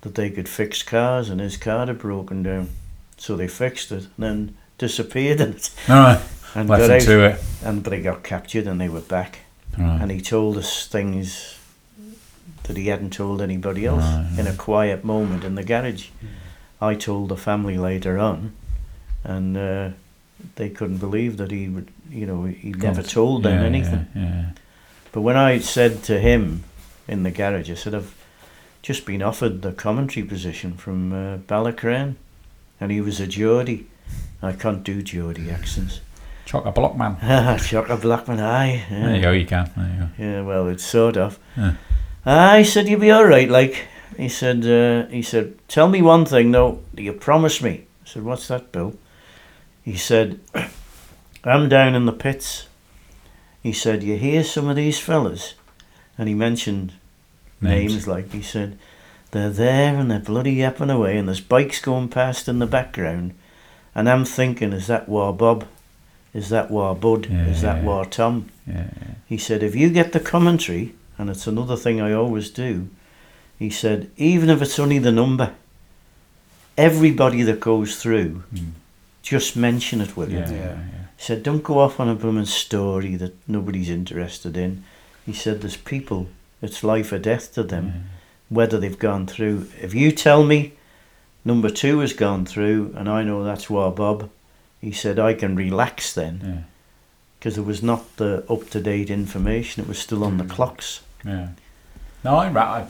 that 0.00 0.14
they 0.14 0.30
could 0.30 0.48
fix 0.48 0.82
cars, 0.82 1.28
and 1.28 1.38
his 1.38 1.58
car 1.58 1.84
had 1.86 1.98
broken 1.98 2.42
down. 2.42 2.70
So 3.18 3.36
they 3.36 3.46
fixed 3.46 3.92
it, 3.92 4.04
and 4.04 4.24
then 4.26 4.56
disappeared 4.78 5.42
in 5.42 5.50
it, 5.52 5.70
All 5.86 5.96
right, 5.96 6.20
and 6.54 6.66
left 6.66 6.82
got 6.88 6.90
out. 6.92 7.00
to 7.02 7.24
it. 7.26 7.40
And 7.62 7.82
but 7.82 7.90
they 7.90 8.00
got 8.00 8.22
captured, 8.22 8.66
and 8.66 8.80
they 8.80 8.88
were 8.88 9.00
back. 9.02 9.40
Right. 9.76 10.00
and 10.00 10.10
he 10.10 10.22
told 10.22 10.56
us 10.56 10.86
things 10.88 11.58
that 12.62 12.76
he 12.78 12.86
hadn't 12.86 13.12
told 13.12 13.42
anybody 13.42 13.84
else 13.84 14.02
Right, 14.02 14.34
in 14.38 14.46
a 14.46 14.54
quiet 14.54 15.04
moment 15.04 15.44
in 15.44 15.56
the 15.56 15.62
garage. 15.62 16.08
I 16.80 16.94
told 16.94 17.28
the 17.28 17.36
family 17.36 17.76
later 17.76 18.18
on, 18.18 18.54
and 19.24 19.56
uh, 19.58 19.90
they 20.56 20.68
couldn't 20.70 20.98
believe 20.98 21.36
that 21.38 21.50
he 21.50 21.68
would, 21.68 21.88
you 22.10 22.26
know, 22.26 22.44
he 22.44 22.70
never 22.70 23.02
told 23.02 23.42
them 23.42 23.60
Yeah, 23.60 23.66
anything. 23.66 24.06
Yeah, 24.14 24.22
yeah. 24.22 24.44
But 25.12 25.22
when 25.22 25.36
I 25.36 25.58
said 25.58 26.02
to 26.04 26.18
him 26.18 26.64
in 27.06 27.22
the 27.22 27.30
garage, 27.30 27.70
I 27.70 27.74
said, 27.74 27.94
I've 27.94 28.14
just 28.82 29.04
been 29.06 29.22
offered 29.22 29.62
the 29.62 29.72
commentary 29.72 30.24
position 30.26 30.74
from 30.74 31.12
uh, 31.12 31.38
Ballacraine, 31.38 32.14
and 32.80 32.92
he 32.92 33.00
was 33.00 33.20
a 33.20 33.26
Geordie. 33.26 33.86
I 34.42 34.52
can't 34.52 34.84
do 34.84 35.02
Geordie 35.02 35.50
accents. 35.50 36.00
Chock 36.44 36.64
a 36.64 36.72
block 36.72 36.96
man. 36.96 37.58
Chuck 37.58 37.88
a 37.90 37.96
Blackman, 37.96 38.40
aye. 38.40 38.84
yeah. 38.90 39.00
There 39.06 39.16
you 39.16 39.22
go. 39.22 39.30
You 39.32 39.46
can. 39.46 39.70
There 39.76 39.86
you 39.86 40.00
go. 40.00 40.08
Yeah, 40.38 40.42
well, 40.42 40.68
it's 40.68 40.84
sort 40.84 41.16
of. 41.16 41.38
Yeah. 41.56 41.74
I 42.24 42.62
said 42.62 42.88
you'll 42.88 43.00
be 43.00 43.10
all 43.10 43.24
right. 43.26 43.48
Like 43.50 43.86
he 44.16 44.28
said, 44.28 44.64
uh, 44.66 45.10
he 45.10 45.20
said, 45.22 45.56
tell 45.68 45.88
me 45.88 46.00
one 46.00 46.24
thing 46.24 46.50
though. 46.52 46.80
Do 46.94 47.02
you 47.02 47.12
promise 47.12 47.60
me? 47.62 47.86
I 48.04 48.08
said, 48.08 48.22
what's 48.24 48.48
that, 48.48 48.72
Bill? 48.72 48.94
He 49.88 49.96
said, 49.96 50.38
I'm 51.44 51.70
down 51.70 51.94
in 51.94 52.04
the 52.04 52.12
pits. 52.12 52.66
He 53.62 53.72
said, 53.72 54.02
you 54.02 54.18
hear 54.18 54.44
some 54.44 54.68
of 54.68 54.76
these 54.76 54.98
fellas, 55.00 55.54
and 56.18 56.28
he 56.28 56.34
mentioned 56.34 56.92
names, 57.62 57.92
Names. 57.92 58.06
like 58.06 58.30
he 58.32 58.42
said, 58.42 58.78
they're 59.30 59.48
there 59.48 59.96
and 59.96 60.10
they're 60.10 60.18
bloody 60.18 60.52
yapping 60.52 60.90
away, 60.90 61.16
and 61.16 61.26
there's 61.26 61.40
bikes 61.40 61.80
going 61.80 62.08
past 62.10 62.48
in 62.48 62.58
the 62.58 62.66
background, 62.66 63.32
and 63.94 64.10
I'm 64.10 64.26
thinking, 64.26 64.74
is 64.74 64.88
that 64.88 65.08
War 65.08 65.32
Bob? 65.32 65.66
Is 66.34 66.50
that 66.50 66.70
War 66.70 66.94
Bud? 66.94 67.24
Is 67.30 67.62
that 67.62 67.78
Yeah. 67.78 67.84
War 67.84 68.04
Tom? 68.04 68.50
Yeah, 68.66 68.90
He 69.26 69.38
said, 69.38 69.62
if 69.62 69.74
you 69.74 69.88
get 69.88 70.12
the 70.12 70.20
commentary, 70.20 70.92
and 71.16 71.30
it's 71.30 71.46
another 71.46 71.76
thing 71.76 71.98
I 71.98 72.12
always 72.12 72.50
do, 72.50 72.90
he 73.58 73.70
said, 73.70 74.10
even 74.18 74.50
if 74.50 74.60
it's 74.60 74.78
only 74.78 74.98
the 74.98 75.12
number, 75.12 75.54
everybody 76.76 77.40
that 77.42 77.58
goes 77.60 77.96
through, 77.96 78.42
Mm. 78.54 78.72
Just 79.28 79.56
mention 79.56 80.00
it 80.00 80.16
with 80.16 80.30
yeah, 80.30 80.46
him. 80.46 80.54
yeah, 80.56 80.60
Yeah. 80.62 80.70
yeah. 80.70 81.04
He 81.16 81.22
said, 81.24 81.42
don't 81.42 81.62
go 81.64 81.78
off 81.80 81.98
on 82.00 82.08
a 82.08 82.14
blooming 82.14 82.46
story 82.46 83.16
that 83.16 83.34
nobody's 83.48 83.90
interested 83.90 84.56
in. 84.56 84.84
He 85.26 85.32
said, 85.32 85.60
there's 85.60 85.76
people, 85.76 86.28
it's 86.62 86.84
life 86.84 87.12
or 87.12 87.18
death 87.18 87.52
to 87.54 87.62
them, 87.64 87.86
Yeah. 87.86 87.92
whether 88.48 88.78
they've 88.78 88.98
gone 88.98 89.26
through. 89.26 89.68
If 89.80 89.94
you 89.94 90.12
tell 90.12 90.44
me 90.44 90.72
number 91.44 91.70
two 91.70 91.98
has 92.00 92.12
gone 92.12 92.46
through, 92.46 92.94
and 92.96 93.08
I 93.08 93.24
know 93.24 93.42
that's 93.44 93.68
why 93.68 93.90
Bob, 93.90 94.30
he 94.80 94.92
said, 94.92 95.18
I 95.18 95.34
can 95.34 95.56
relax 95.56 96.12
then 96.14 96.40
Yeah. 96.44 96.62
because 97.38 97.56
there 97.56 97.64
was 97.64 97.82
not 97.82 98.16
the 98.16 98.44
up 98.48 98.70
to 98.70 98.80
date 98.80 99.10
information. 99.10 99.82
It 99.82 99.88
was 99.88 99.98
still 99.98 100.22
on 100.24 100.38
the 100.38 100.44
Mm. 100.44 100.50
clocks. 100.50 101.00
Yeah. 101.24 101.48
No, 102.24 102.38
I'm. 102.38 102.56
I, 102.56 102.86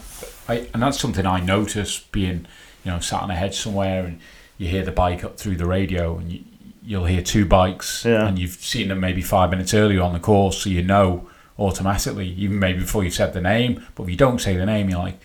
I, 0.49 0.67
and 0.75 0.83
that's 0.83 0.99
something 1.01 1.27
I 1.27 1.41
notice 1.41 2.01
being, 2.13 2.47
you 2.85 2.91
know, 2.91 3.01
sat 3.01 3.23
on 3.23 3.31
a 3.31 3.35
hedge 3.37 3.57
somewhere 3.57 4.05
and 4.07 4.21
you 4.59 4.69
hear 4.69 4.85
the 4.85 4.93
bike 4.93 5.25
up 5.25 5.39
through 5.39 5.57
the 5.57 5.67
radio 5.67 6.19
and 6.19 6.31
you, 6.33 6.41
you'll 6.83 7.05
hear 7.07 7.23
two 7.23 7.45
bikes 7.47 8.05
Yeah. 8.05 8.27
and 8.29 8.39
you've 8.39 8.53
seen 8.55 8.89
them 8.89 9.01
maybe 9.01 9.23
five 9.23 9.51
minutes 9.51 9.73
earlier 9.75 10.03
on 10.03 10.13
the 10.13 10.19
course, 10.21 10.59
so 10.63 10.71
you 10.71 10.83
know 10.83 11.29
automatically, 11.59 12.29
even 12.29 12.59
maybe 12.59 12.81
before 12.81 13.03
you've 13.05 13.15
said 13.15 13.33
the 13.33 13.41
name. 13.41 13.85
But 13.95 14.05
if 14.05 14.11
you 14.11 14.17
don't 14.17 14.41
say 14.41 14.57
the 14.57 14.67
name, 14.67 14.89
you're 14.91 14.99
like, 14.99 15.19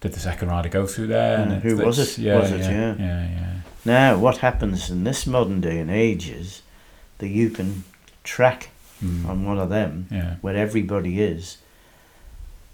did 0.00 0.12
the 0.12 0.20
second 0.20 0.48
rider 0.48 0.68
go 0.68 0.86
through 0.86 1.06
there? 1.08 1.38
Yeah, 1.38 1.60
who 1.60 1.76
was 1.78 1.98
it? 1.98 2.18
Yeah, 2.22 2.38
Was 2.40 2.50
it? 2.52 2.60
yeah, 2.60 2.70
Yeah. 2.70 2.94
yeah, 2.98 3.28
yeah. 3.30 3.52
Now, 3.86 4.18
what 4.18 4.38
happens 4.38 4.90
in 4.90 5.04
this 5.04 5.26
modern 5.26 5.60
day 5.60 5.78
and 5.78 5.90
age 5.90 6.28
is 6.28 6.62
that 7.18 7.28
you 7.28 7.50
can 7.50 7.84
track 8.24 8.70
Mm. 9.02 9.28
on 9.28 9.44
one 9.44 9.58
of 9.58 9.70
them 9.70 10.06
where 10.40 10.56
everybody 10.56 11.20
is. 11.20 11.58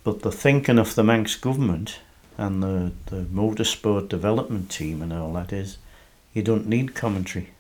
But 0.04 0.20
the 0.22 0.30
thinking 0.30 0.78
of 0.78 0.94
the 0.94 1.02
Manx 1.02 1.34
government 1.34 1.98
and 2.40 2.62
the, 2.62 2.90
the 3.06 3.22
motorsport 3.24 4.08
development 4.08 4.70
team 4.70 5.02
and 5.02 5.12
all 5.12 5.32
that 5.34 5.52
is 5.52 5.76
you 6.32 6.42
don't 6.42 6.66
need 6.66 6.94
commentary 6.94 7.50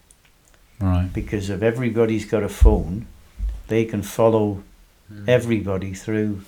Right. 0.80 1.12
because 1.12 1.50
if 1.50 1.60
everybody's 1.60 2.24
got 2.24 2.42
a 2.42 2.48
phone, 2.48 3.06
they 3.68 3.84
can 3.84 4.00
follow 4.02 4.62
hmm. 5.08 5.28
everybody 5.28 5.92
through 5.92 6.40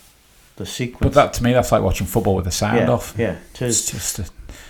the 0.56 0.64
sequence. 0.64 1.02
But 1.02 1.12
that 1.12 1.34
to 1.34 1.44
me, 1.44 1.52
that's 1.52 1.70
like 1.70 1.82
watching 1.82 2.06
football 2.06 2.36
with 2.36 2.46
the 2.46 2.50
sound 2.50 2.78
yeah, 2.78 2.90
off. 2.90 3.14
Yeah, 3.18 3.36
it 3.52 3.60
It's 3.60 3.90
just 3.90 4.18
a, 4.20 4.24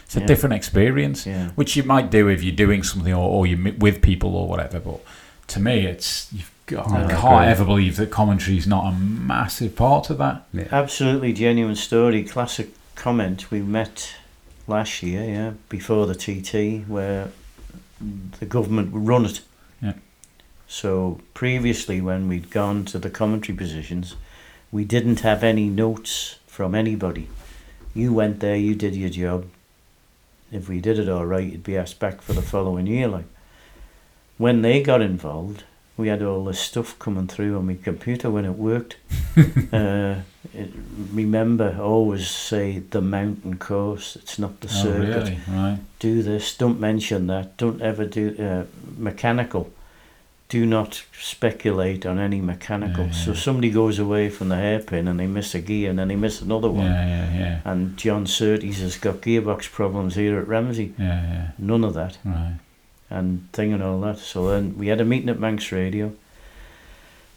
it's 0.04 0.16
a 0.16 0.20
Yeah. 0.20 0.26
different 0.26 0.54
experience. 0.56 1.24
Yeah. 1.26 1.50
which 1.54 1.76
you 1.76 1.84
might 1.84 2.10
do 2.10 2.26
if 2.26 2.42
you're 2.42 2.56
doing 2.56 2.82
something 2.82 3.12
or, 3.14 3.28
or 3.30 3.46
you're 3.46 3.72
with 3.74 4.02
people 4.02 4.34
or 4.34 4.48
whatever. 4.48 4.80
But 4.80 5.00
to 5.48 5.60
me, 5.60 5.86
it's 5.86 6.26
you've 6.32 6.50
got, 6.66 6.90
I 6.90 7.04
I 7.04 7.12
can't 7.12 7.24
agree. 7.24 7.46
ever 7.46 7.64
believe 7.64 7.96
that 7.98 8.10
commentary 8.10 8.56
is 8.56 8.66
not 8.66 8.92
a 8.92 8.96
massive 8.96 9.76
part 9.76 10.10
of 10.10 10.18
that. 10.18 10.42
Yeah. 10.52 10.66
Absolutely 10.72 11.32
genuine 11.32 11.76
story, 11.76 12.24
classic 12.24 12.70
comment. 13.02 13.50
We 13.50 13.60
met 13.62 14.14
last 14.68 15.02
year, 15.02 15.24
yeah, 15.24 15.52
before 15.68 16.06
the 16.06 16.14
TT, 16.14 16.88
where 16.88 17.30
the 18.38 18.46
government 18.46 18.92
would 18.92 19.08
run 19.08 19.24
it. 19.24 19.40
Yeah. 19.82 19.94
So 20.68 21.20
previously, 21.34 22.00
when 22.00 22.28
we'd 22.28 22.50
gone 22.50 22.84
to 22.86 23.00
the 23.00 23.10
commentary 23.10 23.58
positions, 23.58 24.14
we 24.70 24.84
didn't 24.84 25.20
have 25.20 25.42
any 25.42 25.68
notes 25.68 26.36
from 26.46 26.76
anybody. 26.76 27.28
You 27.92 28.12
went 28.12 28.38
there, 28.38 28.56
you 28.56 28.76
did 28.76 28.94
your 28.94 29.10
job. 29.10 29.46
If 30.52 30.68
we 30.68 30.80
did 30.80 31.00
it 31.00 31.08
all 31.08 31.26
right, 31.26 31.50
you'd 31.50 31.64
be 31.64 31.76
asked 31.76 31.98
back 31.98 32.22
for 32.22 32.34
the 32.34 32.42
following 32.42 32.86
year. 32.86 33.08
Like 33.08 33.26
when 34.38 34.62
they 34.62 34.80
got 34.80 35.02
involved, 35.02 35.64
we 35.96 36.06
had 36.06 36.22
all 36.22 36.44
this 36.44 36.60
stuff 36.60 36.96
coming 37.00 37.26
through 37.26 37.58
on 37.58 37.66
my 37.66 37.74
computer 37.74 38.30
when 38.30 38.44
it 38.44 38.52
worked. 38.52 38.96
uh, 39.72 40.20
remember, 41.12 41.76
always 41.80 42.28
say 42.28 42.80
the 42.90 43.00
mountain 43.00 43.58
course. 43.58 44.16
It's 44.16 44.38
not 44.38 44.60
the 44.60 44.68
Oh, 44.68 44.82
circuit. 44.82 45.08
really? 45.08 45.38
Right. 45.48 45.78
Do 45.98 46.22
this. 46.22 46.56
Don't 46.56 46.80
mention 46.80 47.26
that. 47.28 47.56
Don't 47.56 47.80
ever 47.80 48.04
do 48.04 48.34
uh, 48.38 48.64
mechanical. 48.98 49.70
Do 50.48 50.66
not 50.66 51.02
speculate 51.18 52.04
on 52.04 52.18
any 52.18 52.40
mechanical. 52.40 53.06
Yeah, 53.06 53.12
So 53.12 53.30
yeah. 53.32 53.38
somebody 53.38 53.70
goes 53.70 53.98
away 53.98 54.28
from 54.28 54.50
the 54.50 54.56
hairpin 54.56 55.08
and 55.08 55.18
they 55.18 55.26
miss 55.26 55.54
a 55.54 55.60
gear 55.60 55.88
and 55.88 55.98
then 55.98 56.08
they 56.08 56.16
miss 56.16 56.42
another 56.42 56.68
one. 56.70 56.84
Yeah, 56.86 57.06
yeah, 57.06 57.38
yeah, 57.38 57.60
And 57.64 57.96
John 57.96 58.26
Surtees 58.26 58.80
has 58.80 58.98
got 58.98 59.22
gearbox 59.22 59.70
problems 59.72 60.14
here 60.14 60.38
at 60.38 60.46
Ramsey. 60.48 60.92
yeah, 60.98 61.22
yeah. 61.32 61.46
None 61.58 61.84
of 61.84 61.94
that 61.94 62.18
Right. 62.24 62.56
and 63.08 63.50
thing 63.52 63.72
and 63.72 63.82
all 63.82 63.98
that. 64.02 64.18
So 64.18 64.50
then 64.50 64.76
we 64.76 64.88
had 64.88 65.00
a 65.00 65.06
meeting 65.06 65.30
at 65.30 65.38
Manx 65.40 65.72
Radio, 65.72 66.12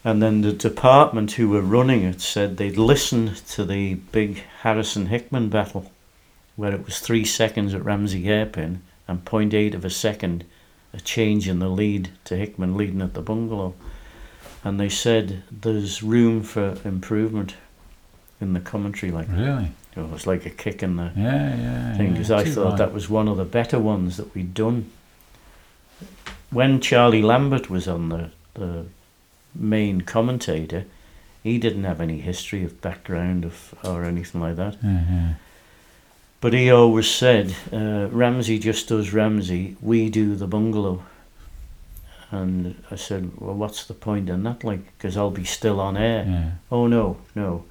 and 0.06 0.22
then 0.22 0.42
the 0.42 0.54
department 0.54 1.32
who 1.34 1.50
were 1.50 1.62
running 1.62 2.04
it 2.04 2.22
said 2.22 2.58
they'd 2.58 2.78
listened 2.78 3.36
to 3.48 3.66
the 3.66 3.96
big 3.96 4.44
Harrison 4.62 5.08
Hickman 5.08 5.50
battle, 5.50 5.92
where 6.56 6.72
it 6.74 6.86
was 6.86 7.00
three 7.00 7.26
seconds 7.26 7.74
at 7.74 7.84
Ramsey 7.84 8.24
hairpin 8.24 8.84
and 9.08 9.26
0.8 9.26 9.74
of 9.74 9.84
a 9.84 9.90
second 9.90 10.46
a 10.94 11.02
change 11.02 11.50
in 11.50 11.58
the 11.60 11.68
lead 11.68 12.10
to 12.26 12.38
Hickman 12.38 12.78
leading 12.78 13.02
at 13.02 13.16
the 13.16 13.22
bungalow. 13.22 13.74
And 14.64 14.80
they 14.80 14.90
said 14.90 15.42
there's 15.52 16.02
room 16.04 16.44
for 16.44 16.78
improvement 16.86 17.56
in 18.40 18.54
the 18.54 18.60
commentary. 18.60 19.12
Like 19.12 19.28
Really? 19.30 19.72
it 19.96 20.10
was 20.10 20.26
like 20.28 20.46
a 20.46 20.50
kick 20.52 20.84
in 20.84 20.96
the 20.98 21.12
Yeah, 21.16 21.56
yeah. 21.58 21.98
thing 21.98 22.08
yeah. 22.08 22.12
because 22.14 22.32
I 22.32 22.46
thought 22.46 22.70
right. 22.70 22.78
that 22.78 22.94
was 22.94 23.10
one 23.10 23.28
of 23.28 23.38
the 23.38 23.44
better 23.44 23.80
ones 23.80 24.18
that 24.18 24.34
we'd 24.36 24.54
done. 24.54 24.92
When 26.52 26.80
Charlie 26.80 27.22
Lambert 27.24 27.70
was 27.70 27.88
on 27.88 28.10
the, 28.10 28.30
the 28.54 28.86
main 29.56 30.02
commentator, 30.02 30.86
he 31.44 31.58
didn't 31.58 31.84
have 31.84 32.02
any 32.02 32.20
history 32.20 32.64
of 32.64 32.82
background 32.82 33.46
of 33.46 33.74
or 33.84 34.04
anything 34.04 34.42
like 34.42 34.56
that. 34.56 34.78
Yeah. 34.84 35.34
But 36.42 36.54
he 36.54 36.70
always 36.70 37.10
said, 37.10 37.56
uh, 37.74 38.08
Ramsey 38.12 38.60
just 38.60 38.88
does 38.90 39.14
Ramsey, 39.14 39.76
we 39.82 40.10
do 40.10 40.36
the 40.36 40.48
bungalow. 40.48 41.04
And 42.32 42.84
I 42.92 42.96
said, 42.96 43.32
well, 43.38 43.56
what's 43.56 43.86
the 43.86 43.94
point 43.94 44.30
in 44.30 44.44
that? 44.44 44.64
Like, 44.64 44.86
because 44.98 45.16
I'll 45.16 45.32
be 45.32 45.46
still 45.46 45.80
on 45.80 45.96
air. 45.98 46.26
yeah. 46.28 46.52
Oh 46.72 46.88
no, 46.88 47.18
no. 47.36 47.66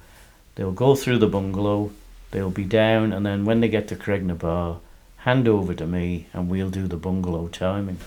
They'll 0.55 0.71
go 0.71 0.95
through 0.95 1.19
the 1.19 1.27
bungalow, 1.27 1.91
they'll 2.31 2.49
be 2.49 2.63
down, 2.63 3.13
and 3.13 3.25
then 3.25 3.45
when 3.45 3.59
they 3.59 3.67
get 3.67 3.87
to 3.89 3.95
Creg-ny-Baa, 3.95 4.77
hand 5.17 5.47
over 5.47 5.73
to 5.73 5.85
me 5.85 6.27
and 6.33 6.49
we'll 6.49 6.69
do 6.69 6.87
the 6.87 6.97
bungalow 6.97 7.47
timing. 7.47 7.97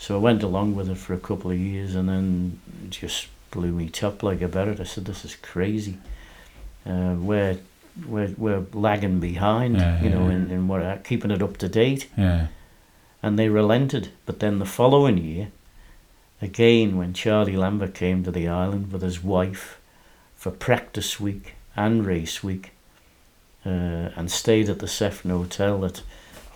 So 0.00 0.14
I 0.14 0.18
went 0.18 0.42
along 0.42 0.76
with 0.76 0.88
it 0.88 0.96
for 0.96 1.12
a 1.12 1.18
couple 1.18 1.50
of 1.50 1.58
years 1.58 1.94
and 1.94 2.08
then 2.08 2.58
it 2.84 2.90
just 2.90 3.28
blew 3.50 3.70
me 3.70 3.90
top 3.90 4.22
like 4.22 4.40
a 4.40 4.48
barrett. 4.48 4.80
I 4.80 4.84
said, 4.84 5.04
This 5.04 5.26
is 5.26 5.36
crazy. 5.36 5.98
Uh, 6.86 7.16
we're, 7.18 7.58
we're, 8.06 8.32
we're 8.38 8.64
lagging 8.72 9.20
behind, 9.20 9.76
Yeah, 9.76 10.02
you 10.02 10.08
know, 10.08 10.26
yeah. 10.28 10.36
in, 10.36 10.50
in 10.50 10.68
what, 10.68 11.04
keeping 11.04 11.30
it 11.30 11.42
up 11.42 11.58
to 11.58 11.68
date 11.68 12.08
Yeah. 12.16 12.46
and 13.22 13.38
they 13.38 13.50
relented. 13.50 14.08
But 14.24 14.40
then 14.40 14.58
the 14.58 14.64
following 14.64 15.18
year, 15.18 15.48
again, 16.40 16.96
when 16.96 17.12
Charlie 17.12 17.56
Lambert 17.58 17.92
came 17.92 18.24
to 18.24 18.30
the 18.30 18.48
island 18.48 18.92
with 18.92 19.02
his 19.02 19.22
wife 19.22 19.78
for 20.34 20.50
practice 20.50 21.20
week 21.20 21.56
and 21.76 22.06
race 22.06 22.42
week, 22.42 22.70
uh, 23.66 23.68
and 24.16 24.30
stayed 24.30 24.70
at 24.70 24.78
the 24.78 24.88
Sefton 24.88 25.30
Hotel 25.30 25.84
at 25.84 26.00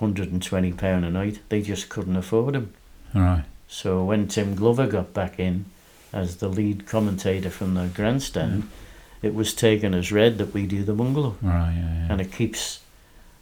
£120 0.01 0.83
a 0.83 1.11
night, 1.11 1.41
they 1.51 1.61
just 1.61 1.91
couldn't 1.91 2.17
afford 2.17 2.57
him. 2.57 2.73
Right. 3.15 3.45
So 3.69 4.05
when 4.05 4.29
Tim 4.29 4.55
Glover 4.55 4.87
got 4.87 5.15
back 5.15 5.39
in 5.39 5.67
as 6.13 6.37
the 6.37 6.49
lead 6.49 6.87
commentator 6.87 7.51
from 7.51 7.75
the 7.75 7.87
grandstand, 7.87 8.65
mm-hmm. 8.65 9.27
it 9.27 9.35
was 9.35 9.55
taken 9.55 9.95
as 9.95 10.13
read 10.13 10.39
that 10.39 10.55
we 10.55 10.67
do 10.67 10.85
the 10.85 10.93
bungalow 10.95 11.37
Right. 11.43 11.75
Yeah. 11.75 11.81
yeah. 11.81 12.07
and 12.11 12.21
it 12.21 12.33
keeps 12.33 12.81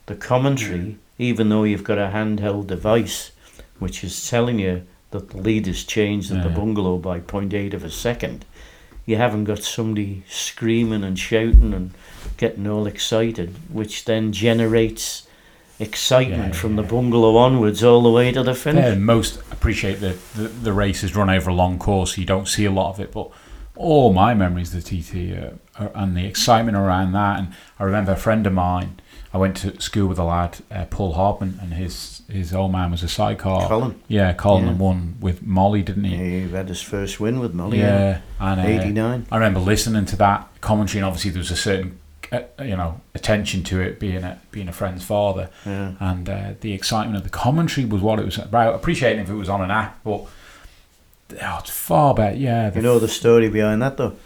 the 0.06 0.14
commentary, 0.14 0.96
even 1.18 1.48
though 1.48 1.64
you've 1.64 1.84
got 1.84 1.98
a 1.98 2.10
handheld 2.12 2.66
device, 2.66 3.32
which 3.78 4.02
is 4.02 4.28
telling 4.28 4.58
you 4.58 4.82
that 5.10 5.30
the 5.30 5.36
lead 5.36 5.66
has 5.66 5.84
changed 5.84 6.30
at 6.32 6.42
the 6.42 6.48
Yeah. 6.48 6.56
bungalow 6.56 6.96
by 6.98 7.20
0.8 7.20 7.74
of 7.74 7.84
a 7.84 7.90
second. 7.90 8.44
You 9.04 9.16
haven't 9.16 9.44
got 9.44 9.62
somebody 9.62 10.22
screaming 10.28 11.02
and 11.04 11.18
shouting 11.18 11.74
and 11.74 11.90
getting 12.36 12.66
all 12.66 12.86
excited, 12.86 13.54
which 13.70 14.04
then 14.04 14.32
generates 14.32 15.26
excitement 15.82 16.54
Yeah, 16.54 16.60
from 16.60 16.76
the 16.76 16.82
bungalow 16.82 17.36
onwards 17.36 17.82
all 17.84 18.02
the 18.02 18.10
way 18.10 18.32
to 18.32 18.42
the 18.42 18.54
finish. 18.54 18.84
Yeah, 18.84 18.94
most 18.94 19.40
appreciate 19.52 20.00
the, 20.00 20.16
the 20.34 20.48
the 20.48 20.72
race 20.72 21.02
is 21.02 21.14
run 21.14 21.30
over 21.30 21.50
a 21.50 21.54
long 21.54 21.78
course, 21.78 22.14
so 22.14 22.20
you 22.20 22.26
don't 22.26 22.48
see 22.48 22.64
a 22.64 22.70
lot 22.70 22.90
of 22.90 23.00
it. 23.00 23.12
But 23.12 23.30
all 23.76 24.12
my 24.12 24.34
memories 24.34 24.74
of 24.74 24.84
the 24.84 25.02
TT 25.02 25.36
uh, 25.78 25.88
and 25.94 26.16
the 26.16 26.24
excitement 26.26 26.76
around 26.76 27.12
that, 27.12 27.38
and 27.38 27.48
I 27.78 27.84
remember 27.84 28.12
a 28.12 28.16
friend 28.16 28.46
of 28.46 28.52
mine. 28.52 29.00
I 29.34 29.38
went 29.38 29.56
to 29.58 29.80
school 29.80 30.08
with 30.08 30.18
a 30.18 30.24
lad, 30.24 30.58
uh, 30.70 30.84
Paul 30.90 31.14
Hardman, 31.14 31.58
and 31.62 31.72
his 31.72 32.20
his 32.28 32.52
old 32.52 32.70
man 32.72 32.90
was 32.90 33.02
a 33.02 33.08
sidecar. 33.08 33.66
Colin. 33.66 33.94
Yeah, 34.06 34.34
Colin 34.34 34.66
Yeah. 34.66 34.72
won 34.74 35.16
with 35.20 35.42
Molly, 35.42 35.82
didn't 35.82 36.04
he? 36.04 36.16
He 36.16 36.48
had 36.50 36.68
his 36.68 36.82
first 36.82 37.18
win 37.18 37.40
with 37.40 37.54
Molly. 37.54 37.78
Yeah, 37.78 38.20
and 38.38 38.60
uh, 38.60 38.64
89. 38.64 39.26
I 39.32 39.36
remember 39.36 39.60
listening 39.60 40.04
to 40.06 40.16
that 40.16 40.48
commentary, 40.60 40.98
and 41.00 41.06
obviously 41.06 41.30
there 41.30 41.38
was 41.40 41.50
a 41.50 41.56
certain, 41.56 41.98
uh, 42.32 42.40
you 42.64 42.76
know, 42.76 43.00
attention 43.14 43.62
to 43.64 43.80
it 43.80 44.00
being 44.00 44.24
a 44.24 44.40
being 44.50 44.68
a 44.68 44.72
friend's 44.72 45.04
father, 45.04 45.50
Yeah. 45.66 45.92
and 46.00 46.28
uh, 46.28 46.50
the 46.60 46.72
excitement 46.72 47.16
of 47.18 47.24
the 47.24 47.30
commentary 47.30 47.84
was 47.86 48.00
what 48.02 48.18
it 48.18 48.24
was 48.24 48.38
about. 48.38 48.74
Appreciating 48.74 49.22
if 49.22 49.28
it 49.30 49.34
was 49.34 49.48
on 49.48 49.60
an 49.62 49.70
app, 49.70 50.00
but 50.02 50.10
oh, 50.20 50.28
it's 51.60 51.70
far 51.70 52.14
better. 52.14 52.36
Yeah, 52.36 52.70
the, 52.70 52.76
You 52.76 52.82
know 52.82 52.98
the 52.98 53.08
story 53.08 53.48
behind 53.48 53.82
that 53.82 53.96
though? 53.96 54.16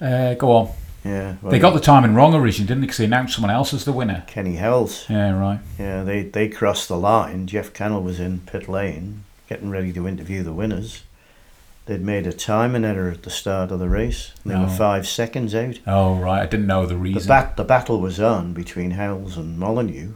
uh, 0.00 0.34
go 0.34 0.52
on. 0.52 0.68
Yeah. 1.04 1.36
They 1.42 1.58
got 1.58 1.72
the 1.72 1.80
timing 1.80 2.14
wrong 2.14 2.34
originally, 2.34 2.68
didn't 2.68 2.82
they? 2.82 2.86
Because 2.86 2.98
they 2.98 3.04
announced 3.06 3.34
someone 3.34 3.50
else 3.50 3.72
as 3.72 3.86
the 3.86 3.92
winner. 3.92 4.22
Kenny 4.26 4.56
Howells. 4.56 5.06
Yeah, 5.08 5.30
right. 5.38 5.60
Yeah, 5.78 6.02
they, 6.04 6.24
they 6.24 6.48
crossed 6.48 6.88
the 6.88 6.98
line. 6.98 7.46
Geoff 7.46 7.72
Cannell 7.72 8.02
was 8.02 8.20
in 8.20 8.40
pit 8.40 8.68
lane, 8.68 9.24
getting 9.48 9.70
ready 9.70 9.94
to 9.94 10.06
interview 10.06 10.42
the 10.42 10.52
winners. 10.52 11.02
They'd 11.90 12.00
made 12.02 12.28
a 12.28 12.32
timing 12.32 12.84
error 12.84 13.10
at 13.10 13.24
the 13.24 13.30
start 13.30 13.72
of 13.72 13.80
the 13.80 13.88
race. 13.88 14.30
They 14.46 14.54
Oh. 14.54 14.60
were 14.62 14.68
five 14.68 15.08
seconds 15.08 15.56
out. 15.56 15.80
Oh, 15.88 16.14
right. 16.14 16.40
I 16.42 16.46
didn't 16.46 16.68
know 16.68 16.82
the 16.86 16.94
The, 16.94 17.00
reason. 17.00 17.26
bat, 17.26 17.56
the 17.56 17.64
battle 17.64 18.00
was 18.00 18.20
on 18.20 18.52
between 18.52 18.92
Howells 18.92 19.36
and 19.36 19.58
Molyneux, 19.58 20.12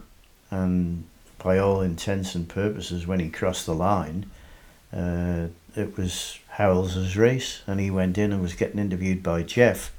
and 0.49 1.03
by 1.37 1.57
all 1.57 1.81
intents 1.81 2.33
and 2.33 2.47
purposes, 2.47 3.05
when 3.05 3.19
he 3.19 3.27
crossed 3.27 3.65
the 3.65 3.75
line, 3.75 4.25
uh, 4.95 5.47
it 5.75 5.97
was 5.97 6.39
Howells's 6.51 7.17
race, 7.17 7.59
and 7.67 7.81
he 7.81 7.91
went 7.91 8.17
in 8.17 8.31
and 8.31 8.41
was 8.41 8.53
getting 8.53 8.79
interviewed 8.79 9.21
by 9.21 9.43
Geoff, 9.43 9.91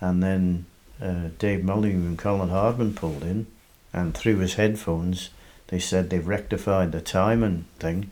and 0.00 0.22
then 0.22 0.64
uh, 1.02 1.28
Dave 1.38 1.62
Molyneux 1.62 1.98
and 2.08 2.16
Colin 2.18 2.48
Hardman 2.48 2.94
pulled 2.94 3.24
in, 3.24 3.46
and 3.92 4.14
through 4.14 4.38
his 4.38 4.54
headphones, 4.54 5.28
they 5.68 5.80
said 5.80 6.08
they've 6.08 6.26
rectified 6.26 6.92
the 6.92 7.02
timing 7.02 7.66
thing. 7.78 8.10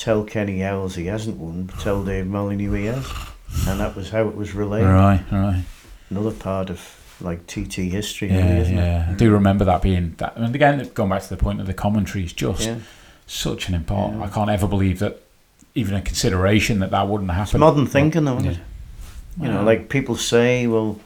Tell 0.00 0.24
Kenny 0.24 0.60
Howells 0.60 0.94
he 0.94 1.06
hasn't 1.06 1.36
won, 1.36 1.64
but 1.64 1.78
tell 1.80 2.02
Dave 2.02 2.26
Molyneux 2.26 2.72
he 2.72 2.86
has, 2.86 3.06
and 3.68 3.78
that 3.80 3.94
was 3.94 4.08
how 4.08 4.26
it 4.28 4.34
was 4.34 4.54
relayed. 4.54 4.84
Right, 4.86 5.22
right. 5.30 5.62
Another 6.08 6.30
part 6.30 6.70
of 6.70 6.96
like 7.20 7.46
TT 7.46 7.90
history, 7.90 8.30
Yeah, 8.30 8.48
really, 8.48 8.60
isn't 8.62 8.76
yeah. 8.78 9.08
I 9.10 9.12
do 9.12 9.30
remember 9.30 9.66
that 9.66 9.82
being 9.82 10.14
that. 10.16 10.38
And 10.38 10.54
again, 10.54 10.90
going 10.94 11.10
back 11.10 11.20
to 11.24 11.28
the 11.28 11.36
point 11.36 11.60
of 11.60 11.66
the 11.66 11.74
commentary, 11.74 12.24
is 12.24 12.32
just 12.32 12.64
Yeah. 12.66 12.76
such 13.26 13.68
an 13.68 13.74
important. 13.74 14.20
Yeah. 14.20 14.24
I 14.24 14.28
can't 14.30 14.48
ever 14.48 14.66
believe 14.66 15.00
that 15.00 15.20
even 15.74 15.94
a 15.94 16.00
consideration 16.00 16.78
that 16.78 16.90
that 16.92 17.06
wouldn't 17.06 17.28
It's 17.30 17.36
happen. 17.36 17.60
modern 17.60 17.86
thinking, 17.86 18.24
though, 18.24 18.38
isn't 18.38 18.44
Yeah. 18.52 18.56
it? 18.56 19.42
You 19.42 19.48
know, 19.52 19.62
like 19.64 19.90
people 19.90 20.16
say, 20.16 20.66
well, 20.66 20.98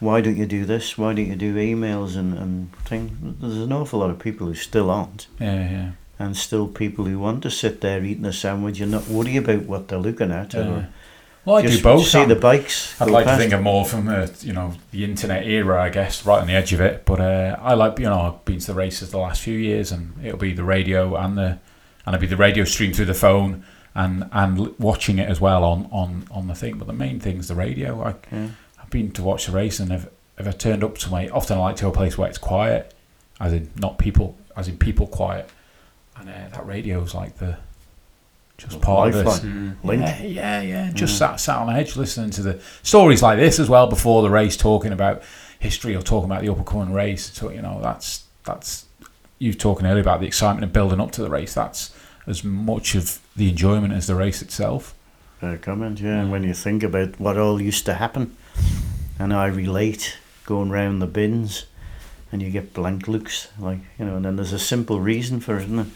why 0.00 0.20
don't 0.20 0.36
you 0.36 0.46
do 0.46 0.64
this? 0.64 0.98
Why 0.98 1.14
don't 1.14 1.26
you 1.26 1.36
do 1.36 1.54
emails 1.54 2.16
and, 2.16 2.36
and 2.36 2.72
things? 2.84 3.12
There's 3.40 3.58
an 3.58 3.72
awful 3.72 4.00
lot 4.00 4.10
of 4.10 4.18
people 4.18 4.48
who 4.48 4.54
still 4.54 4.90
aren't, 4.90 5.28
Yeah, 5.40 5.70
yeah. 5.70 5.90
And 6.18 6.36
still 6.36 6.68
people 6.68 7.04
who 7.04 7.18
want 7.18 7.42
to 7.42 7.50
sit 7.50 7.80
there 7.80 8.02
eating 8.04 8.24
a 8.24 8.32
sandwich 8.32 8.80
and 8.80 8.92
not 8.92 9.08
worry 9.08 9.36
about 9.36 9.64
what 9.64 9.88
they're 9.88 9.98
looking 9.98 10.30
at. 10.30 10.54
yeah. 10.54 10.86
Well, 11.44 11.56
I 11.56 11.62
just 11.62 11.78
do 11.78 11.82
both. 11.82 12.06
see 12.06 12.24
the 12.24 12.36
bikes. 12.36 12.98
I'd 13.00 13.10
like 13.10 13.24
to 13.24 13.30
past. 13.30 13.40
think 13.40 13.52
of 13.52 13.60
more 13.60 13.84
from 13.84 14.06
the 14.06 14.34
you 14.40 14.54
know 14.54 14.72
the 14.92 15.04
internet 15.04 15.46
era, 15.46 15.82
I 15.82 15.90
guess, 15.90 16.24
right 16.24 16.40
on 16.40 16.46
the 16.46 16.54
edge 16.54 16.72
of 16.72 16.80
it. 16.80 17.04
But 17.04 17.20
uh, 17.20 17.56
I 17.60 17.74
like 17.74 17.98
you 17.98 18.06
know 18.06 18.18
I've 18.18 18.44
been 18.46 18.60
to 18.60 18.66
the 18.68 18.74
races 18.74 19.10
the 19.10 19.18
last 19.18 19.42
few 19.42 19.58
years, 19.58 19.92
and 19.92 20.14
it'll 20.24 20.38
be 20.38 20.54
the 20.54 20.64
radio 20.64 21.16
and 21.16 21.36
the 21.36 21.58
and 22.06 22.14
it'll 22.14 22.20
be 22.20 22.26
the 22.26 22.38
radio 22.38 22.64
stream 22.64 22.94
through 22.94 23.04
the 23.06 23.14
phone 23.14 23.64
and 23.94 24.26
and 24.32 24.78
watching 24.78 25.18
it 25.18 25.28
as 25.28 25.38
well 25.38 25.64
on 25.64 25.86
on 25.92 26.26
on 26.30 26.46
the 26.46 26.54
thing. 26.54 26.78
But 26.78 26.86
the 26.86 26.94
main 26.94 27.20
thing's 27.20 27.48
the 27.48 27.54
radio. 27.54 28.02
I, 28.02 28.14
Yeah. 28.34 28.48
I've 28.82 28.88
been 28.90 29.10
to 29.12 29.22
watch 29.22 29.44
the 29.46 29.52
race, 29.52 29.80
and 29.80 29.92
if 29.92 30.06
if 30.38 30.48
I 30.48 30.52
turned 30.52 30.82
up 30.82 30.96
to 30.98 31.10
my 31.10 31.28
often 31.28 31.58
I 31.58 31.60
like 31.60 31.76
to 31.76 31.88
a 31.88 31.92
place 31.92 32.16
where 32.16 32.28
it's 32.28 32.38
quiet, 32.38 32.94
as 33.38 33.52
in 33.52 33.70
not 33.76 33.98
people, 33.98 34.38
as 34.56 34.66
in 34.66 34.78
people 34.78 35.06
quiet, 35.06 35.50
and 36.16 36.28
uh, 36.28 36.48
that 36.52 36.66
radio's 36.66 37.14
like 37.14 37.38
the 37.38 37.56
just 38.56 38.80
part 38.80 39.08
of 39.08 39.24
this. 39.24 39.40
Mm. 39.40 39.76
Link. 39.82 40.02
Yeah, 40.02 40.22
yeah, 40.22 40.60
yeah. 40.62 40.90
Just 40.92 41.18
sat 41.18 41.36
sat 41.40 41.58
on 41.58 41.66
the 41.66 41.72
edge 41.72 41.96
listening 41.96 42.30
to 42.30 42.42
the 42.42 42.60
stories 42.82 43.22
like 43.22 43.38
this 43.38 43.58
as 43.58 43.68
well 43.68 43.86
before 43.86 44.22
the 44.22 44.30
race, 44.30 44.56
talking 44.56 44.92
about 44.92 45.22
history 45.58 45.96
or 45.96 46.02
talking 46.02 46.30
about 46.30 46.42
the 46.42 46.50
up 46.50 46.58
and 46.58 46.66
coming 46.66 46.92
race. 46.92 47.32
So 47.32 47.50
you 47.50 47.62
know, 47.62 47.80
that's 47.82 48.24
that's 48.44 48.86
you 49.38 49.52
talking 49.54 49.86
earlier 49.86 50.02
about 50.02 50.20
the 50.20 50.26
excitement 50.26 50.64
of 50.64 50.72
building 50.72 51.00
up 51.00 51.10
to 51.12 51.22
the 51.22 51.30
race. 51.30 51.54
That's 51.54 51.94
as 52.26 52.44
much 52.44 52.94
of 52.94 53.20
the 53.36 53.50
enjoyment 53.50 53.92
as 53.92 54.06
the 54.06 54.14
race 54.14 54.40
itself. 54.40 54.94
Fair 55.40 55.58
comment, 55.58 56.00
yeah. 56.00 56.20
And 56.20 56.30
when 56.30 56.44
you 56.44 56.54
think 56.54 56.82
about 56.82 57.18
what 57.18 57.36
all 57.36 57.60
used 57.60 57.84
to 57.86 57.94
happen, 57.94 58.36
and 59.18 59.34
I 59.34 59.46
relate 59.46 60.16
going 60.46 60.70
round 60.70 61.02
the 61.02 61.06
bins, 61.06 61.66
and 62.30 62.40
you 62.40 62.50
get 62.50 62.72
blank 62.72 63.08
looks, 63.08 63.48
like 63.58 63.80
you 63.98 64.04
know, 64.04 64.16
and 64.16 64.24
then 64.24 64.36
there's 64.36 64.52
a 64.52 64.58
simple 64.60 65.00
reason 65.00 65.40
for 65.40 65.58
it, 65.58 65.64
isn't 65.64 65.78
it? 65.80 65.86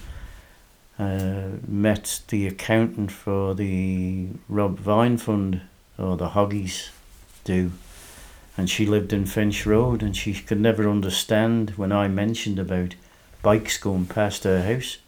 Uh, 0.99 1.51
met 1.69 2.23
the 2.27 2.49
accountant 2.49 3.13
for 3.13 3.55
the 3.55 4.27
Rob 4.49 4.81
Vine 4.81 5.17
Fund, 5.17 5.61
or 5.97 6.17
the 6.17 6.31
Hoggies 6.31 6.91
do, 7.45 7.71
and 8.57 8.69
she 8.69 8.85
lived 8.85 9.13
in 9.13 9.25
Finch 9.25 9.65
Road, 9.65 10.03
and 10.03 10.17
she 10.17 10.35
could 10.35 10.61
never 10.61 10.91
understand 10.91 11.71
when 11.77 11.93
I 11.93 12.09
mentioned 12.09 12.59
about 12.59 12.97
bikes 13.43 13.79
going 13.79 14.07
past 14.07 14.43
her 14.43 14.65
house. 14.65 14.99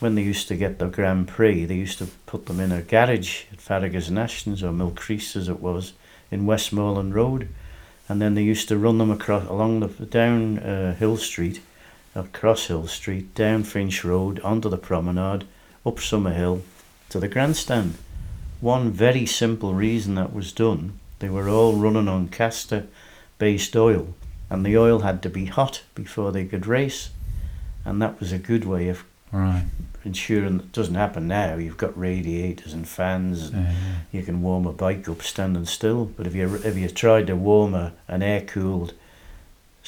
When 0.00 0.16
they 0.16 0.22
used 0.22 0.48
to 0.48 0.56
get 0.56 0.80
the 0.80 0.86
Grand 0.86 1.28
Prix, 1.28 1.64
they 1.64 1.76
used 1.76 1.98
to 1.98 2.08
put 2.26 2.46
them 2.46 2.58
in 2.58 2.72
a 2.72 2.82
garage 2.82 3.44
at 3.52 3.58
Farragher's 3.58 4.10
Nations 4.10 4.64
or 4.64 4.72
Milcrease 4.72 5.36
as 5.36 5.48
it 5.48 5.60
was 5.60 5.92
in 6.30 6.44
Westmoreland 6.44 7.14
Road, 7.14 7.48
and 8.08 8.20
then 8.20 8.34
they 8.34 8.42
used 8.42 8.66
to 8.66 8.76
run 8.76 8.98
them 8.98 9.12
across 9.12 9.46
along 9.48 9.78
the 9.78 9.88
down 10.06 10.58
uh, 10.58 10.96
Hill 10.96 11.16
Street, 11.16 11.60
across 12.18 12.66
Hill 12.66 12.86
Street, 12.86 13.34
down 13.34 13.62
Finch 13.64 14.04
Road, 14.04 14.40
onto 14.40 14.68
the 14.68 14.76
promenade, 14.76 15.44
up 15.86 16.00
Summer 16.00 16.32
Hill, 16.32 16.62
to 17.10 17.20
the 17.20 17.28
grandstand. 17.28 17.94
One 18.60 18.90
very 18.90 19.24
simple 19.24 19.72
reason 19.74 20.16
that 20.16 20.34
was 20.34 20.52
done: 20.52 20.98
they 21.20 21.28
were 21.28 21.48
all 21.48 21.74
running 21.74 22.08
on 22.08 22.28
castor-based 22.28 23.76
oil, 23.76 24.14
and 24.50 24.64
the 24.66 24.76
oil 24.76 25.00
had 25.00 25.22
to 25.22 25.30
be 25.30 25.46
hot 25.46 25.82
before 25.94 26.32
they 26.32 26.44
could 26.44 26.66
race, 26.66 27.10
and 27.84 28.02
that 28.02 28.18
was 28.20 28.32
a 28.32 28.38
good 28.38 28.64
way 28.64 28.88
of 28.88 29.04
Right. 29.30 29.64
ensuring 30.06 30.56
that 30.56 30.72
doesn't 30.72 30.94
happen 30.94 31.28
now. 31.28 31.56
You've 31.56 31.76
got 31.76 31.98
radiators 31.98 32.72
and 32.72 32.88
fans, 32.88 33.48
and 33.48 33.66
Yeah, 33.66 33.74
you 34.10 34.22
can 34.22 34.40
warm 34.40 34.66
a 34.66 34.72
bike 34.72 35.06
up 35.08 35.22
standing 35.22 35.66
still. 35.66 36.06
But 36.06 36.26
if 36.26 36.34
you 36.34 36.54
if 36.64 36.78
you 36.78 36.88
tried 36.88 37.26
to 37.26 37.36
warm 37.36 37.74
a, 37.74 37.92
an 38.08 38.22
air 38.22 38.40
cooled 38.40 38.94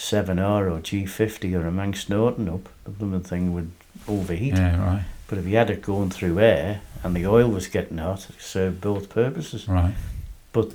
seven 0.00 0.38
R 0.38 0.68
or 0.70 0.80
G 0.80 1.04
fifty 1.06 1.54
or 1.54 1.66
a 1.66 1.70
Manx 1.70 2.08
Norton 2.08 2.48
up, 2.48 2.68
the 2.84 2.90
blooming 2.90 3.20
thing 3.22 3.52
would 3.52 3.70
overheat. 4.08 4.54
yeah, 4.54 4.78
right, 4.84 5.04
But 5.28 5.38
if 5.38 5.46
you 5.46 5.56
had 5.56 5.70
it 5.70 5.82
going 5.82 6.10
through 6.10 6.38
air 6.40 6.80
and 7.04 7.14
the 7.14 7.26
oil 7.26 7.48
was 7.48 7.66
getting 7.66 7.98
hot, 7.98 8.28
it 8.30 8.40
served 8.40 8.80
both 8.80 9.08
purposes. 9.10 9.68
right. 9.68 9.94
But 10.52 10.72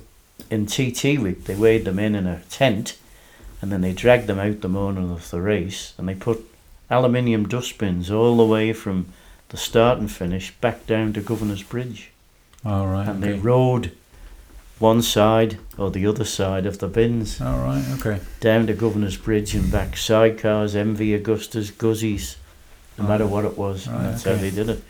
in 0.50 0.66
TT 0.66 1.18
week, 1.18 1.44
they 1.44 1.54
weighed 1.56 1.84
them 1.84 1.98
in 1.98 2.14
in 2.14 2.26
a 2.26 2.42
tent, 2.50 2.96
and 3.60 3.72
then 3.72 3.80
they 3.80 3.92
dragged 3.92 4.26
them 4.28 4.38
out 4.38 4.60
the 4.60 4.68
morning 4.68 5.10
of 5.10 5.30
the 5.30 5.40
race, 5.40 5.92
and 5.98 6.08
they 6.08 6.14
put 6.14 6.44
aluminium 6.90 7.48
dustbins 7.48 8.10
all 8.10 8.36
the 8.36 8.44
way 8.44 8.72
from 8.72 9.06
the 9.48 9.56
start 9.56 9.98
and 9.98 10.10
finish 10.10 10.52
back 10.60 10.86
down 10.86 11.12
to 11.14 11.20
Governor's 11.20 11.62
Bridge, 11.62 12.10
All 12.64 12.86
right. 12.86 13.08
and 13.08 13.22
they 13.22 13.32
rode 13.32 13.92
one 14.78 15.00
side 15.02 15.58
or 15.78 15.90
the 15.90 16.06
other 16.06 16.24
side 16.24 16.66
of 16.66 16.78
the 16.78 16.88
bins 16.88 17.40
All 17.40 17.58
right. 17.60 17.84
Okay. 17.98 18.20
down 18.40 18.66
to 18.66 18.74
Governor's 18.74 19.16
Bridge 19.16 19.54
and 19.54 19.70
back. 19.72 19.92
Sidecars, 19.92 20.74
MV 20.74 21.22
Agustas, 21.22 21.70
Guzzies, 21.76 22.36
no 22.98 23.04
Oh. 23.04 23.08
matter 23.08 23.26
what 23.26 23.44
it 23.44 23.56
was. 23.56 23.88
Right, 23.88 24.02
that's 24.02 24.26
okay. 24.26 24.36
how 24.36 24.40
they 24.42 24.50
did 24.50 24.68
it. 24.68 24.82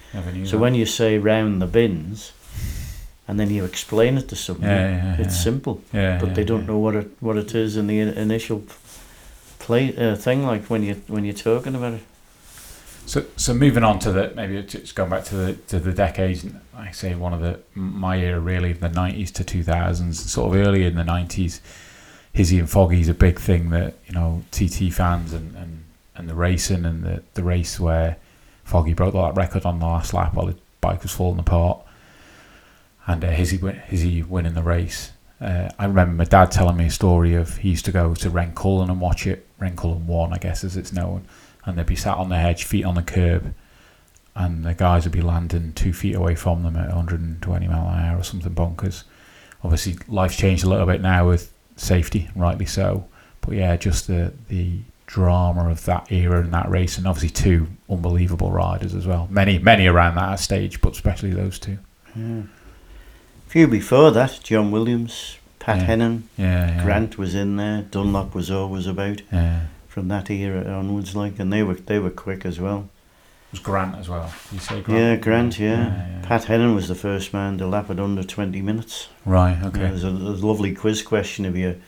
So 0.47 0.53
that. 0.57 0.59
when 0.59 0.75
you 0.75 0.87
say 0.87 1.19
round 1.19 1.61
the 1.63 1.67
bins, 1.67 2.33
and 3.29 3.39
then 3.41 3.51
you 3.51 3.65
explain 3.65 4.17
it 4.19 4.29
to 4.29 4.37
somebody, 4.37 4.69
Yeah, 4.73 5.05
yeah, 5.17 5.17
it's 5.25 5.37
yeah. 5.37 5.43
simple. 5.43 5.81
yeah, 5.93 6.19
But 6.21 6.35
they 6.35 6.45
don't 6.45 6.67
know 6.67 6.79
what 6.79 6.95
it 6.95 7.09
what 7.21 7.37
it 7.37 7.55
is 7.55 7.77
in 7.77 7.87
the 7.87 7.99
initial 8.01 8.63
play 9.59 9.95
uh, 9.97 10.15
thing. 10.17 10.45
Like 10.47 10.67
when 10.67 10.83
you 10.83 10.95
when 11.09 11.25
you're 11.25 11.35
talking 11.35 11.75
about 11.75 11.95
it. 11.95 12.01
So, 13.07 13.25
so 13.37 13.55
moving 13.55 13.85
on 13.85 13.99
to 14.01 14.11
the 14.13 14.33
maybe 14.35 14.57
it's 14.57 14.93
going 14.93 15.11
back 15.11 15.25
to 15.25 15.35
the 15.37 15.53
to 15.69 15.79
the 15.79 15.93
decades. 15.93 16.45
I 16.77 16.91
say 16.91 17.15
one 17.15 17.33
of 17.33 17.41
the 17.41 17.61
my 17.75 18.19
era 18.19 18.39
really 18.39 18.73
the 18.73 18.89
nineties 18.89 19.31
to 19.33 19.45
two 19.45 19.63
thousands, 19.63 20.31
sort 20.31 20.55
of 20.55 20.67
early 20.67 20.85
in 20.85 20.95
the 20.95 21.05
nineties. 21.05 21.61
Hizzy 22.33 22.59
and 22.59 22.69
Foggy's 22.69 23.09
a 23.09 23.15
big 23.15 23.41
thing 23.41 23.71
that 23.71 23.95
you 24.07 24.15
know 24.15 24.43
TT 24.51 24.93
fans 24.93 25.33
and, 25.33 25.57
and, 25.57 25.85
and 26.15 26.29
the 26.29 26.35
racing 26.35 26.85
and 26.85 27.03
the, 27.03 27.23
the 27.33 27.43
race 27.43 27.81
where 27.81 28.17
Foggy 28.65 28.93
broke 28.93 29.15
that 29.15 29.37
record 29.37 29.65
on 29.65 29.79
the 29.79 29.87
last 29.87 30.13
lap 30.13 30.35
while 30.35 30.47
his 30.47 30.57
bike 30.81 31.03
was 31.03 31.13
falling 31.13 31.39
apart, 31.39 31.81
and 33.07 33.25
uh, 33.25 33.31
Hizzy 33.31 33.57
Hizzy 33.57 34.23
winning 34.23 34.55
the 34.55 34.63
race. 34.63 35.13
Uh, 35.41 35.71
I 35.79 35.85
remember 35.85 36.15
my 36.15 36.25
dad 36.25 36.51
telling 36.51 36.77
me 36.77 36.87
a 36.87 36.91
story 36.91 37.35
of 37.35 37.59
he 37.59 37.71
used 37.71 37.85
to 37.87 37.93
go 37.93 38.15
to 38.15 38.31
Rhencullen 38.31 38.91
and 38.91 39.01
watch 39.01 39.27
it. 39.27 39.47
Rhencullen 39.59 40.07
one, 40.07 40.33
I 40.33 40.39
guess, 40.39 40.65
as 40.65 40.77
it's 40.77 40.93
known 40.93 41.27
and 41.67 41.77
they'd 41.77 41.85
be 41.85 41.97
sat 41.97 42.17
on 42.17 42.29
the 42.29 42.39
hedge, 42.39 42.65
feet 42.65 42.85
on 42.85 42.95
the 42.95 43.03
curb, 43.03 43.53
and 44.37 44.65
the 44.65 44.75
guys 44.75 45.05
would 45.05 45.13
be 45.13 45.23
landing 45.23 45.73
two 45.73 45.93
feet 45.93 46.15
away 46.15 46.35
from 46.35 46.63
them 46.63 46.77
at 46.77 46.89
120 46.89 47.69
mile 47.69 47.89
an 47.89 48.05
hour 48.05 48.19
or 48.19 48.23
something 48.23 48.55
bonkers. 48.55 49.03
Obviously, 49.65 49.97
life's 50.07 50.37
changed 50.37 50.63
a 50.63 50.69
little 50.69 50.87
bit 50.87 51.01
now 51.01 51.27
with 51.27 51.53
safety, 51.75 52.29
rightly 52.37 52.67
so. 52.67 53.09
But 53.41 53.55
yeah, 53.57 53.77
just 53.77 54.07
the 54.07 54.35
the 54.49 54.81
drama 55.07 55.71
of 55.71 55.85
that 55.87 56.13
era 56.13 56.41
and 56.41 56.53
that 56.53 56.69
race, 56.69 56.99
and 56.99 57.07
obviously 57.07 57.31
two 57.31 57.69
unbelievable 57.89 58.51
riders 58.51 58.95
as 58.95 59.07
well. 59.07 59.27
Many, 59.31 59.59
many 59.59 59.87
around 59.87 60.17
that 60.17 60.39
stage, 60.41 60.81
but 60.81 60.93
especially 60.93 61.31
those 61.33 61.59
two. 61.59 61.79
Yeah. 62.15 62.43
A 63.47 63.51
few 63.51 63.69
before 63.69 64.11
that, 64.11 64.41
John 64.43 64.71
Williams, 64.71 65.39
Pat 65.61 65.89
Yeah. 65.89 66.19
Yeah, 66.37 66.77
yeah. 66.77 66.85
Grant 66.85 67.17
was 67.17 67.35
in 67.35 67.57
there. 67.57 67.83
Dunlop 67.83 68.35
was 68.35 68.51
always 68.51 68.87
about 68.87 69.23
from 69.89 70.09
that 70.09 70.31
era 70.31 70.65
onwards. 70.73 71.17
Like, 71.17 71.39
and 71.39 71.53
they 71.53 71.63
were 71.63 71.75
they 71.75 71.99
were 71.99 72.11
quick 72.11 72.45
as 72.45 72.61
well. 72.61 72.89
Was 73.52 73.60
Grant 73.60 73.97
as 73.97 74.08
well. 74.08 74.33
Did 74.50 74.55
you 74.55 74.60
say 74.60 74.81
Grant? 74.83 75.00
Yeah, 75.00 75.16
Grant. 75.16 75.58
Yeah. 75.58 75.68
Yeah, 75.68 76.08
yeah. 76.20 76.26
Pat 76.26 76.42
Hennen 76.44 76.75
was 76.75 76.89
the 76.89 76.94
first 76.94 77.33
man 77.33 77.57
to 77.58 77.66
lap 77.66 77.91
it 77.91 78.00
under 78.00 78.23
twenty 78.23 78.60
minutes. 78.60 79.08
Right. 79.25 79.57
Yeah, 79.60 79.68
Okay. 79.68 79.81
there's, 79.81 80.05
a, 80.05 80.10
there's 80.10 80.42
a 80.42 80.47
lovely 80.47 80.75
quiz 80.75 81.02
question 81.02 81.44
if 81.44 81.57
you 81.57 81.81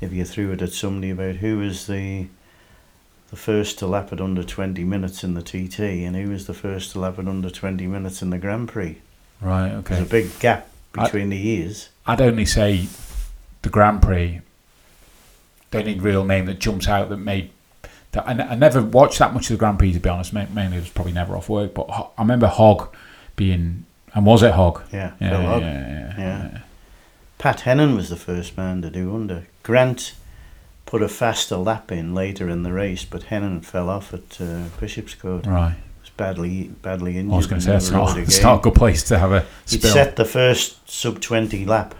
if 0.00 0.12
you 0.12 0.24
threw 0.24 0.52
it 0.52 0.60
at 0.62 0.72
somebody 0.72 1.10
about 1.10 1.36
who 1.36 1.58
was 1.58 1.86
the 1.86 2.26
the 3.30 3.36
first 3.36 3.78
to 3.80 3.86
lap 3.86 4.12
it 4.12 4.20
under 4.20 4.44
20 4.44 4.84
minutes 4.84 5.24
in 5.24 5.34
the 5.34 5.42
TT 5.42 5.80
and 5.80 6.14
who 6.14 6.30
was 6.30 6.46
the 6.46 6.54
first 6.54 6.92
to 6.92 7.00
lap 7.00 7.18
it 7.18 7.26
under 7.26 7.50
20 7.50 7.84
minutes 7.88 8.22
in 8.22 8.30
the 8.30 8.38
Grand 8.38 8.68
Prix. 8.68 8.98
Right. 9.40 9.72
Okay. 9.72 9.94
There's 9.96 10.06
a 10.06 10.10
big 10.10 10.38
gap 10.38 10.68
I- 10.96 11.04
between 11.04 11.30
the 11.30 11.36
years. 11.36 11.88
I'd 12.06 12.20
only 12.20 12.44
say 12.44 12.86
the 13.62 13.70
Grand 13.70 14.02
Prix. 14.02 14.40
The 15.72 15.78
only 15.78 15.98
real 15.98 16.24
name 16.24 16.46
that 16.46 16.60
jumps 16.60 16.86
out 16.86 17.08
that 17.08 17.16
made 17.16 17.50
I, 18.16 18.30
n- 18.30 18.40
I 18.40 18.54
never 18.54 18.82
watched 18.82 19.18
that 19.18 19.32
much 19.34 19.44
of 19.50 19.56
the 19.56 19.58
Grand 19.58 19.78
Prix 19.78 19.92
to 19.94 20.00
be 20.00 20.08
honest. 20.08 20.32
ma- 20.32 20.46
Mainly 20.52 20.76
it 20.78 20.80
was 20.80 20.90
probably 20.90 21.12
never 21.12 21.36
off 21.36 21.48
work, 21.48 21.74
but 21.74 21.88
Ho- 21.90 22.10
I 22.18 22.22
remember 22.22 22.46
Hog 22.46 22.94
being 23.36 23.84
And 24.14 24.24
was 24.26 24.42
it 24.42 24.52
Hogg? 24.52 24.82
Yeah, 24.92 25.12
Yeah, 25.20 25.30
Phil 25.30 25.40
yeah, 25.42 25.46
Hogg. 25.48 25.62
yeah, 25.62 26.14
Yeah. 26.18 26.58
Pat 27.38 27.60
Hennen 27.60 27.96
was 27.96 28.08
the 28.08 28.16
first 28.16 28.56
man 28.56 28.80
to 28.82 28.90
do 28.90 29.14
under. 29.14 29.46
Grant 29.62 30.14
put 30.86 31.02
a 31.02 31.08
faster 31.08 31.56
lap 31.56 31.90
in 31.90 32.14
later 32.14 32.48
in 32.48 32.62
the 32.62 32.72
race, 32.72 33.04
but 33.04 33.22
Hennen 33.24 33.64
fell 33.64 33.90
off 33.90 34.14
at 34.14 34.40
uh, 34.40 34.68
Bishopscourt. 34.80 35.46
Right. 35.46 35.74
Was 36.00 36.10
badly 36.16 36.68
badly 36.82 37.18
injured. 37.18 37.32
I 37.34 37.36
was 37.36 37.46
going 37.46 37.60
to 37.60 37.66
say 37.66 37.74
it's 37.76 37.90
not, 37.90 38.16
it's 38.18 38.42
not 38.42 38.58
a 38.60 38.62
good 38.62 38.74
place 38.74 39.02
to 39.04 39.18
have 39.18 39.32
a 39.32 39.44
He'd 39.68 39.82
set 39.82 40.16
the 40.16 40.24
first 40.24 40.88
sub 40.88 41.20
20 41.20 41.64
lap, 41.66 41.94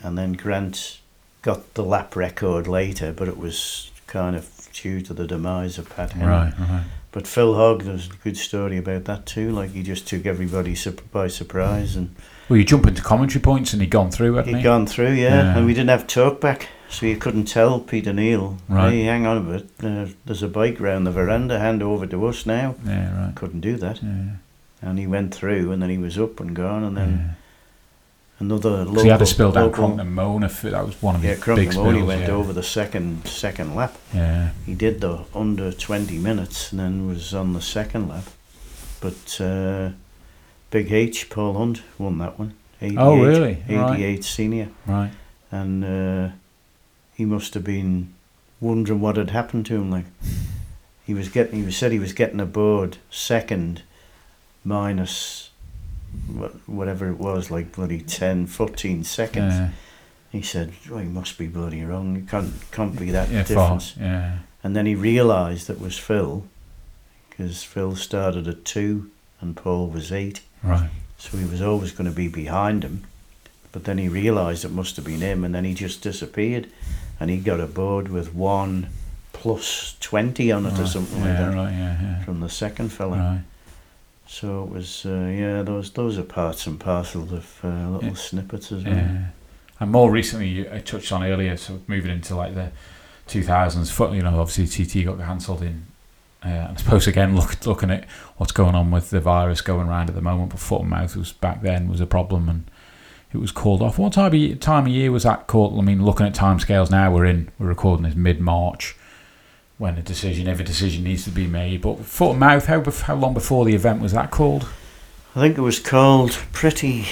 and 0.00 0.18
then 0.18 0.32
Grant 0.32 0.98
got 1.42 1.74
the 1.74 1.84
lap 1.84 2.16
record 2.16 2.66
later, 2.66 3.12
but 3.12 3.28
it 3.28 3.38
was 3.38 3.90
kind 4.08 4.34
of 4.34 4.44
due 4.80 5.00
to 5.02 5.14
the 5.14 5.26
demise 5.26 5.78
of 5.78 5.88
Pat 5.94 6.10
Hennen. 6.10 6.26
Right, 6.28 6.52
right. 6.58 6.84
But 7.12 7.26
Phil 7.26 7.54
Hogg, 7.54 7.82
there's 7.84 8.08
a 8.08 8.12
good 8.24 8.36
story 8.36 8.76
about 8.76 9.04
that 9.06 9.24
too. 9.26 9.50
Like 9.50 9.70
he 9.72 9.82
just 9.82 10.06
took 10.06 10.26
everybody 10.26 10.76
by 11.12 11.28
surprise, 11.28 11.96
and 11.96 12.14
Well, 12.48 12.58
you 12.58 12.64
jump 12.64 12.86
into 12.86 13.00
commentary 13.02 13.40
points 13.42 13.72
and 13.72 13.80
he'd 13.80 13.90
gone 13.90 14.10
through, 14.10 14.34
hadn't 14.34 14.50
he'd 14.54 14.58
he? 14.58 14.62
gone 14.62 14.86
through, 14.86 15.12
yeah, 15.12 15.42
Yeah. 15.42 15.56
And 15.56 15.66
we 15.66 15.72
didn't 15.74 15.88
have 15.90 16.06
talkback, 16.06 16.66
so 16.90 17.06
you 17.06 17.16
couldn't 17.16 17.46
tell 17.46 17.80
Peter 17.80 18.12
Kneale, 18.12 18.58
Right. 18.68 18.92
hey, 18.92 19.02
hang 19.04 19.26
on 19.26 19.36
a 19.38 19.40
bit, 19.40 19.66
uh, 19.82 20.06
there's 20.26 20.42
a 20.42 20.48
bike 20.48 20.78
round 20.78 21.06
the 21.06 21.10
veranda, 21.10 21.58
hand 21.58 21.82
over 21.82 22.06
to 22.06 22.26
us 22.26 22.44
now. 22.46 22.74
Yeah, 22.86 23.26
right. 23.26 23.34
Couldn't 23.34 23.60
do 23.62 23.76
that, 23.78 24.02
Yeah, 24.02 24.36
and 24.82 24.98
he 24.98 25.06
went 25.06 25.34
through, 25.34 25.72
and 25.72 25.80
then 25.82 25.88
he 25.90 25.98
was 25.98 26.18
up 26.18 26.38
and 26.38 26.54
gone, 26.54 26.84
and 26.84 26.96
then 26.96 27.36
another 28.38 28.84
local. 28.84 29.02
He 29.02 29.08
had 29.08 29.22
a 29.22 29.26
spill 29.26 29.52
down 29.52 29.72
Cronk-ny-Mona. 29.72 30.46
f- 30.46 30.62
That 30.62 30.84
was 30.86 31.00
one 31.02 31.14
of 31.16 31.24
Yeah, 31.24 31.34
his 31.34 31.44
big 31.44 31.72
spills. 31.72 31.86
only 31.86 32.02
went 32.02 32.22
yeah. 32.22 32.30
over 32.30 32.52
the 32.52 32.62
second 32.62 33.26
second 33.26 33.74
lap. 33.74 33.96
Yeah, 34.14 34.50
He 34.64 34.74
did 34.74 35.00
the 35.00 35.24
under 35.34 35.72
20 35.72 36.18
minutes 36.18 36.70
and 36.72 36.80
then 36.80 37.06
was 37.06 37.32
on 37.34 37.52
the 37.52 37.60
second 37.60 38.08
lap. 38.08 38.24
But 39.00 39.40
uh, 39.40 39.90
Big 40.70 40.90
H, 40.92 41.28
Paul 41.30 41.54
Hunt, 41.54 41.82
won 41.98 42.18
that 42.18 42.38
one. 42.38 42.54
88, 42.82 42.98
Oh, 43.00 43.22
really? 43.24 43.62
88 43.68 43.76
Right. 43.78 44.24
senior. 44.24 44.68
right. 44.86 45.10
And 45.52 45.84
uh, 45.84 46.32
he 47.14 47.24
must 47.24 47.54
have 47.54 47.64
been 47.64 48.12
wondering 48.60 49.00
what 49.00 49.16
had 49.16 49.30
happened 49.30 49.64
to 49.66 49.74
him. 49.76 49.90
Like 49.90 50.04
he 51.06 51.14
was 51.14 51.28
getting, 51.28 51.64
he 51.64 51.70
said 51.70 51.92
he 51.92 51.98
was 51.98 52.12
getting 52.12 52.40
aboard 52.40 52.98
second 53.10 53.82
minus 54.64 55.45
whatever 56.66 57.08
it 57.08 57.18
was, 57.18 57.50
like 57.50 57.72
bloody 57.72 58.00
10, 58.00 58.46
14 58.46 59.04
seconds. 59.04 59.54
Yeah, 59.54 59.70
He 60.30 60.42
said, 60.42 60.72
"Oh, 60.90 60.98
he 60.98 61.08
must 61.08 61.38
be 61.38 61.46
bloody 61.46 61.84
wrong. 61.84 62.16
It 62.16 62.28
can't 62.28 62.52
can't 62.70 62.98
be 62.98 63.10
that 63.10 63.30
yeah, 63.30 63.42
difference." 63.42 63.92
far. 63.92 64.04
Yeah, 64.04 64.38
And 64.62 64.76
then 64.76 64.86
he 64.86 64.94
realised 64.94 65.70
it 65.70 65.80
was 65.80 65.98
Phil, 65.98 66.44
because 67.30 67.62
Phil 67.62 67.96
started 67.96 68.48
at 68.48 68.64
two 68.64 69.10
and 69.40 69.56
Paul 69.56 69.88
was 69.88 70.10
eight, 70.12 70.40
right. 70.62 70.90
so 71.18 71.36
he 71.36 71.44
was 71.44 71.60
always 71.60 71.92
going 71.92 72.08
to 72.08 72.16
be 72.16 72.28
behind 72.28 72.82
him. 72.82 73.04
But 73.72 73.84
then 73.84 73.98
he 73.98 74.08
realised 74.08 74.64
it 74.64 74.70
must 74.72 74.96
have 74.96 75.04
been 75.04 75.20
him, 75.20 75.44
and 75.44 75.54
then 75.54 75.64
he 75.64 75.74
just 75.74 76.00
disappeared, 76.00 76.68
and 77.20 77.28
he 77.30 77.36
got 77.38 77.60
aboard 77.60 78.08
with 78.08 78.34
one 78.34 78.88
plus 79.32 79.96
twenty 80.00 80.50
on 80.50 80.64
it 80.66 80.78
or 80.78 80.86
something 80.86 81.22
yeah, 81.22 81.28
like 81.28 81.38
that 81.38 81.54
right. 81.54 81.72
Yeah, 81.72 82.00
yeah. 82.00 82.24
from 82.24 82.40
the 82.40 82.48
second 82.48 82.88
fella. 82.88 83.18
Right. 83.18 83.42
So 84.28 84.64
it 84.64 84.70
was, 84.70 85.06
uh, 85.06 85.32
yeah, 85.32 85.62
those 85.62 85.90
those 85.92 86.18
are 86.18 86.22
parts 86.22 86.66
and 86.66 86.78
parcels 86.80 87.32
of 87.32 87.60
uh, 87.64 87.68
little 87.90 88.08
Yeah. 88.10 88.14
snippets 88.14 88.72
as 88.72 88.84
well. 88.84 88.94
Yeah. 88.94 89.18
And 89.78 89.92
more 89.92 90.10
recently, 90.10 90.68
I 90.70 90.78
touched 90.80 91.12
on 91.12 91.22
earlier, 91.22 91.56
so 91.56 91.80
moving 91.86 92.10
into 92.10 92.34
like 92.34 92.54
the 92.54 92.70
2000s, 93.28 93.90
foot, 93.90 94.12
you 94.12 94.22
know, 94.22 94.40
obviously 94.40 94.66
TT 94.84 95.04
got 95.04 95.18
cancelled 95.18 95.62
in. 95.62 95.84
Uh, 96.44 96.48
and 96.48 96.72
I 96.72 96.80
suppose 96.80 97.06
again, 97.06 97.34
look, 97.36 97.64
looking 97.66 97.90
at 97.90 98.04
what's 98.36 98.52
going 98.52 98.74
on 98.74 98.90
with 98.90 99.10
the 99.10 99.20
virus 99.20 99.60
going 99.60 99.88
around 99.88 100.08
at 100.08 100.14
the 100.14 100.22
moment, 100.22 100.50
but 100.50 100.60
foot 100.60 100.80
and 100.82 100.90
mouth 100.90 101.16
was 101.16 101.32
back 101.32 101.62
then 101.62 101.88
was 101.88 102.00
a 102.00 102.06
problem, 102.06 102.48
and 102.48 102.70
it 103.32 103.38
was 103.38 103.50
called 103.52 103.82
off. 103.82 103.98
What 103.98 104.12
time 104.14 104.26
of 104.26 104.34
year, 104.34 104.54
time 104.56 104.86
of 104.86 104.92
year 104.92 105.12
was 105.12 105.24
that 105.24 105.46
called? 105.46 105.78
I 105.78 105.82
mean, 105.82 106.04
looking 106.04 106.26
at 106.26 106.34
timescales 106.34 106.90
now, 106.90 107.12
we're 107.12 107.24
in, 107.26 107.50
we're 107.58 107.66
recording 107.68 108.04
this 108.04 108.14
mid 108.14 108.40
March, 108.40 108.96
when 109.78 109.98
a 109.98 110.02
decision, 110.02 110.48
if 110.48 110.60
a 110.60 110.64
decision 110.64 111.04
needs 111.04 111.24
to 111.24 111.30
be 111.30 111.46
made. 111.46 111.82
But 111.82 111.98
foot 112.04 112.30
and 112.30 112.40
mouth, 112.40 112.66
how 112.66 112.82
how 112.82 113.14
long 113.14 113.34
before 113.34 113.64
the 113.64 113.74
event 113.74 114.00
was 114.00 114.12
that 114.12 114.30
called? 114.30 114.66
I 115.34 115.40
think 115.40 115.58
it 115.58 115.62
was 115.62 115.78
called 115.78 116.32
pretty 116.52 117.04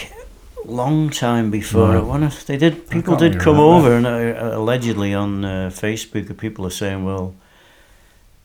long 0.64 1.10
time 1.10 1.50
before. 1.50 1.88
Right. 1.88 1.96
I 1.98 2.00
wonder 2.00 2.26
if 2.28 2.46
they 2.46 2.56
did. 2.56 2.88
People 2.88 3.16
did 3.16 3.38
come 3.38 3.58
over, 3.58 3.92
and 3.92 4.06
uh, 4.06 4.56
allegedly 4.56 5.12
on 5.12 5.44
uh, 5.44 5.70
Facebook, 5.72 6.36
people 6.38 6.64
are 6.66 6.70
saying, 6.70 7.04
"Well, 7.04 7.34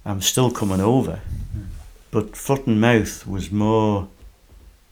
I'm 0.05 0.21
still 0.21 0.51
coming 0.51 0.81
over," 0.81 1.21
but 2.11 2.35
foot 2.35 2.67
and 2.67 2.81
mouth 2.81 3.25
was 3.25 3.51
more 3.51 4.07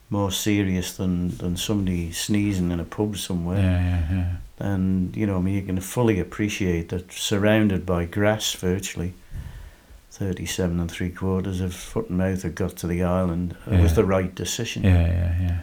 more 0.09 0.31
serious 0.31 0.95
than 0.95 1.35
than 1.37 1.57
somebody 1.57 2.11
sneezing 2.13 2.71
in 2.71 2.79
a 2.79 2.85
pub 2.85 3.15
Yeah, 3.15 3.19
somewhere. 3.21 3.59
yeah, 3.59 4.15
yeah. 4.15 4.31
And 4.59 5.15
you 5.15 5.27
know, 5.27 5.37
I 5.37 5.41
mean, 5.41 5.55
you 5.55 5.61
can 5.61 5.79
fully 5.79 6.19
appreciate 6.19 6.89
that 6.89 7.11
surrounded 7.11 7.85
by 7.85 8.05
grass, 8.05 8.53
virtually. 8.53 9.13
37 10.11 10.79
and 10.79 10.89
three 10.89 11.11
quarters 11.11 11.61
of 11.61 11.75
foot 11.75 12.09
and 12.09 12.17
mouth 12.17 12.41
had 12.41 12.55
got 12.55 12.75
to 12.77 12.87
the 12.87 13.03
island. 13.03 13.55
It 13.69 13.79
was 13.79 13.93
the 13.93 14.03
right 14.03 14.33
decision. 14.33 14.83
Yeah, 14.83 15.05
yeah, 15.05 15.35
yeah. 15.39 15.57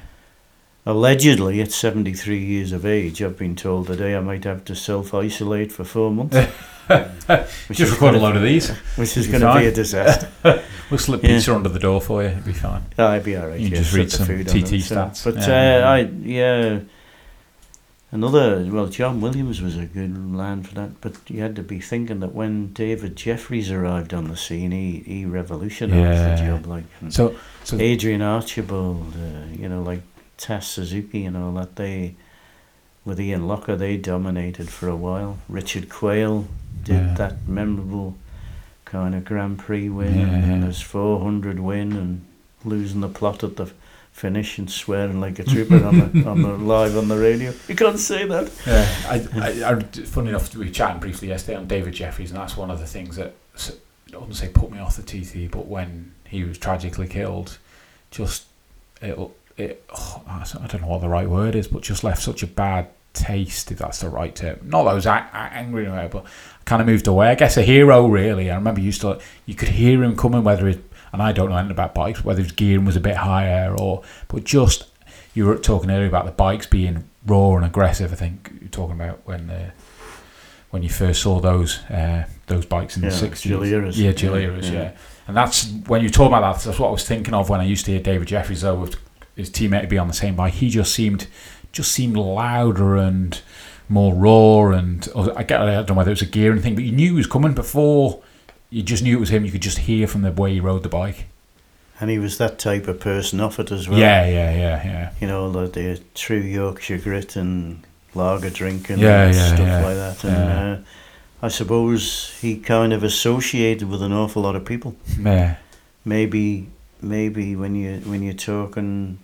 Allegedly, 0.86 1.60
at 1.60 1.73
73 1.73 2.39
years 2.39 2.70
of 2.70 2.84
age, 2.86 3.20
I've 3.23 3.39
been 3.39 3.56
told 3.56 3.86
today 3.89 4.14
I 4.14 4.20
might 4.20 4.44
have 4.44 4.64
to 4.66 4.76
self 4.76 5.12
isolate 5.14 5.73
for 5.73 5.82
four 5.82 6.12
months. 6.12 6.36
which 6.86 7.78
Just 7.78 7.81
is 7.81 7.90
record 7.92 8.14
a 8.14 8.18
load 8.18 8.36
of 8.36 8.42
these. 8.42 8.68
Which 8.97 9.16
is 9.16 9.26
going 9.26 9.40
to 9.40 9.58
be 9.58 9.66
a 9.66 9.73
disaster. 9.73 10.28
We'll 10.90 10.98
slip 10.98 11.23
Yeah. 11.23 11.31
pizza 11.31 11.55
under 11.55 11.70
the 11.70 11.78
door 11.78 11.98
for 12.02 12.23
you. 12.23 12.28
It'll 12.28 12.42
be 12.42 12.52
fine. 12.52 12.84
Oh, 12.98 13.06
I'd 13.06 13.24
be 13.24 13.39
alright. 13.39 13.58
You 13.58 13.68
yeah, 13.68 13.78
just 13.78 13.94
read 13.94 14.12
some 14.12 14.26
TT 14.26 14.84
stats. 14.84 15.24
But 15.24 15.36
Yeah. 15.36 15.78
uh, 15.82 15.89
I, 15.89 15.98
yeah, 16.00 16.81
another. 18.15 18.65
Well, 18.70 18.86
John 18.86 19.20
Williams 19.20 19.60
was 19.60 19.76
a 19.76 19.84
good 19.84 20.34
land 20.34 20.68
for 20.68 20.75
that, 20.76 21.01
but 21.02 21.15
you 21.28 21.43
had 21.43 21.55
to 21.57 21.62
be 21.62 21.81
thinking 21.81 22.20
that 22.20 22.33
when 22.33 22.73
David 22.73 23.17
Jeffries 23.17 23.70
arrived 23.70 24.15
on 24.15 24.28
the 24.28 24.36
scene, 24.36 24.70
he 24.70 25.02
he 25.05 25.26
revolutionised 25.26 25.94
Yeah. 26.01 26.36
the 26.36 26.47
job. 26.47 26.67
Like 26.67 26.84
So, 27.10 27.34
so 27.65 27.76
Adrian 27.78 28.23
Archibald, 28.23 29.12
uh, 29.17 29.52
you 29.60 29.68
know, 29.68 29.83
like 29.83 30.01
TAS 30.39 30.67
Suzuki 30.68 31.25
and 31.26 31.36
all 31.36 31.52
that. 31.55 31.76
They 31.76 32.15
with 33.05 33.20
Ian 33.20 33.43
Lougher, 33.43 33.76
they 33.76 33.99
dominated 33.99 34.70
for 34.70 34.89
a 34.89 34.97
while. 34.97 35.36
Richard 35.49 35.91
Quayle 35.91 36.47
did 36.84 36.94
Yeah. 36.94 37.15
that 37.15 37.47
memorable 37.47 38.15
kind 38.86 39.15
of 39.15 39.25
Grand 39.26 39.59
Prix 39.59 39.89
win, 39.91 40.20
Yeah, 40.20 40.26
and 40.52 40.65
his 40.65 40.81
400 40.81 41.59
win, 41.60 41.93
and 41.93 42.23
losing 42.65 43.01
the 43.02 43.09
plot 43.09 43.43
at 43.44 43.57
the 43.57 43.67
finish 44.15 44.59
and 44.59 44.70
swearing 44.70 45.20
like 45.20 45.41
a 45.41 45.44
trooper 45.44 45.84
on 45.84 45.99
the, 45.99 46.28
on 46.31 46.41
the 46.41 46.49
live 46.57 46.97
on 46.97 47.09
the 47.09 47.18
radio. 47.18 47.52
You 47.67 47.75
can't 47.75 47.99
say 47.99 48.25
that. 48.25 48.51
yeah, 48.65 48.89
I, 49.09 49.39
I, 49.41 49.73
I, 49.73 49.81
funny 49.81 50.28
enough, 50.28 50.55
we 50.55 50.67
were 50.67 50.70
chatting 50.70 51.01
briefly 51.01 51.28
yesterday 51.28 51.59
on 51.59 51.67
David 51.67 51.94
Jeffries, 51.94 52.31
and 52.31 52.39
that's 52.39 52.57
one 52.57 52.70
of 52.70 52.78
the 52.78 52.86
things 52.86 53.17
that 53.17 53.34
I 54.12 54.17
wouldn't 54.17 54.36
say 54.36 54.49
put 54.49 54.70
me 54.70 54.78
off 54.78 54.97
the 54.97 55.02
TT, 55.02 55.51
but 55.51 55.67
when 55.67 56.15
he 56.28 56.44
was 56.44 56.59
tragically 56.59 57.09
killed, 57.09 57.59
just 58.12 58.47
it 59.02 59.18
it 59.57 59.84
oh, 59.91 60.23
I 60.28 60.67
don't 60.68 60.83
know 60.83 60.89
what 60.89 61.01
the 61.01 61.09
right 61.09 61.28
word 61.28 61.57
is, 61.57 61.67
but 61.67 61.83
just 61.83 62.05
left 62.05 62.23
such 62.23 62.44
a 62.44 62.47
bad 62.47 62.89
taste, 63.15 63.73
if 63.73 63.78
that's 63.78 63.99
the 63.99 64.09
right 64.09 64.34
term. 64.34 64.60
Not 64.62 64.84
that 64.84 64.91
I 64.91 64.94
was 64.94 65.07
a- 65.07 65.31
angry 65.34 65.86
about, 65.86 66.05
it, 66.05 66.10
but 66.12 66.25
kind 66.67 66.81
of 66.81 66.86
moved 66.86 67.09
away. 67.09 67.28
I 67.31 67.34
guess 67.34 67.57
a 67.57 67.62
hero, 67.62 68.07
really. 68.07 68.49
I 68.49 68.55
remember 68.55 68.81
you 68.81 68.86
used 68.86 69.01
to 69.01 69.20
you 69.44 69.57
could 69.57 69.70
hear 69.70 70.05
him 70.05 70.17
coming, 70.17 70.44
whether 70.44 70.68
it 70.68 70.84
and 71.15 71.23
I 71.23 71.33
don't 71.33 71.49
know 71.49 71.57
anything 71.57 71.70
about 71.73 71.94
bikes, 71.94 72.25
whether 72.25 72.43
his 72.43 72.52
gearing 72.52 72.84
was 72.84 72.97
a 72.97 73.01
bit 73.01 73.17
higher 73.17 73.75
or, 73.78 74.02
but 74.28 74.44
just 74.44 74.86
you 75.33 75.47
were 75.47 75.57
talking 75.57 75.91
earlier 75.91 76.07
about 76.09 76.26
the 76.26 76.33
bikes 76.33 76.67
being 76.67 77.09
raw 77.26 77.57
and 77.57 77.65
aggressive. 77.65 78.12
I 78.12 78.17
think 78.17 78.52
you're 78.60 78.68
talking 78.68 78.94
about 78.97 79.20
when 79.25 79.49
uh, 79.49 79.70
when 80.70 80.83
you 80.83 80.89
first 80.89 81.23
saw 81.23 81.41
those 81.41 81.78
uh, 81.84 82.26
those 82.47 82.67
bikes 82.67 82.97
in 82.97 83.05
Yeah, 83.05 83.10
the 83.10 83.15
sixties. 83.17 83.52
Gileras. 83.52 83.97
Yeah, 83.97 84.10
Yeah, 84.10 84.12
Gileras, 84.12 84.65
yeah. 84.65 84.73
yeah. 84.73 84.93
And 85.26 85.36
that's 85.36 85.70
when 85.86 86.02
you 86.02 86.10
talk 86.10 86.28
about 86.28 86.41
that. 86.41 86.65
That's 86.65 86.78
what 86.78 86.89
I 86.89 86.93
was 86.93 87.07
thinking 87.07 87.33
of 87.33 87.49
when 87.49 87.60
I 87.60 87.65
used 87.65 87.84
to 87.86 87.93
hear 87.93 88.01
David 88.01 88.28
Jeffries 88.28 88.60
though 88.62 88.75
with 88.75 88.97
his 89.36 89.51
teammate 89.51 89.83
to 89.83 89.86
be 89.86 89.99
on 89.99 90.09
the 90.09 90.15
same 90.15 90.36
bike. 90.36 90.55
He 90.55 90.68
just 90.68 90.93
seemed 90.93 91.28
just 91.73 91.93
seemed 91.93 92.17
louder 92.17 92.97
and 92.97 93.41
more 93.89 94.12
raw. 94.15 94.76
And 94.76 95.09
I 95.36 95.44
get 95.44 95.60
I 95.60 95.75
don't 95.75 95.91
know 95.91 95.94
whether 95.94 96.10
it 96.10 96.18
was 96.20 96.23
a 96.23 96.26
gearing 96.26 96.60
thing, 96.60 96.75
but 96.75 96.84
you 96.84 96.93
knew 96.93 97.10
he 97.10 97.17
was 97.17 97.26
coming 97.28 97.55
before. 97.55 98.23
You 98.75 98.83
just 98.83 99.05
knew 99.05 99.17
it 99.17 99.20
was 99.20 99.31
him. 99.31 99.44
You 99.44 99.53
could 99.53 99.62
just 99.62 99.78
hear 99.78 100.09
from 100.09 100.23
the 100.23 100.33
way 100.33 100.55
he 100.55 100.59
rode 100.59 100.83
the 100.83 100.89
bike. 100.89 101.27
And 102.01 102.11
he 102.11 102.19
was 102.19 102.39
that 102.39 102.59
type 102.59 102.89
of 102.89 102.99
person 102.99 103.39
off 103.39 103.61
it 103.61 103.70
as 103.70 103.89
well. 103.89 104.01
Yeah, 104.01 104.27
yeah, 104.27 104.51
yeah, 104.53 104.85
yeah. 104.85 105.12
You 105.20 105.28
know, 105.28 105.53
the, 105.53 105.69
the 105.69 106.01
true 106.15 106.41
Yorkshire 106.41 106.99
grit 106.99 107.36
and 107.36 107.85
lager 108.17 108.51
drinking 108.51 108.99
Yeah, 108.99 109.27
and 109.27 109.35
yeah, 109.36 109.47
stuff 109.47 109.61
yeah, 109.61 109.85
like 109.85 109.94
that. 109.94 110.25
And 110.25 110.78
uh, 110.81 110.85
I 111.41 111.49
suppose 111.49 112.36
he 112.41 112.57
kind 112.59 112.93
of 112.93 113.05
associated 113.05 113.89
with 113.89 114.03
an 114.03 114.12
awful 114.12 114.43
lot 114.43 114.57
of 114.57 114.65
people. 114.65 114.97
Yeah, 115.20 115.55
maybe 116.05 116.67
maybe 117.01 117.55
when 117.55 117.77
you 117.77 118.01
when 118.11 118.23
you're 118.23 118.35
talking 118.35 119.19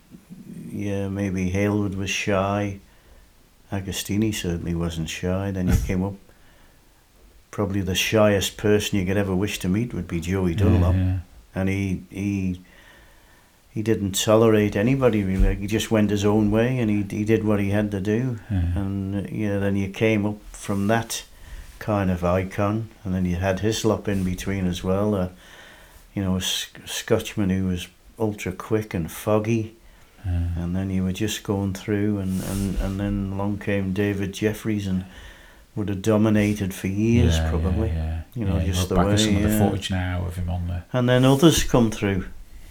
yeah 0.71 1.09
maybe 1.09 1.51
Hailwood 1.51 1.97
was 1.97 2.11
shy 2.11 2.79
Agostini 3.73 4.35
certainly 4.35 4.75
wasn't 4.75 5.09
shy 5.09 5.51
then 5.51 5.69
you 5.69 5.77
came 5.87 6.05
up 6.05 6.15
probably 7.51 7.81
the 7.81 7.95
shyest 7.95 8.57
person 8.57 8.99
you 8.99 9.07
could 9.07 9.17
ever 9.17 9.35
wish 9.35 9.59
to 9.59 9.69
meet 9.69 9.93
would 9.93 10.09
be 10.09 10.21
Joey 10.21 10.55
Dunlop 10.55 10.95
yeah, 10.95 11.19
and 11.55 11.69
he 11.69 12.03
he 12.11 12.61
he 13.71 13.83
didn't 13.83 14.13
tolerate 14.13 14.75
anybody 14.75 15.23
really. 15.23 15.55
He 15.57 15.67
just 15.67 15.91
went 15.91 16.11
his 16.11 16.25
own 16.25 16.51
way, 16.51 16.79
and 16.79 16.91
he 16.91 17.17
he 17.19 17.25
did 17.25 17.45
what 17.45 17.61
he 17.61 17.71
had 17.71 17.91
to 17.93 18.01
do. 18.01 18.39
Yeah. 18.51 18.79
And 18.79 19.27
uh, 19.27 19.29
yeah, 19.31 19.59
then 19.59 19.77
you 19.77 19.89
came 19.89 20.27
up 20.27 20.43
from 20.53 20.89
that 20.89 21.25
kind 21.79 22.11
of 22.11 22.25
icon, 22.25 22.91
and 23.05 23.15
then 23.15 23.25
you 23.25 23.37
had 23.37 23.61
Hislop 23.61 24.09
in 24.09 24.25
between 24.25 24.67
as 24.67 24.83
well. 24.85 25.15
Uh, 25.15 25.29
you 26.15 26.23
know, 26.23 26.37
a 26.37 26.41
Scotchman 26.41 27.51
who 27.51 27.67
was 27.67 27.89
ultra 28.19 28.53
quick 28.53 28.93
and 28.93 29.11
foggy, 29.11 29.77
and 30.25 30.77
then 30.77 30.91
you 30.91 31.05
were 31.05 31.13
just 31.13 31.43
going 31.43 31.73
through, 31.73 32.19
and, 32.19 32.43
and, 32.43 32.77
and 32.79 33.01
then 33.01 33.31
along 33.33 33.59
came 33.59 33.93
David 33.93 34.35
Jeffries 34.35 34.87
and 34.87 35.05
would 35.81 35.89
have 35.89 36.03
dominated 36.03 36.75
for 36.75 36.89
years 36.89 37.37
Yeah, 37.39 37.49
probably. 37.51 37.89
Yeah, 37.89 37.95
yeah. 37.95 38.21
You 38.35 38.45
know, 38.45 38.61
just 38.61 38.91
the 38.91 38.95
back 38.97 39.07
way, 39.07 39.13
at 39.15 39.21
some 39.21 39.37
of 39.37 39.43
the 39.43 39.59
footage 39.59 39.91
now 39.91 40.25
of 40.27 40.37
him 40.37 40.51
on 40.51 40.69
there. 40.69 40.85
And 40.93 41.09
then 41.09 41.25
others 41.25 41.65
come 41.65 41.91
through. 41.91 42.27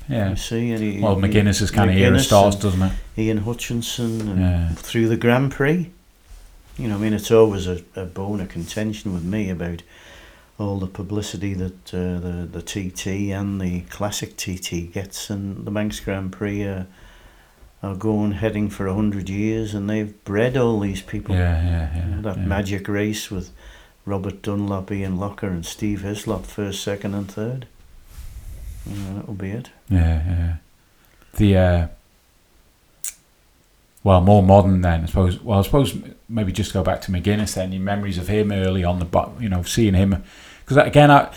Yeah. 0.07 0.29
You 0.29 0.35
see, 0.35 0.71
and 0.71 0.81
he, 0.83 1.01
Well, 1.01 1.15
he- 1.15 1.21
McGuinness's 1.23 1.71
kind 1.71 1.89
of 1.89 1.97
era 1.97 2.15
McGuinness 2.17 2.25
starts, 2.25 2.55
doesn't 2.55 2.81
it? 2.81 2.91
Ian 3.17 3.39
Hutchinson 3.39 4.75
through 4.75 5.07
the 5.07 5.17
Grand 5.17 5.51
Prix. 5.51 5.89
You 6.77 6.87
know, 6.87 6.95
I 6.95 6.99
mean, 6.99 7.13
it's 7.13 7.31
always 7.31 7.65
a, 7.67 7.81
a 7.95 8.05
bone 8.05 8.39
of 8.41 8.49
contention 8.49 9.11
with 9.13 9.23
me 9.23 9.49
about 9.49 9.81
all 10.59 10.77
the 10.77 10.87
publicity 10.87 11.53
that 11.55 11.93
uh, 11.93 12.19
the 12.19 12.47
the 12.51 12.61
TT 12.61 13.31
and 13.31 13.59
the 13.59 13.81
classic 13.89 14.37
TT 14.37 14.91
gets, 14.93 15.29
and 15.29 15.65
the 15.65 15.71
Manx 15.71 15.99
Grand 15.99 16.31
Prix 16.31 16.63
uh, 16.63 16.83
are 17.81 17.95
going 17.95 18.33
heading 18.33 18.69
for 18.69 18.87
a 18.87 18.93
hundred 18.93 19.29
years, 19.29 19.73
and 19.73 19.89
they've 19.89 20.23
bred 20.25 20.57
all 20.57 20.79
these 20.79 21.01
people. 21.01 21.35
Yeah, 21.35 21.63
yeah, 21.63 21.95
You 21.95 22.01
yeah. 22.01 22.15
know, 22.15 22.21
that 22.23 22.37
yeah. 22.37 22.45
magic 22.45 22.87
race 22.87 23.31
with 23.31 23.51
Robert 24.05 24.41
Dunlop, 24.41 24.91
Ian 24.91 25.17
Lougher, 25.17 25.43
and 25.49 25.65
Steve 25.65 26.01
Hislop 26.01 26.45
first, 26.45 26.83
second, 26.83 27.13
and 27.13 27.31
third. 27.31 27.67
You 28.85 28.95
know, 28.97 29.15
that'll 29.19 29.33
be 29.33 29.51
it. 29.51 29.69
Yeah, 29.89 30.23
yeah. 30.25 30.55
The 31.35 31.57
uh, 31.57 31.87
well, 34.03 34.21
more 34.21 34.41
modern 34.41 34.81
then, 34.81 35.03
I 35.03 35.05
suppose. 35.05 35.39
Well, 35.41 35.59
I 35.59 35.61
suppose 35.61 35.95
maybe 36.27 36.51
just 36.51 36.73
go 36.73 36.83
back 36.83 37.01
to 37.01 37.11
McGuinness 37.11 37.55
then. 37.55 37.71
Your 37.71 37.81
memories 37.81 38.17
of 38.17 38.27
him 38.27 38.51
early 38.51 38.83
on 38.83 38.99
the, 38.99 39.05
bu- 39.05 39.39
you 39.41 39.49
know, 39.49 39.63
seeing 39.63 39.93
him 39.93 40.23
because 40.65 40.77
again, 40.85 41.11
I 41.11 41.33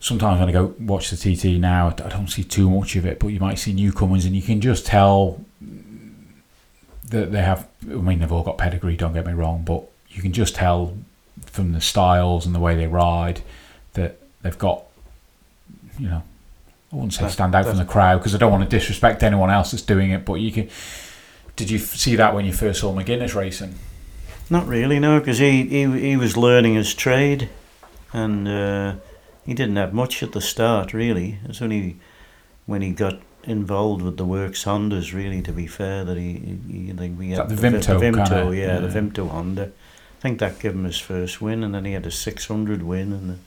sometimes 0.00 0.40
when 0.40 0.48
I 0.48 0.52
go 0.52 0.74
watch 0.80 1.10
the 1.10 1.16
TT 1.16 1.58
now, 1.60 1.88
I 1.88 2.08
don't 2.08 2.28
see 2.28 2.44
too 2.44 2.68
much 2.70 2.96
of 2.96 3.06
it, 3.06 3.18
but 3.18 3.28
you 3.28 3.40
might 3.40 3.58
see 3.58 3.72
newcomers 3.72 4.24
and 4.24 4.34
you 4.34 4.42
can 4.42 4.60
just 4.60 4.86
tell 4.86 5.44
that 7.10 7.32
they 7.32 7.42
have. 7.42 7.66
I 7.84 7.94
mean, 7.94 8.18
they've 8.20 8.32
all 8.32 8.42
got 8.42 8.58
pedigree. 8.58 8.96
Don't 8.96 9.12
get 9.12 9.26
me 9.26 9.32
wrong, 9.32 9.62
but 9.64 9.84
you 10.10 10.22
can 10.22 10.32
just 10.32 10.54
tell 10.54 10.96
from 11.44 11.72
the 11.72 11.80
styles 11.80 12.46
and 12.46 12.54
the 12.54 12.58
way 12.60 12.74
they 12.76 12.86
ride 12.86 13.42
that 13.94 14.18
they've 14.42 14.58
got, 14.58 14.84
you 15.98 16.08
know, 16.08 16.22
I 16.92 16.96
wouldn't 16.96 17.14
say 17.14 17.24
That- 17.24 17.32
stand 17.32 17.54
out 17.54 17.66
from 17.66 17.76
the 17.78 17.84
crowd 17.84 18.18
because 18.18 18.34
I 18.34 18.38
don't 18.38 18.52
want 18.52 18.68
to 18.68 18.76
disrespect 18.76 19.22
anyone 19.22 19.50
else 19.50 19.70
that's 19.70 19.82
doing 19.82 20.10
it, 20.10 20.24
but 20.24 20.34
you 20.34 20.52
can. 20.52 20.68
Did 21.56 21.70
you 21.70 21.78
see 21.78 22.16
that 22.16 22.34
when 22.34 22.44
you 22.44 22.52
first 22.52 22.80
saw 22.80 22.92
McGuinness 22.94 23.34
racing? 23.34 23.74
Not 24.50 24.66
really, 24.68 24.98
no, 25.00 25.18
because 25.18 25.38
he, 25.38 25.64
he 25.66 26.00
he 26.00 26.16
was 26.16 26.36
learning 26.36 26.74
his 26.74 26.94
trade, 26.94 27.48
and 28.12 28.46
uh, 28.46 28.94
he 29.44 29.54
didn't 29.54 29.76
have 29.76 29.92
much 29.92 30.22
at 30.22 30.32
the 30.32 30.40
start. 30.40 30.92
Really, 30.92 31.38
it's 31.48 31.60
only 31.62 31.96
when 32.66 32.82
he 32.82 32.90
got 32.90 33.18
involved 33.46 34.02
with 34.02 34.16
the 34.16 34.24
Works 34.24 34.64
Hondas, 34.64 35.12
really, 35.14 35.40
to 35.42 35.52
be 35.52 35.66
fair, 35.66 36.04
that 36.04 36.16
he, 36.16 36.58
he, 36.70 36.92
think 36.92 37.18
we 37.18 37.30
had 37.30 37.48
the 37.48 37.54
Vi- 37.56 37.68
Vimto 37.70 38.00
Vimto, 38.00 38.26
kinda? 38.50 38.56
yeah, 38.56 38.78
the 38.80 38.88
Yeah. 38.88 38.92
Vimto 38.94 39.28
Honda. 39.30 39.62
I 40.18 40.20
think 40.20 40.38
that 40.40 40.58
gave 40.58 40.72
him 40.72 40.84
his 40.84 40.98
first 40.98 41.40
win, 41.40 41.62
and 41.62 41.74
then 41.74 41.84
he 41.84 41.92
had 41.92 42.06
a 42.06 42.10
six 42.10 42.46
hundred 42.46 42.82
win, 42.82 43.12
and 43.12 43.38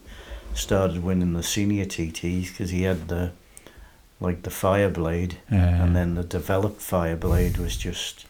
started 0.54 1.04
winning 1.04 1.34
the 1.34 1.44
senior 1.44 1.86
TTs 1.86 2.50
because 2.50 2.70
he 2.72 2.84
had 2.84 3.08
the 3.08 3.32
like 4.22 4.44
the 4.44 4.50
Fireblade, 4.50 5.34
Yeah, 5.52 5.84
and 5.84 5.96
then 5.96 6.16
the 6.16 6.24
developed 6.24 6.80
Fireblade 6.82 7.58
was 7.58 7.78
just 7.78 8.26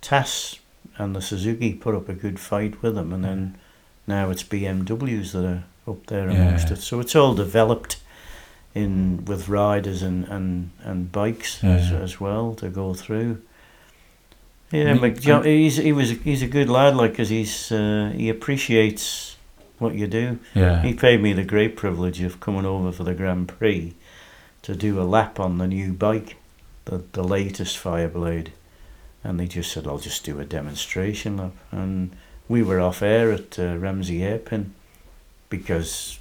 TAS 0.00 0.58
and 0.98 1.14
the 1.16 1.22
Suzuki 1.22 1.72
put 1.74 1.94
up 1.94 2.08
a 2.08 2.12
good 2.14 2.38
fight 2.40 2.82
with 2.82 2.94
them, 2.94 3.12
and 3.12 3.24
then 3.24 3.56
now 4.06 4.30
it's 4.30 4.42
BMWs 4.42 5.32
that 5.32 5.44
are 5.44 5.64
up 5.86 6.06
there 6.06 6.28
amongst 6.28 6.68
Yeah. 6.68 6.74
it. 6.74 6.80
So 6.80 7.00
it's 7.00 7.14
all 7.16 7.34
developed 7.34 7.97
in 8.82 9.24
with 9.26 9.48
riders 9.48 10.02
and 10.02 10.26
and, 10.28 10.70
and 10.84 11.10
bikes 11.12 11.62
as, 11.64 11.90
Yeah. 11.90 11.98
as 11.98 12.20
well 12.20 12.54
to 12.54 12.68
go 12.68 12.94
through. 12.94 13.40
Yeah, 14.70 14.90
I 14.90 14.92
mean, 14.92 15.00
Mc- 15.02 15.20
Jo- 15.20 15.36
I'm- 15.36 15.44
he's 15.44 15.76
he 15.76 15.92
was 15.92 16.10
he's 16.24 16.42
a 16.42 16.46
good 16.46 16.68
lad, 16.68 16.94
like, 16.96 17.16
'cause 17.16 17.28
he's 17.30 17.72
uh, 17.72 18.12
he 18.16 18.28
appreciates 18.28 19.36
what 19.78 19.94
you 19.94 20.06
do. 20.08 20.38
yeah, 20.54 20.82
He 20.82 20.92
paid 20.92 21.22
me 21.22 21.32
the 21.32 21.44
great 21.44 21.76
privilege 21.76 22.20
of 22.20 22.40
coming 22.40 22.66
over 22.66 22.90
for 22.92 23.04
the 23.04 23.14
Grand 23.14 23.46
Prix 23.48 23.94
to 24.62 24.74
do 24.74 25.00
a 25.00 25.04
lap 25.04 25.38
on 25.38 25.58
the 25.58 25.66
new 25.68 25.92
bike, 25.92 26.34
the, 26.84 27.02
the 27.12 27.22
latest 27.22 27.78
Fireblade. 27.82 28.48
And 29.24 29.38
they 29.38 29.46
just 29.46 29.70
said, 29.72 29.86
I'll 29.86 29.98
just 30.04 30.24
do 30.24 30.40
a 30.40 30.44
demonstration 30.44 31.36
lap. 31.36 31.52
And 31.70 32.10
we 32.48 32.62
were 32.62 32.80
off 32.80 33.02
air 33.02 33.30
at 33.32 33.56
uh, 33.58 33.76
Ramsey 33.78 34.18
Hairpin 34.20 34.72
because 35.48 36.18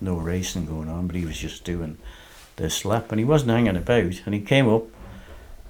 no 0.00 0.16
racing 0.16 0.66
going 0.66 0.88
on, 0.88 1.06
but 1.06 1.16
he 1.16 1.24
was 1.24 1.38
just 1.38 1.64
doing 1.64 1.96
this 2.56 2.84
lap. 2.84 3.10
And 3.10 3.18
he 3.18 3.24
wasn't 3.24 3.50
hanging 3.52 3.76
about. 3.76 4.20
And 4.26 4.34
he 4.34 4.40
came 4.40 4.68
up, 4.68 4.84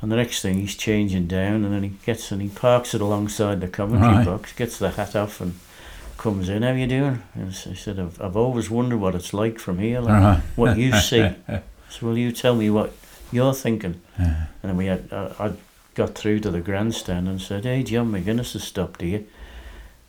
and 0.00 0.10
the 0.10 0.16
next 0.16 0.40
thing 0.42 0.58
he's 0.58 0.74
changing 0.76 1.26
down, 1.26 1.64
and 1.64 1.72
then 1.74 1.82
he 1.82 1.92
gets 2.06 2.32
and 2.32 2.40
he 2.40 2.48
parks 2.48 2.94
it 2.94 3.00
alongside 3.00 3.60
the 3.60 3.68
commentary 3.68 4.14
Right. 4.16 4.26
box, 4.26 4.52
gets 4.52 4.78
the 4.78 4.90
hat 4.90 5.14
off, 5.14 5.40
and 5.40 5.54
comes 6.16 6.48
in. 6.48 6.62
How 6.62 6.72
you 6.72 6.86
doing? 6.86 7.22
And 7.34 7.48
I 7.48 7.74
said, 7.74 7.98
I've, 7.98 8.20
I've 8.20 8.36
always 8.36 8.68
wondered 8.70 8.98
what 8.98 9.14
it's 9.14 9.32
like 9.34 9.58
from 9.58 9.78
here, 9.78 10.00
like 10.00 10.22
Uh-huh. 10.22 10.40
what 10.56 10.76
you 10.78 10.92
see. 10.96 11.30
So 11.90 12.06
will 12.06 12.18
you 12.18 12.30
tell 12.32 12.54
me 12.54 12.70
what 12.70 12.92
you're 13.32 13.54
thinking? 13.54 14.00
Yeah. 14.18 14.46
And 14.62 14.70
then 14.70 14.76
we 14.76 14.86
had, 14.86 15.08
uh, 15.12 15.32
I 15.38 15.52
got 15.94 16.14
through 16.14 16.40
to 16.40 16.50
the 16.50 16.60
grandstand 16.60 17.26
and 17.28 17.40
said, 17.40 17.64
hey, 17.64 17.82
John 17.82 18.12
McGuinness 18.12 18.52
has 18.52 18.64
stopped 18.64 19.00
here. 19.00 19.22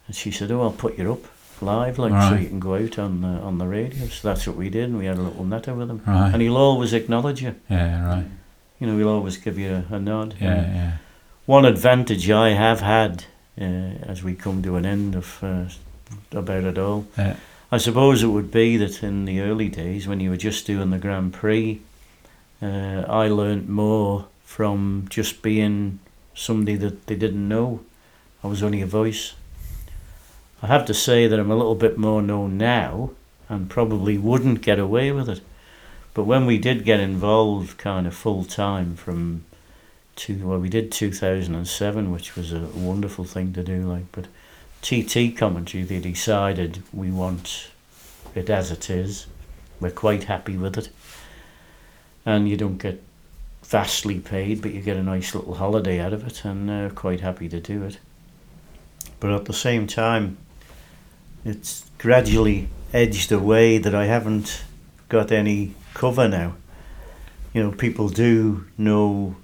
And 0.07 0.15
she 0.15 0.31
said, 0.31 0.51
oh, 0.51 0.61
I'll 0.63 0.71
put 0.71 0.97
you 0.97 1.13
up 1.13 1.23
live, 1.61 1.99
like, 1.99 2.11
so 2.29 2.35
you 2.35 2.47
can 2.47 2.59
go 2.59 2.75
out 2.75 2.97
on 2.99 3.21
the, 3.21 3.27
on 3.27 3.57
the 3.57 3.67
radio. 3.67 4.05
So 4.07 4.27
that's 4.27 4.47
what 4.47 4.55
we 4.57 4.69
did, 4.69 4.85
and 4.85 4.97
we 4.97 5.05
had 5.05 5.17
a 5.17 5.21
little 5.21 5.45
natter 5.45 5.73
with 5.73 5.89
him. 5.89 6.01
Right. 6.05 6.31
And 6.33 6.41
he'll 6.41 6.57
always 6.57 6.93
acknowledge 6.93 7.41
you. 7.41 7.55
yeah, 7.69 8.05
right. 8.05 8.25
You 8.79 8.87
know, 8.87 8.97
he'll 8.97 9.09
always 9.09 9.37
give 9.37 9.59
you 9.59 9.83
a, 9.89 9.95
a 9.95 9.99
nod. 9.99 10.35
Yeah, 10.41 10.53
And 10.53 10.75
yeah. 10.75 10.91
One 11.45 11.65
advantage 11.65 12.29
I 12.31 12.49
have 12.49 12.81
had 12.81 13.25
uh, 13.59 13.63
as 13.63 14.23
we 14.23 14.33
come 14.35 14.61
to 14.63 14.75
an 14.75 14.85
end 14.85 15.15
of 15.15 15.43
uh, 15.43 15.65
about 16.31 16.63
it 16.63 16.77
all 16.77 17.05
Yeah. 17.17 17.35
I 17.71 17.77
suppose 17.77 18.21
it 18.21 18.27
would 18.27 18.51
be 18.51 18.75
that 18.77 19.01
in 19.01 19.25
the 19.25 19.39
early 19.41 19.69
days 19.69 20.07
when 20.07 20.19
you 20.19 20.29
were 20.29 20.37
just 20.37 20.67
doing 20.67 20.89
the 20.89 20.97
Grand 20.97 21.31
Prix, 21.33 21.79
uh, 22.61 23.05
I 23.07 23.27
learnt 23.29 23.69
more 23.69 24.25
from 24.43 25.05
just 25.09 25.41
being 25.41 25.99
somebody 26.33 26.75
that 26.77 27.07
they 27.07 27.15
didn't 27.15 27.47
know. 27.47 27.79
I 28.43 28.47
was 28.47 28.61
only 28.61 28.81
a 28.81 28.85
voice. 28.85 29.33
I 30.63 30.67
have 30.67 30.85
to 30.85 30.93
say 30.93 31.27
that 31.27 31.39
I'm 31.39 31.49
a 31.49 31.55
little 31.55 31.75
bit 31.75 31.97
more 31.97 32.21
known 32.21 32.57
now 32.57 33.11
and 33.49 33.69
probably 33.69 34.17
wouldn't 34.17 34.61
get 34.61 34.77
away 34.77 35.11
with 35.11 35.27
it. 35.27 35.41
But 36.13 36.25
when 36.25 36.45
we 36.45 36.59
did 36.59 36.85
get 36.85 36.99
involved 36.99 37.77
kind 37.77 38.05
of 38.05 38.13
full 38.13 38.43
time 38.43 38.95
from 38.95 39.43
two, 40.15 40.47
well, 40.47 40.59
we 40.59 40.69
did 40.69 40.91
2007, 40.91 42.11
which 42.11 42.35
was 42.35 42.53
a 42.53 42.59
wonderful 42.59 43.25
thing 43.25 43.53
to 43.53 43.63
do, 43.63 43.81
like, 43.81 44.11
but 44.11 44.27
TT 44.81 45.35
commentary, 45.35 45.83
they 45.83 45.99
decided 45.99 46.83
we 46.93 47.09
want 47.09 47.69
it 48.35 48.49
as 48.49 48.71
it 48.71 48.89
is. 48.89 49.25
We're 49.79 49.91
quite 49.91 50.25
happy 50.25 50.57
with 50.57 50.77
it. 50.77 50.89
And 52.23 52.47
you 52.47 52.55
don't 52.55 52.77
get 52.77 53.01
vastly 53.63 54.19
paid, 54.19 54.61
but 54.61 54.73
you 54.73 54.81
get 54.81 54.97
a 54.97 55.03
nice 55.03 55.33
little 55.33 55.55
holiday 55.55 55.99
out 55.99 56.13
of 56.13 56.27
it, 56.27 56.45
and 56.45 56.69
uh, 56.69 56.89
quite 56.93 57.21
happy 57.21 57.49
to 57.49 57.59
do 57.59 57.83
it. 57.83 57.97
But 59.19 59.31
at 59.31 59.45
the 59.45 59.53
same 59.53 59.87
time, 59.87 60.37
it's 61.45 61.89
gradually 61.97 62.67
edged 62.93 63.31
away 63.31 63.77
that 63.77 63.95
I 63.95 64.05
haven't 64.05 64.63
got 65.09 65.31
any 65.31 65.73
cover 65.93 66.27
now. 66.27 66.55
You 67.53 67.63
know, 67.63 67.71
people 67.71 68.09
do 68.09 68.65
know 68.77 69.35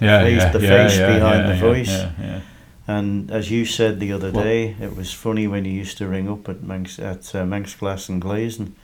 Yeah, 0.00 0.22
face- 0.22 0.42
yeah, 0.42 0.52
the 0.52 0.60
yeah, 0.60 0.88
face 0.88 0.98
behind 0.98 1.48
the 1.50 1.54
voice. 1.56 1.88
Yeah, 1.88 2.10
yeah. 2.20 2.40
And 2.88 3.30
as 3.30 3.50
you 3.50 3.64
said 3.66 4.00
the 4.00 4.12
other 4.12 4.30
Well- 4.32 4.44
day, 4.44 4.74
it 4.80 4.96
was 4.96 5.12
funny 5.12 5.46
when 5.46 5.64
you 5.64 5.72
used 5.72 5.98
to 5.98 6.06
ring 6.08 6.28
up 6.28 6.48
at 6.48 6.62
Manx 6.62 6.98
at 6.98 7.34
uh, 7.34 7.44
Manx 7.44 7.74
Glass 7.74 8.08
and 8.08 8.20
Glazing. 8.20 8.74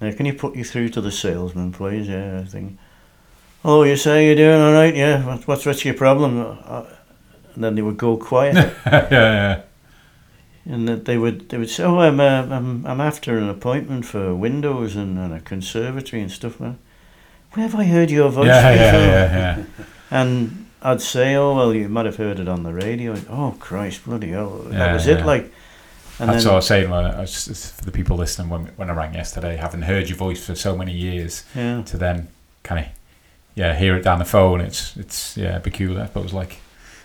Uh, 0.00 0.10
can 0.16 0.26
you 0.26 0.32
put 0.34 0.56
you 0.56 0.64
through 0.64 0.88
to 0.90 1.00
the 1.00 1.12
salesman, 1.12 1.72
please? 1.72 2.08
Yeah, 2.08 2.40
I 2.40 2.44
think. 2.44 2.78
Oh, 3.64 3.84
you 3.84 3.96
say 3.96 4.26
you're 4.26 4.34
doing 4.34 4.60
all 4.60 4.72
right? 4.72 4.94
Yeah. 4.94 5.24
What, 5.26 5.46
what's 5.48 5.64
what's 5.66 5.84
your 5.84 5.94
problem? 5.94 6.38
Uh, 6.66 6.84
and 7.54 7.62
then 7.64 7.74
they 7.76 7.82
would 7.82 7.96
go 7.96 8.16
quiet, 8.16 8.54
yeah, 8.86 9.08
yeah. 9.10 9.60
And 10.66 10.88
that 10.88 11.04
they 11.04 11.18
would 11.18 11.48
they 11.48 11.58
would 11.58 11.70
say, 11.70 11.84
"Oh, 11.84 11.98
I'm 12.00 12.20
uh, 12.20 12.46
I'm 12.50 12.86
I'm 12.86 13.00
after 13.00 13.38
an 13.38 13.48
appointment 13.48 14.04
for 14.06 14.34
windows 14.34 14.96
and, 14.96 15.18
and 15.18 15.32
a 15.34 15.40
conservatory 15.40 16.22
and 16.22 16.30
stuff." 16.30 16.58
Where 16.58 17.68
have 17.68 17.74
I 17.76 17.84
heard 17.84 18.10
your 18.10 18.30
voice 18.30 18.46
Yeah, 18.46 18.74
yeah, 18.74 18.90
before? 18.90 19.06
yeah, 19.06 19.56
yeah. 19.58 19.64
And 20.10 20.66
I'd 20.82 21.00
say, 21.00 21.34
oh, 21.34 21.54
well, 21.54 21.74
you 21.74 21.88
might 21.88 22.04
have 22.04 22.16
heard 22.16 22.38
it 22.38 22.48
on 22.48 22.62
the 22.62 22.72
radio. 22.72 23.16
Oh, 23.30 23.56
Christ, 23.58 24.04
bloody 24.04 24.30
hell. 24.30 24.58
that 24.64 24.92
was 24.92 25.06
yeah. 25.06 25.18
it, 25.18 25.26
like. 25.26 25.52
And 26.18 26.28
That's 26.30 26.44
then, 26.44 26.50
what 26.50 26.52
I 26.52 26.56
was 26.56 26.66
saying 26.66 26.90
when 26.90 27.04
I 27.04 27.20
was, 27.22 27.72
for 27.72 27.84
the 27.84 27.90
people 27.90 28.16
listening 28.16 28.48
when, 28.48 28.66
when 28.76 28.90
I 28.90 28.92
rang 28.92 29.14
yesterday, 29.14 29.56
having 29.56 29.82
heard 29.82 30.08
your 30.08 30.16
voice 30.16 30.44
for 30.44 30.54
so 30.54 30.76
many 30.76 30.92
years, 30.92 31.44
yeah. 31.56 31.82
to 31.82 31.96
then 31.96 32.28
kind 32.62 32.84
of 32.86 32.92
yeah, 33.56 33.74
hear 33.76 33.96
it 33.96 34.02
down 34.02 34.18
the 34.18 34.24
phone. 34.24 34.60
It's 34.60 34.96
it's 34.96 35.36
yeah 35.36 35.58
peculiar. 35.58 36.08
I 36.14 36.18
was 36.18 36.32
like 36.32 36.58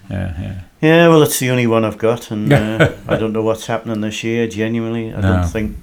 yeah 0.09 0.41
yeah. 0.41 0.61
Yeah, 0.81 1.07
well, 1.09 1.21
it's 1.23 1.39
the 1.39 1.49
only 1.49 1.67
one 1.67 1.83
I've 1.83 1.97
got, 1.97 2.31
and 2.31 2.51
uh, 2.61 2.93
I 3.07 3.17
don't 3.17 3.33
know 3.33 3.41
what's 3.43 3.65
happening 3.67 3.99
this 4.01 4.23
year. 4.23 4.47
Genuinely, 4.47 5.13
I 5.13 5.19
No. 5.19 5.33
don't 5.33 5.47
think. 5.47 5.77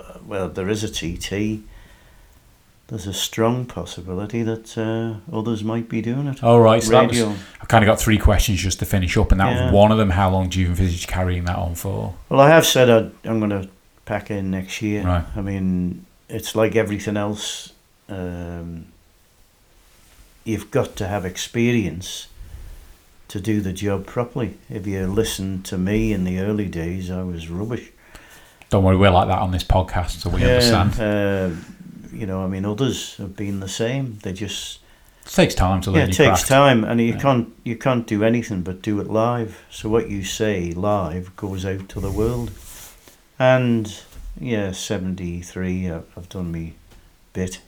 uh, 0.00 0.18
Well, 0.24 0.48
there 0.48 0.68
is 0.68 0.84
a 0.84 0.88
TT. 0.88 1.60
There's 2.88 3.06
a 3.06 3.12
strong 3.14 3.64
possibility 3.64 4.42
that 4.42 4.76
uh, 4.78 5.36
others 5.36 5.64
might 5.64 5.88
be 5.88 6.00
doing 6.02 6.26
it. 6.28 6.44
All 6.44 6.60
right, 6.60 6.82
so 6.82 6.90
that 6.90 7.08
was, 7.08 7.20
I've 7.22 7.66
kind 7.68 7.82
of 7.82 7.86
got 7.86 7.98
three 7.98 8.18
questions 8.18 8.60
just 8.60 8.78
to 8.80 8.84
finish 8.86 9.16
up, 9.16 9.32
and 9.32 9.40
that 9.40 9.50
Yeah. 9.56 9.64
was 9.64 9.72
one 9.72 9.90
of 9.90 9.98
them. 9.98 10.10
How 10.10 10.30
long 10.30 10.48
do 10.50 10.60
you 10.60 10.66
envisage 10.66 11.06
carrying 11.06 11.44
that 11.46 11.56
on 11.56 11.74
for? 11.74 12.14
Well, 12.28 12.40
I 12.40 12.50
have 12.50 12.66
said 12.66 12.88
I'd, 12.90 13.10
I'm 13.24 13.38
going 13.40 13.50
to 13.62 13.68
pack 14.04 14.30
in 14.30 14.50
next 14.50 14.80
year. 14.82 15.02
Right. 15.02 15.24
I 15.34 15.40
mean, 15.40 16.04
it's 16.28 16.54
like 16.54 16.76
everything 16.76 17.16
else. 17.16 17.72
Um, 18.08 18.86
you've 20.44 20.70
got 20.70 20.94
to 20.96 21.06
have 21.08 21.24
experience 21.24 22.28
to 23.28 23.40
do 23.40 23.60
the 23.60 23.72
job 23.72 24.06
properly. 24.06 24.56
If 24.70 24.86
you 24.86 25.06
listen 25.06 25.62
to 25.64 25.78
me 25.78 26.12
in 26.12 26.24
the 26.24 26.38
early 26.40 26.68
days, 26.68 27.10
I 27.10 27.22
was 27.22 27.48
rubbish. 27.48 27.90
Don't 28.70 28.84
worry, 28.84 28.96
we're 28.96 29.10
like 29.10 29.28
that 29.28 29.38
on 29.38 29.50
this 29.52 29.64
podcast, 29.64 30.20
so 30.20 30.30
we 30.30 30.42
understand. 30.44 30.98
Uh, 31.00 31.50
you 32.12 32.26
know, 32.26 32.44
I 32.44 32.48
mean, 32.48 32.64
others 32.64 33.16
have 33.16 33.36
been 33.36 33.60
the 33.60 33.68
same. 33.68 34.18
They 34.22 34.32
just 34.32 34.80
It 35.26 35.30
takes 35.30 35.54
time 35.54 35.80
to 35.82 35.90
learn. 35.90 36.00
yeah, 36.00 36.04
it 36.06 36.12
takes 36.14 36.16
craft. 36.44 36.48
time, 36.48 36.84
and 36.84 37.00
you 37.00 37.14
Yeah. 37.14 37.18
can't 37.20 37.48
you 37.64 37.76
can't 37.76 38.06
do 38.06 38.22
anything 38.24 38.62
but 38.62 38.82
do 38.82 39.00
it 39.00 39.08
live. 39.08 39.62
So 39.70 39.88
what 39.88 40.10
you 40.10 40.22
say 40.24 40.72
live 40.72 41.34
goes 41.36 41.64
out 41.64 41.88
to 41.90 42.00
the 42.00 42.10
world, 42.10 42.50
and 43.38 43.92
yeah, 44.38 44.72
seventy 44.72 45.40
three. 45.40 45.90
I've 45.90 46.28
done 46.28 46.50
me 46.52 46.74
bit. 47.32 47.60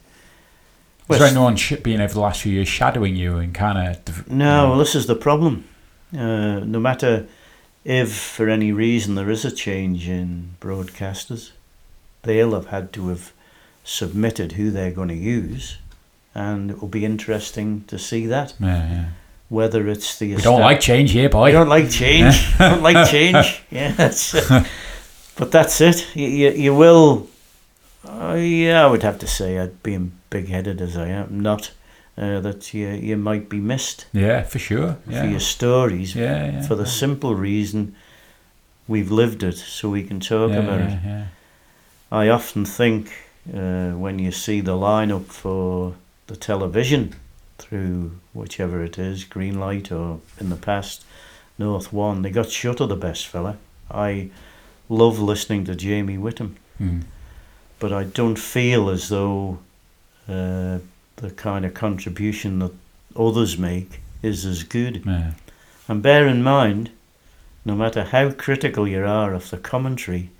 Is 1.08 1.18
there 1.18 1.20
Well, 1.20 1.30
anyone 1.30 1.56
sh- 1.56 1.74
been 1.82 2.00
over 2.00 2.12
the 2.14 2.20
last 2.20 2.42
few 2.42 2.52
years 2.52 2.68
shadowing 2.68 3.14
you 3.16 3.36
and 3.36 3.54
kind 3.54 3.96
of? 4.08 4.28
No, 4.30 4.70
well, 4.70 4.78
this 4.78 4.94
is 4.94 5.06
the 5.06 5.14
problem. 5.14 5.64
Uh, 6.12 6.60
no 6.60 6.80
matter 6.80 7.26
if 7.84 8.12
for 8.12 8.48
any 8.48 8.72
reason 8.72 9.14
there 9.14 9.30
is 9.30 9.44
a 9.44 9.50
change 9.50 10.08
in 10.08 10.54
broadcasters, 10.60 11.52
they'll 12.22 12.54
have 12.54 12.66
had 12.68 12.92
to 12.94 13.08
have 13.08 13.32
submitted 13.84 14.52
who 14.52 14.70
they're 14.72 14.90
going 14.90 15.08
to 15.08 15.14
use, 15.14 15.78
and 16.34 16.70
it 16.72 16.80
will 16.80 16.88
be 16.88 17.04
interesting 17.04 17.84
to 17.86 17.98
see 17.98 18.26
that. 18.26 18.54
Yeah, 18.58 18.88
yeah. 18.90 19.04
Whether 19.48 19.86
it's 19.86 20.18
the 20.18 20.34
We 20.34 20.42
don't 20.42 20.60
like 20.60 20.80
change 20.80 21.12
here, 21.12 21.28
boy. 21.28 21.44
I 21.44 21.52
don't 21.52 21.68
like 21.68 21.88
change. 21.88 22.34
I 22.58 22.68
don't 22.70 22.82
like 22.82 23.08
change. 23.08 23.62
Yeah, 23.70 23.92
that's. 23.92 24.32
but 25.36 25.52
that's 25.52 25.80
it. 25.80 26.16
You, 26.16 26.26
you, 26.26 26.50
you 26.50 26.74
will. 26.74 27.28
Uh, 28.04 28.34
yeah, 28.34 28.84
I 28.84 28.86
would 28.90 29.04
have 29.04 29.20
to 29.20 29.26
say, 29.28 29.58
I'd 29.60 29.80
being 30.30 30.44
big-headed 30.44 30.80
as 30.80 30.96
I 30.96 31.08
am, 31.08 31.40
not 31.40 31.72
uh, 32.18 32.40
that 32.40 32.72
you 32.74 32.88
you 32.88 33.16
might 33.16 33.48
be 33.48 33.60
missed 33.60 34.06
Yeah, 34.12 34.42
for 34.42 34.58
sure. 34.58 34.96
for 35.04 35.26
your 35.26 35.40
stories 35.40 36.14
yeah, 36.14 36.52
yeah. 36.52 36.62
for 36.66 36.74
the 36.76 36.86
simple 36.86 37.34
reason 37.34 37.94
we've 38.88 39.10
lived 39.10 39.42
it, 39.42 39.56
so 39.56 39.88
we 39.90 40.02
can 40.02 40.20
talk 40.20 40.50
yeah, 40.50 40.58
about 40.58 40.80
yeah, 40.80 40.96
it. 40.96 41.00
yeah. 41.04 41.24
I 42.10 42.28
often 42.28 42.64
think 42.64 43.10
uh, 43.52 43.90
when 43.92 44.18
you 44.18 44.32
see 44.32 44.60
the 44.62 44.76
lineup 44.76 45.26
for 45.26 45.94
the 46.28 46.36
television 46.36 47.14
through 47.58 48.12
whichever 48.32 48.82
it 48.84 48.98
is, 48.98 49.24
Greenlight 49.24 49.90
or 49.90 50.20
in 50.40 50.50
the 50.50 50.56
past, 50.56 51.04
North 51.58 51.92
One, 51.92 52.22
they 52.22 52.30
got 52.30 52.50
shut 52.50 52.80
of 52.80 52.88
the 52.88 52.96
best 52.96 53.26
fella. 53.26 53.56
I 53.90 54.30
love 54.88 55.18
listening 55.18 55.64
to 55.64 55.74
Jamie 55.74 56.18
Whitham, 56.18 56.56
Mm. 56.80 57.02
but 57.78 57.92
I 57.92 58.04
don't 58.04 58.38
feel 58.38 58.88
as 58.90 59.08
though 59.08 59.58
uh, 60.28 60.78
the 61.16 61.30
kind 61.36 61.64
of 61.64 61.74
contribution 61.74 62.58
that 62.58 62.72
others 63.16 63.58
make 63.58 64.00
is 64.22 64.44
as 64.44 64.62
good. 64.62 65.02
yeah. 65.06 65.32
And 65.88 66.02
bear 66.02 66.26
in 66.26 66.42
mind, 66.42 66.90
no 67.64 67.74
matter 67.74 68.04
how 68.04 68.30
critical 68.30 68.88
you 68.88 69.04
are 69.04 69.32
of 69.34 69.50
the 69.50 69.56
commentary, 69.56 70.30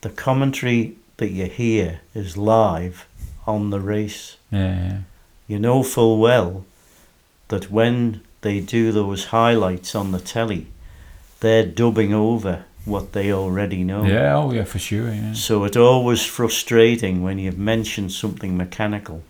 the 0.00 0.10
commentary 0.10 0.96
that 1.18 1.30
you 1.30 1.46
hear 1.46 2.00
is 2.14 2.36
live 2.36 3.06
on 3.46 3.70
the 3.70 3.80
race. 3.80 4.36
Yeah, 4.50 4.74
yeah. 4.74 4.98
You 5.46 5.58
know 5.58 5.82
full 5.82 6.18
well 6.18 6.64
that 7.48 7.70
when 7.70 8.20
they 8.42 8.60
do 8.60 8.92
those 8.92 9.26
highlights 9.26 9.94
on 9.94 10.12
the 10.12 10.20
telly, 10.20 10.66
they're 11.40 11.66
dubbing 11.66 12.12
over 12.12 12.64
what 12.88 13.12
they 13.12 13.32
already 13.32 13.84
know. 13.84 14.04
Yeah, 14.04 14.36
oh 14.36 14.52
yeah, 14.52 14.64
for 14.64 14.78
sure. 14.78 15.12
Yeah. 15.12 15.32
So 15.34 15.64
it's 15.64 15.76
always 15.76 16.24
frustrating 16.24 17.22
when 17.22 17.38
you've 17.38 17.58
mentioned 17.58 18.12
something 18.12 18.56
mechanical 18.56 19.22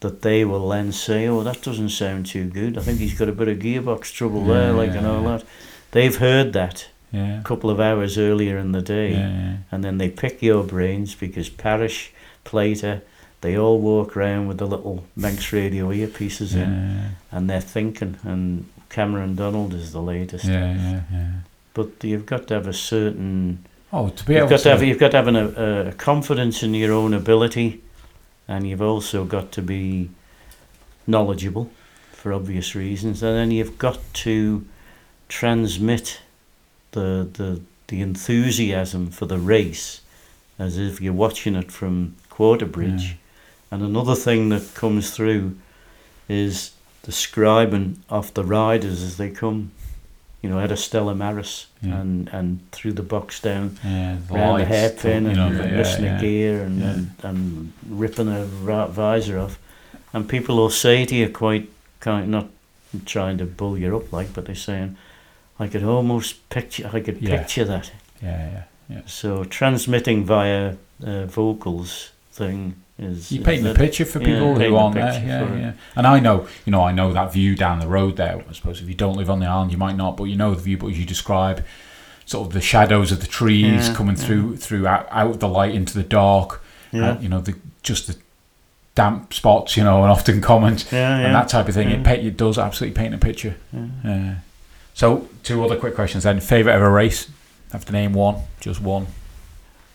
that 0.00 0.22
they 0.22 0.44
will 0.44 0.68
then 0.68 0.92
say, 0.92 1.26
"Oh, 1.28 1.42
that 1.42 1.62
doesn't 1.62 1.90
sound 1.90 2.26
too 2.26 2.44
good. 2.50 2.76
I 2.78 2.80
think 2.82 2.98
he's 2.98 3.18
got 3.18 3.28
a 3.28 3.32
bit 3.32 3.48
of 3.48 3.58
gearbox 3.58 4.12
trouble 4.12 4.44
there, 4.44 4.70
Yeah, 4.70 4.76
like 4.76 4.90
and 4.90 5.06
all 5.06 5.22
that." 5.24 5.44
They've 5.92 6.16
heard 6.16 6.52
that 6.54 6.88
Yeah. 7.12 7.40
a 7.40 7.42
couple 7.42 7.70
of 7.70 7.78
hours 7.78 8.16
earlier 8.16 8.56
in 8.58 8.72
the 8.72 8.82
day, 8.82 9.12
yeah. 9.12 9.56
and 9.70 9.84
then 9.84 9.98
they 9.98 10.08
pick 10.08 10.42
your 10.42 10.64
brains 10.64 11.14
because 11.14 11.48
Parrish, 11.50 12.10
Plater, 12.44 13.02
they 13.42 13.56
all 13.56 13.78
walk 13.78 14.16
around 14.16 14.48
with 14.48 14.58
the 14.58 14.66
little 14.66 15.04
Manx 15.16 15.52
radio 15.52 15.90
earpieces 15.90 16.54
in, 16.54 17.14
and 17.30 17.50
they're 17.50 17.60
thinking. 17.60 18.16
And 18.24 18.66
Cameron 18.88 19.34
Donald 19.36 19.72
is 19.74 19.92
the 19.92 20.00
latest, 20.02 20.44
yeah, 20.46 20.74
yeah, 20.74 21.00
yeah. 21.12 21.30
But 21.74 21.88
you've 22.02 22.26
got 22.26 22.48
to 22.48 22.54
have 22.54 22.66
a 22.66 22.72
certain 22.72 23.64
Oh, 23.92 24.08
to 24.08 24.24
be 24.24 24.32
You've 24.32 24.40
able 24.40 24.50
got 24.50 24.56
to, 24.58 24.62
to 24.62 24.70
have 24.70 24.82
you've 24.82 24.98
got 24.98 25.10
to 25.10 25.16
have 25.18 25.28
an, 25.28 25.36
a, 25.36 25.88
a 25.88 25.92
confidence 25.92 26.62
in 26.62 26.72
your 26.72 26.92
own 26.92 27.12
ability, 27.12 27.82
and 28.48 28.66
you've 28.66 28.80
also 28.80 29.24
got 29.24 29.52
to 29.52 29.62
be 29.62 30.08
knowledgeable, 31.06 31.70
for 32.12 32.32
obvious 32.32 32.74
reasons, 32.74 33.22
and 33.22 33.36
then 33.36 33.50
you've 33.50 33.76
got 33.76 33.98
to 34.14 34.64
transmit 35.28 36.20
the 36.92 37.28
the 37.30 37.60
the 37.88 38.00
enthusiasm 38.00 39.10
for 39.10 39.26
the 39.26 39.38
race, 39.38 40.00
as 40.58 40.78
if 40.78 41.00
you're 41.02 41.12
watching 41.12 41.54
it 41.54 41.70
from 41.70 42.14
Quarterbridge. 42.30 43.08
Yeah. 43.08 43.14
And 43.70 43.82
another 43.82 44.14
thing 44.14 44.48
that 44.50 44.74
comes 44.74 45.10
through 45.10 45.56
is 46.28 46.72
describing 47.02 48.02
of 48.08 48.32
the 48.32 48.44
riders 48.44 49.02
as 49.02 49.16
they 49.18 49.28
come. 49.30 49.72
You 50.42 50.50
know, 50.50 50.58
had 50.58 50.72
a 50.72 50.76
Stella 50.76 51.14
Maris 51.14 51.66
Yeah. 51.82 52.00
and, 52.00 52.28
and 52.32 52.58
through 52.72 52.94
the 52.94 53.02
box 53.02 53.40
down 53.40 53.78
yeah, 53.84 54.16
the 54.28 54.34
round 54.34 54.60
the 54.60 54.64
hairpin 54.66 55.22
you 55.24 55.28
and, 55.30 55.36
know, 55.38 55.46
and 55.46 55.58
the- 55.58 55.68
yeah, 55.68 55.76
missing 55.76 56.04
a 56.06 56.20
gear 56.20 56.62
and, 56.64 56.82
and, 56.82 57.10
and 57.22 57.72
ripping 57.88 58.28
a 58.28 58.44
ra- 58.64 58.88
visor 58.88 59.38
off. 59.38 59.58
And 60.12 60.28
people 60.28 60.56
will 60.56 60.70
say 60.70 61.04
to 61.06 61.14
you 61.14 61.28
quite 61.28 61.68
kind 62.00 62.28
not 62.30 62.48
trying 63.06 63.38
to 63.38 63.44
bull 63.44 63.78
you 63.78 63.96
up 63.96 64.12
like, 64.12 64.34
but 64.34 64.46
they're 64.46 64.54
saying, 64.56 64.96
I 65.60 65.68
could 65.68 65.84
almost 65.84 66.48
picture, 66.50 66.90
I 66.92 67.00
could 67.00 67.20
picture 67.20 67.64
that. 67.64 67.92
Yeah, 68.20 68.50
yeah, 68.50 68.62
yeah. 68.90 69.02
So 69.06 69.44
transmitting 69.44 70.24
via 70.24 70.74
uh, 71.06 71.26
vocals 71.26 72.10
thing 72.32 72.74
is. 72.98 73.32
You 73.32 73.40
paint 73.42 73.62
the 73.64 73.74
picture 73.74 74.04
for 74.04 74.18
people 74.20 74.54
paint 74.56 74.62
who 74.70 74.76
aren't 74.76 74.94
there. 74.94 75.12
picture 75.12 75.26
Yeah, 75.26 75.54
it. 75.54 75.60
yeah. 75.60 75.72
And 75.96 76.06
I 76.06 76.20
know, 76.20 76.46
you 76.64 76.70
know, 76.70 76.82
I 76.82 76.92
know 76.92 77.12
that 77.12 77.32
view 77.32 77.54
down 77.56 77.80
the 77.80 77.86
road 77.88 78.16
there. 78.16 78.44
I 78.48 78.52
suppose 78.52 78.80
if 78.80 78.88
you 78.88 78.94
don't 78.94 79.16
live 79.16 79.30
on 79.30 79.40
the 79.40 79.46
island, 79.46 79.72
you 79.72 79.78
might 79.78 79.96
not, 79.96 80.16
but 80.16 80.24
you 80.24 80.36
know 80.36 80.54
the 80.54 80.60
view. 80.62 80.76
But 80.78 80.88
you 80.88 81.04
describe 81.04 81.64
sort 82.26 82.46
of 82.46 82.52
the 82.52 82.60
shadows 82.60 83.10
of 83.12 83.20
the 83.20 83.26
trees 83.26 83.88
Yeah, 83.88 83.94
coming 83.94 84.16
yeah. 84.16 84.22
through 84.24 84.56
through 84.58 84.86
out, 84.86 85.08
out 85.10 85.30
of 85.30 85.40
the 85.40 85.48
light 85.48 85.74
into 85.74 85.94
the 85.94 86.04
dark. 86.04 86.62
Yeah. 86.92 87.12
Uh, 87.12 87.20
you 87.20 87.28
know, 87.28 87.40
the 87.40 87.54
just 87.82 88.06
the 88.06 88.16
damp 88.94 89.32
spots. 89.34 89.76
You 89.76 89.84
know, 89.84 90.02
and 90.02 90.10
often 90.12 90.40
comments 90.40 90.92
yeah, 90.92 91.18
yeah. 91.18 91.26
and 91.26 91.34
that 91.34 91.48
type 91.48 91.68
of 91.68 91.74
thing. 91.74 91.90
It, 91.90 92.04
Yeah. 92.06 92.12
it 92.12 92.36
does 92.36 92.58
absolutely 92.58 92.94
paint 93.00 93.14
a 93.14 93.18
picture. 93.18 93.56
Yeah. 93.72 93.86
Yeah. 94.04 94.34
So, 94.94 95.26
two 95.42 95.64
other 95.64 95.76
quick 95.78 95.94
questions 95.94 96.24
then. 96.24 96.38
Favorite 96.40 96.74
ever 96.74 96.90
race? 96.90 97.30
Have 97.72 97.86
to 97.86 97.92
name 97.92 98.12
one, 98.12 98.36
just 98.60 98.82
one. 98.82 99.06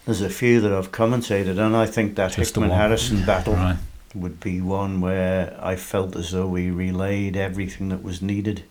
There's 0.07 0.21
a 0.21 0.29
few 0.29 0.61
that 0.61 0.71
I've 0.71 0.93
commentated, 0.93 1.59
and 1.59 1.75
I 1.75 1.85
think 1.85 2.15
that 2.15 2.31
Just 2.31 2.55
Hickman 2.55 2.69
Harrison 2.69 3.25
battle 3.25 3.55
Right. 3.55 3.75
would 4.15 4.39
be 4.39 4.61
one 4.61 5.01
where 5.01 5.53
I 5.61 5.75
felt 5.75 6.15
as 6.15 6.31
though 6.31 6.47
we 6.47 6.71
relayed 6.71 7.35
everything 7.35 7.89
that 7.89 8.01
was 8.01 8.21
needed 8.21 8.63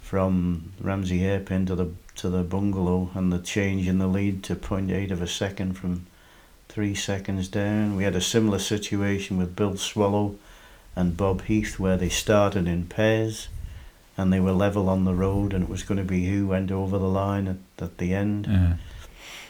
from 0.00 0.72
Ramsey 0.80 1.18
hairpin 1.18 1.66
to 1.66 1.74
the 1.74 1.88
to 2.16 2.28
the 2.30 2.44
bungalow 2.44 3.10
and 3.14 3.32
the 3.32 3.40
change 3.40 3.88
in 3.88 3.98
the 3.98 4.06
lead 4.06 4.44
to 4.44 4.54
0.8 4.54 5.10
of 5.10 5.20
a 5.20 5.26
second 5.26 5.72
from 5.72 6.06
three 6.68 6.94
seconds 6.94 7.48
down. 7.48 7.96
We 7.96 8.04
had 8.04 8.14
a 8.14 8.20
similar 8.20 8.60
situation 8.60 9.36
with 9.36 9.56
Bill 9.56 9.76
Swallow 9.76 10.36
and 10.94 11.16
Bob 11.16 11.42
Heath 11.46 11.80
where 11.80 11.96
they 11.96 12.08
started 12.08 12.68
in 12.68 12.86
pairs 12.86 13.48
and 14.16 14.32
they 14.32 14.38
were 14.38 14.52
level 14.52 14.88
on 14.88 15.04
the 15.04 15.14
road 15.14 15.52
and 15.52 15.64
it 15.64 15.68
was 15.68 15.82
going 15.82 15.98
to 15.98 16.04
be 16.04 16.26
who 16.26 16.46
went 16.46 16.70
over 16.70 16.96
the 16.98 17.08
line 17.08 17.48
at, 17.48 17.56
at 17.84 17.98
the 17.98 18.14
end. 18.14 18.46
Yeah. 18.48 18.74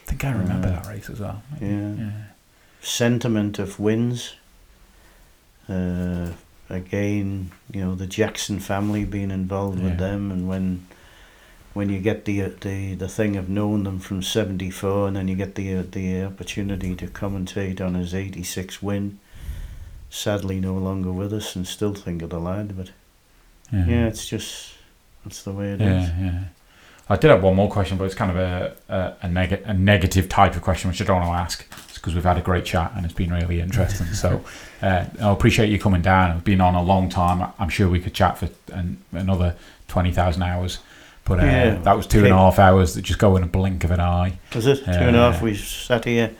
I 0.05 0.07
think 0.07 0.25
I 0.25 0.33
remember 0.33 0.69
that 0.71 0.87
race 0.87 1.09
as 1.11 1.21
well. 1.21 1.43
Yeah. 1.61 1.95
Yeah. 1.95 2.11
sentiment 2.83 3.59
of 3.59 3.81
wins. 3.81 4.35
Uh, 5.69 6.29
again, 6.69 7.51
you 7.73 7.81
know 7.83 7.95
the 7.95 8.07
Jackson 8.07 8.61
family 8.61 9.05
being 9.05 9.31
involved 9.31 9.79
Yeah. 9.79 9.85
with 9.87 9.99
them, 9.99 10.31
and 10.31 10.47
when 10.47 10.87
when 11.73 11.89
you 11.89 12.01
get 12.01 12.27
the 12.27 12.41
the 12.61 12.95
the 12.95 13.09
thing 13.09 13.37
of 13.37 13.49
knowing 13.49 13.85
them 13.85 13.99
from 13.99 14.23
'74, 14.23 15.09
and 15.09 15.17
then 15.17 15.27
you 15.29 15.35
get 15.37 15.55
the 15.55 15.77
the 15.83 16.23
opportunity 16.25 16.95
to 16.97 17.07
commentate 17.07 17.81
on 17.81 17.95
his 17.95 18.15
'86 18.15 18.83
win. 18.83 19.19
sadly 20.11 20.61
no 20.61 20.75
longer 20.75 21.11
with 21.11 21.33
us 21.33 21.57
and 21.57 21.67
still 21.67 21.93
think 21.93 22.23
of 22.23 22.31
the 22.31 22.39
lad. 22.39 22.77
But 22.77 22.91
Yeah. 23.73 23.87
yeah, 23.87 24.07
it's 24.07 24.25
just 24.29 24.75
that's 25.25 25.43
the 25.43 25.51
way 25.51 25.73
it 25.73 25.81
is. 25.81 26.09
Yeah, 26.09 26.21
yeah. 26.21 26.45
I 27.09 27.17
did 27.17 27.29
have 27.31 27.43
one 27.43 27.55
more 27.55 27.71
question, 27.71 27.99
but 27.99 28.05
it's 28.05 28.15
kind 28.15 28.31
of 28.31 28.37
a 28.39 28.75
a, 28.89 29.27
a, 29.27 29.29
neg- 29.29 29.63
a 29.65 29.75
negative 29.75 30.29
type 30.29 30.57
of 30.57 30.63
question, 30.63 30.91
which 30.91 31.01
I 31.03 31.05
don't 31.05 31.17
want 31.21 31.29
to 31.29 31.35
ask. 31.43 31.67
It's 31.89 31.99
because 31.99 32.15
we've 32.15 32.25
had 32.25 32.39
a 32.39 32.43
great 32.43 32.65
chat 32.65 32.93
and 32.97 33.05
it's 33.05 33.15
been 33.15 33.33
really 33.33 33.61
interesting. 33.61 34.07
so 34.09 34.43
uh, 34.83 35.05
I 35.21 35.31
appreciate 35.31 35.69
you 35.71 35.79
coming 35.79 36.03
down. 36.03 36.31
I've 36.31 36.45
been 36.45 36.61
on 36.61 36.75
a 36.75 36.83
long 36.83 37.09
time. 37.09 37.53
I'm 37.59 37.69
sure 37.69 37.89
we 37.89 38.01
could 38.01 38.15
chat 38.15 38.39
for 38.39 38.49
an, 38.73 38.99
another 39.13 39.55
twenty 39.89 40.13
thousand 40.13 40.43
hours. 40.43 40.79
But 41.27 41.41
uh, 41.41 41.45
Yeah. 41.47 41.75
that 41.77 41.97
was 41.97 42.07
two 42.07 42.19
and 42.25 42.29
a 42.35 42.37
half 42.37 42.59
hours 42.59 42.95
that 42.95 43.03
just 43.03 43.19
go 43.19 43.37
in 43.37 43.43
a 43.43 43.47
blink 43.47 43.83
of 43.85 43.91
an 43.91 44.01
eye. 44.01 44.39
Was 44.55 44.67
it 44.67 44.85
two 44.85 44.91
Yeah, 44.91 45.09
and 45.09 45.17
a 45.17 45.33
half? 45.33 45.41
We 45.43 45.55
sat 45.57 46.05
here 46.05 46.31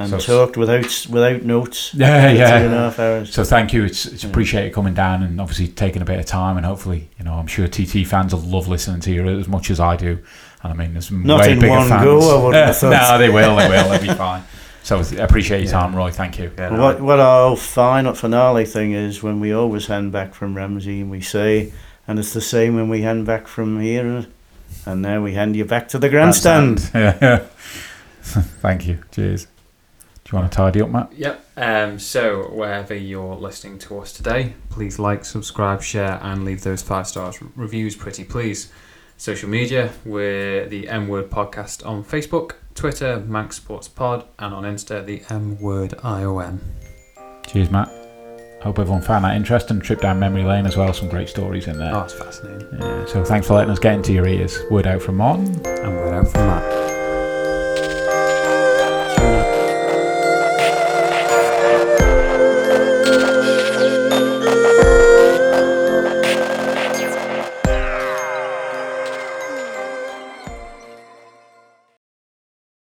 and 0.00 0.10
So 0.10 0.18
talked 0.46 0.56
without 0.56 1.06
without 1.10 1.42
notes. 1.42 1.92
Yeah, 1.94 2.30
yeah. 2.32 2.58
Two 2.60 2.64
and 2.66 2.74
a 2.74 2.78
half 2.78 2.98
hours. 2.98 3.32
So 3.34 3.44
thank 3.44 3.72
you. 3.72 3.84
It's 3.84 4.06
it's 4.06 4.24
Yeah. 4.24 4.30
appreciated 4.30 4.72
coming 4.72 4.94
down 4.94 5.22
and 5.22 5.40
obviously 5.40 5.68
taking 5.68 6.02
a 6.02 6.04
bit 6.04 6.18
of 6.18 6.26
time 6.26 6.56
and 6.56 6.64
hopefully 6.66 7.08
you 7.18 7.24
know 7.24 7.34
I'm 7.34 7.46
sure 7.46 7.66
TT 7.68 8.04
fans 8.06 8.34
will 8.34 8.40
love 8.42 8.66
listening 8.68 9.00
to 9.02 9.12
you 9.12 9.26
as 9.38 9.46
much 9.48 9.70
as 9.70 9.78
I 9.80 9.96
do. 9.96 10.18
And 10.62 10.72
I 10.72 10.76
mean 10.76 10.92
there's 10.94 11.10
Not 11.10 11.40
way 11.40 11.52
in 11.52 11.58
bigger 11.60 11.70
one 11.72 11.88
fans. 11.88 12.04
go, 12.04 12.18
I 12.18 12.44
wouldn't 12.44 12.66
have 12.66 12.76
thought. 12.80 12.90
no, 12.90 13.18
they 13.18 13.28
will. 13.30 13.56
They 13.56 13.68
will. 13.68 13.88
They'll 13.90 14.00
be 14.00 14.08
fine. 14.14 14.42
So 14.82 14.98
I 14.98 15.22
appreciate 15.22 15.58
your 15.58 15.66
Yeah. 15.72 15.80
time, 15.80 15.94
Roy. 15.94 16.10
Thank 16.10 16.38
you. 16.38 16.50
Yeah, 16.58 16.70
no, 16.70 16.80
what 16.82 17.00
what 17.00 17.20
our 17.20 17.54
final 17.56 18.14
finale 18.14 18.64
thing 18.64 18.92
is 18.92 19.22
when 19.22 19.38
we 19.38 19.52
always 19.52 19.86
hand 19.86 20.10
back 20.12 20.34
from 20.34 20.56
Ramsey 20.56 21.00
and 21.02 21.10
we 21.10 21.20
say, 21.20 21.72
and 22.08 22.18
it's 22.18 22.32
the 22.32 22.40
same 22.40 22.74
when 22.76 22.88
we 22.88 23.02
hand 23.02 23.26
back 23.26 23.46
from 23.46 23.80
here, 23.80 24.26
and 24.86 25.02
now 25.02 25.22
we 25.22 25.34
hand 25.34 25.54
you 25.56 25.66
back 25.66 25.88
to 25.88 25.98
the 25.98 26.08
grandstand. 26.08 26.90
Yeah. 26.94 27.40
Thank 28.22 28.86
you. 28.86 28.98
Cheers. 29.12 29.46
Do 30.30 30.36
you 30.36 30.42
want 30.42 30.52
to 30.52 30.56
tidy 30.56 30.80
up, 30.80 30.90
Matt? 30.90 31.12
Yep. 31.12 31.44
Um, 31.56 31.98
so 31.98 32.42
wherever 32.52 32.94
you're 32.94 33.34
listening 33.34 33.80
to 33.80 33.98
us 33.98 34.12
today, 34.12 34.54
please 34.68 35.00
like, 35.00 35.24
subscribe, 35.24 35.82
share, 35.82 36.20
and 36.22 36.44
leave 36.44 36.62
those 36.62 36.82
five 36.82 37.08
stars 37.08 37.42
reviews. 37.56 37.96
Pretty 37.96 38.22
please. 38.22 38.70
Social 39.16 39.48
media, 39.48 39.92
we're 40.04 40.68
the 40.68 40.88
M 40.88 41.08
Word 41.08 41.30
Podcast 41.30 41.84
on 41.84 42.04
Facebook, 42.04 42.52
Twitter, 42.76 43.18
Manx 43.18 43.56
Sports 43.56 43.88
Pod, 43.88 44.24
and 44.38 44.54
on 44.54 44.62
Insta, 44.62 45.04
the 45.04 45.20
M 45.30 45.58
Word 45.58 45.90
IOM. 45.98 46.60
Cheers, 47.44 47.72
Matt. 47.72 47.88
Hope 48.62 48.78
everyone 48.78 49.02
found 49.02 49.24
that 49.24 49.34
interesting. 49.34 49.80
Trip 49.80 50.00
down 50.00 50.20
memory 50.20 50.44
lane 50.44 50.64
as 50.64 50.76
well. 50.76 50.92
Some 50.92 51.08
great 51.08 51.28
stories 51.28 51.66
in 51.66 51.76
there. 51.76 51.92
Oh, 51.92 52.02
it's 52.02 52.14
fascinating. 52.14 52.68
Yeah, 52.78 53.04
so 53.06 53.24
thanks 53.24 53.48
for 53.48 53.54
letting 53.54 53.72
us 53.72 53.80
get 53.80 53.94
into 53.94 54.12
your 54.12 54.28
ears. 54.28 54.56
Word 54.70 54.86
out 54.86 55.02
from 55.02 55.16
Martin. 55.16 55.46
And 55.66 55.92
we're 55.96 56.14
out 56.14 56.28
from 56.28 56.46
that. 56.46 56.99